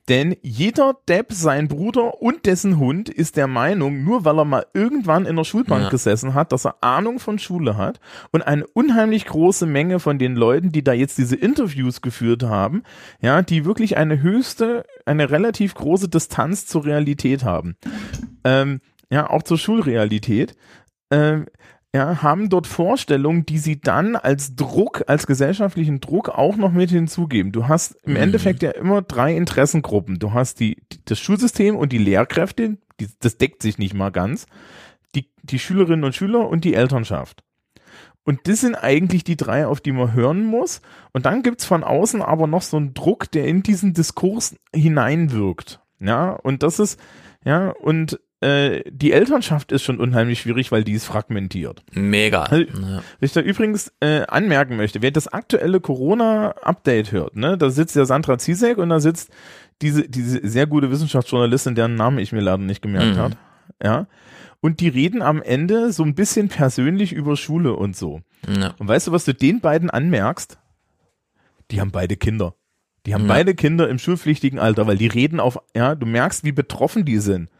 Denn 0.08 0.36
jeder 0.42 0.96
Depp, 1.08 1.32
sein 1.32 1.68
Bruder 1.68 2.20
und 2.20 2.44
dessen 2.46 2.78
Hund 2.78 3.08
ist 3.08 3.36
der 3.36 3.46
Meinung, 3.46 4.02
nur 4.02 4.24
weil 4.24 4.38
er 4.38 4.44
mal 4.44 4.66
irgendwann 4.74 5.26
in 5.26 5.36
der 5.36 5.44
Schulbank 5.44 5.84
Ja. 5.84 5.88
gesessen 5.90 6.34
hat, 6.34 6.50
dass 6.50 6.66
er 6.66 6.82
Ahnung 6.82 7.20
von 7.20 7.38
Schule 7.38 7.76
hat 7.76 8.00
und 8.32 8.42
eine 8.42 8.66
unheimlich 8.66 9.26
große 9.26 9.64
Menge 9.64 10.00
von 10.00 10.18
den 10.18 10.34
Leuten, 10.34 10.72
die 10.72 10.82
da 10.82 10.92
jetzt 10.92 11.18
diese 11.18 11.36
Interviews 11.36 12.00
geführt 12.02 12.42
haben, 12.42 12.82
ja, 13.20 13.42
die 13.42 13.64
wirklich 13.64 13.96
eine 13.96 14.20
höchste, 14.20 14.84
eine 15.06 15.30
relativ 15.30 15.74
große 15.74 16.08
Distanz 16.08 16.66
zur 16.66 16.84
Realität 16.84 17.44
haben. 17.44 17.76
Ähm, 18.42 18.80
ja, 19.08 19.30
auch 19.30 19.44
zur 19.44 19.58
Schulrealität. 19.58 20.56
Ähm, 21.12 21.46
ja, 21.94 22.22
haben 22.22 22.48
dort 22.48 22.66
Vorstellungen, 22.66 23.44
die 23.44 23.58
sie 23.58 23.80
dann 23.80 24.16
als 24.16 24.56
Druck, 24.56 25.04
als 25.08 25.26
gesellschaftlichen 25.26 26.00
Druck 26.00 26.30
auch 26.30 26.56
noch 26.56 26.72
mit 26.72 26.90
hinzugeben. 26.90 27.52
Du 27.52 27.68
hast 27.68 27.96
im 28.04 28.12
Mhm. 28.12 28.16
Endeffekt 28.16 28.62
ja 28.62 28.70
immer 28.70 29.02
drei 29.02 29.36
Interessengruppen. 29.36 30.18
Du 30.18 30.32
hast 30.32 30.60
die, 30.60 30.82
die 30.90 31.04
das 31.04 31.20
Schulsystem 31.20 31.76
und 31.76 31.92
die 31.92 31.98
Lehrkräfte, 31.98 32.78
die, 32.98 33.08
das 33.20 33.36
deckt 33.36 33.62
sich 33.62 33.76
nicht 33.76 33.92
mal 33.92 34.10
ganz, 34.10 34.46
die, 35.14 35.30
die 35.42 35.58
Schülerinnen 35.58 36.04
und 36.04 36.14
Schüler 36.14 36.48
und 36.48 36.64
die 36.64 36.74
Elternschaft. 36.74 37.44
Und 38.24 38.40
das 38.44 38.60
sind 38.60 38.76
eigentlich 38.76 39.24
die 39.24 39.36
drei, 39.36 39.66
auf 39.66 39.80
die 39.80 39.92
man 39.92 40.14
hören 40.14 40.44
muss. 40.44 40.80
Und 41.12 41.26
dann 41.26 41.42
gibt's 41.42 41.64
von 41.66 41.82
außen 41.84 42.22
aber 42.22 42.46
noch 42.46 42.62
so 42.62 42.76
einen 42.76 42.94
Druck, 42.94 43.30
der 43.32 43.46
in 43.46 43.62
diesen 43.62 43.94
Diskurs 43.94 44.56
hineinwirkt. 44.74 45.80
Ja, 45.98 46.30
und 46.30 46.62
das 46.62 46.78
ist, 46.78 46.98
ja, 47.44 47.70
und 47.70 48.18
äh, 48.42 48.82
die 48.90 49.12
Elternschaft 49.12 49.72
ist 49.72 49.82
schon 49.82 49.98
unheimlich 50.00 50.40
schwierig, 50.40 50.72
weil 50.72 50.84
die 50.84 50.92
ist 50.92 51.04
fragmentiert. 51.06 51.82
Mega. 51.92 52.42
Also, 52.44 52.64
Ja. 52.80 52.96
Was 52.98 53.02
ich 53.20 53.32
da 53.32 53.40
übrigens 53.40 53.92
äh, 54.00 54.22
anmerken 54.26 54.76
möchte, 54.76 55.00
wer 55.02 55.10
das 55.10 55.28
aktuelle 55.28 55.80
Corona-Update 55.80 57.12
hört, 57.12 57.36
ne, 57.36 57.56
da 57.58 57.70
sitzt 57.70 57.96
ja 57.96 58.04
Sandra 58.04 58.38
Zizek 58.38 58.78
und 58.78 58.88
da 58.88 59.00
sitzt 59.00 59.30
diese, 59.80 60.08
diese 60.08 60.46
sehr 60.46 60.66
gute 60.66 60.90
Wissenschaftsjournalistin, 60.90 61.74
deren 61.74 61.94
Namen 61.94 62.18
ich 62.18 62.32
mir 62.32 62.40
leider 62.40 62.58
nicht 62.62 62.82
gemerkt 62.82 63.16
Mhm. 63.16 63.20
habe. 63.20 63.36
Ja. 63.82 64.06
Und 64.60 64.78
die 64.80 64.88
reden 64.88 65.22
am 65.22 65.42
Ende 65.42 65.92
so 65.92 66.04
ein 66.04 66.14
bisschen 66.14 66.48
persönlich 66.48 67.12
über 67.12 67.36
Schule 67.36 67.74
und 67.74 67.96
so. 67.96 68.20
Ja. 68.46 68.74
Und 68.78 68.86
weißt 68.88 69.08
du, 69.08 69.12
was 69.12 69.24
du 69.24 69.34
den 69.34 69.60
beiden 69.60 69.90
anmerkst? 69.90 70.58
Die 71.70 71.80
haben 71.80 71.90
beide 71.90 72.16
Kinder. 72.16 72.54
Die 73.06 73.14
haben 73.14 73.22
Ja. 73.26 73.28
beide 73.34 73.54
Kinder 73.56 73.88
im 73.88 73.98
schulpflichtigen 73.98 74.60
Alter, 74.60 74.86
weil 74.86 74.96
die 74.98 75.08
reden 75.08 75.40
auf, 75.40 75.58
ja, 75.74 75.96
du 75.96 76.06
merkst, 76.06 76.44
wie 76.44 76.52
betroffen 76.52 77.04
die 77.04 77.18
sind. 77.18 77.50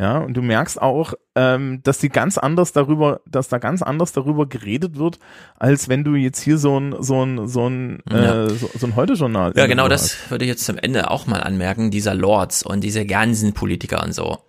Ja, 0.00 0.16
und 0.16 0.32
du 0.32 0.40
merkst 0.40 0.80
auch, 0.80 1.12
ähm, 1.34 1.82
dass 1.82 1.98
die 1.98 2.08
ganz 2.08 2.38
anders 2.38 2.72
darüber, 2.72 3.20
dass 3.26 3.48
da 3.48 3.58
ganz 3.58 3.82
anders 3.82 4.12
darüber 4.12 4.48
geredet 4.48 4.96
wird, 4.96 5.18
als 5.58 5.90
wenn 5.90 6.04
du 6.04 6.14
jetzt 6.14 6.40
hier 6.40 6.56
so 6.56 6.80
ein, 6.80 6.96
so 7.02 7.22
ein, 7.22 7.46
so 7.46 7.68
ein, 7.68 8.02
Ja. 8.10 8.46
äh, 8.46 8.48
so, 8.50 8.70
so 8.74 8.86
ein 8.86 8.96
Heute-Journal. 8.96 9.52
Ja, 9.56 9.66
genau 9.66 9.90
hast. 9.90 9.90
das 9.90 10.30
würde 10.30 10.46
ich 10.46 10.48
jetzt 10.48 10.64
zum 10.64 10.78
Ende 10.78 11.10
auch 11.10 11.26
mal 11.26 11.42
anmerken, 11.42 11.90
dieser 11.90 12.14
Lords 12.14 12.62
und 12.62 12.80
diese 12.82 13.04
ganzen 13.04 13.52
Politiker 13.52 14.02
und 14.02 14.14
so. 14.14 14.38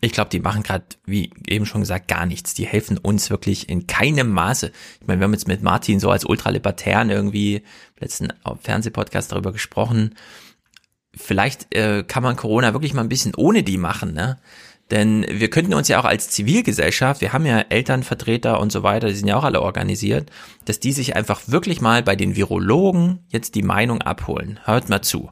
Ich 0.00 0.12
glaube, 0.12 0.30
die 0.30 0.38
machen 0.38 0.62
gerade, 0.62 0.84
wie 1.06 1.32
eben 1.48 1.66
schon 1.66 1.80
gesagt, 1.80 2.06
gar 2.06 2.24
nichts. 2.24 2.54
Die 2.54 2.64
helfen 2.64 2.98
uns 2.98 3.30
wirklich 3.30 3.68
in 3.68 3.88
keinem 3.88 4.30
Maße. 4.30 4.70
Ich 5.00 5.06
meine, 5.08 5.20
wir 5.20 5.24
haben 5.24 5.32
jetzt 5.32 5.48
mit 5.48 5.60
Martin 5.60 5.98
so 5.98 6.08
als 6.10 6.24
ultralibertären 6.24 7.10
irgendwie 7.10 7.62
letzten 7.98 8.28
Fernsehpodcast 8.60 9.32
darüber 9.32 9.50
gesprochen. 9.50 10.14
Vielleicht 11.14 11.74
äh, 11.74 12.04
kann 12.06 12.22
man 12.22 12.36
Corona 12.36 12.72
wirklich 12.72 12.94
mal 12.94 13.02
ein 13.02 13.08
bisschen 13.08 13.34
ohne 13.34 13.62
die 13.62 13.78
machen, 13.78 14.12
ne? 14.14 14.38
Denn 14.90 15.26
wir 15.28 15.50
könnten 15.50 15.74
uns 15.74 15.88
ja 15.88 16.00
auch 16.00 16.06
als 16.06 16.30
Zivilgesellschaft, 16.30 17.20
wir 17.20 17.34
haben 17.34 17.44
ja 17.44 17.60
Elternvertreter 17.60 18.58
und 18.58 18.72
so 18.72 18.82
weiter, 18.82 19.08
die 19.08 19.14
sind 19.14 19.28
ja 19.28 19.36
auch 19.36 19.44
alle 19.44 19.60
organisiert, 19.60 20.30
dass 20.64 20.80
die 20.80 20.92
sich 20.92 21.14
einfach 21.14 21.42
wirklich 21.46 21.82
mal 21.82 22.02
bei 22.02 22.16
den 22.16 22.36
Virologen 22.36 23.18
jetzt 23.28 23.54
die 23.54 23.62
Meinung 23.62 24.00
abholen. 24.00 24.60
Hört 24.64 24.88
mal 24.88 25.02
zu. 25.02 25.30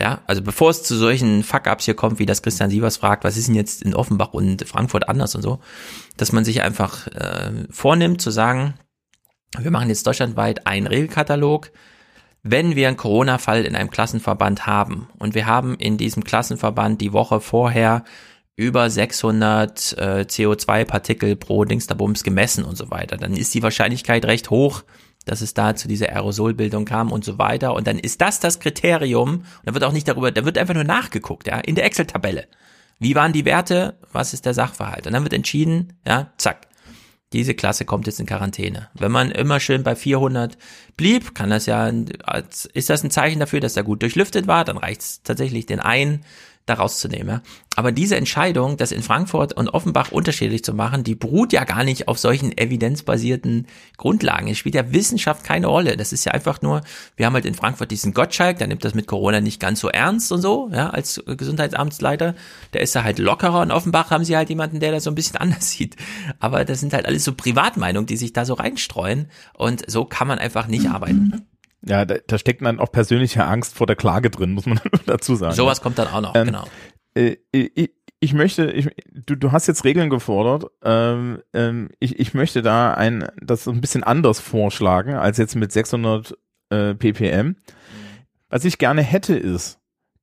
Ja, 0.00 0.22
also 0.26 0.42
bevor 0.42 0.70
es 0.70 0.82
zu 0.82 0.96
solchen 0.96 1.44
Fuck-Ups 1.44 1.84
hier 1.84 1.94
kommt, 1.94 2.18
wie 2.18 2.26
das 2.26 2.42
Christian 2.42 2.70
Sievers 2.70 2.96
fragt, 2.96 3.22
was 3.24 3.36
ist 3.36 3.46
denn 3.46 3.54
jetzt 3.54 3.82
in 3.82 3.94
Offenbach 3.94 4.32
und 4.32 4.66
Frankfurt 4.66 5.08
anders 5.08 5.34
und 5.34 5.42
so, 5.42 5.60
dass 6.16 6.32
man 6.32 6.44
sich 6.44 6.62
einfach 6.62 7.06
äh, 7.08 7.52
vornimmt 7.70 8.20
zu 8.20 8.30
sagen, 8.30 8.74
wir 9.56 9.70
machen 9.70 9.88
jetzt 9.88 10.06
deutschlandweit 10.06 10.66
einen 10.66 10.88
Regelkatalog, 10.88 11.70
wenn 12.44 12.76
wir 12.76 12.88
einen 12.88 12.98
Corona-Fall 12.98 13.64
in 13.64 13.74
einem 13.74 13.90
Klassenverband 13.90 14.66
haben 14.66 15.08
und 15.18 15.34
wir 15.34 15.46
haben 15.46 15.74
in 15.76 15.96
diesem 15.96 16.22
Klassenverband 16.22 17.00
die 17.00 17.14
Woche 17.14 17.40
vorher 17.40 18.04
über 18.54 18.88
600 18.88 19.96
äh, 19.98 20.04
CO2-Partikel 20.28 21.36
pro 21.36 21.64
Dingsterbums 21.64 22.22
gemessen 22.22 22.64
und 22.64 22.76
so 22.76 22.90
weiter, 22.90 23.16
dann 23.16 23.34
ist 23.36 23.52
die 23.54 23.62
Wahrscheinlichkeit 23.62 24.26
recht 24.26 24.50
hoch, 24.50 24.84
dass 25.24 25.40
es 25.40 25.54
da 25.54 25.74
zu 25.74 25.88
dieser 25.88 26.10
Aerosolbildung 26.10 26.84
kam 26.84 27.10
und 27.10 27.24
so 27.24 27.38
weiter. 27.38 27.74
Und 27.74 27.86
dann 27.86 27.98
ist 27.98 28.20
das 28.20 28.40
das 28.40 28.60
Kriterium. 28.60 29.36
Und 29.36 29.46
da 29.64 29.72
wird 29.72 29.82
auch 29.82 29.92
nicht 29.92 30.06
darüber, 30.06 30.30
da 30.30 30.44
wird 30.44 30.58
einfach 30.58 30.74
nur 30.74 30.84
nachgeguckt, 30.84 31.46
ja, 31.46 31.58
in 31.60 31.74
der 31.74 31.86
Excel-Tabelle. 31.86 32.46
Wie 32.98 33.14
waren 33.14 33.32
die 33.32 33.46
Werte? 33.46 33.98
Was 34.12 34.34
ist 34.34 34.44
der 34.44 34.54
Sachverhalt? 34.54 35.06
Und 35.06 35.14
dann 35.14 35.22
wird 35.22 35.32
entschieden, 35.32 35.94
ja, 36.06 36.30
zack. 36.36 36.68
Diese 37.32 37.54
Klasse 37.54 37.84
kommt 37.84 38.06
jetzt 38.06 38.20
in 38.20 38.26
Quarantäne. 38.26 38.90
Wenn 38.94 39.10
man 39.10 39.30
immer 39.30 39.58
schön 39.58 39.82
bei 39.82 39.96
400 39.96 40.56
blieb, 40.96 41.34
kann 41.34 41.50
das 41.50 41.66
ja, 41.66 41.90
ist 42.72 42.90
das 42.90 43.02
ein 43.02 43.10
Zeichen 43.10 43.40
dafür, 43.40 43.60
dass 43.60 43.76
er 43.76 43.82
gut 43.82 44.02
durchlüftet 44.02 44.46
war, 44.46 44.64
dann 44.64 44.76
reicht 44.76 45.00
es 45.00 45.22
tatsächlich, 45.22 45.66
den 45.66 45.80
einen 45.80 46.24
da 46.66 46.74
rauszunehmen. 46.74 47.28
Ja. 47.28 47.42
Aber 47.76 47.92
diese 47.92 48.16
Entscheidung, 48.16 48.76
das 48.76 48.92
in 48.92 49.02
Frankfurt 49.02 49.52
und 49.52 49.68
Offenbach 49.68 50.12
unterschiedlich 50.12 50.64
zu 50.64 50.72
machen, 50.72 51.04
die 51.04 51.14
beruht 51.14 51.52
ja 51.52 51.64
gar 51.64 51.84
nicht 51.84 52.08
auf 52.08 52.18
solchen 52.18 52.56
evidenzbasierten 52.56 53.66
Grundlagen. 53.98 54.48
Es 54.48 54.58
spielt 54.58 54.74
ja 54.74 54.92
Wissenschaft 54.92 55.44
keine 55.44 55.66
Rolle. 55.66 55.96
Das 55.96 56.12
ist 56.12 56.24
ja 56.24 56.32
einfach 56.32 56.62
nur, 56.62 56.82
wir 57.16 57.26
haben 57.26 57.34
halt 57.34 57.44
in 57.44 57.54
Frankfurt 57.54 57.90
diesen 57.90 58.14
Gottschalk, 58.14 58.58
der 58.58 58.68
nimmt 58.68 58.84
das 58.84 58.94
mit 58.94 59.06
Corona 59.06 59.40
nicht 59.40 59.60
ganz 59.60 59.80
so 59.80 59.88
ernst 59.88 60.32
und 60.32 60.40
so, 60.40 60.70
ja, 60.72 60.90
als 60.90 61.22
Gesundheitsamtsleiter. 61.26 62.34
Der 62.72 62.80
ist 62.80 62.94
da 62.94 63.04
halt 63.04 63.18
lockerer. 63.18 63.60
Und 63.60 63.70
Offenbach 63.70 64.10
haben 64.10 64.24
sie 64.24 64.36
halt 64.36 64.48
jemanden, 64.48 64.80
der 64.80 64.92
das 64.92 65.04
so 65.04 65.10
ein 65.10 65.16
bisschen 65.16 65.36
anders 65.40 65.70
sieht. 65.70 65.96
Aber 66.38 66.64
das 66.64 66.80
sind 66.80 66.94
halt 66.94 67.06
alles 67.06 67.24
so 67.24 67.34
Privatmeinungen, 67.34 68.06
die 68.06 68.16
sich 68.16 68.32
da 68.32 68.44
so 68.44 68.54
reinstreuen. 68.54 69.28
Und 69.52 69.90
so 69.90 70.04
kann 70.04 70.28
man 70.28 70.38
einfach 70.38 70.66
nicht 70.66 70.88
arbeiten. 70.88 71.46
Ja, 71.86 72.04
da, 72.04 72.16
da 72.26 72.38
steckt 72.38 72.62
dann 72.64 72.80
auch 72.80 72.90
persönliche 72.92 73.44
Angst 73.44 73.74
vor 73.76 73.86
der 73.86 73.96
Klage 73.96 74.30
drin, 74.30 74.52
muss 74.52 74.66
man 74.66 74.80
dazu 75.06 75.34
sagen. 75.34 75.54
Sowas 75.54 75.80
kommt 75.82 75.98
dann 75.98 76.08
auch 76.08 76.20
noch, 76.20 76.34
Ähm, 76.34 76.46
genau. 76.46 76.64
Äh, 77.14 77.36
ich, 77.52 77.90
ich 78.20 78.32
möchte, 78.32 78.70
ich, 78.70 78.88
du, 79.12 79.34
du 79.36 79.52
hast 79.52 79.66
jetzt 79.66 79.84
Regeln 79.84 80.08
gefordert. 80.10 80.70
Ähm, 80.82 81.42
ähm, 81.52 81.90
ich, 82.00 82.18
ich 82.18 82.32
möchte 82.34 82.62
da 82.62 82.94
ein, 82.94 83.28
das 83.40 83.64
so 83.64 83.70
ein 83.70 83.80
bisschen 83.80 84.02
anders 84.02 84.40
vorschlagen 84.40 85.14
als 85.14 85.36
jetzt 85.38 85.56
mit 85.56 85.72
600 85.72 86.36
äh, 86.70 86.94
ppm. 86.94 87.56
Was 88.48 88.64
ich 88.64 88.78
gerne 88.78 89.02
hätte 89.02 89.36
ist, 89.36 89.78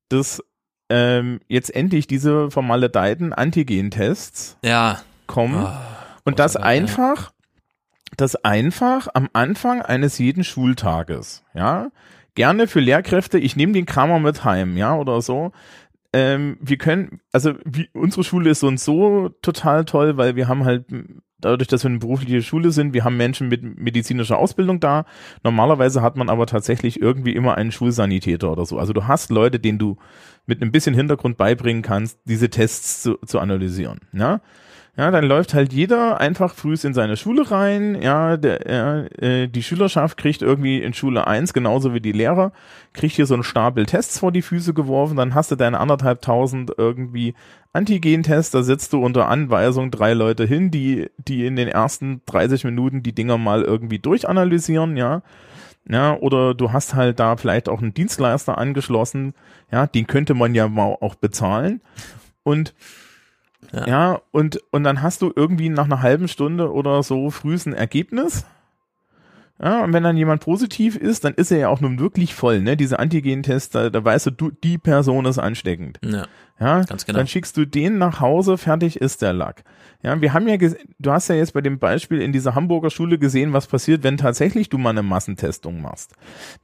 dass 0.08 0.42
ähm, 0.90 1.40
jetzt 1.48 1.74
endlich 1.74 2.06
diese 2.06 2.50
vermaledeiten 2.50 3.32
Antigen-Tests 3.32 4.58
Ja. 4.64 5.00
kommen 5.26 5.66
und 6.24 6.38
das 6.38 6.56
einfach, 6.56 7.32
das 8.16 8.36
einfach 8.44 9.08
am 9.14 9.28
Anfang 9.32 9.82
eines 9.82 10.18
jeden 10.18 10.44
Schultages, 10.44 11.44
ja, 11.54 11.90
gerne 12.34 12.66
für 12.66 12.80
Lehrkräfte, 12.80 13.38
ich 13.38 13.56
nehme 13.56 13.72
den 13.72 13.86
Kramer 13.86 14.18
mit 14.18 14.44
heim, 14.44 14.76
ja, 14.76 14.96
oder 14.96 15.20
so. 15.22 15.52
Ähm, 16.14 16.58
wir 16.60 16.76
können, 16.76 17.20
also 17.32 17.54
wie, 17.64 17.88
unsere 17.94 18.22
Schule 18.24 18.50
ist 18.50 18.60
so 18.60 18.66
und 18.66 18.78
so 18.78 19.30
total 19.40 19.84
toll, 19.84 20.18
weil 20.18 20.36
wir 20.36 20.46
haben 20.46 20.64
halt 20.64 20.84
dadurch, 21.42 21.68
dass 21.68 21.84
wir 21.84 21.90
eine 21.90 21.98
berufliche 21.98 22.42
Schule 22.42 22.70
sind, 22.70 22.94
wir 22.94 23.04
haben 23.04 23.16
Menschen 23.16 23.48
mit 23.48 23.62
medizinischer 23.62 24.38
Ausbildung 24.38 24.80
da. 24.80 25.04
Normalerweise 25.42 26.02
hat 26.02 26.16
man 26.16 26.28
aber 26.28 26.46
tatsächlich 26.46 27.00
irgendwie 27.00 27.34
immer 27.34 27.56
einen 27.56 27.72
Schulsanitäter 27.72 28.50
oder 28.50 28.64
so. 28.64 28.78
Also 28.78 28.92
du 28.92 29.06
hast 29.06 29.30
Leute, 29.30 29.58
denen 29.58 29.78
du 29.78 29.96
mit 30.46 30.62
ein 30.62 30.72
bisschen 30.72 30.94
Hintergrund 30.94 31.36
beibringen 31.36 31.82
kannst, 31.82 32.18
diese 32.24 32.48
Tests 32.50 33.02
zu, 33.02 33.16
zu 33.26 33.40
analysieren. 33.40 34.00
Ja? 34.12 34.40
Ja, 34.94 35.10
dann 35.10 35.24
läuft 35.24 35.54
halt 35.54 35.72
jeder 35.72 36.20
einfach 36.20 36.54
frühs 36.54 36.84
in 36.84 36.92
seine 36.92 37.16
Schule 37.16 37.50
rein. 37.50 38.00
Ja, 38.02 38.36
der, 38.36 38.60
ja, 38.70 39.26
äh, 39.26 39.48
die 39.48 39.62
Schülerschaft 39.62 40.18
kriegt 40.18 40.42
irgendwie 40.42 40.82
in 40.82 40.92
Schule 40.92 41.26
eins 41.26 41.54
genauso 41.54 41.94
wie 41.94 42.02
die 42.02 42.12
Lehrer, 42.12 42.52
kriegt 42.92 43.16
hier 43.16 43.24
so 43.24 43.32
einen 43.32 43.42
Stapel 43.42 43.86
Tests 43.86 44.18
vor 44.18 44.32
die 44.32 44.42
Füße 44.42 44.74
geworfen. 44.74 45.16
Dann 45.16 45.34
hast 45.34 45.50
du 45.50 45.56
deine 45.56 45.80
anderthalbtausend 45.80 46.72
irgendwie 46.76 47.34
Antigen-Tests. 47.72 48.50
Da 48.50 48.62
sitzt 48.62 48.92
du 48.92 49.02
unter 49.02 49.28
Anweisung 49.28 49.90
drei 49.90 50.12
Leute 50.12 50.44
hin, 50.44 50.70
die, 50.70 51.08
die 51.16 51.46
in 51.46 51.56
den 51.56 51.68
ersten 51.68 52.20
30 52.26 52.64
Minuten 52.64 53.02
die 53.02 53.14
Dinger 53.14 53.38
mal 53.38 53.62
irgendwie 53.62 53.98
durchanalysieren, 53.98 54.98
ja. 54.98 55.22
Ja, 55.88 56.16
oder 56.18 56.54
du 56.54 56.70
hast 56.70 56.94
halt 56.94 57.18
da 57.18 57.36
vielleicht 57.38 57.70
auch 57.70 57.80
einen 57.80 57.94
Dienstleister 57.94 58.58
angeschlossen, 58.58 59.32
ja, 59.72 59.86
den 59.86 60.06
könnte 60.06 60.34
man 60.34 60.54
ja 60.54 60.68
mal 60.68 60.96
auch 61.00 61.14
bezahlen. 61.14 61.80
Und 62.44 62.74
Ja. 63.72 63.86
ja. 63.86 64.20
und, 64.32 64.60
und 64.70 64.84
dann 64.84 65.02
hast 65.02 65.22
du 65.22 65.32
irgendwie 65.34 65.68
nach 65.68 65.84
einer 65.84 66.02
halben 66.02 66.28
Stunde 66.28 66.72
oder 66.72 67.02
so 67.02 67.30
frühs 67.30 67.66
ein 67.66 67.74
Ergebnis. 67.74 68.44
Ja, 69.62 69.84
und 69.84 69.92
wenn 69.92 70.02
dann 70.02 70.16
jemand 70.16 70.42
positiv 70.42 70.96
ist, 70.96 71.24
dann 71.24 71.34
ist 71.34 71.52
er 71.52 71.58
ja 71.58 71.68
auch 71.68 71.80
nun 71.80 72.00
wirklich 72.00 72.34
voll, 72.34 72.62
ne? 72.62 72.76
Diese 72.76 72.98
Antigen-Tests, 72.98 73.70
da, 73.70 73.90
da 73.90 74.04
weißt 74.04 74.26
du, 74.26 74.30
du, 74.32 74.50
die 74.50 74.76
Person 74.76 75.24
ist 75.24 75.38
ansteckend. 75.38 76.00
Ja, 76.04 76.26
Ja, 76.58 76.82
ganz 76.82 77.06
genau. 77.06 77.18
dann 77.18 77.28
schickst 77.28 77.56
du 77.56 77.64
den 77.64 77.96
nach 77.98 78.18
Hause, 78.18 78.58
fertig 78.58 78.96
ist 78.96 79.22
der 79.22 79.32
Lack. 79.32 79.62
Ja, 80.02 80.20
wir 80.20 80.32
haben 80.32 80.48
ja, 80.48 80.56
du 80.98 81.12
hast 81.12 81.28
ja 81.28 81.36
jetzt 81.36 81.52
bei 81.52 81.60
dem 81.60 81.78
Beispiel 81.78 82.20
in 82.20 82.32
dieser 82.32 82.56
Hamburger 82.56 82.90
Schule 82.90 83.18
gesehen, 83.18 83.52
was 83.52 83.68
passiert, 83.68 84.02
wenn 84.02 84.16
tatsächlich 84.16 84.68
du 84.68 84.78
mal 84.78 84.90
eine 84.90 85.04
Massentestung 85.04 85.80
machst. 85.80 86.14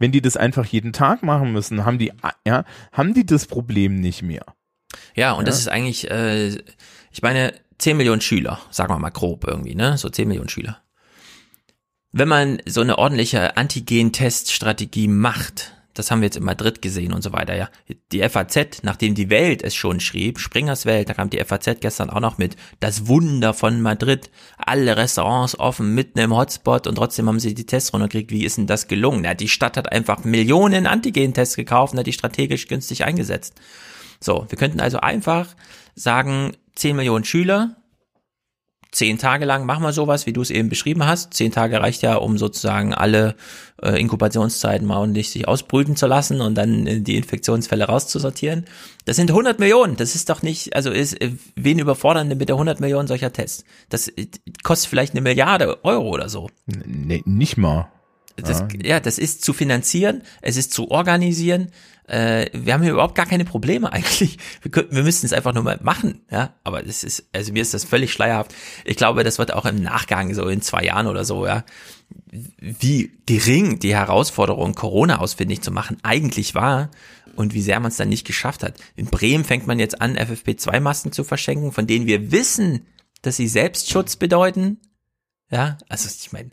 Wenn 0.00 0.10
die 0.10 0.20
das 0.20 0.36
einfach 0.36 0.64
jeden 0.64 0.92
Tag 0.92 1.22
machen 1.22 1.52
müssen, 1.52 1.84
haben 1.84 1.98
die, 1.98 2.12
ja, 2.44 2.64
haben 2.90 3.14
die 3.14 3.24
das 3.24 3.46
Problem 3.46 3.94
nicht 3.94 4.24
mehr. 4.24 4.42
Ja, 5.14 5.32
und 5.32 5.46
das 5.48 5.56
Ja. 5.56 5.60
ist 5.60 5.68
eigentlich, 5.68 6.10
äh, 6.10 6.48
ich 7.10 7.22
meine, 7.22 7.52
10 7.78 7.96
Millionen 7.96 8.20
Schüler, 8.20 8.60
sagen 8.70 8.92
wir 8.92 8.98
mal 8.98 9.10
grob 9.10 9.44
irgendwie, 9.46 9.74
ne? 9.74 9.98
So 9.98 10.08
10 10.08 10.28
Millionen 10.28 10.48
Schüler. 10.48 10.80
Wenn 12.10 12.28
man 12.28 12.58
so 12.66 12.80
eine 12.80 12.98
ordentliche 12.98 13.56
Antigen-Test-Strategie 13.56 15.08
macht, 15.08 15.74
das 15.94 16.10
haben 16.10 16.20
wir 16.20 16.26
jetzt 16.26 16.36
in 16.36 16.44
Madrid 16.44 16.80
gesehen 16.80 17.12
und 17.12 17.22
so 17.22 17.32
weiter, 17.32 17.54
ja. 17.54 17.68
Die 18.12 18.20
FAZ, 18.26 18.82
nachdem 18.82 19.14
die 19.14 19.30
Welt 19.30 19.62
es 19.62 19.74
schon 19.74 20.00
schrieb, 20.00 20.38
Springers 20.38 20.86
Welt, 20.86 21.08
da 21.08 21.14
kam 21.14 21.28
die 21.28 21.38
FAZ 21.44 21.80
gestern 21.80 22.08
auch 22.08 22.20
noch 22.20 22.38
mit, 22.38 22.56
das 22.80 23.08
Wunder 23.08 23.52
von 23.52 23.82
Madrid, 23.82 24.30
alle 24.56 24.96
Restaurants 24.96 25.58
offen, 25.58 25.94
mitten 25.94 26.18
im 26.20 26.34
Hotspot 26.34 26.86
und 26.86 26.94
trotzdem 26.94 27.28
haben 27.28 27.40
sie 27.40 27.54
die 27.54 27.66
Tests 27.66 27.92
runtergekriegt. 27.92 28.30
Wie 28.30 28.44
ist 28.44 28.56
denn 28.58 28.66
das 28.66 28.88
gelungen? 28.88 29.24
Ja, 29.24 29.34
die 29.34 29.48
Stadt 29.48 29.76
hat 29.76 29.92
einfach 29.92 30.24
Millionen 30.24 30.86
Antigen-Tests 30.86 31.56
gekauft 31.56 31.92
und 31.92 31.98
hat 31.98 32.06
die 32.06 32.12
strategisch 32.12 32.68
günstig 32.68 33.04
eingesetzt. 33.04 33.54
So, 34.20 34.46
wir 34.48 34.58
könnten 34.58 34.80
also 34.80 34.98
einfach 34.98 35.54
sagen, 35.94 36.56
10 36.74 36.96
Millionen 36.96 37.24
Schüler, 37.24 37.76
zehn 38.90 39.18
Tage 39.18 39.44
lang 39.44 39.66
machen 39.66 39.82
wir 39.82 39.92
sowas, 39.92 40.26
wie 40.26 40.32
du 40.32 40.40
es 40.40 40.50
eben 40.50 40.68
beschrieben 40.68 41.06
hast. 41.06 41.34
Zehn 41.34 41.52
Tage 41.52 41.80
reicht 41.80 42.02
ja, 42.02 42.16
um 42.16 42.38
sozusagen 42.38 42.94
alle 42.94 43.34
äh, 43.82 44.00
Inkubationszeiten 44.00 44.86
mal 44.86 44.98
ordentlich 44.98 45.30
sich 45.30 45.46
ausbrüten 45.46 45.96
zu 45.96 46.06
lassen 46.06 46.40
und 46.40 46.54
dann 46.54 46.86
äh, 46.86 47.00
die 47.00 47.16
Infektionsfälle 47.16 47.84
rauszusortieren. 47.84 48.64
Das 49.04 49.16
sind 49.16 49.30
100 49.30 49.58
Millionen. 49.58 49.96
Das 49.96 50.14
ist 50.14 50.30
doch 50.30 50.42
nicht, 50.42 50.74
also 50.74 50.90
ist, 50.90 51.20
äh, 51.20 51.32
wen 51.54 51.78
überfordern 51.78 52.28
denn 52.28 52.38
mit 52.38 52.48
der 52.48 52.56
100 52.56 52.80
Millionen 52.80 53.08
solcher 53.08 53.32
Tests? 53.32 53.64
Das 53.88 54.08
äh, 54.08 54.26
kostet 54.62 54.88
vielleicht 54.88 55.12
eine 55.12 55.20
Milliarde 55.20 55.84
Euro 55.84 56.08
oder 56.08 56.28
so. 56.28 56.48
Nee, 56.66 57.22
nicht 57.26 57.56
mal. 57.56 57.88
Das, 58.36 58.64
ja, 58.82 59.00
das 59.00 59.18
ist 59.18 59.44
zu 59.44 59.52
finanzieren, 59.52 60.22
es 60.42 60.56
ist 60.56 60.72
zu 60.72 60.92
organisieren. 60.92 61.72
Äh, 62.08 62.46
wir 62.54 62.72
haben 62.72 62.82
hier 62.82 62.92
überhaupt 62.92 63.14
gar 63.14 63.26
keine 63.26 63.44
Probleme 63.44 63.92
eigentlich. 63.92 64.38
Wir, 64.62 64.70
könnten, 64.70 64.96
wir 64.96 65.02
müssten 65.02 65.26
es 65.26 65.32
einfach 65.32 65.54
nur 65.54 65.62
mal 65.62 65.78
machen, 65.82 66.22
ja. 66.30 66.54
Aber 66.64 66.82
das 66.82 67.04
ist, 67.04 67.28
also 67.32 67.52
mir 67.52 67.62
ist 67.62 67.74
das 67.74 67.84
völlig 67.84 68.12
schleierhaft. 68.12 68.54
Ich 68.84 68.96
glaube, 68.96 69.24
das 69.24 69.38
wird 69.38 69.52
auch 69.52 69.66
im 69.66 69.82
Nachgang, 69.82 70.34
so 70.34 70.48
in 70.48 70.62
zwei 70.62 70.84
Jahren 70.84 71.06
oder 71.06 71.24
so, 71.24 71.46
ja, 71.46 71.64
wie 72.58 73.12
gering 73.26 73.78
die 73.78 73.94
Herausforderung, 73.94 74.74
Corona 74.74 75.18
ausfindig 75.18 75.60
zu 75.60 75.70
machen, 75.70 75.98
eigentlich 76.02 76.54
war 76.54 76.90
und 77.36 77.54
wie 77.54 77.62
sehr 77.62 77.80
man 77.80 77.90
es 77.90 77.96
dann 77.96 78.08
nicht 78.08 78.26
geschafft 78.26 78.62
hat. 78.62 78.74
In 78.96 79.06
Bremen 79.06 79.44
fängt 79.44 79.66
man 79.66 79.78
jetzt 79.78 80.00
an, 80.00 80.16
FFP2-Masken 80.16 81.12
zu 81.12 81.24
verschenken, 81.24 81.72
von 81.72 81.86
denen 81.86 82.06
wir 82.06 82.32
wissen, 82.32 82.86
dass 83.22 83.36
sie 83.36 83.48
Selbstschutz 83.48 84.16
bedeuten. 84.16 84.78
Ja, 85.50 85.78
also 85.88 86.08
ich 86.08 86.32
meine, 86.32 86.50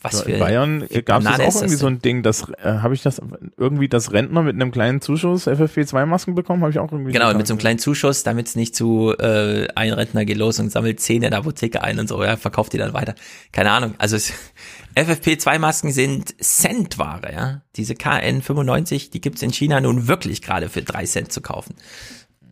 was 0.00 0.22
für 0.22 0.32
in 0.32 0.38
Bayern 0.38 0.86
gab 1.04 1.22
es 1.22 1.26
auch 1.26 1.38
irgendwie 1.38 1.76
so 1.76 1.86
ein 1.86 2.00
Ding, 2.00 2.22
das 2.22 2.48
äh, 2.50 2.64
habe 2.64 2.94
ich 2.94 3.02
das 3.02 3.20
irgendwie 3.56 3.88
das 3.88 4.12
Rentner 4.12 4.42
mit 4.42 4.54
einem 4.54 4.70
kleinen 4.70 5.00
Zuschuss 5.00 5.48
FFP2 5.48 6.06
Masken 6.06 6.34
bekommen, 6.34 6.62
habe 6.62 6.70
ich 6.70 6.78
auch 6.78 6.92
irgendwie 6.92 7.12
Genau, 7.12 7.32
mit 7.34 7.46
so 7.46 7.54
einem 7.54 7.58
kleinen 7.58 7.78
Zuschuss, 7.78 8.22
damit 8.22 8.46
es 8.46 8.56
nicht 8.56 8.76
zu 8.76 9.14
äh, 9.18 9.66
ein 9.74 9.92
Rentner 9.92 10.24
geht 10.24 10.36
los 10.36 10.60
und 10.60 10.70
sammelt 10.70 11.00
zehn 11.00 11.22
in 11.22 11.30
der 11.30 11.40
Apotheke 11.40 11.82
ein 11.82 11.98
und 11.98 12.08
so, 12.08 12.22
ja, 12.22 12.36
verkauft 12.36 12.72
die 12.72 12.78
dann 12.78 12.92
weiter. 12.92 13.14
Keine 13.52 13.72
Ahnung, 13.72 13.94
also 13.98 14.16
es, 14.16 14.32
FFP2 14.96 15.58
Masken 15.58 15.92
sind 15.92 16.34
Centware, 16.42 17.32
ja. 17.32 17.62
Diese 17.76 17.94
KN95, 17.94 19.10
die 19.10 19.20
gibt's 19.20 19.42
in 19.42 19.52
China 19.52 19.80
nun 19.80 20.08
wirklich 20.08 20.42
gerade 20.42 20.68
für 20.68 20.82
drei 20.82 21.04
Cent 21.04 21.32
zu 21.32 21.40
kaufen 21.40 21.74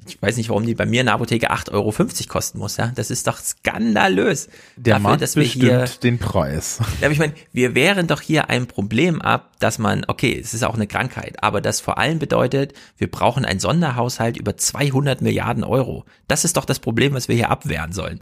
ich 0.06 0.20
weiß 0.20 0.36
nicht, 0.36 0.48
warum 0.48 0.66
die 0.66 0.74
bei 0.74 0.86
mir 0.86 1.00
in 1.00 1.06
der 1.06 1.14
Apotheke 1.14 1.50
8,50 1.50 1.72
Euro 1.72 1.92
kosten 2.28 2.58
muss, 2.58 2.76
ja. 2.76 2.92
Das 2.94 3.10
ist 3.10 3.26
doch 3.26 3.38
skandalös. 3.38 4.48
Der 4.76 4.94
Dafür, 4.94 5.02
Markt 5.02 5.22
dass 5.22 5.36
wir 5.36 5.42
bestimmt 5.42 5.64
hier, 5.64 5.84
den 6.02 6.18
Preis. 6.18 6.78
Ja, 7.00 7.10
ich 7.10 7.18
meine, 7.18 7.34
wir 7.52 7.74
wären 7.74 8.06
doch 8.06 8.20
hier 8.20 8.48
ein 8.48 8.66
Problem 8.66 9.20
ab, 9.20 9.52
dass 9.58 9.78
man, 9.78 10.04
okay, 10.08 10.38
es 10.42 10.54
ist 10.54 10.64
auch 10.64 10.74
eine 10.74 10.86
Krankheit, 10.86 11.42
aber 11.42 11.60
das 11.60 11.80
vor 11.80 11.98
allem 11.98 12.18
bedeutet, 12.18 12.72
wir 12.96 13.10
brauchen 13.10 13.44
einen 13.44 13.60
Sonderhaushalt 13.60 14.36
über 14.36 14.56
200 14.56 15.20
Milliarden 15.20 15.64
Euro. 15.64 16.04
Das 16.28 16.44
ist 16.44 16.56
doch 16.56 16.64
das 16.64 16.78
Problem, 16.78 17.14
was 17.14 17.28
wir 17.28 17.36
hier 17.36 17.50
abwehren 17.50 17.92
sollen. 17.92 18.20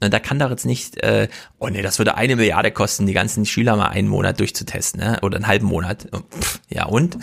Und 0.00 0.12
da 0.12 0.18
kann 0.18 0.38
doch 0.38 0.50
jetzt 0.50 0.66
nicht, 0.66 1.02
äh, 1.02 1.28
oh 1.58 1.68
nee, 1.68 1.82
das 1.82 1.98
würde 1.98 2.16
eine 2.16 2.36
Milliarde 2.36 2.70
kosten, 2.70 3.06
die 3.06 3.12
ganzen 3.12 3.46
Schüler 3.46 3.76
mal 3.76 3.88
einen 3.88 4.08
Monat 4.08 4.40
durchzutesten, 4.40 5.00
ne? 5.00 5.18
oder 5.22 5.36
einen 5.36 5.46
halben 5.46 5.66
Monat. 5.66 6.08
Pff, 6.12 6.60
ja 6.68 6.86
und? 6.86 7.16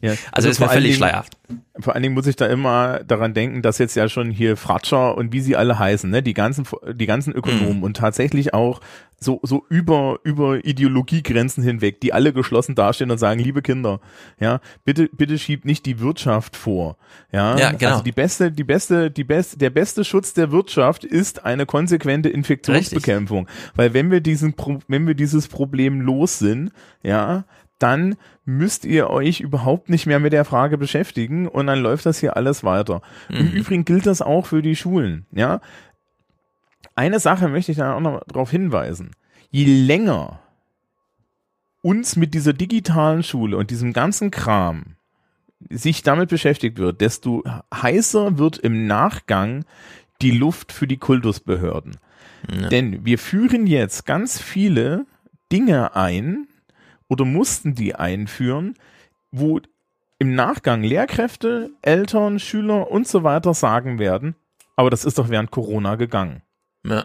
Ja, 0.00 0.10
also, 0.10 0.22
also 0.32 0.48
ist 0.50 0.60
mir 0.60 0.68
völlig 0.68 0.84
Dingen, 0.84 0.96
schleierhaft. 0.96 1.36
Vor 1.80 1.94
allen 1.94 2.02
Dingen 2.02 2.14
muss 2.14 2.26
ich 2.26 2.36
da 2.36 2.46
immer 2.46 3.00
daran 3.04 3.34
denken, 3.34 3.62
dass 3.62 3.78
jetzt 3.78 3.96
ja 3.96 4.08
schon 4.08 4.30
hier 4.30 4.56
Fratscher 4.56 5.16
und 5.16 5.32
wie 5.32 5.40
sie 5.40 5.56
alle 5.56 5.78
heißen, 5.78 6.08
ne, 6.08 6.22
die 6.22 6.34
ganzen, 6.34 6.66
die 6.92 7.06
ganzen 7.06 7.32
Ökonomen 7.32 7.78
mhm. 7.78 7.82
und 7.82 7.96
tatsächlich 7.96 8.54
auch 8.54 8.80
so, 9.20 9.40
so 9.42 9.66
über, 9.68 10.20
über 10.22 10.64
Ideologiegrenzen 10.64 11.64
hinweg, 11.64 12.00
die 12.00 12.12
alle 12.12 12.32
geschlossen 12.32 12.74
dastehen 12.74 13.10
und 13.10 13.18
sagen, 13.18 13.40
liebe 13.40 13.62
Kinder, 13.62 14.00
ja, 14.38 14.60
bitte, 14.84 15.08
bitte 15.12 15.38
schiebt 15.38 15.64
nicht 15.64 15.86
die 15.86 15.98
Wirtschaft 15.98 16.56
vor, 16.56 16.96
ja. 17.32 17.58
ja 17.58 17.72
genau. 17.72 17.92
Also 17.92 18.04
die 18.04 18.12
beste, 18.12 18.52
die 18.52 18.64
beste, 18.64 19.10
die 19.10 19.24
beste, 19.24 19.58
der 19.58 19.70
beste 19.70 20.04
Schutz 20.04 20.34
der 20.34 20.52
Wirtschaft 20.52 21.04
ist 21.04 21.44
eine 21.44 21.66
konsequente 21.66 22.28
Infektionsbekämpfung. 22.28 23.46
Richtig. 23.46 23.72
Weil 23.74 23.94
wenn 23.94 24.10
wir 24.10 24.20
diesen, 24.20 24.54
wenn 24.86 25.06
wir 25.06 25.14
dieses 25.14 25.48
Problem 25.48 26.00
los 26.00 26.38
sind, 26.38 26.70
ja, 27.02 27.44
dann 27.78 28.16
müsst 28.44 28.84
ihr 28.84 29.10
euch 29.10 29.40
überhaupt 29.40 29.88
nicht 29.88 30.06
mehr 30.06 30.20
mit 30.20 30.32
der 30.32 30.44
Frage 30.44 30.78
beschäftigen 30.78 31.46
und 31.48 31.66
dann 31.66 31.80
läuft 31.80 32.06
das 32.06 32.18
hier 32.18 32.36
alles 32.36 32.64
weiter. 32.64 33.02
Mhm. 33.28 33.36
Im 33.36 33.48
Übrigen 33.48 33.84
gilt 33.84 34.06
das 34.06 34.22
auch 34.22 34.46
für 34.46 34.62
die 34.62 34.76
Schulen, 34.76 35.26
ja. 35.32 35.60
Eine 36.94 37.20
Sache 37.20 37.48
möchte 37.48 37.70
ich 37.70 37.78
da 37.78 37.94
auch 37.94 38.00
noch 38.00 38.24
darauf 38.24 38.50
hinweisen. 38.50 39.12
Je 39.50 39.64
länger 39.64 40.40
uns 41.80 42.16
mit 42.16 42.34
dieser 42.34 42.52
digitalen 42.52 43.22
Schule 43.22 43.56
und 43.56 43.70
diesem 43.70 43.92
ganzen 43.92 44.30
Kram 44.30 44.96
sich 45.70 46.02
damit 46.02 46.28
beschäftigt 46.28 46.78
wird, 46.78 47.00
desto 47.00 47.44
heißer 47.74 48.38
wird 48.38 48.58
im 48.58 48.86
Nachgang 48.86 49.64
die 50.22 50.30
Luft 50.32 50.72
für 50.72 50.86
die 50.86 50.96
Kultusbehörden. 50.96 51.96
Ja. 52.50 52.68
Denn 52.68 53.04
wir 53.04 53.18
führen 53.18 53.66
jetzt 53.66 54.06
ganz 54.06 54.40
viele 54.40 55.06
Dinge 55.52 55.96
ein, 55.96 56.46
oder 57.08 57.24
mussten 57.24 57.74
die 57.74 57.94
einführen, 57.94 58.74
wo 59.30 59.60
im 60.18 60.34
Nachgang 60.34 60.82
Lehrkräfte, 60.82 61.70
Eltern, 61.82 62.38
Schüler 62.38 62.90
und 62.90 63.06
so 63.06 63.22
weiter 63.22 63.54
sagen 63.54 63.98
werden, 63.98 64.34
aber 64.76 64.90
das 64.90 65.04
ist 65.04 65.18
doch 65.18 65.28
während 65.28 65.50
Corona 65.50 65.96
gegangen. 65.96 66.42
Ja. 66.84 67.04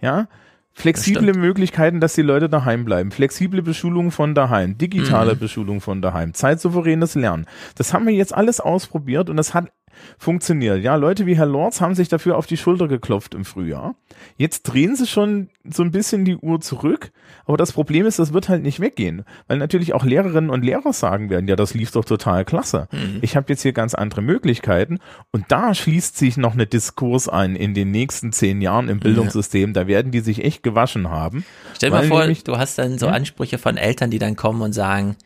Ja. 0.00 0.28
Flexible 0.72 1.26
das 1.26 1.36
Möglichkeiten, 1.36 2.00
dass 2.00 2.14
die 2.14 2.22
Leute 2.22 2.48
daheim 2.48 2.84
bleiben. 2.84 3.10
Flexible 3.10 3.62
Beschulung 3.62 4.12
von 4.12 4.34
daheim. 4.34 4.78
Digitale 4.78 5.34
mhm. 5.34 5.38
Beschulung 5.40 5.80
von 5.80 6.00
daheim. 6.00 6.34
Zeitsouveränes 6.34 7.16
Lernen. 7.16 7.46
Das 7.74 7.92
haben 7.92 8.06
wir 8.06 8.14
jetzt 8.14 8.32
alles 8.32 8.60
ausprobiert 8.60 9.28
und 9.28 9.36
das 9.36 9.54
hat 9.54 9.72
funktioniert. 10.18 10.82
Ja, 10.82 10.96
Leute 10.96 11.26
wie 11.26 11.36
Herr 11.36 11.46
Lorz 11.46 11.80
haben 11.80 11.94
sich 11.94 12.08
dafür 12.08 12.36
auf 12.36 12.46
die 12.46 12.56
Schulter 12.56 12.88
geklopft 12.88 13.34
im 13.34 13.44
Frühjahr. 13.44 13.94
Jetzt 14.36 14.62
drehen 14.62 14.96
sie 14.96 15.06
schon 15.06 15.48
so 15.64 15.82
ein 15.82 15.90
bisschen 15.90 16.24
die 16.24 16.36
Uhr 16.36 16.60
zurück, 16.60 17.10
aber 17.44 17.56
das 17.56 17.72
Problem 17.72 18.06
ist, 18.06 18.18
das 18.18 18.32
wird 18.32 18.48
halt 18.48 18.62
nicht 18.62 18.80
weggehen, 18.80 19.24
weil 19.46 19.58
natürlich 19.58 19.94
auch 19.94 20.04
Lehrerinnen 20.04 20.50
und 20.50 20.64
Lehrer 20.64 20.92
sagen 20.92 21.30
werden, 21.30 21.48
ja, 21.48 21.56
das 21.56 21.74
lief 21.74 21.90
doch 21.90 22.04
total 22.04 22.44
klasse. 22.44 22.88
Mhm. 22.92 23.18
Ich 23.22 23.36
habe 23.36 23.46
jetzt 23.48 23.62
hier 23.62 23.72
ganz 23.72 23.94
andere 23.94 24.22
Möglichkeiten 24.22 24.98
und 25.32 25.44
da 25.48 25.74
schließt 25.74 26.16
sich 26.16 26.36
noch 26.36 26.54
eine 26.54 26.66
Diskurs 26.66 27.28
ein 27.28 27.56
in 27.56 27.74
den 27.74 27.90
nächsten 27.90 28.32
zehn 28.32 28.60
Jahren 28.60 28.88
im 28.88 29.00
Bildungssystem. 29.00 29.70
Ja. 29.70 29.74
Da 29.74 29.86
werden 29.86 30.12
die 30.12 30.20
sich 30.20 30.44
echt 30.44 30.62
gewaschen 30.62 31.10
haben. 31.10 31.44
Stell 31.74 31.90
dir 31.90 31.96
mal 31.96 32.04
vor, 32.04 32.26
du 32.26 32.58
hast 32.58 32.78
dann 32.78 32.98
so 32.98 33.08
Ansprüche 33.08 33.58
von 33.58 33.76
Eltern, 33.76 34.10
die 34.10 34.18
dann 34.18 34.36
kommen 34.36 34.62
und 34.62 34.72
sagen, 34.72 35.16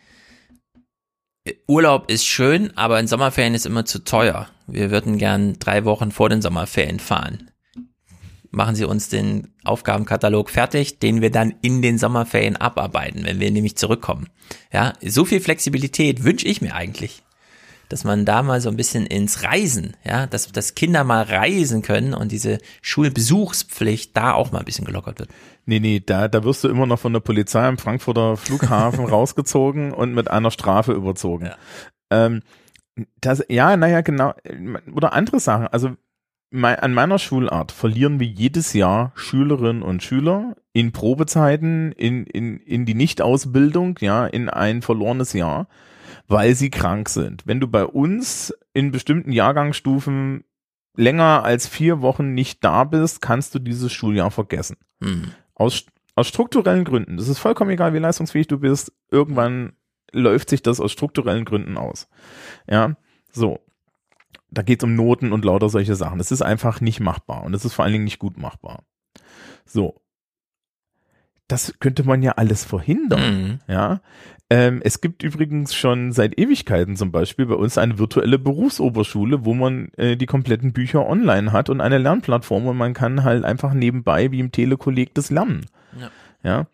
Urlaub 1.67 2.09
ist 2.09 2.25
schön, 2.25 2.77
aber 2.77 3.01
in 3.01 3.09
Sommerferien 3.09 3.55
ist 3.55 3.67
immer 3.67 3.85
zu 3.85 4.05
teuer. 4.05 4.49
Wir 4.67 4.91
würden 4.91 5.19
gern 5.19 5.59
drei 5.59 5.85
Wochen 5.85 6.13
vor 6.13 6.29
den 6.29 6.41
Sommerferien 6.41 7.01
fahren. 7.01 7.51
Machen 8.51 8.77
Sie 8.77 8.85
uns 8.85 9.09
den 9.09 9.49
Aufgabenkatalog 9.65 10.51
fertig, 10.51 10.99
den 10.99 11.21
wir 11.21 11.31
dann 11.31 11.55
in 11.63 11.83
den 11.83 11.99
Sommerferien 11.99 12.57
abarbeiten, 12.57 13.25
wenn 13.25 13.41
wir 13.41 13.51
nämlich 13.51 13.77
zurückkommen. 13.77 14.29
Ja, 14.73 14.93
so 15.03 15.25
viel 15.25 15.41
Flexibilität 15.41 16.23
wünsche 16.23 16.47
ich 16.47 16.61
mir 16.61 16.75
eigentlich 16.75 17.23
dass 17.93 18.05
man 18.05 18.25
da 18.25 18.43
mal 18.43 18.63
so 18.63 18.71
ein 18.71 18.77
bisschen 18.77 19.05
ins 19.05 19.43
Reisen, 19.43 19.95
ja, 20.03 20.27
dass, 20.27 20.51
dass 20.51 20.75
Kinder 20.75 21.05
mal 21.05 21.25
reisen 21.25 21.83
können 21.83 22.15
und 22.15 22.33
diese 22.33 22.57
Schulbesuchspflicht 22.81 24.17
da 24.17 24.33
auch 24.33 24.51
mal 24.51 24.61
ein 24.61 24.65
bisschen 24.65 24.87
gelockert 24.87 25.19
wird. 25.19 25.29
Nee, 25.65 25.81
nee, 25.81 26.03
da, 26.05 26.29
da 26.29 26.45
wirst 26.45 26.65
du 26.65 26.69
immer 26.69 26.87
noch 26.87 26.99
von 26.99 27.13
der 27.13 27.21
Polizei 27.21 27.67
am 27.67 27.79
Frankfurter 27.79 28.37
Flughafen 28.37 29.05
rausgezogen 29.09 29.93
und 29.93 30.15
mit 30.15 30.31
einer 30.31 30.51
Strafe 30.51 30.93
überzogen. 30.93 31.47
Ja. 31.47 31.57
Ähm, 32.11 32.43
das, 33.21 33.45
ja, 33.49 33.77
naja, 33.77 34.01
genau. 34.01 34.35
Oder 34.95 35.13
andere 35.13 35.41
Sachen. 35.41 35.69
Also 35.69 35.97
mein, 36.51 36.77
an 36.77 36.93
meiner 36.93 37.19
Schulart 37.19 37.73
verlieren 37.73 38.21
wir 38.21 38.27
jedes 38.27 38.73
Jahr 38.75 39.13
Schülerinnen 39.15 39.83
und 39.83 40.03
Schüler 40.03 40.57
in 40.73 40.93
Probezeiten, 40.93 41.93
in, 41.93 42.27
in, 42.27 42.59
in 42.59 42.85
die 42.85 42.95
Nichtausbildung, 42.95 43.99
ja, 44.01 44.27
in 44.27 44.51
ein 44.51 44.83
verlorenes 44.83 45.33
Jahr 45.33 45.69
weil 46.29 46.55
sie 46.55 46.71
krank 46.71 47.09
sind. 47.09 47.47
Wenn 47.47 47.61
du 47.61 47.69
bei 47.69 47.85
uns 47.85 48.55
in 48.73 48.91
bestimmten 48.91 49.33
Jahrgangsstufen 49.33 50.45
länger 50.97 51.45
als 51.45 51.69
vier 51.69 52.01
Wochen 52.01 52.35
nicht 52.35 52.65
da 52.65 52.85
bist, 52.85 53.21
kannst 53.21 53.55
du 53.55 53.59
dieses 53.59 53.93
Schuljahr 53.93 54.31
vergessen. 54.31 54.77
Mhm. 55.01 55.33
Aus, 55.63 55.87
aus 56.17 56.29
strukturellen 56.29 56.85
Gründen. 56.85 57.17
Das 57.17 57.29
ist 57.29 57.39
vollkommen 57.39 57.71
egal, 57.71 57.95
wie 57.95 57.99
leistungsfähig 57.99 58.49
du 58.49 58.59
bist. 58.59 58.93
Irgendwann 59.11 59.75
läuft 60.11 60.51
sich 60.51 60.63
das 60.63 60.81
aus 60.81 60.91
strukturellen 60.93 61.45
Gründen 61.45 61.77
aus. 61.77 62.09
Ja, 62.69 62.97
so. 63.31 63.61
Da 64.51 64.63
geht 64.63 64.81
es 64.81 64.85
um 64.85 64.95
Noten 64.95 65.33
und 65.33 65.45
lauter 65.45 65.71
solche 65.71 65.95
Sachen. 65.95 66.19
Das 66.19 66.31
ist 66.33 66.43
einfach 66.43 66.81
nicht 66.81 67.01
machbar 67.01 67.45
und 67.45 67.53
das 67.53 67.65
ist 67.65 67.73
vor 67.73 67.85
allen 67.85 67.93
Dingen 67.93 68.05
nicht 68.05 68.19
gut 68.19 68.37
machbar. 68.37 68.85
So. 69.65 70.03
Das 71.49 71.79
könnte 71.79 72.05
man 72.05 72.23
ja 72.23 72.33
alles 72.33 72.65
verhindern. 72.65 73.43
Mhm. 73.43 73.61
Ja. 73.67 74.01
Ähm, 74.53 74.83
es 74.85 75.01
gibt 75.01 75.23
übrigens 75.23 75.75
schon 75.75 76.13
seit 76.13 76.39
Ewigkeiten 76.39 76.95
zum 76.95 77.11
Beispiel 77.11 77.47
bei 77.47 77.55
uns 77.55 77.79
eine 77.79 77.99
virtuelle 77.99 78.39
Berufsoberschule, 78.39 79.47
wo 79.47 79.55
man 79.55 79.89
äh, 79.97 80.15
die 80.15 80.27
kompletten 80.27 80.75
Bücher 80.75 81.09
online 81.09 81.53
hat 81.53 81.71
und 81.71 81.81
eine 81.81 81.97
Lernplattform 81.97 82.67
und 82.67 82.77
man 82.77 82.93
kann 82.93 83.25
halt 83.25 83.47
einfach 83.47 83.73
nebenbei 83.73 84.31
wie 84.31 84.41
im 84.41 84.53
Telekolleg 84.53 85.15
das 85.15 85.31
lernen. 85.31 85.65
Ja. 85.99 86.11
ja. 86.43 86.67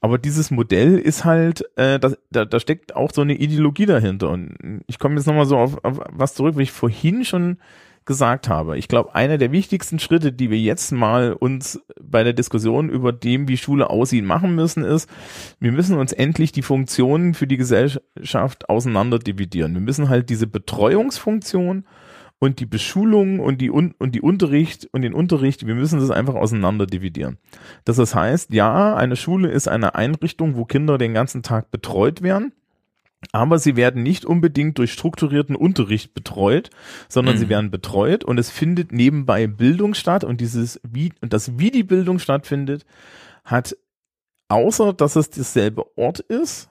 Aber 0.00 0.18
dieses 0.18 0.52
Modell 0.52 0.96
ist 0.96 1.24
halt, 1.24 1.64
äh, 1.74 1.98
das, 1.98 2.16
da, 2.30 2.44
da 2.44 2.60
steckt 2.60 2.94
auch 2.94 3.10
so 3.12 3.22
eine 3.22 3.34
Ideologie 3.34 3.86
dahinter. 3.86 4.30
Und 4.30 4.84
ich 4.86 5.00
komme 5.00 5.16
jetzt 5.16 5.26
nochmal 5.26 5.46
so 5.46 5.56
auf, 5.56 5.84
auf 5.84 6.02
was 6.12 6.34
zurück, 6.34 6.54
was 6.54 6.62
ich 6.62 6.70
vorhin 6.70 7.24
schon 7.24 7.58
gesagt 8.06 8.48
habe. 8.48 8.76
Ich 8.78 8.88
glaube, 8.88 9.14
einer 9.14 9.38
der 9.38 9.52
wichtigsten 9.52 9.98
Schritte, 9.98 10.32
die 10.32 10.50
wir 10.50 10.58
jetzt 10.58 10.92
mal 10.92 11.32
uns 11.32 11.80
bei 12.00 12.22
der 12.22 12.32
Diskussion 12.32 12.88
über 12.88 13.12
dem, 13.12 13.48
wie 13.48 13.56
Schule 13.56 13.90
aussieht, 13.90 14.24
machen 14.24 14.54
müssen, 14.54 14.84
ist, 14.84 15.08
wir 15.60 15.72
müssen 15.72 15.96
uns 15.96 16.12
endlich 16.12 16.52
die 16.52 16.62
Funktionen 16.62 17.34
für 17.34 17.46
die 17.46 17.56
Gesellschaft 17.56 18.68
auseinander 18.68 19.18
dividieren. 19.18 19.74
Wir 19.74 19.80
müssen 19.80 20.08
halt 20.08 20.30
diese 20.30 20.46
Betreuungsfunktion 20.46 21.84
und 22.38 22.60
die 22.60 22.66
Beschulung 22.66 23.40
und 23.40 23.60
die, 23.60 23.70
und 23.70 23.94
die 24.00 24.20
Unterricht 24.20 24.86
und 24.92 25.02
den 25.02 25.14
Unterricht, 25.14 25.66
wir 25.66 25.74
müssen 25.74 25.98
das 25.98 26.10
einfach 26.10 26.34
auseinander 26.34 26.86
dividieren. 26.86 27.38
Das 27.84 28.14
heißt, 28.14 28.52
ja, 28.52 28.94
eine 28.94 29.16
Schule 29.16 29.48
ist 29.48 29.66
eine 29.66 29.94
Einrichtung, 29.94 30.56
wo 30.56 30.64
Kinder 30.64 30.98
den 30.98 31.14
ganzen 31.14 31.42
Tag 31.42 31.70
betreut 31.70 32.22
werden. 32.22 32.52
Aber 33.32 33.58
sie 33.58 33.76
werden 33.76 34.02
nicht 34.02 34.24
unbedingt 34.24 34.78
durch 34.78 34.92
strukturierten 34.92 35.56
Unterricht 35.56 36.14
betreut, 36.14 36.70
sondern 37.08 37.34
Mhm. 37.36 37.38
sie 37.38 37.48
werden 37.48 37.70
betreut 37.70 38.24
und 38.24 38.38
es 38.38 38.50
findet 38.50 38.92
nebenbei 38.92 39.46
Bildung 39.46 39.94
statt 39.94 40.24
und 40.24 40.40
dieses 40.40 40.80
wie 40.82 41.12
und 41.20 41.32
das 41.32 41.58
wie 41.58 41.70
die 41.70 41.82
Bildung 41.84 42.18
stattfindet 42.18 42.84
hat 43.44 43.76
außer 44.48 44.92
dass 44.92 45.16
es 45.16 45.30
dasselbe 45.30 45.84
Ort 45.96 46.20
ist 46.20 46.70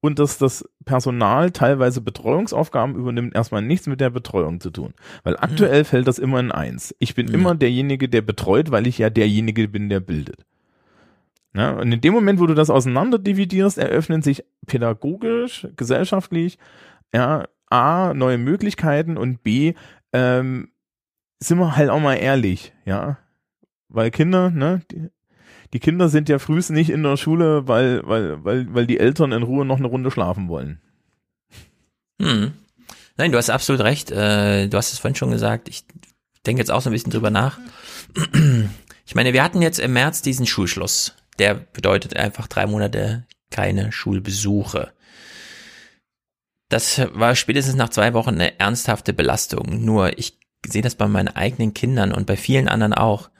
und 0.00 0.18
dass 0.18 0.38
das 0.38 0.64
Personal 0.86 1.50
teilweise 1.50 2.00
Betreuungsaufgaben 2.00 2.94
übernimmt, 2.96 3.34
erstmal 3.34 3.60
nichts 3.62 3.86
mit 3.86 4.00
der 4.00 4.08
Betreuung 4.10 4.58
zu 4.60 4.70
tun. 4.70 4.94
Weil 5.24 5.36
aktuell 5.36 5.84
fällt 5.84 6.08
das 6.08 6.18
immer 6.18 6.40
in 6.40 6.50
eins. 6.50 6.94
Ich 6.98 7.14
bin 7.14 7.28
Ja. 7.28 7.34
immer 7.34 7.54
derjenige, 7.54 8.08
der 8.08 8.22
betreut, 8.22 8.70
weil 8.70 8.86
ich 8.86 8.96
ja 8.96 9.10
derjenige 9.10 9.68
bin, 9.68 9.90
der 9.90 10.00
bildet. 10.00 10.46
Ja, 11.54 11.72
und 11.72 11.90
in 11.90 12.00
dem 12.00 12.12
Moment, 12.12 12.38
wo 12.38 12.46
du 12.46 12.54
das 12.54 12.70
auseinander 12.70 13.18
dividierst, 13.18 13.78
eröffnen 13.78 14.22
sich 14.22 14.44
pädagogisch, 14.66 15.66
gesellschaftlich, 15.76 16.58
ja, 17.12 17.48
A, 17.68 18.14
neue 18.14 18.38
Möglichkeiten 18.38 19.16
und 19.16 19.42
B, 19.42 19.74
ähm, 20.12 20.70
sind 21.40 21.58
wir 21.58 21.76
halt 21.76 21.90
auch 21.90 22.00
mal 22.00 22.14
ehrlich, 22.14 22.72
ja. 22.84 23.18
Weil 23.88 24.10
Kinder, 24.10 24.50
ne, 24.50 24.82
die, 24.90 25.08
die 25.72 25.80
Kinder 25.80 26.08
sind 26.08 26.28
ja 26.28 26.38
frühest 26.38 26.70
nicht 26.70 26.90
in 26.90 27.02
der 27.02 27.16
Schule, 27.16 27.66
weil, 27.66 28.02
weil, 28.04 28.44
weil, 28.44 28.72
weil 28.74 28.86
die 28.86 29.00
Eltern 29.00 29.32
in 29.32 29.42
Ruhe 29.42 29.64
noch 29.64 29.78
eine 29.78 29.88
Runde 29.88 30.10
schlafen 30.10 30.48
wollen. 30.48 30.80
Hm. 32.20 32.52
Nein, 33.16 33.32
du 33.32 33.38
hast 33.38 33.50
absolut 33.50 33.82
recht. 33.82 34.10
Äh, 34.10 34.68
du 34.68 34.76
hast 34.76 34.92
es 34.92 34.98
vorhin 34.98 35.16
schon 35.16 35.30
gesagt. 35.30 35.68
Ich 35.68 35.84
denke 36.46 36.60
jetzt 36.60 36.70
auch 36.70 36.80
so 36.80 36.90
ein 36.90 36.92
bisschen 36.92 37.12
drüber 37.12 37.30
nach. 37.30 37.58
Ich 39.06 39.14
meine, 39.14 39.32
wir 39.32 39.42
hatten 39.42 39.62
jetzt 39.62 39.78
im 39.78 39.92
März 39.92 40.22
diesen 40.22 40.46
Schulschluss. 40.46 41.14
Der 41.38 41.54
bedeutet 41.54 42.16
einfach 42.16 42.46
drei 42.46 42.66
Monate 42.66 43.26
keine 43.50 43.92
Schulbesuche. 43.92 44.92
Das 46.68 47.00
war 47.14 47.34
spätestens 47.34 47.74
nach 47.74 47.88
zwei 47.88 48.14
Wochen 48.14 48.30
eine 48.30 48.58
ernsthafte 48.60 49.12
Belastung. 49.12 49.84
Nur 49.84 50.18
ich 50.18 50.38
sehe 50.66 50.82
das 50.82 50.94
bei 50.94 51.08
meinen 51.08 51.28
eigenen 51.28 51.74
Kindern 51.74 52.12
und 52.12 52.26
bei 52.26 52.36
vielen 52.36 52.68
anderen 52.68 52.94
auch. 52.94 53.30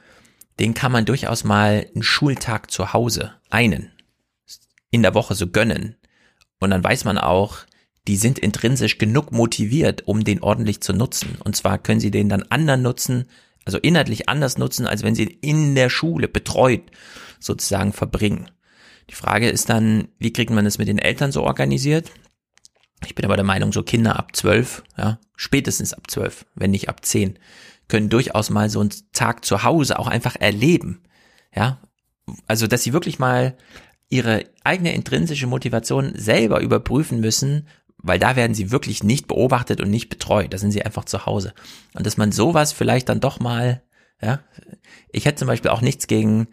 Den 0.58 0.74
kann 0.74 0.92
man 0.92 1.04
durchaus 1.04 1.44
mal 1.44 1.86
einen 1.94 2.02
Schultag 2.02 2.70
zu 2.70 2.92
Hause, 2.92 3.32
einen, 3.48 3.92
in 4.90 5.02
der 5.02 5.14
Woche 5.14 5.34
so 5.34 5.46
gönnen. 5.46 5.96
Und 6.58 6.70
dann 6.70 6.84
weiß 6.84 7.04
man 7.04 7.18
auch, 7.18 7.58
die 8.08 8.16
sind 8.16 8.38
intrinsisch 8.38 8.98
genug 8.98 9.30
motiviert, 9.30 10.06
um 10.06 10.24
den 10.24 10.42
ordentlich 10.42 10.80
zu 10.80 10.92
nutzen. 10.92 11.38
Und 11.42 11.54
zwar 11.54 11.78
können 11.78 12.00
sie 12.00 12.10
den 12.10 12.28
dann 12.28 12.42
anderen 12.42 12.82
nutzen, 12.82 13.26
also 13.64 13.78
inhaltlich 13.78 14.28
anders 14.28 14.58
nutzen, 14.58 14.86
als 14.86 15.02
wenn 15.02 15.14
sie 15.14 15.38
ihn 15.40 15.68
in 15.68 15.74
der 15.76 15.88
Schule 15.88 16.26
betreut 16.26 16.82
sozusagen 17.40 17.92
verbringen. 17.92 18.50
Die 19.08 19.14
Frage 19.14 19.48
ist 19.48 19.68
dann, 19.68 20.08
wie 20.18 20.32
kriegt 20.32 20.50
man 20.50 20.64
das 20.64 20.78
mit 20.78 20.88
den 20.88 20.98
Eltern 20.98 21.32
so 21.32 21.42
organisiert? 21.42 22.10
Ich 23.04 23.14
bin 23.14 23.24
aber 23.24 23.36
der 23.36 23.44
Meinung, 23.44 23.72
so 23.72 23.82
Kinder 23.82 24.16
ab 24.16 24.36
zwölf, 24.36 24.84
ja, 24.96 25.18
spätestens 25.34 25.94
ab 25.94 26.10
zwölf, 26.10 26.46
wenn 26.54 26.70
nicht 26.70 26.88
ab 26.88 27.04
zehn, 27.04 27.38
können 27.88 28.08
durchaus 28.08 28.50
mal 28.50 28.70
so 28.70 28.80
einen 28.80 28.92
Tag 29.12 29.44
zu 29.44 29.64
Hause 29.64 29.98
auch 29.98 30.06
einfach 30.06 30.36
erleben. 30.36 31.02
Ja, 31.54 31.80
also, 32.46 32.66
dass 32.66 32.84
sie 32.84 32.92
wirklich 32.92 33.18
mal 33.18 33.56
ihre 34.08 34.44
eigene 34.64 34.94
intrinsische 34.94 35.46
Motivation 35.46 36.12
selber 36.14 36.60
überprüfen 36.60 37.20
müssen, 37.20 37.66
weil 37.98 38.18
da 38.18 38.36
werden 38.36 38.54
sie 38.54 38.70
wirklich 38.70 39.02
nicht 39.02 39.28
beobachtet 39.28 39.80
und 39.80 39.90
nicht 39.90 40.08
betreut. 40.08 40.52
Da 40.52 40.58
sind 40.58 40.72
sie 40.72 40.82
einfach 40.82 41.04
zu 41.04 41.26
Hause. 41.26 41.54
Und 41.94 42.06
dass 42.06 42.16
man 42.16 42.32
sowas 42.32 42.72
vielleicht 42.72 43.08
dann 43.08 43.20
doch 43.20 43.40
mal, 43.40 43.82
ja, 44.22 44.40
ich 45.10 45.24
hätte 45.24 45.38
zum 45.38 45.48
Beispiel 45.48 45.70
auch 45.70 45.80
nichts 45.80 46.06
gegen, 46.06 46.48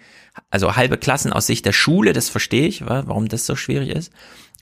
also 0.50 0.76
halbe 0.76 0.98
Klassen 0.98 1.34
aus 1.34 1.48
Sicht 1.48 1.66
der 1.66 1.74
Schule, 1.74 2.14
das 2.14 2.30
verstehe 2.30 2.68
ich, 2.68 2.86
wa- 2.86 3.04
warum 3.06 3.28
das 3.28 3.46
so 3.46 3.56
schwierig 3.56 3.90
ist. 3.90 4.12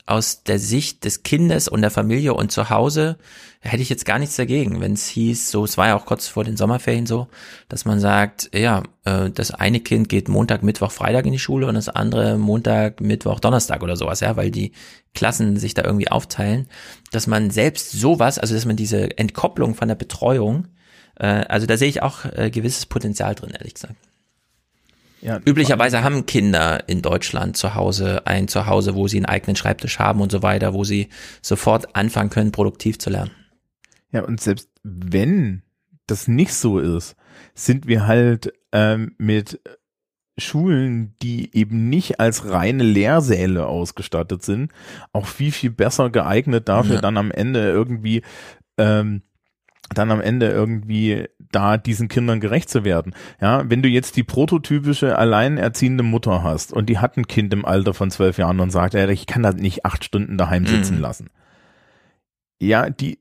Aus 0.07 0.43
der 0.43 0.59
Sicht 0.59 1.03
des 1.03 1.23
Kindes 1.23 1.67
und 1.67 1.81
der 1.81 1.89
Familie 1.89 2.35
und 2.35 2.51
zu 2.51 2.69
Hause 2.69 3.17
hätte 3.59 3.81
ich 3.81 3.89
jetzt 3.89 4.05
gar 4.05 4.19
nichts 4.19 4.35
dagegen, 4.35 4.79
wenn 4.79 4.93
es 4.93 5.07
hieß, 5.07 5.49
so, 5.49 5.63
es 5.65 5.79
war 5.79 5.87
ja 5.87 5.95
auch 5.97 6.05
kurz 6.05 6.27
vor 6.27 6.43
den 6.43 6.57
Sommerferien 6.57 7.07
so, 7.07 7.27
dass 7.69 7.85
man 7.85 7.99
sagt, 7.99 8.51
ja, 8.53 8.83
äh, 9.05 9.31
das 9.31 9.49
eine 9.49 9.79
Kind 9.79 10.07
geht 10.07 10.29
Montag, 10.29 10.61
Mittwoch, 10.61 10.91
Freitag 10.91 11.25
in 11.25 11.31
die 11.31 11.39
Schule 11.39 11.65
und 11.65 11.73
das 11.73 11.89
andere 11.89 12.37
Montag, 12.37 13.01
Mittwoch, 13.01 13.39
Donnerstag 13.39 13.81
oder 13.81 13.97
sowas, 13.97 14.19
ja, 14.19 14.35
weil 14.35 14.51
die 14.51 14.73
Klassen 15.15 15.57
sich 15.57 15.73
da 15.73 15.83
irgendwie 15.83 16.11
aufteilen, 16.11 16.67
dass 17.11 17.25
man 17.25 17.49
selbst 17.49 17.91
sowas, 17.91 18.37
also 18.37 18.53
dass 18.53 18.65
man 18.65 18.75
diese 18.75 19.17
Entkopplung 19.17 19.73
von 19.73 19.87
der 19.87 19.95
Betreuung, 19.95 20.67
äh, 21.15 21.25
also 21.47 21.65
da 21.67 21.77
sehe 21.77 21.89
ich 21.89 22.01
auch 22.01 22.25
äh, 22.25 22.49
gewisses 22.49 22.85
Potenzial 22.85 23.35
drin, 23.35 23.51
ehrlich 23.51 23.73
gesagt. 23.75 23.95
Ja, 25.21 25.39
Üblicherweise 25.43 26.03
haben 26.03 26.25
Kinder 26.27 26.87
in 26.87 27.01
Deutschland 27.01 27.57
zu 27.57 27.73
Hause 27.73 28.27
ein 28.27 28.47
Zuhause, 28.47 28.93
wo 28.93 29.07
sie 29.07 29.17
einen 29.17 29.25
eigenen 29.25 29.55
Schreibtisch 29.55 29.97
haben 29.97 30.21
und 30.21 30.31
so 30.31 30.43
weiter, 30.43 30.73
wo 30.73 30.83
sie 30.83 31.09
sofort 31.41 31.95
anfangen 31.95 32.29
können, 32.29 32.51
produktiv 32.51 32.99
zu 32.99 33.09
lernen. 33.09 33.31
Ja, 34.11 34.23
und 34.23 34.39
selbst 34.39 34.69
wenn 34.83 35.63
das 36.05 36.27
nicht 36.27 36.53
so 36.53 36.77
ist, 36.77 37.15
sind 37.55 37.87
wir 37.87 38.05
halt 38.05 38.53
ähm, 38.71 39.15
mit 39.17 39.59
Schulen, 40.37 41.15
die 41.23 41.55
eben 41.57 41.89
nicht 41.89 42.19
als 42.19 42.49
reine 42.51 42.83
Lehrsäle 42.83 43.65
ausgestattet 43.65 44.43
sind, 44.43 44.71
auch 45.13 45.25
viel, 45.25 45.51
viel 45.51 45.71
besser 45.71 46.09
geeignet 46.11 46.69
dafür, 46.69 46.95
Ja. 46.95 47.01
dann 47.01 47.17
am 47.17 47.31
Ende 47.31 47.61
irgendwie 47.69 48.21
ähm, 48.77 49.21
dann 49.93 50.11
am 50.11 50.19
Ende 50.21 50.49
irgendwie 50.49 51.27
da 51.51 51.77
diesen 51.77 52.07
Kindern 52.07 52.39
gerecht 52.39 52.69
zu 52.69 52.83
werden. 52.83 53.13
Ja, 53.39 53.69
wenn 53.69 53.81
du 53.81 53.87
jetzt 53.89 54.15
die 54.17 54.23
prototypische 54.23 55.17
alleinerziehende 55.17 56.03
Mutter 56.03 56.43
hast 56.43 56.73
und 56.73 56.87
die 56.89 56.97
hat 56.97 57.17
ein 57.17 57.27
Kind 57.27 57.53
im 57.53 57.65
Alter 57.65 57.93
von 57.93 58.09
zwölf 58.11 58.37
Jahren 58.37 58.59
und 58.59 58.71
sagt, 58.71 58.95
ey, 58.95 59.11
ich 59.11 59.27
kann 59.27 59.43
das 59.43 59.55
nicht 59.55 59.85
acht 59.85 60.03
Stunden 60.03 60.37
daheim 60.37 60.65
sitzen 60.65 60.95
Mhm. 60.95 61.01
lassen. 61.01 61.29
Ja, 62.59 62.89
die, 62.89 63.19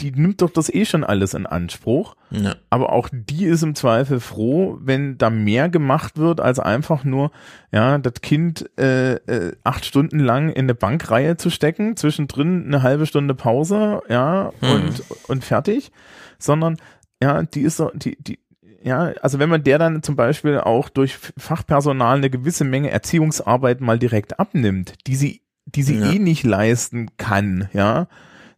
die 0.00 0.10
nimmt 0.12 0.42
doch 0.42 0.50
das 0.50 0.72
eh 0.72 0.84
schon 0.84 1.04
alles 1.04 1.34
in 1.34 1.46
Anspruch. 1.46 2.16
Ja. 2.30 2.54
Aber 2.70 2.92
auch 2.92 3.08
die 3.12 3.44
ist 3.44 3.62
im 3.62 3.74
Zweifel 3.74 4.20
froh, 4.20 4.78
wenn 4.80 5.18
da 5.18 5.30
mehr 5.30 5.68
gemacht 5.68 6.16
wird, 6.16 6.40
als 6.40 6.58
einfach 6.58 7.04
nur, 7.04 7.30
ja, 7.72 7.98
das 7.98 8.14
Kind 8.22 8.68
äh, 8.78 9.14
äh, 9.14 9.56
acht 9.64 9.84
Stunden 9.84 10.18
lang 10.20 10.48
in 10.50 10.64
eine 10.64 10.74
Bankreihe 10.74 11.36
zu 11.36 11.50
stecken, 11.50 11.96
zwischendrin 11.96 12.64
eine 12.66 12.82
halbe 12.82 13.06
Stunde 13.06 13.34
Pause, 13.34 14.02
ja, 14.08 14.52
Hm. 14.60 14.70
und, 14.72 15.02
und 15.28 15.44
fertig. 15.44 15.92
Sondern, 16.38 16.76
ja, 17.22 17.42
die 17.42 17.60
ist 17.62 17.76
so, 17.76 17.90
die, 17.94 18.16
die, 18.22 18.38
ja, 18.82 19.12
also 19.20 19.38
wenn 19.38 19.50
man 19.50 19.62
der 19.62 19.78
dann 19.78 20.02
zum 20.02 20.16
Beispiel 20.16 20.58
auch 20.58 20.88
durch 20.88 21.18
Fachpersonal 21.36 22.16
eine 22.16 22.30
gewisse 22.30 22.64
Menge 22.64 22.90
Erziehungsarbeit 22.90 23.80
mal 23.82 23.98
direkt 23.98 24.40
abnimmt, 24.40 24.94
die 25.06 25.16
sie, 25.16 25.42
die 25.66 25.82
sie 25.82 25.98
Ja. 25.98 26.10
eh 26.12 26.18
nicht 26.18 26.44
leisten 26.44 27.10
kann, 27.18 27.68
ja, 27.74 28.06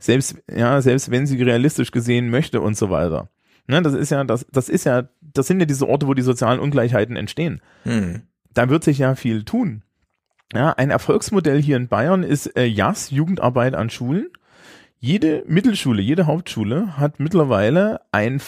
selbst, 0.02 0.36
ja, 0.54 0.80
selbst 0.82 1.10
wenn 1.10 1.26
sie 1.26 1.40
realistisch 1.42 1.90
gesehen 1.92 2.28
möchte 2.30 2.60
und 2.60 2.76
so 2.76 2.90
weiter. 2.90 3.28
Ne, 3.68 3.80
das 3.82 3.94
ist 3.94 4.10
ja, 4.10 4.24
das, 4.24 4.44
das 4.50 4.68
ist 4.68 4.84
ja, 4.84 5.08
das 5.20 5.46
sind 5.46 5.60
ja 5.60 5.66
diese 5.66 5.88
Orte, 5.88 6.08
wo 6.08 6.14
die 6.14 6.22
sozialen 6.22 6.58
Ungleichheiten 6.58 7.14
entstehen. 7.16 7.60
Hm. 7.84 8.22
Da 8.52 8.68
wird 8.68 8.82
sich 8.82 8.98
ja 8.98 9.14
viel 9.14 9.44
tun. 9.44 9.82
Ja, 10.52 10.72
ein 10.72 10.90
Erfolgsmodell 10.90 11.62
hier 11.62 11.76
in 11.76 11.86
Bayern 11.88 12.24
ist 12.24 12.56
äh, 12.56 12.64
JAS, 12.64 13.10
Jugendarbeit 13.10 13.74
an 13.74 13.88
Schulen. 13.88 14.26
Jede 14.98 15.44
Mittelschule, 15.46 16.02
jede 16.02 16.26
Hauptschule 16.26 16.98
hat 16.98 17.18
mittlerweile 17.20 18.00
einen 18.12 18.38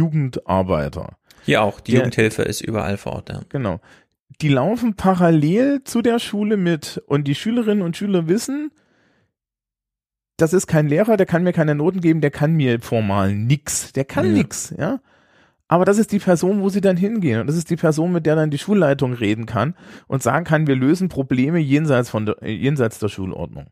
Vollzeit-Jugendarbeiter. 0.00 1.16
Hier 1.44 1.62
auch, 1.62 1.80
die 1.80 1.92
Der- 1.92 2.00
Jugendhilfe 2.00 2.42
ist 2.42 2.60
überall 2.60 2.96
vor 2.96 3.12
Ort, 3.12 3.28
ja. 3.30 3.40
Genau. 3.48 3.80
Die 4.40 4.48
laufen 4.48 4.94
parallel 4.94 5.82
zu 5.84 6.00
der 6.02 6.18
Schule 6.18 6.56
mit 6.56 7.02
und 7.06 7.26
die 7.28 7.34
Schülerinnen 7.34 7.82
und 7.82 7.96
Schüler 7.96 8.26
wissen, 8.28 8.70
das 10.40 10.52
ist 10.52 10.66
kein 10.66 10.88
Lehrer, 10.88 11.16
der 11.16 11.26
kann 11.26 11.42
mir 11.42 11.52
keine 11.52 11.74
Noten 11.74 12.00
geben, 12.00 12.20
der 12.20 12.30
kann 12.30 12.54
mir 12.54 12.80
formal 12.80 13.34
nix, 13.34 13.92
der 13.92 14.04
kann 14.04 14.26
Ja. 14.26 14.32
nix, 14.32 14.74
ja. 14.76 15.00
Aber 15.68 15.84
das 15.84 15.98
ist 15.98 16.10
die 16.10 16.18
Person, 16.18 16.62
wo 16.62 16.68
sie 16.68 16.80
dann 16.80 16.96
hingehen. 16.96 17.40
Und 17.40 17.46
das 17.46 17.56
ist 17.56 17.70
die 17.70 17.76
Person, 17.76 18.10
mit 18.10 18.26
der 18.26 18.34
dann 18.34 18.50
die 18.50 18.58
Schulleitung 18.58 19.12
reden 19.12 19.46
kann 19.46 19.76
und 20.08 20.20
sagen 20.20 20.44
kann, 20.44 20.66
wir 20.66 20.74
lösen 20.74 21.08
Probleme 21.08 21.58
jenseits 21.60 22.10
von 22.10 22.26
der, 22.26 22.42
äh, 22.42 22.50
jenseits 22.50 22.98
der 22.98 23.08
Schulordnung. 23.08 23.66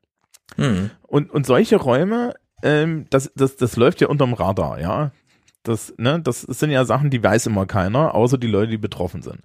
Hm. 0.56 0.90
Und, 1.02 1.30
und 1.32 1.44
solche 1.44 1.76
Räume, 1.76 2.34
ähm, 2.62 3.06
das, 3.10 3.32
das, 3.34 3.56
das 3.56 3.76
läuft 3.76 4.00
ja 4.00 4.06
unterm 4.08 4.32
Radar, 4.32 4.80
ja. 4.80 5.10
Das, 5.64 5.92
ne, 5.98 6.20
das 6.22 6.42
sind 6.42 6.70
ja 6.70 6.84
Sachen, 6.84 7.10
die 7.10 7.22
weiß 7.22 7.46
immer 7.46 7.66
keiner, 7.66 8.14
außer 8.14 8.38
die 8.38 8.46
Leute, 8.46 8.70
die 8.70 8.78
betroffen 8.78 9.22
sind. 9.22 9.40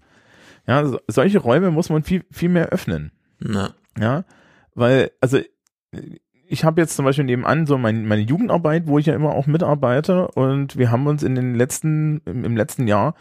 Ja, 0.68 0.86
so, 0.86 1.00
solche 1.08 1.40
Räume 1.40 1.72
muss 1.72 1.90
man 1.90 2.04
viel, 2.04 2.24
viel 2.32 2.50
mehr 2.50 2.68
öffnen. 2.70 3.12
Na. 3.40 3.74
Ja, 4.00 4.26
weil, 4.76 5.12
also 5.22 5.40
ich 6.54 6.64
habe 6.64 6.80
jetzt 6.80 6.96
zum 6.96 7.04
Beispiel 7.04 7.26
nebenan 7.26 7.66
so 7.66 7.80
mein, 7.80 8.06
meine 8.06 8.22
Jugendarbeit, 8.22 8.86
wo 8.86 9.00
ich 9.00 9.08
ja 9.08 9.16
immer 9.16 9.34
auch 9.34 9.48
mitarbeite 9.48 10.28
und 10.30 10.78
wir 10.78 10.92
haben 10.92 11.08
uns 11.08 11.24
in 11.24 11.34
den 11.34 11.56
letzten, 11.56 12.22
im, 12.26 12.46
im 12.46 12.56
letzten 12.56 12.88
Jahr, 12.88 13.16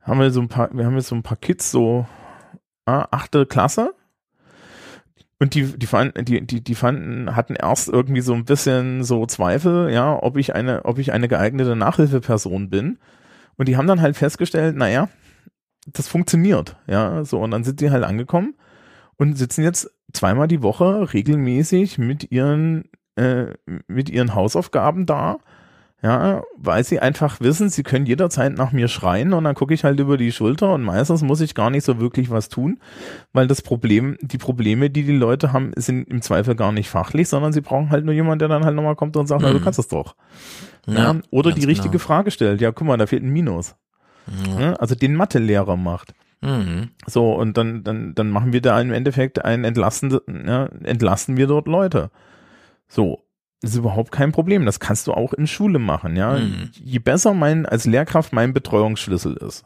haben 0.00 0.20
wir 0.20 0.30
so 0.30 0.40
ein 0.40 0.48
paar, 0.48 0.70
wir 0.72 0.86
haben 0.86 0.94
jetzt 0.94 1.08
so 1.08 1.14
ein 1.14 1.22
paar 1.22 1.36
Kids, 1.36 1.70
so 1.70 2.06
ah, 2.86 3.06
achte 3.10 3.44
Klasse, 3.44 3.94
und 5.38 5.54
die, 5.54 5.78
die 5.78 5.86
fanden, 5.86 6.24
die, 6.24 6.44
die, 6.44 6.62
die 6.62 6.74
fanden, 6.74 7.36
hatten 7.36 7.54
erst 7.54 7.88
irgendwie 7.88 8.22
so 8.22 8.34
ein 8.34 8.44
bisschen 8.44 9.04
so 9.04 9.24
Zweifel, 9.26 9.92
ja, 9.92 10.20
ob 10.20 10.36
ich 10.36 10.54
eine, 10.54 10.84
ob 10.84 10.98
ich 10.98 11.12
eine 11.12 11.28
geeignete 11.28 11.76
Nachhilfeperson 11.76 12.70
bin. 12.70 12.98
Und 13.56 13.68
die 13.68 13.76
haben 13.76 13.86
dann 13.86 14.00
halt 14.00 14.16
festgestellt, 14.16 14.76
naja, 14.76 15.08
das 15.86 16.08
funktioniert, 16.08 16.76
ja, 16.88 17.24
so. 17.24 17.38
Und 17.40 17.52
dann 17.52 17.64
sind 17.64 17.80
die 17.80 17.90
halt 17.90 18.02
angekommen 18.02 18.54
und 19.16 19.36
sitzen 19.38 19.62
jetzt 19.62 19.90
zweimal 20.12 20.48
die 20.48 20.62
Woche 20.62 21.12
regelmäßig 21.12 21.98
mit 21.98 22.30
ihren, 22.30 22.84
äh, 23.16 23.54
mit 23.86 24.10
ihren 24.10 24.34
Hausaufgaben 24.34 25.06
da 25.06 25.38
ja, 26.00 26.44
weil 26.56 26.84
sie 26.84 27.00
einfach 27.00 27.40
wissen, 27.40 27.70
sie 27.70 27.82
können 27.82 28.06
jederzeit 28.06 28.56
nach 28.56 28.70
mir 28.70 28.86
schreien 28.86 29.32
und 29.32 29.42
dann 29.42 29.56
gucke 29.56 29.74
ich 29.74 29.82
halt 29.82 29.98
über 29.98 30.16
die 30.16 30.30
Schulter 30.30 30.72
und 30.74 30.82
meistens 30.82 31.22
muss 31.22 31.40
ich 31.40 31.56
gar 31.56 31.70
nicht 31.70 31.84
so 31.84 31.98
wirklich 31.98 32.30
was 32.30 32.48
tun, 32.48 32.78
weil 33.32 33.48
das 33.48 33.62
Problem, 33.62 34.16
die 34.20 34.38
Probleme, 34.38 34.90
die 34.90 35.02
die 35.02 35.16
Leute 35.16 35.52
haben, 35.52 35.72
sind 35.74 36.08
im 36.08 36.22
Zweifel 36.22 36.54
gar 36.54 36.70
nicht 36.70 36.88
fachlich, 36.88 37.28
sondern 37.28 37.52
sie 37.52 37.62
brauchen 37.62 37.90
halt 37.90 38.04
nur 38.04 38.14
jemanden, 38.14 38.38
der 38.38 38.48
dann 38.48 38.64
halt 38.64 38.76
nochmal 38.76 38.94
kommt 38.94 39.16
und 39.16 39.26
sagt, 39.26 39.42
mhm. 39.42 39.48
na, 39.48 39.52
du 39.54 39.60
kannst 39.60 39.80
es 39.80 39.88
doch. 39.88 40.14
Ja, 40.86 40.94
ja 40.94 41.20
oder 41.30 41.50
die 41.50 41.66
richtige 41.66 41.90
genau. 41.90 42.04
Frage 42.04 42.30
stellt, 42.30 42.60
ja, 42.60 42.70
guck 42.70 42.86
mal, 42.86 42.96
da 42.96 43.08
fehlt 43.08 43.24
ein 43.24 43.30
Minus. 43.30 43.74
Ja. 44.46 44.60
Ja, 44.60 44.72
also 44.74 44.94
den 44.94 45.16
Mathelehrer 45.16 45.76
macht. 45.76 46.14
Mhm. 46.40 46.90
So, 47.06 47.32
und 47.32 47.56
dann, 47.56 47.82
dann, 47.84 48.14
dann 48.14 48.30
machen 48.30 48.52
wir 48.52 48.60
da 48.60 48.80
im 48.80 48.92
Endeffekt 48.92 49.44
ein 49.44 49.64
entlasten, 49.64 50.18
ja, 50.46 50.66
entlasten 50.84 51.36
wir 51.36 51.46
dort 51.46 51.66
Leute. 51.66 52.10
So, 52.86 53.24
ist 53.60 53.76
überhaupt 53.76 54.12
kein 54.12 54.32
Problem. 54.32 54.64
Das 54.64 54.80
kannst 54.80 55.06
du 55.06 55.12
auch 55.12 55.32
in 55.32 55.46
Schule 55.46 55.78
machen, 55.78 56.16
ja. 56.16 56.38
Mhm. 56.38 56.70
Je 56.72 57.00
besser 57.00 57.34
mein, 57.34 57.66
als 57.66 57.86
Lehrkraft 57.86 58.32
mein 58.32 58.52
Betreuungsschlüssel 58.52 59.36
ist. 59.36 59.64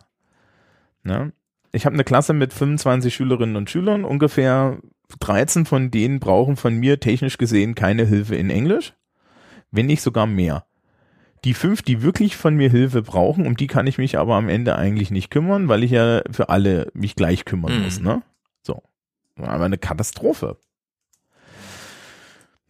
Ne? 1.03 1.33
Ich 1.73 1.85
habe 1.85 1.95
eine 1.95 2.05
Klasse 2.05 2.33
mit 2.33 2.53
25 2.53 3.15
Schülerinnen 3.15 3.57
und 3.57 3.71
Schülern. 3.71 4.05
Ungefähr 4.05 4.79
13 5.21 5.67
von 5.67 5.91
denen 5.91 6.21
brauchen 6.21 6.57
von 6.57 6.75
mir 6.75 7.01
technisch 7.01 7.39
gesehen 7.39 7.75
keine 7.75 8.07
Hilfe 8.07 8.37
in 8.37 8.51
Englisch. 8.51 8.95
Wenn 9.71 9.87
nicht 9.87 10.03
sogar 10.03 10.27
mehr. 10.27 10.65
Die 11.45 11.55
fünf, 11.55 11.83
die 11.83 12.03
wirklich 12.03 12.37
von 12.37 12.55
mir 12.55 12.71
Hilfe 12.71 13.03
brauchen, 13.03 13.47
um 13.47 13.57
die 13.57 13.67
kann 13.67 13.87
ich 13.89 13.99
mich 13.99 14.17
aber 14.19 14.37
am 14.37 14.49
Ende 14.49 14.77
eigentlich 14.77 15.11
nicht 15.11 15.31
kümmern, 15.31 15.69
weil 15.69 15.83
ich 15.83 15.91
ja 15.91 16.23
für 16.31 16.49
alle 16.51 16.91
mich 16.95 17.17
gleich 17.17 17.45
kümmern 17.45 17.79
Mhm. 17.79 17.83
muss, 17.85 18.01
ne? 18.01 18.23
So. 18.63 18.83
Aber 19.37 19.65
eine 19.65 19.79
Katastrophe. 19.79 20.57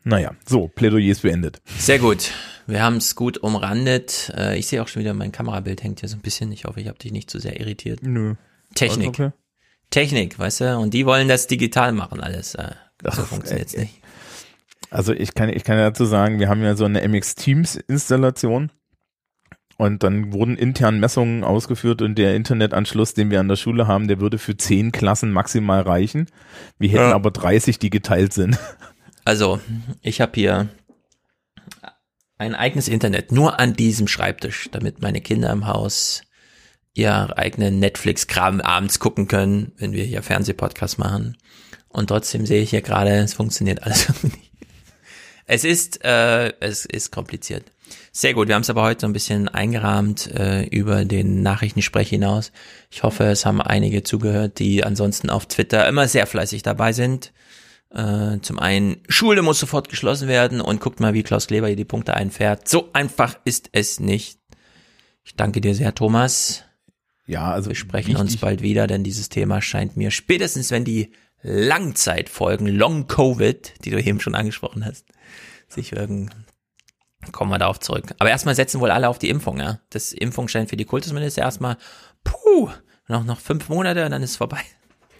Naja, 0.04 0.32
so, 0.46 0.68
Plädoyer 0.68 1.10
ist 1.12 1.22
beendet. 1.22 1.60
Sehr 1.78 1.98
gut. 1.98 2.32
Wir 2.66 2.82
haben 2.82 2.96
es 2.96 3.14
gut 3.14 3.38
umrandet. 3.38 4.32
Äh, 4.36 4.58
Ich 4.58 4.66
sehe 4.66 4.82
auch 4.82 4.88
schon 4.88 5.00
wieder, 5.00 5.14
mein 5.14 5.32
Kamerabild 5.32 5.82
hängt 5.82 6.00
hier 6.00 6.08
so 6.08 6.16
ein 6.16 6.20
bisschen. 6.22 6.50
Ich 6.52 6.64
hoffe, 6.64 6.80
ich 6.80 6.88
habe 6.88 6.98
dich 6.98 7.12
nicht 7.12 7.30
zu 7.30 7.38
sehr 7.38 7.60
irritiert. 7.60 8.02
Nö. 8.02 8.34
Technik. 8.74 9.08
Okay. 9.08 9.30
Technik, 9.90 10.38
weißt 10.38 10.60
du? 10.62 10.78
Und 10.78 10.94
die 10.94 11.04
wollen 11.06 11.28
das 11.28 11.46
digital 11.46 11.92
machen 11.92 12.20
alles. 12.20 12.54
Äh, 12.54 12.72
So 13.12 13.22
ey, 13.50 13.58
nicht. 13.80 14.01
Also 14.92 15.12
ich 15.14 15.34
kann, 15.34 15.48
ich 15.48 15.64
kann 15.64 15.78
ja 15.78 15.88
dazu 15.88 16.04
sagen, 16.04 16.38
wir 16.38 16.48
haben 16.48 16.62
ja 16.62 16.76
so 16.76 16.84
eine 16.84 17.06
MX 17.06 17.34
Teams 17.34 17.76
Installation 17.76 18.70
und 19.78 20.02
dann 20.02 20.32
wurden 20.34 20.56
intern 20.58 21.00
Messungen 21.00 21.44
ausgeführt 21.44 22.02
und 22.02 22.16
der 22.16 22.36
Internetanschluss, 22.36 23.14
den 23.14 23.30
wir 23.30 23.40
an 23.40 23.48
der 23.48 23.56
Schule 23.56 23.86
haben, 23.86 24.06
der 24.06 24.20
würde 24.20 24.36
für 24.36 24.56
zehn 24.56 24.92
Klassen 24.92 25.32
maximal 25.32 25.80
reichen. 25.80 26.26
Wir 26.78 26.90
hätten 26.90 27.08
Ja. 27.08 27.14
aber 27.14 27.30
30, 27.30 27.78
die 27.78 27.88
geteilt 27.90 28.34
sind. 28.34 28.58
Also, 29.24 29.60
ich 30.02 30.20
habe 30.20 30.32
hier 30.34 30.68
ein 32.36 32.54
eigenes 32.54 32.88
Internet, 32.88 33.32
nur 33.32 33.60
an 33.60 33.72
diesem 33.72 34.08
Schreibtisch, 34.08 34.68
damit 34.72 35.00
meine 35.00 35.20
Kinder 35.20 35.50
im 35.50 35.66
Haus 35.66 36.22
ihr 36.92 37.38
eigenen 37.38 37.78
Netflix-Kram 37.78 38.60
abends 38.60 38.98
gucken 38.98 39.26
können, 39.26 39.72
wenn 39.78 39.92
wir 39.92 40.04
hier 40.04 40.22
Fernsehpodcast 40.22 40.98
machen. 40.98 41.38
Und 41.88 42.08
trotzdem 42.08 42.44
sehe 42.44 42.62
ich 42.62 42.70
hier 42.70 42.82
gerade, 42.82 43.10
es 43.10 43.32
funktioniert 43.32 43.82
alles 43.84 44.08
irgendwie 44.08 44.36
nicht. 44.38 44.51
Es 45.46 45.64
ist, 45.64 46.04
äh, 46.04 46.52
es 46.60 46.84
ist 46.84 47.10
kompliziert. 47.10 47.64
Sehr 48.10 48.34
gut, 48.34 48.48
wir 48.48 48.54
haben 48.54 48.62
es 48.62 48.70
aber 48.70 48.82
heute 48.82 49.02
so 49.02 49.06
ein 49.06 49.12
bisschen 49.12 49.48
eingerahmt 49.48 50.28
äh, 50.34 50.64
über 50.64 51.04
den 51.04 51.42
Nachrichtensprech 51.42 52.08
hinaus. 52.08 52.52
Ich 52.90 53.02
hoffe, 53.02 53.24
es 53.24 53.44
haben 53.44 53.60
einige 53.60 54.02
zugehört, 54.02 54.58
die 54.58 54.84
ansonsten 54.84 55.30
auf 55.30 55.46
Twitter 55.46 55.86
immer 55.88 56.08
sehr 56.08 56.26
fleißig 56.26 56.62
dabei 56.62 56.92
sind. 56.92 57.32
Äh, 57.90 58.38
zum 58.40 58.58
einen, 58.58 58.98
Schule 59.08 59.42
muss 59.42 59.58
sofort 59.58 59.88
geschlossen 59.88 60.28
werden 60.28 60.60
und 60.60 60.80
guckt 60.80 61.00
mal, 61.00 61.14
wie 61.14 61.22
Klaus 61.22 61.46
Kleber 61.46 61.66
hier 61.66 61.76
die 61.76 61.84
Punkte 61.84 62.14
einfährt. 62.14 62.68
So 62.68 62.88
einfach 62.92 63.38
ist 63.44 63.68
es 63.72 64.00
nicht. 64.00 64.38
Ich 65.24 65.36
danke 65.36 65.60
dir 65.60 65.74
sehr, 65.74 65.94
Thomas. 65.94 66.64
Ja, 67.26 67.52
also 67.52 67.70
wir 67.70 67.76
sprechen 67.76 68.16
uns 68.16 68.36
bald 68.36 68.62
wieder, 68.62 68.86
denn 68.86 69.04
dieses 69.04 69.28
Thema 69.28 69.62
scheint 69.62 69.96
mir 69.96 70.10
spätestens, 70.10 70.70
wenn 70.70 70.84
die 70.84 71.12
Langzeitfolgen, 71.42 72.66
Long 72.66 73.06
Covid, 73.08 73.84
die 73.84 73.90
du 73.90 74.02
eben 74.02 74.20
schon 74.20 74.34
angesprochen 74.34 74.84
hast, 74.84 75.06
sich 75.72 75.92
wirken, 75.92 76.30
kommen 77.32 77.50
wir 77.50 77.58
darauf 77.58 77.80
zurück. 77.80 78.14
Aber 78.18 78.30
erstmal 78.30 78.54
setzen 78.54 78.80
wohl 78.80 78.90
alle 78.90 79.08
auf 79.08 79.18
die 79.18 79.28
Impfung, 79.30 79.58
ja. 79.60 79.78
Das 79.90 80.12
Impfung 80.12 80.48
scheint 80.48 80.70
für 80.70 80.76
die 80.76 80.84
Kultusminister 80.84 81.42
erstmal, 81.42 81.76
puh, 82.24 82.70
noch, 83.08 83.24
noch 83.24 83.40
fünf 83.40 83.68
Monate 83.68 84.04
und 84.04 84.10
dann 84.10 84.22
ist 84.22 84.30
es 84.30 84.36
vorbei. 84.36 84.60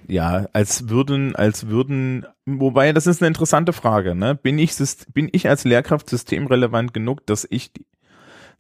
Ja, 0.09 0.49
als 0.53 0.89
würden, 0.89 1.37
als 1.37 1.69
würden, 1.69 2.27
wobei, 2.45 2.93
das 2.93 3.07
ist 3.07 3.23
eine 3.23 3.29
interessante 3.29 3.73
Frage, 3.73 4.15
ne? 4.17 4.35
Bin 4.35 4.59
ich, 4.59 4.75
bin 5.15 5.29
ich 5.33 5.49
als 5.49 5.63
Lehrkraft 5.65 6.11
systemrelevant 6.11 6.93
genug, 6.93 7.25
dass 7.27 7.47
ich 7.49 7.73
die, 7.73 7.87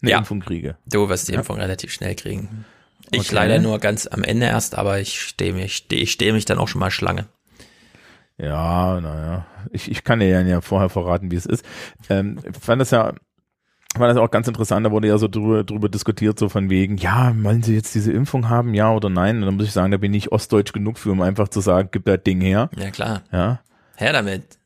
eine 0.02 0.12
Ja. 0.12 0.18
Impfung 0.18 0.40
kriege? 0.40 0.76
Du 0.86 1.08
wirst 1.08 1.26
die 1.28 1.32
Ja. 1.32 1.38
Impfung 1.40 1.56
relativ 1.58 1.92
schnell 1.92 2.14
kriegen. 2.14 2.64
Ich 3.10 3.20
Okay. 3.22 3.34
leider 3.34 3.58
nur 3.58 3.80
ganz 3.80 4.06
am 4.06 4.22
Ende 4.22 4.46
erst, 4.46 4.76
aber 4.76 5.00
ich 5.00 5.20
stehe 5.20 5.52
mich, 5.52 5.86
ich 5.90 6.12
stehe 6.12 6.32
mich 6.32 6.44
dann 6.44 6.58
auch 6.58 6.68
schon 6.68 6.78
mal 6.78 6.90
Schlange. 6.92 7.26
Ja, 8.42 9.00
naja. 9.00 9.46
Ich, 9.70 9.90
ich 9.90 10.02
kann 10.02 10.18
dir 10.18 10.42
ja, 10.42 10.60
vorher 10.60 10.88
verraten, 10.88 11.30
wie 11.30 11.36
es 11.36 11.46
ist. 11.46 11.64
Ähm, 12.10 12.38
ich 12.44 12.56
fand 12.56 12.80
das 12.80 12.90
ja, 12.90 13.14
fand 13.94 14.10
das 14.10 14.16
auch 14.16 14.30
ganz 14.30 14.48
interessant, 14.48 14.84
da 14.84 14.90
wurde 14.90 15.06
ja 15.06 15.16
so 15.18 15.28
drüber, 15.28 15.64
drüber 15.64 15.88
diskutiert, 15.88 16.38
so 16.38 16.48
von 16.48 16.68
wegen, 16.68 16.96
ja, 16.96 17.32
wollen 17.36 17.62
Sie 17.62 17.74
jetzt 17.74 17.94
diese 17.94 18.12
Impfung 18.12 18.48
haben, 18.48 18.74
ja 18.74 18.92
oder 18.92 19.10
nein? 19.10 19.36
Und 19.36 19.46
dann 19.46 19.56
muss 19.56 19.66
ich 19.66 19.72
sagen, 19.72 19.92
da 19.92 19.96
bin 19.96 20.12
ich 20.12 20.32
ostdeutsch 20.32 20.72
genug 20.72 20.98
für, 20.98 21.12
um 21.12 21.22
einfach 21.22 21.48
zu 21.48 21.60
sagen, 21.60 21.90
gib 21.92 22.04
das 22.04 22.22
Ding 22.24 22.40
her. 22.40 22.68
Ja, 22.76 22.90
klar. 22.90 23.22
Ja. 23.30 23.60
Her 23.96 24.12
damit. 24.12 24.58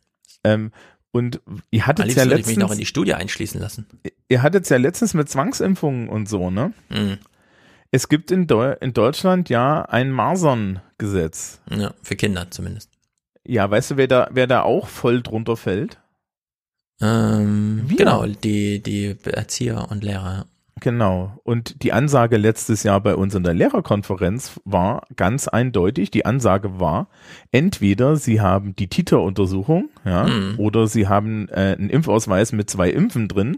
Ähm, 0.43 0.73
und 1.13 1.41
ihr 1.71 1.87
hattet 1.87 2.07
ja 2.07 2.17
würde 2.25 2.41
ich 2.41 2.47
mich 2.47 2.47
letztens, 2.47 2.57
noch 2.59 2.73
in 2.73 2.79
die 2.79 2.87
Studie 2.87 3.15
einschließen 3.15 3.61
lassen. 3.61 3.87
ihr 4.29 4.43
hattet 4.43 4.69
ja 4.69 4.77
letztens 4.77 5.15
mit 5.15 5.29
Zwangsimpfungen 5.29 6.09
und 6.09 6.29
so, 6.29 6.51
ne? 6.51 6.73
Mhm. 6.89 7.19
Es 7.91 8.09
gibt 8.09 8.31
in, 8.31 8.47
Deu 8.47 8.73
in 8.81 8.93
Deutschland 8.93 9.49
ja 9.49 9.83
ein 9.83 10.11
Masern-Gesetz. 10.11 11.61
Ja, 11.71 11.95
für 12.03 12.17
Kinder 12.17 12.51
zumindest. 12.51 12.96
Ja, 13.47 13.71
weißt 13.71 13.93
du, 13.93 13.97
wer 13.97 14.09
da, 14.09 14.29
wer 14.33 14.47
da 14.47 14.63
auch 14.63 14.89
voll 14.89 15.23
drunter 15.23 15.57
fällt? 15.57 15.99
Ähm, 17.01 17.83
Wir. 17.87 17.97
genau, 17.99 18.27
die, 18.27 18.83
die 18.83 19.17
Erzieher 19.25 19.89
und 19.91 20.03
Lehrer. 20.03 20.47
Genau. 20.81 21.39
Und 21.43 21.83
die 21.83 21.93
Ansage 21.95 22.37
letztes 22.37 22.83
Jahr 22.83 23.01
bei 23.01 23.15
uns 23.17 23.35
in 23.35 23.43
der 23.43 23.55
Lehrerkonferenz 23.55 24.61
war 24.65 25.07
ganz 25.17 25.49
eindeutig. 25.49 26.11
Die 26.11 26.27
Ansage 26.27 26.79
war, 26.81 27.09
entweder 27.51 28.17
Sie 28.17 28.41
haben 28.43 28.77
die 28.77 28.89
Titer-Untersuchung, 28.89 29.89
ja, 30.05 30.25
Mhm. 30.27 30.59
oder 30.59 30.87
Sie 30.87 31.09
haben 31.09 31.49
äh, 31.49 31.77
einen 31.79 31.89
Impfausweis 31.89 32.53
mit 32.53 32.69
zwei 32.69 32.91
Impfen 32.91 33.27
drin, 33.29 33.57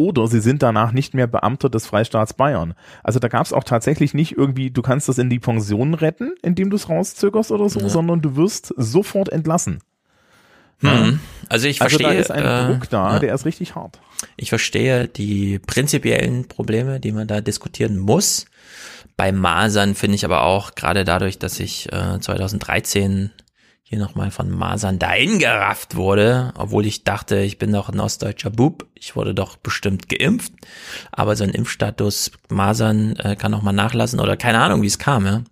oder 0.00 0.26
Sie 0.28 0.40
sind 0.40 0.62
danach 0.62 0.92
nicht 0.92 1.12
mehr 1.12 1.26
Beamter 1.26 1.68
des 1.68 1.86
Freistaats 1.86 2.32
Bayern. 2.32 2.72
Also 3.04 3.18
da 3.18 3.28
gab 3.28 3.44
es 3.44 3.52
auch 3.52 3.64
tatsächlich 3.64 4.14
nicht 4.14 4.34
irgendwie, 4.34 4.70
du 4.70 4.80
kannst 4.80 5.10
das 5.10 5.18
in 5.18 5.28
die 5.28 5.38
Pension 5.38 5.92
retten, 5.92 6.32
indem 6.42 6.70
du 6.70 6.76
es 6.76 6.88
rauszögerst 6.88 7.52
oder 7.52 7.68
so, 7.68 7.80
Ja. 7.80 7.90
sondern 7.90 8.22
du 8.22 8.34
wirst 8.34 8.72
sofort 8.78 9.28
entlassen. 9.28 9.80
Mhm. 10.80 11.20
Also 11.50 11.68
ich 11.68 11.76
verstehe. 11.76 12.06
Also 12.06 12.16
da 12.16 12.20
ist 12.22 12.30
ein 12.30 12.44
äh, 12.44 12.72
Druck 12.72 12.88
da, 12.88 13.12
ja. 13.12 13.18
der 13.18 13.34
ist 13.34 13.44
richtig 13.44 13.74
hart. 13.74 14.00
Ich 14.38 14.48
verstehe 14.48 15.06
die 15.06 15.58
prinzipiellen 15.58 16.48
Probleme, 16.48 16.98
die 16.98 17.12
man 17.12 17.28
da 17.28 17.42
diskutieren 17.42 17.98
muss. 17.98 18.46
Bei 19.18 19.32
Masern 19.32 19.94
finde 19.94 20.14
ich 20.14 20.24
aber 20.24 20.44
auch, 20.44 20.74
gerade 20.74 21.04
dadurch, 21.04 21.38
dass 21.38 21.60
ich 21.60 21.92
äh, 21.92 22.18
2013 22.20 23.30
hier 23.90 23.98
nochmal 23.98 24.30
von 24.30 24.48
Masern 24.48 25.00
dahin 25.00 25.40
gerafft 25.40 25.96
wurde, 25.96 26.52
obwohl 26.56 26.86
ich 26.86 27.02
dachte, 27.02 27.40
ich 27.40 27.58
bin 27.58 27.72
doch 27.72 27.88
ein 27.88 27.98
ostdeutscher 27.98 28.50
Bub, 28.50 28.86
ich 28.94 29.16
wurde 29.16 29.34
doch 29.34 29.56
bestimmt 29.56 30.08
geimpft, 30.08 30.52
aber 31.10 31.34
so 31.34 31.42
ein 31.42 31.50
Impfstatus 31.50 32.30
Masern 32.48 33.16
äh, 33.16 33.34
kann 33.34 33.52
auch 33.52 33.62
mal 33.62 33.72
nachlassen 33.72 34.20
oder 34.20 34.36
keine 34.36 34.60
Ahnung, 34.60 34.82
wie 34.82 34.86
es 34.86 35.00
kam, 35.00 35.26
ja. 35.26 35.42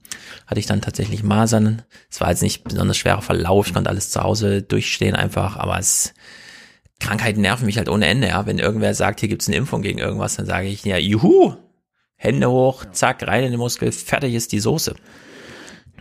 Hatte 0.46 0.60
ich 0.60 0.66
dann 0.66 0.80
tatsächlich 0.80 1.24
Masern. 1.24 1.82
Es 2.08 2.20
war 2.20 2.30
jetzt 2.30 2.42
nicht 2.42 2.62
besonders 2.62 2.96
schwerer 2.96 3.22
Verlauf, 3.22 3.66
ich 3.66 3.74
konnte 3.74 3.90
alles 3.90 4.10
zu 4.10 4.22
Hause 4.22 4.62
durchstehen 4.62 5.16
einfach, 5.16 5.56
aber 5.56 5.76
es 5.76 6.14
Krankheiten 7.00 7.40
nerven 7.40 7.66
mich 7.66 7.76
halt 7.76 7.88
ohne 7.88 8.06
Ende, 8.06 8.28
ja. 8.28 8.46
Wenn 8.46 8.60
irgendwer 8.60 8.94
sagt, 8.94 9.18
hier 9.18 9.28
gibt's 9.28 9.48
eine 9.48 9.56
Impfung 9.56 9.82
gegen 9.82 9.98
irgendwas, 9.98 10.36
dann 10.36 10.46
sage 10.46 10.68
ich, 10.68 10.84
ja, 10.84 10.96
juhu, 10.96 11.56
Hände 12.14 12.48
hoch, 12.48 12.84
zack, 12.92 13.26
rein 13.26 13.42
in 13.42 13.50
den 13.50 13.58
Muskel, 13.58 13.90
fertig 13.90 14.34
ist 14.34 14.52
die 14.52 14.60
Soße. 14.60 14.94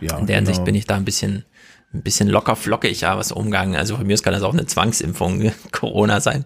Ja, 0.00 0.18
in 0.18 0.26
der 0.26 0.36
genau. 0.36 0.46
Hinsicht 0.46 0.64
bin 0.64 0.76
ich 0.76 0.86
da 0.86 0.94
ein 0.94 1.04
bisschen 1.04 1.44
ein 1.92 2.02
bisschen 2.02 2.28
locker 2.28 2.56
flockig, 2.56 3.00
ja, 3.00 3.16
was 3.16 3.32
umgangen. 3.32 3.76
Also 3.76 3.96
von 3.96 4.06
mir 4.06 4.14
aus 4.14 4.22
kann 4.22 4.34
das 4.34 4.42
auch 4.42 4.52
eine 4.52 4.66
Zwangsimpfung 4.66 5.52
Corona 5.72 6.20
sein. 6.20 6.44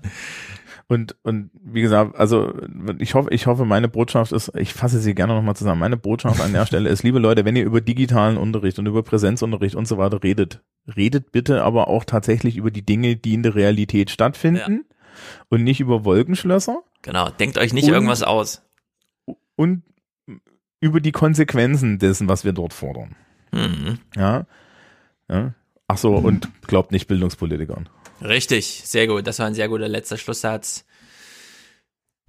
Und, 0.89 1.17
und 1.23 1.51
wie 1.55 1.81
gesagt, 1.81 2.17
also 2.17 2.53
ich 2.99 3.15
hoffe, 3.15 3.31
ich 3.31 3.47
hoffe, 3.47 3.65
meine 3.65 3.89
Botschaft 3.89 4.31
ist, 4.33 4.53
ich 4.57 4.75
fasse 4.75 4.99
sie 4.99 5.15
gerne 5.15 5.35
nochmal 5.35 5.57
zusammen. 5.57 5.81
Meine 5.81 5.97
Botschaft 5.97 6.41
an 6.41 6.53
der 6.53 6.67
Stelle 6.67 6.91
ist, 6.91 7.03
liebe 7.03 7.19
Leute, 7.19 7.45
wenn 7.45 7.57
ihr 7.57 7.65
über 7.65 7.81
digitalen 7.81 8.37
Unterricht 8.37 8.79
und 8.79 8.87
über 8.87 9.03
Präsenzunterricht 9.03 9.75
und 9.75 9.89
so 9.89 9.97
weiter 9.97 10.23
redet, 10.23 10.61
redet 10.95 11.33
bitte 11.33 11.63
aber 11.63 11.89
auch 11.89 12.05
tatsächlich 12.05 12.57
über 12.57 12.71
die 12.71 12.85
Dinge, 12.85 13.17
die 13.17 13.35
in 13.35 13.43
der 13.43 13.55
Realität 13.55 14.11
stattfinden 14.11 14.85
ja. 14.85 15.25
und 15.49 15.65
nicht 15.65 15.81
über 15.81 16.05
Wolkenschlösser. 16.05 16.83
Genau, 17.01 17.31
denkt 17.31 17.57
euch 17.57 17.73
nicht 17.73 17.89
und, 17.89 17.95
irgendwas 17.95 18.23
aus. 18.23 18.63
Und 19.57 19.83
über 20.81 21.01
die 21.01 21.13
Konsequenzen 21.13 21.99
dessen, 22.01 22.29
was 22.29 22.45
wir 22.45 22.53
dort 22.53 22.75
fordern. 22.75 23.17
Mhm. 23.53 23.99
Ja, 24.15 24.47
ja? 25.33 25.55
Ach 25.89 25.99
so, 25.99 26.15
und 26.15 26.49
glaubt 26.67 26.93
nicht 26.93 27.09
Bildungspolitikern. 27.09 27.89
Richtig, 28.23 28.83
sehr 28.85 29.07
gut. 29.07 29.27
Das 29.27 29.39
war 29.39 29.47
ein 29.47 29.55
sehr 29.55 29.69
guter 29.69 29.89
letzter 29.89 30.17
Schlusssatz. 30.17 30.85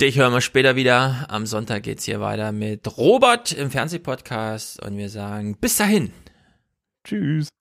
Dich 0.02 0.18
hören 0.18 0.34
wir 0.34 0.42
später 0.42 0.76
wieder. 0.76 1.28
Am 1.30 1.46
Sonntag 1.46 1.84
geht's 1.84 2.04
hier 2.04 2.20
weiter 2.20 2.52
mit 2.52 2.98
Robert 2.98 3.52
im 3.52 3.70
Fernsehpodcast 3.70 4.82
und 4.82 4.98
wir 4.98 5.10
sagen 5.10 5.56
bis 5.62 5.78
dahin. 5.78 6.12
Tschüss. 7.04 7.52